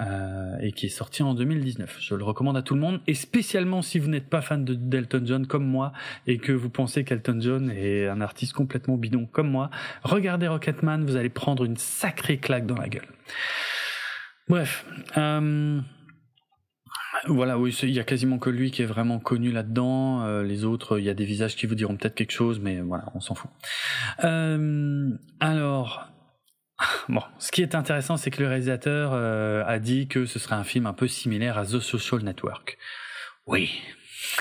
Euh, 0.00 0.56
et 0.60 0.72
qui 0.72 0.86
est 0.86 0.90
sorti 0.90 1.22
en 1.22 1.34
2019. 1.34 1.98
Je 2.00 2.14
le 2.14 2.24
recommande 2.24 2.56
à 2.56 2.62
tout 2.62 2.74
le 2.74 2.80
monde, 2.80 3.00
et 3.06 3.14
spécialement 3.14 3.82
si 3.82 3.98
vous 3.98 4.08
n'êtes 4.08 4.30
pas 4.30 4.40
fan 4.40 4.64
de 4.64 4.72
d'Elton 4.72 5.22
John 5.24 5.46
comme 5.46 5.66
moi, 5.66 5.92
et 6.26 6.38
que 6.38 6.52
vous 6.52 6.70
pensez 6.70 7.04
qu'Elton 7.04 7.38
John 7.40 7.70
est 7.70 8.06
un 8.06 8.22
artiste 8.22 8.54
complètement 8.54 8.96
bidon 8.96 9.26
comme 9.26 9.50
moi, 9.50 9.70
regardez 10.02 10.48
Rocketman, 10.48 11.04
vous 11.04 11.16
allez 11.16 11.28
prendre 11.28 11.64
une 11.64 11.76
sacrée 11.76 12.38
claque 12.38 12.66
dans 12.66 12.78
la 12.78 12.88
gueule. 12.88 13.08
Bref. 14.48 14.86
Euh, 15.18 15.80
voilà, 17.26 17.58
il 17.82 17.90
y 17.90 18.00
a 18.00 18.04
quasiment 18.04 18.38
que 18.38 18.48
lui 18.48 18.70
qui 18.70 18.80
est 18.80 18.86
vraiment 18.86 19.18
connu 19.18 19.52
là-dedans. 19.52 20.24
Euh, 20.24 20.42
les 20.42 20.64
autres, 20.64 20.98
il 20.98 21.04
y 21.04 21.10
a 21.10 21.14
des 21.14 21.26
visages 21.26 21.56
qui 21.56 21.66
vous 21.66 21.74
diront 21.74 21.96
peut-être 21.96 22.14
quelque 22.14 22.32
chose, 22.32 22.58
mais 22.58 22.80
voilà, 22.80 23.04
on 23.14 23.20
s'en 23.20 23.34
fout. 23.34 23.50
Alors, 25.40 26.09
Bon, 27.08 27.22
ce 27.38 27.50
qui 27.52 27.62
est 27.62 27.74
intéressant, 27.74 28.16
c'est 28.16 28.30
que 28.30 28.42
le 28.42 28.48
réalisateur 28.48 29.12
euh, 29.12 29.64
a 29.66 29.78
dit 29.78 30.08
que 30.08 30.26
ce 30.26 30.38
serait 30.38 30.54
un 30.54 30.64
film 30.64 30.86
un 30.86 30.92
peu 30.92 31.08
similaire 31.08 31.58
à 31.58 31.64
The 31.64 31.80
Social 31.80 32.22
Network. 32.22 32.78
Oui. 33.46 33.80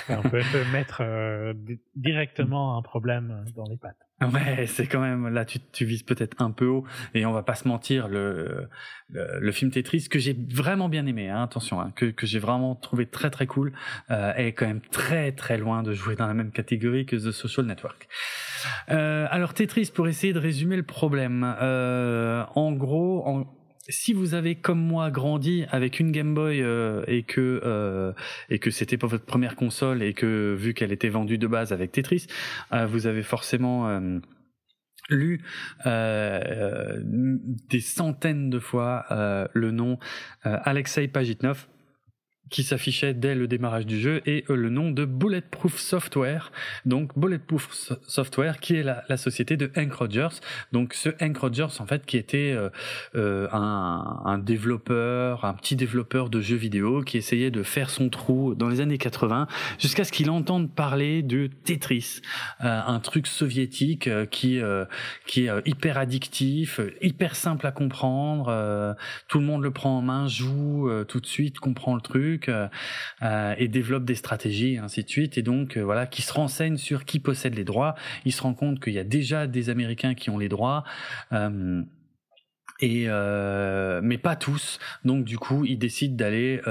On 0.10 0.22
peut 0.22 0.44
mettre 0.72 1.02
euh, 1.02 1.54
directement 1.96 2.78
un 2.78 2.82
problème 2.82 3.46
dans 3.56 3.66
les 3.66 3.78
pattes. 3.78 4.09
Ouais, 4.22 4.66
c'est 4.68 4.86
quand 4.86 5.00
même 5.00 5.30
là 5.30 5.46
tu, 5.46 5.60
tu 5.72 5.86
vises 5.86 6.04
peut-être 6.04 6.42
un 6.42 6.52
peu 6.52 6.66
haut 6.66 6.84
et 7.14 7.26
on 7.26 7.32
va 7.32 7.42
pas 7.42 7.56
se 7.56 7.68
mentir 7.68 8.10
le 8.10 8.68
le, 9.12 9.52
film 9.52 9.72
Tetris 9.72 10.08
que 10.10 10.20
j'ai 10.20 10.38
vraiment 10.54 10.90
bien 10.90 11.06
aimé 11.06 11.30
hein, 11.30 11.42
attention 11.42 11.80
hein, 11.80 11.92
que 11.96 12.06
que 12.06 12.28
j'ai 12.28 12.38
vraiment 12.38 12.76
trouvé 12.76 13.06
très 13.06 13.30
très 13.30 13.48
cool 13.48 13.72
euh, 14.12 14.34
est 14.34 14.52
quand 14.52 14.68
même 14.68 14.82
très 14.82 15.32
très 15.32 15.58
loin 15.58 15.84
de 15.84 15.94
jouer 15.94 16.16
dans 16.16 16.28
la 16.28 16.34
même 16.34 16.52
catégorie 16.52 17.06
que 17.06 17.16
The 17.16 17.32
Social 17.32 17.66
Network. 17.66 18.08
Euh, 18.90 19.26
alors 19.32 19.54
Tetris 19.54 19.92
pour 19.94 20.08
essayer 20.08 20.34
de 20.34 20.40
résumer 20.40 20.76
le 20.76 20.84
problème 20.84 21.56
euh, 21.62 22.44
en 22.56 22.74
gros 22.74 23.26
en 23.26 23.59
si 23.90 24.14
vous 24.14 24.36
avez 24.36 24.56
comme 24.56 24.80
moi 24.80 25.12
grandi 25.12 25.66
avec 25.70 26.00
une 26.00 26.12
Game 26.12 26.34
Boy 26.34 26.62
euh, 26.62 27.04
et 27.08 27.24
que 27.24 27.62
euh, 27.64 28.14
et 28.50 28.60
que 28.60 28.72
c'était 28.72 28.98
pas 28.98 29.08
votre 29.08 29.26
première 29.26 29.56
console 29.56 30.04
et 30.04 30.14
que 30.14 30.56
vu 30.58 30.74
qu'elle 30.74 30.92
était 30.92 31.10
vendue 31.10 31.38
de 31.38 31.48
base 31.48 31.74
avec 31.74 31.92
Tetris, 31.92 32.28
euh, 32.72 32.86
vous 32.86 33.08
avez 33.08 33.24
forcément 33.24 34.00
lu 35.10 35.42
des 35.86 37.80
centaines 37.82 38.50
de 38.50 38.60
fois 38.60 39.06
le 39.54 39.72
nom 39.72 39.98
Alexei 40.44 41.08
Pajitnov 41.08 41.68
qui 42.50 42.64
s'affichait 42.64 43.14
dès 43.14 43.36
le 43.36 43.48
démarrage 43.48 43.86
du 43.86 44.00
jeu 44.00 44.22
et 44.26 44.44
euh, 44.50 44.56
le 44.56 44.70
nom 44.70 44.92
de 44.92 45.06
Bulletproof 45.06 45.78
Software. 45.78 46.52
Donc 46.86 47.18
Bulletproof 47.18 47.94
Software 48.08 48.60
qui 48.60 48.76
est 48.76 48.84
la, 48.84 49.18
société 49.18 49.58
de 49.58 49.72
Hank 49.76 49.94
Rogers. 49.94 50.40
Donc 50.72 50.94
ce 50.94 51.10
Hank 51.22 51.38
Rogers 51.38 51.80
en 51.80 51.86
fait 51.86 52.06
qui 52.06 52.18
était 52.18 52.52
euh, 52.52 52.70
euh, 53.16 53.48
un, 53.52 54.38
développeur, 54.40 55.46
un 55.46 55.54
petit 55.54 55.76
développeur 55.76 56.30
de 56.30 56.42
jeux 56.42 56.56
vidéo 56.56 57.02
qui 57.02 57.18
essayait 57.18 57.52
de 57.52 57.64
faire 57.64 57.90
son 57.90 58.10
trou 58.10 58.56
dans 58.56 58.70
les 58.70 58.82
années 58.82 58.98
80 58.98 59.48
jusqu'à 59.78 60.04
ce 60.04 60.12
qu'il 60.12 60.30
entende 60.30 60.74
parler 60.74 61.22
de 61.22 61.50
Tetris, 61.64 62.22
un 62.60 63.00
truc 63.00 63.28
soviétique 63.28 64.10
qui 64.30 64.60
qui 65.26 65.46
est 65.46 65.68
hyper 65.68 65.98
addictif, 65.98 66.80
hyper 67.02 67.36
simple 67.36 67.68
à 67.68 67.72
comprendre. 67.72 68.96
tout 69.28 69.40
le 69.40 69.46
monde 69.46 69.64
le 69.64 69.72
prend 69.72 69.98
en 69.98 70.02
main, 70.02 70.28
joue 70.28 70.90
tout 71.08 71.20
de 71.20 71.26
suite, 71.26 71.60
comprend 71.60 71.96
le 71.96 72.02
truc 72.02 72.39
euh, 72.48 72.68
euh, 73.22 73.54
et 73.58 73.68
développe 73.68 74.06
des 74.06 74.16
stratégies, 74.16 74.78
ainsi 74.78 75.04
de 75.04 75.10
suite. 75.10 75.38
Et 75.38 75.42
donc 75.42 75.76
euh, 75.78 75.82
voilà, 75.82 76.08
qui 76.08 76.22
se 76.22 76.32
renseigne 76.32 76.78
sur 76.78 77.06
qui 77.06 77.20
possède 77.20 77.56
les 77.56 77.64
droits. 77.64 77.96
Il 78.26 78.32
se 78.32 78.42
rend 78.42 78.54
compte 78.54 78.80
qu'il 78.80 78.94
y 78.94 79.00
a 79.00 79.04
déjà 79.04 79.48
des 79.48 79.70
Américains 79.70 80.14
qui 80.14 80.30
ont 80.30 80.38
les 80.38 80.50
droits. 80.50 80.84
mais 82.82 84.18
pas 84.18 84.36
tous. 84.36 84.80
Donc 85.04 85.26
du 85.26 85.38
coup, 85.38 85.66
il 85.66 85.78
décide 85.78 86.16
d'aller 86.16 86.62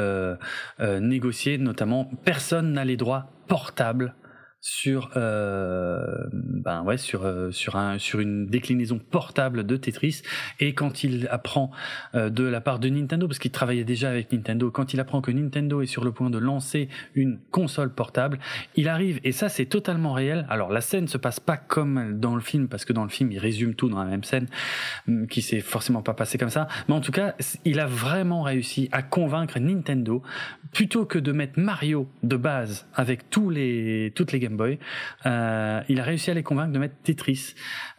négocier. 0.81 1.59
Notamment, 1.59 2.11
personne 2.25 2.73
n'a 2.73 2.85
les 2.85 2.97
droits 2.97 3.31
portables 3.49 4.15
sur 4.61 5.11
euh, 5.17 6.27
ben 6.33 6.83
ouais 6.83 6.99
sur 6.99 7.25
euh, 7.25 7.53
sur 7.53 7.77
un 7.77 7.99
sur 7.99 8.19
une 8.19 8.47
déclinaison 8.47 8.99
portable 8.99 9.65
de 9.65 9.77
Tetris. 9.77 10.23
Et 10.59 10.75
quand 10.75 11.05
il 11.05 11.29
apprend 11.31 11.71
euh, 12.17 12.29
de 12.29 12.43
la 12.43 12.61
part 12.61 12.81
de 12.81 12.89
Nintendo 12.89 13.29
parce 13.29 13.39
qu'il 13.39 13.53
travaillait 13.53 13.85
déjà 13.85 14.11
avec 14.11 14.33
Nintendo 14.33 14.71
quand 14.71 14.93
il 14.95 15.01
apprend 15.01 15.21
que 15.21 15.31
Nintendo 15.31 15.81
est 15.81 15.87
sur 15.87 16.03
le 16.03 16.11
point 16.11 16.29
de 16.29 16.39
lancer 16.39 16.89
une 17.15 17.39
console 17.53 17.95
portable 17.95 18.41
il 18.75 18.89
arrive 18.89 19.21
et 19.23 19.31
ça 19.31 19.49
c'est 19.49 19.67
totalement 19.67 20.13
réel. 20.13 20.45
Alors 20.51 20.73
la 20.73 20.81
scène 20.81 21.07
se 21.07 21.19
passe 21.19 21.39
pas 21.39 21.57
comme 21.57 22.19
dans 22.19 22.35
le 22.35 22.41
film 22.41 22.67
parce 22.67 22.85
que 22.85 22.93
dans 22.93 23.05
le 23.05 23.11
film 23.11 23.31
il 23.31 23.39
résume 23.39 23.75
tout 23.75 23.89
dans 23.89 24.03
la 24.03 24.11
même 24.11 24.25
scène 24.25 24.49
hum, 25.07 25.29
qui 25.29 25.41
s'est 25.41 25.61
forcément 25.61 26.03
pas 26.03 26.15
passé 26.15 26.37
comme 26.37 26.51
ça. 26.51 26.67
Mais 26.89 26.95
en 26.95 27.01
tout 27.01 27.13
cas 27.13 27.37
il 27.65 27.79
a 27.79 27.87
vraiment 27.87 28.43
réussi 28.43 28.89
à 28.91 29.03
convaincre 29.03 29.61
Nintendo 29.61 30.21
plutôt 30.73 31.07
que 31.07 31.19
de 31.19 31.31
mettre 31.31 31.61
Mario 31.61 32.09
de 32.25 32.37
base 32.37 32.89
avec 32.95 33.31
tous 33.31 33.51
les 33.51 34.13
toutes 34.17 34.33
les 34.33 34.41
Euh, 35.27 35.81
il 35.89 36.01
a 36.01 36.03
réussi 36.03 36.31
à 36.31 36.35
les 36.35 36.43
convaincre 36.43 36.73
de 36.73 36.79
mettre 36.79 36.95
Tetris 37.03 37.55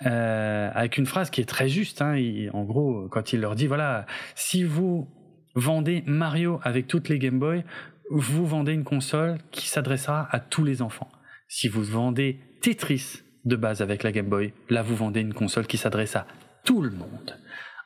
euh, 0.05 0.69
avec 0.73 0.97
une 0.97 1.05
phrase 1.05 1.29
qui 1.29 1.41
est 1.41 1.45
très 1.45 1.69
juste. 1.69 2.01
Hein, 2.01 2.15
en 2.53 2.63
gros, 2.63 3.07
quand 3.09 3.33
il 3.33 3.41
leur 3.41 3.55
dit 3.55 3.67
voilà, 3.67 4.05
si 4.35 4.63
vous 4.63 5.07
vendez 5.55 6.03
Mario 6.05 6.59
avec 6.63 6.87
toutes 6.87 7.09
les 7.09 7.19
Game 7.19 7.39
Boy, 7.39 7.63
vous 8.09 8.45
vendez 8.45 8.73
une 8.73 8.83
console 8.83 9.37
qui 9.51 9.67
s'adressera 9.67 10.27
à 10.31 10.39
tous 10.39 10.63
les 10.63 10.81
enfants. 10.81 11.09
Si 11.47 11.67
vous 11.67 11.83
vendez 11.83 12.39
Tetris 12.61 13.21
de 13.45 13.55
base 13.55 13.81
avec 13.81 14.03
la 14.03 14.11
Game 14.11 14.27
Boy, 14.27 14.53
là 14.69 14.81
vous 14.81 14.95
vendez 14.95 15.21
une 15.21 15.33
console 15.33 15.67
qui 15.67 15.77
s'adresse 15.77 16.15
à 16.15 16.25
tout 16.63 16.81
le 16.81 16.91
monde. 16.91 17.37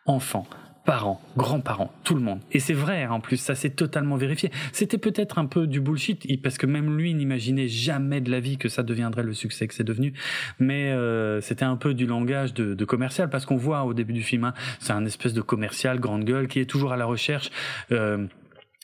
Enfants, 0.05 0.47
parents, 0.85 1.21
grands-parents, 1.37 1.93
tout 2.03 2.13
le 2.13 2.21
monde. 2.21 2.39
Et 2.51 2.59
c'est 2.59 2.73
vrai, 2.73 3.03
hein, 3.03 3.11
en 3.11 3.19
plus, 3.21 3.37
ça 3.37 3.55
s'est 3.55 3.69
totalement 3.69 4.17
vérifié. 4.17 4.51
C'était 4.73 4.97
peut-être 4.97 5.37
un 5.37 5.45
peu 5.45 5.65
du 5.65 5.79
bullshit, 5.79 6.41
parce 6.41 6.57
que 6.57 6.65
même 6.65 6.97
lui 6.97 7.13
n'imaginait 7.13 7.69
jamais 7.69 8.19
de 8.19 8.29
la 8.29 8.39
vie 8.39 8.57
que 8.57 8.67
ça 8.67 8.83
deviendrait 8.83 9.23
le 9.23 9.33
succès 9.33 9.67
que 9.67 9.73
c'est 9.73 9.85
devenu. 9.85 10.13
Mais 10.59 10.91
euh, 10.91 11.39
c'était 11.39 11.65
un 11.65 11.77
peu 11.77 11.93
du 11.93 12.05
langage 12.05 12.53
de, 12.53 12.85
commercial, 12.85 13.29
parce 13.29 13.45
qu'on 13.45 13.55
voit 13.55 13.83
au 13.85 13.93
début 13.93 14.13
du 14.13 14.23
film, 14.23 14.43
hein, 14.43 14.53
c'est 14.79 14.93
un 14.93 15.05
espèce 15.05 15.33
de 15.33 15.41
commercial 15.41 15.99
grande 15.99 16.25
gueule 16.25 16.47
qui 16.47 16.59
est 16.59 16.65
toujours 16.65 16.91
à 16.91 16.97
la 16.97 17.05
recherche. 17.05 17.49
Euh, 17.91 18.27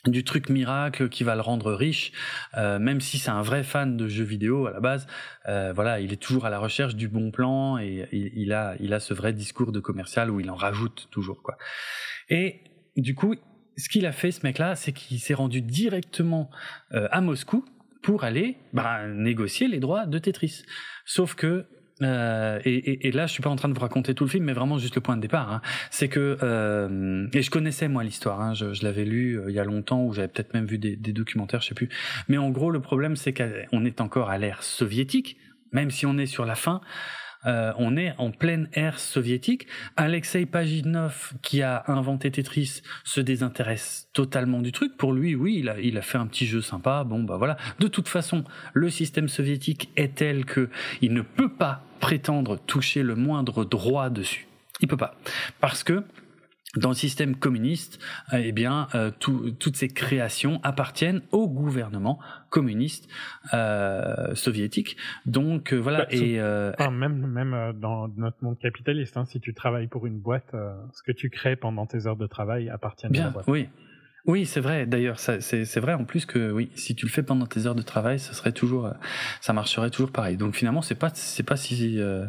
du 0.06 0.24
truc 0.24 0.48
miracle 0.48 1.08
qui 1.08 1.24
va 1.24 1.34
le 1.34 1.40
rendre 1.42 1.72
riche, 1.72 2.12
euh, 2.56 2.78
même 2.78 3.00
si 3.00 3.18
c'est 3.18 3.30
un 3.30 3.42
vrai 3.42 3.62
fan 3.62 3.96
de 3.96 4.08
jeux 4.08 4.24
vidéo 4.24 4.66
à 4.66 4.70
la 4.70 4.80
base. 4.80 5.06
Euh, 5.46 5.72
voilà, 5.74 6.00
il 6.00 6.12
est 6.12 6.16
toujours 6.16 6.46
à 6.46 6.50
la 6.50 6.58
recherche 6.58 6.94
du 6.94 7.08
bon 7.08 7.30
plan 7.30 7.78
et 7.78 8.08
il, 8.12 8.52
a 8.52 8.76
il 8.80 8.94
a 8.94 9.00
ce 9.00 9.12
vrai 9.12 9.32
discours 9.32 9.72
de 9.72 9.80
commercial 9.80 10.30
où 10.30 10.40
il 10.40 10.50
en 10.50 10.54
rajoute 10.54 11.08
toujours 11.10 11.42
quoi. 11.42 11.58
Et 12.28 12.60
du 12.96 13.14
coup, 13.14 13.34
ce 13.76 13.88
qu'il 13.88 14.06
a 14.06 14.12
fait 14.12 14.30
ce 14.30 14.44
mec-là, 14.44 14.74
c'est 14.74 14.92
qu'il 14.92 15.20
s'est 15.20 15.34
rendu 15.34 15.60
directement 15.60 16.50
euh, 16.92 17.08
à 17.10 17.20
Moscou 17.20 17.64
pour 18.02 18.24
aller 18.24 18.56
bah, 18.72 19.06
négocier 19.08 19.68
les 19.68 19.80
droits 19.80 20.06
de 20.06 20.18
Tetris. 20.18 20.62
Sauf 21.04 21.34
que 21.34 21.66
euh, 22.02 22.60
et, 22.64 23.10
là, 23.12 23.26
je 23.26 23.32
suis 23.32 23.42
pas 23.42 23.50
en 23.50 23.56
train 23.56 23.68
de 23.68 23.74
vous 23.74 23.80
raconter 23.80 24.14
tout 24.14 24.24
le 24.24 24.30
film, 24.30 24.44
mais 24.44 24.52
vraiment 24.52 24.78
juste 24.78 24.94
le 24.94 25.00
point 25.00 25.16
de 25.16 25.22
départ. 25.22 25.52
Hein. 25.52 25.60
C'est 25.90 26.08
que 26.08 26.38
euh, 26.42 27.26
et 27.32 27.42
je 27.42 27.50
connaissais 27.50 27.88
moi 27.88 28.04
l'histoire. 28.04 28.40
Hein, 28.40 28.54
je, 28.54 28.72
je 28.72 28.84
l'avais 28.84 29.04
lu 29.04 29.38
euh, 29.38 29.46
il 29.48 29.54
y 29.54 29.58
a 29.58 29.64
longtemps, 29.64 30.04
ou 30.04 30.12
j'avais 30.12 30.28
peut-être 30.28 30.54
même 30.54 30.66
vu 30.66 30.78
des, 30.78 30.96
des, 30.96 31.12
documentaires, 31.12 31.60
je 31.60 31.68
sais 31.68 31.74
plus. 31.74 31.88
Mais 32.28 32.38
en 32.38 32.50
gros, 32.50 32.70
le 32.70 32.80
problème, 32.80 33.16
c'est 33.16 33.34
qu'on 33.34 33.84
est 33.84 34.00
encore 34.00 34.30
à 34.30 34.38
l'ère 34.38 34.62
soviétique, 34.62 35.36
même 35.72 35.90
si 35.90 36.06
on 36.06 36.16
est 36.18 36.26
sur 36.26 36.46
la 36.46 36.54
fin. 36.54 36.80
Euh, 37.46 37.72
on 37.78 37.96
est 37.96 38.14
en 38.18 38.30
pleine 38.30 38.68
ère 38.72 38.98
soviétique. 38.98 39.66
Alexei 39.96 40.46
Pajitnov, 40.46 41.32
qui 41.42 41.62
a 41.62 41.84
inventé 41.86 42.30
Tetris, 42.30 42.82
se 43.04 43.20
désintéresse 43.20 44.08
totalement 44.12 44.60
du 44.60 44.72
truc. 44.72 44.96
Pour 44.96 45.12
lui, 45.12 45.34
oui, 45.34 45.58
il 45.60 45.68
a, 45.68 45.80
il 45.80 45.96
a 45.96 46.02
fait 46.02 46.18
un 46.18 46.26
petit 46.26 46.46
jeu 46.46 46.60
sympa. 46.60 47.04
Bon, 47.04 47.22
bah 47.22 47.36
voilà. 47.36 47.56
De 47.78 47.88
toute 47.88 48.08
façon, 48.08 48.44
le 48.74 48.90
système 48.90 49.28
soviétique 49.28 49.90
est 49.96 50.16
tel 50.16 50.44
que 50.44 50.68
il 51.00 51.14
ne 51.14 51.22
peut 51.22 51.52
pas 51.52 51.82
prétendre 52.00 52.58
toucher 52.58 53.02
le 53.02 53.14
moindre 53.14 53.64
droit 53.64 54.10
dessus. 54.10 54.46
Il 54.80 54.88
peut 54.88 54.96
pas. 54.96 55.16
Parce 55.60 55.82
que 55.82 56.04
dans 56.76 56.90
le 56.90 56.94
système 56.94 57.34
communiste, 57.34 57.98
euh, 58.32 58.42
eh 58.44 58.52
bien, 58.52 58.86
euh, 58.94 59.10
toutes 59.18 59.76
ces 59.76 59.88
créations 59.88 60.60
appartiennent 60.62 61.22
au 61.32 61.48
gouvernement 61.48 62.20
communiste 62.48 63.08
euh, 63.54 64.34
soviétique. 64.34 64.96
Donc 65.26 65.72
voilà. 65.72 66.00
Bah, 66.00 66.06
et 66.10 66.38
même 66.90 67.26
même 67.26 67.72
dans 67.80 68.08
notre 68.16 68.36
monde 68.42 68.58
capitaliste, 68.58 69.16
hein, 69.16 69.24
si 69.24 69.40
tu 69.40 69.54
travailles 69.54 69.88
pour 69.88 70.06
une 70.06 70.18
boîte, 70.18 70.54
ce 70.92 71.02
que 71.02 71.12
tu 71.12 71.30
crées 71.30 71.56
pendant 71.56 71.86
tes 71.86 72.06
heures 72.06 72.16
de 72.16 72.26
travail 72.26 72.68
appartient 72.68 73.06
à 73.06 73.10
la 73.10 73.30
boîte. 73.30 73.46
Oui, 73.48 73.68
oui, 74.26 74.46
c'est 74.46 74.60
vrai. 74.60 74.86
D'ailleurs, 74.86 75.18
c'est 75.18 75.80
vrai 75.80 75.94
en 75.94 76.04
plus 76.04 76.26
que 76.26 76.50
oui, 76.50 76.70
si 76.74 76.94
tu 76.94 77.06
le 77.06 77.10
fais 77.10 77.22
pendant 77.22 77.46
tes 77.46 77.66
heures 77.66 77.74
de 77.74 77.82
travail, 77.82 78.18
ça 78.18 78.32
serait 78.32 78.52
toujours, 78.52 78.86
euh, 78.86 78.92
ça 79.40 79.52
marcherait 79.52 79.90
toujours 79.90 80.12
pareil. 80.12 80.36
Donc 80.36 80.54
finalement, 80.54 80.82
c'est 80.82 80.94
pas, 80.94 81.10
c'est 81.14 81.42
pas 81.42 81.56
si, 81.56 82.00
euh, 82.00 82.26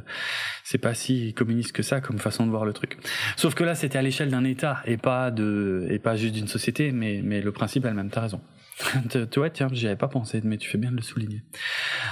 c'est 0.63 0.77
pas 0.77 0.93
si 0.93 1.33
communiste 1.33 1.73
que 1.73 1.83
ça 1.83 1.99
comme 2.01 2.17
façon 2.17 2.45
de 2.45 2.51
voir 2.51 2.65
le 2.65 2.73
truc. 2.73 2.97
Sauf 3.35 3.55
que 3.55 3.63
là, 3.63 3.75
c'était 3.75 3.97
à 3.97 4.01
l'échelle 4.01 4.29
d'un 4.29 4.43
État 4.43 4.81
et 4.85 4.97
pas 4.97 5.31
de, 5.31 5.85
et 5.89 5.99
pas 5.99 6.15
juste 6.15 6.33
d'une 6.33 6.47
société, 6.47 6.91
mais 6.91 7.21
mais 7.23 7.41
le 7.41 7.51
principe 7.51 7.85
est 7.85 7.89
le 7.89 7.95
même. 7.95 8.09
T'as 8.09 8.21
raison. 8.21 8.41
tu 9.31 9.39
vois, 9.39 9.49
tiens, 9.49 9.67
j'y 9.71 9.87
avais 9.87 9.95
pas 9.95 10.07
pensé, 10.07 10.41
mais 10.43 10.57
tu 10.57 10.69
fais 10.69 10.77
bien 10.77 10.91
de 10.91 10.95
le 10.95 11.01
souligner. 11.01 11.43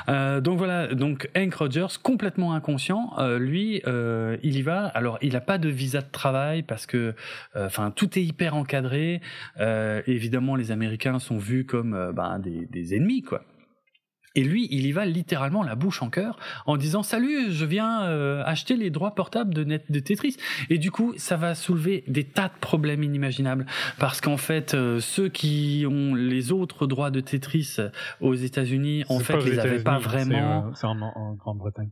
Euh, 0.08 0.42
donc 0.42 0.58
voilà, 0.58 0.94
donc 0.94 1.30
Hank 1.36 1.54
Rogers, 1.54 2.00
complètement 2.02 2.54
inconscient, 2.54 3.14
euh, 3.20 3.40
lui, 3.40 3.82
euh, 3.88 4.38
il 4.44 4.56
y 4.56 4.62
va. 4.62 4.86
Alors, 4.86 5.18
il 5.22 5.36
a 5.36 5.42
pas 5.42 5.58
de 5.58 5.70
visa 5.70 6.02
de 6.02 6.12
travail 6.12 6.64
parce 6.64 6.86
que, 6.86 7.16
euh, 7.56 7.66
enfin, 7.66 7.92
tout 7.92 8.18
est 8.18 8.24
hyper 8.24 8.56
encadré. 8.56 9.22
Euh, 9.60 10.02
évidemment, 10.08 10.56
les 10.56 10.72
Américains 10.72 11.20
sont 11.20 11.38
vus 11.38 11.66
comme 11.66 12.12
ben, 12.16 12.40
des, 12.40 12.66
des 12.66 12.96
ennemis, 12.96 13.22
quoi. 13.22 13.44
Et 14.35 14.43
lui, 14.43 14.67
il 14.72 14.85
y 14.85 14.91
va 14.91 15.06
littéralement 15.06 15.64
la 15.64 15.75
bouche 15.75 16.01
en 16.01 16.09
cœur 16.09 16.38
en 16.66 16.77
disant 16.77 17.03
salut, 17.03 17.51
je 17.51 17.66
viens 17.66 18.03
euh, 18.03 18.43
acheter 18.45 18.75
les 18.75 18.90
droits 18.90 19.16
portables 19.16 19.53
de, 19.53 19.64
net, 19.64 19.91
de 19.91 19.99
Tetris. 19.99 20.38
Et 20.69 20.77
du 20.77 20.91
coup, 20.91 21.14
ça 21.17 21.35
va 21.35 21.56
soulever 21.56 22.03
des 22.08 22.24
tas 22.25 22.49
de 22.49 22.59
problèmes 22.59 23.03
inimaginables 23.03 23.66
parce 23.98 24.22
qu'en 24.22 24.38
fait, 24.38 24.74
euh, 24.74 24.99
ceux 24.99 25.30
qui 25.30 25.85
ont 25.90 26.14
les 26.16 26.51
autres 26.51 26.88
droits 26.88 27.11
de 27.11 27.19
Tetris 27.19 27.77
aux 28.22 28.35
États-Unis, 28.35 29.03
en 29.09 29.19
fait, 29.19 29.40
ils 29.45 29.56
n'avaient 29.56 29.83
pas 29.83 29.99
vraiment. 29.99 30.74
C'est 30.75 30.88
en, 30.88 31.01
en 31.01 31.33
Grande-Bretagne. 31.33 31.90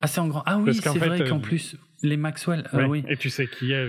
Ah, 0.00 0.06
c'est 0.06 0.20
en 0.20 0.28
grand. 0.28 0.42
Ah 0.46 0.58
oui, 0.58 0.74
c'est 0.74 0.98
vrai 0.98 1.28
qu'en 1.28 1.40
plus, 1.40 1.76
les 2.02 2.16
Maxwell. 2.16 2.68
oui. 2.88 3.04
Et 3.08 3.16
tu 3.16 3.30
sais 3.30 3.46
qui 3.46 3.72
est 3.72 3.88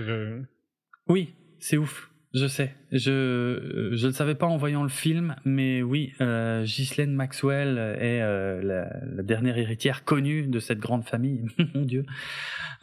Oui, 1.08 1.34
c'est 1.58 1.76
ouf. 1.76 2.09
Je 2.32 2.46
sais. 2.46 2.74
Je 2.92 3.90
je 3.92 4.06
ne 4.06 4.12
savais 4.12 4.36
pas 4.36 4.46
en 4.46 4.56
voyant 4.56 4.82
le 4.82 4.88
film, 4.88 5.34
mais 5.44 5.82
oui, 5.82 6.12
euh, 6.20 6.64
Ghislaine 6.64 7.12
Maxwell 7.12 7.76
est 7.98 8.22
euh, 8.22 8.62
la, 8.62 9.22
dernière 9.22 9.58
héritière 9.58 10.04
connue 10.04 10.46
de 10.46 10.60
cette 10.60 10.78
grande 10.78 11.04
famille. 11.04 11.44
Mon 11.74 11.82
Dieu, 11.82 12.04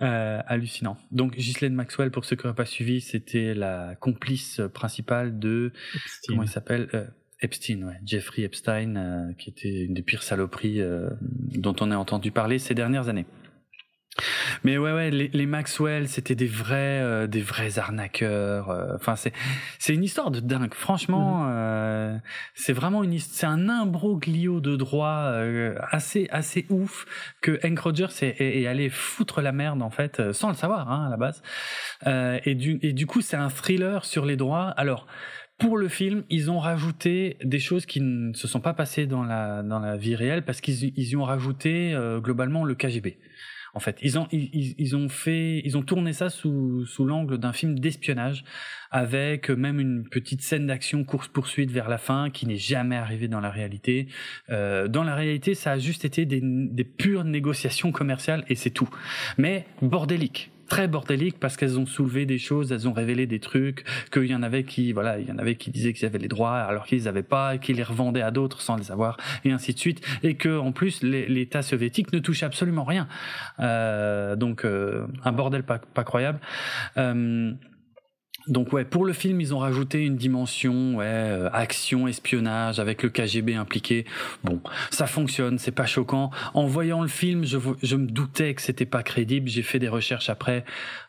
euh, 0.02 0.42
hallucinant. 0.48 0.98
Donc 1.12 1.36
Ghislaine 1.36 1.74
Maxwell, 1.74 2.12
pour 2.12 2.26
ceux 2.26 2.36
qui 2.36 2.46
n'auraient 2.46 2.56
pas 2.56 2.66
suivi, 2.66 3.00
c'était 3.00 3.54
la 3.54 3.96
complice 3.96 4.62
principale 4.74 5.40
de 5.40 5.72
Epstein. 5.96 6.28
comment 6.28 6.44
il 6.44 6.50
s'appelle 6.50 6.90
euh, 6.94 7.06
Epstein, 7.42 7.84
ouais, 7.84 8.00
Jeffrey 8.04 8.42
Epstein, 8.44 8.96
euh, 8.96 9.34
qui 9.34 9.50
était 9.50 9.84
une 9.84 9.94
des 9.94 10.02
pires 10.02 10.24
saloperies 10.24 10.82
euh, 10.82 11.10
dont 11.22 11.76
on 11.82 11.92
a 11.92 11.98
entendu 11.98 12.32
parler 12.32 12.58
ces 12.58 12.74
dernières 12.74 13.10
années. 13.10 13.26
Mais 14.64 14.78
ouais, 14.78 14.92
ouais, 14.94 15.12
les, 15.12 15.30
les 15.32 15.46
Maxwell, 15.46 16.08
c'était 16.08 16.36
des 16.36 16.48
vrais, 16.48 17.00
euh, 17.02 17.28
des 17.28 17.42
vrais 17.42 17.80
arnaqueurs. 17.80 18.70
euh, 18.70 18.96
Enfin, 18.96 19.16
c'est, 19.16 19.34
c'est 19.80 19.94
une 19.94 20.04
histoire 20.04 20.32
de 20.32 20.40
dingue. 20.40 20.74
Franchement, 20.74 21.46
euh, 21.50 22.18
c'est 22.56 22.74
vraiment 22.74 23.04
une, 23.04 23.18
c'est 23.20 23.46
un 23.46 23.70
imbroglio 23.70 24.60
de 24.60 24.76
droit 24.76 25.32
euh, 25.32 25.76
assez, 25.92 26.28
assez 26.32 26.66
ouf 26.70 27.06
que 27.42 27.60
Hank 27.64 27.80
Rogers 27.80 28.08
est, 28.22 28.42
est, 28.42 28.62
est 28.62 28.68
allé 28.68 28.90
foutre 28.90 29.42
la 29.42 29.52
merde 29.52 29.82
en 29.82 29.90
fait, 29.90 30.20
euh, 30.20 30.34
sans 30.34 30.50
le 30.50 30.56
savoir 30.56 30.92
hein, 30.92 31.06
à 31.08 31.10
la 31.10 31.18
base. 31.18 31.42
Euh, 32.08 32.40
et 32.46 32.56
du, 32.56 32.80
et 32.82 32.94
du 32.94 33.06
coup, 33.06 33.22
c'est 33.22 33.38
un 33.38 33.50
thriller 33.50 34.06
sur 34.06 34.26
les 34.26 34.36
droits. 34.38 34.70
Alors. 34.78 35.08
Pour 35.60 35.78
le 35.78 35.88
film, 35.88 36.24
ils 36.30 36.52
ont 36.52 36.60
rajouté 36.60 37.38
des 37.44 37.58
choses 37.58 37.88
qui 37.88 38.00
ne 38.00 38.32
se 38.34 38.48
sont 38.48 38.60
pas 38.60 38.76
passées 38.76 39.08
dans 39.08 39.24
la 39.24 39.64
dans 39.64 39.80
la 39.80 39.98
vie 39.98 40.16
réelle 40.16 40.46
parce 40.46 40.62
qu'ils 40.62 40.94
ils 40.96 41.10
y 41.10 41.16
ont 41.16 41.24
rajouté 41.24 41.96
euh, 41.96 42.20
globalement 42.20 42.64
le 42.64 42.76
KGB. 42.76 43.18
En 43.78 43.80
fait, 43.80 44.00
ils 44.02 44.18
ont 44.18 44.28
ils, 44.32 44.96
ont 44.96 45.08
fait 45.08 45.62
ils 45.64 45.78
ont 45.78 45.84
tourné 45.84 46.12
ça 46.12 46.32
sous 46.32 46.84
sous 46.88 47.06
l'angle 47.06 47.38
d'un 47.38 47.54
film 47.54 47.78
d'espionnage 47.78 48.44
avec 48.90 49.52
même 49.52 49.80
une 49.80 50.10
petite 50.10 50.42
scène 50.42 50.66
d'action 50.66 51.04
course 51.04 51.28
poursuite 51.28 51.70
vers 51.70 51.88
la 51.88 52.00
fin 52.00 52.32
qui 52.32 52.48
n'est 52.48 52.58
jamais 52.58 52.96
arrivée 52.96 53.28
dans 53.28 53.40
la 53.40 53.52
réalité. 53.52 54.08
Euh, 54.50 54.88
dans 54.88 55.04
la 55.04 55.14
réalité, 55.14 55.54
ça 55.54 55.74
a 55.74 55.78
juste 55.78 56.06
été 56.06 56.26
des 56.26 56.42
des 56.42 56.84
pures 56.86 57.24
négociations 57.24 57.92
commerciales 57.92 58.46
et 58.50 58.56
c'est 58.56 58.72
tout. 58.72 58.90
Mais 59.38 59.68
bordélique 59.84 60.50
très 60.68 60.88
bordélique 60.88 61.40
parce 61.40 61.58
qu'elles 61.58 61.80
ont 61.80 61.86
soulevé 61.86 62.26
des 62.26 62.38
choses, 62.38 62.72
elles 62.72 62.88
ont 62.88 62.94
révélé 62.94 63.26
des 63.26 63.40
trucs, 63.40 63.86
qu'il 64.12 64.26
y 64.26 64.36
en 64.36 64.44
avait 64.44 64.64
qui, 64.64 64.92
voilà, 64.94 65.20
il 65.20 65.28
y 65.28 65.32
en 65.32 65.38
avait 65.38 65.56
qui 65.56 65.72
disaient 65.72 65.94
qu'ils 65.94 66.06
avaient 66.06 66.18
les 66.18 66.28
droits 66.28 66.58
alors 66.58 66.86
qu'ils 66.86 67.00
les 67.00 67.08
avaient 67.08 67.24
pas, 67.24 67.58
qu'ils 67.58 67.78
les 67.78 67.84
revendaient 67.84 68.22
à 68.22 68.32
d'autres 68.32 68.62
sans 68.62 68.76
les 68.76 68.92
avoir, 68.92 69.18
et 69.46 69.52
ainsi 69.52 69.74
de 69.74 69.80
suite, 69.80 70.06
et 70.24 70.36
que 70.36 70.58
en 70.58 70.72
plus 70.72 71.02
l'État 71.04 71.62
soviétique 71.62 72.14
ne 72.14 72.20
touchait 72.20 72.46
absolument 72.46 72.84
rien. 72.84 73.08
Euh, 73.60 74.36
donc 74.36 74.66
euh, 74.66 75.08
un 75.24 75.32
bordel 75.32 75.64
pas, 75.64 75.80
pas 75.80 76.04
croyable. 76.04 76.40
Euh, 76.98 77.54
donc 78.48 78.74
ouais, 78.74 78.86
pour 78.86 79.06
le 79.06 79.14
film, 79.14 79.42
ils 79.42 79.54
ont 79.54 79.60
rajouté 79.60 80.06
une 80.06 80.16
dimension 80.16 80.96
ouais, 80.96 81.06
euh, 81.06 81.50
action, 81.52 82.08
espionnage 82.08 82.80
avec 82.80 83.04
le 83.04 83.10
KGB 83.10 83.56
impliqué. 83.56 84.06
Bon, 84.44 84.62
ça 84.92 85.08
fonctionne, 85.08 85.58
c'est 85.58 85.72
pas 85.72 85.86
choquant. 85.86 86.32
En 86.54 86.66
voyant 86.66 87.02
le 87.02 87.08
film, 87.08 87.44
je, 87.46 87.58
je 87.84 87.96
me 87.96 88.08
doutais 88.08 88.54
que 88.54 88.62
c'était 88.62 88.86
pas 88.86 89.04
crédible. 89.04 89.50
J'ai 89.50 89.64
fait 89.64 89.80
des 89.80 89.90
recherches 89.90 90.30
après. 90.30 90.66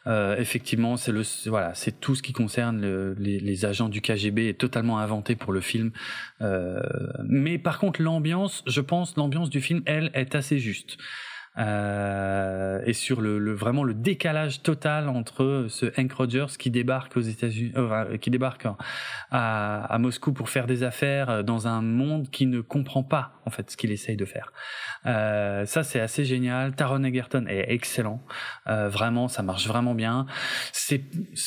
Euh, 0.06 0.36
effectivement, 0.38 0.96
c'est 0.96 1.12
le 1.12 1.22
voilà, 1.46 1.74
c'est 1.74 2.00
tout 2.00 2.14
ce 2.14 2.22
qui 2.22 2.32
concerne 2.32 2.80
le- 2.80 3.14
les, 3.18 3.40
les 3.40 3.64
agents 3.64 3.88
du 3.88 4.00
KGB 4.00 4.48
est 4.48 4.58
totalement 4.58 4.98
inventé 4.98 5.36
pour 5.36 5.52
le 5.52 5.60
film. 5.60 5.90
Euh, 6.40 6.80
mais 7.24 7.58
par 7.58 7.78
contre, 7.78 8.02
l'ambiance, 8.02 8.62
je 8.66 8.80
pense, 8.80 9.16
l'ambiance 9.16 9.50
du 9.50 9.60
film, 9.60 9.82
elle, 9.86 10.10
est 10.14 10.34
assez 10.34 10.58
juste. 10.58 10.96
Euh, 11.58 12.80
et 12.86 12.92
sur 12.92 13.20
le, 13.20 13.38
le 13.38 13.52
vraiment 13.52 13.82
le 13.84 13.94
décalage 13.94 14.62
total 14.62 15.08
entre 15.08 15.66
ce 15.68 15.86
Hank 15.98 16.12
Rogers 16.12 16.46
qui 16.58 16.70
débarque 16.70 17.16
aux 17.16 17.20
États-Unis, 17.20 17.72
euh, 17.76 18.16
qui 18.18 18.30
débarque 18.30 18.66
en- 18.66 18.76
à, 19.30 19.84
à 19.92 19.98
Moscou 19.98 20.32
pour 20.32 20.48
faire 20.50 20.66
des 20.66 20.82
affaires 20.84 21.30
euh, 21.30 21.42
dans 21.42 21.66
un 21.66 21.82
monde 21.82 22.30
qui 22.30 22.46
ne 22.46 22.60
comprend 22.60 23.02
pas 23.02 23.32
en 23.44 23.50
fait 23.50 23.70
ce 23.70 23.76
qu'il 23.76 23.90
essaye 23.90 24.16
de 24.16 24.24
faire. 24.24 24.52
Euh, 25.08 25.64
ça 25.66 25.82
c'est 25.82 26.00
assez 26.00 26.24
génial. 26.24 26.74
Taron 26.76 27.02
Egerton 27.02 27.46
est 27.48 27.72
excellent, 27.72 28.22
Euh, 28.68 28.88
vraiment 28.88 29.28
ça 29.28 29.42
marche 29.42 29.66
vraiment 29.66 29.94
bien. 29.94 30.26
C'est 30.72 31.02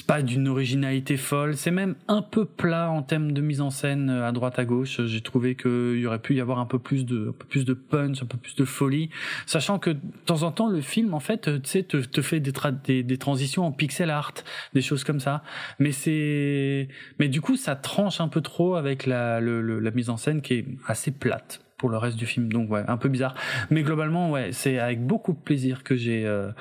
pas 0.07 0.21
d'une 0.23 0.47
originalité 0.47 1.15
folle, 1.17 1.55
c'est 1.55 1.71
même 1.71 1.95
un 2.07 2.21
peu 2.21 2.45
plat 2.45 2.89
en 2.89 3.03
termes 3.03 3.31
de 3.31 3.41
mise 3.41 3.61
en 3.61 3.69
scène 3.69 4.09
euh, 4.09 4.27
à 4.27 4.31
droite 4.31 4.57
à 4.59 4.65
gauche. 4.65 5.01
J'ai 5.05 5.21
trouvé 5.21 5.55
qu'il 5.55 5.97
y 5.99 6.05
aurait 6.07 6.19
pu 6.19 6.35
y 6.35 6.41
avoir 6.41 6.59
un 6.59 6.65
peu 6.65 6.79
plus 6.79 7.05
de 7.05 7.29
un 7.29 7.33
peu 7.33 7.45
plus 7.45 7.65
de 7.65 7.73
punch, 7.73 8.23
un 8.23 8.25
peu 8.25 8.37
plus 8.37 8.55
de 8.55 8.65
folie, 8.65 9.09
sachant 9.45 9.77
que 9.79 9.91
de 9.91 9.99
temps 10.25 10.43
en 10.43 10.51
temps 10.51 10.67
le 10.67 10.81
film 10.81 11.13
en 11.13 11.19
fait 11.19 11.47
euh, 11.47 11.59
tu 11.59 11.69
sais 11.69 11.83
te, 11.83 11.97
te 11.97 12.21
fait 12.21 12.39
des, 12.39 12.51
des 12.83 13.03
des 13.03 13.17
transitions 13.17 13.65
en 13.65 13.71
pixel 13.71 14.09
art, 14.09 14.33
des 14.73 14.81
choses 14.81 15.03
comme 15.03 15.19
ça. 15.19 15.43
Mais 15.79 15.91
c'est 15.91 16.87
mais 17.19 17.27
du 17.27 17.41
coup 17.41 17.55
ça 17.57 17.75
tranche 17.75 18.19
un 18.21 18.27
peu 18.27 18.41
trop 18.41 18.75
avec 18.75 19.05
la 19.05 19.39
le- 19.39 19.61
le- 19.61 19.79
la 19.79 19.91
mise 19.91 20.09
en 20.09 20.17
scène 20.17 20.41
qui 20.41 20.53
est 20.55 20.65
assez 20.87 21.11
plate 21.11 21.61
pour 21.81 21.89
le 21.89 21.97
reste 21.97 22.17
du 22.17 22.27
film. 22.27 22.53
Donc 22.53 22.71
ouais 22.71 22.83
un 22.87 22.97
peu 22.97 23.09
bizarre. 23.09 23.35
Mais 23.71 23.81
globalement 23.81 24.29
ouais 24.29 24.51
c'est 24.53 24.77
avec 24.77 24.99
beaucoup 25.11 25.33
de 25.33 25.43
plaisir 25.49 25.83
que 25.83 25.95
j'ai 25.95 26.25
euh, 26.25 26.51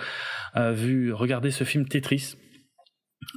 euh, 0.57 0.73
vu 0.73 1.13
regarder 1.13 1.51
ce 1.51 1.65
film 1.65 1.87
Tetris. 1.87 2.37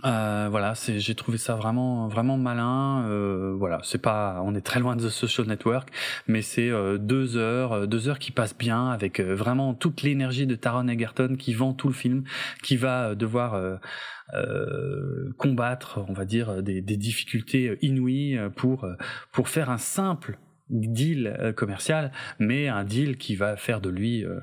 Euh, 0.06 0.48
voilà, 0.50 0.76
c'est, 0.76 0.98
j'ai 1.00 1.14
trouvé 1.14 1.38
ça 1.38 1.56
vraiment, 1.56 2.08
vraiment 2.08 2.38
malin. 2.38 3.06
Euh, 3.06 3.53
voilà, 3.60 3.80
c'est 3.84 4.02
pas, 4.02 4.42
on 4.44 4.56
est 4.56 4.62
très 4.62 4.80
loin 4.80 4.95
de 4.95 5.06
The 5.06 5.10
Social 5.10 5.45
Network, 5.45 5.90
mais 6.26 6.42
c'est 6.42 6.70
euh, 6.70 6.98
deux 6.98 7.36
heures, 7.36 7.74
euh, 7.74 7.86
deux 7.86 8.08
heures 8.08 8.18
qui 8.18 8.32
passent 8.32 8.58
bien 8.58 8.90
avec 8.90 9.20
vraiment 9.20 9.74
toute 9.74 10.02
l'énergie 10.02 10.48
de 10.48 10.56
Taron 10.56 10.88
Egerton 10.88 11.36
qui 11.38 11.53
vend 11.53 11.74
tout 11.74 11.90
le 11.90 11.94
film, 11.94 12.24
qui 12.64 12.78
va 12.78 13.14
devoir 13.14 13.80
combattre, 15.38 16.03
on 16.08 16.14
va 16.14 16.26
dire, 16.26 16.64
des, 16.64 16.82
des 16.82 16.98
difficultés 16.98 17.78
inouïes 17.82 18.40
pour 18.56 18.88
pour 19.32 19.48
faire 19.50 19.70
un 19.70 19.78
simple 19.78 20.40
deal 20.69 21.35
euh, 21.40 21.53
commercial, 21.53 22.11
mais 22.40 22.67
un 22.67 22.83
deal 22.83 23.17
qui 23.17 23.35
va 23.35 23.58
faire 23.58 23.82
de 23.82 23.90
lui 23.90 24.25
euh, 24.25 24.40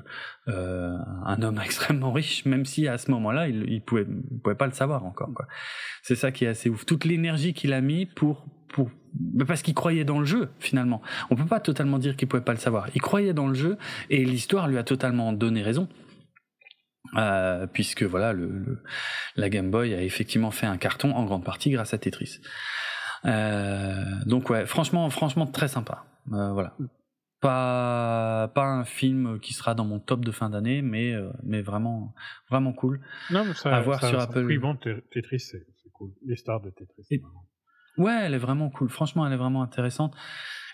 euh, 0.47 0.97
un 1.25 1.41
homme 1.41 1.59
extrêmement 1.63 2.11
riche, 2.11 2.45
même 2.45 2.65
si 2.65 2.87
à 2.87 2.97
ce 2.97 3.11
moment-là, 3.11 3.47
il, 3.47 3.65
il 3.69 3.81
pouvait, 3.81 4.05
pas 4.57 4.65
le 4.65 4.73
savoir 4.73 5.05
encore. 5.05 5.31
C'est 6.03 6.15
ça 6.15 6.31
qui 6.31 6.45
est 6.45 6.49
assez 6.49 6.69
ouf. 6.69 6.85
Toute 6.85 7.05
l'énergie 7.05 7.53
qu'il 7.53 7.73
a 7.73 7.81
mis 7.81 8.05
pour 8.05 8.45
parce 9.45 9.61
qu'il 9.61 9.73
croyait 9.73 10.05
dans 10.05 10.19
le 10.19 10.25
jeu 10.25 10.49
finalement. 10.59 11.01
On 11.29 11.35
peut 11.35 11.45
pas 11.45 11.59
totalement 11.59 11.99
dire 11.99 12.15
qu'il 12.15 12.29
pouvait 12.29 12.43
pas 12.43 12.53
le 12.53 12.57
savoir. 12.57 12.87
Il 12.95 13.01
croyait 13.01 13.33
dans 13.33 13.47
le 13.47 13.53
jeu 13.53 13.77
et 14.09 14.23
l'histoire 14.23 14.69
lui 14.69 14.77
a 14.77 14.83
totalement 14.83 15.33
donné 15.33 15.61
raison. 15.61 15.89
Puisque 17.73 18.03
voilà, 18.03 18.33
la 19.35 19.49
Game 19.49 19.69
Boy 19.69 19.93
a 19.93 20.01
effectivement 20.01 20.51
fait 20.51 20.67
un 20.67 20.77
carton 20.77 21.11
en 21.13 21.25
grande 21.25 21.43
partie 21.43 21.69
grâce 21.69 21.93
à 21.93 21.97
Tetris. 21.97 22.39
Donc 23.25 24.49
ouais, 24.49 24.65
franchement, 24.65 25.09
franchement 25.09 25.45
très 25.45 25.67
sympa. 25.67 26.05
Euh, 26.33 26.51
voilà. 26.53 26.75
Pas 27.41 28.51
pas 28.53 28.65
un 28.65 28.83
film 28.85 29.39
qui 29.39 29.53
sera 29.53 29.73
dans 29.73 29.85
mon 29.85 29.99
top 29.99 30.23
de 30.23 30.31
fin 30.31 30.49
d'année, 30.51 30.81
mais 30.83 31.11
euh, 31.13 31.31
mais 31.43 31.61
vraiment 31.61 32.13
vraiment 32.49 32.71
cool. 32.71 33.01
Non, 33.31 33.43
mais 33.45 33.53
ça, 33.55 33.75
À 33.75 33.81
voir 33.81 33.99
ça- 33.99 34.09
sur 34.09 34.19
ça- 34.21 34.25
Apple. 34.29 34.45
Oui, 34.45 34.59
bon, 34.59 34.75
Te- 34.75 35.01
Tetris, 35.11 35.39
c'est 35.39 35.65
cool. 35.93 36.11
Les 36.25 36.35
stars 36.35 36.61
de 36.61 36.69
Tetris. 36.69 37.05
Et-. 37.09 37.21
Ouais, 37.97 38.19
elle 38.23 38.35
est 38.35 38.39
vraiment 38.39 38.69
cool. 38.69 38.89
Franchement, 38.89 39.25
elle 39.25 39.33
est 39.33 39.37
vraiment 39.37 39.63
intéressante. 39.63 40.15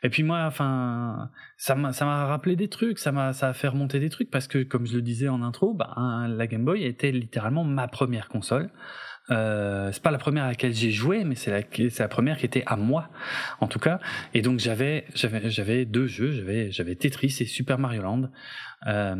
Et 0.04 0.10
puis 0.10 0.22
moi, 0.24 0.44
enfin, 0.46 1.32
ça 1.58 1.74
m'a, 1.74 1.92
ça 1.94 2.06
m'a 2.06 2.26
rappelé 2.28 2.56
des 2.56 2.68
trucs, 2.68 3.00
ça 3.00 3.12
m'a, 3.12 3.34
ça 3.34 3.48
a 3.48 3.54
fait 3.54 3.68
remonter 3.70 4.00
des 4.00 4.10
trucs 4.10 4.30
parce 4.30 4.48
que, 4.48 4.62
comme 4.64 4.86
je 4.86 4.96
le 4.98 5.02
disais 5.02 5.28
en 5.30 5.42
intro, 5.42 5.74
bah, 5.74 5.96
la 6.28 6.48
Game 6.48 6.66
Boy 6.66 6.84
était 6.84 7.12
littéralement 7.12 7.64
ma 7.64 7.88
première 7.88 8.28
console. 8.30 8.70
Euh, 9.30 9.92
c'est 9.92 10.02
pas 10.02 10.12
la 10.12 10.18
première 10.18 10.46
à 10.46 10.48
laquelle 10.48 10.74
j'ai 10.74 10.92
joué, 10.92 11.24
mais 11.24 11.36
c'est 11.36 11.52
la, 11.52 11.62
c'est 11.90 12.00
la 12.00 12.08
première 12.08 12.38
qui 12.38 12.46
était 12.46 12.64
à 12.66 12.76
moi, 12.76 13.10
en 13.60 13.68
tout 13.68 13.80
cas. 13.80 14.00
Et 14.34 14.42
donc 14.42 14.60
j'avais, 14.60 15.06
j'avais, 15.16 15.50
j'avais 15.50 15.86
deux 15.86 16.08
jeux, 16.08 16.32
j'avais, 16.32 16.72
j'avais 16.72 16.96
Tetris 16.96 17.36
et 17.42 17.46
Super 17.46 17.78
Mario 17.78 18.02
Land. 18.02 18.30
Euh, 18.86 19.16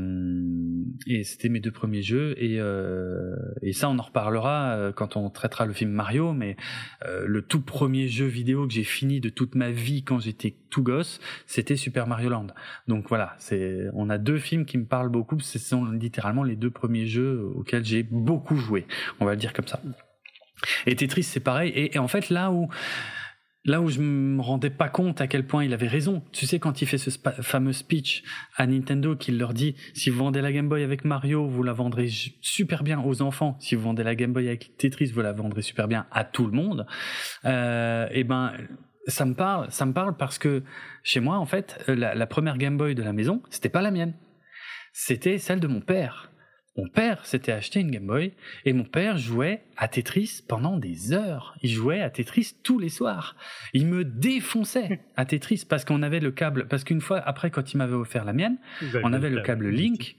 et 1.08 1.24
c'était 1.24 1.50
mes 1.50 1.60
deux 1.60 1.72
premiers 1.72 2.02
jeux. 2.02 2.36
Et, 2.38 2.60
euh, 2.60 3.36
et 3.62 3.74
ça, 3.74 3.90
on 3.90 3.98
en 3.98 4.04
reparlera 4.04 4.76
euh, 4.76 4.92
quand 4.92 5.18
on 5.18 5.30
traitera 5.30 5.66
le 5.66 5.74
film 5.74 5.92
Mario, 5.92 6.34
mais 6.34 6.56
le 7.26 7.42
tout 7.42 7.62
premier 7.62 8.08
jeu 8.08 8.26
vidéo 8.26 8.68
que 8.68 8.74
j'ai 8.74 8.84
fini 8.84 9.20
de 9.20 9.30
toute 9.30 9.56
ma 9.56 9.72
vie 9.72 10.04
quand 10.04 10.20
j'étais 10.20 10.56
tout 10.70 10.84
gosse, 10.84 11.20
c'était 11.46 11.76
Super 11.76 12.08
Mario 12.08 12.30
Land. 12.30 12.48
Donc 12.88 13.10
voilà, 13.10 13.36
c'est 13.40 13.88
on 13.94 14.10
a 14.10 14.18
deux 14.18 14.38
films 14.38 14.66
qui 14.66 14.78
me 14.78 14.86
parlent 14.86 15.10
beaucoup, 15.10 15.40
ce 15.40 15.60
sont 15.60 15.86
littéralement 15.86 16.44
les 16.44 16.56
deux 16.56 16.70
premiers 16.70 17.06
jeux 17.06 17.42
auxquels 17.56 17.86
j'ai 17.86 18.04
beaucoup 18.04 18.58
joué, 18.58 18.86
on 19.20 19.26
va 19.26 19.32
le 19.32 19.38
dire 19.38 19.54
comme 19.54 19.68
ça. 19.68 19.82
Et 20.86 20.96
Tetris 20.96 21.24
c'est 21.24 21.40
pareil 21.40 21.72
et 21.76 21.98
en 21.98 22.08
fait 22.08 22.30
là 22.30 22.52
où 22.52 22.68
Là 23.68 23.82
où 23.82 23.90
je 23.90 24.00
me 24.00 24.42
rendais 24.42 24.70
pas 24.70 24.88
compte 24.88 25.20
à 25.20 25.28
quel 25.28 25.46
point 25.46 25.66
il 25.66 25.74
avait 25.74 25.88
raison, 25.88 26.24
tu 26.32 26.46
sais 26.46 26.58
quand 26.58 26.82
il 26.82 26.88
fait 26.88 26.98
ce 26.98 27.10
fameux 27.42 27.74
speech 27.74 28.24
à 28.56 28.66
Nintendo 28.66 29.16
qu'il 29.18 29.38
leur 29.38 29.54
dit 29.54 29.76
si 29.94 30.10
vous 30.10 30.20
vendez 30.20 30.40
la 30.40 30.54
Game 30.54 30.70
Boy 30.70 30.84
avec 30.84 31.04
Mario, 31.04 31.46
vous 31.46 31.64
la 31.64 31.74
vendrez 31.74 32.08
super 32.40 32.82
bien 32.82 33.02
aux 33.02 33.22
enfants. 33.22 33.58
Si 33.60 33.76
vous 33.76 33.82
vendez 33.82 34.04
la 34.04 34.16
Game 34.16 34.32
Boy 34.32 34.48
avec 34.48 34.78
Tetris, 34.78 35.12
vous 35.12 35.20
la 35.20 35.34
vendrez 35.34 35.62
super 35.62 35.90
bien 35.90 36.08
à 36.12 36.24
tout 36.24 36.46
le 36.46 36.54
monde. 36.54 36.88
Euh, 37.44 38.08
et 38.12 38.24
ben 38.24 38.54
ça 39.08 39.26
me 39.26 39.34
parle, 39.34 39.70
ça 39.70 39.86
me 39.86 39.92
parle 39.92 40.16
parce 40.16 40.40
que 40.40 40.64
chez 41.04 41.20
moi 41.20 41.38
en 41.38 41.46
fait 41.46 41.84
la, 41.88 42.16
la 42.16 42.26
première 42.26 42.58
Game 42.58 42.78
Boy 42.78 42.96
de 42.96 43.04
la 43.04 43.12
maison, 43.12 43.44
c'était 43.50 43.70
pas 43.70 43.82
la 43.82 43.92
mienne. 43.92 44.14
c'était 44.94 45.38
celle 45.40 45.60
de 45.60 45.68
mon 45.68 45.82
père. 45.82 46.32
Mon 46.78 46.88
père 46.88 47.26
s'était 47.26 47.52
acheté 47.52 47.80
une 47.80 47.90
Game 47.90 48.06
Boy 48.06 48.34
et 48.64 48.72
mon 48.72 48.84
père 48.84 49.18
jouait 49.18 49.64
à 49.78 49.88
Tetris 49.88 50.44
pendant 50.48 50.78
des 50.78 51.12
heures. 51.12 51.56
Il 51.64 51.72
jouait 51.72 52.02
à 52.02 52.12
Tetris 52.12 52.54
tous 52.64 52.78
les 52.78 52.90
soirs. 52.90 53.36
Il 53.74 53.88
me 53.88 54.04
défonçait 54.06 55.02
à 55.16 55.26
Tetris 55.26 55.66
parce 55.68 55.86
qu'on 55.86 56.04
avait 56.04 56.20
le 56.20 56.32
câble. 56.32 56.68
Parce 56.68 56.84
qu'une 56.84 57.02
fois 57.02 57.18
après, 57.20 57.50
quand 57.50 57.74
il 57.74 57.78
m'avait 57.78 57.96
offert 57.96 58.26
la 58.26 58.34
mienne, 58.34 58.58
on 59.04 59.12
avait 59.12 59.32
le 59.32 59.42
câble 59.42 59.70
Link. 59.70 60.16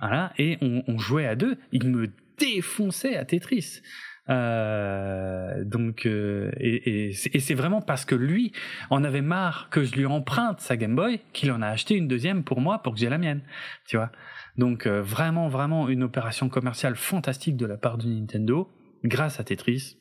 Voilà, 0.00 0.32
et 0.38 0.58
on, 0.62 0.98
jouait 0.98 1.26
à 1.26 1.36
deux. 1.36 1.58
Il 1.72 1.88
me 1.90 2.08
défonçait 2.38 3.16
à 3.16 3.26
Tetris. 3.26 3.82
Euh, 4.28 5.62
donc, 5.64 6.06
euh, 6.06 6.50
et, 6.58 7.10
et 7.10 7.12
c'est 7.12 7.54
vraiment 7.54 7.80
parce 7.80 8.04
que 8.04 8.14
lui 8.14 8.52
en 8.90 9.04
avait 9.04 9.22
marre 9.22 9.68
que 9.70 9.84
je 9.84 9.94
lui 9.94 10.06
emprunte 10.06 10.60
sa 10.60 10.76
Game 10.76 10.96
Boy 10.96 11.20
qu'il 11.32 11.52
en 11.52 11.62
a 11.62 11.68
acheté 11.68 11.94
une 11.94 12.08
deuxième 12.08 12.42
pour 12.42 12.60
moi 12.60 12.82
pour 12.82 12.94
que 12.94 12.98
j'ai 12.98 13.08
la 13.08 13.18
mienne. 13.18 13.42
Tu 13.86 13.96
vois? 13.96 14.10
Donc 14.58 14.86
euh, 14.86 15.02
vraiment, 15.02 15.48
vraiment 15.48 15.88
une 15.88 16.02
opération 16.02 16.48
commerciale 16.48 16.96
fantastique 16.96 17.56
de 17.56 17.66
la 17.66 17.76
part 17.76 17.98
de 17.98 18.06
Nintendo, 18.06 18.68
grâce 19.04 19.40
à 19.40 19.44
Tetris. 19.44 19.96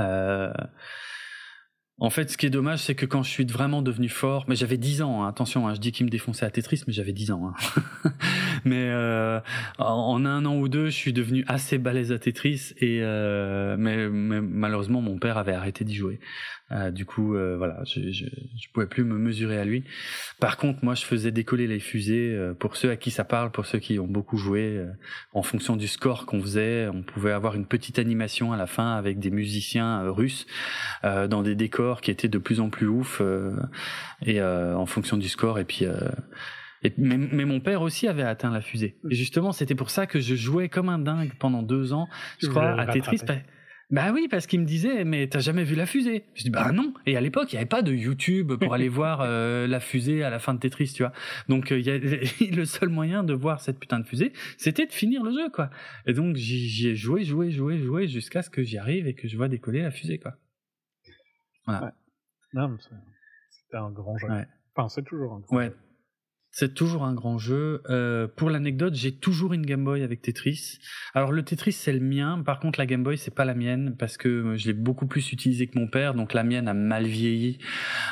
Euh, 0.00 0.52
en 1.98 2.10
fait, 2.10 2.30
ce 2.30 2.38
qui 2.38 2.46
est 2.46 2.50
dommage, 2.50 2.80
c'est 2.80 2.94
que 2.94 3.06
quand 3.06 3.22
je 3.22 3.30
suis 3.30 3.44
vraiment 3.44 3.82
devenu 3.82 4.08
fort, 4.08 4.46
mais 4.48 4.56
j'avais 4.56 4.78
10 4.78 5.02
ans, 5.02 5.22
hein, 5.22 5.28
attention, 5.28 5.68
hein, 5.68 5.74
je 5.74 5.80
dis 5.80 5.92
qu'il 5.92 6.06
me 6.06 6.10
défonçait 6.10 6.46
à 6.46 6.50
Tetris, 6.50 6.82
mais 6.86 6.92
j'avais 6.92 7.12
10 7.12 7.30
ans. 7.30 7.52
Hein. 7.52 8.10
mais 8.64 8.88
euh, 8.88 9.38
en 9.78 10.24
un 10.24 10.44
an 10.46 10.56
ou 10.56 10.68
deux, 10.68 10.86
je 10.86 10.96
suis 10.96 11.12
devenu 11.12 11.44
assez 11.46 11.78
balèze 11.78 12.10
à 12.10 12.18
Tetris, 12.18 12.72
et 12.78 13.00
mais, 13.78 14.08
malheureusement, 14.08 15.02
mon 15.02 15.18
père 15.18 15.36
avait 15.36 15.52
arrêté 15.52 15.84
d'y 15.84 15.94
jouer. 15.94 16.18
Euh, 16.72 16.90
du 16.90 17.04
coup, 17.04 17.34
euh, 17.34 17.56
voilà, 17.56 17.82
je, 17.84 18.10
je, 18.12 18.24
je, 18.24 18.68
pouvais 18.72 18.86
plus 18.86 19.04
me 19.04 19.18
mesurer 19.18 19.58
à 19.58 19.64
lui. 19.64 19.84
Par 20.40 20.56
contre, 20.56 20.84
moi, 20.84 20.94
je 20.94 21.04
faisais 21.04 21.30
décoller 21.30 21.66
les 21.66 21.80
fusées. 21.80 22.34
Euh, 22.34 22.54
pour 22.54 22.76
ceux 22.76 22.90
à 22.90 22.96
qui 22.96 23.10
ça 23.10 23.24
parle, 23.24 23.50
pour 23.50 23.66
ceux 23.66 23.78
qui 23.78 23.98
ont 23.98 24.06
beaucoup 24.06 24.36
joué, 24.36 24.84
en 25.32 25.42
fonction 25.42 25.76
du 25.76 25.88
score 25.88 26.26
qu'on 26.26 26.40
faisait, 26.40 26.88
on 26.88 27.02
pouvait 27.02 27.32
avoir 27.32 27.54
une 27.54 27.66
petite 27.66 27.98
animation 27.98 28.52
à 28.52 28.56
la 28.56 28.66
fin 28.66 28.94
avec 28.94 29.18
des 29.18 29.30
musiciens 29.30 30.10
russes 30.10 30.46
dans 31.02 31.42
des 31.42 31.54
décors 31.54 32.00
qui 32.00 32.10
étaient 32.10 32.28
de 32.28 32.38
plus 32.38 32.60
en 32.60 32.70
plus 32.70 32.86
ouf 32.86 33.20
et 34.24 34.42
en 34.42 34.86
fonction 34.86 35.16
du 35.16 35.28
score. 35.28 35.58
Et 35.58 35.64
puis 35.64 35.86
et, 36.84 36.92
mais, 36.98 37.16
mais, 37.16 37.44
mon 37.44 37.60
père 37.60 37.82
aussi 37.82 38.08
avait 38.08 38.22
atteint 38.22 38.50
la 38.50 38.60
fusée. 38.60 38.96
Et 39.08 39.14
justement, 39.14 39.52
c'était 39.52 39.74
pour 39.74 39.90
ça 39.90 40.06
que 40.06 40.20
je 40.20 40.34
jouais 40.34 40.68
comme 40.68 40.88
un 40.88 40.98
dingue 40.98 41.32
pendant 41.38 41.62
deux 41.62 41.92
ans, 41.92 42.08
je 42.38 42.48
crois, 42.48 42.80
à 42.80 42.86
Tetris. 42.86 43.20
Bah 43.92 44.10
oui, 44.10 44.26
parce 44.26 44.46
qu'il 44.46 44.58
me 44.58 44.64
disait, 44.64 45.04
mais 45.04 45.28
t'as 45.28 45.40
jamais 45.40 45.64
vu 45.64 45.74
la 45.74 45.84
fusée? 45.84 46.24
Je 46.34 46.44
dis, 46.44 46.50
bah 46.50 46.72
non. 46.72 46.94
Et 47.04 47.14
à 47.14 47.20
l'époque, 47.20 47.52
il 47.52 47.56
n'y 47.56 47.58
avait 47.58 47.68
pas 47.68 47.82
de 47.82 47.92
YouTube 47.92 48.54
pour 48.54 48.72
aller 48.72 48.88
voir 48.88 49.20
euh, 49.20 49.66
la 49.66 49.80
fusée 49.80 50.24
à 50.24 50.30
la 50.30 50.38
fin 50.38 50.54
de 50.54 50.60
Tetris, 50.60 50.92
tu 50.94 51.02
vois. 51.02 51.12
Donc, 51.50 51.70
euh, 51.72 51.76
le 52.40 52.64
seul 52.64 52.88
moyen 52.88 53.22
de 53.22 53.34
voir 53.34 53.60
cette 53.60 53.78
putain 53.78 54.00
de 54.00 54.06
fusée, 54.06 54.32
c'était 54.56 54.86
de 54.86 54.92
finir 54.92 55.22
le 55.22 55.30
jeu, 55.30 55.50
quoi. 55.50 55.68
Et 56.06 56.14
donc, 56.14 56.36
j'y 56.36 56.88
ai 56.88 56.96
joué, 56.96 57.22
joué, 57.22 57.50
joué, 57.50 57.78
joué, 57.78 58.08
jusqu'à 58.08 58.40
ce 58.40 58.48
que 58.48 58.62
j'y 58.62 58.78
arrive 58.78 59.06
et 59.06 59.14
que 59.14 59.28
je 59.28 59.36
vois 59.36 59.48
décoller 59.48 59.82
la 59.82 59.90
fusée, 59.90 60.18
quoi. 60.18 60.38
Voilà. 61.66 61.94
Non, 62.54 62.74
c'était 62.78 63.76
un 63.76 63.90
grand 63.90 64.16
jeu. 64.16 64.28
Enfin, 64.74 64.88
c'est 64.88 65.04
toujours 65.04 65.34
un 65.34 65.40
grand 65.40 65.56
ouais. 65.56 65.72
C'est 66.54 66.74
toujours 66.74 67.04
un 67.04 67.14
grand 67.14 67.38
jeu. 67.38 67.82
Euh, 67.88 68.28
pour 68.28 68.50
l'anecdote, 68.50 68.94
j'ai 68.94 69.10
toujours 69.10 69.54
une 69.54 69.64
Game 69.64 69.82
Boy 69.82 70.02
avec 70.02 70.20
Tetris. 70.20 70.80
Alors 71.14 71.32
le 71.32 71.42
Tetris 71.42 71.72
c'est 71.72 71.94
le 71.94 72.00
mien, 72.00 72.42
par 72.44 72.60
contre 72.60 72.78
la 72.78 72.84
Game 72.84 73.02
Boy 73.02 73.16
c'est 73.16 73.34
pas 73.34 73.46
la 73.46 73.54
mienne 73.54 73.96
parce 73.98 74.18
que 74.18 74.54
je 74.56 74.66
l'ai 74.66 74.74
beaucoup 74.74 75.06
plus 75.06 75.32
utilisé 75.32 75.66
que 75.66 75.78
mon 75.78 75.88
père, 75.88 76.12
donc 76.12 76.34
la 76.34 76.44
mienne 76.44 76.68
a 76.68 76.74
mal 76.74 77.06
vieilli 77.06 77.58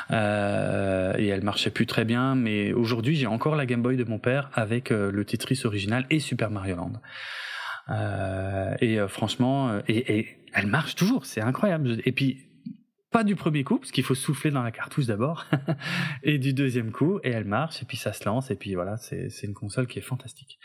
euh, 0.09 1.13
et 1.19 1.27
elle 1.27 1.43
marchait 1.43 1.69
plus 1.69 1.85
très 1.85 2.03
bien. 2.03 2.33
Mais 2.33 2.73
aujourd'hui 2.73 3.15
j'ai 3.15 3.27
encore 3.27 3.55
la 3.55 3.67
Game 3.67 3.83
Boy 3.83 3.95
de 3.95 4.05
mon 4.05 4.17
père 4.17 4.49
avec 4.53 4.91
euh, 4.91 5.11
le 5.11 5.23
Tetris 5.23 5.61
original 5.63 6.07
et 6.09 6.19
Super 6.19 6.49
Mario 6.49 6.77
Land. 6.77 6.93
Euh, 7.89 8.73
et 8.81 8.99
euh, 8.99 9.07
franchement, 9.07 9.79
et, 9.87 10.17
et 10.17 10.37
elle 10.53 10.67
marche 10.67 10.95
toujours, 10.95 11.27
c'est 11.27 11.41
incroyable. 11.41 12.01
Et 12.05 12.11
puis 12.11 12.50
pas 13.11 13.23
du 13.23 13.35
premier 13.35 13.63
coup, 13.63 13.77
parce 13.77 13.91
qu'il 13.91 14.03
faut 14.03 14.15
souffler 14.15 14.51
dans 14.51 14.63
la 14.63 14.71
cartouche 14.71 15.05
d'abord, 15.05 15.45
et 16.23 16.39
du 16.39 16.53
deuxième 16.53 16.91
coup, 16.91 17.19
et 17.23 17.29
elle 17.29 17.45
marche, 17.45 17.81
et 17.81 17.85
puis 17.85 17.97
ça 17.97 18.13
se 18.13 18.25
lance, 18.25 18.51
et 18.51 18.55
puis 18.55 18.73
voilà, 18.73 18.97
c'est 18.97 19.43
une 19.43 19.53
console 19.53 19.87
qui 19.87 19.99
est 19.99 20.03
fantastique. 20.03 20.59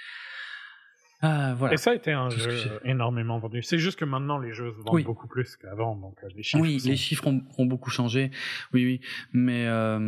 Ah, 1.22 1.54
voilà. 1.54 1.74
Et 1.74 1.76
ça 1.78 1.92
a 1.92 1.94
été 1.94 2.12
un 2.12 2.28
jeu 2.28 2.80
énormément 2.84 3.38
vendu. 3.38 3.62
C'est 3.62 3.78
juste 3.78 3.98
que 3.98 4.04
maintenant 4.04 4.38
les 4.38 4.52
jeux 4.52 4.72
se 4.72 4.82
vendent 4.82 5.02
beaucoup 5.04 5.28
plus 5.28 5.56
qu'avant, 5.56 5.96
donc 5.96 6.16
euh, 6.22 6.28
les 6.36 6.42
chiffres. 6.42 6.62
Oui, 6.62 6.78
les 6.84 6.96
chiffres 6.96 7.26
ont, 7.26 7.64
beaucoup 7.64 7.90
changé. 7.90 8.30
Oui, 8.74 8.84
oui, 8.84 9.00
mais 9.32 9.64
euh, 9.66 9.98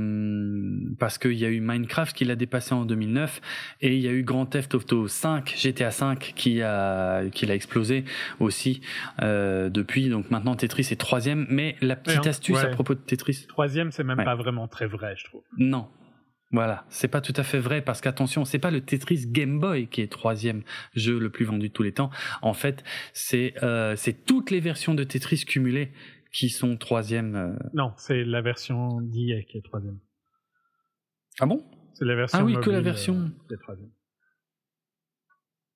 parce 0.99 1.17
qu'il 1.17 1.33
y 1.33 1.47
a 1.47 1.49
eu 1.49 1.61
Minecraft 1.61 2.15
qui 2.15 2.25
l'a 2.25 2.37
dépassé 2.37 2.75
en 2.75 2.85
2009 2.85 3.41
et 3.81 3.97
il 3.97 4.01
y 4.01 4.09
a 4.09 4.13
eu 4.13 4.23
Grand 4.23 4.45
Theft 4.45 4.75
Auto 4.75 5.09
5, 5.09 5.55
GTA 5.57 5.91
5 5.91 6.35
qui 6.37 6.63
a 6.63 7.23
qui 7.31 7.47
l'a 7.47 7.55
explosé 7.55 8.05
aussi 8.39 8.83
euh, 9.23 9.71
depuis. 9.71 10.11
Donc 10.11 10.31
maintenant 10.31 10.57
Tetris 10.57 10.89
est 10.91 11.01
troisième, 11.01 11.47
mais 11.49 11.77
la 11.81 11.97
petite 11.97 12.27
astuce 12.27 12.59
à 12.59 12.69
propos 12.69 12.95
de 12.95 13.01
Tetris. 13.01 13.47
Troisième, 13.49 13.93
c'est 13.93 14.05
même 14.05 14.23
pas 14.23 14.35
vraiment 14.35 14.69
très 14.69 14.87
vrai, 14.87 15.15
je 15.17 15.25
trouve. 15.25 15.43
Non, 15.57 15.89
voilà, 16.51 16.87
c'est 16.89 17.09
pas 17.09 17.21
tout 17.21 17.35
à 17.37 17.43
fait 17.43 17.59
vrai 17.59 17.83
parce 17.83 18.01
qu'attention, 18.01 18.45
c'est 18.47 18.59
pas 18.59 18.71
le 18.71 18.81
Tetris 18.81 19.27
Game 19.27 19.61
Boy 19.61 19.87
qui 19.87 20.01
est 20.01 20.11
troisième 20.11 20.63
jeu 20.95 21.19
le 21.19 21.31
plus 21.31 21.45
vendu 21.45 21.69
de 21.69 21.73
tous 21.73 21.83
les 21.83 21.93
temps. 21.93 22.11
En 22.41 22.55
fait, 22.55 22.85
c'est 23.13 23.55
euh, 23.63 23.97
c'est 23.97 24.25
toutes 24.25 24.51
les 24.51 24.61
versions 24.61 24.95
de 24.95 25.05
Tetris 25.05 25.45
cumulées 25.45 25.93
qui 26.33 26.49
sont 26.49 26.77
troisième. 26.79 27.37
Euh. 27.37 27.53
Non, 27.75 27.93
c'est 27.97 28.25
la 28.25 28.41
version 28.41 29.01
d'IA 29.03 29.43
qui 29.43 29.59
est 29.59 29.63
troisième. 29.63 29.99
Ah 31.39 31.47
bon? 31.47 31.65
C'est 31.93 32.07
la 32.07 32.15
version. 32.15 32.39
Ah 32.41 32.45
oui, 32.45 32.57
que 32.61 32.71
la 32.71 32.81
version. 32.81 33.15
Euh, 33.15 33.47
qui 33.47 33.55
est 33.55 33.59
troisième. 33.59 33.91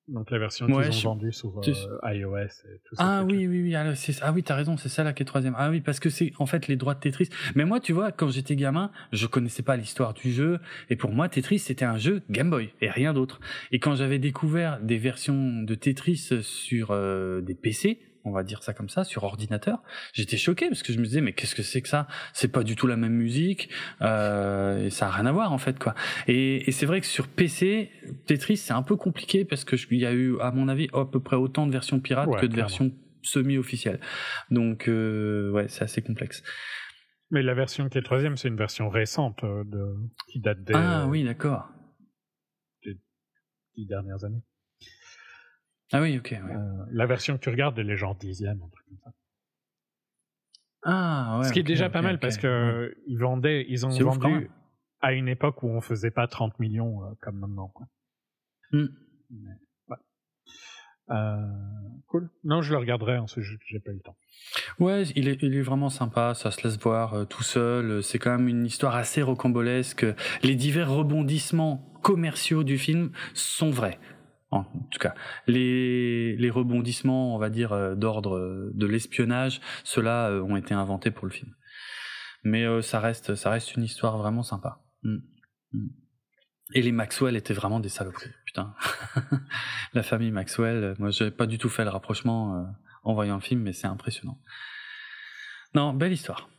Donc 0.09 0.31
la 0.31 0.39
version 0.39 0.65
qu'ils 0.65 0.75
ont 0.75 1.13
vendue 1.13 1.31
sur 1.31 1.57
euh, 1.57 2.13
iOS 2.13 2.35
et 2.35 2.81
tout 2.85 2.95
ça. 2.95 3.19
Ah 3.19 3.23
oui, 3.23 3.47
oui, 3.47 3.61
oui. 3.63 3.75
Alors, 3.75 3.93
ah 4.21 4.31
oui, 4.33 4.43
t'as 4.43 4.55
raison, 4.55 4.75
c'est 4.75 4.89
ça 4.89 5.03
là 5.03 5.13
qui 5.13 5.23
est 5.23 5.25
troisième. 5.25 5.55
Ah 5.57 5.69
oui, 5.69 5.79
parce 5.79 5.99
que 6.01 6.09
c'est 6.09 6.33
en 6.39 6.45
fait 6.45 6.67
les 6.67 6.75
droits 6.75 6.93
de 6.93 6.99
Tetris. 6.99 7.29
Mais 7.55 7.63
moi, 7.63 7.79
tu 7.79 7.93
vois, 7.93 8.11
quand 8.11 8.29
j'étais 8.29 8.57
gamin, 8.57 8.91
je 9.13 9.27
connaissais 9.27 9.63
pas 9.63 9.77
l'histoire 9.77 10.13
du 10.13 10.31
jeu. 10.31 10.59
Et 10.89 10.97
pour 10.97 11.11
moi, 11.11 11.29
Tetris, 11.29 11.59
c'était 11.59 11.85
un 11.85 11.97
jeu 11.97 12.21
Game 12.29 12.49
Boy 12.49 12.73
et 12.81 12.89
rien 12.89 13.13
d'autre. 13.13 13.39
Et 13.71 13.79
quand 13.79 13.95
j'avais 13.95 14.19
découvert 14.19 14.81
des 14.81 14.97
versions 14.97 15.61
de 15.61 15.75
Tetris 15.75 16.29
sur 16.41 16.91
euh, 16.91 17.39
des 17.39 17.55
PC, 17.55 17.99
on 18.25 18.31
va 18.31 18.43
dire 18.43 18.63
ça 18.63 18.73
comme 18.73 18.89
ça, 18.89 19.03
sur 19.03 19.23
ordinateur, 19.23 19.81
j'étais 20.13 20.37
choqué 20.37 20.67
parce 20.67 20.83
que 20.83 20.93
je 20.93 20.99
me 20.99 21.05
disais 21.05 21.21
mais 21.21 21.33
qu'est-ce 21.33 21.55
que 21.55 21.63
c'est 21.63 21.81
que 21.81 21.89
ça? 21.89 22.07
C'est 22.33 22.51
pas 22.51 22.63
du 22.63 22.75
tout 22.75 22.87
la 22.87 22.97
même 22.97 23.13
musique 23.13 23.69
euh, 24.01 24.85
et 24.85 24.89
ça 24.89 25.07
a 25.07 25.11
rien 25.11 25.25
à 25.25 25.31
voir 25.31 25.53
en 25.53 25.57
fait 25.57 25.79
quoi. 25.79 25.95
Et, 26.27 26.67
et 26.67 26.71
c'est 26.71 26.85
vrai 26.85 27.01
que 27.01 27.07
sur 27.07 27.27
PC, 27.27 27.91
Tetris 28.25 28.57
c'est 28.57 28.73
un 28.73 28.83
peu 28.83 28.95
compliqué 28.95 29.45
parce 29.45 29.63
que 29.63 29.75
il 29.91 29.99
y 29.99 30.05
a 30.05 30.13
eu 30.13 30.39
à 30.39 30.51
mon 30.51 30.67
avis 30.67 30.87
à 30.93 31.05
peu 31.05 31.19
près 31.19 31.35
autant 31.35 31.67
de 31.67 31.71
versions 31.71 31.99
pirates 31.99 32.29
que 32.39 32.45
de 32.45 32.55
versions 32.55 32.91
semi-officielles. 33.21 33.99
Donc 34.51 34.87
euh, 34.87 35.51
ouais, 35.51 35.67
c'est 35.67 35.83
assez 35.83 36.01
complexe. 36.01 36.43
Mais 37.31 37.41
la 37.41 37.53
version 37.53 37.89
qui 37.89 37.97
est 37.97 38.03
troisième, 38.03 38.37
c'est 38.37 38.47
une 38.47 38.57
version 38.57 38.89
récente 38.89 39.43
euh, 39.43 39.63
de, 39.65 39.95
qui 40.27 40.39
date 40.39 40.63
des. 40.63 40.73
Ah 40.75 41.07
oui, 41.07 41.23
d'accord. 41.23 41.67
Des 42.85 42.99
dix 43.75 43.87
dernières 43.87 44.23
années. 44.23 44.43
Ah 45.93 46.01
oui, 46.01 46.17
ok. 46.17 46.33
Euh, 46.33 46.85
la 46.91 47.05
version 47.05 47.37
que 47.37 47.43
tu 47.43 47.49
regardes, 47.49 47.77
elle 47.77 47.89
est 47.91 47.97
genre 47.97 48.15
dixième, 48.15 48.59
un 48.63 48.67
truc 48.67 48.85
comme 48.87 48.97
ça. 48.97 49.11
Ah 50.85 51.37
ouais. 51.39 51.47
Ce 51.47 51.53
qui 51.53 51.59
est 51.59 51.63
déjà 51.63 51.89
pas 51.89 52.01
mal 52.01 52.19
parce 52.19 52.37
que 52.37 52.97
ils 53.07 53.17
vendaient, 53.17 53.65
ils 53.69 53.85
ont 53.85 53.89
vendu 53.89 54.49
à 55.01 55.13
une 55.13 55.27
époque 55.27 55.61
où 55.61 55.69
on 55.69 55.81
faisait 55.81 56.11
pas 56.11 56.27
30 56.27 56.59
millions 56.59 57.03
euh, 57.03 57.13
comme 57.21 57.37
maintenant. 57.37 57.67
Quoi. 57.67 57.85
Hmm. 58.71 58.87
Euh, 61.11 61.37
cool. 62.07 62.29
Non, 62.43 62.61
je 62.61 62.71
le 62.71 62.79
regarderai, 62.79 63.19
ce 63.27 63.41
jeu, 63.41 63.57
j'ai 63.67 63.79
pas 63.79 63.91
eu 63.91 63.95
le 63.95 63.99
temps. 63.99 64.15
Ouais, 64.79 65.03
il 65.15 65.27
est, 65.27 65.43
il 65.43 65.55
est 65.55 65.61
vraiment 65.61 65.89
sympa, 65.89 66.33
ça 66.33 66.49
se 66.49 66.63
laisse 66.63 66.79
voir 66.79 67.27
tout 67.27 67.43
seul. 67.43 68.01
C'est 68.01 68.17
quand 68.17 68.31
même 68.31 68.47
une 68.47 68.65
histoire 68.65 68.95
assez 68.95 69.21
rocambolesque. 69.21 70.05
Les 70.41 70.55
divers 70.55 70.89
rebondissements 70.89 71.93
commerciaux 72.01 72.63
du 72.63 72.77
film 72.77 73.11
sont 73.33 73.69
vrais 73.69 73.99
en 74.59 74.87
tout 74.91 74.99
cas, 74.99 75.13
les, 75.47 76.49
rebondissements, 76.49 77.35
on 77.35 77.37
va 77.37 77.49
dire, 77.49 77.73
euh, 77.73 77.95
d'ordre 77.95 78.37
euh, 78.37 78.71
de 78.73 78.85
l'espionnage, 78.85 79.61
ceux-là 79.83 80.29
euh, 80.29 80.41
ont 80.41 80.55
été 80.55 80.73
inventés 80.73 81.11
pour 81.11 81.25
le 81.25 81.31
film. 81.31 81.53
Mais 82.43 82.81
ça 82.81 82.99
reste, 82.99 83.35
ça 83.35 83.49
reste 83.51 83.75
une 83.75 83.83
histoire 83.83 84.17
vraiment 84.17 84.43
sympa. 84.43 84.81
Mm. 85.03 85.17
Mm. 85.71 85.87
Et 86.73 86.81
les 86.81 86.91
Maxwell 86.91 87.35
étaient 87.35 87.53
vraiment 87.53 87.79
des 87.79 87.89
saloperies, 87.89 88.31
putain. 88.45 88.73
La 89.93 90.03
famille 90.03 90.31
Maxwell, 90.31 90.95
moi 90.97 91.11
j'avais 91.11 91.31
pas 91.31 91.45
du 91.45 91.57
tout 91.57 91.69
fait 91.69 91.83
le 91.83 91.89
rapprochement 91.89 92.65
en 93.03 93.13
voyant 93.13 93.35
le 93.35 93.41
film, 93.41 93.61
mais 93.61 93.73
c'est 93.73 93.87
impressionnant. 93.87 94.39
Non, 95.75 95.93
belle 95.93 96.13
histoire, 96.13 96.49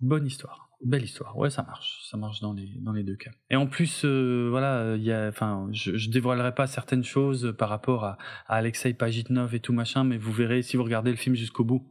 bonne 0.00 0.26
histoire. 0.26 0.63
Belle 0.82 1.04
histoire, 1.04 1.36
ouais, 1.36 1.50
ça 1.50 1.62
marche, 1.62 2.00
ça 2.10 2.16
marche 2.16 2.40
dans 2.40 2.52
les 2.52 3.02
deux 3.02 3.16
cas. 3.16 3.30
Et 3.50 3.56
en 3.56 3.66
plus, 3.66 4.04
euh, 4.04 4.48
voilà, 4.50 4.96
il 4.96 5.02
y 5.02 5.12
a, 5.12 5.28
enfin, 5.28 5.68
je, 5.72 6.10
dévoilerai 6.10 6.54
pas 6.54 6.66
certaines 6.66 7.04
choses 7.04 7.54
par 7.56 7.68
rapport 7.68 8.04
à, 8.04 8.18
Alexei 8.46 8.94
Pajitnov 8.94 9.54
et 9.54 9.60
tout 9.60 9.72
machin, 9.72 10.04
mais 10.04 10.18
vous 10.18 10.32
verrez 10.32 10.62
si 10.62 10.76
vous 10.76 10.84
regardez 10.84 11.10
le 11.10 11.16
film 11.16 11.34
jusqu'au 11.36 11.64
bout, 11.64 11.86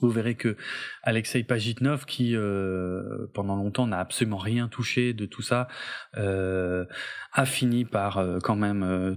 vous 0.00 0.10
verrez 0.10 0.34
que 0.34 0.56
Alexei 1.02 1.42
Pajitnov, 1.42 2.04
qui 2.04 2.36
euh, 2.36 3.26
pendant 3.32 3.56
longtemps 3.56 3.86
n'a 3.86 3.98
absolument 3.98 4.36
rien 4.36 4.68
touché 4.68 5.14
de 5.14 5.26
tout 5.26 5.42
ça, 5.42 5.68
euh, 6.16 6.84
a 7.32 7.46
fini 7.46 7.84
par 7.84 8.18
euh, 8.18 8.38
quand 8.42 8.56
même 8.56 9.16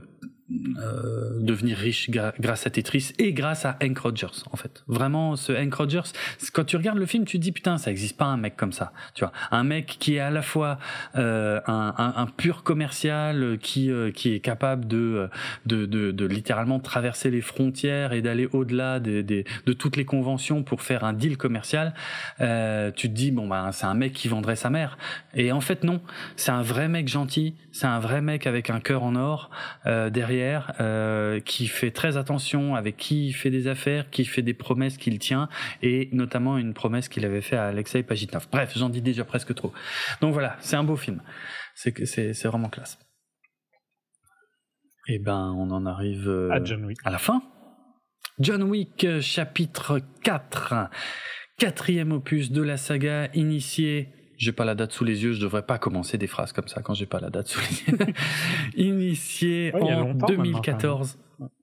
euh, 0.52 1.10
euh, 1.10 1.30
devenir 1.40 1.78
riche 1.78 2.10
grâce 2.10 2.68
à 2.68 2.70
Tetris 2.70 3.14
et 3.18 3.34
grâce 3.34 3.66
à 3.66 3.78
Hank 3.84 3.98
Rogers 4.00 4.44
en 4.52 4.58
fait. 4.58 4.84
Vraiment 4.88 5.36
ce 5.36 5.52
Hank 5.52 5.74
Rogers, 5.74 6.12
quand 6.54 6.64
tu 6.64 6.78
regardes 6.78 6.98
le 6.98 7.06
film, 7.06 7.26
tu 7.26 7.38
te 7.38 7.44
dis 7.44 7.52
putain 7.52 7.78
ça 7.78 7.92
existe 7.92 8.18
pas 8.18 8.26
un 8.26 8.38
mec 8.38 8.56
comme 8.56 8.72
ça, 8.72 8.92
tu 9.14 9.24
vois, 9.24 9.32
un 9.52 9.64
mec 9.64 9.98
qui 10.00 10.16
est 10.16 10.20
à 10.20 10.30
la 10.30 10.42
fois 10.42 10.80
euh, 11.16 11.60
un, 11.68 11.94
un, 11.98 12.14
un, 12.16 12.26
pur 12.26 12.64
commercial 12.64 13.58
qui 13.62 13.92
euh, 13.92 14.12
qui 14.12 14.34
est 14.34 14.40
capable 14.40 14.88
de 14.88 15.30
de, 15.66 15.86
de 15.86 16.12
de, 16.12 16.26
littéralement 16.26 16.80
traverser 16.80 17.32
les 17.32 17.42
frontières 17.42 18.14
et 18.14 18.22
d'aller 18.22 18.48
au-delà 18.52 19.00
des, 19.00 19.24
de 19.24 19.74
toutes 19.74 19.98
les 19.98 20.06
conventions 20.06 20.64
pour 20.64 20.82
faire 20.82 21.04
un 21.04 21.14
deal 21.14 21.38
commercial. 21.38 21.94
Euh, 22.42 22.92
tu 22.96 23.10
te 23.10 23.14
dis 23.14 23.32
bon 23.32 23.48
bah 23.48 23.70
c'est 23.72 23.86
un 23.86 23.94
mec 23.94 24.14
qui 24.14 24.28
vendrait 24.28 24.56
sa 24.56 24.70
mère 24.70 24.98
et 25.34 25.52
en 25.52 25.62
fait 25.62 25.84
non, 25.84 26.02
c'est 26.36 26.52
un 26.52 26.62
vrai 26.62 26.88
mec 26.88 27.08
gentil, 27.08 27.56
c'est 27.72 27.88
un 27.88 28.00
vrai 28.00 28.22
mec 28.22 28.48
avec 28.48 28.70
un 28.70 28.80
cœur 28.80 29.04
en 29.04 29.16
or 29.16 29.50
derrière 29.86 30.39
euh, 30.80 31.40
qui 31.40 31.68
fait 31.68 31.92
très 31.92 32.18
attention 32.18 32.76
avec 32.76 32.98
qui 32.98 33.28
il 33.28 33.34
fait 33.34 33.50
des 33.50 33.68
affaires, 33.68 34.10
qui 34.10 34.26
fait 34.26 34.42
des 34.42 34.54
promesses 34.54 34.98
qu'il 34.98 35.20
tient, 35.20 35.50
et 35.82 36.10
notamment 36.12 36.58
une 36.58 36.74
promesse 36.74 37.10
qu'il 37.10 37.26
avait 37.26 37.42
fait 37.42 37.58
à 37.58 37.68
Alexei 37.68 38.04
Pajitnov. 38.04 38.48
Bref, 38.52 38.74
j'en 38.76 38.90
dis 38.90 39.02
déjà 39.02 39.26
presque 39.26 39.54
trop. 39.54 39.74
Donc 40.22 40.34
voilà, 40.34 40.58
c'est 40.60 40.76
un 40.76 40.84
beau 40.84 40.96
film. 40.96 41.22
C'est 41.76 42.06
c'est 42.06 42.34
c'est 42.34 42.48
vraiment 42.48 42.70
classe. 42.70 43.00
Et 45.08 45.16
eh 45.16 45.20
ben, 45.20 45.56
on 45.58 45.72
en 45.72 45.88
arrive 45.88 46.30
euh, 46.30 46.52
à 46.52 46.64
John 46.64 46.86
Wick. 46.86 47.00
À 47.04 47.10
la 47.10 47.18
fin. 47.18 47.42
John 48.38 48.62
Wick, 48.62 49.04
euh, 49.06 49.22
chapitre 49.22 50.00
4. 50.24 50.90
Quatrième 51.58 52.12
opus 52.12 52.52
de 52.52 52.62
la 52.62 52.78
saga 52.78 53.28
initié 53.34 54.10
j'ai 54.40 54.54
pas 54.54 54.64
la 54.66 54.74
date 54.74 54.94
sous 54.94 55.04
les 55.04 55.24
yeux, 55.24 55.34
je 55.34 55.42
devrais 55.42 55.62
pas 55.62 55.78
commencer 55.78 56.18
des 56.18 56.26
phrases 56.26 56.54
comme 56.54 56.70
ça 56.70 56.82
quand 56.82 56.94
j'ai 56.94 57.06
pas 57.06 57.20
la 57.20 57.30
date 57.30 57.48
sous 57.48 57.60
les 57.60 57.92
yeux. 57.92 58.14
Initié 58.76 59.72
en 59.76 60.14
2014. 60.14 61.20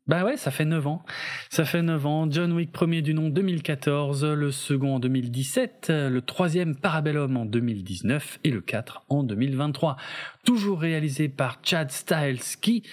Bah 0.09 0.25
ouais, 0.25 0.37
ça 0.37 0.53
fait 0.53 0.65
9 0.65 0.87
ans. 0.87 1.05
Ça 1.51 1.65
fait 1.65 1.83
9 1.83 2.07
ans. 2.07 2.31
John 2.31 2.53
Wick 2.53 2.71
premier 2.71 3.03
du 3.03 3.13
nom 3.13 3.29
2014, 3.29 4.25
le 4.25 4.53
second 4.53 4.95
en 4.95 5.01
2017, 5.01 5.87
le 5.91 6.21
troisième 6.21 6.77
Parabellum 6.77 7.37
en 7.37 7.45
2019 7.45 8.39
et 8.45 8.51
le 8.51 8.61
4 8.61 9.03
en 9.09 9.25
2023. 9.25 9.97
Toujours 10.45 10.81
réalisé 10.81 11.29
par 11.29 11.59
Chad 11.65 11.91
Stahelski. 11.91 12.85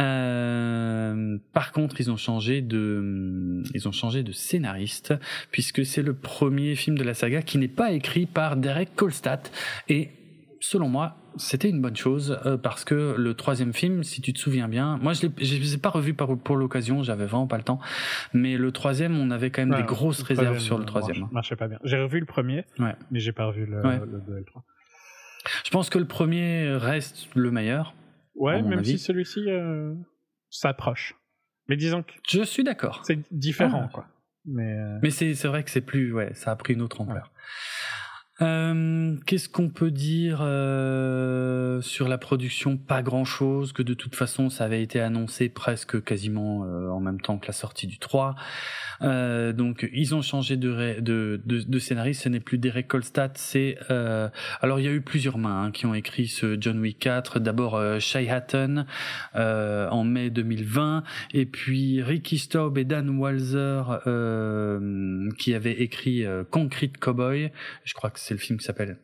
Euh, 0.00 1.38
par 1.54 1.72
contre, 1.72 1.98
ils 1.98 2.10
ont 2.10 2.18
changé 2.18 2.60
de, 2.60 3.62
ils 3.72 3.88
ont 3.88 3.92
changé 3.92 4.22
de 4.22 4.32
scénariste 4.32 5.14
puisque 5.50 5.86
c'est 5.86 6.02
le 6.02 6.12
premier 6.12 6.74
film 6.74 6.98
de 6.98 7.04
la 7.04 7.14
saga 7.14 7.40
qui 7.40 7.56
n'est 7.56 7.68
pas 7.68 7.92
écrit 7.92 8.26
par 8.26 8.56
Derek 8.56 8.94
Kolstad 8.94 9.48
et 9.88 10.10
selon 10.60 10.88
moi, 10.88 11.16
c'était 11.36 11.68
une 11.68 11.80
bonne 11.80 11.96
chose 11.96 12.38
euh, 12.46 12.56
parce 12.56 12.84
que 12.84 13.14
le 13.16 13.34
troisième 13.34 13.72
film, 13.72 14.04
si 14.04 14.20
tu 14.20 14.32
te 14.32 14.38
souviens 14.38 14.68
bien, 14.68 14.98
moi 14.98 15.12
je 15.14 15.26
ne 15.26 15.32
les 15.38 15.74
ai 15.74 15.78
pas 15.78 15.88
revus 15.88 16.14
pour, 16.14 16.56
l'occasion, 16.56 17.02
j'avais 17.02 17.26
vraiment 17.26 17.46
pas 17.46 17.56
le 17.56 17.64
temps, 17.64 17.80
mais 18.32 18.56
le 18.56 18.70
troisième, 18.70 19.18
on 19.18 19.30
avait 19.30 19.50
quand 19.50 19.64
même 19.64 19.76
des 19.76 19.86
grosses 19.86 20.22
réserves 20.22 20.58
sur 20.58 20.78
le 20.78 20.84
troisième. 20.84 21.20
Marche, 21.20 21.32
marchait 21.32 21.56
pas 21.56 21.68
bien. 21.68 21.78
J'ai 21.84 21.98
revu 21.98 22.20
le 22.20 22.26
premier, 22.26 22.64
ouais. 22.78 22.94
mais 23.10 23.20
j'ai 23.20 23.32
pas 23.32 23.46
revu 23.46 23.66
le, 23.66 23.82
2 23.82 24.36
et 24.36 24.38
le 24.38 24.44
3. 24.44 24.64
Je 25.64 25.70
pense 25.70 25.88
que 25.88 25.98
le 25.98 26.04
premier 26.04 26.70
reste 26.76 27.28
le 27.34 27.50
meilleur. 27.50 27.94
Ouais, 28.34 28.62
même 28.62 28.84
si 28.84 28.98
celui-ci 28.98 29.44
euh, 29.48 29.94
s'approche. 30.50 31.14
Mais 31.68 31.76
disons 31.76 32.02
que. 32.02 32.12
Je 32.28 32.42
suis 32.42 32.64
d'accord. 32.64 33.00
C'est 33.04 33.18
différent, 33.32 33.84
ah. 33.86 33.90
quoi. 33.92 34.06
Mais, 34.44 34.72
euh, 34.72 34.98
mais 35.02 35.10
c'est 35.10 35.46
vrai 35.46 35.62
que 35.62 35.70
c'est 35.70 35.80
plus. 35.80 36.12
Ouais, 36.12 36.32
ça 36.34 36.50
a 36.50 36.56
pris 36.56 36.74
une 36.74 36.82
autre 36.82 37.00
ampleur. 37.00 37.32
Euh, 38.42 39.16
qu'est-ce 39.26 39.48
qu'on 39.48 39.68
peut 39.68 39.90
dire 39.90 40.40
euh, 40.40 41.82
sur 41.82 42.08
la 42.08 42.16
production? 42.16 42.78
Pas 42.78 43.02
grand-chose, 43.02 43.72
que 43.72 43.82
de 43.82 43.92
toute 43.92 44.14
façon 44.14 44.48
ça 44.48 44.64
avait 44.64 44.82
été 44.82 45.00
annoncé 45.00 45.50
presque 45.50 46.02
quasiment 46.02 46.64
euh, 46.64 46.88
en 46.88 47.00
même 47.00 47.20
temps 47.20 47.38
que 47.38 47.46
la 47.46 47.52
sortie 47.52 47.86
du 47.86 47.98
3. 47.98 48.34
Euh, 49.02 49.52
donc 49.52 49.88
ils 49.92 50.14
ont 50.14 50.22
changé 50.22 50.56
de, 50.56 51.00
de, 51.00 51.40
de, 51.44 51.60
de 51.60 51.78
scénariste, 51.78 52.22
ce 52.22 52.28
n'est 52.28 52.40
plus 52.40 52.58
Derek 52.58 52.88
Kolstad, 52.88 53.32
c'est... 53.34 53.76
Euh, 53.90 54.28
alors 54.60 54.78
il 54.80 54.86
y 54.86 54.88
a 54.88 54.92
eu 54.92 55.02
plusieurs 55.02 55.38
mains 55.38 55.64
hein, 55.64 55.70
qui 55.70 55.86
ont 55.86 55.94
écrit 55.94 56.28
ce 56.28 56.56
John 56.60 56.78
Wick 56.80 56.98
4, 56.98 57.40
d'abord 57.40 57.80
Shai 58.00 58.28
Hatton 58.30 58.86
en 59.34 60.04
mai 60.04 60.30
2020, 60.30 61.02
et 61.34 61.46
puis 61.46 62.02
Ricky 62.02 62.38
Staub 62.38 62.76
et 62.78 62.84
Dan 62.84 63.10
Walzer 63.18 64.00
qui 65.38 65.54
avaient 65.54 65.80
écrit 65.80 66.24
Concrete 66.50 66.96
Cowboy, 66.98 67.52
je 67.84 67.94
crois 67.94 68.10
que 68.10 68.20
c'est 68.20 68.29
le 68.34 68.40
film 68.40 68.58
qui 68.58 68.64
s'appelle 68.64 68.98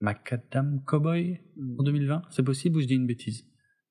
Macadam 0.00 0.82
Cowboy 0.84 1.40
en 1.78 1.82
2020, 1.82 2.22
c'est 2.30 2.42
possible 2.42 2.78
ou 2.78 2.80
je 2.80 2.86
dis 2.86 2.94
une 2.94 3.06
bêtise? 3.06 3.44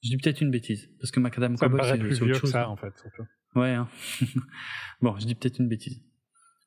Je 0.03 0.09
dis 0.09 0.17
peut-être 0.17 0.41
une 0.41 0.51
bêtise, 0.51 0.89
parce 0.99 1.11
que 1.11 1.19
Macadam 1.19 1.57
Cowboy, 1.57 1.81
c'est 2.13 2.21
autre 2.21 2.33
chose. 2.35 2.51
ça, 2.51 2.69
en 2.69 2.75
fait, 2.75 2.93
surtout. 2.97 3.23
Ouais. 3.55 3.73
Hein. 3.73 3.89
bon, 5.01 5.17
je 5.17 5.25
dis 5.25 5.35
peut-être 5.35 5.59
une 5.59 5.67
bêtise. 5.67 6.01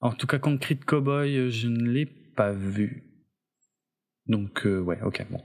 En 0.00 0.12
tout 0.12 0.26
cas, 0.26 0.38
Concrete 0.38 0.84
Cowboy, 0.84 1.36
euh, 1.36 1.50
je 1.50 1.68
ne 1.68 1.88
l'ai 1.88 2.06
pas 2.06 2.52
vu. 2.52 3.04
Donc, 4.26 4.66
euh, 4.66 4.80
ouais, 4.80 5.00
ok, 5.02 5.26
bon. 5.30 5.42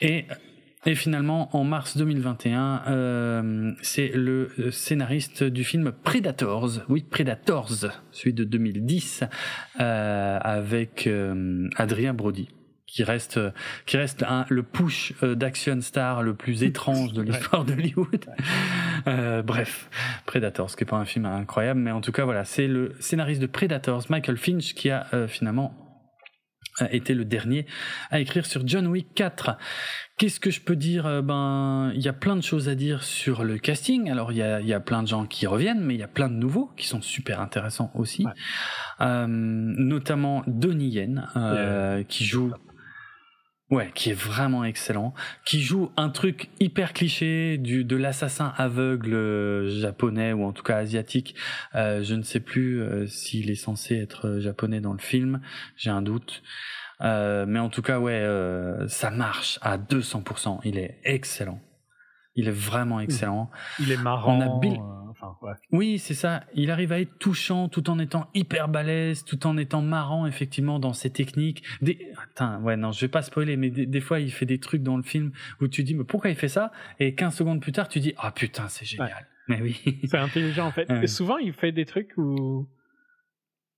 Et, 0.00 0.26
et 0.84 0.94
finalement, 0.94 1.54
en 1.56 1.64
mars 1.64 1.96
2021, 1.96 2.82
euh, 2.88 3.72
c'est 3.82 4.08
le 4.08 4.50
euh, 4.58 4.70
scénariste 4.70 5.44
du 5.44 5.64
film 5.64 5.92
Predators, 5.92 6.80
oui, 6.88 7.04
Predators, 7.08 7.70
celui 8.10 8.32
de 8.32 8.44
2010, 8.44 9.24
euh, 9.80 10.38
avec 10.42 11.08
Adrien 11.76 12.14
Brody 12.14 12.48
qui 12.92 13.04
reste 13.04 13.40
qui 13.86 13.96
reste 13.96 14.22
un, 14.22 14.44
le 14.50 14.62
push 14.62 15.14
euh, 15.22 15.34
d'action 15.34 15.80
star 15.80 16.22
le 16.22 16.34
plus 16.34 16.62
étrange 16.62 17.12
de 17.12 17.22
l'histoire 17.22 17.64
d'Hollywood. 17.64 18.26
Euh, 19.06 19.42
bref, 19.42 19.88
Predators, 20.26 20.70
ce 20.70 20.76
qui 20.76 20.84
est 20.84 20.86
pas 20.86 20.96
un 20.96 21.06
film 21.06 21.24
incroyable, 21.24 21.80
mais 21.80 21.90
en 21.90 22.00
tout 22.00 22.12
cas 22.12 22.24
voilà, 22.24 22.44
c'est 22.44 22.68
le 22.68 22.92
scénariste 23.00 23.40
de 23.40 23.46
Predators, 23.46 24.04
Michael 24.10 24.36
Finch, 24.36 24.74
qui 24.74 24.90
a 24.90 25.06
euh, 25.14 25.26
finalement 25.26 25.74
été 26.90 27.14
le 27.14 27.24
dernier 27.24 27.66
à 28.10 28.20
écrire 28.20 28.46
sur 28.46 28.66
John 28.66 28.86
Wick 28.86 29.08
4. 29.14 29.56
Qu'est-ce 30.16 30.40
que 30.40 30.50
je 30.50 30.60
peux 30.60 30.76
dire 30.76 31.22
Ben, 31.22 31.92
il 31.94 32.02
y 32.02 32.08
a 32.08 32.12
plein 32.12 32.36
de 32.36 32.42
choses 32.42 32.68
à 32.68 32.74
dire 32.74 33.02
sur 33.02 33.44
le 33.44 33.58
casting. 33.58 34.10
Alors, 34.10 34.32
il 34.32 34.38
y 34.38 34.42
a, 34.42 34.60
y 34.60 34.72
a 34.72 34.80
plein 34.80 35.02
de 35.02 35.08
gens 35.08 35.26
qui 35.26 35.46
reviennent, 35.46 35.80
mais 35.80 35.94
il 35.94 36.00
y 36.00 36.04
a 36.04 36.08
plein 36.08 36.28
de 36.28 36.34
nouveaux 36.34 36.70
qui 36.76 36.86
sont 36.86 37.02
super 37.02 37.40
intéressants 37.40 37.90
aussi. 37.94 38.26
Euh, 39.00 39.26
notamment 39.28 40.42
Donnie 40.46 40.90
Yen, 40.90 41.28
euh, 41.36 42.04
qui 42.04 42.24
joue 42.24 42.52
Ouais, 43.72 43.90
qui 43.94 44.10
est 44.10 44.12
vraiment 44.12 44.64
excellent, 44.64 45.14
qui 45.46 45.62
joue 45.62 45.92
un 45.96 46.10
truc 46.10 46.50
hyper 46.60 46.92
cliché 46.92 47.56
du 47.56 47.84
de 47.84 47.96
l'assassin 47.96 48.52
aveugle 48.58 49.14
euh, 49.14 49.80
japonais 49.80 50.34
ou 50.34 50.44
en 50.44 50.52
tout 50.52 50.62
cas 50.62 50.76
asiatique. 50.76 51.34
Euh, 51.74 52.02
je 52.02 52.14
ne 52.14 52.22
sais 52.22 52.40
plus 52.40 52.82
euh, 52.82 53.06
s'il 53.06 53.50
est 53.50 53.54
censé 53.54 53.96
être 53.96 54.40
japonais 54.40 54.82
dans 54.82 54.92
le 54.92 54.98
film, 54.98 55.40
j'ai 55.78 55.88
un 55.88 56.02
doute. 56.02 56.42
mais 57.00 57.58
en 57.58 57.70
tout 57.70 57.80
cas, 57.80 57.98
ouais, 57.98 58.28
ça 58.88 59.10
marche 59.10 59.58
à 59.62 59.78
200%. 59.78 60.60
Il 60.64 60.76
est 60.76 60.98
excellent. 61.04 61.58
Il 62.34 62.48
est 62.48 62.52
vraiment 62.52 63.00
excellent. 63.00 63.50
Il 63.78 63.92
est 63.92 63.96
marrant. 63.96 64.38
On 64.38 64.40
a 64.40 64.60
Bill... 64.60 64.80
Oui, 65.70 65.98
c'est 65.98 66.14
ça. 66.14 66.44
Il 66.54 66.70
arrive 66.70 66.92
à 66.92 67.00
être 67.00 67.18
touchant 67.18 67.68
tout 67.68 67.90
en 67.90 67.98
étant 67.98 68.28
hyper 68.34 68.68
balèze, 68.68 69.24
tout 69.24 69.46
en 69.46 69.56
étant 69.56 69.82
marrant 69.82 70.26
effectivement 70.26 70.78
dans 70.78 70.92
ses 70.92 71.10
techniques. 71.10 71.62
Des... 71.80 72.12
Attends, 72.22 72.60
ouais, 72.62 72.76
non, 72.76 72.92
je 72.92 73.00
vais 73.02 73.10
pas 73.10 73.22
spoiler, 73.22 73.56
mais 73.56 73.70
des, 73.70 74.00
fois 74.00 74.20
il 74.20 74.32
fait 74.32 74.46
des 74.46 74.58
trucs 74.58 74.82
dans 74.82 74.96
le 74.96 75.02
film 75.02 75.32
où 75.60 75.68
tu 75.68 75.84
dis 75.84 75.94
mais 75.94 76.04
pourquoi 76.04 76.30
il 76.30 76.36
fait 76.36 76.48
ça? 76.48 76.72
Et 76.98 77.14
15 77.14 77.34
secondes 77.34 77.60
plus 77.60 77.72
tard, 77.72 77.88
tu 77.88 78.00
dis 78.00 78.14
ah 78.18 78.32
putain, 78.32 78.68
c'est 78.68 78.84
génial. 78.84 79.28
Mais 79.48 79.60
oui. 79.60 80.00
C'est 80.04 80.18
intelligent 80.18 80.66
en 80.66 80.72
fait. 80.72 80.88
Et 80.90 81.06
souvent 81.08 81.36
il 81.36 81.52
fait 81.52 81.72
des 81.72 81.84
trucs 81.84 82.16
où 82.16 82.68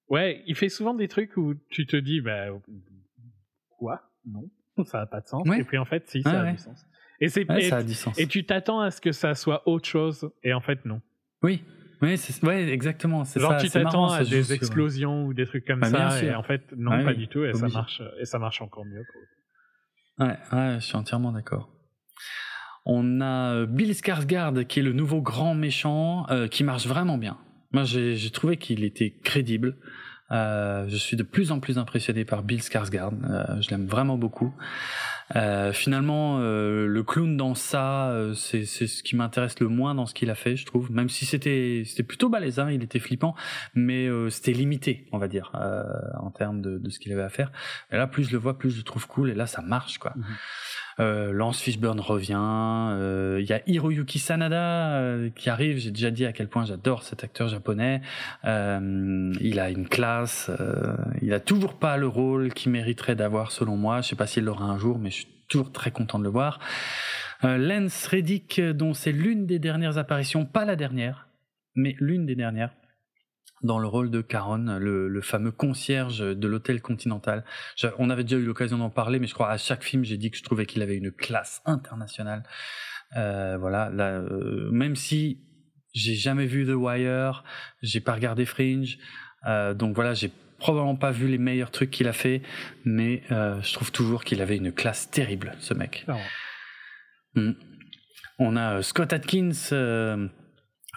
ouais, 0.08 0.42
il 0.46 0.54
fait 0.54 0.68
souvent 0.68 0.94
des 0.94 1.08
trucs 1.08 1.36
où 1.36 1.54
tu 1.70 1.86
te 1.86 1.96
dis 1.96 2.20
bah 2.20 2.46
quoi? 3.78 4.02
Non, 4.26 4.84
ça 4.84 5.00
a 5.00 5.06
pas 5.06 5.20
de 5.20 5.26
sens. 5.26 5.46
Et 5.56 5.64
puis 5.64 5.78
en 5.78 5.84
fait, 5.84 6.08
si, 6.08 6.22
ça 6.22 6.42
a 6.42 6.52
du 6.52 6.58
sens. 6.58 6.86
Et 7.24 7.28
c'est 7.28 7.46
et, 8.18 8.26
tu 8.26 8.44
t'attends 8.44 8.80
à 8.80 8.90
ce 8.90 9.00
que 9.00 9.12
ça 9.12 9.34
soit 9.34 9.66
autre 9.66 9.88
chose 9.88 10.30
et 10.42 10.52
en 10.52 10.60
fait 10.60 10.84
non. 10.84 11.00
Oui, 11.42 11.62
oui, 12.02 12.20
ouais, 12.42 12.68
exactement. 12.68 13.24
Genre 13.24 13.56
tu 13.56 13.70
t'attends 13.70 14.10
à 14.10 14.24
des 14.24 14.52
explosions 14.52 15.26
ou 15.26 15.34
des 15.34 15.46
trucs 15.46 15.66
comme 15.66 15.80
bah, 15.80 15.88
ça, 15.88 16.22
et 16.22 16.34
en 16.34 16.42
fait 16.42 16.62
non, 16.76 17.02
pas 17.04 17.14
du 17.14 17.28
tout, 17.28 17.44
et 17.44 17.54
ça 17.54 17.68
marche, 17.68 18.02
et 18.20 18.24
ça 18.24 18.38
marche 18.38 18.60
encore 18.60 18.84
mieux. 18.84 19.04
Ouais, 20.18 20.36
ouais, 20.52 20.76
je 20.78 20.84
suis 20.84 20.96
entièrement 20.96 21.32
d'accord. 21.32 21.70
On 22.86 23.22
a 23.22 23.54
euh, 23.54 23.66
Bill 23.66 23.92
Skarsgård 23.92 24.66
qui 24.66 24.80
est 24.80 24.82
le 24.82 24.92
nouveau 24.92 25.22
grand 25.22 25.54
méchant, 25.54 26.26
euh, 26.30 26.48
qui 26.48 26.62
marche 26.64 26.86
vraiment 26.86 27.16
bien. 27.16 27.38
Moi, 27.72 27.84
j'ai 27.84 28.30
trouvé 28.30 28.56
qu'il 28.56 28.84
était 28.84 29.10
crédible. 29.24 29.76
Euh, 30.30 30.86
je 30.88 30.96
suis 30.96 31.16
de 31.16 31.22
plus 31.22 31.50
en 31.50 31.60
plus 31.60 31.78
impressionné 31.78 32.24
par 32.24 32.42
Bill 32.42 32.60
Skarsgård. 32.60 33.14
Euh, 33.24 33.60
je 33.60 33.70
l'aime 33.70 33.86
vraiment 33.86 34.16
beaucoup. 34.16 34.54
Euh, 35.36 35.72
finalement, 35.72 36.38
euh, 36.40 36.86
le 36.86 37.02
clown 37.02 37.36
dans 37.36 37.54
ça, 37.54 38.10
euh, 38.10 38.34
c'est 38.34 38.64
ce 38.66 39.02
qui 39.02 39.16
m'intéresse 39.16 39.58
le 39.60 39.68
moins 39.68 39.94
dans 39.94 40.06
ce 40.06 40.14
qu'il 40.14 40.30
a 40.30 40.34
fait, 40.34 40.56
je 40.56 40.66
trouve. 40.66 40.90
Même 40.92 41.08
si 41.08 41.24
c'était 41.26 41.82
c'était 41.86 42.02
plutôt 42.02 42.28
balèze, 42.28 42.58
hein, 42.58 42.70
il 42.70 42.82
était 42.82 42.98
flippant, 42.98 43.34
mais 43.74 44.08
c'était 44.30 44.52
limité, 44.52 45.06
on 45.12 45.18
va 45.18 45.28
dire, 45.28 45.52
en 46.20 46.30
termes 46.30 46.60
de, 46.60 46.78
de 46.78 46.90
ce 46.90 46.98
qu'il 46.98 47.12
avait 47.12 47.22
à 47.22 47.28
faire. 47.28 47.50
Et 47.90 47.96
là, 47.96 48.06
plus 48.06 48.24
je 48.24 48.32
le 48.32 48.38
vois, 48.38 48.58
plus 48.58 48.70
je 48.70 48.78
le 48.78 48.82
trouve 48.82 49.06
cool, 49.06 49.30
et 49.30 49.34
là, 49.34 49.46
ça 49.46 49.62
marche, 49.62 49.98
quoi. 49.98 50.12
Mhm. 50.16 50.24
Euh, 50.24 50.83
Lance 50.98 51.60
Fishburne 51.60 52.00
revient. 52.00 52.34
Euh, 52.38 53.38
il 53.40 53.46
y 53.46 53.52
a 53.52 53.60
Hiroyuki 53.66 54.18
Sanada 54.18 54.96
euh, 54.96 55.30
qui 55.34 55.50
arrive. 55.50 55.78
J'ai 55.78 55.90
déjà 55.90 56.10
dit 56.10 56.24
à 56.24 56.32
quel 56.32 56.48
point 56.48 56.64
j'adore 56.64 57.02
cet 57.02 57.24
acteur 57.24 57.48
japonais. 57.48 58.00
il 58.44 59.60
a 59.60 59.70
une 59.70 59.88
classe. 59.88 60.50
il 61.22 61.32
a 61.32 61.40
toujours 61.40 61.74
pas 61.74 61.96
le 61.96 62.06
rôle 62.06 62.52
qu'il 62.52 62.72
mériterait 62.72 63.16
d'avoir 63.16 63.52
selon 63.52 63.76
moi. 63.76 64.00
Je 64.00 64.08
sais 64.08 64.16
pas 64.16 64.26
s'il 64.26 64.44
l'aura 64.44 64.64
un 64.64 64.78
jour, 64.78 64.98
mais 64.98 65.10
je 65.10 65.16
suis 65.16 65.28
toujours 65.48 65.72
très 65.72 65.90
content 65.90 66.18
de 66.18 66.24
le 66.24 66.30
voir. 66.30 66.58
Lance 67.42 68.06
Reddick, 68.06 68.60
dont 68.60 68.94
c'est 68.94 69.12
l'une 69.12 69.46
des 69.46 69.58
dernières 69.58 69.98
apparitions, 69.98 70.46
pas 70.46 70.64
la 70.64 70.76
dernière, 70.76 71.28
mais 71.74 71.94
l'une 71.98 72.24
des 72.24 72.34
dernières 72.34 72.70
dans 73.64 73.78
le 73.78 73.88
rôle 73.88 74.10
de 74.10 74.20
Caron, 74.20 74.78
le, 74.78 75.20
fameux 75.22 75.50
concierge 75.50 76.18
de 76.18 76.46
l'hôtel 76.46 76.80
Continental. 76.82 77.44
on 77.98 78.10
avait 78.10 78.22
déjà 78.22 78.36
eu 78.36 78.44
l'occasion 78.44 78.78
d'en 78.78 78.90
parler, 78.90 79.18
mais 79.18 79.26
je 79.26 79.34
crois 79.34 79.50
à 79.50 79.56
chaque 79.56 79.82
film 79.82 80.04
j'ai 80.04 80.18
dit 80.18 80.30
que 80.30 80.36
je 80.36 80.42
trouvais 80.42 80.66
qu'il 80.66 80.82
avait 80.82 80.96
une 80.96 81.10
classe 81.10 81.62
internationale. 81.64 82.44
Euh, 83.16 83.56
voilà, 83.58 83.88
euh, 83.88 84.70
même 84.70 84.96
si 84.96 85.40
j'ai 85.94 86.14
jamais 86.14 86.46
vu 86.46 86.66
The 86.66 86.74
Wire, 86.74 87.44
j'ai 87.82 88.00
pas 88.00 88.12
regardé 88.12 88.44
Fringe, 88.44 88.98
euh, 89.46 89.72
donc 89.72 89.94
voilà, 89.94 90.14
j'ai 90.14 90.30
probablement 90.58 90.96
pas 90.96 91.10
vu 91.10 91.28
les 91.28 91.38
meilleurs 91.38 91.70
trucs 91.70 91.90
qu'il 91.90 92.08
a 92.08 92.12
fait, 92.12 92.42
mais 92.84 93.22
je 93.30 93.72
trouve 93.72 93.92
toujours 93.92 94.24
qu'il 94.24 94.40
avait 94.40 94.56
une 94.56 94.72
classe 94.72 95.10
terrible, 95.10 95.54
ce 95.58 95.74
mec. 95.74 96.06
Mm. 97.34 97.52
On 98.38 98.56
a 98.56 98.82
Scott 98.82 99.12
Atkins 99.12 99.52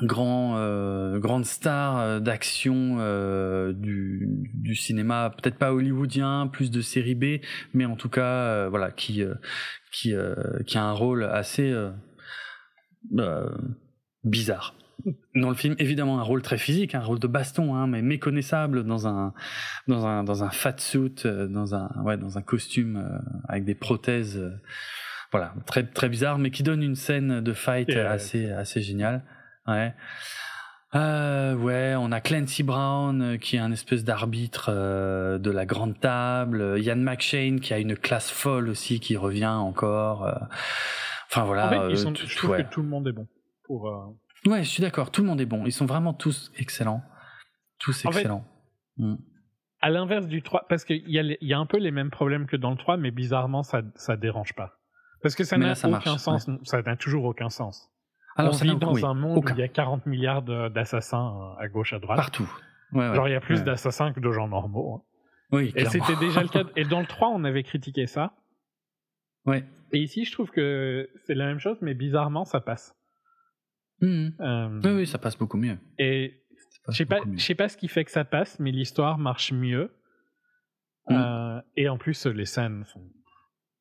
grand 0.01 0.57
euh, 0.57 1.19
grande 1.19 1.45
star 1.45 1.97
euh, 1.97 2.19
d'action 2.19 2.97
euh, 2.99 3.73
du, 3.73 4.27
du 4.53 4.75
cinéma 4.75 5.33
peut-être 5.35 5.57
pas 5.57 5.73
hollywoodien 5.73 6.47
plus 6.47 6.69
de 6.71 6.81
série 6.81 7.15
B 7.15 7.41
mais 7.73 7.85
en 7.85 7.95
tout 7.95 8.09
cas 8.09 8.67
voilà 8.69 8.91
qui 8.91 9.23
qui 9.91 10.13
qui 10.65 10.77
a 10.77 10.83
un 10.83 10.93
rôle 10.93 11.23
assez 11.23 11.73
bizarre. 14.23 14.75
Dans 15.35 15.49
le 15.49 15.55
film 15.55 15.75
évidemment 15.79 16.19
un 16.19 16.23
rôle 16.23 16.41
très 16.41 16.57
physique 16.57 16.95
un 16.95 17.01
rôle 17.01 17.19
de 17.19 17.27
baston 17.27 17.75
hein, 17.75 17.87
mais 17.87 18.01
méconnaissable 18.01 18.83
dans 18.83 19.07
un 19.07 19.33
dans 19.87 20.05
un 20.05 20.23
dans 20.23 20.43
un 20.43 20.49
fat 20.49 20.75
suit 20.77 21.23
dans 21.23 21.75
un 21.75 21.89
ouais 22.03 22.17
dans 22.17 22.37
un 22.37 22.41
costume 22.41 23.21
avec 23.47 23.63
des 23.63 23.75
prothèses 23.75 24.41
voilà 25.31 25.53
très 25.65 25.83
très 25.83 26.09
bizarre 26.09 26.39
mais 26.39 26.51
qui 26.51 26.63
donne 26.63 26.83
une 26.83 26.95
scène 26.95 27.41
de 27.41 27.53
fight 27.53 27.89
assez 27.91 28.51
assez 28.51 28.81
géniale 28.81 29.23
Ouais. 29.67 29.93
Euh, 30.95 31.55
ouais, 31.55 31.95
on 31.97 32.11
a 32.11 32.21
Clancy 32.21 32.63
Brown 32.63 33.21
euh, 33.21 33.37
qui 33.37 33.57
est 33.57 33.59
un 33.59 33.73
espèce 33.73 34.05
d'arbitre 34.05 34.69
euh, 34.69 35.37
de 35.37 35.51
la 35.51 35.65
grande 35.65 35.99
table. 35.99 36.79
Ian 36.79 36.95
McShane 36.95 37.59
qui 37.59 37.73
a 37.73 37.79
une 37.79 37.97
classe 37.97 38.31
folle 38.31 38.69
aussi 38.69 38.99
qui 38.99 39.17
revient 39.17 39.45
encore. 39.47 40.25
Euh. 40.25 40.33
Enfin 41.29 41.43
voilà. 41.43 41.67
En 41.67 41.69
fait, 41.69 41.91
ils 41.91 41.97
sont, 41.97 42.15
je 42.15 42.37
trouve 42.37 42.55
que 42.55 42.61
tout 42.61 42.81
le 42.81 42.87
monde 42.87 43.07
est 43.07 43.11
bon. 43.11 43.27
Pour, 43.65 44.15
Ouais, 44.45 44.63
je 44.63 44.69
suis 44.69 44.81
d'accord. 44.81 45.11
Tout 45.11 45.21
le 45.21 45.27
monde 45.27 45.41
est 45.41 45.45
bon. 45.45 45.65
Ils 45.65 45.73
sont 45.73 45.85
vraiment 45.85 46.13
tous 46.13 46.51
excellents. 46.57 47.03
Tous 47.79 48.05
excellents. 48.05 48.45
Mm. 48.95 49.15
À 49.81 49.89
l'inverse 49.89 50.27
du 50.27 50.41
3, 50.41 50.67
parce 50.69 50.85
qu'il 50.85 51.07
y, 51.09 51.19
a 51.19 51.23
y 51.39 51.53
a 51.53 51.59
un 51.59 51.65
peu 51.65 51.77
les 51.77 51.91
mêmes 51.91 52.09
problèmes 52.09 52.47
que 52.47 52.55
dans 52.55 52.71
le 52.71 52.77
3, 52.77 52.97
mais 52.97 53.11
bizarrement, 53.11 53.61
ça, 53.61 53.81
ça 53.95 54.15
dérange 54.15 54.53
pas. 54.55 54.79
Parce 55.21 55.35
que 55.35 55.43
ça 55.43 55.57
n'a 55.57 55.73
aucun 55.73 56.17
sens. 56.17 56.49
Ça 56.63 56.81
n'a 56.81 56.95
toujours 56.95 57.25
aucun 57.25 57.49
sens. 57.49 57.91
Alors, 58.37 58.53
on 58.53 58.57
vit 58.57 58.75
dans 58.75 59.05
un 59.05 59.13
monde 59.13 59.43
où 59.43 59.49
il 59.49 59.57
y 59.57 59.63
a 59.63 59.67
40 59.67 60.05
milliards 60.05 60.43
d'assassin 60.43 61.55
euh, 61.57 61.63
à 61.63 61.67
gauche, 61.67 61.93
à 61.93 61.99
droite. 61.99 62.17
Partout. 62.17 62.49
Ouais, 62.93 63.13
Genre, 63.15 63.27
il 63.27 63.31
y 63.31 63.35
a 63.35 63.41
plus 63.41 63.63
d'assassins 63.63 64.13
que 64.13 64.19
de 64.19 64.31
gens 64.31 64.47
normaux. 64.47 64.95
Hein. 64.95 65.01
Oui, 65.51 65.73
Et 65.75 65.85
c'était 65.85 66.15
déjà 66.17 66.41
le 66.41 66.49
cas. 66.49 66.63
Et 66.75 66.83
dans 66.83 66.99
le 66.99 67.05
3, 67.05 67.29
on 67.29 67.43
avait 67.43 67.63
critiqué 67.63 68.05
ça. 68.05 68.33
Ouais. 69.45 69.65
Et 69.91 69.99
ici, 69.99 70.25
je 70.25 70.31
trouve 70.31 70.51
que 70.51 71.09
c'est 71.25 71.33
la 71.33 71.45
même 71.45 71.59
chose, 71.59 71.77
mais 71.81 71.93
bizarrement, 71.93 72.45
ça 72.45 72.59
passe. 72.59 72.95
Mmh. 74.01 74.27
Euh, 74.39 74.81
oui, 74.83 74.91
oui, 74.91 75.07
ça 75.07 75.17
passe 75.17 75.37
beaucoup 75.37 75.57
mieux. 75.57 75.77
Et 75.97 76.43
je 76.89 76.97
sais 76.97 77.05
pas, 77.05 77.19
je 77.33 77.43
sais 77.43 77.55
pas 77.55 77.69
ce 77.69 77.77
qui 77.77 77.87
fait 77.87 78.05
que 78.05 78.11
ça 78.11 78.25
passe, 78.25 78.59
mais 78.59 78.71
l'histoire 78.71 79.17
marche 79.17 79.51
mieux. 79.51 79.91
Mmh. 81.09 81.15
Euh, 81.15 81.61
et 81.75 81.89
en 81.89 81.97
plus, 81.97 82.25
les 82.27 82.45
scènes 82.45 82.83
sont 82.85 83.09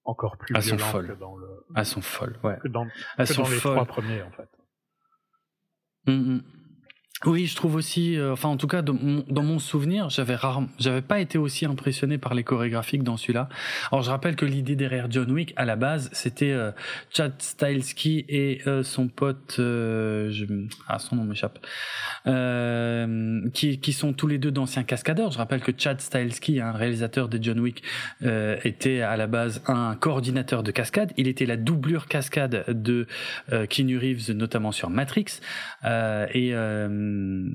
encore 0.07 0.37
plus 0.37 0.59
violentes 0.59 1.07
que 1.07 1.13
dans 1.13 1.37
le. 1.37 1.65
Elles 1.75 1.87
sont 1.87 2.01
folles, 2.01 2.39
ouais. 2.43 2.59
Que 2.63 2.69
dans, 2.69 2.87
que 2.87 3.35
dans 3.35 3.49
les 3.49 3.59
trois 3.59 3.85
premiers, 3.85 4.23
en 4.23 4.31
fait. 4.31 4.49
Mm, 6.07 6.35
mm. 6.35 6.43
Oui, 7.25 7.47
je 7.47 7.57
trouve 7.57 7.77
aussi, 7.77 8.19
euh, 8.19 8.35
enfin 8.35 8.51
en 8.51 8.59
tout 8.59 8.67
cas 8.67 8.83
dans 8.83 8.93
mon, 8.95 9.59
souvenir, 9.59 10.11
j'avais 10.11 10.35
rarement, 10.35 10.69
j'avais 10.79 11.01
pas 11.01 11.19
été 11.19 11.39
aussi 11.39 11.65
impressionné 11.65 12.19
par 12.19 12.35
les 12.35 12.45
chorégraphies 12.45 12.99
que 12.99 13.05
dans 13.05 13.17
celui-là. 13.17 13.49
Alors 13.91 14.03
je 14.03 14.11
rappelle 14.11 14.37
que 14.37 14.45
l'idée 14.45 14.77
derrière 14.77 15.11
John 15.11 15.31
Wick 15.31 15.55
à 15.57 15.65
la 15.65 15.77
base, 15.77 16.11
c'était 16.13 16.53
euh, 16.53 16.73
Chad 17.11 17.33
Stahelski 17.39 18.27
et 18.29 18.61
euh, 18.67 18.83
son 18.83 19.09
pote, 19.09 19.55
je, 19.57 20.45
ah 20.89 20.99
son 20.99 21.17
nom 21.17 21.25
m'échappe, 21.25 21.59
qui 23.55 23.81
qui 23.81 23.93
sont 23.95 24.13
tous 24.13 24.27
les 24.27 24.37
deux 24.37 24.51
d'anciens 24.51 24.85
cascadeurs. 24.85 25.31
Je 25.31 25.39
rappelle 25.39 25.63
que 25.63 25.73
Chad 25.77 26.03
Stahelski, 26.03 26.61
un 26.61 26.73
réalisateur 26.73 27.31
de 27.31 27.43
John 27.43 27.61
Wick, 27.61 27.83
était 28.21 29.01
à 29.01 29.17
la 29.17 29.27
base 29.27 29.63
un 29.67 29.95
coordinateur 29.95 30.63
de 30.63 30.71
cascade. 30.71 31.13
Il 31.17 31.29
était 31.29 31.47
la 31.47 31.57
doublure 31.57 32.09
cascade 32.09 32.67
de 32.69 33.07
Keanu 33.71 33.97
Reeves, 33.97 34.33
notamment 34.33 34.71
sur 34.71 34.91
Matrix, 34.91 35.41
et 35.83 36.53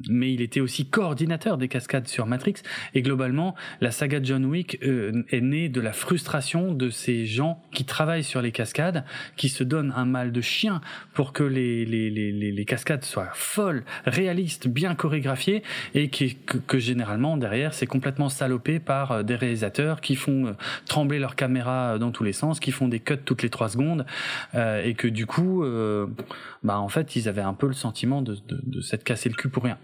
mais 0.10 0.34
il 0.34 0.42
était 0.42 0.60
aussi 0.60 0.86
coordinateur 0.86 1.58
des 1.58 1.68
cascades 1.68 2.08
sur 2.08 2.26
Matrix. 2.26 2.56
Et 2.94 3.02
globalement, 3.02 3.56
la 3.80 3.92
saga 3.92 4.20
John 4.22 4.46
Wick 4.46 4.80
euh, 4.84 5.24
est 5.30 5.42
née 5.42 5.70
de 5.70 5.82
la 5.82 5.94
frustration 5.94 6.74
de 6.74 6.90
ces 6.90 7.26
gens 7.26 7.62
qui 7.72 7.86
travaillent 7.86 8.24
sur 8.24 8.42
les 8.42 8.52
cascades, 8.52 9.04
qui 9.36 9.50
se 9.50 9.64
donnent 9.64 9.94
un 9.96 10.06
mal 10.06 10.32
de 10.32 10.42
chien 10.42 10.82
pour 11.14 11.34
que 11.34 11.44
les, 11.44 11.86
les, 11.86 12.10
les, 12.10 12.66
cascades 12.66 13.04
soient 13.04 13.32
folles, 13.34 13.84
réalistes, 14.06 14.68
bien 14.68 14.96
chorégraphiées, 14.96 15.64
et 15.94 16.10
que, 16.10 16.80
généralement, 16.80 17.38
derrière, 17.38 17.74
c'est 17.74 17.88
complètement 17.88 18.30
salopé 18.30 18.80
par 18.80 19.12
euh, 19.12 19.24
des 19.24 19.36
réalisateurs 19.36 20.02
qui 20.02 20.16
font 20.16 20.56
trembler 20.88 21.20
leur 21.20 21.36
caméra 21.36 21.98
dans 21.98 22.12
tous 22.12 22.24
les 22.24 22.34
sens, 22.34 22.60
qui 22.60 22.72
font 22.72 22.88
des 22.88 23.00
cuts 23.00 23.18
toutes 23.24 23.44
les 23.44 23.50
trois 23.50 23.70
secondes, 23.70 24.06
euh, 24.56 24.84
et 24.84 24.94
que 24.94 25.08
du 25.08 25.26
coup, 25.26 25.64
euh, 25.64 26.08
bah 26.64 26.80
en 26.80 26.90
fait, 26.90 27.16
ils 27.16 27.28
avaient 27.28 27.42
un 27.42 27.54
peu 27.54 27.68
le 27.68 27.74
sentiment 27.74 28.22
de, 28.22 28.36
de, 28.36 28.62
de 28.64 28.82
s'être 28.82 29.04
cassé 29.04 29.30
le 29.30 29.36
cul 29.36 29.50
pour 29.50 29.64
rien. 29.64 29.80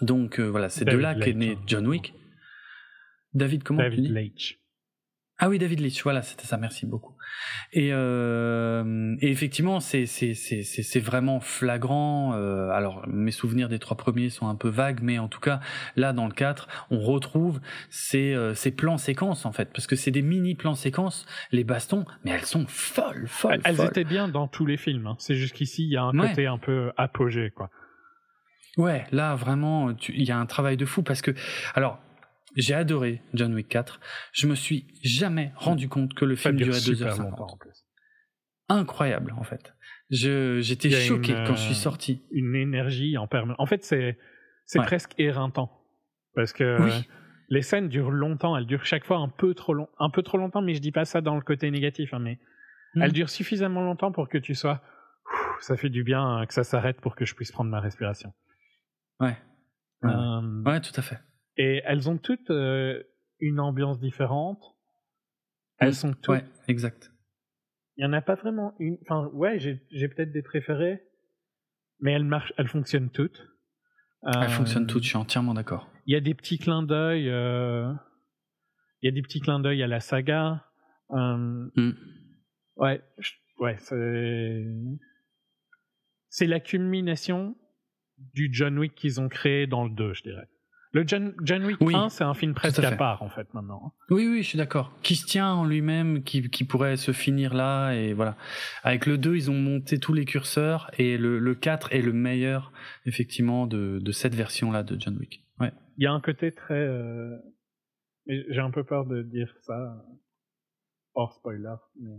Donc 0.00 0.38
euh, 0.38 0.46
voilà, 0.46 0.68
c'est 0.68 0.84
de 0.84 0.96
là 0.96 1.14
qu'est 1.14 1.34
né 1.34 1.58
John 1.66 1.86
Wick. 1.86 2.14
David 3.34 3.62
comment 3.62 3.82
David 3.82 4.10
Leitch. 4.10 4.58
Ah 5.38 5.48
oui, 5.48 5.58
David 5.58 5.80
Leitch, 5.80 6.02
voilà, 6.02 6.22
c'était 6.22 6.46
ça, 6.46 6.56
merci 6.56 6.86
beaucoup. 6.86 7.14
Et, 7.72 7.90
euh, 7.92 9.16
et 9.20 9.30
effectivement, 9.30 9.80
c'est 9.80 11.00
vraiment 11.00 11.40
flagrant. 11.40 12.34
Euh, 12.34 12.70
alors, 12.70 13.06
mes 13.06 13.30
souvenirs 13.30 13.68
des 13.68 13.78
trois 13.78 13.96
premiers 13.96 14.30
sont 14.30 14.48
un 14.48 14.54
peu 14.54 14.68
vagues, 14.68 15.00
mais 15.02 15.18
en 15.18 15.28
tout 15.28 15.40
cas, 15.40 15.60
là, 15.96 16.12
dans 16.12 16.26
le 16.26 16.32
4, 16.32 16.68
on 16.90 17.00
retrouve 17.00 17.60
ces 17.90 18.34
euh, 18.34 18.54
ces 18.54 18.70
plans 18.70 18.98
séquences 18.98 19.46
en 19.46 19.52
fait, 19.52 19.70
parce 19.72 19.86
que 19.86 19.96
c'est 19.96 20.10
des 20.10 20.22
mini 20.22 20.54
plans 20.54 20.74
séquences. 20.74 21.26
Les 21.52 21.64
bastons, 21.64 22.04
mais 22.24 22.30
elles 22.30 22.46
sont 22.46 22.66
folles, 22.66 23.26
folles. 23.26 23.60
Elles, 23.64 23.80
étaient 23.80 24.04
bien 24.04 24.28
dans 24.28 24.48
tous 24.48 24.66
les 24.66 24.76
films. 24.76 25.06
Hein. 25.06 25.16
C'est 25.18 25.34
jusqu'ici, 25.34 25.84
il 25.84 25.92
y 25.92 25.96
a 25.96 26.04
un 26.04 26.12
côté 26.12 26.46
un 26.46 26.58
peu 26.58 26.92
apogée, 26.96 27.50
quoi. 27.54 27.70
Ouais, 28.76 29.04
là 29.10 29.34
vraiment, 29.34 29.92
il 30.08 30.22
y 30.22 30.30
a 30.30 30.38
un 30.38 30.46
travail 30.46 30.76
de 30.76 30.84
fou 30.84 31.02
parce 31.02 31.20
que, 31.20 31.32
alors, 31.74 32.00
j'ai 32.58 32.74
adoré 32.74 33.22
John 33.34 33.54
Wick 33.54 33.68
4. 33.68 34.00
Je 34.32 34.46
me 34.46 34.54
suis 34.54 34.86
jamais 35.02 35.52
rendu 35.56 35.88
compte 35.88 36.12
que 36.14 36.24
le 36.24 36.34
film 36.34 36.56
durait 36.56 36.78
2h50. 36.78 37.56
Incroyable, 38.68 39.32
en 39.38 39.44
fait. 39.44 39.74
Je, 40.10 40.60
j'étais 40.60 40.90
choqué 40.90 41.32
quand 41.46 41.54
je 41.54 41.60
suis 41.60 41.72
euh, 41.72 41.74
sorti. 41.74 42.22
Une 42.32 42.54
énergie 42.54 43.16
en 43.16 43.26
permanence. 43.26 43.60
En 43.60 43.66
fait, 43.66 43.84
c'est, 43.84 44.18
c'est 44.66 44.80
presque 44.80 45.14
éreintant. 45.18 45.70
Parce 46.34 46.52
que 46.52 46.78
les 47.48 47.62
scènes 47.62 47.88
durent 47.88 48.10
longtemps. 48.10 48.56
Elles 48.56 48.66
durent 48.66 48.84
chaque 48.84 49.04
fois 49.04 49.18
un 49.18 49.28
peu 49.28 49.54
trop 49.54 49.72
long, 49.72 49.88
un 49.98 50.10
peu 50.10 50.22
trop 50.22 50.36
longtemps, 50.36 50.60
mais 50.60 50.74
je 50.74 50.80
dis 50.80 50.92
pas 50.92 51.04
ça 51.04 51.20
dans 51.20 51.36
le 51.36 51.42
côté 51.42 51.70
négatif, 51.70 52.12
hein, 52.12 52.18
mais 52.18 52.38
mm. 52.94 53.02
elles 53.02 53.12
durent 53.12 53.30
suffisamment 53.30 53.82
longtemps 53.82 54.12
pour 54.12 54.28
que 54.28 54.38
tu 54.38 54.54
sois, 54.54 54.82
ça 55.60 55.76
fait 55.76 55.88
du 55.88 56.04
bien 56.04 56.22
hein, 56.22 56.46
que 56.46 56.54
ça 56.54 56.64
s'arrête 56.64 57.00
pour 57.00 57.16
que 57.16 57.24
je 57.24 57.34
puisse 57.34 57.52
prendre 57.52 57.70
ma 57.70 57.80
respiration. 57.80 58.32
Ouais. 59.20 59.36
Euh, 60.04 60.62
ouais, 60.64 60.80
tout 60.80 60.92
à 60.96 61.02
fait. 61.02 61.18
Et 61.58 61.82
elles 61.84 62.08
ont 62.08 62.16
toutes 62.18 62.50
euh, 62.50 63.02
une 63.40 63.60
ambiance 63.60 63.98
différente. 64.00 64.62
Elles 65.78 65.94
sont 65.94 66.12
toutes. 66.14 66.28
Ouais, 66.28 66.44
exact. 66.68 67.12
Il 67.96 68.04
y 68.04 68.06
en 68.06 68.12
a 68.12 68.20
pas 68.22 68.36
vraiment 68.36 68.74
une. 68.78 68.96
Enfin, 69.02 69.26
ouais, 69.32 69.58
j'ai 69.58 70.08
peut-être 70.08 70.32
des 70.32 70.42
préférés, 70.42 71.02
mais 72.00 72.12
elles 72.12 72.24
marchent, 72.24 72.52
elles 72.56 72.68
fonctionnent 72.68 73.10
toutes. 73.10 73.46
Elles 74.24 74.48
fonctionnent 74.50 74.86
toutes. 74.86 75.02
Je 75.04 75.08
suis 75.08 75.16
entièrement 75.16 75.54
d'accord. 75.54 75.90
Il 76.06 76.12
y 76.12 76.16
a 76.16 76.20
des 76.20 76.34
petits 76.34 76.58
clins 76.58 76.82
d'œil. 76.82 77.28
Euh... 77.28 77.92
Il 79.02 79.06
y 79.06 79.08
a 79.08 79.12
des 79.12 79.22
petits 79.22 79.40
clins 79.40 79.60
d'œil 79.60 79.82
à 79.82 79.86
la 79.86 80.00
saga. 80.00 80.64
Euh, 81.10 81.70
Mm. 81.76 81.92
Ouais, 82.76 83.02
je- 83.18 83.32
ouais, 83.58 83.76
c'est 83.78 84.64
c'est 86.28 86.46
la 86.46 86.60
culmination 86.60 87.56
du 88.34 88.48
John 88.52 88.78
Wick 88.78 88.94
qu'ils 88.94 89.20
ont 89.20 89.28
créé 89.28 89.66
dans 89.66 89.84
le 89.84 89.90
2, 89.90 90.12
je 90.14 90.22
dirais. 90.22 90.48
Le 90.98 91.06
John, 91.06 91.32
John 91.44 91.64
Wick 91.64 91.76
Oui, 91.80 91.94
1, 91.94 92.08
c'est 92.08 92.24
un 92.24 92.34
film 92.34 92.54
presque 92.54 92.82
à 92.82 92.88
à 92.88 92.96
part 92.96 93.22
en 93.22 93.28
fait 93.28 93.54
maintenant. 93.54 93.94
Oui, 94.10 94.26
oui, 94.26 94.42
je 94.42 94.48
suis 94.48 94.58
d'accord. 94.58 94.92
Qui 95.04 95.14
se 95.14 95.24
tient 95.26 95.48
en 95.52 95.64
lui-même, 95.64 96.24
qui, 96.24 96.50
qui 96.50 96.64
pourrait 96.64 96.96
se 96.96 97.12
finir 97.12 97.54
là, 97.54 97.92
et 97.92 98.14
voilà. 98.14 98.36
Avec 98.82 99.06
le 99.06 99.16
2, 99.16 99.36
ils 99.36 99.48
ont 99.48 99.54
monté 99.54 100.00
tous 100.00 100.12
les 100.12 100.24
curseurs, 100.24 100.90
et 100.98 101.16
le, 101.16 101.38
le 101.38 101.54
4 101.54 101.92
est 101.92 102.02
le 102.02 102.12
meilleur, 102.12 102.72
effectivement, 103.06 103.68
de, 103.68 104.00
de 104.02 104.10
cette 104.10 104.34
version-là 104.34 104.82
de 104.82 104.98
John 104.98 105.16
Wick. 105.18 105.46
Ouais. 105.60 105.72
Il 105.98 106.02
y 106.02 106.08
a 106.08 106.12
un 106.12 106.20
côté 106.20 106.50
très. 106.50 106.74
euh, 106.74 107.36
J'ai 108.26 108.58
un 108.60 108.72
peu 108.72 108.82
peur 108.82 109.06
de 109.06 109.22
dire 109.22 109.54
ça 109.60 110.04
hors 111.14 111.32
spoiler, 111.32 111.76
mais. 112.00 112.16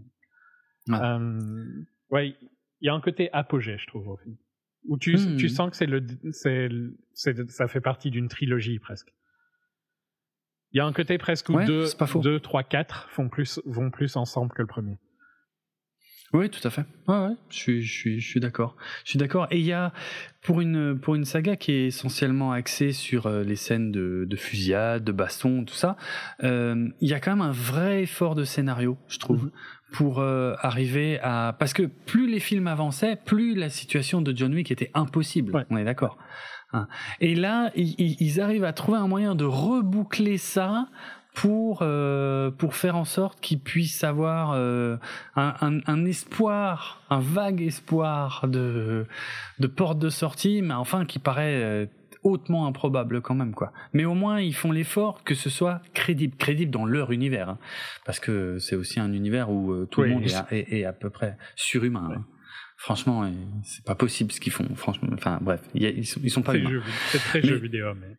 Ouais. 0.88 1.04
Euh, 1.04 1.84
ouais, 2.12 2.36
il 2.80 2.86
y 2.86 2.90
a 2.90 2.94
un 2.94 3.02
côté 3.02 3.30
apogée, 3.34 3.78
je 3.78 3.88
trouve, 3.88 4.08
au 4.08 4.16
film. 4.16 4.38
Où 4.88 4.98
tu, 4.98 5.16
Hmm. 5.18 5.36
tu 5.38 5.50
sens 5.50 5.70
que 5.70 5.76
c'est 5.76 5.86
le, 5.86 6.06
c'est, 6.32 6.70
c'est- 7.14 7.50
ça 7.52 7.68
fait 7.68 7.82
partie 7.82 8.10
d'une 8.12 8.28
trilogie 8.30 8.80
presque. 8.80 9.14
Il 10.72 10.78
y 10.78 10.80
a 10.80 10.86
un 10.86 10.94
côté 10.94 11.18
presque 11.18 11.50
où 11.50 11.54
Ouais, 11.56 11.66
2, 11.66 11.88
c'est 11.88 11.98
pas 11.98 12.06
faux. 12.08 12.20
2, 12.22 12.40
3, 12.40 12.64
4 12.64 13.10
font 13.10 13.28
plus, 13.28 13.60
vont 13.66 13.90
plus 13.92 14.16
ensemble 14.16 14.52
que 14.54 14.62
le 14.62 14.68
premier. 14.68 14.98
Oui, 16.34 16.50
tout 16.50 16.66
à 16.68 16.70
fait. 16.70 16.86
Ouais, 17.08 17.18
ouais, 17.18 17.36
je 17.50 17.56
suis, 17.56 17.82
je 17.82 17.92
suis, 17.92 18.20
je 18.20 18.28
suis 18.28 18.40
d'accord. 18.40 18.76
Je 19.04 19.10
suis 19.12 19.20
d'accord. 19.20 19.48
Et 19.50 19.58
il 19.58 19.66
y 19.66 19.74
a, 19.74 19.92
pour 20.44 20.62
une, 20.62 21.00
pour 21.00 21.16
une 21.16 21.26
saga 21.26 21.56
qui 21.56 21.72
est 21.72 21.88
essentiellement 21.88 22.52
axée 22.52 22.92
sur 22.92 23.26
euh, 23.26 23.44
les 23.44 23.56
scènes 23.56 23.92
de, 23.92 24.26
de 24.30 24.36
fusillade, 24.36 25.04
de 25.04 25.12
baston, 25.12 25.66
tout 25.66 25.74
ça, 25.74 25.98
euh, 26.44 26.88
il 27.02 27.10
y 27.10 27.14
a 27.14 27.20
quand 27.20 27.32
même 27.32 27.42
un 27.42 27.52
vrai 27.52 28.04
effort 28.04 28.36
de 28.36 28.44
scénario, 28.44 28.98
je 29.08 29.18
trouve, 29.18 29.46
Mhm. 29.46 29.52
pour 29.94 30.20
euh, 30.20 30.54
arriver 30.62 31.20
à... 31.24 31.56
Parce 31.58 31.74
que 31.74 31.84
plus 31.84 32.30
les 32.30 32.40
films 32.40 32.68
avançaient, 32.68 33.16
plus 33.16 33.56
la 33.56 33.70
situation 33.70 34.22
de 34.22 34.36
John 34.38 34.54
Wick 34.54 34.70
était 34.72 34.92
impossible. 34.94 35.56
Ouais. 35.56 35.66
On 35.72 35.78
est 35.78 35.86
d'accord. 35.86 36.20
Hein. 36.74 36.88
Et 37.20 37.34
là, 37.34 37.72
ils 37.76 38.40
arrivent 38.40 38.64
à 38.66 38.74
trouver 38.74 39.00
un 39.00 39.08
moyen 39.08 39.34
de 39.34 39.46
reboucler 39.46 40.38
ça 40.38 40.88
pour 41.36 41.80
euh, 41.82 42.52
pour 42.52 42.76
faire 42.76 42.96
en 42.96 43.06
sorte 43.06 43.40
qu'ils 43.40 43.60
puissent 43.60 44.04
avoir 44.04 44.52
euh, 44.54 44.98
un, 45.36 45.54
un, 45.62 45.80
un 45.86 46.06
espoir, 46.06 47.02
un 47.10 47.20
vague 47.20 47.62
espoir 47.62 48.48
de 48.48 49.06
de 49.60 49.68
porte 49.68 50.00
de 50.00 50.10
sortie, 50.10 50.62
mais 50.62 50.74
enfin 50.74 51.06
qui 51.06 51.20
paraît 51.20 51.62
euh, 51.64 51.86
hautement 52.24 52.66
improbable 52.68 53.22
quand 53.22 53.36
même 53.36 53.54
quoi. 53.54 53.72
Mais 53.94 54.06
au 54.06 54.14
moins 54.16 54.42
ils 54.42 54.56
font 54.56 54.72
l'effort 54.72 55.24
que 55.24 55.36
ce 55.36 55.50
soit 55.50 55.82
crédible, 55.94 56.36
crédible 56.36 56.72
dans 56.72 56.86
leur 56.86 57.12
univers, 57.12 57.50
hein. 57.50 57.58
parce 58.06 58.20
que 58.20 58.58
c'est 58.60 58.76
aussi 58.76 59.00
un 59.00 59.14
univers 59.14 59.50
où 59.50 59.72
euh, 59.72 59.86
tout 59.90 60.02
Oui, 60.02 60.10
le 60.10 60.14
monde 60.16 60.24
est 60.26 60.36
à, 60.36 60.48
est, 60.52 60.80
est 60.80 60.84
à 60.86 60.94
peu 60.94 61.10
près 61.10 61.38
surhumain. 61.56 62.10
hein. 62.18 62.26
Franchement, 62.82 63.26
et 63.28 63.34
c'est 63.64 63.84
pas 63.84 63.96
possible 63.96 64.32
ce 64.32 64.40
qu'ils 64.40 64.54
font. 64.54 64.66
Franchement, 64.76 65.10
enfin 65.14 65.38
bref, 65.42 65.60
il 65.76 65.84
y 65.84 65.86
a- 65.86 65.90
ils 65.90 66.06
sont 66.06 66.22
ils 66.24 66.30
sont 66.30 66.42
pas 66.42 66.56
humains. 66.56 66.70
jeu- 66.70 66.84
très 67.12 67.42
Mais- 67.42 67.48
jeu 67.50 67.56
vidéo, 67.58 67.88
mais. 67.94 68.16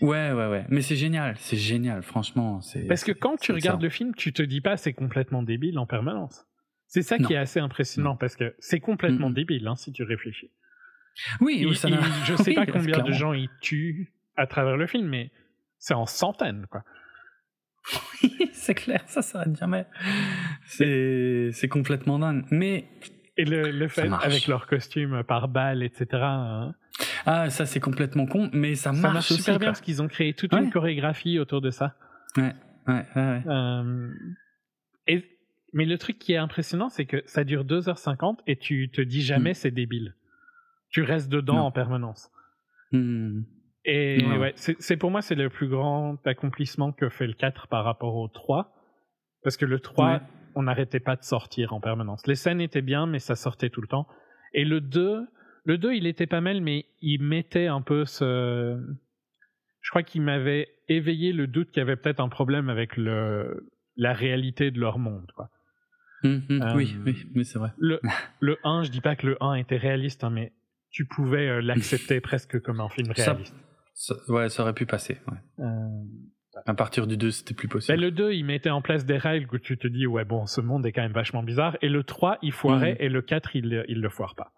Ouais, 0.00 0.32
ouais, 0.32 0.46
ouais. 0.48 0.64
Mais 0.68 0.82
c'est 0.82 0.96
génial, 0.96 1.36
c'est 1.38 1.56
génial. 1.56 2.02
Franchement, 2.02 2.60
c'est. 2.60 2.86
Parce 2.86 3.04
que 3.04 3.12
quand 3.12 3.36
tu 3.38 3.52
regardes 3.52 3.82
le 3.82 3.88
film, 3.88 4.14
tu 4.14 4.32
te 4.32 4.42
dis 4.42 4.60
pas 4.60 4.76
c'est 4.76 4.92
complètement 4.92 5.42
débile 5.42 5.78
en 5.78 5.86
permanence. 5.86 6.44
C'est 6.86 7.02
ça 7.02 7.18
Non. 7.18 7.26
qui 7.26 7.34
est 7.34 7.38
assez 7.38 7.58
impressionnant 7.60 8.16
parce 8.16 8.36
que 8.36 8.54
c'est 8.58 8.80
complètement 8.80 9.28
Mhm. 9.28 9.34
débile 9.34 9.66
hein, 9.68 9.74
si 9.76 9.92
tu 9.92 10.02
réfléchis. 10.02 10.50
Oui, 11.40 11.64
oui, 11.66 11.74
ça 11.74 11.88
je 12.24 12.36
sais 12.36 12.42
Oui, 12.50 12.54
pas 12.54 12.66
combien 12.66 12.98
de 13.02 13.12
gens 13.12 13.32
ils 13.32 13.48
tuent 13.60 14.12
à 14.36 14.46
travers 14.46 14.76
le 14.76 14.86
film, 14.86 15.06
mais 15.08 15.30
c'est 15.78 15.94
en 15.94 16.06
centaines 16.06 16.66
quoi. 16.70 16.84
c'est 18.52 18.74
clair, 18.74 19.02
ça 19.06 19.22
s'arrête 19.22 19.56
jamais. 19.56 19.86
C'est, 20.66 21.50
c'est 21.52 21.68
complètement 21.68 22.18
dingue. 22.18 22.44
Mais 22.50 22.88
Et 23.38 23.44
le, 23.44 23.70
le 23.70 23.88
fait 23.88 24.08
avec 24.22 24.46
leurs 24.46 24.66
costumes 24.66 25.22
par 25.24 25.48
balle, 25.48 25.82
etc. 25.82 26.06
hein, 26.22 26.74
ah, 27.26 27.50
ça 27.50 27.66
c'est 27.66 27.80
complètement 27.80 28.24
con, 28.26 28.48
mais 28.52 28.74
ça 28.74 28.92
marche, 28.92 29.02
ça 29.02 29.12
marche 29.12 29.30
aussi. 29.32 29.42
super 29.42 29.58
bien 29.58 29.68
parce 29.68 29.80
qu'ils 29.82 30.00
ont 30.02 30.08
créé 30.08 30.32
toute 30.32 30.52
Ouais. 30.54 30.62
une 30.62 30.70
chorégraphie 30.70 31.38
autour 31.38 31.60
de 31.60 31.70
ça. 31.70 31.94
Ouais, 32.36 32.54
ouais, 32.86 33.04
ouais. 33.14 33.42
Euh, 33.46 34.08
et, 35.06 35.24
mais 35.74 35.84
le 35.84 35.98
truc 35.98 36.18
qui 36.18 36.32
est 36.32 36.38
impressionnant, 36.38 36.88
c'est 36.88 37.04
que 37.04 37.22
ça 37.26 37.44
dure 37.44 37.64
2h50 37.64 38.38
et 38.46 38.56
tu 38.56 38.88
te 38.90 39.02
dis 39.02 39.20
jamais 39.22 39.52
c'est 39.52 39.70
débile. 39.70 40.14
Tu 40.88 41.02
restes 41.02 41.28
dedans. 41.28 41.56
Non. 41.56 41.62
en 41.64 41.70
permanence. 41.72 42.30
Hmm. 42.92 43.42
Et 43.84 44.24
Ouais, 44.38 44.52
c'est 44.56 44.96
pour 44.96 45.10
moi, 45.10 45.20
c'est 45.20 45.34
le 45.34 45.50
plus 45.50 45.68
grand 45.68 46.16
accomplissement 46.26 46.92
que 46.92 47.08
fait 47.10 47.26
le 47.26 47.34
4 47.34 47.68
par 47.68 47.84
rapport 47.84 48.16
au 48.16 48.28
3. 48.28 48.72
Parce 49.44 49.56
que 49.56 49.64
le 49.66 49.78
3, 49.78 50.12
Ouais. 50.14 50.20
On 50.56 50.64
n'arrêtait 50.64 51.00
pas 51.00 51.14
de 51.16 51.22
sortir 51.22 51.72
en 51.72 51.80
permanence. 51.80 52.26
Les 52.26 52.34
scènes 52.34 52.60
étaient 52.60 52.82
bien, 52.82 53.06
mais 53.06 53.20
ça 53.20 53.36
sortait 53.36 53.70
tout 53.70 53.80
le 53.80 53.86
temps. 53.86 54.08
Et 54.54 54.64
le 54.64 54.80
2, 54.80 55.26
le 55.64 55.78
2, 55.78 55.94
il 55.94 56.06
était 56.06 56.26
pas 56.26 56.40
mal, 56.40 56.60
mais 56.60 56.86
il 57.00 57.22
mettait 57.22 57.66
un 57.68 57.82
peu 57.82 58.04
ce. 58.04 58.76
Je 59.82 59.90
crois 59.90 60.02
qu'il 60.02 60.22
m'avait 60.22 60.68
éveillé 60.88 61.32
le 61.32 61.46
doute 61.46 61.70
qu'il 61.70 61.78
y 61.78 61.82
avait 61.82 61.96
peut-être 61.96 62.20
un 62.20 62.28
problème 62.28 62.68
avec 62.70 62.96
le, 62.96 63.68
la 63.96 64.12
réalité 64.12 64.70
de 64.70 64.80
leur 64.80 64.98
monde. 64.98 65.30
Quoi. 65.36 65.50
Hmm, 66.22 66.38
hmm. 66.48 66.62
Euh, 66.62 66.74
Oui, 66.74 66.96
oui, 67.04 67.16
oui, 67.34 67.44
c'est 67.44 67.58
vrai. 67.58 67.70
Le, 67.78 68.00
le 68.40 68.56
1, 68.64 68.82
je 68.84 68.90
dis 68.90 69.00
pas 69.00 69.14
que 69.14 69.26
le 69.26 69.36
1 69.42 69.54
était 69.54 69.76
réaliste, 69.76 70.24
hein, 70.24 70.30
mais 70.30 70.52
tu 70.90 71.04
pouvais 71.06 71.48
euh, 71.48 71.60
l'accepter 71.60 72.20
presque 72.22 72.60
comme 72.62 72.80
un 72.80 72.88
film 72.88 73.12
Ça- 73.14 73.32
réaliste. 73.32 73.54
Ça, 73.94 74.14
ouais, 74.28 74.48
ça 74.48 74.62
aurait 74.62 74.74
pu 74.74 74.86
passer. 74.86 75.18
Ouais. 75.28 75.64
Euh, 75.64 76.04
À 76.64 76.74
partir 76.74 77.06
du 77.06 77.16
2, 77.16 77.30
c'était 77.30 77.54
plus 77.54 77.68
possible. 77.68 77.98
Ben, 77.98 78.00
le 78.04 78.10
2, 78.10 78.32
il 78.32 78.44
mettait 78.44 78.70
en 78.70 78.80
place 78.80 79.04
des 79.04 79.18
règles 79.18 79.48
où 79.54 79.58
tu 79.58 79.76
te 79.76 79.86
dis, 79.86 80.06
ouais, 80.06 80.24
bon, 80.24 80.46
ce 80.46 80.60
monde 80.60 80.86
est 80.86 80.92
quand 80.92 81.02
même 81.02 81.12
vachement 81.12 81.42
bizarre. 81.42 81.76
Et 81.82 81.88
le 81.88 82.02
3, 82.02 82.38
il 82.42 82.52
foirait, 82.52 82.92
Mhm. 82.92 82.96
et 83.00 83.08
le 83.10 83.20
4, 83.22 83.56
il, 83.56 83.84
il 83.88 84.00
le 84.00 84.08
foire 84.08 84.34
pas. 84.34 84.52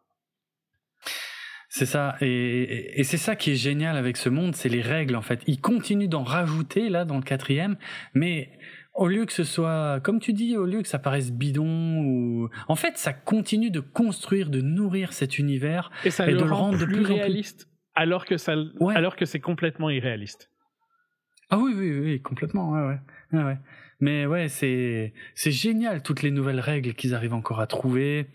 C'est 1.70 1.86
ça, 1.86 2.16
et, 2.22 2.26
et- 2.28 3.00
et 3.00 3.04
c'est 3.04 3.18
ça 3.18 3.36
qui 3.36 3.50
est 3.50 3.54
génial 3.56 3.96
avec 3.96 4.16
ce 4.16 4.30
monde, 4.30 4.54
c'est 4.56 4.70
les 4.70 4.80
règles 4.80 5.14
en 5.14 5.20
fait. 5.22 5.42
Ils 5.46 5.60
continuent 5.60 6.08
d'en 6.08 6.22
rajouter 6.22 6.88
là 6.88 7.04
dans 7.04 7.16
le 7.16 7.22
quatrième, 7.22 7.76
mais 8.14 8.50
au 8.94 9.06
lieu 9.06 9.26
que 9.26 9.32
ce 9.34 9.44
soit, 9.44 10.00
comme 10.02 10.18
tu 10.18 10.32
dis, 10.32 10.56
au 10.56 10.64
lieu 10.64 10.80
que 10.80 10.88
ça 10.88 10.98
paraisse 10.98 11.30
bidon 11.30 11.98
ou, 12.04 12.48
en 12.68 12.74
fait, 12.74 12.96
ça 12.96 13.12
continue 13.12 13.70
de 13.70 13.80
construire, 13.80 14.48
de 14.48 14.62
nourrir 14.62 15.12
cet 15.12 15.38
univers. 15.38 15.90
Et 16.04 16.10
ça 16.10 16.26
Et 16.26 16.32
le 16.32 16.38
de 16.38 16.44
le 16.44 16.50
rend 16.50 16.56
rendre 16.68 16.78
de 16.78 16.84
plus 16.86 16.94
plus 16.94 17.02
en 17.04 17.06
plus- 17.08 17.14
réaliste, 17.16 17.68
alors 17.94 18.24
que 18.24 18.38
ça, 18.38 18.54
Ouais. 18.80 18.96
alors 18.96 19.14
que 19.16 19.26
c'est 19.26 19.40
complètement 19.40 19.90
irréaliste. 19.90 20.50
Ah 21.50 21.58
oui, 21.58 21.72
oui, 21.74 21.98
oui, 21.98 22.22
complètement, 22.22 22.70
ouais, 22.72 22.98
ouais, 23.32 23.42
ouais. 23.44 23.58
Mais 24.00 24.26
ouais, 24.26 24.48
c'est 24.48 25.12
c'est 25.34 25.50
génial 25.50 26.02
toutes 26.02 26.22
les 26.22 26.30
nouvelles 26.30 26.60
règles 26.60 26.94
qu'ils 26.94 27.14
arrivent 27.14 27.34
encore 27.34 27.60
à 27.60 27.66
trouver 27.66 28.26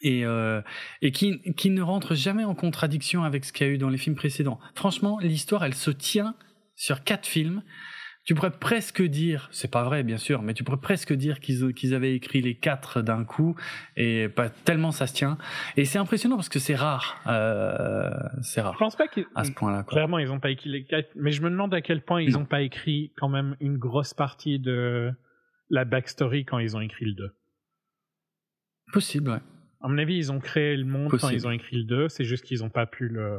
et 0.00 0.24
euh, 0.24 0.62
et 1.02 1.12
qui 1.12 1.40
qui 1.54 1.70
ne 1.70 1.82
rentrent 1.82 2.14
jamais 2.14 2.44
en 2.44 2.54
contradiction 2.54 3.24
avec 3.24 3.44
ce 3.44 3.52
qu'il 3.52 3.66
y 3.66 3.70
a 3.70 3.72
eu 3.72 3.78
dans 3.78 3.88
les 3.90 3.98
films 3.98 4.16
précédents. 4.16 4.58
Franchement, 4.74 5.18
l'histoire, 5.20 5.64
elle 5.64 5.74
se 5.74 5.90
tient 5.90 6.34
sur 6.76 7.04
quatre 7.04 7.26
films. 7.26 7.62
Tu 8.24 8.34
pourrais 8.34 8.50
presque 8.52 9.02
dire, 9.02 9.48
c'est 9.52 9.70
pas 9.70 9.84
vrai 9.84 10.02
bien 10.02 10.16
sûr, 10.16 10.40
mais 10.40 10.54
tu 10.54 10.64
pourrais 10.64 10.80
presque 10.80 11.12
dire 11.12 11.40
qu'ils 11.40 11.74
qu'ils 11.74 11.92
avaient 11.94 12.14
écrit 12.14 12.40
les 12.40 12.54
quatre 12.54 13.02
d'un 13.02 13.22
coup 13.24 13.54
et 13.96 14.30
pas 14.30 14.48
tellement 14.48 14.92
ça 14.92 15.06
se 15.06 15.12
tient. 15.12 15.36
Et 15.76 15.84
c'est 15.84 15.98
impressionnant 15.98 16.36
parce 16.36 16.48
que 16.48 16.58
c'est 16.58 16.74
rare, 16.74 17.20
euh, 17.26 18.08
c'est 18.40 18.62
Je 18.62 18.64
rare 18.66 18.78
pense 18.78 18.96
pas 18.96 19.08
qu'ils, 19.08 19.26
à 19.34 19.44
ce 19.44 19.52
point-là. 19.52 19.82
quoi. 19.82 19.92
clairement, 19.92 20.18
ils 20.18 20.32
ont 20.32 20.40
pas 20.40 20.50
écrit 20.50 20.70
les 20.70 20.84
4, 20.84 21.10
mais 21.16 21.32
je 21.32 21.42
me 21.42 21.50
demande 21.50 21.74
à 21.74 21.82
quel 21.82 22.00
point 22.02 22.22
ils 22.22 22.32
Non. 22.32 22.40
ont 22.40 22.44
pas 22.46 22.62
écrit 22.62 23.12
quand 23.18 23.28
même 23.28 23.56
une 23.60 23.76
grosse 23.76 24.14
partie 24.14 24.58
de 24.58 25.12
la 25.68 25.84
backstory 25.84 26.46
quand 26.46 26.58
ils 26.58 26.78
ont 26.78 26.80
écrit 26.80 27.04
le 27.04 27.12
2. 27.14 27.36
Possible, 28.92 29.30
ouais. 29.32 29.40
À 29.82 29.88
mon 29.88 29.98
avis, 29.98 30.16
ils 30.16 30.32
ont 30.32 30.40
créé 30.40 30.78
le 30.78 30.86
monde 30.86 31.10
quand 31.10 31.28
ils 31.28 31.46
ont 31.46 31.50
écrit 31.50 31.76
le 31.76 31.84
2, 31.84 32.08
c'est 32.08 32.24
juste 32.24 32.44
qu'ils 32.46 32.60
n'ont 32.60 32.70
pas 32.70 32.86
pu 32.86 33.08
le 33.08 33.38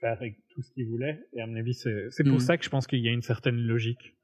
faire 0.00 0.18
tout 0.56 0.62
ce 0.62 0.70
qu'ils 0.72 0.86
voulaient. 0.88 1.20
Et 1.34 1.40
à 1.42 1.46
mon 1.46 1.54
avis, 1.56 1.74
c'est 1.74 2.24
pour 2.24 2.32
Mhm. 2.34 2.40
ça 2.40 2.56
que 2.56 2.64
je 2.64 2.70
pense 2.70 2.86
qu'il 2.86 2.98
y 3.00 3.08
a 3.08 3.12
une 3.12 3.22
certaine 3.22 3.56
logique. 3.58 4.16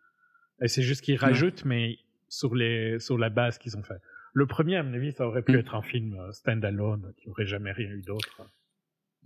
Et 0.62 0.68
c'est 0.68 0.82
juste 0.82 1.02
qu'ils 1.02 1.16
rajoutent, 1.18 1.64
mais 1.66 1.98
sur, 2.28 2.54
les, 2.54 2.98
sur 2.98 3.18
la 3.18 3.28
base 3.28 3.58
qu'ils 3.58 3.76
ont 3.76 3.82
fait. 3.82 4.00
Le 4.32 4.46
premier, 4.46 4.76
à 4.76 4.82
mon 4.82 4.94
avis, 4.94 5.12
ça 5.12 5.26
aurait 5.26 5.42
pu 5.42 5.52
Mhm. 5.52 5.58
être 5.58 5.74
un 5.74 5.82
film 5.82 6.14
euh, 6.18 6.32
stand-alone 6.32 7.12
qui 7.18 7.28
aurait 7.28 7.44
jamais 7.46 7.70
rien 7.72 7.90
eu 7.90 8.00
d'autre. 8.02 8.48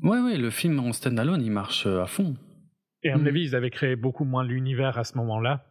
Ouais, 0.02 0.20
ouais, 0.20 0.36
le 0.36 0.50
film 0.50 0.80
en 0.80 0.92
standalone, 0.92 1.40
il 1.42 1.52
marche 1.52 1.86
euh, 1.86 2.02
à 2.02 2.06
fond. 2.06 2.36
Et 3.04 3.10
à 3.10 3.16
mon 3.16 3.22
Mhm. 3.22 3.28
avis, 3.28 3.42
ils 3.44 3.54
avaient 3.54 3.70
créé 3.70 3.94
beaucoup 3.94 4.24
moins 4.24 4.42
l'univers 4.44 4.98
à 4.98 5.04
ce 5.04 5.16
moment-là, 5.18 5.64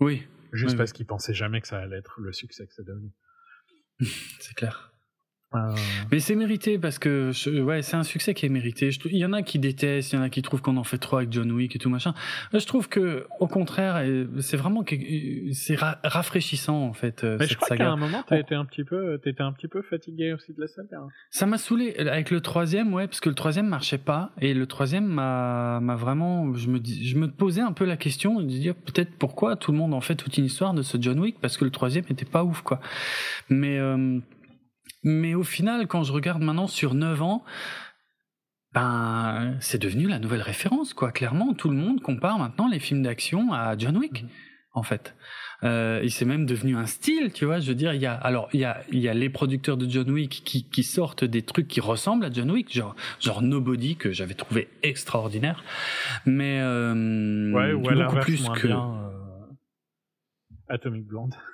Oui, 0.00 0.26
juste 0.52 0.76
parce 0.76 0.92
qu'ils 0.92 1.06
pensaient 1.06 1.34
jamais 1.34 1.60
que 1.60 1.68
ça 1.68 1.78
allait 1.78 1.98
être 1.98 2.20
le 2.20 2.32
succès 2.32 2.66
que 2.66 2.72
c'est 2.74 2.84
devenu. 2.84 3.10
c'est 4.40 4.54
clair. 4.54 4.92
Mais 6.10 6.20
c'est 6.20 6.34
mérité 6.34 6.78
parce 6.78 6.98
que 6.98 7.30
je- 7.32 7.60
ouais, 7.60 7.82
c'est 7.82 7.96
un 7.96 8.02
succès 8.02 8.34
qui 8.34 8.46
est 8.46 8.48
mérité. 8.48 8.90
Je 8.90 8.98
il 9.06 9.18
y 9.18 9.24
en 9.24 9.32
a 9.32 9.42
qui 9.42 9.58
détestent, 9.58 10.12
il 10.12 10.16
y 10.16 10.18
en 10.18 10.22
a 10.22 10.28
qui 10.30 10.42
trouvent 10.42 10.62
qu'on 10.62 10.76
en 10.76 10.84
fait 10.84 10.98
trop 10.98 11.18
avec 11.18 11.32
John 11.32 11.50
Wick 11.52 11.74
et 11.76 11.78
tout 11.78 11.90
machin. 11.90 12.14
Euh, 12.54 12.58
Je 12.58 12.66
trouve 12.66 12.88
que 12.88 13.26
au 13.40 13.46
contraire, 13.46 13.96
euh, 13.98 14.26
c'est 14.40 14.56
vraiment 14.56 14.82
euh, 14.90 15.52
c'est 15.52 15.74
ra- 15.76 15.98
rafraîchissant 16.02 16.82
en 16.82 16.92
fait 16.92 17.22
Mais 17.24 17.44
je 17.44 17.48
cette 17.50 17.56
crois 17.58 17.76
qu'à 17.76 17.90
un 17.90 17.96
moment, 17.96 18.22
t'as 18.26 18.38
été 18.38 18.54
un 18.54 18.64
petit 18.64 18.84
peu, 18.84 19.18
t'étais 19.22 19.42
un 19.42 19.52
petit 19.52 19.68
peu 19.68 19.82
fatigué 19.82 20.32
aussi 20.32 20.52
de 20.52 20.60
la 20.60 20.66
saga. 20.66 20.98
hein. 20.98 21.08
Ça 21.30 21.46
m'a 21.46 21.58
saoulé 21.58 21.94
avec 21.98 22.30
le 22.30 22.40
troisième, 22.40 22.92
ouais, 22.94 23.06
parce 23.06 23.20
que 23.20 23.28
le 23.28 23.34
troisième 23.34 23.66
marchait 23.68 23.98
pas 23.98 24.30
et 24.40 24.54
le 24.54 24.66
troisième 24.66 25.06
m'a 25.06 25.80
m'a 25.80 25.96
vraiment, 25.96 26.52
je 26.54 26.68
me 26.68 26.78
dis, 26.80 27.06
je 27.08 27.16
me 27.18 27.28
posais 27.30 27.60
un 27.60 27.72
peu 27.72 27.84
la 27.84 27.96
question 27.96 28.40
de 28.40 28.46
dire 28.46 28.74
peut-être 28.74 29.10
pourquoi 29.18 29.56
tout 29.56 29.72
le 29.72 29.78
monde 29.78 29.94
en 29.94 30.00
fait 30.00 30.14
toute 30.16 30.36
une 30.38 30.44
histoire 30.46 30.74
de 30.74 30.82
ce 30.82 30.96
John 31.00 31.18
Wick 31.20 31.38
parce 31.40 31.56
que 31.56 31.64
le 31.64 31.70
troisième 31.70 32.04
était 32.10 32.24
pas 32.24 32.44
ouf 32.44 32.62
quoi. 32.62 32.80
Mais 33.48 33.78
euh, 33.78 34.18
mais 35.04 35.34
au 35.34 35.44
final, 35.44 35.86
quand 35.86 36.02
je 36.02 36.12
regarde 36.12 36.42
maintenant 36.42 36.66
sur 36.66 36.94
9 36.94 37.22
ans, 37.22 37.44
ben 38.72 39.56
c'est 39.60 39.80
devenu 39.80 40.08
la 40.08 40.18
nouvelle 40.18 40.42
référence 40.42 40.94
quoi. 40.94 41.12
Clairement, 41.12 41.54
tout 41.54 41.68
le 41.68 41.76
monde 41.76 42.00
compare 42.00 42.38
maintenant 42.38 42.66
les 42.68 42.80
films 42.80 43.02
d'action 43.02 43.52
à 43.52 43.76
John 43.78 43.96
Wick 43.96 44.24
Mhm. 44.24 44.28
en 44.72 44.82
fait. 44.82 45.14
Euh, 45.62 46.02
et 46.02 46.08
c'est 46.08 46.24
même 46.24 46.44
devenu 46.44 46.76
un 46.76 46.84
style, 46.86 47.32
tu 47.32 47.44
vois. 47.44 47.60
Je 47.60 47.68
veux 47.68 47.74
dire, 47.76 47.94
il 47.94 48.00
y 48.00 48.06
a 48.06 48.12
alors 48.14 48.48
il 48.52 48.60
y 48.60 48.64
a 48.64 48.82
il 48.90 48.98
y 48.98 49.08
a 49.08 49.14
les 49.14 49.30
producteurs 49.30 49.76
de 49.76 49.88
John 49.88 50.10
Wick 50.10 50.42
qui 50.44 50.68
qui 50.68 50.82
sortent 50.82 51.24
des 51.24 51.42
trucs 51.42 51.68
qui 51.68 51.80
ressemblent 51.80 52.24
à 52.24 52.32
John 52.32 52.50
Wick, 52.50 52.72
genre 52.74 52.96
genre 53.20 53.40
Nobody 53.42 53.96
que 53.96 54.10
j'avais 54.12 54.34
trouvé 54.34 54.68
extraordinaire, 54.82 55.62
mais 56.26 56.58
euh, 56.60 57.52
Ouais, 57.52 57.72
ou 57.72 57.88
à 57.88 57.94
beaucoup 57.94 58.16
plus 58.20 58.48
que 58.50 58.66
bien. 58.66 58.94
euh, 59.04 59.46
Atomic 60.68 61.06
Blonde. 61.06 61.34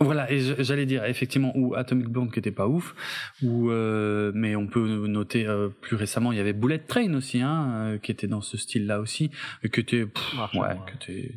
voilà. 0.00 0.30
Et 0.32 0.40
j'allais 0.62 0.86
dire 0.86 1.04
effectivement 1.04 1.52
ou 1.56 1.74
Atomic 1.74 2.08
Blonde 2.08 2.32
qui 2.32 2.38
était 2.38 2.50
pas 2.50 2.66
ouf, 2.68 2.94
ou 3.42 3.70
euh, 3.70 4.32
mais 4.34 4.56
on 4.56 4.66
peut 4.66 5.06
noter 5.06 5.46
euh, 5.46 5.68
plus 5.68 5.96
récemment 5.96 6.32
il 6.32 6.38
y 6.38 6.40
avait 6.40 6.52
Bullet 6.52 6.78
Train 6.78 7.14
aussi, 7.14 7.40
hein, 7.40 7.72
euh, 7.74 7.98
qui 7.98 8.10
était 8.10 8.26
dans 8.26 8.40
ce 8.40 8.56
style-là 8.56 9.00
aussi, 9.00 9.30
et 9.62 9.70
qui 9.70 9.80
était 9.80 10.06
pff, 10.06 10.34
Marche, 10.34 10.54
ouais, 10.54 10.60
ouais. 10.60 10.76
qui 10.88 11.12
était 11.12 11.34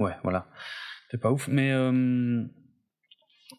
Ouais, 0.00 0.12
voilà. 0.22 0.48
C'est 1.10 1.20
pas 1.20 1.30
ouf. 1.30 1.46
Mais, 1.48 1.72
euh, 1.72 2.42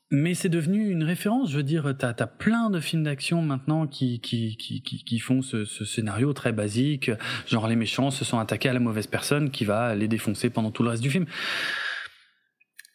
mais 0.09 0.33
c'est 0.33 0.49
devenu 0.49 0.89
une 0.89 1.03
référence. 1.03 1.51
Je 1.51 1.57
veux 1.57 1.63
dire, 1.63 1.93
t'as 1.97 2.15
as 2.17 2.27
plein 2.27 2.69
de 2.69 2.79
films 2.79 3.03
d'action 3.03 3.41
maintenant 3.41 3.85
qui, 3.85 4.19
qui, 4.21 4.57
qui, 4.57 4.81
qui, 4.81 5.03
qui 5.03 5.19
font 5.19 5.41
ce, 5.41 5.65
ce 5.65 5.85
scénario 5.85 6.33
très 6.33 6.51
basique. 6.51 7.11
Genre, 7.47 7.67
les 7.67 7.75
méchants 7.75 8.09
se 8.09 8.25
sont 8.25 8.39
attaqués 8.39 8.69
à 8.69 8.73
la 8.73 8.79
mauvaise 8.79 9.07
personne 9.07 9.51
qui 9.51 9.65
va 9.65 9.93
les 9.95 10.07
défoncer 10.07 10.49
pendant 10.49 10.71
tout 10.71 10.81
le 10.81 10.89
reste 10.89 11.03
du 11.03 11.11
film. 11.11 11.27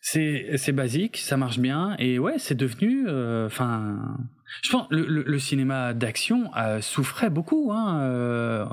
C'est 0.09 0.57
c'est 0.57 0.71
basique, 0.71 1.17
ça 1.17 1.37
marche 1.37 1.59
bien. 1.59 1.97
Et 1.99 2.21
ouais, 2.21 2.39
c'est 2.39 2.55
devenu. 2.55 3.07
euh, 3.09 3.47
Enfin. 3.47 4.17
je 4.63 4.71
pense 4.71 4.87
le, 4.91 5.05
le, 5.05 5.25
le 5.27 5.39
cinéma 5.41 5.95
d'action 5.95 6.49
euh, 6.57 6.81
souffrait 6.81 7.29
beaucoup. 7.29 7.73
Hein, 7.73 7.99
euh, 8.03 8.65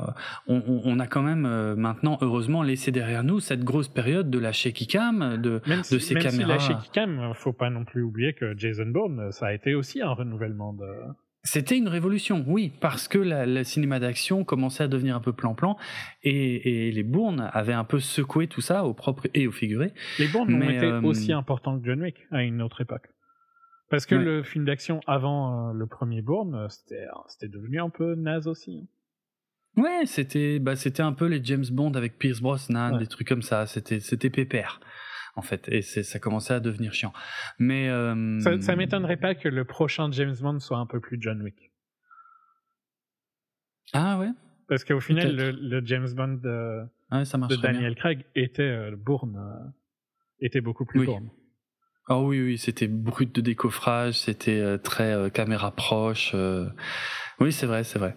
on, 0.47 0.99
a 0.99 1.07
quand 1.07 1.23
même 1.23 1.47
euh, 1.47 1.75
maintenant, 1.75 2.19
heureusement, 2.21 2.61
laissé 2.61 2.91
derrière 2.91 3.23
nous 3.23 3.39
cette 3.39 3.63
grosse 3.63 3.87
période 3.87 4.29
de 4.29 4.37
la 4.37 4.51
shaky 4.51 4.85
cam, 4.85 5.37
de, 5.41 5.59
Même 5.65 5.83
si, 5.83 5.95
de 5.95 5.99
ces 5.99 6.13
même 6.13 6.21
si 6.21 6.29
caméras. 6.29 6.53
la 6.53 6.59
shaky 6.59 6.89
cam, 6.91 7.33
faut 7.33 7.51
pas 7.53 7.71
non 7.71 7.83
plus 7.83 8.03
oublier 8.03 8.33
que 8.33 8.55
Jason 8.55 8.85
Bourne, 8.85 9.31
ça 9.31 9.47
a 9.47 9.53
été 9.53 9.73
aussi 9.73 10.03
un 10.03 10.11
renouvellement 10.11 10.73
de. 10.73 10.85
C'était 11.45 11.77
une 11.77 11.89
révolution, 11.89 12.43
oui, 12.47 12.72
parce 12.80 13.09
que 13.09 13.17
le 13.17 13.63
cinéma 13.65 13.99
d'action 13.99 14.45
commençait 14.45 14.83
à 14.85 14.88
devenir 14.88 15.15
un 15.17 15.19
peu 15.19 15.33
plan-plan 15.33 15.77
et, 16.23 16.88
et 16.88 16.91
les 16.91 17.03
Bournes 17.03 17.49
avaient 17.51 17.73
un 17.73 17.83
peu 17.83 17.99
secoué 17.99 18.47
tout 18.47 18.61
ça 18.61 18.85
au 18.85 18.93
propre 18.93 19.27
et 19.33 19.45
au 19.45 19.51
figuré. 19.51 19.93
Les 20.19 20.30
Bournes 20.30 20.53
ont 20.55 20.61
été 20.69 20.85
euh, 20.85 21.01
aussi 21.01 21.33
importants 21.33 21.77
que 21.77 21.85
John 21.85 22.01
Wick 22.01 22.15
à 22.31 22.43
une 22.43 22.61
autre 22.61 22.80
époque. 22.80 23.09
Parce 23.89 24.05
que 24.05 24.15
Ouais. 24.15 24.23
le 24.23 24.43
film 24.43 24.63
d'action 24.63 25.01
avant 25.05 25.69
euh, 25.69 25.73
le 25.73 25.85
premier 25.85 26.22
Bourne, 26.22 26.55
euh, 26.55 26.67
c'était 26.69 27.49
devenu 27.49 27.80
un 27.81 27.89
peu 27.89 28.15
naze 28.15 28.47
aussi. 28.47 28.80
hein. 28.81 28.88
Ouais, 29.75 30.05
c'était 30.05 30.59
bah, 30.59 30.75
c'était 30.75 31.01
un 31.01 31.13
peu 31.13 31.25
les 31.25 31.43
James 31.43 31.65
Bond 31.72 31.93
avec 31.93 32.19
Pierce 32.19 32.39
Brosnan, 32.41 32.93
Ouais. 32.93 32.99
des 32.99 33.07
trucs 33.07 33.27
comme 33.27 33.41
ça. 33.41 33.65
C'était 33.65 33.99
c'était 33.99 34.30
pépère 34.30 34.80
en 35.35 35.41
fait, 35.41 35.67
et 35.69 35.81
ça 35.81 36.19
commençait 36.19 36.53
à 36.53 36.59
devenir 36.59 36.93
chiant. 36.93 37.13
Mais 37.57 37.89
euh, 37.89 38.39
Ça, 38.39 38.59
ça 38.61 38.75
m'étonnerait 38.75 39.17
pas 39.17 39.33
que 39.33 39.49
le 39.49 39.65
prochain 39.65 40.11
James 40.11 40.35
Bond 40.39 40.59
soit 40.59 40.77
un 40.77 40.85
peu 40.85 40.99
plus 40.99 41.17
John 41.19 41.41
Wick. 41.41 41.71
Ah 43.93 44.17
ouais, 44.19 44.29
Parce 44.67 44.83
qu'au 44.83 44.99
final, 44.99 45.35
le, 45.35 45.81
James 45.85 46.09
Bond 46.13 46.39
de, 46.41 46.81
ouais, 47.11 47.25
ça 47.25 47.37
de 47.37 47.41
marcherait 47.41 47.61
bien. 47.61 47.73
Daniel 47.73 47.95
Craig 47.95 48.25
était 48.35 48.63
euh, 48.63 48.95
Bourne, 48.95 49.37
euh, 49.37 49.69
était 50.39 50.61
beaucoup 50.61 50.85
plus 50.85 51.01
Oui. 51.01 51.05
Bourne. 51.05 51.29
Ah 52.09 52.19
oui, 52.19 52.41
oui, 52.41 52.57
c'était 52.57 52.87
brut 52.87 53.33
de 53.33 53.41
décoffrage, 53.41 54.15
c'était 54.15 54.59
euh, 54.59 54.77
très 54.77 55.31
caméra 55.31 55.71
proche. 55.71 56.35
Oui, 57.39 57.51
c'est 57.51 57.65
vrai, 57.65 57.83
c'est 57.83 57.97
vrai. 57.97 58.15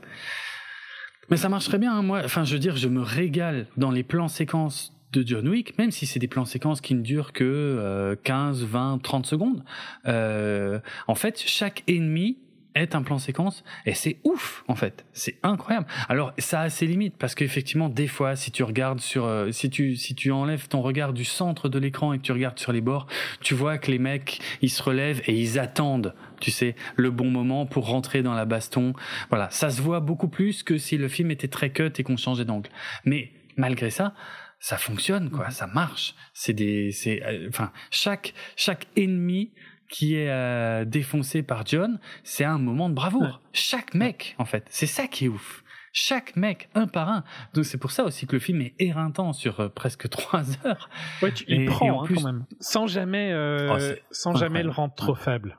Mais 1.30 1.36
ça 1.36 1.48
marcherait 1.48 1.78
bien, 1.78 1.94
hein, 1.96 2.02
moi. 2.02 2.22
Enfin, 2.24 2.44
je 2.44 2.52
veux 2.52 2.58
dire, 2.58 2.76
je 2.76 2.88
me 2.88 3.00
régale 3.00 3.66
dans 3.76 3.90
les 3.90 4.02
plans 4.02 4.28
séquences 4.28 4.95
de 5.12 5.26
John 5.26 5.48
Wick, 5.48 5.78
même 5.78 5.90
si 5.90 6.06
c'est 6.06 6.18
des 6.18 6.28
plans 6.28 6.44
séquences 6.44 6.80
qui 6.80 6.94
ne 6.94 7.02
durent 7.02 7.32
que 7.32 7.44
euh, 7.44 8.16
15, 8.24 8.64
20, 8.64 9.02
30 9.02 9.26
secondes. 9.26 9.64
Euh, 10.06 10.80
en 11.06 11.14
fait, 11.14 11.42
chaque 11.46 11.82
ennemi 11.86 12.38
est 12.74 12.94
un 12.94 13.02
plan 13.02 13.18
séquence 13.18 13.64
et 13.86 13.94
c'est 13.94 14.18
ouf 14.24 14.64
en 14.68 14.74
fait. 14.74 15.06
C'est 15.12 15.36
incroyable. 15.42 15.86
Alors 16.08 16.32
ça 16.38 16.60
a 16.60 16.70
ses 16.70 16.86
limites 16.86 17.16
parce 17.16 17.34
qu'effectivement 17.34 17.88
des 17.88 18.06
fois 18.06 18.36
si 18.36 18.50
tu 18.50 18.62
regardes 18.62 19.00
sur 19.00 19.24
euh, 19.24 19.50
si 19.50 19.70
tu 19.70 19.96
si 19.96 20.14
tu 20.14 20.30
enlèves 20.30 20.68
ton 20.68 20.82
regard 20.82 21.12
du 21.12 21.24
centre 21.24 21.68
de 21.68 21.78
l'écran 21.78 22.12
et 22.12 22.18
que 22.18 22.22
tu 22.22 22.32
regardes 22.32 22.58
sur 22.58 22.72
les 22.72 22.82
bords 22.82 23.06
tu 23.40 23.54
vois 23.54 23.78
que 23.78 23.90
les 23.90 23.98
mecs 23.98 24.40
ils 24.60 24.70
se 24.70 24.82
relèvent 24.82 25.22
et 25.26 25.32
ils 25.32 25.58
attendent 25.58 26.14
tu 26.40 26.50
sais 26.50 26.76
le 26.96 27.10
bon 27.10 27.30
moment 27.30 27.64
pour 27.64 27.86
rentrer 27.86 28.22
dans 28.22 28.34
la 28.34 28.44
baston. 28.44 28.92
Voilà. 29.30 29.48
Ça 29.50 29.70
se 29.70 29.80
voit 29.80 30.00
beaucoup 30.00 30.28
plus 30.28 30.62
que 30.62 30.76
si 30.76 30.98
le 30.98 31.08
film 31.08 31.30
était 31.30 31.48
très 31.48 31.70
cut 31.70 31.92
et 31.96 32.02
qu'on 32.02 32.18
changeait 32.18 32.44
d'angle. 32.44 32.68
Mais 33.06 33.30
malgré 33.56 33.88
ça 33.88 34.12
ça 34.58 34.76
fonctionne 34.78 35.30
quoi 35.30 35.50
ça 35.50 35.66
marche 35.66 36.14
c'est 36.32 36.52
des 36.54 36.90
c'est 36.90 37.22
euh, 37.24 37.46
enfin 37.48 37.72
chaque 37.90 38.34
chaque 38.56 38.86
ennemi 38.96 39.52
qui 39.88 40.16
est 40.16 40.28
euh, 40.30 40.84
défoncé 40.84 41.44
par 41.44 41.64
John, 41.64 42.00
c'est 42.24 42.42
un 42.42 42.58
moment 42.58 42.88
de 42.88 42.94
bravoure. 42.94 43.22
Ouais. 43.22 43.48
Chaque 43.52 43.94
mec, 43.94 44.34
en 44.38 44.44
fait, 44.44 44.66
c'est 44.68 44.86
ça 44.88 45.06
qui 45.06 45.26
est 45.26 45.28
ouf. 45.28 45.62
Chaque 45.92 46.34
mec, 46.34 46.68
un 46.74 46.88
par 46.88 47.08
un. 47.08 47.22
Donc 47.54 47.64
c'est 47.66 47.78
pour 47.78 47.92
ça 47.92 48.02
aussi 48.02 48.26
que 48.26 48.32
le 48.32 48.40
film 48.40 48.62
est 48.62 48.74
éreintant 48.80 49.32
sur 49.32 49.60
euh, 49.60 49.68
presque 49.68 50.08
trois 50.10 50.42
heures. 50.66 50.90
Ouais, 51.22 51.32
tu, 51.32 51.44
Et- 51.44 51.54
il 51.54 51.62
et 51.62 51.64
prend 51.66 51.88
en 51.88 52.02
hein, 52.02 52.04
plus- 52.04 52.16
quand 52.16 52.24
même, 52.24 52.46
sans 52.58 52.88
jamais, 52.88 53.30
euh, 53.30 53.94
Oh, 53.94 53.96
sans 54.10 54.34
jamais 54.34 54.64
le 54.64 54.70
rendre 54.70 54.94
trop 54.96 55.14
faible. 55.14 55.56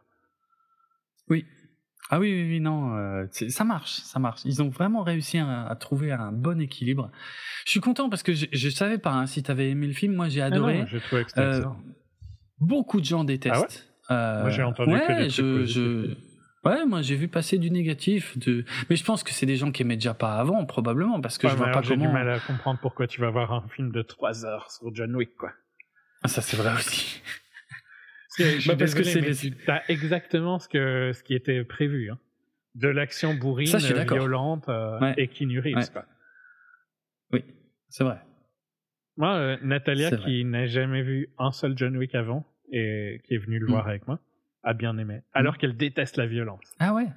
Ah 2.09 2.19
oui, 2.19 2.31
oui, 2.31 2.47
oui, 2.49 2.59
non, 2.61 2.95
euh, 2.95 3.25
ça 3.31 3.63
marche, 3.65 3.91
ça 3.91 4.17
marche. 4.19 4.41
Ils 4.45 4.61
ont 4.61 4.69
vraiment 4.69 5.03
réussi 5.03 5.37
à, 5.39 5.65
à 5.67 5.75
trouver 5.75 6.11
un 6.13 6.31
bon 6.31 6.61
équilibre. 6.61 7.11
Je 7.65 7.71
suis 7.71 7.81
content 7.81 8.09
parce 8.09 8.23
que 8.23 8.33
je, 8.33 8.45
je 8.51 8.69
savais 8.69 8.97
pas 8.97 9.11
hein, 9.11 9.25
si 9.25 9.43
tu 9.43 9.51
avais 9.51 9.69
aimé 9.71 9.87
le 9.87 9.93
film. 9.93 10.15
Moi, 10.15 10.29
j'ai 10.29 10.41
Ah 10.41 10.45
adoré. 10.45 10.79
non, 10.79 10.99
trouvé 10.99 11.25
Euh. 11.37 11.65
Beaucoup 12.59 12.99
de 13.01 13.05
gens 13.05 13.23
détestent. 13.23 13.87
Euh, 14.09 14.41
Moi, 14.41 14.49
j'ai 14.51 14.63
entendu 14.63 14.93
ouais, 14.93 15.05
que 15.05 15.23
des 15.23 15.29
je, 15.29 15.65
je- 15.65 16.15
Ouais, 16.63 16.85
moi 16.85 17.01
j'ai 17.01 17.15
vu 17.15 17.27
passer 17.29 17.57
du 17.59 17.69
négatif, 17.71 18.37
de... 18.39 18.65
mais 18.89 18.95
je 18.97 19.03
pense 19.05 19.23
que 19.23 19.31
c'est 19.31 19.45
des 19.45 19.55
gens 19.55 19.71
qui 19.71 19.83
aimaient 19.83 19.95
déjà 19.95 20.13
pas 20.13 20.33
avant, 20.37 20.65
probablement, 20.65 21.21
parce 21.21 21.37
que 21.37 21.47
Ouais, 21.47 21.53
je 21.53 21.57
vois 21.57 21.67
pas 21.67 21.71
alors, 21.73 21.83
J'ai 21.83 21.95
comment. 21.95 22.07
du 22.07 22.11
mal 22.11 22.29
à 22.29 22.39
comprendre 22.39 22.79
pourquoi 22.81 23.07
tu 23.07 23.21
vas 23.21 23.29
voir 23.29 23.53
un 23.53 23.65
film 23.69 23.91
de 23.91 24.01
3 24.01 24.43
heures 24.45 24.69
sur 24.71 24.93
John 24.93 25.15
Wick, 25.15 25.35
quoi. 25.37 25.51
Ah, 26.23 26.27
ça 26.27 26.41
c'est 26.41 26.57
vrai 26.57 26.73
aussi. 26.73 27.21
Parce 27.21 27.31
que, 27.31 27.35
je 27.35 28.26
suis 28.26 28.26
Bah, 28.67 28.75
parce 28.77 28.93
que 28.93 29.03
c'est 29.03 29.21
tu 29.21 29.53
as 29.67 29.89
exactement 29.89 30.59
ce, 30.59 30.67
que, 30.69 31.11
ce 31.13 31.23
qui 31.23 31.33
était 31.33 31.63
prévu. 31.63 32.09
hein. 32.11 32.19
De 32.75 32.87
l'action 32.87 33.33
bourrine, 33.33 33.65
Ça, 33.67 33.77
euh, 33.77 34.03
violente 34.03 34.69
euh, 34.69 34.99
Ouais. 34.99 35.13
et 35.17 35.27
Keanu 35.27 35.59
Reeves, 35.59 35.75
Ouais. 35.77 35.83
quoi. 35.91 36.05
Oui, 37.33 37.43
c'est 37.89 38.03
vrai. 38.03 38.17
Moi, 39.17 39.33
euh, 39.33 39.57
Natalia, 39.63 40.11
qui 40.11 40.45
n'a 40.45 40.67
jamais 40.67 41.01
vu 41.01 41.29
un 41.39 41.51
seul 41.51 41.73
John 41.75 41.97
Wick 41.97 42.13
avant 42.13 42.45
et 42.71 43.19
qui 43.23 43.33
est 43.33 43.39
venue 43.39 43.57
le 43.59 43.65
Mm. 43.65 43.69
voir 43.71 43.87
avec 43.87 44.07
moi, 44.07 44.19
a 44.63 44.73
bien 44.73 44.95
aimé. 44.99 45.21
Alors 45.33 45.57
qu'elle 45.57 45.75
déteste 45.75 46.17
la 46.17 46.27
violence. 46.27 46.71
Ah 46.79 46.93
ouais. 46.93 47.07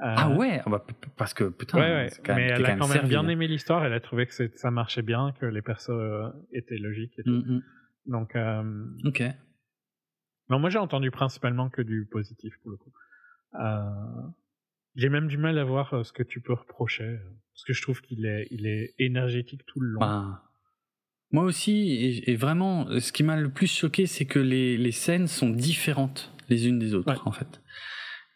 Euh, 0.00 0.14
Ah 0.16 0.30
ouais. 0.30 0.60
Ah 0.64 0.70
bah, 0.70 0.86
parce 1.16 1.34
que 1.34 1.44
putain. 1.44 1.78
ouais, 1.78 1.90
ouais. 1.92 2.08
quand 2.24 2.34
mais 2.36 2.46
même- 2.46 2.54
elle 2.56 2.66
a 2.66 2.76
quand 2.76 2.86
même 2.86 2.92
servi, 2.92 3.08
bien 3.08 3.26
aimé 3.28 3.48
l'histoire. 3.48 3.84
Elle 3.84 3.92
a 3.92 4.00
trouvé 4.00 4.26
que 4.26 4.32
ça 4.54 4.70
marchait 4.70 5.02
bien, 5.02 5.32
que 5.40 5.44
les 5.46 5.60
persos 5.60 5.90
euh, 5.90 6.28
étaient 6.52 6.78
logiques 6.78 7.18
et 7.18 7.22
tout. 7.24 7.30
Mm, 7.32 7.56
mm. 7.56 7.62
Donc, 8.06 8.36
euh, 8.36 8.84
Ok. 9.04 9.22
Non, 10.50 10.58
moi 10.58 10.68
j'ai 10.70 10.78
entendu 10.78 11.10
principalement 11.10 11.70
que 11.70 11.82
du 11.82 12.06
positif 12.10 12.54
pour 12.62 12.70
le 12.72 12.76
coup. 12.76 12.92
Euh, 13.60 13.80
j'ai 14.96 15.08
même 15.08 15.28
du 15.28 15.38
mal 15.38 15.58
à 15.58 15.64
voir 15.64 15.94
euh, 15.94 16.02
ce 16.04 16.12
que 16.12 16.22
tu 16.22 16.40
peux 16.40 16.52
reprocher, 16.54 17.04
euh, 17.04 17.18
parce 17.54 17.64
que 17.64 17.72
je 17.72 17.82
trouve 17.82 18.00
qu'il 18.02 18.26
est, 18.26 18.46
il 18.50 18.66
est 18.66 18.94
énergétique 18.98 19.64
tout 19.66 19.80
le 19.80 19.88
long. 19.90 20.00
Ben, 20.00 20.40
moi 21.32 21.44
aussi, 21.44 21.90
et, 21.92 22.30
et 22.32 22.36
vraiment, 22.36 22.86
ce 23.00 23.12
qui 23.12 23.22
m'a 23.22 23.36
le 23.36 23.50
plus 23.50 23.68
choqué, 23.72 24.06
c'est 24.06 24.24
que 24.26 24.40
les, 24.40 24.76
les 24.76 24.90
scènes 24.92 25.28
sont 25.28 25.48
différentes 25.50 26.32
les 26.48 26.66
unes 26.66 26.80
des 26.80 26.94
autres, 26.94 27.12
Ouais. 27.12 27.18
en 27.24 27.30
fait. 27.32 27.62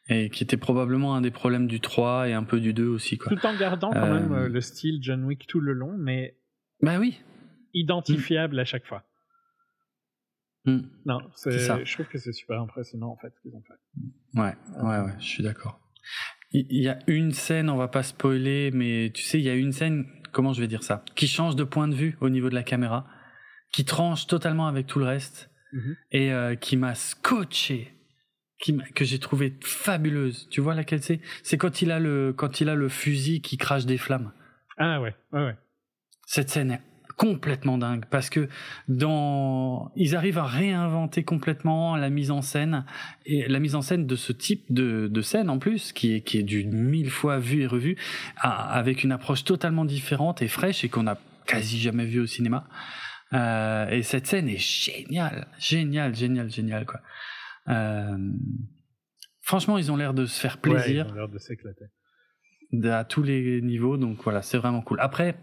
Et 0.08 0.30
qui 0.30 0.44
était 0.44 0.56
probablement 0.58 1.16
un 1.16 1.20
des 1.22 1.32
problèmes 1.32 1.66
du 1.66 1.80
3 1.80 2.28
et 2.28 2.32
un 2.34 2.44
peu 2.44 2.60
du 2.60 2.72
2 2.72 2.86
aussi, 2.86 3.18
quoi. 3.18 3.34
Tout 3.34 3.44
en 3.46 3.56
gardant 3.56 3.90
quand 3.90 4.12
même 4.12 4.46
le 4.46 4.60
style 4.60 4.98
John 5.02 5.24
Wick 5.24 5.46
tout 5.48 5.60
le 5.60 5.72
long, 5.72 5.96
mais 5.98 6.36
Bah 6.82 6.98
oui. 7.00 7.18
identifiable 7.72 8.58
à 8.60 8.64
chaque 8.64 8.86
fois. 8.86 9.02
Mm. 10.64 10.78
Non, 11.06 11.18
c'est, 11.34 11.58
ça. 11.58 11.82
je 11.84 11.92
trouve 11.92 12.06
que 12.06 12.18
c'est 12.18 12.32
super 12.32 12.60
impressionnant 12.60 13.08
en 13.10 13.16
fait 13.16 13.32
ce 13.36 13.40
qu'ils 13.42 13.54
ont 13.54 13.62
fait. 13.62 14.40
Ouais, 14.40 14.54
ouais, 14.82 15.00
ouais, 15.06 15.12
je 15.18 15.24
suis 15.24 15.42
d'accord. 15.42 15.80
Il 16.52 16.66
y 16.82 16.88
a 16.88 16.98
une 17.06 17.32
scène, 17.32 17.68
on 17.68 17.76
va 17.76 17.88
pas 17.88 18.02
spoiler, 18.02 18.70
mais 18.72 19.10
tu 19.12 19.22
sais, 19.22 19.38
il 19.38 19.44
y 19.44 19.50
a 19.50 19.54
une 19.54 19.72
scène, 19.72 20.06
comment 20.32 20.52
je 20.52 20.60
vais 20.60 20.68
dire 20.68 20.82
ça, 20.84 21.04
qui 21.16 21.26
change 21.26 21.56
de 21.56 21.64
point 21.64 21.88
de 21.88 21.94
vue 21.94 22.16
au 22.20 22.28
niveau 22.28 22.48
de 22.48 22.54
la 22.54 22.62
caméra, 22.62 23.06
qui 23.72 23.84
tranche 23.84 24.26
totalement 24.26 24.66
avec 24.68 24.86
tout 24.86 24.98
le 25.00 25.04
reste, 25.06 25.50
Mhm. 25.72 25.96
et 26.12 26.32
euh, 26.32 26.54
qui 26.54 26.76
m'a 26.76 26.94
scotché, 26.94 27.92
qui 28.60 28.78
que 28.94 29.04
j'ai 29.04 29.18
trouvé 29.18 29.54
fabuleuse. 29.62 30.48
Tu 30.48 30.60
vois 30.60 30.76
laquelle 30.76 31.02
c'est? 31.02 31.20
C'est 31.42 31.58
quand 31.58 31.82
il 31.82 31.90
a 31.90 31.98
le 31.98 32.32
quand 32.32 32.60
il 32.60 32.68
a 32.68 32.76
le 32.76 32.88
fusil 32.88 33.40
qui 33.42 33.56
crache 33.56 33.84
des 33.84 33.98
flammes. 33.98 34.32
Ah 34.78 35.00
ouais, 35.00 35.16
ouais, 35.32 35.44
ouais. 35.46 35.56
Cette 36.26 36.48
scène 36.50 36.70
est 36.70 36.80
complètement 37.16 37.78
dingue 37.78 38.04
parce 38.10 38.28
que 38.30 38.48
dans 38.88 39.92
ils 39.96 40.16
arrivent 40.16 40.38
à 40.38 40.44
réinventer 40.44 41.22
complètement 41.24 41.96
la 41.96 42.10
mise 42.10 42.30
en 42.30 42.42
scène 42.42 42.84
et 43.26 43.46
la 43.48 43.60
mise 43.60 43.74
en 43.74 43.82
scène 43.82 44.06
de 44.06 44.16
ce 44.16 44.32
type 44.32 44.64
de, 44.72 45.08
de 45.08 45.20
scène 45.22 45.48
en 45.50 45.58
plus 45.58 45.92
qui 45.92 46.14
est 46.14 46.20
qui 46.22 46.38
est 46.38 46.42
du 46.42 46.64
mille 46.64 47.10
fois 47.10 47.38
vu 47.38 47.62
et 47.62 47.66
revu 47.66 47.96
à- 48.36 48.72
avec 48.72 49.04
une 49.04 49.12
approche 49.12 49.44
totalement 49.44 49.84
différente 49.84 50.42
et 50.42 50.48
fraîche 50.48 50.84
et 50.84 50.88
qu'on 50.88 51.06
a 51.06 51.16
quasi 51.46 51.78
jamais 51.78 52.06
vu 52.06 52.20
au 52.20 52.26
cinéma 52.26 52.66
Euh, 53.32 53.88
et 53.90 54.02
cette 54.02 54.26
scène 54.26 54.48
est 54.48 54.58
géniale 54.58 55.48
géniale 55.58 56.14
géniale 56.14 56.50
géniale 56.50 56.84
quoi 56.86 57.00
Euh, 57.68 58.18
franchement 59.40 59.78
ils 59.78 59.90
ont 59.92 59.96
l'air 59.96 60.14
de 60.14 60.26
se 60.26 60.38
faire 60.40 60.58
plaisir 60.58 61.04
Ouais, 61.06 61.10
ils 61.10 61.12
ont 61.12 61.16
l'air 61.16 61.28
de 61.28 61.38
s'éclater. 61.38 61.86
à 62.90 63.04
tous 63.04 63.22
les 63.22 63.60
niveaux. 63.62 63.96
Donc 63.96 64.22
voilà, 64.24 64.42
c'est 64.42 64.58
vraiment 64.58 64.82
cool. 64.82 64.98
Après, 65.00 65.36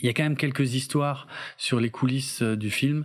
il 0.00 0.06
y 0.06 0.08
a 0.08 0.12
quand 0.12 0.22
même 0.22 0.36
quelques 0.36 0.74
histoires 0.74 1.26
sur 1.56 1.80
les 1.80 1.90
coulisses 1.90 2.42
euh, 2.42 2.56
du 2.56 2.70
film 2.70 3.04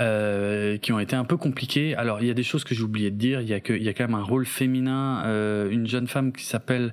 euh, 0.00 0.76
qui 0.76 0.92
ont 0.92 0.98
été 0.98 1.16
un 1.16 1.24
peu 1.24 1.36
compliquées. 1.36 1.94
Alors, 1.94 2.20
il 2.20 2.26
y 2.26 2.30
a 2.30 2.34
des 2.34 2.42
choses 2.42 2.64
que 2.64 2.74
j'ai 2.74 2.82
oublié 2.82 3.10
de 3.10 3.16
dire. 3.16 3.40
Il 3.40 3.48
y 3.48 3.54
a 3.54 3.60
que, 3.60 3.72
il 3.72 3.82
y 3.82 3.88
a 3.88 3.94
quand 3.94 4.04
même 4.04 4.14
un 4.14 4.22
rôle 4.22 4.44
féminin, 4.44 5.22
euh, 5.24 5.70
une 5.70 5.86
jeune 5.86 6.06
femme 6.06 6.32
qui 6.32 6.44
s'appelle, 6.44 6.92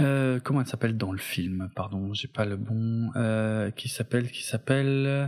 euh, 0.00 0.40
comment 0.42 0.62
elle 0.62 0.66
s'appelle 0.66 0.96
dans 0.96 1.12
le 1.12 1.18
film? 1.18 1.68
Pardon, 1.74 2.14
j'ai 2.14 2.28
pas 2.28 2.46
le 2.46 2.56
bon. 2.56 3.10
Euh, 3.16 3.70
qui 3.70 3.88
s'appelle, 3.88 4.30
qui 4.30 4.44
s'appelle 4.44 5.04
euh, 5.06 5.26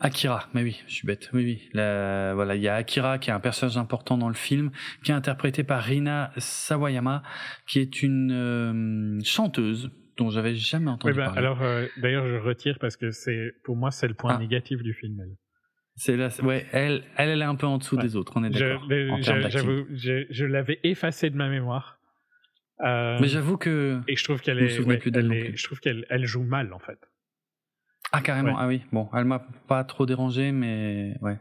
Akira. 0.00 0.48
Mais 0.54 0.62
oui, 0.62 0.80
je 0.86 0.94
suis 0.94 1.06
bête. 1.06 1.28
Oui, 1.34 1.44
oui. 1.44 1.68
Voilà, 1.74 2.54
il 2.54 2.62
y 2.62 2.68
a 2.68 2.74
Akira 2.76 3.18
qui 3.18 3.28
est 3.28 3.34
un 3.34 3.40
personnage 3.40 3.76
important 3.76 4.16
dans 4.16 4.28
le 4.28 4.34
film, 4.34 4.70
qui 5.04 5.10
est 5.10 5.14
interprété 5.14 5.62
par 5.62 5.82
Rina 5.82 6.32
Sawayama, 6.38 7.22
qui 7.66 7.80
est 7.80 8.02
une 8.02 9.20
chanteuse 9.24 9.90
dont 10.16 10.30
j'avais 10.30 10.54
jamais 10.54 10.90
entendu 10.90 11.12
Oui, 11.12 11.18
bah, 11.18 11.26
parler. 11.26 11.38
alors, 11.40 11.62
euh, 11.62 11.86
d'ailleurs, 11.98 12.26
je 12.26 12.36
retire 12.36 12.78
parce 12.80 12.96
que 12.96 13.10
c'est, 13.10 13.52
pour 13.64 13.76
moi, 13.76 13.90
c'est 13.90 14.08
le 14.08 14.14
point 14.14 14.34
Ah. 14.34 14.38
négatif 14.38 14.82
du 14.82 14.94
film. 14.94 15.18
elle. 15.20 15.36
C'est 15.94 16.16
là, 16.16 16.28
ouais, 16.42 16.66
elle, 16.72 17.04
elle, 17.16 17.28
elle 17.28 17.42
est 17.42 17.44
un 17.44 17.54
peu 17.54 17.66
en 17.66 17.76
dessous 17.78 17.96
Ouais. 17.96 18.02
des 18.02 18.16
autres. 18.16 18.32
On 18.36 18.44
est 18.44 18.52
Je, 18.52 18.58
d'accord. 18.58 19.50
j'avoue, 19.50 19.86
je, 19.92 20.24
je 20.30 20.44
l'avais 20.46 20.80
effacé 20.84 21.28
de 21.28 21.36
ma 21.36 21.48
mémoire. 21.50 21.98
Euh, 22.80 23.18
Mais 23.20 23.28
j'avoue 23.28 23.58
que 23.58 24.00
et 24.08 24.16
je 24.16 24.24
trouve 24.24 24.40
qu'elle 24.40 24.58
je 24.68 24.80
est, 24.80 24.84
ouais, 24.84 24.96
plus 24.98 25.12
elle 25.14 25.32
est- 25.32 25.44
plus. 25.50 25.56
je 25.58 25.64
trouve 25.64 25.80
qu'elle 25.80 26.06
elle 26.08 26.24
joue 26.24 26.42
mal 26.42 26.72
en 26.72 26.78
fait. 26.78 26.98
ah 28.10 28.20
carrément, 28.22 28.52
Ouais. 28.54 28.58
ah 28.58 28.66
oui. 28.68 28.82
Bon, 28.90 29.08
elle 29.14 29.24
m'a 29.26 29.46
pas 29.68 29.84
trop 29.84 30.04
dérangé, 30.06 30.50
mais 30.50 31.14
ouais. 31.20 31.38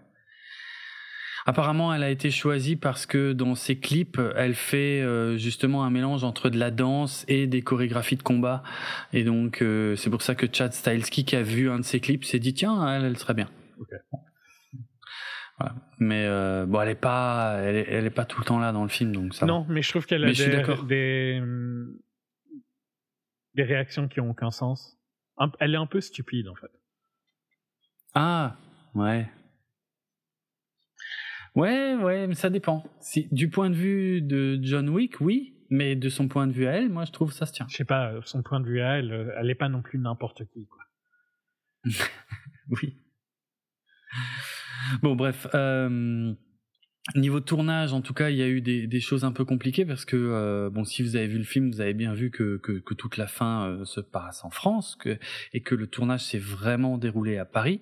Apparemment, 1.45 1.93
elle 1.93 2.03
a 2.03 2.09
été 2.09 2.29
choisie 2.31 2.75
parce 2.75 3.05
que 3.05 3.33
dans 3.33 3.55
ses 3.55 3.79
clips, 3.79 4.19
elle 4.35 4.53
fait 4.53 5.01
euh, 5.01 5.37
justement 5.37 5.83
un 5.83 5.89
mélange 5.89 6.23
entre 6.23 6.49
de 6.49 6.57
la 6.57 6.71
danse 6.71 7.25
et 7.27 7.47
des 7.47 7.61
chorégraphies 7.61 8.17
de 8.17 8.23
combat. 8.23 8.63
Et 9.13 9.23
donc, 9.23 9.61
euh, 9.61 9.95
c'est 9.95 10.09
pour 10.09 10.21
ça 10.21 10.35
que 10.35 10.45
Chad 10.51 10.73
Stahelski, 10.73 11.25
qui 11.25 11.35
a 11.35 11.43
vu 11.43 11.69
un 11.69 11.79
de 11.79 11.83
ses 11.83 11.99
clips, 11.99 12.25
s'est 12.25 12.39
dit 12.39 12.53
tiens, 12.53 12.87
elle, 12.95 13.05
elle 13.05 13.17
serait 13.17 13.33
bien. 13.33 13.49
Voilà. 15.57 15.75
Mais 15.99 16.25
euh, 16.25 16.65
bon, 16.65 16.81
elle 16.81 16.89
est 16.89 16.95
pas, 16.95 17.57
elle 17.59 17.75
est, 17.75 17.87
elle 17.89 18.05
est 18.05 18.11
pas 18.11 18.25
tout 18.25 18.39
le 18.39 18.45
temps 18.45 18.59
là 18.59 18.71
dans 18.71 18.83
le 18.83 18.89
film, 18.89 19.11
donc 19.11 19.33
ça. 19.33 19.45
va. 19.45 19.51
non, 19.51 19.65
mais 19.69 19.81
je 19.81 19.89
trouve 19.89 20.05
qu'elle 20.05 20.23
a 20.23 20.31
des, 20.31 21.39
hum, 21.41 21.97
des 23.53 23.63
réactions 23.63 24.07
qui 24.07 24.19
ont 24.19 24.29
aucun 24.29 24.51
sens. 24.51 24.97
Elle 25.59 25.73
est 25.73 25.77
un 25.77 25.87
peu 25.87 26.01
stupide 26.01 26.47
en 26.47 26.55
fait. 26.55 26.71
Ah, 28.13 28.57
ouais. 28.95 29.27
Ouais, 31.55 31.95
ouais, 31.95 32.27
mais 32.27 32.35
ça 32.35 32.49
dépend. 32.49 32.83
Si, 33.01 33.27
du 33.31 33.49
point 33.49 33.69
de 33.69 33.75
vue 33.75 34.21
de 34.21 34.59
John 34.61 34.89
Wick, 34.89 35.19
oui, 35.19 35.53
mais 35.69 35.95
de 35.95 36.09
son 36.09 36.27
point 36.27 36.47
de 36.47 36.53
vue 36.53 36.65
à 36.65 36.71
elle, 36.71 36.89
moi 36.89 37.05
je 37.05 37.11
trouve 37.11 37.33
ça 37.33 37.45
se 37.45 37.51
tient. 37.53 37.65
Je 37.69 37.75
sais 37.77 37.85
pas, 37.85 38.13
son 38.23 38.41
point 38.41 38.59
de 38.59 38.65
vue 38.67 38.81
à 38.81 38.97
elle, 38.99 39.11
euh, 39.11 39.33
elle 39.37 39.49
est 39.49 39.55
pas 39.55 39.69
non 39.69 39.81
plus 39.81 39.99
n'importe 39.99 40.45
qui. 40.45 40.67
Quoi. 40.67 40.83
Oui. 42.69 42.95
Bon, 45.01 45.15
bref. 45.15 45.47
euh, 45.55 46.33
niveau 47.15 47.39
tournage, 47.39 47.93
en 47.93 48.01
tout 48.01 48.13
cas, 48.13 48.29
il 48.29 48.37
y 48.37 48.41
a 48.43 48.47
eu 48.47 48.61
des, 48.61 48.87
des 48.87 48.99
choses 48.99 49.25
un 49.25 49.31
peu 49.31 49.43
compliquées 49.45 49.85
parce 49.85 50.05
que, 50.05 50.15
euh, 50.15 50.69
bon, 50.69 50.83
si 50.85 51.01
vous 51.03 51.15
avez 51.15 51.27
vu 51.27 51.37
le 51.37 51.43
film, 51.43 51.71
vous 51.71 51.81
avez 51.81 51.93
bien 51.93 52.13
vu 52.13 52.29
que, 52.31 52.57
que, 52.57 52.73
que 52.73 52.93
toute 52.93 53.17
la 53.17 53.27
fin 53.27 53.67
euh, 53.67 53.85
se 53.85 53.99
passe 53.99 54.45
en 54.45 54.49
France 54.51 54.95
que, 54.95 55.17
et 55.53 55.61
que 55.61 55.75
le 55.75 55.87
tournage 55.87 56.21
s'est 56.21 56.39
vraiment 56.39 56.97
déroulé 56.97 57.37
à 57.37 57.45
Paris. 57.45 57.81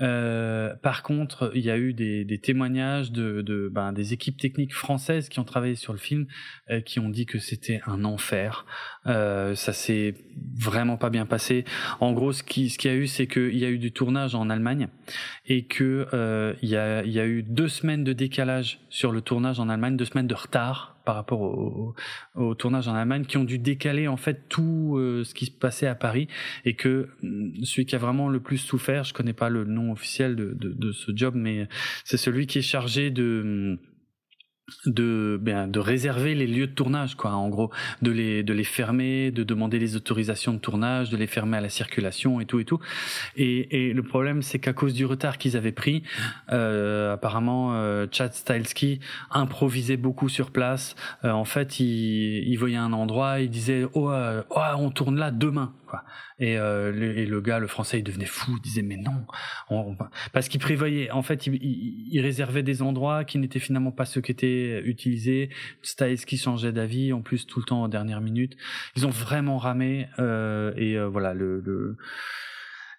Euh, 0.00 0.74
par 0.82 1.02
contre, 1.02 1.50
il 1.54 1.62
y 1.62 1.70
a 1.70 1.78
eu 1.78 1.92
des, 1.94 2.24
des 2.24 2.38
témoignages 2.38 3.12
de, 3.12 3.40
de 3.42 3.68
ben, 3.72 3.92
des 3.92 4.12
équipes 4.12 4.36
techniques 4.36 4.74
françaises 4.74 5.28
qui 5.28 5.38
ont 5.38 5.44
travaillé 5.44 5.74
sur 5.74 5.92
le 5.92 5.98
film, 5.98 6.26
euh, 6.70 6.80
qui 6.80 7.00
ont 7.00 7.08
dit 7.08 7.26
que 7.26 7.38
c'était 7.38 7.80
un 7.86 8.04
enfer. 8.04 8.66
Euh, 9.06 9.54
ça 9.54 9.72
s'est 9.72 10.14
vraiment 10.54 10.96
pas 10.96 11.10
bien 11.10 11.26
passé. 11.26 11.64
En 12.00 12.12
gros, 12.12 12.32
ce 12.32 12.42
qui 12.42 12.70
ce 12.70 12.78
qu'il 12.78 12.90
y 12.90 12.94
a 12.94 12.96
eu, 12.96 13.06
c'est 13.06 13.26
qu'il 13.26 13.56
y 13.56 13.64
a 13.64 13.70
eu 13.70 13.78
du 13.78 13.92
tournage 13.92 14.34
en 14.34 14.50
Allemagne 14.50 14.88
et 15.46 15.64
que 15.64 16.08
euh, 16.12 16.54
il 16.62 16.68
y 16.68 16.76
a 16.76 17.04
y 17.04 17.20
a 17.20 17.26
eu 17.26 17.42
deux 17.42 17.68
semaines 17.68 18.04
de 18.04 18.12
décalage 18.12 18.80
sur 18.90 19.12
le 19.12 19.20
tournage 19.20 19.60
en 19.60 19.68
Allemagne, 19.68 19.96
deux 19.96 20.04
semaines 20.04 20.26
de 20.26 20.34
retard 20.34 20.95
par 21.06 21.14
rapport 21.14 21.40
au, 21.40 21.94
au, 22.34 22.54
tournage 22.54 22.88
en 22.88 22.94
Allemagne, 22.94 23.24
qui 23.24 23.38
ont 23.38 23.44
dû 23.44 23.58
décaler 23.58 24.08
en 24.08 24.18
fait 24.18 24.48
tout 24.50 24.96
euh, 24.98 25.24
ce 25.24 25.32
qui 25.32 25.46
se 25.46 25.50
passait 25.50 25.86
à 25.86 25.94
Paris 25.94 26.28
et 26.66 26.74
que 26.74 27.08
hum, 27.22 27.54
celui 27.62 27.86
qui 27.86 27.94
a 27.94 27.98
vraiment 27.98 28.28
le 28.28 28.40
plus 28.40 28.58
souffert, 28.58 29.04
je 29.04 29.14
connais 29.14 29.32
pas 29.32 29.48
le 29.48 29.64
nom 29.64 29.92
officiel 29.92 30.36
de, 30.36 30.52
de, 30.52 30.72
de 30.72 30.92
ce 30.92 31.12
job, 31.14 31.34
mais 31.34 31.68
c'est 32.04 32.18
celui 32.18 32.46
qui 32.46 32.58
est 32.58 32.62
chargé 32.62 33.10
de 33.10 33.40
hum, 33.44 33.78
de 34.84 35.38
ben, 35.40 35.68
de 35.68 35.78
réserver 35.78 36.34
les 36.34 36.46
lieux 36.46 36.66
de 36.66 36.72
tournage 36.72 37.14
quoi 37.14 37.32
en 37.32 37.48
gros. 37.48 37.70
De 38.02 38.10
les 38.10 38.42
de 38.42 38.52
les 38.52 38.64
fermer 38.64 39.30
de 39.30 39.44
demander 39.44 39.78
les 39.78 39.96
autorisations 39.96 40.52
de 40.52 40.58
tournage 40.58 41.10
de 41.10 41.16
les 41.16 41.26
fermer 41.26 41.58
à 41.58 41.60
la 41.60 41.68
circulation 41.68 42.40
et 42.40 42.46
tout 42.46 42.58
et 42.58 42.64
tout. 42.64 42.80
Et, 43.36 43.88
et 43.88 43.92
le 43.92 44.02
problème 44.02 44.42
c'est 44.42 44.58
qu'à 44.58 44.72
cause 44.72 44.94
du 44.94 45.06
retard 45.06 45.38
qu'ils 45.38 45.56
avaient 45.56 45.72
pris 45.72 46.02
euh, 46.52 47.14
apparemment 47.14 47.74
euh, 47.74 48.06
Chad 48.10 48.32
Stahelski 48.32 49.00
improvisait 49.30 49.96
beaucoup 49.96 50.28
sur 50.28 50.50
place. 50.50 50.96
Euh, 51.24 51.30
en 51.30 51.44
fait 51.44 51.78
il, 51.78 52.48
il 52.48 52.56
voyait 52.56 52.76
un 52.76 52.92
endroit 52.92 53.40
il 53.40 53.50
disait 53.50 53.84
oh, 53.94 54.10
euh, 54.10 54.42
oh, 54.50 54.60
on 54.78 54.90
tourne 54.90 55.16
là 55.16 55.30
demain 55.30 55.72
euh, 56.56 56.92
le, 56.92 57.18
et 57.18 57.26
le 57.26 57.40
gars 57.40 57.58
le 57.58 57.66
français 57.66 57.98
il 57.98 58.04
devenait 58.04 58.26
fou 58.26 58.52
il 58.56 58.62
disait 58.62 58.82
mais 58.82 58.96
non 58.96 59.26
on- 59.70 59.92
on- 59.92 59.96
parce 60.32 60.48
qu'il 60.48 60.60
prévoyait 60.60 61.10
en 61.10 61.22
fait 61.22 61.46
il, 61.46 62.20
réservait 62.20 62.62
des 62.62 62.82
endroits 62.82 63.24
qui 63.24 63.38
n'étaient 63.38 63.58
finalement 63.58 63.92
pas 63.92 64.04
ceux 64.04 64.20
qui 64.20 64.32
étaient 64.32 64.82
utilisés. 64.84 65.50
Stahelski 65.82 66.38
changeait 66.38 66.72
d'avis 66.72 67.12
en 67.12 67.20
plus 67.22 67.46
tout 67.46 67.60
le 67.60 67.64
temps 67.64 67.82
en 67.82 67.88
dernière 67.88 68.20
minute. 68.20 68.56
Ils 68.96 69.06
ont 69.06 69.10
vraiment 69.10 69.58
ramé 69.58 70.08
euh, 70.18 70.72
et 70.76 70.96
euh, 70.96 71.06
voilà 71.08 71.34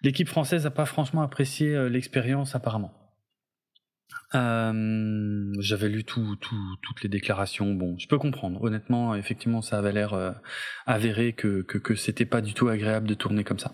l'équipe 0.02 0.28
française 0.28 0.66
a 0.66 0.70
pas 0.70 0.86
franchement 0.86 1.22
apprécié 1.22 1.74
euh, 1.74 1.88
l'expérience 1.88 2.54
apparemment 2.54 2.92
euh, 4.34 5.52
j'avais 5.60 5.88
lu 5.88 6.04
tout, 6.04 6.36
tout, 6.36 6.56
toutes 6.82 7.02
les 7.02 7.08
déclarations. 7.08 7.72
Bon, 7.74 7.96
je 7.98 8.06
peux 8.08 8.18
comprendre. 8.18 8.62
Honnêtement, 8.62 9.14
effectivement, 9.14 9.62
ça 9.62 9.78
avait 9.78 9.92
l'air 9.92 10.14
euh, 10.14 10.32
avéré 10.86 11.32
que, 11.32 11.62
que, 11.62 11.78
que 11.78 11.94
c'était 11.94 12.24
pas 12.26 12.40
du 12.40 12.54
tout 12.54 12.68
agréable 12.68 13.06
de 13.06 13.14
tourner 13.14 13.44
comme 13.44 13.58
ça. 13.58 13.72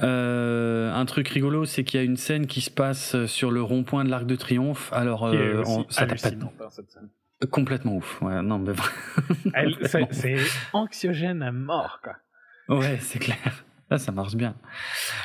Euh, 0.00 0.92
un 0.92 1.04
truc 1.06 1.28
rigolo, 1.28 1.64
c'est 1.64 1.84
qu'il 1.84 1.98
y 1.98 2.02
a 2.02 2.04
une 2.04 2.16
scène 2.16 2.46
qui 2.46 2.60
se 2.60 2.70
passe 2.70 3.24
sur 3.26 3.50
le 3.50 3.62
rond-point 3.62 4.04
de 4.04 4.10
l'Arc 4.10 4.26
de 4.26 4.36
Triomphe. 4.36 4.92
Alors, 4.92 5.26
euh, 5.26 5.62
on- 5.66 5.86
ça 5.90 6.06
t'a 6.06 6.14
pas- 6.14 6.28
hein, 6.28 7.46
complètement 7.50 7.96
ouf. 7.96 8.20
Ouais, 8.22 8.40
non, 8.42 8.58
mais. 8.58 8.72
C'est 10.12 10.36
anxiogène 10.72 11.42
à 11.42 11.52
mort 11.52 12.00
quoi. 12.02 12.16
Ouais, 12.68 12.98
c'est 13.00 13.18
clair. 13.18 13.64
Là, 13.90 13.98
ça 13.98 14.12
marche 14.12 14.34
bien. 14.34 14.54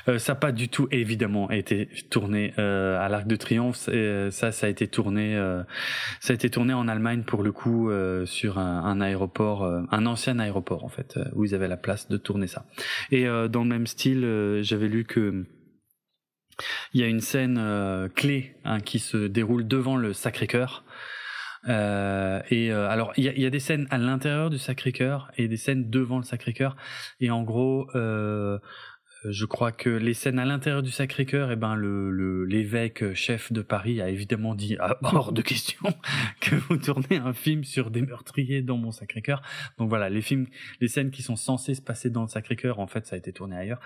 Euh, 0.08 0.20
ça 0.20 0.34
n'a 0.34 0.40
pas 0.40 0.54
du 0.54 0.70
tout, 0.70 0.88
évidemment, 0.92 1.52
été 1.52 1.90
tourné 2.10 2.54
euh, 2.60 2.98
à 3.00 3.10
l'Arc 3.10 3.28
de 3.28 3.36
Triomphe. 3.36 3.76
C'est, 3.76 3.92
euh, 3.92 4.32
ça, 4.32 4.54
ça 4.54 4.68
a 4.68 4.70
été 4.70 4.88
tourné, 4.88 5.36
euh, 5.36 5.64
ça 6.22 6.32
a 6.32 6.36
été 6.36 6.50
tourné 6.50 6.74
en 6.74 6.88
Allemagne 6.88 7.24
pour 7.24 7.44
le 7.44 7.52
coup 7.52 7.90
euh, 7.90 8.26
sur 8.26 8.58
un, 8.60 9.02
aéroport, 9.02 9.64
euh, 9.64 9.82
un 9.92 10.06
ancien 10.06 10.40
aéroport 10.40 10.86
en 10.86 10.90
fait, 10.90 11.20
où 11.36 11.44
ils 11.44 11.54
avaient 11.54 11.68
la 11.68 11.78
place 11.78 12.08
de 12.08 12.16
tourner 12.16 12.48
ça. 12.48 12.66
Et 13.12 13.26
dans 13.26 13.64
le 13.64 13.70
même 13.70 13.88
style, 13.88 14.60
j'avais 14.62 14.88
lu 14.88 15.04
que 15.04 15.46
il 16.94 17.02
y 17.02 17.04
a 17.04 17.08
une 17.08 17.22
scène 17.22 18.10
clé 18.16 18.56
hein, 18.64 18.80
qui 18.80 19.00
se 19.00 19.18
déroule 19.18 19.68
devant 19.68 19.98
le 19.98 20.14
Sacré-Cœur. 20.14 20.84
Euh, 21.68 22.42
et 22.50 22.72
euh, 22.72 22.90
alors, 22.90 23.14
il 23.18 23.24
y 23.24 23.30
a, 23.30 23.34
y 23.34 23.46
a 23.46 23.50
des 23.50 23.60
scènes 23.60 23.88
à 23.90 23.98
l'intérieur 23.98 24.50
du 24.50 24.58
Sacré-Cœur 24.58 25.32
et 25.38 25.48
des 25.48 25.58
scènes 25.58 25.90
devant 25.90 26.18
le 26.18 26.24
Sacré-Cœur. 26.24 26.76
Et 27.20 27.32
en 27.32 27.44
gros, 27.44 27.88
euh, 27.96 28.60
je 29.30 29.46
crois 29.46 29.72
que 29.72 29.90
les 29.90 30.14
scènes 30.14 30.40
à 30.40 30.46
l'intérieur 30.46 30.84
du 30.84 30.92
Sacré-Cœur, 30.92 31.52
eh 31.52 31.56
ben 31.56 31.76
le 31.76 32.44
l'évêque 32.46 33.14
chef 33.14 33.52
de 33.52 33.62
Paris 33.62 34.02
a 34.02 34.10
évidemment 34.10 34.56
dit 34.56 34.76
ah, 34.80 34.98
hors 35.04 35.32
de 35.32 35.42
question 35.42 35.94
que 36.40 36.56
vous 36.56 36.78
tournez 36.78 37.18
un 37.18 37.34
film 37.34 37.64
sur 37.64 37.92
des 37.92 38.02
meurtriers 38.02 38.62
dans 38.62 38.78
mon 38.78 38.92
Sacré-Cœur. 38.92 39.42
Donc 39.78 39.90
voilà, 39.90 40.10
les 40.10 40.22
films, 40.22 40.48
les 40.82 40.88
scènes 40.88 41.12
qui 41.12 41.22
sont 41.22 41.36
censées 41.36 41.76
se 41.76 41.82
passer 41.82 42.10
dans 42.10 42.22
le 42.22 42.28
Sacré-Cœur, 42.28 42.80
en 42.80 42.88
fait, 42.88 43.06
ça 43.06 43.16
a 43.16 43.20
été 43.20 43.34
tourné 43.34 43.56
ailleurs. 43.56 43.80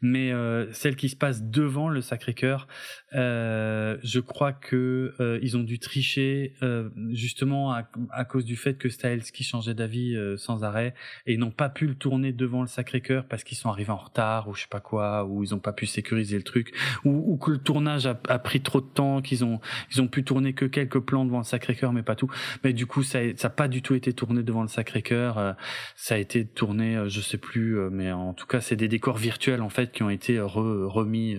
Mais 0.00 0.32
euh, 0.32 0.72
celles 0.72 0.96
qui 0.96 1.08
se 1.08 1.16
passent 1.16 1.42
devant 1.42 1.88
le 1.88 2.00
Sacré-Cœur, 2.00 2.68
euh, 3.14 3.96
je 4.02 4.20
crois 4.20 4.52
que 4.52 5.14
euh, 5.20 5.38
ils 5.42 5.56
ont 5.56 5.62
dû 5.62 5.78
tricher 5.78 6.54
euh, 6.62 6.90
justement 7.10 7.72
à, 7.72 7.88
à, 8.10 8.24
cause 8.24 8.44
du 8.44 8.56
fait 8.56 8.74
que 8.74 8.88
Stahelski 8.88 9.44
changeait 9.44 9.74
d'avis 9.74 10.16
euh, 10.16 10.36
sans 10.36 10.64
arrêt 10.64 10.94
et 11.26 11.36
n'ont 11.36 11.50
pas 11.50 11.68
pu 11.68 11.86
le 11.86 11.94
tourner 11.94 12.32
devant 12.32 12.62
le 12.62 12.68
Sacré-Cœur 12.68 13.26
parce 13.26 13.44
qu'ils 13.44 13.58
sont 13.58 13.68
arrivés 13.68 13.90
en 13.92 13.96
retard 13.96 14.48
ou 14.48 14.54
je 14.54 14.62
sais 14.62 14.68
pas 14.68 14.79
quoi, 14.80 15.24
ou 15.24 15.42
ils 15.42 15.54
ont 15.54 15.58
pas 15.58 15.72
pu 15.72 15.86
sécuriser 15.86 16.36
le 16.36 16.42
truc, 16.42 16.74
ou, 17.04 17.32
ou 17.32 17.36
que 17.36 17.52
le 17.52 17.58
tournage 17.58 18.06
a, 18.06 18.18
a, 18.28 18.38
pris 18.38 18.60
trop 18.60 18.80
de 18.80 18.86
temps, 18.86 19.22
qu'ils 19.22 19.44
ont 19.44 19.60
ils 19.92 20.00
ont 20.00 20.08
pu 20.08 20.24
tourner 20.24 20.52
que 20.52 20.64
quelques 20.64 21.00
plans 21.00 21.24
devant 21.24 21.38
le 21.38 21.44
Sacré-Cœur, 21.44 21.92
mais 21.92 22.02
pas 22.02 22.16
tout. 22.16 22.30
Mais 22.64 22.72
du 22.72 22.86
coup, 22.86 23.02
ça 23.02 23.20
ça 23.36 23.48
a 23.48 23.50
pas 23.50 23.68
du 23.68 23.82
tout 23.82 23.94
été 23.94 24.12
tourné 24.12 24.42
devant 24.42 24.62
le 24.62 24.68
Sacré-Cœur. 24.68 25.38
Euh, 25.38 25.52
ça 25.96 26.14
a 26.14 26.18
été 26.18 26.46
tourné, 26.46 26.96
euh, 26.96 27.08
je 27.08 27.20
sais 27.20 27.38
plus, 27.38 27.78
euh, 27.78 27.90
mais 27.90 28.12
en 28.12 28.34
tout 28.34 28.46
cas, 28.46 28.60
c'est 28.60 28.76
des 28.76 28.88
décors 28.88 29.16
virtuels 29.16 29.62
en 29.62 29.68
fait 29.68 29.92
qui 29.92 30.02
ont 30.02 30.10
été 30.10 30.40
remis. 30.40 31.38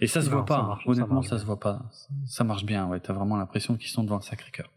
et 0.00 0.06
ça 0.06 0.22
se 0.22 0.30
voit 0.30 0.44
pas. 0.44 0.58
Hein. 0.58 0.78
Honnêtement, 0.86 1.22
ça, 1.22 1.38
se 1.38 1.44
voit 1.44 1.60
pas. 1.60 1.90
Ça 2.26 2.44
marche 2.44 2.64
bien. 2.64 2.86
Ouais, 2.86 3.00
t'as 3.00 3.12
vraiment 3.12 3.36
l'impression 3.36 3.76
qu'ils 3.76 3.90
sont 3.90 4.04
devant 4.04 4.16
le 4.16 4.22
Sacré-Cœur. 4.22 4.70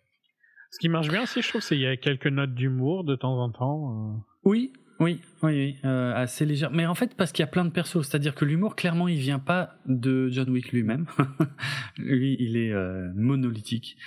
Ce 0.71 0.79
qui 0.79 0.87
marche 0.87 1.09
bien 1.09 1.23
aussi, 1.23 1.41
je 1.41 1.49
trouve, 1.49 1.61
c'est 1.61 1.75
qu'il 1.75 1.83
y 1.83 1.87
a 1.87 1.97
quelques 1.97 2.27
notes 2.27 2.53
d'humour 2.53 3.03
de 3.03 3.15
temps 3.15 3.37
en 3.37 3.51
temps. 3.51 4.23
Oui, 4.43 4.71
oui, 5.01 5.19
oui, 5.41 5.51
oui 5.51 5.77
euh, 5.83 6.13
assez 6.15 6.45
légère. 6.45 6.69
Mais 6.71 6.85
en 6.85 6.93
fait, 6.93 7.15
parce 7.15 7.31
qu'il 7.31 7.41
y 7.41 7.47
a 7.47 7.51
plein 7.51 7.65
de 7.65 7.71
persos, 7.71 8.07
c'est-à-dire 8.07 8.35
que 8.35 8.45
l'humour, 8.45 8.75
clairement, 8.75 9.07
il 9.07 9.17
vient 9.17 9.39
pas 9.39 9.75
de 9.87 10.29
John 10.29 10.49
Wick 10.49 10.71
lui-même. 10.71 11.07
lui, 11.97 12.37
il 12.39 12.55
est 12.55 12.71
euh, 12.71 13.11
monolithique. 13.15 13.97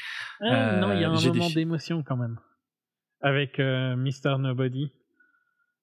Ah, 0.41 0.77
non, 0.77 0.93
il 0.93 1.01
y 1.01 1.05
a 1.05 1.11
un 1.11 1.17
euh, 1.17 1.33
moment 1.33 1.51
d'émotion 1.51 2.05
quand 2.05 2.17
même. 2.17 2.39
Avec 3.21 3.59
Mr. 3.59 4.39
Nobody. 4.39 4.93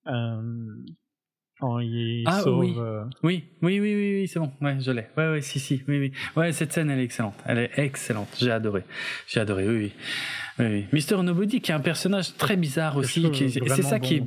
Quand 0.05 1.79
il 1.79 2.23
ah, 2.25 2.39
sauve, 2.39 2.59
oui. 2.59 2.73
oui. 3.21 3.43
oui, 3.61 3.79
oui, 3.79 3.95
oui, 3.95 4.19
oui, 4.21 4.27
c'est 4.27 4.39
bon. 4.39 4.51
Ouais, 4.61 4.79
je 4.79 4.91
l'ai. 4.91 5.07
Ouais, 5.17 5.29
ouais, 5.29 5.41
si, 5.41 5.59
si, 5.59 5.83
oui, 5.87 5.99
oui. 5.99 6.11
Ouais, 6.35 6.51
cette 6.53 6.71
scène, 6.71 6.89
elle 6.89 6.99
est 6.99 7.03
excellente. 7.03 7.35
Elle 7.45 7.59
est 7.59 7.71
excellente. 7.77 8.35
J'ai 8.39 8.49
adoré. 8.49 8.83
J'ai 9.27 9.41
adoré, 9.41 9.67
oui, 9.67 9.93
oui. 10.57 10.87
oui, 10.91 11.01
Mr. 11.01 11.21
Nobody, 11.21 11.61
qui 11.61 11.71
est 11.71 11.75
un 11.75 11.81
personnage 11.81 12.35
très 12.37 12.55
bizarre 12.57 12.97
aussi. 12.97 13.27
C'est 13.33 13.83
ça 13.83 13.99
qui 13.99 14.15
est 14.15 14.23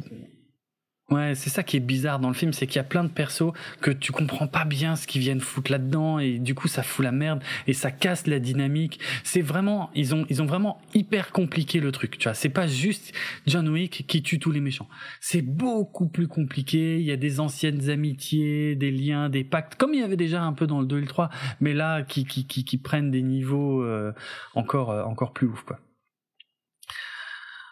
Ouais, 1.10 1.34
c'est 1.34 1.50
ça 1.50 1.62
qui 1.62 1.76
est 1.76 1.80
bizarre 1.80 2.18
dans 2.18 2.28
le 2.28 2.34
film, 2.34 2.54
c'est 2.54 2.66
qu'il 2.66 2.76
y 2.76 2.80
a 2.80 2.84
plein 2.84 3.04
de 3.04 3.10
persos 3.10 3.52
que 3.82 3.90
tu 3.90 4.10
comprends 4.10 4.46
pas 4.46 4.64
bien 4.64 4.96
ce 4.96 5.06
qu'ils 5.06 5.20
viennent 5.20 5.40
foutre 5.40 5.70
là-dedans 5.70 6.18
et 6.18 6.38
du 6.38 6.54
coup 6.54 6.66
ça 6.66 6.82
fout 6.82 7.04
la 7.04 7.12
merde 7.12 7.42
et 7.66 7.74
ça 7.74 7.90
casse 7.90 8.26
la 8.26 8.38
dynamique. 8.38 9.00
C'est 9.22 9.42
vraiment, 9.42 9.90
ils 9.94 10.14
ont, 10.14 10.24
ils 10.30 10.40
ont 10.40 10.46
vraiment 10.46 10.80
hyper 10.94 11.30
compliqué 11.32 11.78
le 11.78 11.92
truc. 11.92 12.16
Tu 12.16 12.24
vois, 12.24 12.32
c'est 12.32 12.48
pas 12.48 12.66
juste 12.66 13.12
John 13.46 13.68
Wick 13.68 14.06
qui 14.06 14.22
tue 14.22 14.38
tous 14.38 14.50
les 14.50 14.60
méchants. 14.60 14.88
C'est 15.20 15.42
beaucoup 15.42 16.08
plus 16.08 16.26
compliqué. 16.26 16.98
Il 16.98 17.04
y 17.04 17.12
a 17.12 17.16
des 17.16 17.38
anciennes 17.38 17.90
amitiés, 17.90 18.74
des 18.74 18.90
liens, 18.90 19.28
des 19.28 19.44
pactes, 19.44 19.74
comme 19.74 19.92
il 19.92 20.00
y 20.00 20.04
avait 20.04 20.16
déjà 20.16 20.42
un 20.42 20.54
peu 20.54 20.66
dans 20.66 20.80
le 20.80 20.86
2 20.86 20.98
et 20.98 21.00
le 21.02 21.06
3, 21.06 21.28
mais 21.60 21.74
là 21.74 22.02
qui 22.02 22.24
qui 22.24 22.46
qui, 22.46 22.64
qui 22.64 22.78
prennent 22.78 23.10
des 23.10 23.22
niveaux 23.22 23.82
euh, 23.82 24.12
encore 24.54 24.90
euh, 24.90 25.04
encore 25.04 25.34
plus 25.34 25.48
ouf 25.48 25.64
quoi. 25.64 25.78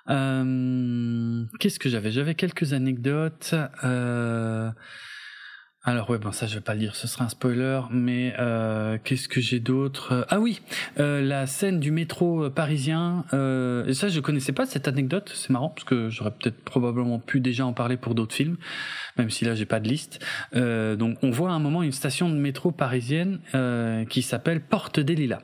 Euh, 0.08 1.44
Qu'est-ce 1.60 1.78
que 1.78 1.88
j'avais? 1.88 2.10
J'avais 2.10 2.34
quelques 2.34 2.72
anecdotes. 2.72 3.54
Euh, 5.86 5.90
alors 5.90 6.10
ouais, 6.10 6.18
bon 6.18 6.32
ça 6.32 6.46
je 6.46 6.54
vais 6.54 6.60
pas 6.60 6.74
le 6.74 6.80
dire, 6.80 6.94
ce 6.94 7.06
sera 7.06 7.24
un 7.24 7.28
spoiler, 7.28 7.80
mais 7.90 8.34
euh, 8.38 8.98
qu'est-ce 9.02 9.28
que 9.28 9.40
j'ai 9.40 9.60
d'autre? 9.60 10.26
Ah 10.28 10.40
oui, 10.40 10.60
euh, 10.98 11.20
la 11.20 11.46
scène 11.46 11.80
du 11.80 11.90
métro 11.90 12.50
parisien. 12.50 13.24
Euh, 13.32 13.86
et 13.86 13.94
ça 13.94 14.08
je 14.08 14.20
connaissais 14.20 14.52
pas 14.52 14.66
cette 14.66 14.88
anecdote, 14.88 15.32
c'est 15.34 15.50
marrant 15.50 15.70
parce 15.70 15.84
que 15.84 16.08
j'aurais 16.08 16.30
peut-être 16.30 16.62
probablement 16.62 17.18
pu 17.18 17.40
déjà 17.40 17.66
en 17.66 17.72
parler 17.72 17.96
pour 17.96 18.14
d'autres 18.14 18.34
films, 18.34 18.56
même 19.18 19.30
si 19.30 19.44
là 19.44 19.54
j'ai 19.54 19.66
pas 19.66 19.80
de 19.80 19.88
liste. 19.88 20.24
Euh, 20.54 20.96
donc 20.96 21.18
on 21.22 21.30
voit 21.30 21.50
à 21.50 21.54
un 21.54 21.58
moment 21.58 21.82
une 21.82 21.92
station 21.92 22.28
de 22.28 22.36
métro 22.36 22.70
parisienne 22.70 23.40
euh, 23.54 24.04
qui 24.04 24.22
s'appelle 24.22 24.60
Porte 24.60 25.00
des 25.00 25.14
Lilas 25.14 25.42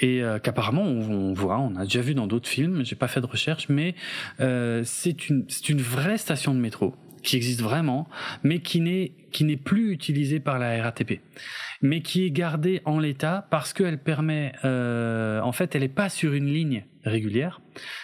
et 0.00 0.22
euh, 0.22 0.38
qu'apparemment 0.38 0.82
on, 0.82 1.32
voit, 1.32 1.58
on 1.58 1.76
a 1.76 1.84
déjà 1.84 2.00
vu 2.00 2.14
dans 2.14 2.26
d'autres 2.26 2.48
films. 2.48 2.84
J'ai 2.84 2.96
pas 2.96 3.08
fait 3.08 3.20
de 3.20 3.26
recherche, 3.26 3.68
mais 3.68 3.94
c'est 4.38 5.28
une 5.28 5.44
c'est 5.48 5.68
une 5.68 5.80
vraie 5.80 6.18
station 6.18 6.54
de 6.54 6.60
métro 6.60 6.94
qui 7.24 7.36
existe 7.36 7.60
vraiment, 7.60 8.08
mais 8.42 8.60
qui 8.60 8.80
n'est 8.80 9.12
qui 9.32 9.42
n'est 9.42 9.56
plus 9.56 9.90
utilisée 9.90 10.38
par 10.38 10.60
la 10.60 10.80
RATP, 10.80 11.20
mais 11.82 12.02
qui 12.02 12.24
est 12.24 12.30
gardée 12.30 12.80
en 12.84 13.00
l'état 13.00 13.48
parce 13.50 13.72
qu'elle 13.72 13.98
permet, 13.98 14.52
euh, 14.64 15.40
en 15.40 15.50
fait, 15.50 15.74
elle 15.74 15.82
est 15.82 15.88
pas 15.88 16.08
sur 16.08 16.34
une 16.34 16.46
ligne 16.46 16.84
régulière, 17.04 17.60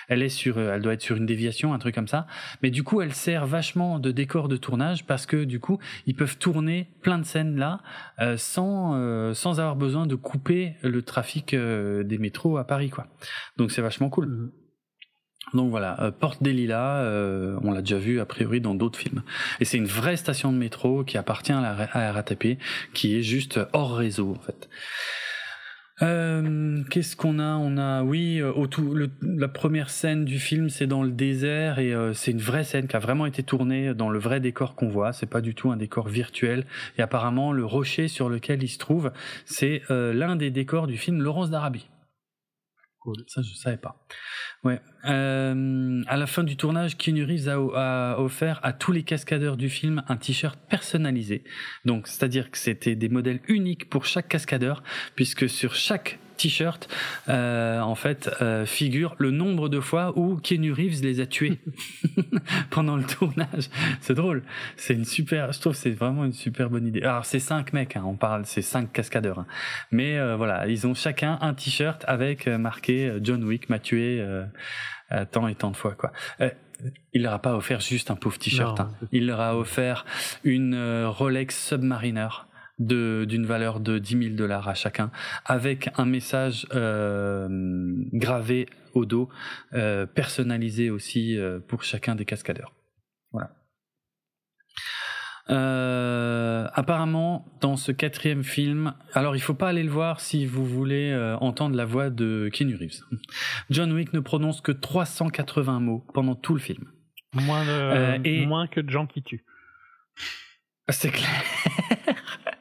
elle 0.09 0.23
est 0.23 0.29
sur, 0.29 0.59
elle 0.59 0.83
doit 0.83 0.95
être 0.95 1.03
sur 1.03 1.17
une 1.17 1.27
déviation, 1.27 1.73
un 1.73 1.79
truc 1.79 1.95
comme 1.95 2.09
ça, 2.09 2.27
mais 2.65 2.71
du 2.71 2.83
coup, 2.83 3.01
elle 3.01 3.15
sert 3.15 3.47
vachement 3.47 4.01
de 4.01 4.11
décor 4.11 4.49
de 4.49 4.57
tournage 4.57 5.07
parce 5.07 5.25
que 5.25 5.45
du 5.45 5.61
coup, 5.61 5.79
ils 6.07 6.17
peuvent 6.17 6.37
tourner 6.37 6.89
plein 7.01 7.19
de 7.19 7.25
scènes 7.25 7.57
là 7.57 7.81
euh, 8.21 8.37
sans 8.37 8.95
euh, 8.97 9.33
sans 9.33 9.61
avoir 9.61 9.77
besoin 9.77 10.07
de 10.07 10.17
couper 10.17 10.75
le 10.83 11.03
trafic 11.03 11.55
euh, 11.55 12.03
des 12.03 12.19
métros 12.19 12.57
à 12.59 12.67
Paris, 12.67 12.91
quoi. 12.91 13.07
Donc 13.57 13.71
c'est 13.71 13.83
vachement 13.83 14.11
cool. 14.11 14.51
Donc 15.55 15.71
voilà, 15.71 16.01
euh, 16.01 16.11
Porte 16.13 16.43
des 16.43 16.53
Lilas, 16.53 17.03
euh, 17.03 17.59
on 17.63 17.73
l'a 17.73 17.81
déjà 17.81 17.99
vu 17.99 18.21
a 18.21 18.27
priori 18.27 18.61
dans 18.61 18.75
d'autres 18.75 18.99
films. 18.99 19.23
Et 19.59 19.65
c'est 19.65 19.79
une 19.79 19.87
vraie 19.87 20.17
station 20.17 20.53
de 20.53 20.59
métro 20.59 21.03
qui 21.03 21.19
appartient 21.19 21.53
à 21.53 21.61
la, 21.61 22.13
RATP, 22.13 22.59
qui 22.95 23.17
est 23.17 23.23
juste 23.23 23.59
hors 23.73 23.97
réseau 23.97 24.37
en 24.39 24.41
fait. 24.41 24.69
Euh, 26.03 26.83
Qu'est-ce 26.89 27.15
qu'on 27.15 27.39
a? 27.41 27.57
On 27.57 27.77
a, 27.77 28.03
oui, 28.03 28.41
au 28.41 28.67
tout, 28.67 28.95
le, 28.95 29.11
la 29.21 29.49
première 29.49 29.91
scène 29.91 30.25
du 30.25 30.39
film, 30.39 30.71
c'est 30.71 30.87
dans 30.87 31.03
le 31.03 31.11
désert 31.11 31.79
et 31.79 31.93
euh, 31.93 32.15
c'est 32.15 32.31
une 32.31 32.39
vraie 32.39 32.65
scène 32.65 32.87
qui 32.87 32.97
a 32.97 33.01
vraiment 33.01 33.27
été 33.27 33.43
tournée 33.43 33.93
dans 33.93 34.09
le 34.09 34.19
vrai 34.19 34.41
décor 34.41 34.77
qu'on 34.77 34.89
voit. 34.89 35.13
C'est 35.13 35.29
pas 35.29 35.43
du 35.43 35.55
tout 35.55 35.71
un 35.71 35.77
décor 35.77 36.09
virtuel. 36.09 36.65
Et 36.97 37.03
apparemment, 37.03 37.53
le 37.53 37.67
rocher 37.67 38.09
sur 38.09 38.31
lequel 38.31 38.63
il 38.63 38.69
se 38.69 38.79
trouve, 38.79 39.11
c'est 39.45 39.83
l'un 39.91 40.37
des 40.37 40.51
décors 40.51 40.87
du 40.87 40.97
film 40.97 41.21
Laurence 41.21 41.51
d'Arabie. 41.51 41.89
Ça, 43.27 43.43
je 43.43 43.55
savais 43.55 43.77
pas. 43.77 44.07
Ouais. 44.63 44.81
Euh, 45.07 46.03
à 46.07 46.17
la 46.17 46.27
fin 46.27 46.45
du 46.45 46.57
tournage, 46.57 46.99
Keanu 46.99 47.27
a, 47.49 47.55
a, 47.55 48.19
offert 48.19 48.61
à 48.63 48.73
tous 48.73 48.93
les 48.93 49.03
cascadeurs 49.03 49.57
du 49.57 49.71
film 49.71 50.03
un 50.09 50.17
t-shirt 50.17 50.59
personnalisé. 50.69 51.45
Donc, 51.85 52.07
c'est-à-dire 52.07 52.51
que 52.51 52.59
c'était 52.59 52.97
des 52.97 53.09
modèles 53.09 53.41
uniques 53.49 53.89
pour 53.89 54.05
chaque 54.05 54.29
cascadeur, 54.29 54.83
puisque 55.17 55.49
sur 55.49 55.75
chaque 55.75 56.19
t-shirt, 56.41 56.89
euh, 57.29 57.81
en 57.81 57.95
fait, 57.95 58.31
euh, 58.41 58.65
figure 58.65 59.15
le 59.19 59.31
nombre 59.31 59.69
de 59.69 59.81
fois 59.81 60.17
où 60.19 60.37
Keanu 60.37 60.73
Reeves 60.73 61.03
les 61.03 61.21
a 61.21 61.27
tués 61.27 61.59
pendant 62.71 62.97
le 62.97 63.05
tournage. 63.05 63.69
C'est 64.01 64.15
drôle. 64.15 64.43
C'est 64.77 64.95
une 64.95 65.05
super, 65.05 65.53
je 65.53 65.61
trouve, 65.61 65.75
c'est 65.75 65.91
vraiment 65.91 66.25
une 66.25 66.33
super 66.33 66.71
bonne 66.71 66.87
idée. 66.87 67.03
Alors, 67.03 67.27
c'est 67.27 67.41
cinq 67.41 67.73
mecs, 67.73 67.97
hein, 67.97 68.05
on 68.07 68.15
parle, 68.15 68.47
c'est 68.47 68.63
cinq 68.63 68.93
cascadeurs. 68.93 69.41
Hein. 69.41 69.47
Mais 69.91 70.19
euh, 70.19 70.37
voilà, 70.37 70.67
ils 70.67 70.87
ont 70.87 70.95
chacun 70.95 71.39
un 71.43 71.53
t-shirt 71.55 72.05
avec 72.07 72.47
marqué 72.47 73.13
John 73.23 73.45
Wick 73.45 73.69
m'a 73.69 73.79
tué 73.79 74.25
tant 75.31 75.49
et 75.49 75.55
tant 75.55 75.71
de 75.71 75.77
fois, 75.77 75.95
quoi 75.95 76.13
il 77.13 77.23
leur 77.23 77.35
a 77.35 77.39
pas 77.39 77.55
offert 77.57 77.81
juste 77.81 78.11
un 78.11 78.17
pauvre 78.17 78.39
t-shirt. 78.39 78.81
Hein. 78.81 78.91
Il 79.13 79.27
leur 79.27 79.41
a 79.41 79.55
offert 79.55 80.07
une 80.45 81.05
Rolex 81.05 81.69
Submariner 81.69 82.29
d'une 82.81 83.47
valeur 83.47 83.79
de 83.79 83.99
10 83.99 84.23
000 84.25 84.35
dollars 84.35 84.69
à 84.69 84.75
chacun, 84.75 85.11
avec 85.45 85.91
un 85.97 86.07
message 86.07 86.67
euh, 86.75 87.49
gravé 88.13 88.67
au 88.95 89.05
dos, 89.05 89.29
euh, 89.75 90.07
personnalisé 90.07 90.91
aussi 90.91 91.39
euh, 91.39 91.61
pour 91.61 91.85
chacun 91.85 92.17
des 92.17 92.25
cascadeurs. 92.25 92.73
Voilà. 93.33 93.51
Euh, 95.51 96.69
apparemment, 96.75 97.45
dans 97.61 97.77
ce 97.77 97.91
quatrième 97.91 98.45
film, 98.45 98.95
alors 99.15 99.35
il 99.35 99.41
faut 99.41 99.55
pas 99.55 99.69
aller 99.69 99.83
le 99.83 99.91
voir 99.91 100.21
si 100.21 100.47
vous 100.47 100.65
voulez 100.65 101.11
euh, 101.11 101.37
entendre 101.39 101.77
la 101.77 101.85
voix 101.85 102.09
de 102.09 102.49
Keanu 102.53 102.77
Reeves. 102.77 103.01
John 103.71 103.93
Wick 103.93 104.13
ne 104.13 104.21
prononce 104.21 104.61
que 104.61 104.71
380 104.73 105.81
mots 105.81 106.05
pendant 106.15 106.37
tout 106.37 106.55
le 106.55 106.61
film. 106.61 106.85
Moins, 107.33 107.65
de, 107.65 108.27
et, 108.27 108.47
moins 108.47 108.67
que 108.67 108.81
de 108.81 108.91
gens 108.91 109.07
qui 109.07 109.23
tuent. 109.23 109.45
C'est 110.91 111.11
clair. 111.11 111.45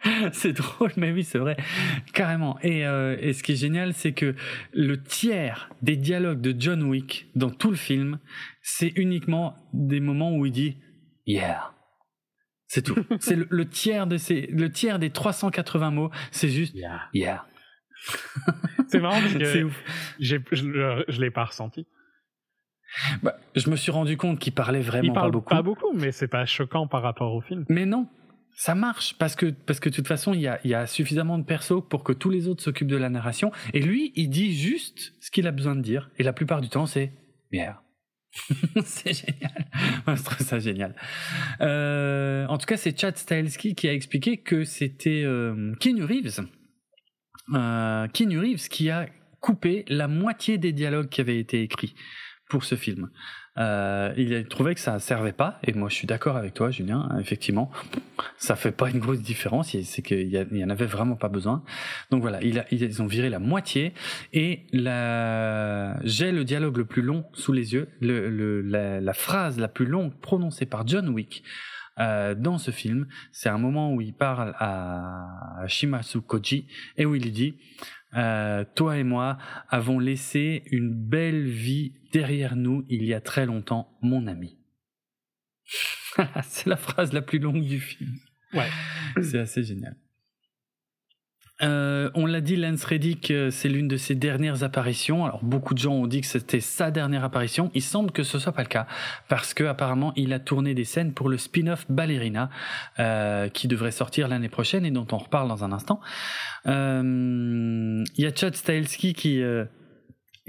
c'est 0.31 0.53
drôle, 0.53 0.91
mais 0.97 1.11
oui, 1.11 1.23
c'est 1.23 1.37
vrai, 1.37 1.57
carrément. 2.13 2.57
Et, 2.61 2.85
euh, 2.85 3.17
et 3.19 3.33
ce 3.33 3.43
qui 3.43 3.53
est 3.53 3.57
génial, 3.57 3.93
c'est 3.93 4.13
que 4.13 4.35
le 4.73 5.01
tiers 5.01 5.69
des 5.81 5.95
dialogues 5.95 6.41
de 6.41 6.55
John 6.57 6.83
Wick 6.83 7.29
dans 7.35 7.49
tout 7.49 7.69
le 7.69 7.77
film, 7.77 8.19
c'est 8.61 8.91
uniquement 8.95 9.55
des 9.73 9.99
moments 9.99 10.35
où 10.35 10.45
il 10.45 10.51
dit 10.51 10.77
Yeah. 11.25 11.71
C'est 12.67 12.81
tout. 12.81 12.95
c'est 13.19 13.35
le, 13.35 13.67
tiers 13.67 14.07
de 14.07 14.17
ces, 14.17 14.47
le 14.47 14.71
tiers 14.71 14.99
des 14.99 15.09
380 15.09 15.91
mots, 15.91 16.11
c'est 16.31 16.49
juste 16.49 16.73
Yeah. 16.75 17.01
yeah. 17.13 17.45
c'est 18.87 18.99
marrant 18.99 19.19
parce 19.19 19.33
que 19.33 19.69
je, 20.19 20.37
je 21.07 21.21
l'ai 21.21 21.31
pas 21.31 21.45
ressenti. 21.45 21.85
Bah, 23.21 23.37
je 23.55 23.69
me 23.69 23.75
suis 23.75 23.91
rendu 23.91 24.17
compte 24.17 24.39
qu'il 24.39 24.53
parlait 24.53 24.81
vraiment 24.81 25.03
il 25.03 25.13
parle 25.13 25.27
pas 25.27 25.31
beaucoup. 25.31 25.49
Pas 25.49 25.61
beaucoup, 25.61 25.93
mais 25.93 26.11
c'est 26.11 26.27
pas 26.27 26.45
choquant 26.45 26.87
par 26.87 27.03
rapport 27.03 27.33
au 27.33 27.41
film. 27.41 27.65
Mais 27.69 27.85
non, 27.85 28.07
ça 28.59 28.75
marche 28.75 29.15
parce 29.17 29.37
que 29.37 29.45
parce 29.45 29.79
que 29.79 29.87
de 29.87 29.95
toute 29.95 30.07
façon 30.07 30.33
il 30.33 30.41
y 30.41 30.47
a, 30.47 30.59
y 30.67 30.73
a 30.73 30.85
suffisamment 30.85 31.37
de 31.37 31.45
persos 31.45 31.81
pour 31.89 32.03
que 32.03 32.11
tous 32.11 32.29
les 32.29 32.49
autres 32.49 32.61
s'occupent 32.61 32.89
de 32.89 32.97
la 32.97 33.09
narration 33.09 33.53
et 33.73 33.79
lui 33.79 34.11
il 34.17 34.29
dit 34.29 34.53
juste 34.53 35.13
ce 35.21 35.31
qu'il 35.31 35.47
a 35.47 35.51
besoin 35.51 35.77
de 35.77 35.81
dire 35.81 36.11
et 36.17 36.23
la 36.23 36.33
plupart 36.33 36.59
du 36.59 36.67
temps 36.67 36.85
c'est 36.85 37.13
bière 37.51 37.81
c'est 38.83 39.13
génial. 39.13 39.65
je 40.07 40.23
trouve 40.23 40.45
ça 40.45 40.59
génial. 40.59 40.95
Euh, 41.61 42.45
en 42.45 42.59
tout 42.59 42.67
cas, 42.67 42.77
c'est 42.77 42.95
Chad 42.95 43.17
Stahelski 43.17 43.73
qui 43.73 43.89
a 43.89 43.93
expliqué 43.93 44.37
que 44.37 44.65
c'était 44.65 45.23
euh, 45.25 45.73
Reeves. 45.83 46.41
Euh, 47.55 48.07
Keanu 48.09 48.37
Reeves 48.37 48.67
qui 48.69 48.91
a 48.91 49.07
coupé 49.39 49.83
la 49.87 50.07
moitié 50.07 50.59
des 50.59 50.73
dialogues 50.73 51.09
qui 51.09 51.21
avaient 51.21 51.39
été 51.39 51.63
écrits 51.63 51.95
pour 52.51 52.63
ce 52.63 52.75
film. 52.75 53.09
Euh, 53.59 54.13
il 54.15 54.45
trouvait 54.47 54.73
que 54.73 54.79
ça 54.79 54.99
servait 54.99 55.33
pas, 55.33 55.59
et 55.63 55.73
moi 55.73 55.89
je 55.89 55.95
suis 55.95 56.07
d'accord 56.07 56.37
avec 56.37 56.53
toi, 56.53 56.71
Julien. 56.71 57.09
Effectivement, 57.19 57.71
ça 58.37 58.55
fait 58.55 58.71
pas 58.71 58.89
une 58.89 58.99
grosse 58.99 59.21
différence. 59.21 59.75
C'est 59.83 60.01
qu'il 60.01 60.27
y, 60.29 60.63
en 60.63 60.69
avait 60.69 60.85
vraiment 60.85 61.15
pas 61.15 61.29
besoin. 61.29 61.63
Donc 62.09 62.21
voilà, 62.21 62.39
ils 62.41 63.01
ont 63.01 63.07
viré 63.07 63.29
la 63.29 63.39
moitié, 63.39 63.93
et 64.33 64.65
j'ai 64.71 66.31
le 66.31 66.43
dialogue 66.43 66.77
le 66.77 66.85
plus 66.85 67.01
long 67.01 67.25
sous 67.33 67.51
les 67.51 67.73
yeux, 67.73 67.89
la, 68.01 69.13
phrase 69.13 69.59
la 69.59 69.67
plus 69.67 69.85
longue 69.85 70.13
prononcée 70.19 70.65
par 70.65 70.87
John 70.87 71.09
Wick. 71.09 71.43
Euh, 71.99 72.33
dans 72.33 72.57
ce 72.57 72.71
film, 72.71 73.07
c'est 73.33 73.49
un 73.49 73.57
moment 73.57 73.93
où 73.93 73.99
il 73.99 74.13
parle 74.13 74.55
à 74.57 75.65
Shimasu 75.67 76.21
Koji 76.21 76.65
et 76.95 77.05
où 77.05 77.13
il 77.13 77.33
dit 77.33 77.57
euh, 78.15 78.65
toi 78.75 78.97
et 78.97 79.03
moi 79.03 79.37
avons 79.69 79.99
laissé 79.99 80.63
une 80.71 80.93
belle 80.93 81.45
vie 81.45 81.93
derrière 82.11 82.55
nous 82.55 82.85
il 82.89 83.03
y 83.03 83.13
a 83.13 83.21
très 83.21 83.45
longtemps, 83.45 83.97
mon 84.01 84.27
ami. 84.27 84.57
c'est 86.43 86.67
la 86.67 86.77
phrase 86.77 87.13
la 87.13 87.21
plus 87.21 87.39
longue 87.39 87.63
du 87.63 87.79
film. 87.79 88.17
Ouais. 88.53 88.69
C'est 89.21 89.39
assez 89.39 89.63
génial. 89.63 89.95
Euh, 91.61 92.09
on 92.13 92.25
l'a 92.25 92.41
dit, 92.41 92.55
Lance 92.55 92.85
Reddick, 92.85 93.31
euh, 93.31 93.51
c'est 93.51 93.67
l'une 93.67 93.87
de 93.87 93.97
ses 93.97 94.15
dernières 94.15 94.63
apparitions. 94.63 95.25
Alors 95.25 95.43
beaucoup 95.43 95.73
de 95.73 95.79
gens 95.79 95.93
ont 95.93 96.07
dit 96.07 96.21
que 96.21 96.27
c'était 96.27 96.61
sa 96.61 96.91
dernière 96.91 97.23
apparition. 97.23 97.69
Il 97.73 97.81
semble 97.81 98.11
que 98.11 98.23
ce 98.23 98.39
soit 98.39 98.53
pas 98.53 98.61
le 98.61 98.69
cas 98.69 98.87
parce 99.27 99.53
que 99.53 99.63
apparemment 99.65 100.13
il 100.15 100.33
a 100.33 100.39
tourné 100.39 100.73
des 100.73 100.85
scènes 100.85 101.13
pour 101.13 101.29
le 101.29 101.37
spin-off 101.37 101.85
Ballerina 101.89 102.49
euh, 102.99 103.49
qui 103.49 103.67
devrait 103.67 103.91
sortir 103.91 104.27
l'année 104.27 104.49
prochaine 104.49 104.85
et 104.85 104.91
dont 104.91 105.07
on 105.11 105.17
reparle 105.17 105.49
dans 105.49 105.63
un 105.63 105.71
instant. 105.71 105.99
Il 106.65 108.05
y 108.17 108.25
a 108.25 108.35
Chad 108.35 108.55
Stahelski 108.55 109.13
qui 109.13 109.41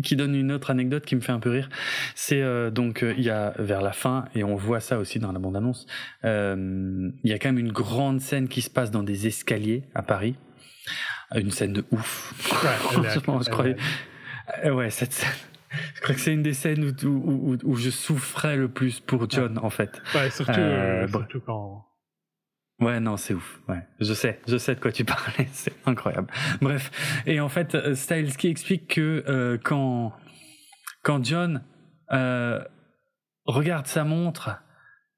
qui 0.03 0.17
donne 0.17 0.35
une 0.35 0.51
autre 0.51 0.71
anecdote 0.71 1.05
qui 1.05 1.15
me 1.15 1.21
fait 1.21 1.33
un 1.33 1.41
peu 1.41 1.51
rire. 1.51 1.69
C'est 2.15 2.43
donc 2.71 3.05
il 3.05 3.23
y 3.23 3.31
a 3.31 3.55
vers 3.59 3.81
la 3.81 3.93
fin 3.93 4.27
et 4.35 4.45
on 4.45 4.57
voit 4.57 4.81
ça 4.81 4.99
aussi 4.99 5.19
dans 5.19 5.33
la 5.33 5.39
bande 5.39 5.57
annonce. 5.57 5.87
il 6.25 7.11
y 7.25 7.33
a 7.33 7.39
quand 7.39 7.49
même 7.49 7.59
une 7.59 7.73
grande 7.73 8.21
scène 8.21 8.49
qui 8.49 8.61
se 8.61 8.71
passe 8.71 8.91
dans 8.91 9.03
des 9.03 9.27
escaliers 9.27 9.85
à 9.95 10.03
Paris 10.03 10.37
une 11.39 11.51
scène 11.51 11.73
de 11.73 11.85
ouf. 11.91 12.35
Ouais, 12.63 13.11
je 13.45 13.51
croyais. 13.51 13.77
Euh, 14.65 14.73
ouais, 14.73 14.91
cette 14.91 15.13
scène. 15.13 15.31
Je 15.95 16.01
crois 16.01 16.17
que 16.17 16.21
c'est 16.21 16.33
une 16.33 16.43
des 16.43 16.53
scènes 16.53 16.93
où, 17.05 17.07
où, 17.07 17.57
où, 17.63 17.77
je 17.77 17.91
souffrais 17.91 18.57
le 18.57 18.69
plus 18.69 18.99
pour 18.99 19.31
John, 19.31 19.57
en 19.59 19.71
fait. 19.71 20.03
Ouais, 20.17 20.29
surtout, 20.29 20.59
euh, 20.59 21.07
surtout 21.07 21.41
quand. 21.41 21.87
Ouais, 22.81 22.99
non, 22.99 23.17
c'est 23.17 23.35
ouf. 23.35 23.61
Ouais, 23.69 23.87
je 24.01 24.15
sais, 24.15 24.41
je 24.49 24.57
sais 24.57 24.75
de 24.75 24.81
quoi 24.81 24.91
tu 24.91 25.05
parlais. 25.05 25.49
C'est 25.53 25.75
incroyable. 25.87 26.29
Bref, 26.63 26.91
et 27.27 27.39
en 27.39 27.51
fait, 27.51 27.75
euh, 27.75 27.95
Stylesky 27.95 28.49
explique 28.49 28.89
que 28.89 29.23
euh, 29.29 29.59
quand 29.63 30.15
quand 31.03 31.23
John 31.25 31.63
euh, 32.13 32.65
regarde 33.45 33.87
sa 33.87 34.05
montre 34.05 34.63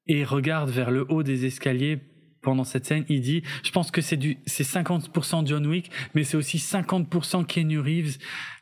et 0.07 0.25
regarde 0.25 0.69
vers 0.69 0.91
le 0.91 1.05
haut 1.09 1.23
des 1.23 1.45
escaliers 1.45 2.01
pendant 2.43 2.63
cette 2.63 2.85
scène, 2.85 3.05
il 3.09 3.21
dit, 3.21 3.41
je 3.63 3.71
pense 3.71 3.89
que 3.89 4.01
c'est 4.01 4.17
du, 4.17 4.37
c'est 4.45 4.63
50% 4.63 5.47
John 5.47 5.65
Wick, 5.65 5.89
mais 6.13 6.23
c'est 6.23 6.37
aussi 6.37 6.57
50% 6.57 7.45
Kenny 7.45 7.77
Reeves 7.77 8.17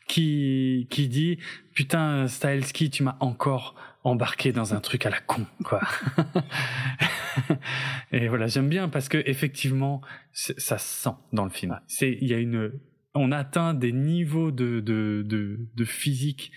qui, 0.07 0.87
qui 0.89 1.09
dit, 1.09 1.39
putain, 1.73 2.27
Styleski, 2.27 2.89
tu 2.89 3.03
m'as 3.03 3.17
encore 3.19 3.75
embarqué 4.03 4.51
dans 4.51 4.73
un 4.73 4.79
truc 4.79 5.05
à 5.05 5.09
la 5.09 5.19
con, 5.19 5.45
quoi. 5.63 5.81
et 8.11 8.27
voilà, 8.27 8.47
j'aime 8.47 8.69
bien 8.69 8.89
parce 8.89 9.09
que 9.09 9.21
effectivement, 9.25 10.01
ça 10.31 10.77
se 10.77 11.03
sent 11.03 11.15
dans 11.33 11.43
le 11.43 11.51
film. 11.51 11.79
C'est, 11.87 12.17
il 12.21 12.27
y 12.27 12.33
a 12.33 12.37
une, 12.37 12.71
on 13.13 13.31
atteint 13.31 13.73
des 13.73 13.91
niveaux 13.91 14.51
de, 14.51 14.79
de, 14.79 15.23
de, 15.25 15.59
de 15.75 15.85
physique 15.85 16.51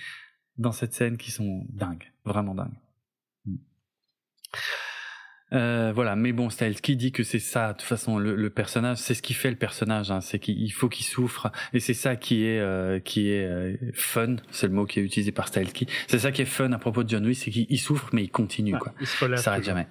dans 0.56 0.72
cette 0.72 0.94
scène 0.94 1.16
qui 1.16 1.30
sont 1.30 1.66
dingues, 1.70 2.12
vraiment 2.24 2.54
dingues. 2.54 2.78
Euh, 5.52 5.92
voilà, 5.94 6.16
mais 6.16 6.32
bon, 6.32 6.48
qui 6.82 6.96
dit 6.96 7.12
que 7.12 7.22
c'est 7.22 7.38
ça, 7.38 7.68
de 7.68 7.78
toute 7.78 7.82
façon, 7.82 8.18
le, 8.18 8.50
personnage, 8.50 8.98
c'est 8.98 9.14
ce 9.14 9.22
qui 9.22 9.34
fait 9.34 9.50
le 9.50 9.56
personnage, 9.56 10.10
hein, 10.10 10.20
c'est 10.20 10.38
qu'il 10.38 10.72
faut 10.72 10.88
qu'il 10.88 11.04
souffre, 11.04 11.52
et 11.72 11.80
c'est 11.80 11.94
ça 11.94 12.16
qui 12.16 12.44
est 12.44 12.58
euh, 12.60 12.98
qui 12.98 13.30
est 13.30 13.44
euh, 13.44 13.76
fun, 13.92 14.36
c'est 14.50 14.66
le 14.66 14.72
mot 14.72 14.86
qui 14.86 15.00
est 15.00 15.02
utilisé 15.02 15.32
par 15.32 15.48
Stahelski. 15.48 15.86
C'est 16.08 16.18
ça 16.18 16.32
qui 16.32 16.42
est 16.42 16.46
fun 16.46 16.72
à 16.72 16.78
propos 16.78 17.04
de 17.04 17.08
John 17.08 17.26
Wick, 17.26 17.36
c'est 17.36 17.50
qu'il 17.50 17.80
souffre, 17.80 18.08
mais 18.12 18.22
il 18.24 18.30
continue, 18.30 18.76
quoi. 18.78 18.92
Il 19.00 19.06
se 19.06 19.24
relève 19.24 19.38
s'arrête 19.38 19.64
jamais. 19.64 19.86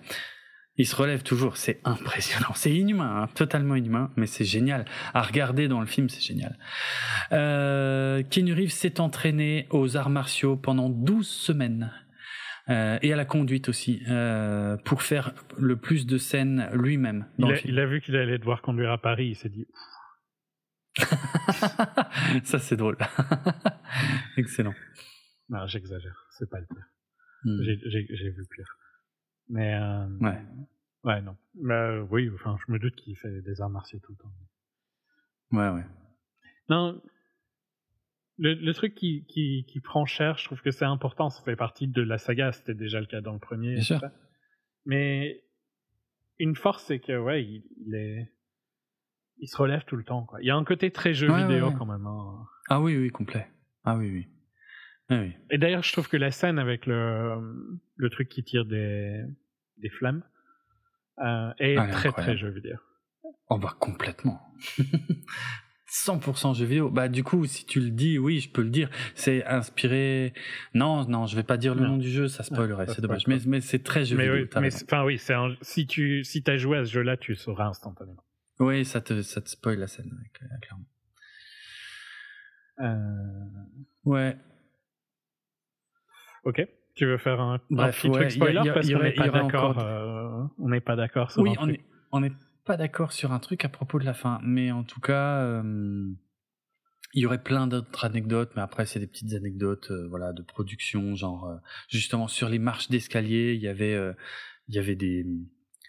Il 0.78 0.88
se 0.88 0.96
relève 0.96 1.22
toujours, 1.22 1.56
c'est 1.56 1.80
impressionnant, 1.84 2.54
c'est 2.56 2.74
inhumain, 2.74 3.24
hein, 3.24 3.30
totalement 3.36 3.76
inhumain, 3.76 4.10
mais 4.16 4.26
c'est 4.26 4.46
génial. 4.46 4.86
À 5.14 5.22
regarder 5.22 5.68
dans 5.68 5.80
le 5.80 5.86
film, 5.86 6.10
c'est 6.10 6.22
génial. 6.22 6.58
Euh, 7.32 8.24
Keanu 8.24 8.54
Reeves 8.54 8.72
s'est 8.72 9.00
entraîné 9.00 9.68
aux 9.70 9.98
arts 9.98 10.10
martiaux 10.10 10.56
pendant 10.56 10.90
12 10.90 11.28
semaines. 11.28 11.92
Euh, 12.70 12.98
et 13.02 13.12
à 13.12 13.18
la 13.18 13.26
conduite 13.26 13.68
aussi, 13.68 14.02
euh, 14.08 14.78
pour 14.78 15.02
faire 15.02 15.34
le 15.58 15.76
plus 15.76 16.06
de 16.06 16.18
scènes 16.18 16.70
lui-même. 16.74 17.26
Il, 17.38 17.60
il, 17.66 17.80
a 17.80 17.86
vu 17.86 18.00
qu'il 18.00 18.16
allait 18.16 18.38
devoir 18.38 18.62
conduire 18.62 18.92
à 18.92 18.98
Paris, 18.98 19.28
il 19.28 19.36
s'est 19.36 19.50
dit. 19.50 19.68
Ça 22.44 22.60
c'est 22.60 22.78
drôle. 22.78 22.98
Excellent. 24.38 24.74
Non, 25.50 25.68
j'exagère, 25.68 26.26
c'est 26.38 26.50
pas 26.50 26.60
le 26.60 26.68
pire. 26.68 26.86
Hmm. 27.44 27.62
J'ai 27.62 28.30
vu 28.30 28.46
pire. 28.56 28.78
Mais 29.50 29.74
euh, 29.76 30.08
ouais. 30.22 30.42
Ouais, 31.04 31.22
non. 31.22 31.36
Mais, 31.56 32.00
oui, 32.10 32.30
enfin, 32.34 32.56
je 32.66 32.72
me 32.72 32.80
doute 32.80 32.96
qu'il 32.96 33.18
fait 33.18 33.42
des 33.42 33.60
arts 33.60 33.70
martiaux 33.70 34.00
tout 34.00 34.14
le 34.14 34.18
temps. 34.18 34.32
Ouais, 35.52 35.70
ouais. 35.70 35.86
Non, 36.70 37.02
le, 38.38 38.54
le, 38.54 38.74
truc 38.74 38.96
qui, 38.96 39.26
qui, 39.26 39.66
qui, 39.68 39.80
prend 39.80 40.06
cher, 40.06 40.38
je 40.38 40.46
trouve 40.46 40.62
que 40.62 40.72
c'est 40.72 40.86
important, 40.86 41.30
ça 41.30 41.44
fait 41.44 41.56
partie 41.56 41.88
de 41.88 42.02
la 42.02 42.18
saga, 42.18 42.52
c'était 42.52 42.74
déjà 42.74 43.00
le 43.00 43.06
cas 43.06 43.22
dans 43.22 43.34
le 43.34 43.40
premier. 43.40 43.76
Bien 43.76 43.84
sûr. 43.84 44.02
Mais 44.86 45.44
une 46.40 46.56
force, 46.56 46.84
c'est 46.84 47.00
que, 47.00 47.18
ouais, 47.18 47.44
il, 47.44 47.64
il, 47.86 47.96
est. 47.96 48.32
Il 49.38 49.48
se 49.48 49.58
relève 49.58 49.84
tout 49.86 49.96
le 49.96 50.04
temps, 50.04 50.24
quoi. 50.26 50.42
Il 50.42 50.48
y 50.48 50.52
a 50.52 50.56
un 50.56 50.64
côté 50.64 50.92
très 50.92 51.14
jeu 51.14 51.32
vidéo 51.34 51.72
quand 51.72 51.86
même. 51.86 52.06
Hein. 52.06 52.46
Ah 52.70 52.82
oui, 52.82 52.98
oui, 52.98 53.10
complet. 53.10 53.48
Ah 53.84 53.98
oui, 53.98 54.10
oui. 54.12 54.28
Ah, 55.10 55.20
oui. 55.20 55.34
Et 55.50 55.58
d'ailleurs, 55.58 55.84
je 55.84 55.92
trouve 55.92 56.08
que 56.08 56.18
la 56.18 56.32
scène 56.32 56.60
avec 56.60 56.86
le, 56.86 57.70
le 57.96 58.10
truc 58.10 58.30
qui 58.30 58.44
tire 58.44 58.66
des, 58.66 59.24
des 59.78 59.90
flammes 59.90 60.24
euh, 61.20 61.52
est 61.58 61.78
ah, 61.78 61.88
très, 61.88 62.12
très 62.12 62.38
jeu 62.38 62.50
vidéo. 62.50 62.78
On 63.50 63.58
va 63.58 63.76
complètement. 63.80 64.42
100% 65.94 66.56
jeu 66.56 66.66
vidéo. 66.66 66.90
Bah 66.90 67.08
du 67.08 67.24
coup, 67.24 67.46
si 67.46 67.66
tu 67.66 67.80
le 67.80 67.92
dis, 67.92 68.18
oui, 68.18 68.40
je 68.40 68.50
peux 68.50 68.64
le 68.64 68.72
dire. 68.72 68.90
C'est 69.14 69.46
inspiré. 69.46 70.34
Non, 70.74 71.08
non, 71.08 71.28
je 71.28 71.36
vais 71.36 71.44
pas 71.44 71.58
dire 71.58 71.76
le 71.76 71.86
nom 71.86 71.98
du 71.98 72.10
jeu, 72.10 72.28
ça 72.28 72.42
spoilerait. 72.42 72.88
c'est 72.88 73.02
dommage. 73.02 73.28
Mais, 73.28 73.38
mais 73.46 73.62
c'est 73.62 73.84
très 73.84 74.04
jeu 74.04 74.18
vidéo. 74.18 74.34
Oui, 74.34 74.50
mais 74.60 74.84
enfin 74.84 75.04
oui, 75.06 75.20
c'est 75.20 75.36
si 75.62 75.86
tu 75.86 76.24
si 76.24 76.42
t'as 76.42 76.58
joué 76.58 76.80
à 76.80 76.86
ce 76.86 76.92
jeu-là, 76.92 77.16
tu 77.16 77.36
sauras 77.36 77.68
instantanément. 77.68 78.24
Oui, 78.60 78.86
ça 78.86 79.02
te 79.02 79.22
ça 79.22 79.42
te 79.42 79.50
spoil 79.50 79.78
la 79.78 79.88
scène, 79.88 80.12
clairement. 80.62 80.86
Euh... 82.80 82.90
Ouais. 84.04 84.36
Ok. 86.44 86.68
Tu 86.96 87.06
veux 87.06 87.18
faire 87.18 87.40
un, 87.40 87.60
Bref, 87.70 88.02
petit 88.02 88.12
truc 88.12 88.32
spoiler 88.32 88.72
parce 88.74 88.92
qu'on 88.92 89.00
n'est 89.00 89.14
pas 89.14 89.30
d'accord. 89.30 89.80
Euh, 89.80 90.44
on 90.58 90.70
n'est 90.70 90.82
pas 90.82 90.96
d'accord 90.96 91.32
sur 91.32 91.42
oui, 91.42 91.56
on 91.60 91.70
est 91.70 91.82
on 92.12 92.24
est 92.24 92.34
pas 92.66 92.78
d'accord 92.78 93.12
sur 93.12 93.32
un 93.32 93.40
truc 93.40 93.66
à 93.66 93.70
propos 93.70 94.00
de 94.00 94.06
la 94.06 94.14
fin, 94.14 94.40
mais 94.44 94.72
en 94.72 94.84
tout 94.84 95.02
cas, 95.02 95.42
euh, 95.42 96.08
il 97.14 97.22
y 97.22 97.26
aurait 97.26 97.44
plein 97.44 97.68
d'autres 97.68 98.06
anecdotes, 98.06 98.52
mais 98.56 98.62
après 98.62 98.86
c'est 98.86 99.00
des 99.00 99.08
petites 99.08 99.34
anecdotes, 99.34 99.92
euh, 99.92 100.08
voilà, 100.10 100.34
de 100.34 100.42
production, 100.42 101.16
genre 101.16 101.46
euh, 101.50 101.58
justement 101.90 102.28
sur 102.28 102.50
les 102.50 102.60
marches 102.60 102.90
d'escalier, 102.90 103.54
il 103.54 103.62
y 103.62 103.68
avait, 103.68 103.98
il 104.68 104.76
y 104.76 104.80
avait 104.80 104.96
des 104.96 105.26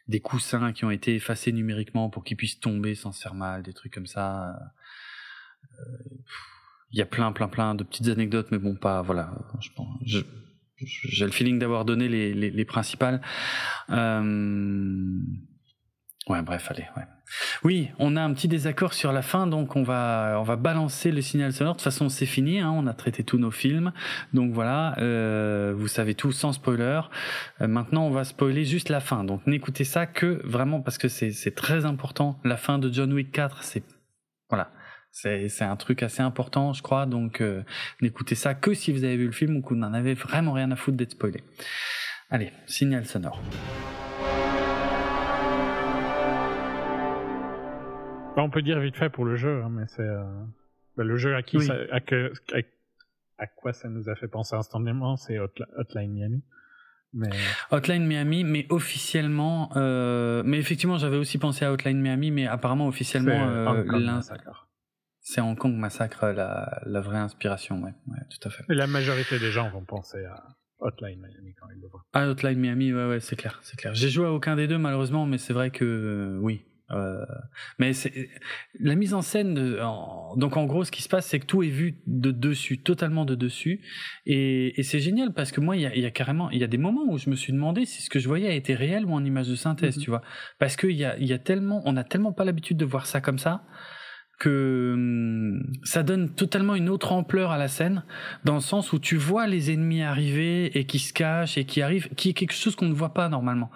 des 0.06 0.20
coussins 0.20 0.74
qui 0.74 0.84
ont 0.84 0.90
été 0.90 1.14
effacés 1.14 1.50
numériquement 1.50 2.10
pour 2.10 2.24
qu'ils 2.24 2.36
puissent 2.36 2.60
tomber 2.60 2.94
sans 2.94 3.12
se 3.12 3.22
faire 3.22 3.32
mal, 3.32 3.62
des 3.62 3.72
trucs 3.72 3.94
comme 3.94 4.06
ça. 4.06 4.54
Il 6.90 6.98
y 6.98 7.00
a 7.00 7.06
plein, 7.06 7.32
plein, 7.32 7.48
plein 7.48 7.74
de 7.74 7.84
petites 7.84 8.08
anecdotes, 8.08 8.48
mais 8.50 8.58
bon, 8.58 8.76
pas, 8.76 9.00
voilà, 9.00 9.32
je 9.60 9.70
pense, 9.74 9.98
j'ai 10.04 11.24
le 11.24 11.32
feeling 11.32 11.58
d'avoir 11.58 11.86
donné 11.86 12.08
les, 12.08 12.34
les, 12.34 12.50
les 12.50 12.64
principales. 12.66 13.22
Ouais, 16.28 16.40
bref, 16.40 16.70
allez, 16.70 16.86
ouais. 16.96 17.02
Oui, 17.64 17.90
on 17.98 18.16
a 18.16 18.22
un 18.22 18.32
petit 18.32 18.48
désaccord 18.48 18.94
sur 18.94 19.12
la 19.12 19.20
fin, 19.20 19.46
donc 19.46 19.76
on 19.76 19.82
va, 19.82 20.36
on 20.38 20.42
va 20.42 20.56
balancer 20.56 21.10
le 21.10 21.20
signal 21.20 21.52
sonore. 21.52 21.74
De 21.74 21.78
toute 21.78 21.84
façon, 21.84 22.08
c'est 22.08 22.26
fini, 22.26 22.60
hein, 22.60 22.70
on 22.70 22.86
a 22.86 22.94
traité 22.94 23.24
tous 23.24 23.38
nos 23.38 23.50
films. 23.50 23.92
Donc 24.32 24.52
voilà, 24.52 24.94
euh, 24.98 25.74
vous 25.76 25.88
savez 25.88 26.14
tout 26.14 26.32
sans 26.32 26.52
spoiler. 26.52 27.00
Euh, 27.60 27.66
maintenant, 27.66 28.06
on 28.06 28.10
va 28.10 28.24
spoiler 28.24 28.64
juste 28.64 28.88
la 28.88 29.00
fin. 29.00 29.24
Donc 29.24 29.46
n'écoutez 29.46 29.84
ça 29.84 30.06
que 30.06 30.40
vraiment 30.44 30.80
parce 30.80 30.96
que 30.96 31.08
c'est 31.08 31.54
très 31.54 31.84
important. 31.84 32.38
La 32.44 32.56
fin 32.56 32.78
de 32.78 32.92
John 32.92 33.12
Wick 33.12 33.30
4, 33.32 33.62
c'est... 33.62 33.84
Voilà. 34.48 34.70
C'est 35.10 35.62
un 35.62 35.76
truc 35.76 36.02
assez 36.02 36.22
important, 36.22 36.72
je 36.72 36.82
crois. 36.82 37.06
Donc 37.06 37.40
euh, 37.40 37.62
n'écoutez 38.00 38.34
ça 38.34 38.54
que 38.54 38.74
si 38.74 38.92
vous 38.92 39.04
avez 39.04 39.16
vu 39.16 39.26
le 39.26 39.32
film 39.32 39.56
ou 39.56 39.62
que 39.62 39.68
vous 39.68 39.76
n'en 39.76 39.94
avez 39.94 40.14
vraiment 40.14 40.52
rien 40.52 40.70
à 40.72 40.76
foutre 40.76 40.96
d'être 40.96 41.12
spoilé. 41.12 41.42
Allez, 42.30 42.50
signal 42.66 43.06
sonore. 43.06 43.40
On 48.42 48.50
peut 48.50 48.62
dire 48.62 48.80
vite 48.80 48.96
fait 48.96 49.10
pour 49.10 49.24
le 49.24 49.36
jeu, 49.36 49.62
hein, 49.62 49.68
mais 49.70 49.84
c'est 49.88 50.02
euh, 50.02 50.24
bah, 50.96 51.04
le 51.04 51.16
jeu 51.16 51.34
à 51.34 51.42
qui 51.42 51.60
ça, 51.60 51.74
à, 51.90 52.00
que, 52.00 52.32
à, 53.38 53.46
quoi 53.46 53.72
ça 53.72 53.88
nous 53.88 54.08
a 54.08 54.14
fait 54.14 54.28
penser 54.28 54.56
instantanément, 54.56 55.16
c'est 55.16 55.38
Hotline 55.38 56.12
Miami. 56.12 56.42
Mais... 57.12 57.30
Hotline 57.70 58.06
Miami, 58.06 58.42
mais 58.42 58.66
officiellement, 58.70 59.70
euh, 59.76 60.42
mais 60.44 60.58
effectivement, 60.58 60.98
j'avais 60.98 61.16
aussi 61.16 61.38
pensé 61.38 61.64
à 61.64 61.72
Hotline 61.72 62.00
Miami, 62.00 62.32
mais 62.32 62.46
apparemment 62.46 62.88
officiellement, 62.88 63.48
euh, 63.48 64.20
c'est 65.20 65.40
Hong 65.40 65.56
Kong 65.56 65.76
Massacre 65.76 66.26
la, 66.26 66.82
la 66.84 67.00
vraie 67.00 67.18
inspiration, 67.18 67.80
ouais, 67.82 67.94
ouais, 68.08 68.18
tout 68.30 68.48
à 68.48 68.50
fait. 68.50 68.64
Et 68.68 68.74
la 68.74 68.88
majorité 68.88 69.38
des 69.38 69.52
gens 69.52 69.70
vont 69.70 69.84
penser 69.84 70.24
à 70.24 70.56
Hotline 70.80 71.20
Miami 71.20 71.54
quand 71.58 71.68
ils 71.74 71.80
le 71.80 71.86
voient. 71.86 72.04
Ah, 72.12 72.28
Hotline 72.28 72.58
Miami, 72.58 72.92
ouais, 72.92 73.08
ouais, 73.08 73.20
c'est 73.20 73.36
clair, 73.36 73.60
c'est 73.62 73.76
clair. 73.76 73.94
J'ai 73.94 74.08
joué 74.08 74.26
à 74.26 74.32
aucun 74.32 74.56
des 74.56 74.66
deux 74.66 74.78
malheureusement, 74.78 75.24
mais 75.24 75.38
c'est 75.38 75.52
vrai 75.52 75.70
que 75.70 76.36
oui, 76.42 76.64
euh, 76.90 77.24
mais 77.78 77.92
la 78.78 78.94
mise 78.94 79.14
en 79.14 79.22
scène. 79.22 79.54
De, 79.54 79.78
donc 80.36 80.56
en 80.56 80.64
gros, 80.64 80.84
ce 80.84 80.90
qui 80.90 81.02
se 81.02 81.08
passe, 81.08 81.26
c'est 81.26 81.40
que 81.40 81.46
tout 81.46 81.62
est 81.62 81.68
vu 81.68 82.00
de 82.06 82.30
dessus, 82.30 82.78
totalement 82.78 83.24
de 83.24 83.34
dessus, 83.34 83.80
et, 84.26 84.78
et 84.78 84.82
c'est 84.82 85.00
génial 85.00 85.32
parce 85.32 85.50
que 85.50 85.60
moi, 85.60 85.76
il 85.76 85.82
y 85.82 85.86
a, 85.86 85.96
y 85.96 86.04
a, 86.04 86.10
carrément, 86.10 86.50
il 86.50 86.60
y 86.60 86.64
a 86.64 86.68
des 86.68 86.78
moments 86.78 87.04
où 87.08 87.18
je 87.18 87.30
me 87.30 87.36
suis 87.36 87.52
demandé 87.52 87.86
si 87.86 88.02
ce 88.02 88.10
que 88.10 88.18
je 88.18 88.28
voyais 88.28 88.56
était 88.56 88.74
réel 88.74 89.06
ou 89.06 89.12
en 89.12 89.24
image 89.24 89.48
de 89.48 89.56
synthèse, 89.56 89.96
mm-hmm. 89.96 90.02
tu 90.02 90.10
vois, 90.10 90.22
parce 90.58 90.76
qu'il 90.76 90.92
y 90.92 91.04
a, 91.04 91.18
y 91.18 91.32
a 91.32 91.38
tellement, 91.38 91.82
on 91.84 91.96
a 91.96 92.04
tellement 92.04 92.32
pas 92.32 92.44
l'habitude 92.44 92.76
de 92.76 92.84
voir 92.84 93.06
ça 93.06 93.20
comme 93.20 93.38
ça 93.38 93.64
que 94.38 94.92
hum, 94.94 95.62
ça 95.84 96.02
donne 96.02 96.34
totalement 96.34 96.74
une 96.74 96.88
autre 96.88 97.12
ampleur 97.12 97.50
à 97.50 97.58
la 97.58 97.68
scène, 97.68 98.04
dans 98.44 98.54
le 98.54 98.60
sens 98.60 98.92
où 98.92 98.98
tu 98.98 99.16
vois 99.16 99.46
les 99.46 99.72
ennemis 99.72 100.02
arriver 100.02 100.76
et 100.76 100.86
qui 100.86 100.98
se 100.98 101.12
cachent 101.12 101.56
et 101.56 101.64
qui 101.64 101.82
arrivent, 101.82 102.08
qui 102.16 102.30
est 102.30 102.34
quelque 102.34 102.52
chose 102.52 102.74
qu'on 102.76 102.88
ne 102.88 102.94
voit 102.94 103.14
pas 103.14 103.28
normalement 103.28 103.70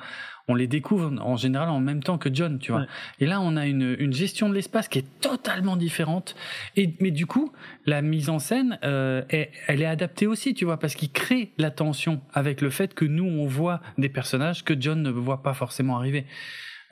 on 0.48 0.54
les 0.54 0.66
découvre 0.66 1.12
en 1.20 1.36
général 1.36 1.68
en 1.68 1.80
même 1.80 2.02
temps 2.02 2.16
que 2.16 2.32
John, 2.32 2.58
tu 2.58 2.72
vois. 2.72 2.86
Et 3.20 3.26
là, 3.26 3.40
on 3.40 3.56
a 3.56 3.66
une, 3.66 3.94
une 3.98 4.14
gestion 4.14 4.48
de 4.48 4.54
l'espace 4.54 4.88
qui 4.88 4.98
est 4.98 5.20
totalement 5.20 5.76
différente. 5.76 6.34
Et 6.74 6.94
mais 7.00 7.10
du 7.10 7.26
coup, 7.26 7.52
la 7.84 8.00
mise 8.00 8.30
en 8.30 8.38
scène, 8.38 8.78
euh, 8.82 9.22
elle 9.28 9.82
est 9.82 9.86
adaptée 9.86 10.26
aussi, 10.26 10.54
tu 10.54 10.64
vois, 10.64 10.78
parce 10.78 10.94
qu'il 10.94 11.12
crée 11.12 11.52
la 11.58 11.70
tension 11.70 12.22
avec 12.32 12.62
le 12.62 12.70
fait 12.70 12.94
que 12.94 13.04
nous, 13.04 13.26
on 13.26 13.46
voit 13.46 13.80
des 13.98 14.08
personnages 14.08 14.64
que 14.64 14.74
John 14.78 15.02
ne 15.02 15.10
voit 15.10 15.42
pas 15.42 15.52
forcément 15.52 15.98
arriver, 15.98 16.24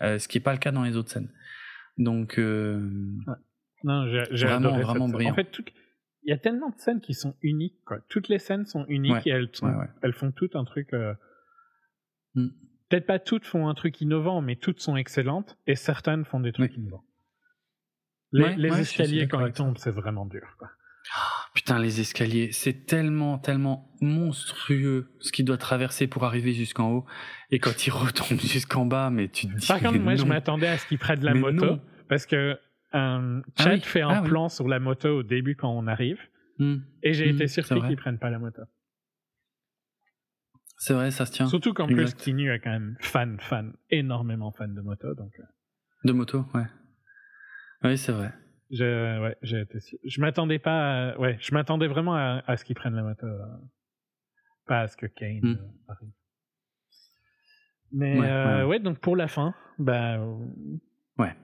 euh, 0.02 0.18
ce 0.18 0.28
qui 0.28 0.36
est 0.36 0.42
pas 0.42 0.52
le 0.52 0.58
cas 0.58 0.70
dans 0.70 0.84
les 0.84 0.96
autres 0.96 1.10
scènes. 1.10 1.32
Donc, 1.96 2.38
euh, 2.38 2.78
non, 3.84 4.06
j'ai 4.32 4.46
vraiment, 4.46 4.78
vraiment 4.78 5.08
brillant. 5.08 5.32
En 5.32 5.34
fait, 5.34 5.48
il 6.24 6.30
y 6.30 6.32
a 6.32 6.38
tellement 6.38 6.68
de 6.68 6.78
scènes 6.78 7.00
qui 7.00 7.14
sont 7.14 7.34
uniques, 7.40 7.80
quoi. 7.86 8.00
Toutes 8.10 8.28
les 8.28 8.38
scènes 8.38 8.66
sont 8.66 8.84
uniques 8.88 9.26
et 9.26 9.30
elles, 9.30 9.48
elles 10.02 10.12
font 10.12 10.30
tout 10.30 10.50
un 10.54 10.64
truc. 10.64 10.92
Euh, 10.92 11.14
mm 12.34 12.48
peut-être 12.89 13.06
pas 13.06 13.18
toutes 13.18 13.44
font 13.44 13.68
un 13.68 13.74
truc 13.74 14.00
innovant, 14.00 14.40
mais 14.40 14.56
toutes 14.56 14.81
sont 14.81 14.97
excellentes 14.97 15.56
et 15.66 15.74
certaines 15.74 16.24
font 16.24 16.40
des 16.40 16.52
trucs 16.52 16.76
innovants. 16.76 17.05
Les, 18.32 18.81
escaliers 18.81 19.28
quand 19.28 19.44
ils 19.47 19.52
tombent, 19.52 19.78
c'est 19.78 19.90
vraiment 19.90 20.26
dur. 20.26 20.47
Quoi. 20.58 20.68
putain, 21.55 21.78
les 21.78 22.00
escaliers, 22.00 22.50
c'est 22.52 22.86
tellement, 22.86 23.39
tellement 23.39 23.94
monstrueux 24.00 25.15
ce 25.20 25.32
qu'il 25.32 25.44
doit 25.44 25.56
traverser 25.56 26.06
pour 26.06 26.24
arriver 26.24 26.52
jusqu'en 26.52 26.90
haut. 26.90 27.06
Et 27.50 27.58
quand 27.58 27.86
il 27.86 27.90
retombe 27.90 28.40
jusqu'en 28.40 28.84
bas, 28.84 29.10
mais 29.10 29.28
tu 29.28 29.47
te 29.47 29.55
dis. 29.55 29.66
Par 29.66 29.81
contre, 29.81 29.98
moi, 29.98 30.16
je 30.16 30.24
m'attendais 30.24 30.68
à 30.68 30.78
ce 30.78 30.86
qu'il 30.86 30.98
prenne 30.98 31.24
la 31.24 31.34
moto 31.34 31.78
parce 32.08 32.26
que 32.26 32.58
euh, 32.94 33.40
Chad 33.58 33.84
fait 33.84 34.02
un 34.02 34.08
ah 34.08 34.23
plan 34.23 34.48
sur 34.48 34.68
la 34.68 34.78
moto 34.78 35.08
au 35.18 35.23
début 35.23 35.56
quand 35.56 35.70
on 35.70 35.86
arrive. 35.86 36.18
Hmm. 36.58 36.78
Et 37.02 37.12
j'ai 37.12 37.28
été 37.28 37.44
hmm, 37.44 37.48
surpris 37.48 37.81
qu'il 37.82 37.97
prenne 37.97 38.18
pas 38.18 38.31
la 38.31 38.39
moto. 38.39 38.62
C'est 40.78 40.94
vrai, 40.94 41.10
ça 41.10 41.26
se 41.26 41.32
tient. 41.32 41.46
Surtout 41.46 41.72
qu'en 41.72 41.86
plus, 41.86 42.14
Tinu 42.16 42.52
est 42.52 42.60
quand 42.60 42.70
même 42.70 42.96
fan, 43.00 43.38
fan, 43.40 43.72
énormément 43.90 44.52
fan 44.52 44.74
de 44.74 44.80
moto. 44.80 45.14
Donc... 45.14 45.32
Euh. 45.38 45.44
De 46.05 46.12
moto, 46.12 46.44
ouais. 46.55 46.66
Oui, 47.82 47.98
c'est 47.98 48.12
vrai. 48.12 48.32
Je, 48.70 49.22
ouais, 49.22 49.36
j'ai 49.42 49.60
été, 49.60 49.78
je 50.05 50.20
m'attendais 50.20 50.58
pas, 50.58 51.10
à, 51.10 51.18
ouais, 51.20 51.38
je 51.40 51.55
m'attendais 51.55 51.86
vraiment 51.86 52.14
à, 52.14 52.42
à 52.46 52.56
ce 52.56 52.64
qu'ils 52.64 52.74
prennent 52.74 52.96
la 52.96 53.05
moto, 53.05 53.24
euh, 53.26 53.38
pas 54.66 54.80
à 54.80 54.88
ce 54.88 54.96
que 54.96 55.06
Kane 55.06 55.38
hmm. 55.40 55.52
euh, 55.52 55.92
arrive. 55.92 56.10
Mais 57.92 58.18
ouais, 58.18 58.64
ouais. 58.64 58.80
donc 58.80 58.98
pour 58.98 59.14
la 59.14 59.28
fin, 59.28 59.55
bah 59.78 60.18
ouais. 61.18 61.36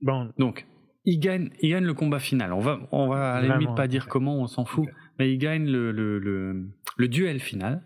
Bon, 0.00 0.32
donc 0.38 0.66
il 1.04 1.20
gagne, 1.20 1.50
il 1.60 1.68
gagne 1.68 1.84
le 1.84 1.92
combat 1.92 2.18
final. 2.18 2.54
On 2.54 2.60
va, 2.60 2.80
on 2.92 3.08
va 3.08 3.34
à 3.34 3.42
la 3.42 3.58
limite 3.58 3.76
pas 3.76 3.86
dire 3.86 4.08
comment, 4.08 4.40
on 4.40 4.46
s'en 4.46 4.64
fout, 4.64 4.88
mais 5.18 5.30
il 5.30 5.36
gagne 5.36 5.70
le, 5.70 5.92
le, 5.92 6.18
le, 6.18 6.66
le 6.96 7.08
duel 7.08 7.40
final. 7.40 7.84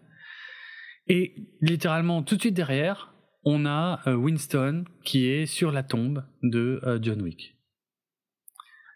Et 1.08 1.34
littéralement, 1.60 2.22
tout 2.22 2.36
de 2.36 2.40
suite 2.40 2.54
derrière, 2.54 3.14
on 3.44 3.66
a 3.66 4.00
euh, 4.06 4.14
Winston 4.14 4.84
qui 5.04 5.28
est 5.28 5.46
sur 5.46 5.70
la 5.70 5.82
tombe 5.82 6.24
de 6.42 6.80
euh, 6.84 6.98
John 7.00 7.20
Wick. 7.20 7.56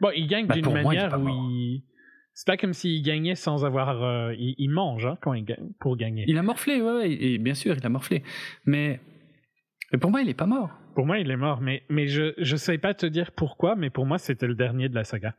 Bon, 0.00 0.10
il 0.14 0.26
gagne 0.26 0.46
bah, 0.46 0.54
d'une 0.54 0.72
manière 0.72 1.20
où 1.20 1.28
il. 1.28 1.84
C'est 2.34 2.46
pas 2.46 2.56
comme 2.56 2.72
s'il 2.72 3.02
gagnait 3.02 3.34
sans 3.34 3.64
avoir. 3.64 4.02
Euh, 4.02 4.32
il, 4.38 4.68
mange 4.70 5.04
hein, 5.06 5.18
quand 5.20 5.34
il 5.34 5.44
gagne, 5.44 5.72
pour 5.80 5.96
gagner. 5.96 6.24
Il 6.28 6.38
a 6.38 6.42
morflé, 6.42 6.80
ouais, 6.80 7.10
et 7.10 7.38
bien 7.38 7.54
sûr, 7.54 7.76
il 7.76 7.84
a 7.84 7.88
morflé. 7.88 8.22
Mais, 8.64 9.00
mais 9.92 9.98
pour 9.98 10.10
moi, 10.10 10.22
il 10.22 10.28
est 10.28 10.34
pas 10.34 10.46
mort. 10.46 10.70
Pour 10.94 11.04
moi, 11.04 11.18
il 11.18 11.30
est 11.30 11.36
mort, 11.36 11.60
mais, 11.60 11.82
mais 11.88 12.06
je 12.06 12.32
ne 12.38 12.56
sais 12.56 12.78
pas 12.78 12.94
te 12.94 13.06
dire 13.06 13.32
pourquoi, 13.32 13.74
mais 13.74 13.90
pour 13.90 14.06
moi, 14.06 14.18
c'était 14.18 14.46
le 14.46 14.54
dernier 14.54 14.88
de 14.88 14.94
la 14.94 15.02
saga. 15.04 15.34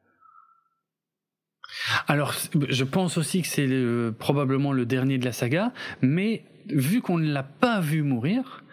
Alors, 2.07 2.33
je 2.69 2.83
pense 2.83 3.17
aussi 3.17 3.41
que 3.41 3.47
c'est 3.47 3.67
probablement 4.17 4.73
le 4.73 4.85
dernier 4.85 5.17
de 5.17 5.25
la 5.25 5.31
saga, 5.31 5.73
mais 6.01 6.43
vu 6.67 7.01
qu'on 7.01 7.17
ne 7.17 7.31
l'a 7.31 7.43
pas 7.43 7.79
vu 7.79 8.03
mourir, 8.03 8.63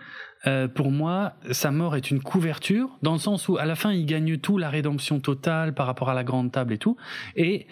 euh, 0.46 0.68
pour 0.68 0.90
moi, 0.90 1.34
sa 1.50 1.70
mort 1.70 1.96
est 1.96 2.10
une 2.10 2.20
couverture, 2.20 2.96
dans 3.02 3.12
le 3.12 3.18
sens 3.18 3.48
où 3.48 3.56
à 3.56 3.64
la 3.64 3.74
fin, 3.74 3.92
il 3.92 4.06
gagne 4.06 4.36
tout, 4.38 4.58
la 4.58 4.70
rédemption 4.70 5.18
totale 5.18 5.74
par 5.74 5.86
rapport 5.86 6.08
à 6.08 6.14
la 6.14 6.24
grande 6.24 6.52
table 6.52 6.72
et 6.72 6.78
tout, 6.78 6.96
et 7.34 7.66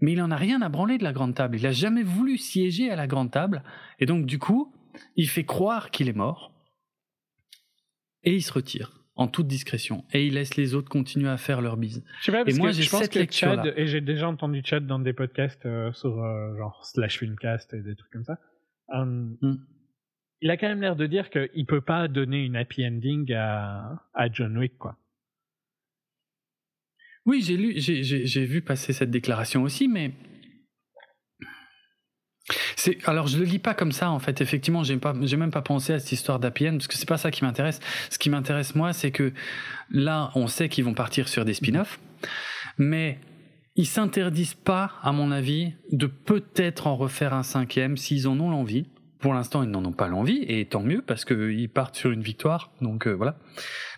mais 0.00 0.12
il 0.12 0.20
en 0.20 0.30
a 0.30 0.36
rien 0.36 0.60
à 0.60 0.68
branler 0.68 0.98
de 0.98 1.04
la 1.04 1.12
grande 1.12 1.34
table. 1.34 1.56
Il 1.56 1.66
a 1.66 1.72
jamais 1.72 2.02
voulu 2.02 2.36
siéger 2.36 2.90
à 2.90 2.96
la 2.96 3.06
grande 3.06 3.30
table, 3.30 3.62
et 3.98 4.06
donc 4.06 4.26
du 4.26 4.38
coup, 4.38 4.72
il 5.14 5.28
fait 5.28 5.44
croire 5.44 5.90
qu'il 5.90 6.08
est 6.08 6.16
mort, 6.16 6.52
et 8.24 8.34
il 8.34 8.42
se 8.42 8.52
retire 8.52 9.05
en 9.16 9.28
toute 9.28 9.46
discrétion 9.46 10.04
et 10.12 10.26
il 10.26 10.34
laisse 10.34 10.56
les 10.56 10.74
autres 10.74 10.90
continuer 10.90 11.28
à 11.28 11.38
faire 11.38 11.60
leur 11.60 11.76
bise. 11.76 12.04
Je 12.20 12.26
sais 12.26 12.32
pas, 12.32 12.44
parce 12.44 12.56
et 12.56 12.60
moi 12.60 12.70
j'ai 12.70 12.82
cette 12.82 13.12
que 13.12 13.32
Chad, 13.32 13.72
et 13.76 13.86
j'ai 13.86 14.00
déjà 14.00 14.28
entendu 14.28 14.62
Chad 14.64 14.86
dans 14.86 14.98
des 14.98 15.14
podcasts 15.14 15.64
euh, 15.66 15.92
sur 15.92 16.22
euh, 16.22 16.56
genre 16.56 16.84
slash 16.84 17.18
filmcast 17.18 17.72
et 17.74 17.80
des 17.80 17.96
trucs 17.96 18.12
comme 18.12 18.24
ça. 18.24 18.38
Hum, 18.88 19.36
hmm. 19.40 19.56
Il 20.42 20.50
a 20.50 20.58
quand 20.58 20.68
même 20.68 20.82
l'air 20.82 20.96
de 20.96 21.06
dire 21.06 21.30
qu'il 21.30 21.64
peut 21.66 21.80
pas 21.80 22.08
donner 22.08 22.44
une 22.44 22.56
happy 22.56 22.86
ending 22.86 23.32
à, 23.32 24.04
à 24.12 24.30
John 24.30 24.56
Wick 24.58 24.76
quoi. 24.76 24.98
Oui, 27.24 27.42
j'ai 27.42 27.56
lu, 27.56 27.74
j'ai 27.76 28.44
vu 28.44 28.62
passer 28.62 28.92
cette 28.92 29.10
déclaration 29.10 29.64
aussi, 29.64 29.88
mais 29.88 30.12
alors 33.06 33.26
je 33.26 33.38
le 33.38 33.44
lis 33.44 33.58
pas 33.58 33.74
comme 33.74 33.92
ça 33.92 34.10
en 34.10 34.18
fait. 34.18 34.40
Effectivement, 34.40 34.84
j'ai 34.84 34.96
pas, 34.96 35.14
j'ai 35.22 35.36
même 35.36 35.50
pas 35.50 35.62
pensé 35.62 35.92
à 35.92 35.98
cette 35.98 36.12
histoire 36.12 36.38
d'APN 36.38 36.76
parce 36.76 36.86
que 36.86 36.96
c'est 36.96 37.08
pas 37.08 37.18
ça 37.18 37.30
qui 37.30 37.44
m'intéresse. 37.44 37.80
Ce 38.10 38.18
qui 38.18 38.30
m'intéresse 38.30 38.74
moi, 38.74 38.92
c'est 38.92 39.10
que 39.10 39.32
là, 39.90 40.30
on 40.34 40.46
sait 40.46 40.68
qu'ils 40.68 40.84
vont 40.84 40.94
partir 40.94 41.28
sur 41.28 41.44
des 41.44 41.54
spin-offs, 41.54 41.98
mais 42.78 43.18
ils 43.74 43.86
s'interdisent 43.86 44.54
pas, 44.54 44.92
à 45.02 45.12
mon 45.12 45.30
avis, 45.30 45.74
de 45.92 46.06
peut-être 46.06 46.86
en 46.86 46.96
refaire 46.96 47.34
un 47.34 47.42
cinquième 47.42 47.96
s'ils 47.96 48.26
en 48.26 48.38
ont 48.40 48.50
l'envie. 48.50 48.86
Pour 49.18 49.34
l'instant, 49.34 49.62
ils 49.62 49.70
n'en 49.70 49.84
ont 49.84 49.92
pas 49.92 50.08
l'envie 50.08 50.44
et 50.48 50.64
tant 50.66 50.82
mieux 50.82 51.02
parce 51.02 51.24
qu'ils 51.24 51.68
partent 51.68 51.96
sur 51.96 52.10
une 52.10 52.22
victoire. 52.22 52.72
Donc 52.80 53.06
euh, 53.06 53.12
voilà. 53.12 53.38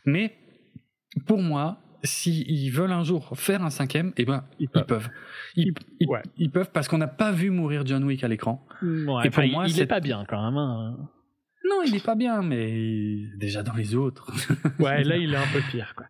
Mais 0.04 0.36
pour 1.26 1.38
moi, 1.42 1.80
s'ils 2.02 2.70
veulent 2.72 2.92
un 2.92 3.04
jour 3.04 3.36
faire 3.38 3.62
un 3.64 3.70
cinquième, 3.70 4.12
eh 4.16 4.24
ben, 4.24 4.44
ils 4.58 4.68
peuvent. 4.68 5.08
Ils, 5.56 6.50
peuvent 6.50 6.70
parce 6.72 6.88
qu'on 6.88 6.98
n'a 6.98 7.08
pas 7.08 7.32
vu 7.32 7.50
mourir 7.50 7.84
John 7.84 8.04
Wick 8.04 8.24
à 8.24 8.28
l'écran. 8.28 8.66
et 8.82 9.30
pour 9.30 9.44
moi, 9.44 9.64
il 9.66 9.80
est 9.80 9.86
pas 9.86 10.00
bien 10.00 10.24
quand 10.28 10.42
même. 10.44 10.56
Hein. 10.56 10.96
Non, 11.68 11.82
il 11.84 11.94
est 11.94 12.04
pas 12.04 12.14
bien, 12.14 12.42
mais 12.42 13.26
déjà 13.36 13.62
dans 13.62 13.74
les 13.74 13.94
autres. 13.94 14.32
ouais, 14.78 15.04
là, 15.04 15.16
il 15.16 15.34
est 15.34 15.36
un 15.36 15.52
peu 15.52 15.60
pire, 15.70 15.94
quoi. 15.96 16.06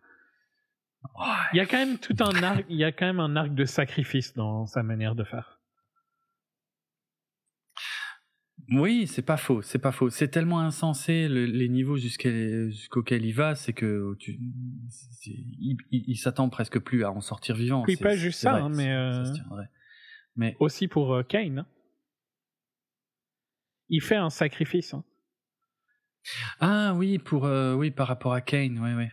Il 1.53 1.57
y 1.57 1.59
a 1.59 1.65
quand 1.65 1.77
même 1.77 1.97
tout 1.97 2.15
un 2.19 2.43
arc, 2.43 2.65
il 2.69 2.77
y 2.77 2.83
a 2.83 2.91
quand 2.91 3.05
même 3.05 3.19
un 3.19 3.35
arc 3.35 3.53
de 3.53 3.65
sacrifice 3.65 4.33
dans 4.33 4.65
sa 4.65 4.83
manière 4.83 5.15
de 5.15 5.23
faire. 5.23 5.58
Oui, 8.71 9.07
c'est 9.07 9.23
pas 9.23 9.37
faux, 9.37 9.61
c'est 9.61 9.79
pas 9.79 9.91
faux. 9.91 10.09
C'est 10.09 10.27
tellement 10.27 10.59
insensé 10.59 11.27
les 11.27 11.69
niveaux 11.69 11.97
jusqu'auxquels 11.97 13.25
il 13.25 13.31
va, 13.31 13.55
c'est 13.55 13.73
que 13.73 14.15
tu, 14.19 14.39
il, 15.91 16.17
s'attend 16.17 16.49
presque 16.49 16.79
plus 16.79 17.03
à 17.03 17.11
en 17.11 17.21
sortir 17.21 17.55
vivant. 17.55 17.83
Oui, 17.87 17.95
pas 17.95 18.15
juste 18.15 18.41
ça, 18.41 18.55
hein, 18.55 18.69
mais, 18.69 18.93
euh, 18.93 19.23
mais 20.35 20.55
aussi 20.59 20.87
pour 20.87 21.13
euh, 21.15 21.23
Kane. 21.23 21.59
Hein. 21.59 21.67
Il 23.89 24.01
fait 24.01 24.15
un 24.15 24.29
sacrifice. 24.29 24.93
Hein. 24.93 25.03
Ah 26.59 26.93
oui, 26.95 27.17
pour 27.17 27.45
euh, 27.45 27.73
oui 27.73 27.89
par 27.89 28.07
rapport 28.07 28.33
à 28.33 28.41
Kane, 28.41 28.77
oui, 28.79 28.93
oui. 28.93 29.07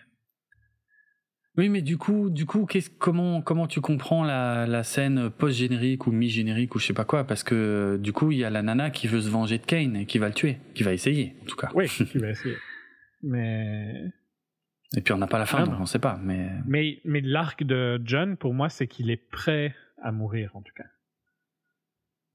Oui, 1.57 1.70
mais 1.70 1.81
du 1.81 1.97
coup, 1.97 2.28
du 2.28 2.44
coup, 2.44 2.67
comment 2.99 3.41
comment 3.41 3.67
tu 3.67 3.81
comprends 3.81 4.25
la, 4.25 4.67
la 4.67 4.83
scène 4.83 5.31
post 5.31 5.57
générique 5.57 6.07
ou 6.07 6.12
mi 6.12 6.28
générique 6.28 6.75
ou 6.75 6.78
je 6.78 6.86
sais 6.86 6.93
pas 6.93 7.05
quoi? 7.05 7.25
Parce 7.25 7.43
que 7.43 7.99
du 8.01 8.12
coup, 8.12 8.31
il 8.31 8.39
y 8.39 8.44
a 8.44 8.51
la 8.51 8.62
nana 8.62 8.91
qui 8.91 9.09
veut 9.09 9.23
se 9.23 9.31
venger 9.31 9.59
de 9.59 9.65
Kane 9.65 9.97
et 9.97 10.07
qui 10.07 10.18
va 10.18 10.28
le 10.28 10.35
tuer, 10.35 10.59
qui 10.75 10.83
va 10.83 10.93
essayer, 10.93 11.35
en 11.43 11.47
tout 11.47 11.57
cas. 11.57 11.70
Oui, 11.75 11.89
qui 12.10 12.18
va 12.18 12.31
essayer. 12.31 12.57
Mais 13.23 14.12
et 14.94 15.01
puis 15.01 15.15
on 15.15 15.18
n'a 15.18 15.26
pas 15.26 15.39
la 15.39 15.47
fin, 15.47 15.65
ah, 15.67 15.76
on 15.78 15.81
ne 15.81 15.86
sait 15.86 15.99
pas. 15.99 16.20
Mais 16.23 16.51
mais 16.67 17.01
mais 17.05 17.20
l'arc 17.23 17.65
de 17.65 18.01
John, 18.05 18.36
pour 18.36 18.52
moi, 18.52 18.68
c'est 18.68 18.86
qu'il 18.86 19.10
est 19.10 19.17
prêt 19.31 19.75
à 20.02 20.12
mourir, 20.12 20.51
en 20.55 20.60
tout 20.60 20.75
cas, 20.76 20.85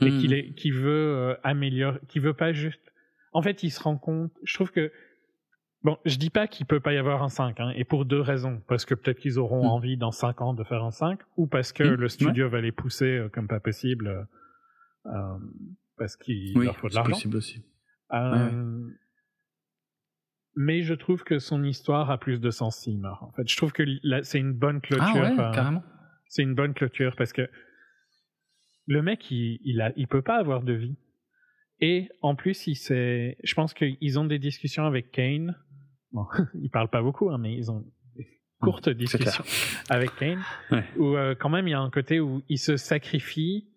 et 0.01 0.09
hmm. 0.09 0.19
qu'il 0.19 0.33
est 0.33 0.71
veut 0.71 1.15
euh, 1.15 1.35
améliorer, 1.43 1.99
qu'il 2.07 2.21
veut 2.21 2.33
pas 2.33 2.53
juste. 2.53 2.91
En 3.33 3.41
fait, 3.41 3.63
il 3.63 3.69
se 3.69 3.79
rend 3.79 3.97
compte. 3.97 4.33
Je 4.43 4.53
trouve 4.55 4.71
que 4.71 4.91
Bon, 5.83 5.97
je 6.05 6.17
dis 6.17 6.29
pas 6.29 6.47
qu'il 6.47 6.67
peut 6.67 6.79
pas 6.79 6.93
y 6.93 6.97
avoir 6.97 7.23
un 7.23 7.29
5, 7.29 7.59
hein, 7.59 7.73
et 7.75 7.85
pour 7.85 8.05
deux 8.05 8.21
raisons. 8.21 8.61
Parce 8.67 8.85
que 8.85 8.93
peut-être 8.93 9.19
qu'ils 9.19 9.39
auront 9.39 9.63
hmm. 9.63 9.71
envie 9.71 9.97
dans 9.97 10.11
5 10.11 10.41
ans 10.41 10.53
de 10.53 10.63
faire 10.63 10.83
un 10.83 10.91
5, 10.91 11.19
ou 11.37 11.47
parce 11.47 11.71
que 11.71 11.83
hmm. 11.83 11.95
le 11.95 12.07
studio 12.07 12.49
va 12.49 12.61
les 12.61 12.71
pousser 12.71 13.17
euh, 13.17 13.29
comme 13.29 13.47
pas 13.47 13.59
possible, 13.59 14.07
euh, 14.07 14.23
euh 15.07 15.37
parce 15.97 16.15
qu'il 16.15 16.57
leur 16.57 16.77
faut 16.77 16.89
de 16.89 16.95
l'argent. 16.95 17.11
possible 17.11 17.37
aussi. 17.37 17.63
Euh, 18.11 18.89
mais 20.55 20.81
je 20.81 20.95
trouve 20.95 21.23
que 21.23 21.37
son 21.37 21.63
histoire 21.63 22.09
a 22.09 22.17
plus 22.17 22.39
de 22.39 22.49
sens 22.49 22.77
s'il 22.77 22.99
meurt. 22.99 23.21
En 23.21 23.31
fait, 23.33 23.47
je 23.47 23.55
trouve 23.55 23.71
que 23.71 23.83
c'est 24.23 24.39
une 24.39 24.53
bonne 24.53 24.81
clôture. 24.81 25.05
Ah 25.07 25.29
ouais, 25.29 25.35
carrément. 25.35 25.83
C'est 26.27 26.41
une 26.41 26.55
bonne 26.55 26.73
clôture 26.73 27.15
parce 27.15 27.33
que 27.33 27.47
le 28.87 29.01
mec, 29.03 29.29
il, 29.29 29.59
il, 29.63 29.79
a, 29.79 29.91
il 29.95 30.07
peut 30.07 30.23
pas 30.23 30.37
avoir 30.37 30.63
de 30.63 30.73
vie. 30.73 30.97
Et 31.81 32.09
en 32.21 32.35
plus, 32.35 32.65
il 32.65 32.75
je 32.75 33.53
pense 33.53 33.75
qu'ils 33.75 34.19
ont 34.19 34.25
des 34.25 34.39
discussions 34.39 34.85
avec 34.85 35.11
Kane 35.11 35.55
Bon, 36.11 36.25
ils 36.61 36.69
parlent 36.69 36.89
pas 36.89 37.01
beaucoup, 37.01 37.29
hein, 37.29 37.37
mais 37.37 37.53
ils 37.55 37.71
ont 37.71 37.85
des 38.15 38.27
courtes 38.61 38.89
discussions 38.89 39.43
avec 39.89 40.15
Kane, 40.15 40.43
où 40.97 41.15
euh, 41.15 41.35
quand 41.35 41.49
même 41.49 41.67
il 41.67 41.71
y 41.71 41.75
a 41.75 41.79
un 41.79 41.89
côté 41.89 42.19
où 42.19 42.41
il 42.49 42.57
se 42.57 42.77
sacrifie, 42.77 43.67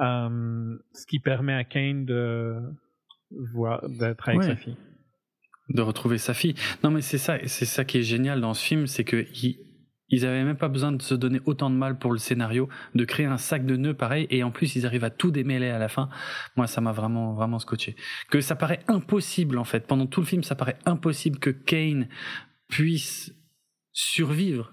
euh, 0.00 0.78
ce 0.92 1.06
qui 1.06 1.18
permet 1.18 1.54
à 1.54 1.64
Kane 1.64 2.04
de 2.04 2.56
voir 3.30 3.88
d'être 3.88 4.28
avec 4.28 4.42
sa 4.42 4.56
fille. 4.56 4.76
De 5.68 5.82
retrouver 5.82 6.18
sa 6.18 6.34
fille. 6.34 6.54
Non, 6.82 6.90
mais 6.90 7.00
c'est 7.00 7.18
ça, 7.18 7.38
c'est 7.46 7.64
ça 7.64 7.84
qui 7.84 7.98
est 7.98 8.02
génial 8.02 8.40
dans 8.40 8.54
ce 8.54 8.64
film, 8.64 8.86
c'est 8.86 9.04
que 9.04 9.24
ils 10.10 10.26
avaient 10.26 10.44
même 10.44 10.56
pas 10.56 10.68
besoin 10.68 10.92
de 10.92 11.02
se 11.02 11.14
donner 11.14 11.40
autant 11.46 11.70
de 11.70 11.76
mal 11.76 11.98
pour 11.98 12.12
le 12.12 12.18
scénario, 12.18 12.68
de 12.94 13.04
créer 13.04 13.26
un 13.26 13.38
sac 13.38 13.64
de 13.64 13.76
nœuds 13.76 13.94
pareil, 13.94 14.26
et 14.30 14.42
en 14.42 14.50
plus 14.50 14.76
ils 14.76 14.86
arrivent 14.86 15.04
à 15.04 15.10
tout 15.10 15.30
démêler 15.30 15.68
à 15.68 15.78
la 15.78 15.88
fin. 15.88 16.08
Moi, 16.56 16.66
ça 16.66 16.80
m'a 16.80 16.92
vraiment, 16.92 17.34
vraiment 17.34 17.58
scotché. 17.58 17.96
Que 18.30 18.40
ça 18.40 18.56
paraît 18.56 18.80
impossible 18.88 19.58
en 19.58 19.64
fait. 19.64 19.86
Pendant 19.86 20.06
tout 20.06 20.20
le 20.20 20.26
film, 20.26 20.42
ça 20.42 20.54
paraît 20.54 20.78
impossible 20.84 21.38
que 21.38 21.50
Kane 21.50 22.08
puisse 22.68 23.34
survivre 23.92 24.72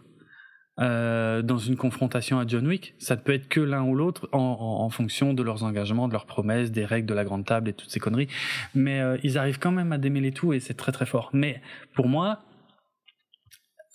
euh, 0.80 1.42
dans 1.42 1.58
une 1.58 1.76
confrontation 1.76 2.40
à 2.40 2.46
John 2.46 2.68
Wick. 2.68 2.94
Ça 3.00 3.16
ne 3.16 3.22
peut 3.22 3.34
être 3.34 3.48
que 3.48 3.60
l'un 3.60 3.84
ou 3.84 3.96
l'autre 3.96 4.30
en, 4.32 4.88
fonction 4.90 5.34
de 5.34 5.42
leurs 5.42 5.64
engagements, 5.64 6.08
de 6.08 6.14
leurs 6.14 6.28
promesses, 6.28 6.72
des 6.72 6.86
règles 6.86 7.08
de 7.08 7.16
la 7.16 7.24
grande 7.24 7.46
table 7.46 7.70
et 7.70 7.74
toutes 7.74 7.90
ces 7.90 8.00
conneries. 8.00 8.28
Mais 8.76 9.02
euh, 9.02 9.18
ils 9.24 9.40
arrivent 9.40 9.58
quand 9.58 9.72
même 9.72 9.92
à 9.92 9.98
démêler 9.98 10.32
tout 10.32 10.54
et 10.54 10.60
c'est 10.60 10.76
très 10.76 10.92
très 10.92 11.08
fort. 11.08 11.32
Mais 11.34 11.62
pour 11.96 12.08
moi, 12.08 12.44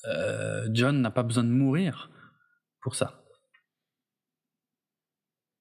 euh, 0.07 0.69
John 0.73 1.01
n'a 1.01 1.11
pas 1.11 1.23
besoin 1.23 1.45
de 1.45 1.51
mourir 1.51 2.11
pour 2.81 2.95
ça. 2.95 3.19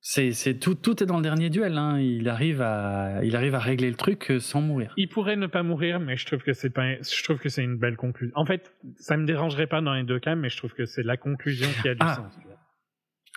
C'est, 0.04 0.34
c'est 0.34 0.56
tout, 0.56 0.74
tout 0.74 1.04
est 1.04 1.06
dans 1.06 1.18
le 1.18 1.22
dernier 1.22 1.52
duel. 1.52 1.78
Hein. 1.78 2.00
Il 2.00 2.28
arrive 2.28 2.60
à, 2.62 3.24
il 3.24 3.36
arrive 3.36 3.54
à 3.54 3.60
régler 3.60 3.90
le 3.90 3.96
truc 3.96 4.32
euh, 4.32 4.40
sans 4.40 4.60
mourir. 4.60 4.94
Il 4.98 5.08
pourrait 5.08 5.36
ne 5.36 5.46
pas 5.46 5.62
mourir, 5.62 6.00
mais 6.00 6.18
je 6.18 6.26
trouve 6.26 6.42
que 6.42 6.54
c'est 6.54 6.72
pas, 6.72 6.96
je 6.96 7.24
trouve 7.24 7.38
que 7.38 7.50
c'est 7.50 7.64
une 7.64 7.78
belle 7.78 7.98
conclusion. 7.98 8.36
En 8.36 8.46
fait, 8.46 8.74
ça 8.98 9.16
me 9.16 9.26
dérangerait 9.26 9.68
pas 9.68 9.80
dans 9.82 9.94
les 9.94 10.04
deux 10.04 10.20
cas, 10.20 10.36
mais 10.36 10.50
je 10.50 10.58
trouve 10.58 10.74
que 10.74 10.86
c'est 10.86 11.04
la 11.04 11.18
conclusion 11.18 11.70
qui 11.82 11.90
a 11.90 11.94
du 11.94 12.02
ah. 12.02 12.16
sens. 12.16 12.34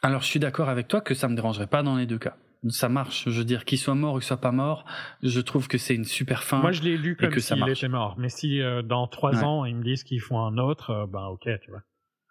Alors, 0.03 0.23
je 0.23 0.27
suis 0.27 0.41
d'accord 0.41 0.71
avec 0.71 0.89
toi 0.89 1.03
que 1.03 1.15
ça 1.15 1.29
me 1.29 1.37
dérangerait 1.37 1.67
pas 1.67 1.83
dans 1.83 1.97
les 1.97 2.07
deux 2.07 2.19
cas 2.19 2.37
ça 2.69 2.89
marche. 2.89 3.29
Je 3.29 3.39
veux 3.39 3.45
dire, 3.45 3.65
qu'il 3.65 3.79
soit 3.79 3.95
mort 3.95 4.15
ou 4.15 4.19
qu'il 4.19 4.27
soit 4.27 4.41
pas 4.41 4.53
mort, 4.53 4.85
je 5.23 5.41
trouve 5.41 5.69
que 5.69 5.79
c'est 5.79 5.95
une 5.95 6.05
super 6.05 6.43
fin. 6.43 6.61
Moi, 6.61 6.73
je 6.73 6.83
l'ai 6.83 6.97
lu 6.97 7.17
comme 7.17 7.39
s'il 7.39 7.69
était 7.69 7.89
mort. 7.89 8.17
Mais 8.19 8.29
si 8.29 8.61
euh, 8.61 8.83
dans 8.83 9.07
trois 9.07 9.45
ans, 9.45 9.65
ils 9.65 9.77
me 9.77 9.83
disent 9.83 10.05
qu'ils 10.05 10.21
font 10.21 10.41
un 10.41 10.59
autre, 10.59 10.91
euh, 10.91 11.07
ben 11.07 11.27
ok, 11.27 11.49
tu 11.63 11.71
vois. 11.71 11.83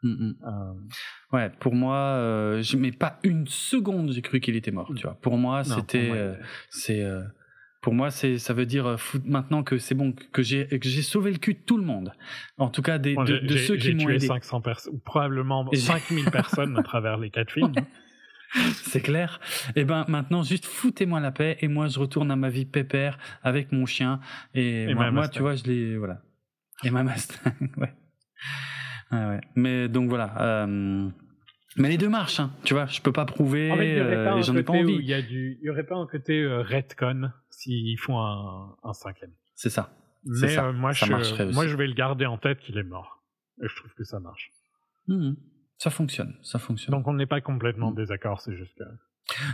Mm, 0.04 0.10
mm. 0.10 0.36
Euh... 0.46 1.38
Ouais, 1.38 1.50
pour 1.60 1.76
moi, 1.76 2.60
je 2.62 2.78
mets 2.78 2.92
pas 2.92 3.20
une 3.24 3.48
seconde, 3.48 4.12
j'ai 4.12 4.22
cru 4.22 4.40
qu'il 4.40 4.56
était 4.56 4.72
mort. 4.72 4.92
Tu 4.96 5.04
vois, 5.04 5.16
pour 5.16 5.38
moi, 5.38 5.64
c'était, 5.64 6.12
c'est, 6.70 7.06
pour 7.82 7.94
moi, 7.94 8.12
c'est, 8.12 8.38
ça 8.38 8.54
veut 8.54 8.66
dire 8.66 8.98
maintenant 9.26 9.64
que 9.64 9.78
c'est 9.78 9.96
bon, 9.96 10.14
que 10.32 10.42
j'ai, 10.42 10.68
que 10.68 10.88
j'ai 10.88 11.02
sauvé 11.02 11.32
le 11.32 11.38
cul 11.38 11.54
de 11.54 11.60
tout 11.60 11.78
le 11.78 11.84
monde. 11.84 12.14
En 12.58 12.70
tout 12.70 12.82
cas, 12.82 12.98
des, 12.98 13.16
de, 13.16 13.58
ceux 13.58 13.78
qui 13.78 13.94
m'ont 13.94 14.10
aidé. 14.10 14.28
500 14.28 14.62
personnes, 14.62 14.94
ou 14.94 15.00
probablement 15.00 15.70
5000 15.74 16.32
personnes 16.32 16.78
à 16.78 16.84
travers 16.84 17.18
les 17.18 17.30
quatre 17.30 17.52
films. 17.52 17.74
c'est 18.84 19.02
clair. 19.02 19.40
Et 19.76 19.82
eh 19.82 19.84
ben 19.86 20.06
maintenant, 20.08 20.44
juste 20.44 20.66
foutez-moi 20.66 21.20
la 21.20 21.32
paix 21.32 21.58
et 21.62 21.68
moi 21.68 21.88
je 21.88 22.00
retourne 22.00 22.32
à 22.32 22.36
ma 22.36 22.50
vie 22.50 22.66
pépère 22.66 23.18
avec 23.44 23.72
mon 23.72 23.86
chien 23.86 24.20
et, 24.54 24.94
moi, 24.94 25.28
tu 25.28 25.40
vois, 25.40 25.56
je 25.56 25.64
l'ai 25.64 25.98
voilà. 25.98 26.22
Et 26.84 26.90
ma 26.90 27.04
Mustang, 27.04 27.52
ouais. 27.78 27.94
ouais. 29.12 29.42
Mais 29.56 29.88
donc 29.88 30.10
voilà. 30.10 30.36
Euh, 30.42 31.10
mais 31.78 31.90
les 31.90 31.98
deux 31.98 32.10
marchent, 32.10 32.40
hein, 32.40 32.52
tu 32.64 32.74
vois. 32.74 32.86
Je 32.86 33.02
peux 33.02 33.12
pas 33.12 33.26
prouver. 33.26 33.72
Euh, 33.72 34.42
j'en 34.42 34.56
ai 34.56 34.64
pas 34.64 34.74
envie. 34.74 34.96
Il 34.96 35.06
y 35.06 35.14
a 35.14 35.22
du, 35.22 35.58
il 35.62 35.66
y 35.66 35.70
aurait 35.70 35.86
pas 35.86 35.96
un 35.96 36.06
côté 36.06 36.42
euh, 36.42 36.62
redcon 36.62 37.32
s'ils 37.50 37.98
font 38.00 38.20
un, 38.20 38.76
un 38.84 38.94
cinquième. 38.94 39.32
C'est 39.56 39.70
ça. 39.70 39.92
Mais 40.26 40.50
ça. 40.50 40.72
moi, 40.72 40.94
ça 40.94 41.06
je, 41.06 41.54
moi, 41.54 41.68
je 41.68 41.76
vais 41.76 41.88
le 41.88 41.94
garder 41.94 42.26
en 42.26 42.38
tête 42.38 42.60
qu'il 42.60 42.78
est 42.78 42.84
mort. 42.84 43.24
Et 43.62 43.68
je 43.68 43.76
trouve 43.76 43.94
que 43.94 44.04
ça 44.04 44.20
marche. 44.20 44.52
Mmh. 45.08 45.34
Ça 45.84 45.90
fonctionne, 45.90 46.34
ça 46.42 46.60
fonctionne. 46.60 46.96
Donc 46.96 47.10
on 47.10 47.14
n'est 47.14 47.26
pas 47.26 47.42
complètement 47.42 47.88
en 47.88 47.92
désaccord, 47.92 48.40
c'est 48.40 48.56
juste 48.56 48.74
que... 48.78 48.86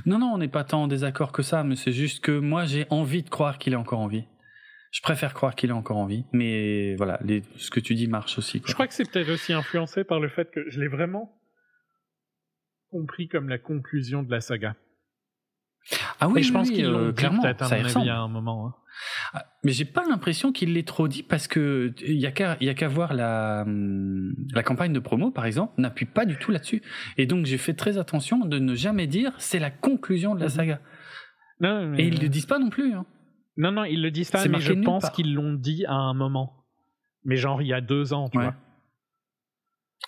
Non, 0.05 0.19
non, 0.19 0.27
on 0.27 0.37
n'est 0.37 0.47
pas 0.47 0.63
tant 0.63 0.83
en 0.83 0.87
désaccord 0.87 1.31
que 1.31 1.41
ça, 1.41 1.63
mais 1.63 1.75
c'est 1.75 1.91
juste 1.91 2.23
que 2.23 2.37
moi 2.37 2.65
j'ai 2.65 2.85
envie 2.91 3.23
de 3.23 3.29
croire 3.31 3.57
qu'il 3.57 3.73
est 3.73 3.75
encore 3.75 3.97
en 3.97 4.05
vie. 4.05 4.25
Je 4.91 5.01
préfère 5.01 5.33
croire 5.33 5.55
qu'il 5.55 5.71
est 5.71 5.73
encore 5.73 5.97
en 5.97 6.05
vie, 6.05 6.25
mais 6.31 6.95
voilà, 6.97 7.17
les, 7.23 7.41
ce 7.55 7.71
que 7.71 7.79
tu 7.79 7.95
dis 7.95 8.07
marche 8.07 8.37
aussi. 8.37 8.61
Je 8.63 8.73
crois 8.73 8.85
que 8.85 8.93
c'est 8.93 9.09
peut-être 9.09 9.31
aussi 9.31 9.53
influencé 9.53 10.03
par 10.03 10.19
le 10.19 10.29
fait 10.29 10.51
que 10.51 10.69
je 10.69 10.79
l'ai 10.79 10.87
vraiment 10.87 11.35
compris 12.91 13.27
comme 13.27 13.49
la 13.49 13.57
conclusion 13.57 14.21
de 14.21 14.29
la 14.29 14.39
saga. 14.39 14.75
Ah 16.19 16.27
oui, 16.27 16.43
je 16.43 16.53
pense 16.53 16.69
l'ont 16.69 17.07
euh, 17.07 17.11
clairement, 17.11 17.41
peut-être 17.41 17.63
à 17.63 17.75
mon 17.75 17.85
avis 17.85 18.09
à 18.11 18.19
un 18.19 18.27
moment. 18.27 18.67
Hein. 18.67 18.75
Ah, 19.33 19.45
mais 19.63 19.71
j'ai 19.71 19.85
pas 19.85 20.03
l'impression 20.07 20.51
qu'il 20.51 20.73
l'ait 20.73 20.83
trop 20.83 21.07
dit 21.07 21.23
parce 21.23 21.47
que 21.47 21.93
il 22.05 22.19
y 22.19 22.25
a 22.25 22.31
qu'à 22.31 22.87
voir 22.87 23.13
la 23.13 23.63
hum, 23.65 24.33
la 24.53 24.63
campagne 24.63 24.93
de 24.93 24.99
promo 24.99 25.31
par 25.31 25.45
exemple 25.45 25.73
n'appuie 25.79 26.05
pas 26.05 26.25
du 26.25 26.37
tout 26.37 26.51
là-dessus 26.51 26.81
et 27.17 27.25
donc 27.25 27.45
j'ai 27.45 27.57
fait 27.57 27.73
très 27.73 27.97
attention 27.97 28.45
de 28.45 28.59
ne 28.59 28.75
jamais 28.75 29.07
dire 29.07 29.33
c'est 29.37 29.59
la 29.59 29.71
conclusion 29.71 30.35
de 30.35 30.39
la 30.39 30.47
mhm. 30.47 30.51
saga. 30.51 30.81
Non, 31.61 31.93
et 31.97 32.07
ils 32.07 32.21
le 32.21 32.29
disent 32.29 32.45
pas 32.45 32.59
non 32.59 32.69
plus. 32.69 32.93
Hein. 32.93 33.05
Non 33.57 33.71
non 33.71 33.83
ils 33.83 34.01
le 34.01 34.11
disent 34.11 34.31
pas 34.31 34.47
mais 34.47 34.59
je 34.59 34.73
pense 34.73 35.09
qu'ils 35.09 35.33
l'ont 35.33 35.53
dit 35.53 35.85
à 35.85 35.95
un 35.95 36.13
moment. 36.13 36.65
Mais 37.25 37.35
genre 37.35 37.61
il 37.61 37.67
y 37.67 37.73
a 37.73 37.81
deux 37.81 38.13
ans 38.13 38.29
tu 38.29 38.39
vois. 38.39 38.55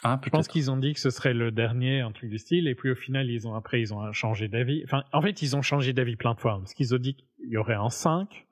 Ah, 0.04 0.20
je 0.24 0.30
pense 0.30 0.48
qu'ils 0.48 0.72
ont 0.72 0.78
dit 0.78 0.94
que 0.94 1.00
ce 1.00 1.12
serait 1.12 1.34
le 1.34 1.52
dernier, 1.52 2.00
un 2.00 2.12
truc 2.12 2.30
du 2.32 2.40
style, 2.40 2.68
et 2.68 2.74
puis 2.74 2.90
au 2.90 2.96
final, 2.96 3.30
ils 3.30 3.48
ont 3.48 3.54
après, 3.54 3.82
ils 3.82 3.94
ont 3.94 4.12
changé 4.14 4.48
d'avis. 4.48 4.82
Enfin, 4.84 5.04
en 5.14 5.22
fait, 5.22 5.44
ils 5.44 5.56
ont 5.56 5.62
changé 5.62 5.94
d'avis 5.94 6.16
plein 6.16 6.34
de 6.34 6.40
fois, 6.40 6.58
parce 6.58 6.74
qu'ils 6.74 6.96
ont 6.96 6.98
dit 6.98 7.16
qu'il 7.16 7.50
y 7.50 7.58
aurait 7.58 7.76
un 7.76 7.90
5, 7.90 8.48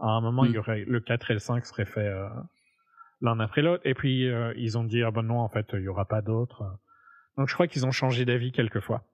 à 0.00 0.08
un 0.08 0.20
moment, 0.20 0.44
il 0.44 0.52
y 0.52 0.56
hmm. 0.56 0.60
aurait 0.60 0.84
le 0.84 1.00
4 1.00 1.30
et 1.30 1.34
le 1.34 1.40
5 1.40 1.64
seraient 1.66 1.84
faits 1.84 2.06
euh, 2.06 2.28
l'un 3.20 3.38
après 3.38 3.62
l'autre, 3.62 3.82
et 3.84 3.94
puis 3.94 4.26
euh, 4.28 4.52
ils 4.56 4.78
ont 4.78 4.84
dit, 4.84 5.02
ah 5.02 5.10
ben 5.10 5.22
non, 5.22 5.38
en 5.38 5.48
fait, 5.48 5.66
il 5.74 5.82
y 5.82 5.88
aura 5.88 6.06
pas 6.06 6.22
d'autres. 6.22 6.64
Donc 7.36 7.48
je 7.48 7.54
crois 7.54 7.66
qu'ils 7.66 7.86
ont 7.86 7.92
changé 7.92 8.24
d'avis 8.24 8.52
quelques 8.52 8.80
fois. 8.80 9.04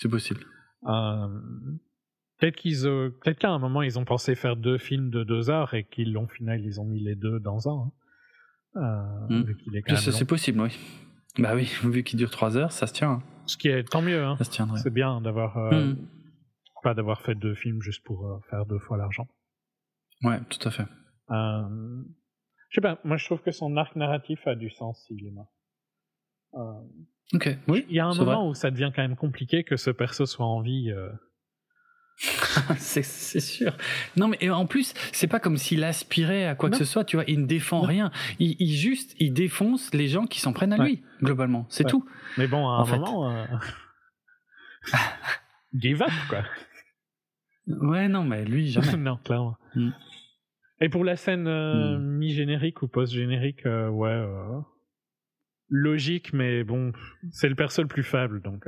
C'est 0.00 0.08
possible. 0.08 0.40
Euh, 0.86 1.28
peut-être 2.38 2.56
qu'ils, 2.56 2.82
peut-être 2.82 3.38
qu'à 3.38 3.50
un 3.50 3.58
moment, 3.58 3.82
ils 3.82 3.98
ont 3.98 4.04
pensé 4.04 4.34
faire 4.34 4.56
deux 4.56 4.78
films 4.78 5.10
de 5.10 5.24
deux 5.24 5.50
heures, 5.50 5.74
et 5.74 5.84
qu'ils 5.84 6.12
l'ont 6.12 6.26
final, 6.26 6.64
ils 6.64 6.80
ont 6.80 6.86
mis 6.86 7.00
les 7.00 7.14
deux 7.14 7.38
dans 7.38 7.68
un. 7.68 7.92
Hein. 8.74 9.26
Hmm. 9.28 9.44
C'est 9.96 10.24
possible, 10.24 10.60
oui. 10.60 10.78
Bah 11.38 11.54
oui, 11.54 11.64
vu 11.84 12.02
qu'il 12.02 12.18
dure 12.18 12.30
3 12.30 12.56
heures, 12.56 12.72
ça 12.72 12.86
se 12.86 12.94
tient. 12.94 13.10
Hein. 13.10 13.22
Ce 13.44 13.58
qui 13.58 13.68
est 13.68 13.84
tant 13.84 14.00
mieux. 14.00 14.24
Hein. 14.24 14.36
Ça 14.38 14.44
se 14.44 14.50
tiendrait. 14.50 14.80
C'est 14.80 14.92
bien 14.92 15.20
d'avoir 15.20 15.58
hmm. 15.58 15.96
pas 16.82 16.94
d'avoir 16.94 17.20
fait 17.20 17.34
deux 17.34 17.54
films 17.54 17.82
juste 17.82 18.02
pour 18.04 18.40
faire 18.48 18.64
deux 18.64 18.78
fois 18.78 18.96
l'argent. 18.96 19.28
Ouais, 20.22 20.40
tout 20.48 20.66
à 20.68 20.70
fait. 20.70 20.86
Euh, 21.30 22.02
je 22.68 22.74
sais 22.76 22.80
pas, 22.80 22.98
moi 23.04 23.16
je 23.16 23.24
trouve 23.26 23.40
que 23.42 23.50
son 23.52 23.76
arc 23.76 23.96
narratif 23.96 24.46
a 24.46 24.54
du 24.54 24.70
sens 24.70 25.04
s'il 25.06 25.26
est 25.26 25.30
mort. 25.30 25.52
ok, 27.34 27.56
oui. 27.68 27.86
Il 27.88 27.96
y 27.96 28.00
a 28.00 28.06
un 28.06 28.14
moment 28.14 28.48
où 28.48 28.54
ça 28.54 28.70
devient 28.70 28.92
quand 28.94 29.02
même 29.02 29.16
compliqué 29.16 29.64
que 29.64 29.76
ce 29.76 29.90
perso 29.90 30.26
soit 30.26 30.46
en 30.46 30.60
vie. 30.60 30.92
c'est 32.76 33.02
c'est 33.02 33.40
sûr. 33.40 33.74
Non, 34.16 34.28
mais 34.28 34.50
en 34.50 34.66
plus, 34.66 34.92
c'est 35.12 35.26
pas 35.26 35.40
comme 35.40 35.56
s'il 35.56 35.82
aspirait 35.82 36.46
à 36.46 36.54
quoi 36.54 36.68
que 36.70 36.76
ce 36.76 36.84
soit, 36.84 37.04
tu 37.04 37.16
vois. 37.16 37.24
Il 37.26 37.40
ne 37.40 37.46
défend 37.46 37.80
Non. 37.82 37.88
rien. 37.88 38.10
Il, 38.38 38.54
il 38.60 38.74
juste, 38.76 39.14
il 39.18 39.32
défonce 39.32 39.92
les 39.94 40.08
gens 40.08 40.26
qui 40.26 40.38
s'en 40.40 40.52
prennent 40.52 40.74
à 40.74 40.78
Ouais. 40.78 40.86
lui, 40.86 41.02
globalement. 41.22 41.66
C'est 41.70 41.84
Ouais. 41.84 41.90
tout. 41.90 42.06
Mais 42.38 42.46
bon, 42.46 42.68
à 42.68 42.72
En 42.72 42.80
un 42.82 42.84
fait. 42.84 42.98
moment. 42.98 43.30
euh, 43.30 43.46
Give 45.74 46.02
up, 46.02 46.10
quoi. 46.28 46.42
Ouais, 47.66 48.08
non, 48.08 48.24
mais 48.24 48.44
lui, 48.44 48.68
jamais. 48.68 48.96
non, 48.96 49.16
clairement. 49.18 49.56
Mm. 49.74 49.90
Et 50.80 50.88
pour 50.88 51.04
la 51.04 51.16
scène 51.16 51.46
euh, 51.46 51.98
Mm. 51.98 52.02
mi-générique 52.18 52.82
ou 52.82 52.88
post-générique, 52.88 53.66
euh, 53.66 53.88
ouais. 53.88 54.10
euh, 54.10 54.60
logique, 55.68 56.32
mais 56.32 56.64
bon, 56.64 56.92
c'est 57.30 57.48
le 57.48 57.54
perso 57.54 57.82
le 57.82 57.88
plus 57.88 58.02
faible, 58.02 58.40
donc. 58.42 58.66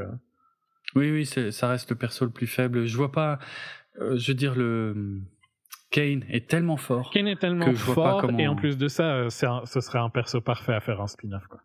oui, 0.95 1.11
oui, 1.11 1.53
ça 1.53 1.69
reste 1.69 1.91
le 1.91 1.97
perso 1.97 2.25
le 2.25 2.31
plus 2.31 2.47
faible. 2.47 2.87
Je 2.87 2.97
vois 2.97 3.13
pas. 3.13 3.39
je 3.99 4.31
veux 4.31 4.35
dire, 4.37 4.55
le. 4.55 5.21
Kane 5.91 6.25
est 6.29 6.49
tellement 6.49 6.77
fort. 6.77 7.11
Kane 7.13 7.29
est 7.29 7.37
tellement 7.41 7.67
Que 7.67 7.75
je 7.75 7.85
vois 7.85 7.95
pas 7.95 8.11
fort, 8.13 8.21
comment- 8.23 8.39
et 8.39 8.49
en 8.49 8.57
plus 8.57 8.77
de 8.79 8.89
ça, 8.89 9.17
un- 9.27 9.31
ce 9.31 9.81
serait 9.81 10.01
un 10.01 10.11
perso 10.11 10.41
parfait 10.41 10.75
à 10.75 10.81
faire 10.81 11.01
un 11.01 11.07
spin-off, 11.07 11.47
quoi. 11.47 11.61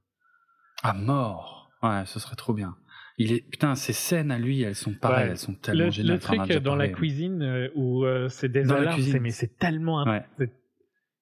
À 0.83 0.93
mort. 0.93 1.71
Ouais, 1.81 2.03
ce 2.05 2.19
serait 2.19 2.35
trop 2.35 2.53
bien. 2.53 2.75
Il 3.21 3.33
est 3.33 3.41
putain, 3.41 3.75
ces 3.75 3.91
scènes 3.93 4.31
à 4.31 4.39
lui, 4.39 4.61
elles 4.61 4.75
sont 4.75 4.93
pareilles, 4.93 5.25
Ouais. 5.25 5.31
elles 5.31 5.37
sont 5.37 5.53
tellement 5.53 5.85
Le, 5.85 5.91
géniales. 5.91 6.13
le 6.15 6.19
truc 6.19 6.39
dans 6.63 6.75
la 6.75 6.85
parlé. 6.85 6.91
cuisine 6.93 7.41
euh, 7.43 7.67
où 7.75 8.05
euh, 8.05 8.29
c'est 8.29 8.49
des 8.49 8.63
Dans 8.63 8.75
la 8.75 8.81
alarmes, 8.81 9.01
c'est- 9.01 9.19
mais 9.19 9.31
c'est 9.31 9.57
tellement. 9.57 10.03
Ouais. 10.05 10.23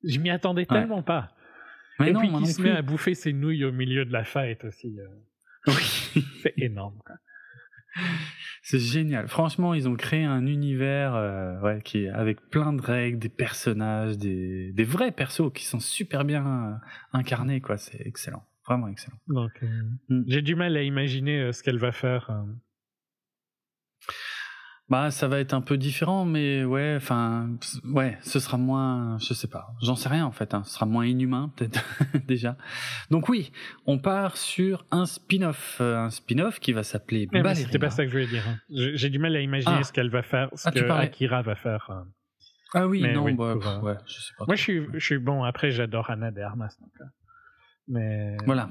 Je 0.03 0.19
m'y 0.19 0.29
attendais 0.29 0.61
Ouais. 0.61 0.65
tellement 0.79 1.01
pas. 1.01 1.31
Mais 1.99 2.09
et 2.09 2.13
non, 2.13 2.19
puis 2.19 2.29
non 2.29 2.45
se 2.45 2.61
met 2.61 2.69
à 2.69 2.83
bouffer 2.83 3.15
ses 3.15 3.33
nouilles 3.33 3.65
au 3.65 3.71
milieu 3.71 4.05
de 4.05 4.13
la 4.13 4.23
fête 4.23 4.63
aussi. 4.63 4.95
euh, 4.99 5.07
Oui. 5.67 5.73
c'est 6.43 6.53
énorme. 6.57 6.99
C'est 8.61 8.79
génial. 8.79 9.27
Franchement, 9.27 9.73
ils 9.73 9.87
ont 9.89 9.95
créé 9.95 10.23
un 10.23 10.45
univers 10.45 11.15
euh, 11.15 11.59
ouais, 11.61 11.81
qui 11.83 12.03
est 12.03 12.09
avec 12.09 12.41
plein 12.51 12.73
de 12.73 12.81
règles, 12.81 13.17
des 13.17 13.29
personnages, 13.29 14.17
des, 14.19 14.71
des 14.73 14.83
vrais 14.83 15.11
persos 15.11 15.51
qui 15.51 15.65
sont 15.65 15.79
super 15.79 16.23
bien 16.25 16.45
euh, 16.45 16.73
incarnés. 17.13 17.59
quoi. 17.61 17.77
C'est 17.77 17.99
excellent. 18.05 18.45
Vraiment 18.67 18.87
excellent. 18.89 19.17
Donc, 19.27 19.51
euh, 19.63 19.67
Mm. 20.09 20.23
j'ai 20.27 20.41
du 20.41 20.55
mal 20.55 20.75
à 20.75 20.81
imaginer 20.83 21.39
euh, 21.41 21.51
ce 21.53 21.63
qu'elle 21.63 21.77
va 21.79 21.91
faire. 21.91 22.29
euh. 22.29 22.43
Bah, 24.89 25.11
ça 25.11 25.27
va 25.27 25.39
être 25.39 25.53
un 25.53 25.59
peu 25.59 25.77
différent, 25.77 26.23
mais 26.23 26.63
ouais, 26.63 26.93
enfin, 26.95 27.49
ouais, 27.83 28.17
ce 28.21 28.39
sera 28.39 28.57
moins, 28.57 29.17
je 29.19 29.33
sais 29.33 29.49
pas, 29.49 29.67
j'en 29.81 29.97
sais 29.97 30.07
rien 30.07 30.25
en 30.25 30.31
fait, 30.31 30.53
hein, 30.53 30.63
ce 30.63 30.73
sera 30.75 30.85
moins 30.85 31.05
inhumain 31.05 31.51
peut-être 31.57 31.83
déjà. 32.25 32.55
Donc 33.11 33.27
oui, 33.27 33.51
on 33.85 33.99
part 33.99 34.37
sur 34.37 34.85
un 34.91 35.05
spin-off, 35.05 35.81
un 35.81 36.09
spin-off 36.09 36.61
qui 36.61 36.71
va 36.71 36.83
s'appeler 36.83 37.27
Mais, 37.33 37.39
mais 37.39 37.43
Ballerina. 37.43 37.65
c'était 37.67 37.79
pas 37.79 37.89
ça 37.89 38.03
que 38.05 38.07
je 38.11 38.13
voulais 38.13 38.27
dire. 38.27 38.47
hein. 38.47 38.59
J'ai 38.69 39.09
du 39.09 39.19
mal 39.19 39.35
à 39.35 39.41
imaginer 39.41 39.75
Ah. 39.79 39.83
ce 39.83 39.91
qu'elle 39.91 40.09
va 40.09 40.23
faire, 40.23 40.47
ce 40.53 40.69
Ah, 40.69 40.71
que. 40.71 40.79
Akira 40.89 41.41
va 41.41 41.55
faire. 41.55 41.91
Ah 42.73 42.87
oui, 42.87 43.01
Mais 43.01 43.13
non, 43.13 43.23
oui, 43.25 43.33
bah, 43.33 43.55
pour, 43.55 43.61
pff, 43.61 43.83
ouais, 43.83 43.95
je 44.05 44.13
sais 44.13 44.33
pas. 44.37 44.45
Moi, 44.47 44.55
je 44.55 44.61
suis, 44.61 44.85
je 44.93 44.99
suis 44.99 45.17
bon. 45.19 45.43
Après, 45.43 45.71
j'adore 45.71 46.09
Anna 46.09 46.31
de 46.31 46.39
Armas. 46.41 46.73
Donc, 46.79 46.91
mais 47.87 48.37
Voilà. 48.45 48.69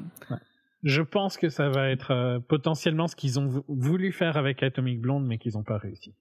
je 0.82 1.02
pense 1.02 1.36
que 1.36 1.48
ça 1.48 1.68
va 1.70 1.88
être 1.90 2.10
euh, 2.12 2.38
potentiellement 2.40 3.08
ce 3.08 3.16
qu'ils 3.16 3.38
ont 3.40 3.46
vou- 3.46 3.64
voulu 3.68 4.12
faire 4.12 4.36
avec 4.36 4.62
Atomic 4.62 5.00
Blonde, 5.00 5.26
mais 5.26 5.38
qu'ils 5.38 5.54
n'ont 5.54 5.64
pas 5.64 5.78
réussi. 5.78 6.14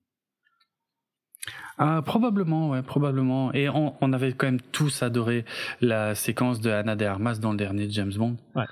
Ah, 1.78 2.02
probablement, 2.04 2.70
ouais, 2.70 2.82
probablement. 2.82 3.54
Et 3.54 3.68
on, 3.70 3.96
on 4.02 4.14
avait 4.14 4.32
quand 4.34 4.48
même 4.48 4.62
tous 4.62 5.04
adoré 5.04 5.44
la 5.82 6.16
séquence 6.16 6.62
de 6.62 6.70
Anna 6.72 6.96
de 6.96 7.06
Armas 7.06 7.36
dans 7.36 7.52
le 7.52 7.58
dernier 7.58 7.90
James 7.90 8.14
Bond. 8.16 8.38
Ouais. 8.56 8.66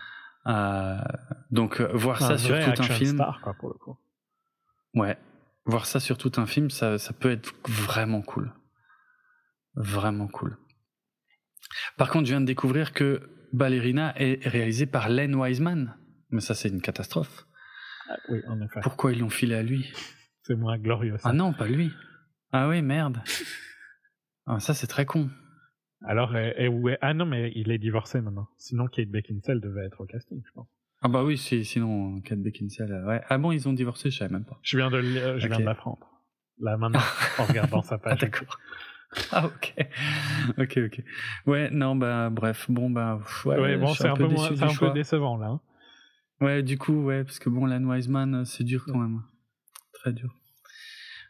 Euh, 0.48 0.98
donc 1.52 1.80
euh, 1.82 1.90
voir 1.93 2.22
Un 2.24 2.27
ça 2.30 2.38
sur 2.38 2.56
tout 2.58 2.82
un 2.82 2.84
film, 2.85 3.16
star, 3.16 3.42
quoi, 3.42 3.53
pour 3.53 3.69
le 3.69 3.76
coup. 3.76 3.98
ouais, 4.95 5.18
voir 5.66 5.85
ça 5.85 6.00
sur 6.00 6.18
tout 6.18 6.32
un 6.38 6.45
film, 6.45 6.69
ça, 6.69 6.98
ça 6.98 7.14
peut 7.14 7.32
être 7.32 7.53
vraiment 7.69 8.22
cool, 8.22 8.52
vraiment 9.76 10.27
cool. 10.27 10.58
Par 11.98 12.10
contre, 12.10 12.26
je 12.26 12.32
viens 12.32 12.42
de 12.42 12.45
découvrir 12.45 12.92
que 12.93 13.30
Ballerina 13.53 14.14
est 14.19 14.45
réalisé 14.48 14.85
par 14.85 15.09
Len 15.09 15.33
Wiseman, 15.35 15.95
mais 16.32 16.41
ça 16.41 16.56
c'est 16.56 16.69
une 16.69 16.82
catastrophe. 16.82 17.45
Ah, 18.09 18.17
oui, 18.30 18.41
en 18.48 18.59
effet. 18.61 18.80
Pourquoi 18.82 19.14
ils 19.14 19.19
l'ont 19.19 19.30
filé 19.30 19.56
à 19.56 19.64
lui? 19.64 19.93
C'est 20.41 20.56
moins 20.56 20.77
glorieux. 20.77 21.17
ça. 21.17 21.30
Ah 21.30 21.33
non, 21.33 21.53
pas 21.53 21.67
lui. 21.67 21.91
Ah 22.51 22.67
oui, 22.69 22.82
merde. 22.82 23.22
Ah, 24.45 24.59
ça 24.59 24.73
c'est 24.73 24.88
très 24.88 25.06
con. 25.06 25.30
Alors, 26.06 26.35
et, 26.35 26.53
et 26.57 26.67
où 26.67 26.90
est- 26.90 26.98
ah 26.99 27.14
non, 27.14 27.25
mais 27.25 27.53
il 27.56 27.72
est 27.72 27.77
divorcé 27.77 28.19
maintenant. 28.19 28.49
Sinon, 28.57 28.88
Kate 28.88 29.07
Beckinsale 29.07 29.61
devait 29.61 29.85
être 29.85 30.01
au 30.01 30.06
casting, 30.06 30.41
je 30.45 30.51
pense. 30.51 30.67
Ah 31.01 31.07
bah 31.07 31.23
oui, 31.23 31.38
si- 31.38 31.64
sinon 31.64 32.19
Kate 32.19 32.40
Beckinsale. 32.41 32.91
euh, 32.91 33.06
Ouais. 33.07 33.22
Ah 33.30 33.38
bon, 33.38 33.53
ils 33.53 33.69
ont 33.69 33.73
divorcé, 33.73 34.11
je 34.11 34.17
savais 34.17 34.33
même 34.33 34.43
pas. 34.43 34.59
Je 34.61 34.75
viens 34.75 34.91
de, 34.91 34.98
le- 34.98 35.15
euh, 35.17 35.40
je 35.40 35.48
viens 35.48 35.56
Ok. 35.56 35.61
de 35.61 35.65
l'apprendre. 35.65 36.06
Là, 36.59 36.75
maintenant, 36.75 36.99
en 37.40 37.45
regardant 37.45 37.82
sa 37.83 37.95
Ah 37.95 37.99
page. 37.99 38.19
d'accord. 38.19 38.59
Ah 39.32 39.45
ok, 39.48 39.74
ok, 40.58 40.80
ok. 40.85 41.03
Ouais, 41.45 41.69
non, 41.72 41.95
bah 41.95 42.30
bref, 42.30 42.66
bon 42.69 42.90
bah 42.90 43.19
ouais, 43.45 43.59
Ouais, 43.59 43.77
bon, 43.77 43.93
c'est 43.93 44.08
un 44.08 44.16
peu, 44.16 44.27
moins, 44.27 44.50
un 44.50 44.93
décevant, 44.93 45.38
là. 45.38 45.48
hein. 45.48 45.61
Ouais, 46.42 46.64
du 46.64 46.77
coup, 46.77 47.03
ouais, 47.03 47.24
parce 47.24 47.40
que 47.40 47.50
bon, 47.50 47.66
Len 47.66 47.85
Wiseman, 47.85 48.35
euh, 48.35 48.45
c'est 48.45 48.64
dur 48.64 48.85
quand 48.85 48.98
même, 48.98 49.22
très 49.93 50.11
dur. 50.11 50.35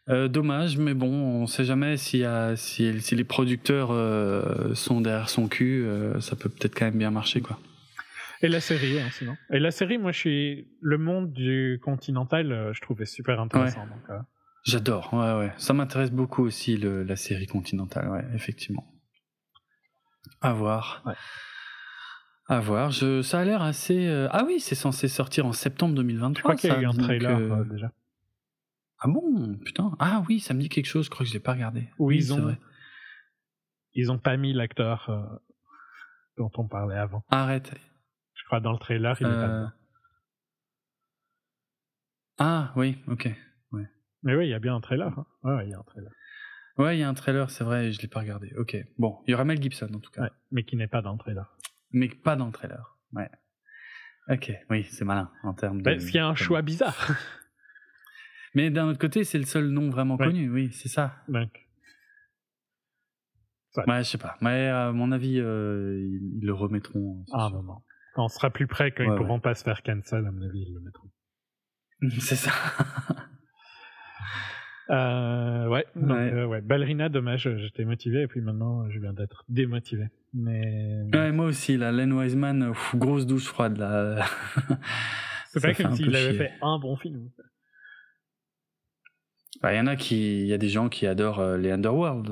Euh, 0.09 0.27
dommage, 0.27 0.77
mais 0.77 0.93
bon, 0.93 1.11
on 1.11 1.47
sait 1.47 1.63
jamais 1.63 1.93
a, 1.93 2.55
si, 2.57 3.01
si 3.01 3.15
les 3.15 3.23
producteurs 3.23 3.91
euh, 3.91 4.73
sont 4.75 4.99
derrière 4.99 5.29
son 5.29 5.47
cul, 5.47 5.85
euh, 5.85 6.19
ça 6.19 6.35
peut 6.35 6.49
peut-être 6.49 6.75
quand 6.75 6.85
même 6.85 6.97
bien 6.97 7.11
marcher 7.11 7.41
quoi. 7.41 7.57
Et 8.41 8.49
la 8.49 8.59
série, 8.59 8.99
hein, 8.99 9.07
sinon. 9.11 9.37
Et 9.53 9.59
la 9.59 9.71
série, 9.71 9.97
moi, 9.97 10.11
je 10.11 10.17
suis. 10.19 10.67
Le 10.81 10.97
monde 10.97 11.31
du 11.31 11.79
Continental, 11.81 12.71
je 12.73 12.81
trouvais 12.81 13.05
super 13.05 13.39
intéressant. 13.39 13.87
Donc, 13.87 14.09
euh, 14.09 14.19
J'adore, 14.63 15.13
ouais, 15.13 15.33
ouais. 15.37 15.53
Ça 15.57 15.73
m'intéresse 15.73 16.11
beaucoup 16.11 16.43
aussi 16.43 16.77
le, 16.77 17.03
la 17.03 17.15
série 17.15 17.47
continentale, 17.47 18.09
ouais, 18.09 18.25
effectivement. 18.33 18.85
À 20.41 20.53
voir. 20.53 21.03
Ouais. 21.05 21.13
À 22.47 22.59
voir. 22.59 22.91
Je, 22.91 23.21
ça 23.21 23.39
a 23.41 23.45
l'air 23.45 23.61
assez. 23.61 24.07
euh, 24.07 24.27
Ah 24.31 24.43
oui, 24.45 24.59
c'est 24.59 24.75
censé 24.75 25.07
sortir 25.07 25.45
en 25.45 25.53
septembre 25.53 25.95
2023. 25.95 26.37
je 26.37 26.41
crois 26.41 26.55
qu'il 26.55 26.69
y 26.69 26.73
a 26.73 26.81
eu 26.81 26.85
un 26.85 26.93
trailer 26.93 27.37
euh, 27.37 27.59
euh, 27.61 27.63
déjà. 27.65 27.91
Ah 28.99 29.07
bon, 29.09 29.57
putain. 29.65 29.91
Ah 29.99 30.23
oui, 30.29 30.39
ça 30.39 30.53
me 30.53 30.61
dit 30.61 30.69
quelque 30.69 30.85
chose. 30.85 31.05
Je 31.05 31.09
crois 31.09 31.25
que 31.25 31.29
je 31.29 31.33
l'ai 31.33 31.41
pas 31.41 31.53
regardé. 31.53 31.89
Oui, 31.99 32.17
ils 32.17 32.33
ont- 32.33 32.39
vrai. 32.41 32.57
Ils 33.95 34.11
ont 34.11 34.17
pas 34.17 34.37
mis 34.37 34.53
l'acteur 34.53 35.09
euh, 35.09 35.23
dont 36.37 36.51
on 36.57 36.67
parlait 36.67 36.97
avant. 36.97 37.23
Arrête. 37.29 37.73
Je 38.33 38.43
crois 38.45 38.59
dans 38.61 38.71
le 38.71 38.79
trailer, 38.79 39.15
il 39.21 39.27
est 39.27 39.29
pas. 39.29 39.73
Ah 42.39 42.73
oui, 42.75 42.97
ok. 43.07 43.29
Mais 44.23 44.35
oui, 44.35 44.47
il 44.47 44.49
y 44.49 44.53
a 44.53 44.59
bien 44.59 44.75
un 44.75 44.81
trailer. 44.81 45.07
hein. 45.17 45.25
Ouais, 45.43 45.55
ouais, 45.55 45.65
il 45.67 45.71
y 45.71 45.73
a 45.73 45.79
un 45.79 45.83
trailer. 45.83 46.11
Ouais, 46.77 46.97
il 46.97 46.99
y 47.01 47.03
a 47.03 47.09
un 47.09 47.13
trailer, 47.13 47.49
c'est 47.51 47.63
vrai, 47.63 47.91
je 47.91 48.01
l'ai 48.01 48.07
pas 48.07 48.21
regardé. 48.21 48.51
Ok. 48.57 48.75
Bon, 48.97 49.19
il 49.27 49.31
y 49.31 49.33
aura 49.35 49.45
Mel 49.45 49.61
Gibson 49.61 49.89
en 49.93 49.99
tout 49.99 50.09
cas, 50.11 50.21
Ouais, 50.23 50.31
mais 50.51 50.63
qui 50.63 50.75
n'est 50.75 50.87
pas 50.87 51.01
dans 51.01 51.11
le 51.13 51.19
trailer. 51.19 51.55
mais 51.91 52.07
pas 52.09 52.35
dans 52.35 52.47
le 52.47 52.51
trailer. 52.51 52.97
Ouais. 53.13 53.29
Ok, 54.29 54.51
oui, 54.69 54.85
c'est 54.85 55.03
malin 55.05 55.29
en 55.43 55.53
termes 55.53 55.79
de. 55.79 55.83
Bah, 55.83 55.99
ce 55.99 56.09
qui 56.09 56.17
est 56.17 56.21
un 56.21 56.33
choix 56.35 56.61
bizarre. 56.61 57.11
Mais 58.55 58.69
d'un 58.69 58.87
autre 58.87 58.99
côté, 58.99 59.23
c'est 59.23 59.39
le 59.39 59.45
seul 59.45 59.67
nom 59.69 59.89
vraiment 59.89 60.15
Ouais. 60.15 60.27
connu, 60.27 60.47
oui, 60.49 60.71
c'est 60.71 60.87
ça. 60.87 61.15
Donc, 61.27 61.67
Ouais, 63.75 64.03
je 64.03 64.09
sais 64.11 64.19
pas. 64.19 64.37
Mais 64.41 64.67
à 64.67 64.91
mon 64.91 65.11
avis, 65.11 65.39
euh, 65.39 65.97
ils, 65.99 66.37
ils 66.37 66.45
le 66.45 66.53
remettront. 66.53 67.25
à 67.33 67.45
un 67.45 67.49
moment. 67.49 67.83
Quand 68.13 68.25
on 68.25 68.27
sera 68.27 68.51
plus 68.51 68.67
près, 68.67 68.91
quand 68.91 69.03
ils 69.03 69.09
Ouais, 69.09 69.17
pourront 69.17 69.39
pas 69.39 69.55
se 69.55 69.63
faire 69.63 69.81
cancel, 69.81 70.25
à 70.27 70.31
mon 70.31 70.43
avis, 70.43 70.61
ils 70.67 70.73
le 70.75 70.79
mettront. 70.81 71.09
c'est 72.19 72.35
ça. 72.35 72.51
Euh, 74.89 75.67
ouais, 75.69 75.85
donc, 75.95 76.09
Ouais. 76.17 76.33
euh, 76.33 76.45
ouais. 76.45 76.61
Ballerina, 76.61 77.07
dommage, 77.09 77.49
j'étais 77.57 77.85
motivé 77.85 78.23
et 78.23 78.27
puis 78.27 78.41
maintenant 78.41 78.89
je 78.89 78.99
viens 78.99 79.13
d'être 79.13 79.45
démotivé. 79.47 80.07
Mais 80.33 81.03
ouais, 81.13 81.31
moi 81.31 81.45
aussi, 81.45 81.77
là, 81.77 81.91
Len 81.91 82.11
Wiseman, 82.11 82.73
pff, 82.73 82.95
grosse 82.95 83.25
douche 83.25 83.45
froide, 83.45 83.77
là. 83.77 84.25
c'est 85.47 85.61
pas 85.61 85.73
comme 85.73 85.95
s'il 85.95 86.13
avait 86.15 86.29
chier. 86.31 86.37
fait 86.37 86.51
un 86.61 86.79
bon 86.79 86.97
film. 86.97 87.29
Bah, 89.61 89.73
Il 89.73 89.77
y 89.77 89.79
en 89.79 89.87
a 89.87 89.95
qui, 89.95 90.41
il 90.41 90.47
y 90.47 90.53
a 90.53 90.57
des 90.57 90.67
gens 90.69 90.89
qui 90.89 91.07
adorent 91.07 91.39
euh, 91.39 91.57
les 91.57 91.71
Underworld. 91.71 92.29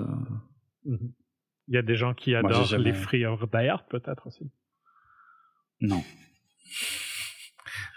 Mhm. 0.86 1.14
Il 1.70 1.76
y 1.76 1.78
a 1.78 1.84
des 1.84 1.96
gens 1.96 2.14
qui 2.14 2.32
Moi, 2.32 2.40
adorent 2.40 2.66
jamais- 2.66 2.84
les 2.86 2.94
Free 2.94 3.26
of 3.26 3.40
Die 3.50 3.70
peut-être 3.90 4.28
aussi. 4.28 4.52
Non. 5.80 6.04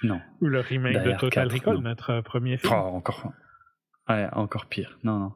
Non. 0.05 0.21
Ou 0.41 0.47
le 0.47 0.61
remake 0.61 0.99
Die 1.03 1.13
de 1.13 1.17
Total 1.19 1.49
4, 1.49 1.53
Recall, 1.55 1.75
non. 1.77 1.81
notre 1.81 2.11
euh, 2.11 2.23
premier 2.23 2.57
film. 2.59 2.73
Oh, 2.73 2.77
encore. 2.95 3.33
Ouais, 4.09 4.29
encore 4.33 4.67
pire. 4.67 4.99
Non, 5.05 5.19
non. 5.19 5.33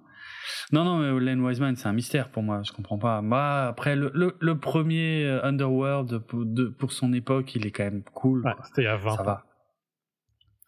Non, 0.72 0.84
non, 0.84 0.98
mais 0.98 1.24
Len 1.24 1.40
Wiseman, 1.40 1.76
c'est 1.76 1.88
un 1.88 1.92
mystère 1.92 2.30
pour 2.30 2.42
moi. 2.42 2.62
Je 2.64 2.72
comprends 2.72 2.98
pas. 2.98 3.20
Moi, 3.22 3.64
après, 3.66 3.96
le, 3.96 4.10
le, 4.14 4.36
le 4.40 4.58
premier 4.58 5.24
euh, 5.24 5.44
Underworld, 5.44 6.18
pour, 6.20 6.44
de- 6.44 6.68
pour 6.68 6.92
son 6.92 7.12
époque, 7.12 7.54
il 7.54 7.66
est 7.66 7.70
quand 7.70 7.84
même 7.84 8.02
cool. 8.14 8.44
Ouais, 8.44 8.52
c'était 8.64 8.82
il 8.82 8.84
y 8.86 8.88
a 8.88 8.96
20 8.96 9.14
Ça 9.16 9.22
ans. 9.22 9.24
va. 9.24 9.44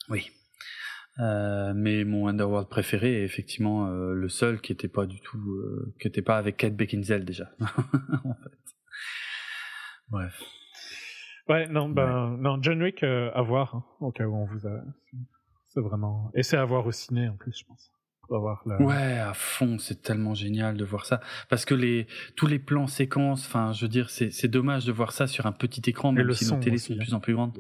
Oui. 0.08 0.30
Euh, 1.18 1.72
mais 1.74 2.04
mon 2.04 2.28
Underworld 2.28 2.68
préféré 2.68 3.20
est 3.20 3.24
effectivement 3.24 3.88
euh, 3.88 4.12
le 4.14 4.28
seul 4.28 4.60
qui 4.60 4.72
était 4.72 4.88
pas 4.88 5.06
du 5.06 5.20
tout, 5.20 5.38
euh, 5.38 5.94
qui 6.00 6.08
était 6.08 6.22
pas 6.22 6.38
avec 6.38 6.56
Kate 6.56 6.74
Beckinsale 6.76 7.24
déjà. 7.24 7.50
en 7.60 8.34
fait. 8.34 8.58
Bref. 10.08 10.42
Ouais, 11.48 11.66
non, 11.68 11.88
ben, 11.88 12.36
non, 12.38 12.58
John 12.62 12.82
Wick, 12.82 13.02
à 13.02 13.42
voir, 13.42 13.74
hein, 13.74 13.84
au 14.00 14.12
cas 14.12 14.24
où 14.24 14.34
on 14.36 14.46
vous 14.46 14.66
a. 14.66 14.80
C'est 15.72 15.80
vraiment. 15.80 16.30
Et 16.34 16.42
c'est 16.42 16.56
à 16.56 16.64
voir 16.64 16.86
au 16.86 16.92
ciné 16.92 17.28
en 17.28 17.36
plus, 17.36 17.56
je 17.56 17.64
pense. 17.64 17.90
la... 18.66 18.82
Ouais, 18.82 19.18
à 19.18 19.34
fond, 19.34 19.78
c'est 19.78 20.02
tellement 20.02 20.34
génial 20.34 20.76
de 20.76 20.84
voir 20.84 21.06
ça. 21.06 21.20
Parce 21.48 21.64
que 21.64 21.74
les, 21.74 22.08
tous 22.36 22.46
les 22.46 22.58
plans 22.58 22.88
séquences, 22.88 23.46
enfin, 23.46 23.72
je 23.72 23.82
veux 23.82 23.88
dire, 23.88 24.10
c'est 24.10 24.48
dommage 24.48 24.84
de 24.84 24.92
voir 24.92 25.12
ça 25.12 25.26
sur 25.28 25.46
un 25.46 25.52
petit 25.52 25.88
écran, 25.88 26.12
même 26.12 26.32
si 26.32 26.46
nos 26.46 26.58
télés 26.58 26.78
sont 26.78 26.94
de 26.94 26.98
hein. 26.98 27.02
plus 27.04 27.14
en 27.14 27.20
plus 27.20 27.34
grandes. 27.34 27.56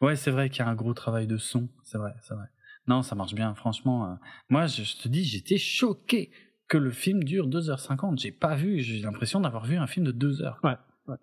Ouais, 0.00 0.16
c'est 0.16 0.30
vrai 0.30 0.50
qu'il 0.50 0.60
y 0.60 0.62
a 0.62 0.68
un 0.68 0.74
gros 0.74 0.94
travail 0.94 1.26
de 1.26 1.36
son, 1.36 1.68
c'est 1.82 1.98
vrai, 1.98 2.12
c'est 2.22 2.34
vrai. 2.34 2.46
Non, 2.88 3.02
ça 3.02 3.14
marche 3.14 3.34
bien, 3.34 3.54
franchement. 3.54 4.10
Euh, 4.10 4.14
moi, 4.48 4.66
je, 4.66 4.96
te 4.96 5.08
dis, 5.08 5.24
j'étais 5.24 5.58
choqué 5.58 6.30
que 6.68 6.78
le 6.78 6.90
film 6.90 7.22
dure 7.22 7.48
2h50. 7.48 8.18
J'ai 8.18 8.32
pas 8.32 8.54
vu, 8.54 8.80
j'ai 8.80 9.00
l'impression 9.00 9.40
d'avoir 9.40 9.64
vu 9.64 9.76
un 9.76 9.86
film 9.86 10.06
de 10.06 10.12
2 10.12 10.42
heures. 10.42 10.58
Ouais, 10.64 10.76
ouais. 11.06 11.16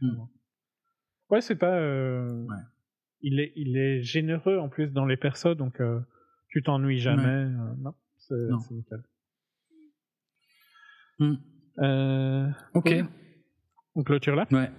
Hmm. 0.00 0.26
Ouais, 1.30 1.40
c'est 1.40 1.56
pas. 1.56 1.74
Euh, 1.74 2.44
ouais. 2.46 2.56
Il, 3.22 3.40
est, 3.40 3.52
il 3.56 3.76
est 3.76 4.02
généreux 4.02 4.58
en 4.58 4.68
plus 4.68 4.88
dans 4.88 5.04
les 5.04 5.16
persos, 5.16 5.56
donc 5.56 5.80
euh, 5.80 6.00
tu 6.48 6.62
t'ennuies 6.62 6.98
jamais. 6.98 7.46
non, 7.78 7.94
c'est 8.18 8.70
nickel. 8.70 9.02
Hmm. 11.18 11.34
ok. 12.74 12.94
On 13.94 14.02
clôture 14.04 14.36
là? 14.36 14.46
Ouais. 14.50 14.70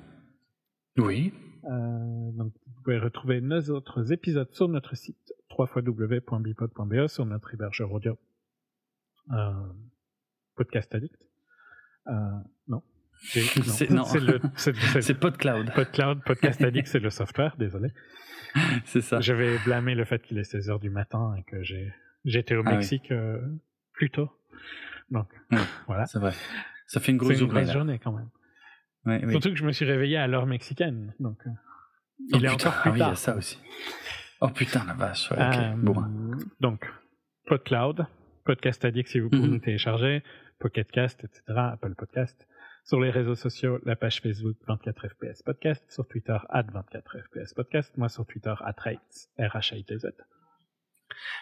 Oui. 0.97 1.33
donc, 1.63 2.53
vous 2.65 2.81
pouvez 2.83 2.97
retrouver 2.97 3.41
nos 3.41 3.61
autres 3.69 4.11
épisodes 4.11 4.51
sur 4.51 4.67
notre 4.67 4.95
site 4.95 5.33
www.bipod.be 5.57 7.07
sur 7.07 7.25
notre 7.25 7.53
hébergeur 7.53 7.91
audio 7.91 8.17
euh, 9.31 9.51
Podcast 10.55 10.93
Addict. 10.95 11.27
Non. 13.89 14.03
C'est 14.55 15.19
PodCloud. 15.19 15.71
PodCloud, 15.73 16.23
Podcast 16.23 16.61
Addict, 16.63 16.87
c'est 16.87 16.99
le 16.99 17.09
software, 17.09 17.55
désolé. 17.57 17.89
C'est 18.85 19.01
ça. 19.01 19.21
J'avais 19.21 19.57
blâmé 19.59 19.95
le 19.95 20.05
fait 20.05 20.21
qu'il 20.21 20.37
est 20.37 20.53
16h 20.53 20.79
du 20.79 20.89
matin 20.89 21.35
et 21.37 21.43
que 21.43 21.61
j'étais 22.25 22.55
au 22.55 22.63
ah 22.65 22.71
Mexique 22.71 23.11
euh, 23.11 23.39
plus 23.93 24.09
tôt. 24.09 24.29
Donc, 25.09 25.27
voilà. 25.87 26.05
C'est 26.07 26.19
vrai. 26.19 26.33
Ça 26.87 26.99
fait 26.99 27.11
une 27.11 27.17
grosse 27.17 27.37
journée. 27.37 27.65
journée 27.65 27.99
quand 27.99 28.11
même. 28.11 29.29
Surtout 29.29 29.49
que 29.49 29.55
je 29.55 29.65
me 29.65 29.71
suis 29.71 29.85
réveillé 29.85 30.17
à 30.17 30.27
l'heure 30.27 30.45
mexicaine. 30.45 31.13
Donc, 31.19 31.37
euh, 31.47 31.51
il 32.33 32.35
oh, 32.35 32.43
est 32.43 32.49
encore 32.49 32.81
plus 32.81 32.89
ah, 32.89 32.93
oui, 32.93 32.99
il 32.99 33.07
y 33.07 33.11
a 33.11 33.15
ça 33.15 33.35
aussi. 33.35 33.57
Oh 34.41 34.49
putain, 34.49 34.83
la 34.85 34.93
vache. 34.93 35.31
Euh, 35.31 35.73
bon. 35.77 35.95
Donc, 36.59 36.91
PodCloud, 37.45 38.05
Podcast 38.43 38.83
Addict 38.85 39.09
si 39.09 39.19
vous 39.19 39.29
pouvez 39.29 39.43
mhm. 39.43 39.51
nous 39.51 39.59
télécharger, 39.59 40.23
Pocketcast, 40.59 41.23
etc., 41.23 41.41
Apple 41.55 41.95
Podcast. 41.95 42.47
Sur 42.83 42.99
les 42.99 43.11
réseaux 43.11 43.35
sociaux, 43.35 43.79
la 43.85 43.95
page 43.95 44.21
Facebook 44.21 44.57
24FPS 44.67 45.43
Podcast, 45.43 45.85
sur 45.89 46.07
Twitter, 46.07 46.37
at 46.49 46.63
24FPS 46.63 47.53
Podcast, 47.53 47.95
moi 47.97 48.09
sur 48.09 48.25
Twitter, 48.25 48.53
at 48.59 48.75
Rates, 48.79 49.29
r 49.39 49.55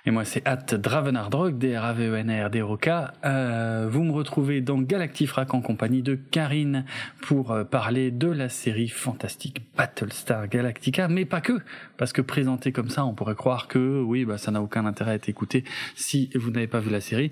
et 0.06 0.12
moi, 0.12 0.26
c'est 0.26 0.48
at 0.48 0.78
Dravenardrog, 0.78 1.58
D-R-A-V-E-N-R-D-R-O-K. 1.58 2.90
Euh, 3.26 3.88
vous 3.90 4.04
me 4.04 4.12
retrouvez 4.12 4.62
dans 4.62 4.80
Galactifrac 4.80 5.54
en 5.54 5.62
compagnie 5.62 6.02
de 6.02 6.16
Karine 6.16 6.86
pour 7.22 7.52
euh, 7.52 7.64
parler 7.64 8.12
de 8.12 8.28
la 8.28 8.50
série 8.50 8.88
fantastique 8.88 9.62
Battlestar 9.78 10.48
Galactica, 10.48 11.08
mais 11.08 11.26
pas 11.26 11.42
que, 11.42 11.60
parce 11.98 12.14
que 12.14 12.22
présenté 12.22 12.72
comme 12.72 12.90
ça, 12.90 13.06
on 13.06 13.14
pourrait 13.14 13.36
croire 13.36 13.68
que 13.68 14.02
oui, 14.02 14.26
bah, 14.26 14.38
ça 14.38 14.52
n'a 14.52 14.62
aucun 14.62 14.86
intérêt 14.86 15.12
à 15.12 15.16
être 15.16 15.30
écouté 15.30 15.64
si 15.96 16.30
vous 16.36 16.52
n'avez 16.52 16.68
pas 16.68 16.80
vu 16.80 16.90
la 16.90 17.02
série. 17.02 17.32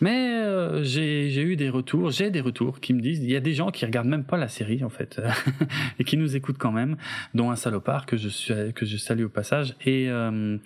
Mais 0.00 0.30
euh, 0.34 0.82
j'ai 0.82 1.42
eu 1.42 1.56
des 1.56 1.70
retours, 1.70 2.10
j'ai 2.10 2.30
des 2.30 2.40
retours 2.40 2.80
qui 2.80 2.92
me 2.92 3.00
disent, 3.00 3.20
il 3.20 3.30
y 3.30 3.36
a 3.36 3.40
des 3.40 3.54
gens 3.54 3.70
qui 3.70 3.84
regardent 3.84 4.08
même 4.08 4.24
pas 4.24 4.36
la 4.36 4.48
série 4.48 4.82
en 4.84 4.90
fait, 4.90 5.20
et 5.98 6.04
qui 6.04 6.16
nous 6.16 6.36
écoutent 6.36 6.58
quand 6.58 6.72
même, 6.72 6.96
dont 7.34 7.50
un 7.50 7.56
salopard 7.56 8.06
que 8.06 8.16
je, 8.16 8.70
que 8.72 8.84
je 8.84 8.96
salue 8.96 9.24
au 9.24 9.28
passage. 9.28 9.76
Et, 9.84 10.08
euh, 10.08 10.58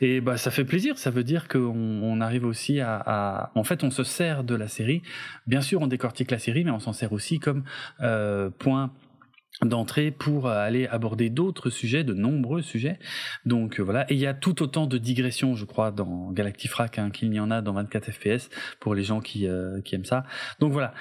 et 0.00 0.20
bah, 0.20 0.36
ça 0.36 0.50
fait 0.50 0.61
plaisir. 0.64 0.98
Ça 0.98 1.10
veut 1.10 1.24
dire 1.24 1.48
qu'on 1.48 2.20
arrive 2.20 2.44
aussi 2.44 2.80
à, 2.80 3.50
en 3.54 3.64
fait, 3.64 3.84
on 3.84 3.90
se 3.90 4.04
sert 4.04 4.44
de 4.44 4.54
la 4.54 4.68
série. 4.68 5.02
Bien 5.46 5.60
sûr, 5.60 5.80
on 5.80 5.86
décortique 5.86 6.30
la 6.30 6.38
série, 6.38 6.64
mais 6.64 6.70
on 6.70 6.80
s'en 6.80 6.92
sert 6.92 7.12
aussi 7.12 7.38
comme 7.38 7.64
euh, 8.00 8.50
point 8.58 8.90
d'entrée 9.64 10.10
pour 10.10 10.48
aller 10.48 10.86
aborder 10.86 11.30
d'autres 11.30 11.70
sujets, 11.70 12.04
de 12.04 12.14
nombreux 12.14 12.62
sujets. 12.62 12.98
Donc 13.44 13.78
euh, 13.78 13.82
voilà, 13.82 14.10
et 14.10 14.14
il 14.14 14.20
y 14.20 14.26
a 14.26 14.34
tout 14.34 14.62
autant 14.62 14.86
de 14.86 14.98
digressions, 14.98 15.54
je 15.54 15.64
crois, 15.64 15.90
dans 15.90 16.30
Galactifrac 16.32 16.98
hein, 16.98 17.10
qu'il 17.10 17.32
y 17.32 17.40
en 17.40 17.50
a 17.50 17.62
dans 17.62 17.72
24 17.72 18.10
FPS 18.10 18.50
pour 18.80 18.94
les 18.94 19.02
gens 19.02 19.20
qui, 19.20 19.46
euh, 19.46 19.80
qui 19.80 19.94
aiment 19.94 20.04
ça. 20.04 20.24
Donc 20.60 20.72
voilà. 20.72 20.94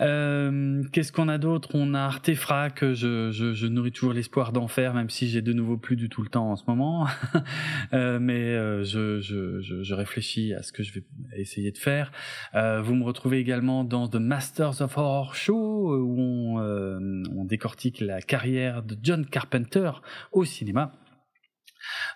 Euh, 0.00 0.82
Qu'est-ce 0.92 1.12
qu'on 1.12 1.28
a 1.28 1.38
d'autre? 1.38 1.70
On 1.74 1.94
a 1.94 2.00
Artefrac. 2.00 2.84
Je, 2.92 3.30
je, 3.30 3.66
nourris 3.66 3.92
toujours 3.92 4.12
l'espoir 4.12 4.52
d'en 4.52 4.68
faire, 4.68 4.94
même 4.94 5.10
si 5.10 5.28
j'ai 5.28 5.42
de 5.42 5.52
nouveau 5.52 5.76
plus 5.76 5.96
du 5.96 6.08
tout 6.08 6.22
le 6.22 6.28
temps 6.28 6.50
en 6.50 6.56
ce 6.56 6.64
moment. 6.66 7.06
euh, 7.92 8.18
mais 8.20 8.54
euh, 8.54 8.84
je, 8.84 9.94
réfléchis 9.94 10.54
à 10.54 10.62
ce 10.62 10.72
que 10.72 10.82
je 10.82 10.92
vais 10.92 11.02
essayer 11.36 11.72
de 11.72 11.78
faire. 11.78 12.12
vous 12.54 12.94
me 12.94 13.04
retrouvez 13.04 13.38
également 13.38 13.84
dans 13.84 14.08
The 14.08 14.16
Masters 14.16 14.80
of 14.80 14.96
Horror 14.96 15.34
Show 15.34 15.96
où 15.96 16.20
on, 16.20 17.24
on 17.36 17.44
décortique 17.44 18.00
la 18.08 18.22
carrière 18.22 18.82
de 18.82 18.96
John 19.02 19.26
Carpenter 19.26 19.92
au 20.32 20.44
cinéma. 20.44 20.92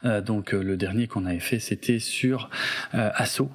Euh, 0.04 0.20
donc 0.20 0.52
euh, 0.52 0.62
le 0.62 0.76
dernier 0.76 1.06
qu'on 1.06 1.26
avait 1.26 1.38
fait, 1.38 1.60
c'était 1.60 1.98
sur 1.98 2.50
euh, 2.94 3.10
Assaut. 3.14 3.50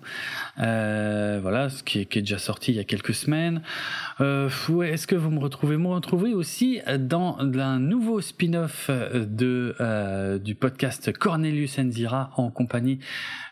Euh, 0.59 1.39
voilà, 1.41 1.69
ce 1.69 1.83
qui 1.83 1.99
est, 1.99 2.17
déjà 2.17 2.37
sorti 2.37 2.71
il 2.71 2.75
y 2.75 2.79
a 2.79 2.83
quelques 2.83 3.13
semaines. 3.13 3.61
Est-ce 4.19 5.07
que 5.07 5.15
vous 5.15 5.29
me 5.29 5.39
retrouvez 5.39 5.77
Moi, 5.77 5.95
retrouvez 5.95 6.33
aussi 6.33 6.79
dans 6.99 7.37
un 7.39 7.79
nouveau 7.79 8.21
spin-off 8.21 8.89
de 8.89 10.37
du 10.37 10.55
podcast 10.55 11.11
Cornelius 11.11 11.77
Enzira 11.79 12.31
en 12.37 12.49
compagnie 12.49 12.99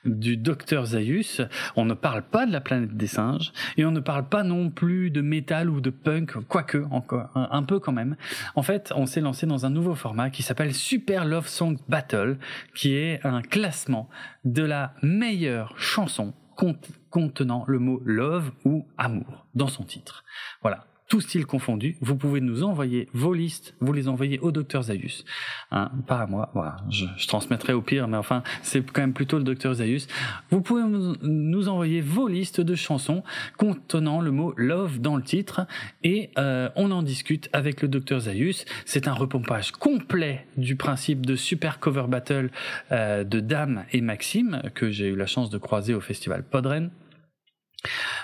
du 0.06 0.38
docteur 0.38 0.86
Zaius. 0.86 1.42
On 1.76 1.86
ne 1.86 1.94
parle 1.94 2.22
pas 2.22 2.46
de 2.46 2.52
la 2.52 2.62
planète 2.62 2.96
des 2.96 3.08
singes 3.08 3.52
et 3.78 3.86
on 3.86 3.92
ne 3.92 4.00
parle 4.00 4.28
pas 4.28 4.44
non 4.44 4.70
plus 4.70 5.12
de 5.12 5.22
métal 5.22 5.70
ou 5.70 5.82
de 5.82 5.90
punk, 5.90 6.38
quoique 6.48 6.86
encore 6.92 7.30
un, 7.36 7.64
peu 7.64 7.80
quand 7.80 7.92
même. 7.92 8.16
En 8.56 8.64
fait, 8.64 8.92
on 8.96 9.06
s'est 9.06 9.22
lancé 9.22 9.46
dans 9.46 9.66
un 9.66 9.70
nouveau 9.70 9.96
format 9.96 10.30
qui 10.30 10.44
s'appelle 10.44 10.74
Super 10.74 11.26
Love 11.26 11.48
Song 11.48 11.78
Battle, 11.90 12.38
qui 12.76 12.96
est 12.96 13.26
un 13.26 13.42
classement 13.42 14.10
de 14.44 14.64
la 14.64 14.94
meilleure 15.02 15.78
chanson 15.78 16.34
contenant 17.10 17.66
le 17.68 17.80
mot 17.80 18.02
love 18.06 18.52
ou 18.64 18.88
amour 18.98 19.46
dans 19.56 19.68
son 19.68 19.84
titre. 19.84 20.24
Voilà 20.62 20.88
tout 21.08 21.22
style 21.22 21.46
confondu, 21.46 21.98
vous 22.02 22.16
pouvez 22.16 22.42
nous 22.42 22.64
envoyer 22.64 23.08
vos 23.14 23.34
listes, 23.34 23.76
vous 23.80 23.94
les 23.94 24.08
envoyez 24.08 24.40
au 24.40 24.52
docteur 24.52 24.84
Zaius, 24.84 25.24
hein, 25.72 25.92
pas 26.08 26.20
à 26.20 26.28
moi, 26.28 26.50
voilà, 26.54 26.78
je, 26.90 27.06
je, 27.18 27.28
transmettrai 27.28 27.74
au 27.74 27.82
pire, 27.82 28.08
mais 28.08 28.18
enfin, 28.18 28.42
c'est 28.64 28.84
quand 28.92 29.02
même 29.02 29.14
plutôt 29.14 29.38
le 29.38 29.44
docteur 29.44 29.76
Zaius. 29.76 30.08
Vous 30.50 30.62
pouvez 30.62 30.84
nous 31.22 31.70
envoyer 31.70 32.02
vos 32.02 32.28
listes 32.28 32.62
de 32.62 32.76
chansons 32.76 33.24
contenant 33.58 34.20
le 34.20 34.32
mot 34.32 34.54
love 34.58 35.00
dans 35.00 35.16
le 35.16 35.24
titre, 35.24 35.68
et 36.04 36.32
euh, 36.38 36.70
on 36.76 36.92
en 36.92 37.04
discute 37.04 37.50
avec 37.54 37.82
le 37.82 37.88
docteur 37.88 38.22
Zaius. 38.22 38.66
C'est 38.86 39.08
un 39.08 39.14
repompage 39.14 39.72
complet 39.72 40.48
du 40.58 40.76
principe 40.76 41.26
de 41.26 41.36
Super 41.36 41.80
Cover 41.80 42.06
Battle 42.08 42.50
euh, 42.92 43.24
de 43.24 43.40
Dame 43.40 43.86
et 43.92 44.02
Maxime, 44.02 44.62
que 44.74 44.90
j'ai 44.90 45.08
eu 45.08 45.16
la 45.16 45.28
chance 45.28 45.50
de 45.50 45.58
croiser 45.58 45.94
au 45.94 46.02
festival 46.02 46.44
Podren 46.44 46.90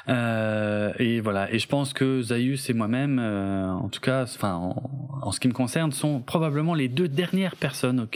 euh, 0.10 0.92
et 1.00 1.20
voilà. 1.20 1.52
Et 1.52 1.60
je 1.60 1.68
pense 1.68 1.94
que 1.94 2.22
Zaius 2.22 2.70
et 2.70 2.74
moi-même, 2.74 3.20
euh, 3.20 3.70
en 3.70 3.90
tout 3.90 4.02
cas, 4.02 4.26
en, 4.42 5.32
ce 5.32 5.40
qui 5.40 5.48
me 5.48 5.54
concerne, 5.54 5.92
sont 5.92 6.22
probablement 6.22 6.74
les 6.74 6.88
deux 6.88 7.08
dernières 7.08 7.56
personnes 7.56 8.08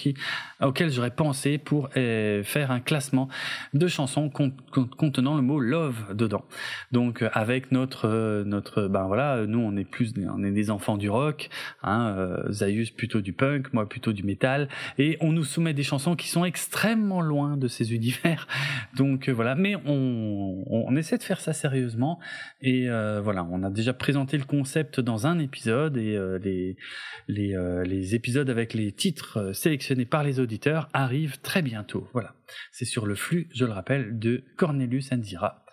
auxquelles 0.62 0.92
j'aurais 0.92 1.12
pensé 1.12 1.58
pour 1.58 1.90
euh, 1.98 2.44
faire 2.44 2.72
un 2.72 2.80
classement 2.80 3.30
de 3.74 3.88
chansons 3.88 4.30
contenant 4.30 5.36
le 5.36 5.42
mot 5.42 5.60
love 5.60 6.16
dedans. 6.16 6.46
Donc, 6.92 7.24
avec 7.34 7.72
notre 7.72 8.44
notre, 8.46 8.88
ben 8.88 9.06
voilà, 9.06 9.46
nous 9.46 9.60
on 9.60 9.76
est 9.78 9.86
plus, 9.86 10.14
on 10.34 10.44
est 10.44 10.52
des 10.52 10.72
enfants 10.72 10.98
du 10.98 11.10
rock, 11.10 11.50
hein, 11.84 12.16
Zaius 12.50 12.92
plutôt 12.92 13.22
du 13.22 13.34
punk, 13.34 13.74
moi 13.74 13.88
plutôt 13.88 14.14
du 14.14 14.24
métal, 14.24 14.68
et 14.98 15.18
on 15.22 15.32
nous 15.32 15.44
soumet 15.44 15.74
des 15.74 15.84
chansons 15.84 16.16
qui 16.16 16.28
sont 16.28 16.46
extrêmement 16.46 17.22
loin 17.22 17.58
de 17.58 17.68
ces 17.68 17.94
univers. 17.94 18.48
Donc 18.96 19.30
voilà. 19.30 19.56
Mais 19.56 19.76
on 19.86 20.96
essaie 20.96 21.18
de 21.18 21.24
faire 21.24 21.35
ça 21.40 21.54
sérieusement. 21.54 22.20
Et 22.62 22.90
euh, 22.90 23.22
voilà, 23.22 23.48
on 23.52 23.64
a 23.64 23.70
déjà 23.70 23.94
présenté 23.94 24.38
le 24.38 24.44
concept 24.44 25.00
dans 25.00 25.28
un 25.28 25.40
épisode 25.40 25.98
et 25.98 26.16
euh, 26.16 26.38
les, 26.40 27.56
euh, 27.56 27.84
les, 27.84 28.16
épisodes 28.16 28.50
avec 28.50 28.74
les 28.74 28.92
titres 28.92 29.54
sélectionnés 29.54 30.06
par 30.06 30.24
les 30.24 30.40
auditeurs 30.40 30.90
arrivent 30.94 31.40
très 31.42 31.62
bientôt. 31.62 32.08
Voilà, 32.14 32.36
c'est 32.72 32.86
sur 32.86 33.06
le 33.06 33.16
flux, 33.16 33.50
je 33.54 33.66
le 33.66 33.72
rappelle, 33.72 34.18
de 34.20 34.44
Cornelius 34.58 35.12
Anzira 35.12 35.66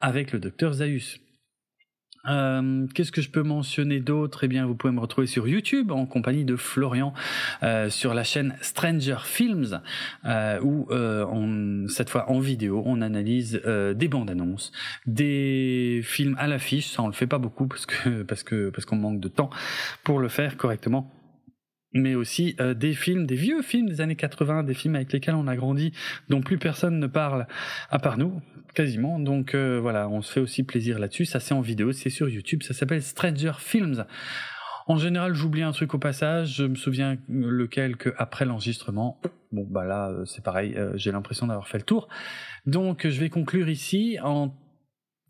avec 0.00 0.32
le 0.32 0.38
docteur 0.38 0.72
Zaius. 0.72 1.20
Euh, 2.28 2.86
Qu'est-ce 2.94 3.12
que 3.12 3.22
je 3.22 3.30
peux 3.30 3.42
mentionner 3.42 4.00
d'autre? 4.00 4.44
Eh 4.44 4.48
bien, 4.48 4.66
vous 4.66 4.74
pouvez 4.74 4.92
me 4.92 5.00
retrouver 5.00 5.26
sur 5.26 5.48
YouTube 5.48 5.90
en 5.90 6.06
compagnie 6.06 6.44
de 6.44 6.56
Florian 6.56 7.14
euh, 7.62 7.88
sur 7.90 8.14
la 8.14 8.24
chaîne 8.24 8.56
Stranger 8.60 9.18
Films, 9.24 9.80
euh, 10.24 10.60
où 10.60 10.86
euh, 10.90 11.24
on, 11.26 11.88
cette 11.88 12.10
fois 12.10 12.30
en 12.30 12.40
vidéo, 12.40 12.82
on 12.84 13.00
analyse 13.00 13.60
euh, 13.66 13.94
des 13.94 14.08
bandes 14.08 14.30
annonces, 14.30 14.72
des 15.06 16.00
films 16.04 16.36
à 16.38 16.46
l'affiche. 16.46 16.88
Ça, 16.88 17.02
on 17.02 17.06
le 17.06 17.12
fait 17.12 17.26
pas 17.26 17.38
beaucoup 17.38 17.66
parce 17.66 17.86
que 17.86 18.22
parce 18.22 18.42
que 18.42 18.70
parce 18.70 18.84
qu'on 18.84 18.96
manque 18.96 19.20
de 19.20 19.28
temps 19.28 19.50
pour 20.04 20.20
le 20.20 20.28
faire 20.28 20.56
correctement. 20.56 21.10
Mais 21.92 22.14
aussi 22.14 22.56
euh, 22.60 22.74
des 22.74 22.94
films, 22.94 23.26
des 23.26 23.34
vieux 23.34 23.62
films 23.62 23.88
des 23.88 24.00
années 24.00 24.16
80, 24.16 24.64
des 24.64 24.74
films 24.74 24.96
avec 24.96 25.12
lesquels 25.12 25.34
on 25.34 25.46
a 25.46 25.56
grandi, 25.56 25.92
dont 26.28 26.40
plus 26.40 26.58
personne 26.58 26.98
ne 26.98 27.06
parle 27.06 27.46
à 27.90 27.98
part 27.98 28.18
nous, 28.18 28.40
quasiment. 28.74 29.18
Donc 29.18 29.54
euh, 29.54 29.78
voilà, 29.80 30.08
on 30.08 30.22
se 30.22 30.32
fait 30.32 30.40
aussi 30.40 30.62
plaisir 30.62 30.98
là-dessus. 30.98 31.24
Ça 31.24 31.40
c'est 31.40 31.54
en 31.54 31.60
vidéo, 31.60 31.92
c'est 31.92 32.10
sur 32.10 32.28
YouTube, 32.28 32.62
ça 32.62 32.74
s'appelle 32.74 33.02
Stranger 33.02 33.52
Films. 33.58 34.06
En 34.86 34.96
général, 34.96 35.34
j'oublie 35.34 35.62
un 35.62 35.72
truc 35.72 35.94
au 35.94 35.98
passage, 35.98 36.56
je 36.56 36.64
me 36.64 36.74
souviens 36.74 37.16
lequel 37.28 37.96
que 37.96 38.12
après 38.16 38.44
l'enregistrement. 38.44 39.20
Bon 39.52 39.66
bah 39.68 39.84
là 39.84 40.10
euh, 40.10 40.24
c'est 40.24 40.44
pareil, 40.44 40.76
j'ai 40.94 41.12
l'impression 41.12 41.46
d'avoir 41.46 41.68
fait 41.68 41.78
le 41.78 41.84
tour. 41.84 42.08
Donc 42.66 43.06
je 43.06 43.20
vais 43.20 43.30
conclure 43.30 43.68
ici 43.68 44.18
en 44.22 44.54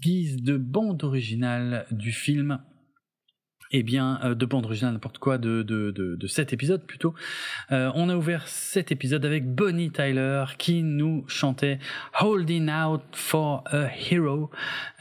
guise 0.01 0.43
de 0.43 0.57
bande 0.57 1.05
originale 1.05 1.87
du 1.91 2.13
film 2.13 2.61
eh 3.73 3.83
bien, 3.83 4.19
euh, 4.25 4.35
de 4.35 4.47
bande 4.47 4.67
originale, 4.67 4.95
n'importe 4.95 5.19
quoi, 5.19 5.39
de, 5.39 5.63
de, 5.63 5.91
de, 5.91 6.17
de 6.17 6.27
cet 6.27 6.53
épisode 6.53 6.83
plutôt. 6.85 7.15
Euh, 7.73 7.91
on 7.95 8.09
a 8.09 8.17
ouvert 8.17 8.47
cet 8.49 8.91
épisode 8.93 9.25
avec 9.25 9.47
Bonnie 9.47 9.91
Tyler 9.91 10.45
qui 10.59 10.83
nous 10.83 11.25
chantait 11.29 11.79
Holding 12.21 12.71
Out 12.71 13.03
for 13.13 13.65
a 13.67 13.89
Hero, 14.11 14.51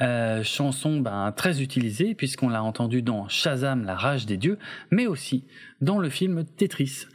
euh, 0.01 0.43
chanson 0.43 0.99
ben, 0.99 1.31
très 1.31 1.61
utilisée 1.61 2.15
puisqu'on 2.15 2.49
l'a 2.49 2.63
entendu 2.63 3.01
dans 3.01 3.27
Shazam, 3.27 3.85
la 3.85 3.95
rage 3.95 4.25
des 4.25 4.37
dieux, 4.37 4.59
mais 4.91 5.07
aussi 5.07 5.45
dans 5.81 5.97
le 5.97 6.09
film 6.09 6.45
Tetris. 6.45 7.05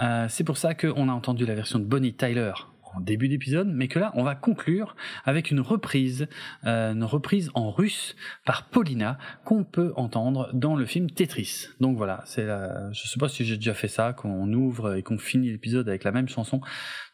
Euh, 0.00 0.26
c'est 0.28 0.44
pour 0.44 0.56
ça 0.56 0.74
qu'on 0.74 1.08
a 1.08 1.12
entendu 1.12 1.44
la 1.44 1.54
version 1.54 1.78
de 1.78 1.84
Bonnie 1.84 2.14
Tyler 2.14 2.52
en 2.94 3.00
début 3.00 3.28
d'épisode, 3.28 3.68
mais 3.68 3.88
que 3.88 3.98
là, 3.98 4.12
on 4.14 4.22
va 4.22 4.34
conclure 4.34 4.96
avec 5.24 5.50
une 5.50 5.60
reprise, 5.60 6.28
euh, 6.64 6.92
une 6.92 7.04
reprise 7.04 7.50
en 7.54 7.70
russe 7.70 8.16
par 8.44 8.64
Paulina 8.64 9.18
qu'on 9.44 9.64
peut 9.64 9.92
entendre 9.96 10.50
dans 10.52 10.76
le 10.76 10.86
film 10.86 11.10
Tetris. 11.10 11.68
Donc 11.80 11.96
voilà, 11.96 12.22
c'est 12.26 12.44
la... 12.44 12.92
je 12.92 13.06
sais 13.06 13.18
pas 13.18 13.28
si 13.28 13.44
j'ai 13.44 13.56
déjà 13.56 13.74
fait 13.74 13.88
ça, 13.88 14.12
qu'on 14.12 14.52
ouvre 14.52 14.96
et 14.96 15.02
qu'on 15.02 15.18
finit 15.18 15.50
l'épisode 15.50 15.88
avec 15.88 16.04
la 16.04 16.12
même 16.12 16.28
chanson, 16.28 16.60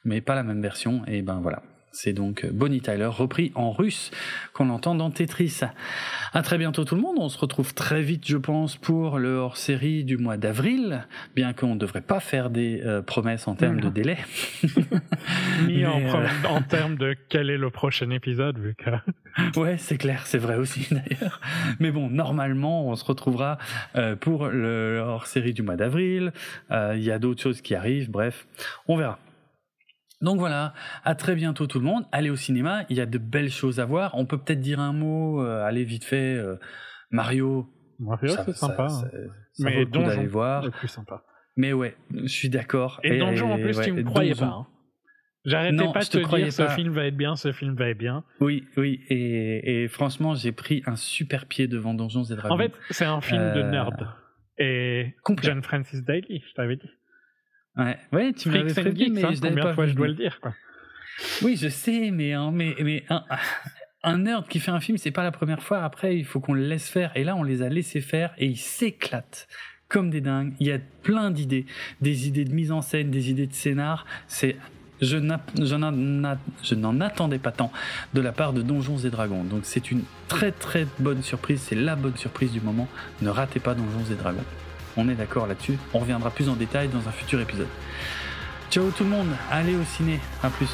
mais 0.05 0.21
pas 0.21 0.35
la 0.35 0.43
même 0.43 0.63
version. 0.63 1.03
Et 1.07 1.23
ben 1.23 1.41
voilà, 1.41 1.63
c'est 1.93 2.13
donc 2.13 2.47
Bonnie 2.53 2.81
Tyler 2.81 3.07
repris 3.07 3.53
en 3.55 3.71
russe 3.71 4.11
qu'on 4.53 4.71
entend 4.71 4.95
dans 4.95 5.11
Tetris. 5.11 5.61
À 6.33 6.43
très 6.43 6.59
bientôt 6.59 6.85
tout 6.85 6.95
le 6.95 7.01
monde. 7.01 7.17
On 7.19 7.29
se 7.29 7.39
retrouve 7.39 7.75
très 7.75 8.03
vite, 8.03 8.27
je 8.27 8.37
pense, 8.37 8.77
pour 8.77 9.19
le 9.19 9.37
hors-série 9.37 10.05
du 10.05 10.17
mois 10.17 10.37
d'avril, 10.37 11.07
bien 11.35 11.53
qu'on 11.53 11.75
ne 11.75 11.79
devrait 11.79 12.03
pas 12.03 12.21
faire 12.21 12.51
des 12.51 12.83
euh, 12.85 13.03
promesses 13.03 13.49
en 13.49 13.55
termes 13.55 13.81
de 13.81 13.89
délai. 13.89 14.19
Ni 15.67 15.87
en, 15.87 16.01
euh, 16.01 16.27
en, 16.49 16.63
termes 16.63 16.97
de 16.97 17.17
quel 17.29 17.51
est 17.51 17.57
le 17.57 17.71
prochain 17.71 18.11
épisode, 18.11 18.59
vu 18.59 18.75
que. 18.75 18.91
ouais, 19.61 19.77
c'est 19.79 19.99
clair, 19.99 20.27
c'est 20.27 20.39
vrai 20.39 20.57
aussi 20.57 20.87
d'ailleurs. 20.91 21.41
Mais 21.81 21.91
bon, 21.91 22.11
normalement, 22.11 22.87
on 22.87 22.97
se 22.97 23.05
retrouvera 23.05 23.59
euh, 23.97 24.17
pour 24.17 24.49
le 24.49 24.99
hors-série 25.05 25.55
du 25.55 25.63
mois 25.63 25.77
d'avril. 25.77 26.33
Il 26.71 27.03
y 27.03 27.11
a 27.11 27.19
d'autres 27.19 27.43
choses 27.43 27.61
qui 27.61 27.75
arrivent. 27.75 28.11
Bref, 28.11 28.47
on 28.87 28.97
verra. 28.97 29.19
Donc 30.21 30.39
voilà, 30.39 30.75
à 31.05 31.15
très 31.15 31.35
bientôt 31.35 31.67
tout 31.67 31.79
le 31.79 31.85
monde. 31.85 32.05
Allez 32.11 32.31
au 32.31 32.37
cinéma, 32.37 32.85
il 32.89 32.97
y 32.97 33.01
a 33.01 33.07
de 33.07 33.19
belles 33.19 33.51
choses 33.51 33.79
à 33.79 33.85
voir. 33.85 34.15
On 34.15 34.27
peut 34.27 34.39
peut-être 34.39 34.61
dire 34.61 34.81
un 34.81 34.93
mot, 34.93 35.43
euh, 35.43 35.65
allez 35.65 35.85
vite 35.85 36.05
fait, 36.05 36.35
euh, 36.35 36.57
Mario. 37.11 37.69
Mario, 38.01 38.35
c'est 38.45 38.57
sympa. 38.57 38.89
Ça, 38.89 39.07
hein. 39.07 39.29
mais 39.61 39.85
d'aller 39.87 40.27
voir. 40.27 40.69
Plus 40.71 40.89
sympa. 40.89 41.23
Mais 41.57 41.73
ouais, 41.73 41.97
je 42.13 42.29
suis 42.29 42.49
d'accord. 42.49 43.01
Et, 43.03 43.19
Donjon 43.19 43.53
en 43.53 43.59
plus, 43.59 43.81
tu 43.81 43.93
me 43.93 44.03
croyais 44.03 44.35
pas. 44.35 44.47
Hein. 44.47 44.67
J'arrêtais 45.45 45.93
pas 45.93 46.01
de 46.01 46.05
te, 46.05 46.37
dire 46.37 46.53
ce 46.53 46.69
film 46.69 46.93
va 46.93 47.07
être 47.07 47.17
bien, 47.17 47.37
ce 47.37 47.53
film 47.53 47.75
va 47.75 47.89
être 47.89 47.99
bien. 47.99 48.25
Oui, 48.41 48.65
oui, 48.77 49.01
et, 49.09 49.85
et 49.85 49.89
franchement, 49.89 50.35
j'ai 50.35 50.53
pris 50.53 50.83
un 50.87 50.97
super 50.97 51.47
pied 51.47 51.69
devant 51.69 51.95
Donjons 51.95 52.25
et 52.25 52.37
Dragons. 52.37 52.55
En 52.55 52.59
fait, 52.59 52.73
c'est 52.91 53.05
un 53.05 53.21
film 53.21 53.41
de 53.55 53.61
euh, 53.61 53.71
nerd. 53.71 54.09
Et 54.59 55.15
John 55.43 55.63
Francis 55.63 56.05
Daly, 56.05 56.43
je 56.47 56.55
t'avais 56.55 56.77
dit. 56.77 56.91
Ouais, 57.79 57.97
ouais 58.13 58.33
tu 58.33 58.49
m'avais 58.49 58.73
prévenu, 58.73 59.11
mais 59.11 59.25
hein, 59.25 59.31
je 59.33 59.41
combien 59.41 59.73
fois 59.73 59.87
je 59.87 59.95
dois 59.95 60.09
le 60.09 60.15
dire 60.15 60.41
quoi. 60.41 60.55
Oui, 61.43 61.57
je 61.57 61.69
sais, 61.69 62.11
mais 62.11 62.33
hein, 62.33 62.51
mais 62.53 62.75
mais 62.81 63.05
un, 63.09 63.25
un 64.03 64.19
nerd 64.19 64.47
qui 64.49 64.61
fait 64.61 64.71
un 64.71 64.81
film, 64.81 64.99
c'est 64.99 65.11
pas 65.11 65.23
la 65.23 65.33
première 65.33 65.63
fois. 65.63 65.83
Après, 65.83 66.17
il 66.17 66.25
faut 66.25 66.41
qu'on 66.41 66.55
le 66.55 66.63
laisse 66.63 66.89
faire. 66.89 67.13
Et 67.15 67.25
là, 67.25 67.37
on 67.37 67.43
les 67.43 67.63
a 67.63 67.69
laissés 67.69 68.01
faire 68.01 68.33
et 68.39 68.47
ils 68.47 68.59
s'éclatent 68.59 69.49
comme 69.89 70.11
des 70.11 70.21
dingues. 70.21 70.55
Il 70.61 70.67
y 70.67 70.73
a 70.73 70.79
plein 71.03 71.31
d'idées, 71.31 71.67
des 72.01 72.29
idées 72.29 72.45
de 72.45 72.53
mise 72.53 72.73
en 72.73 72.83
scène, 72.83 73.11
des 73.11 73.31
idées 73.31 73.47
de 73.47 73.55
scénar. 73.55 74.07
C'est 74.27 74.57
je 75.01 75.17
n'en 75.17 77.01
attendais 77.01 77.39
pas 77.39 77.53
tant 77.53 77.71
de 78.15 78.21
la 78.21 78.33
part 78.33 78.53
de 78.53 78.63
Donjons 78.63 78.99
et 78.99 79.11
Dragons. 79.11 79.45
Donc 79.45 79.61
c'est 79.63 79.91
une 79.91 80.03
très 80.27 80.51
très 80.51 80.87
bonne 80.99 81.23
surprise, 81.23 81.61
c'est 81.61 81.77
la 81.77 81.95
bonne 81.97 82.17
surprise 82.17 82.53
du 82.53 82.61
moment. 82.61 82.89
Ne 83.23 83.31
ratez 83.31 83.61
pas 83.61 83.75
Donjons 83.75 84.13
et 84.13 84.17
Dragons. 84.17 84.45
On 85.01 85.09
est 85.09 85.15
d'accord 85.15 85.47
là-dessus. 85.47 85.79
On 85.95 86.01
reviendra 86.01 86.29
plus 86.29 86.49
en 86.49 86.55
détail 86.55 86.89
dans 86.89 87.09
un 87.09 87.13
futur 87.13 87.41
épisode. 87.41 87.69
Ciao 88.69 88.91
tout 88.91 89.05
le 89.05 89.11
monde, 89.11 89.29
allez 89.49 89.77
au 89.77 89.85
ciné, 89.85 90.19
à 90.43 90.51
plus. 90.51 90.69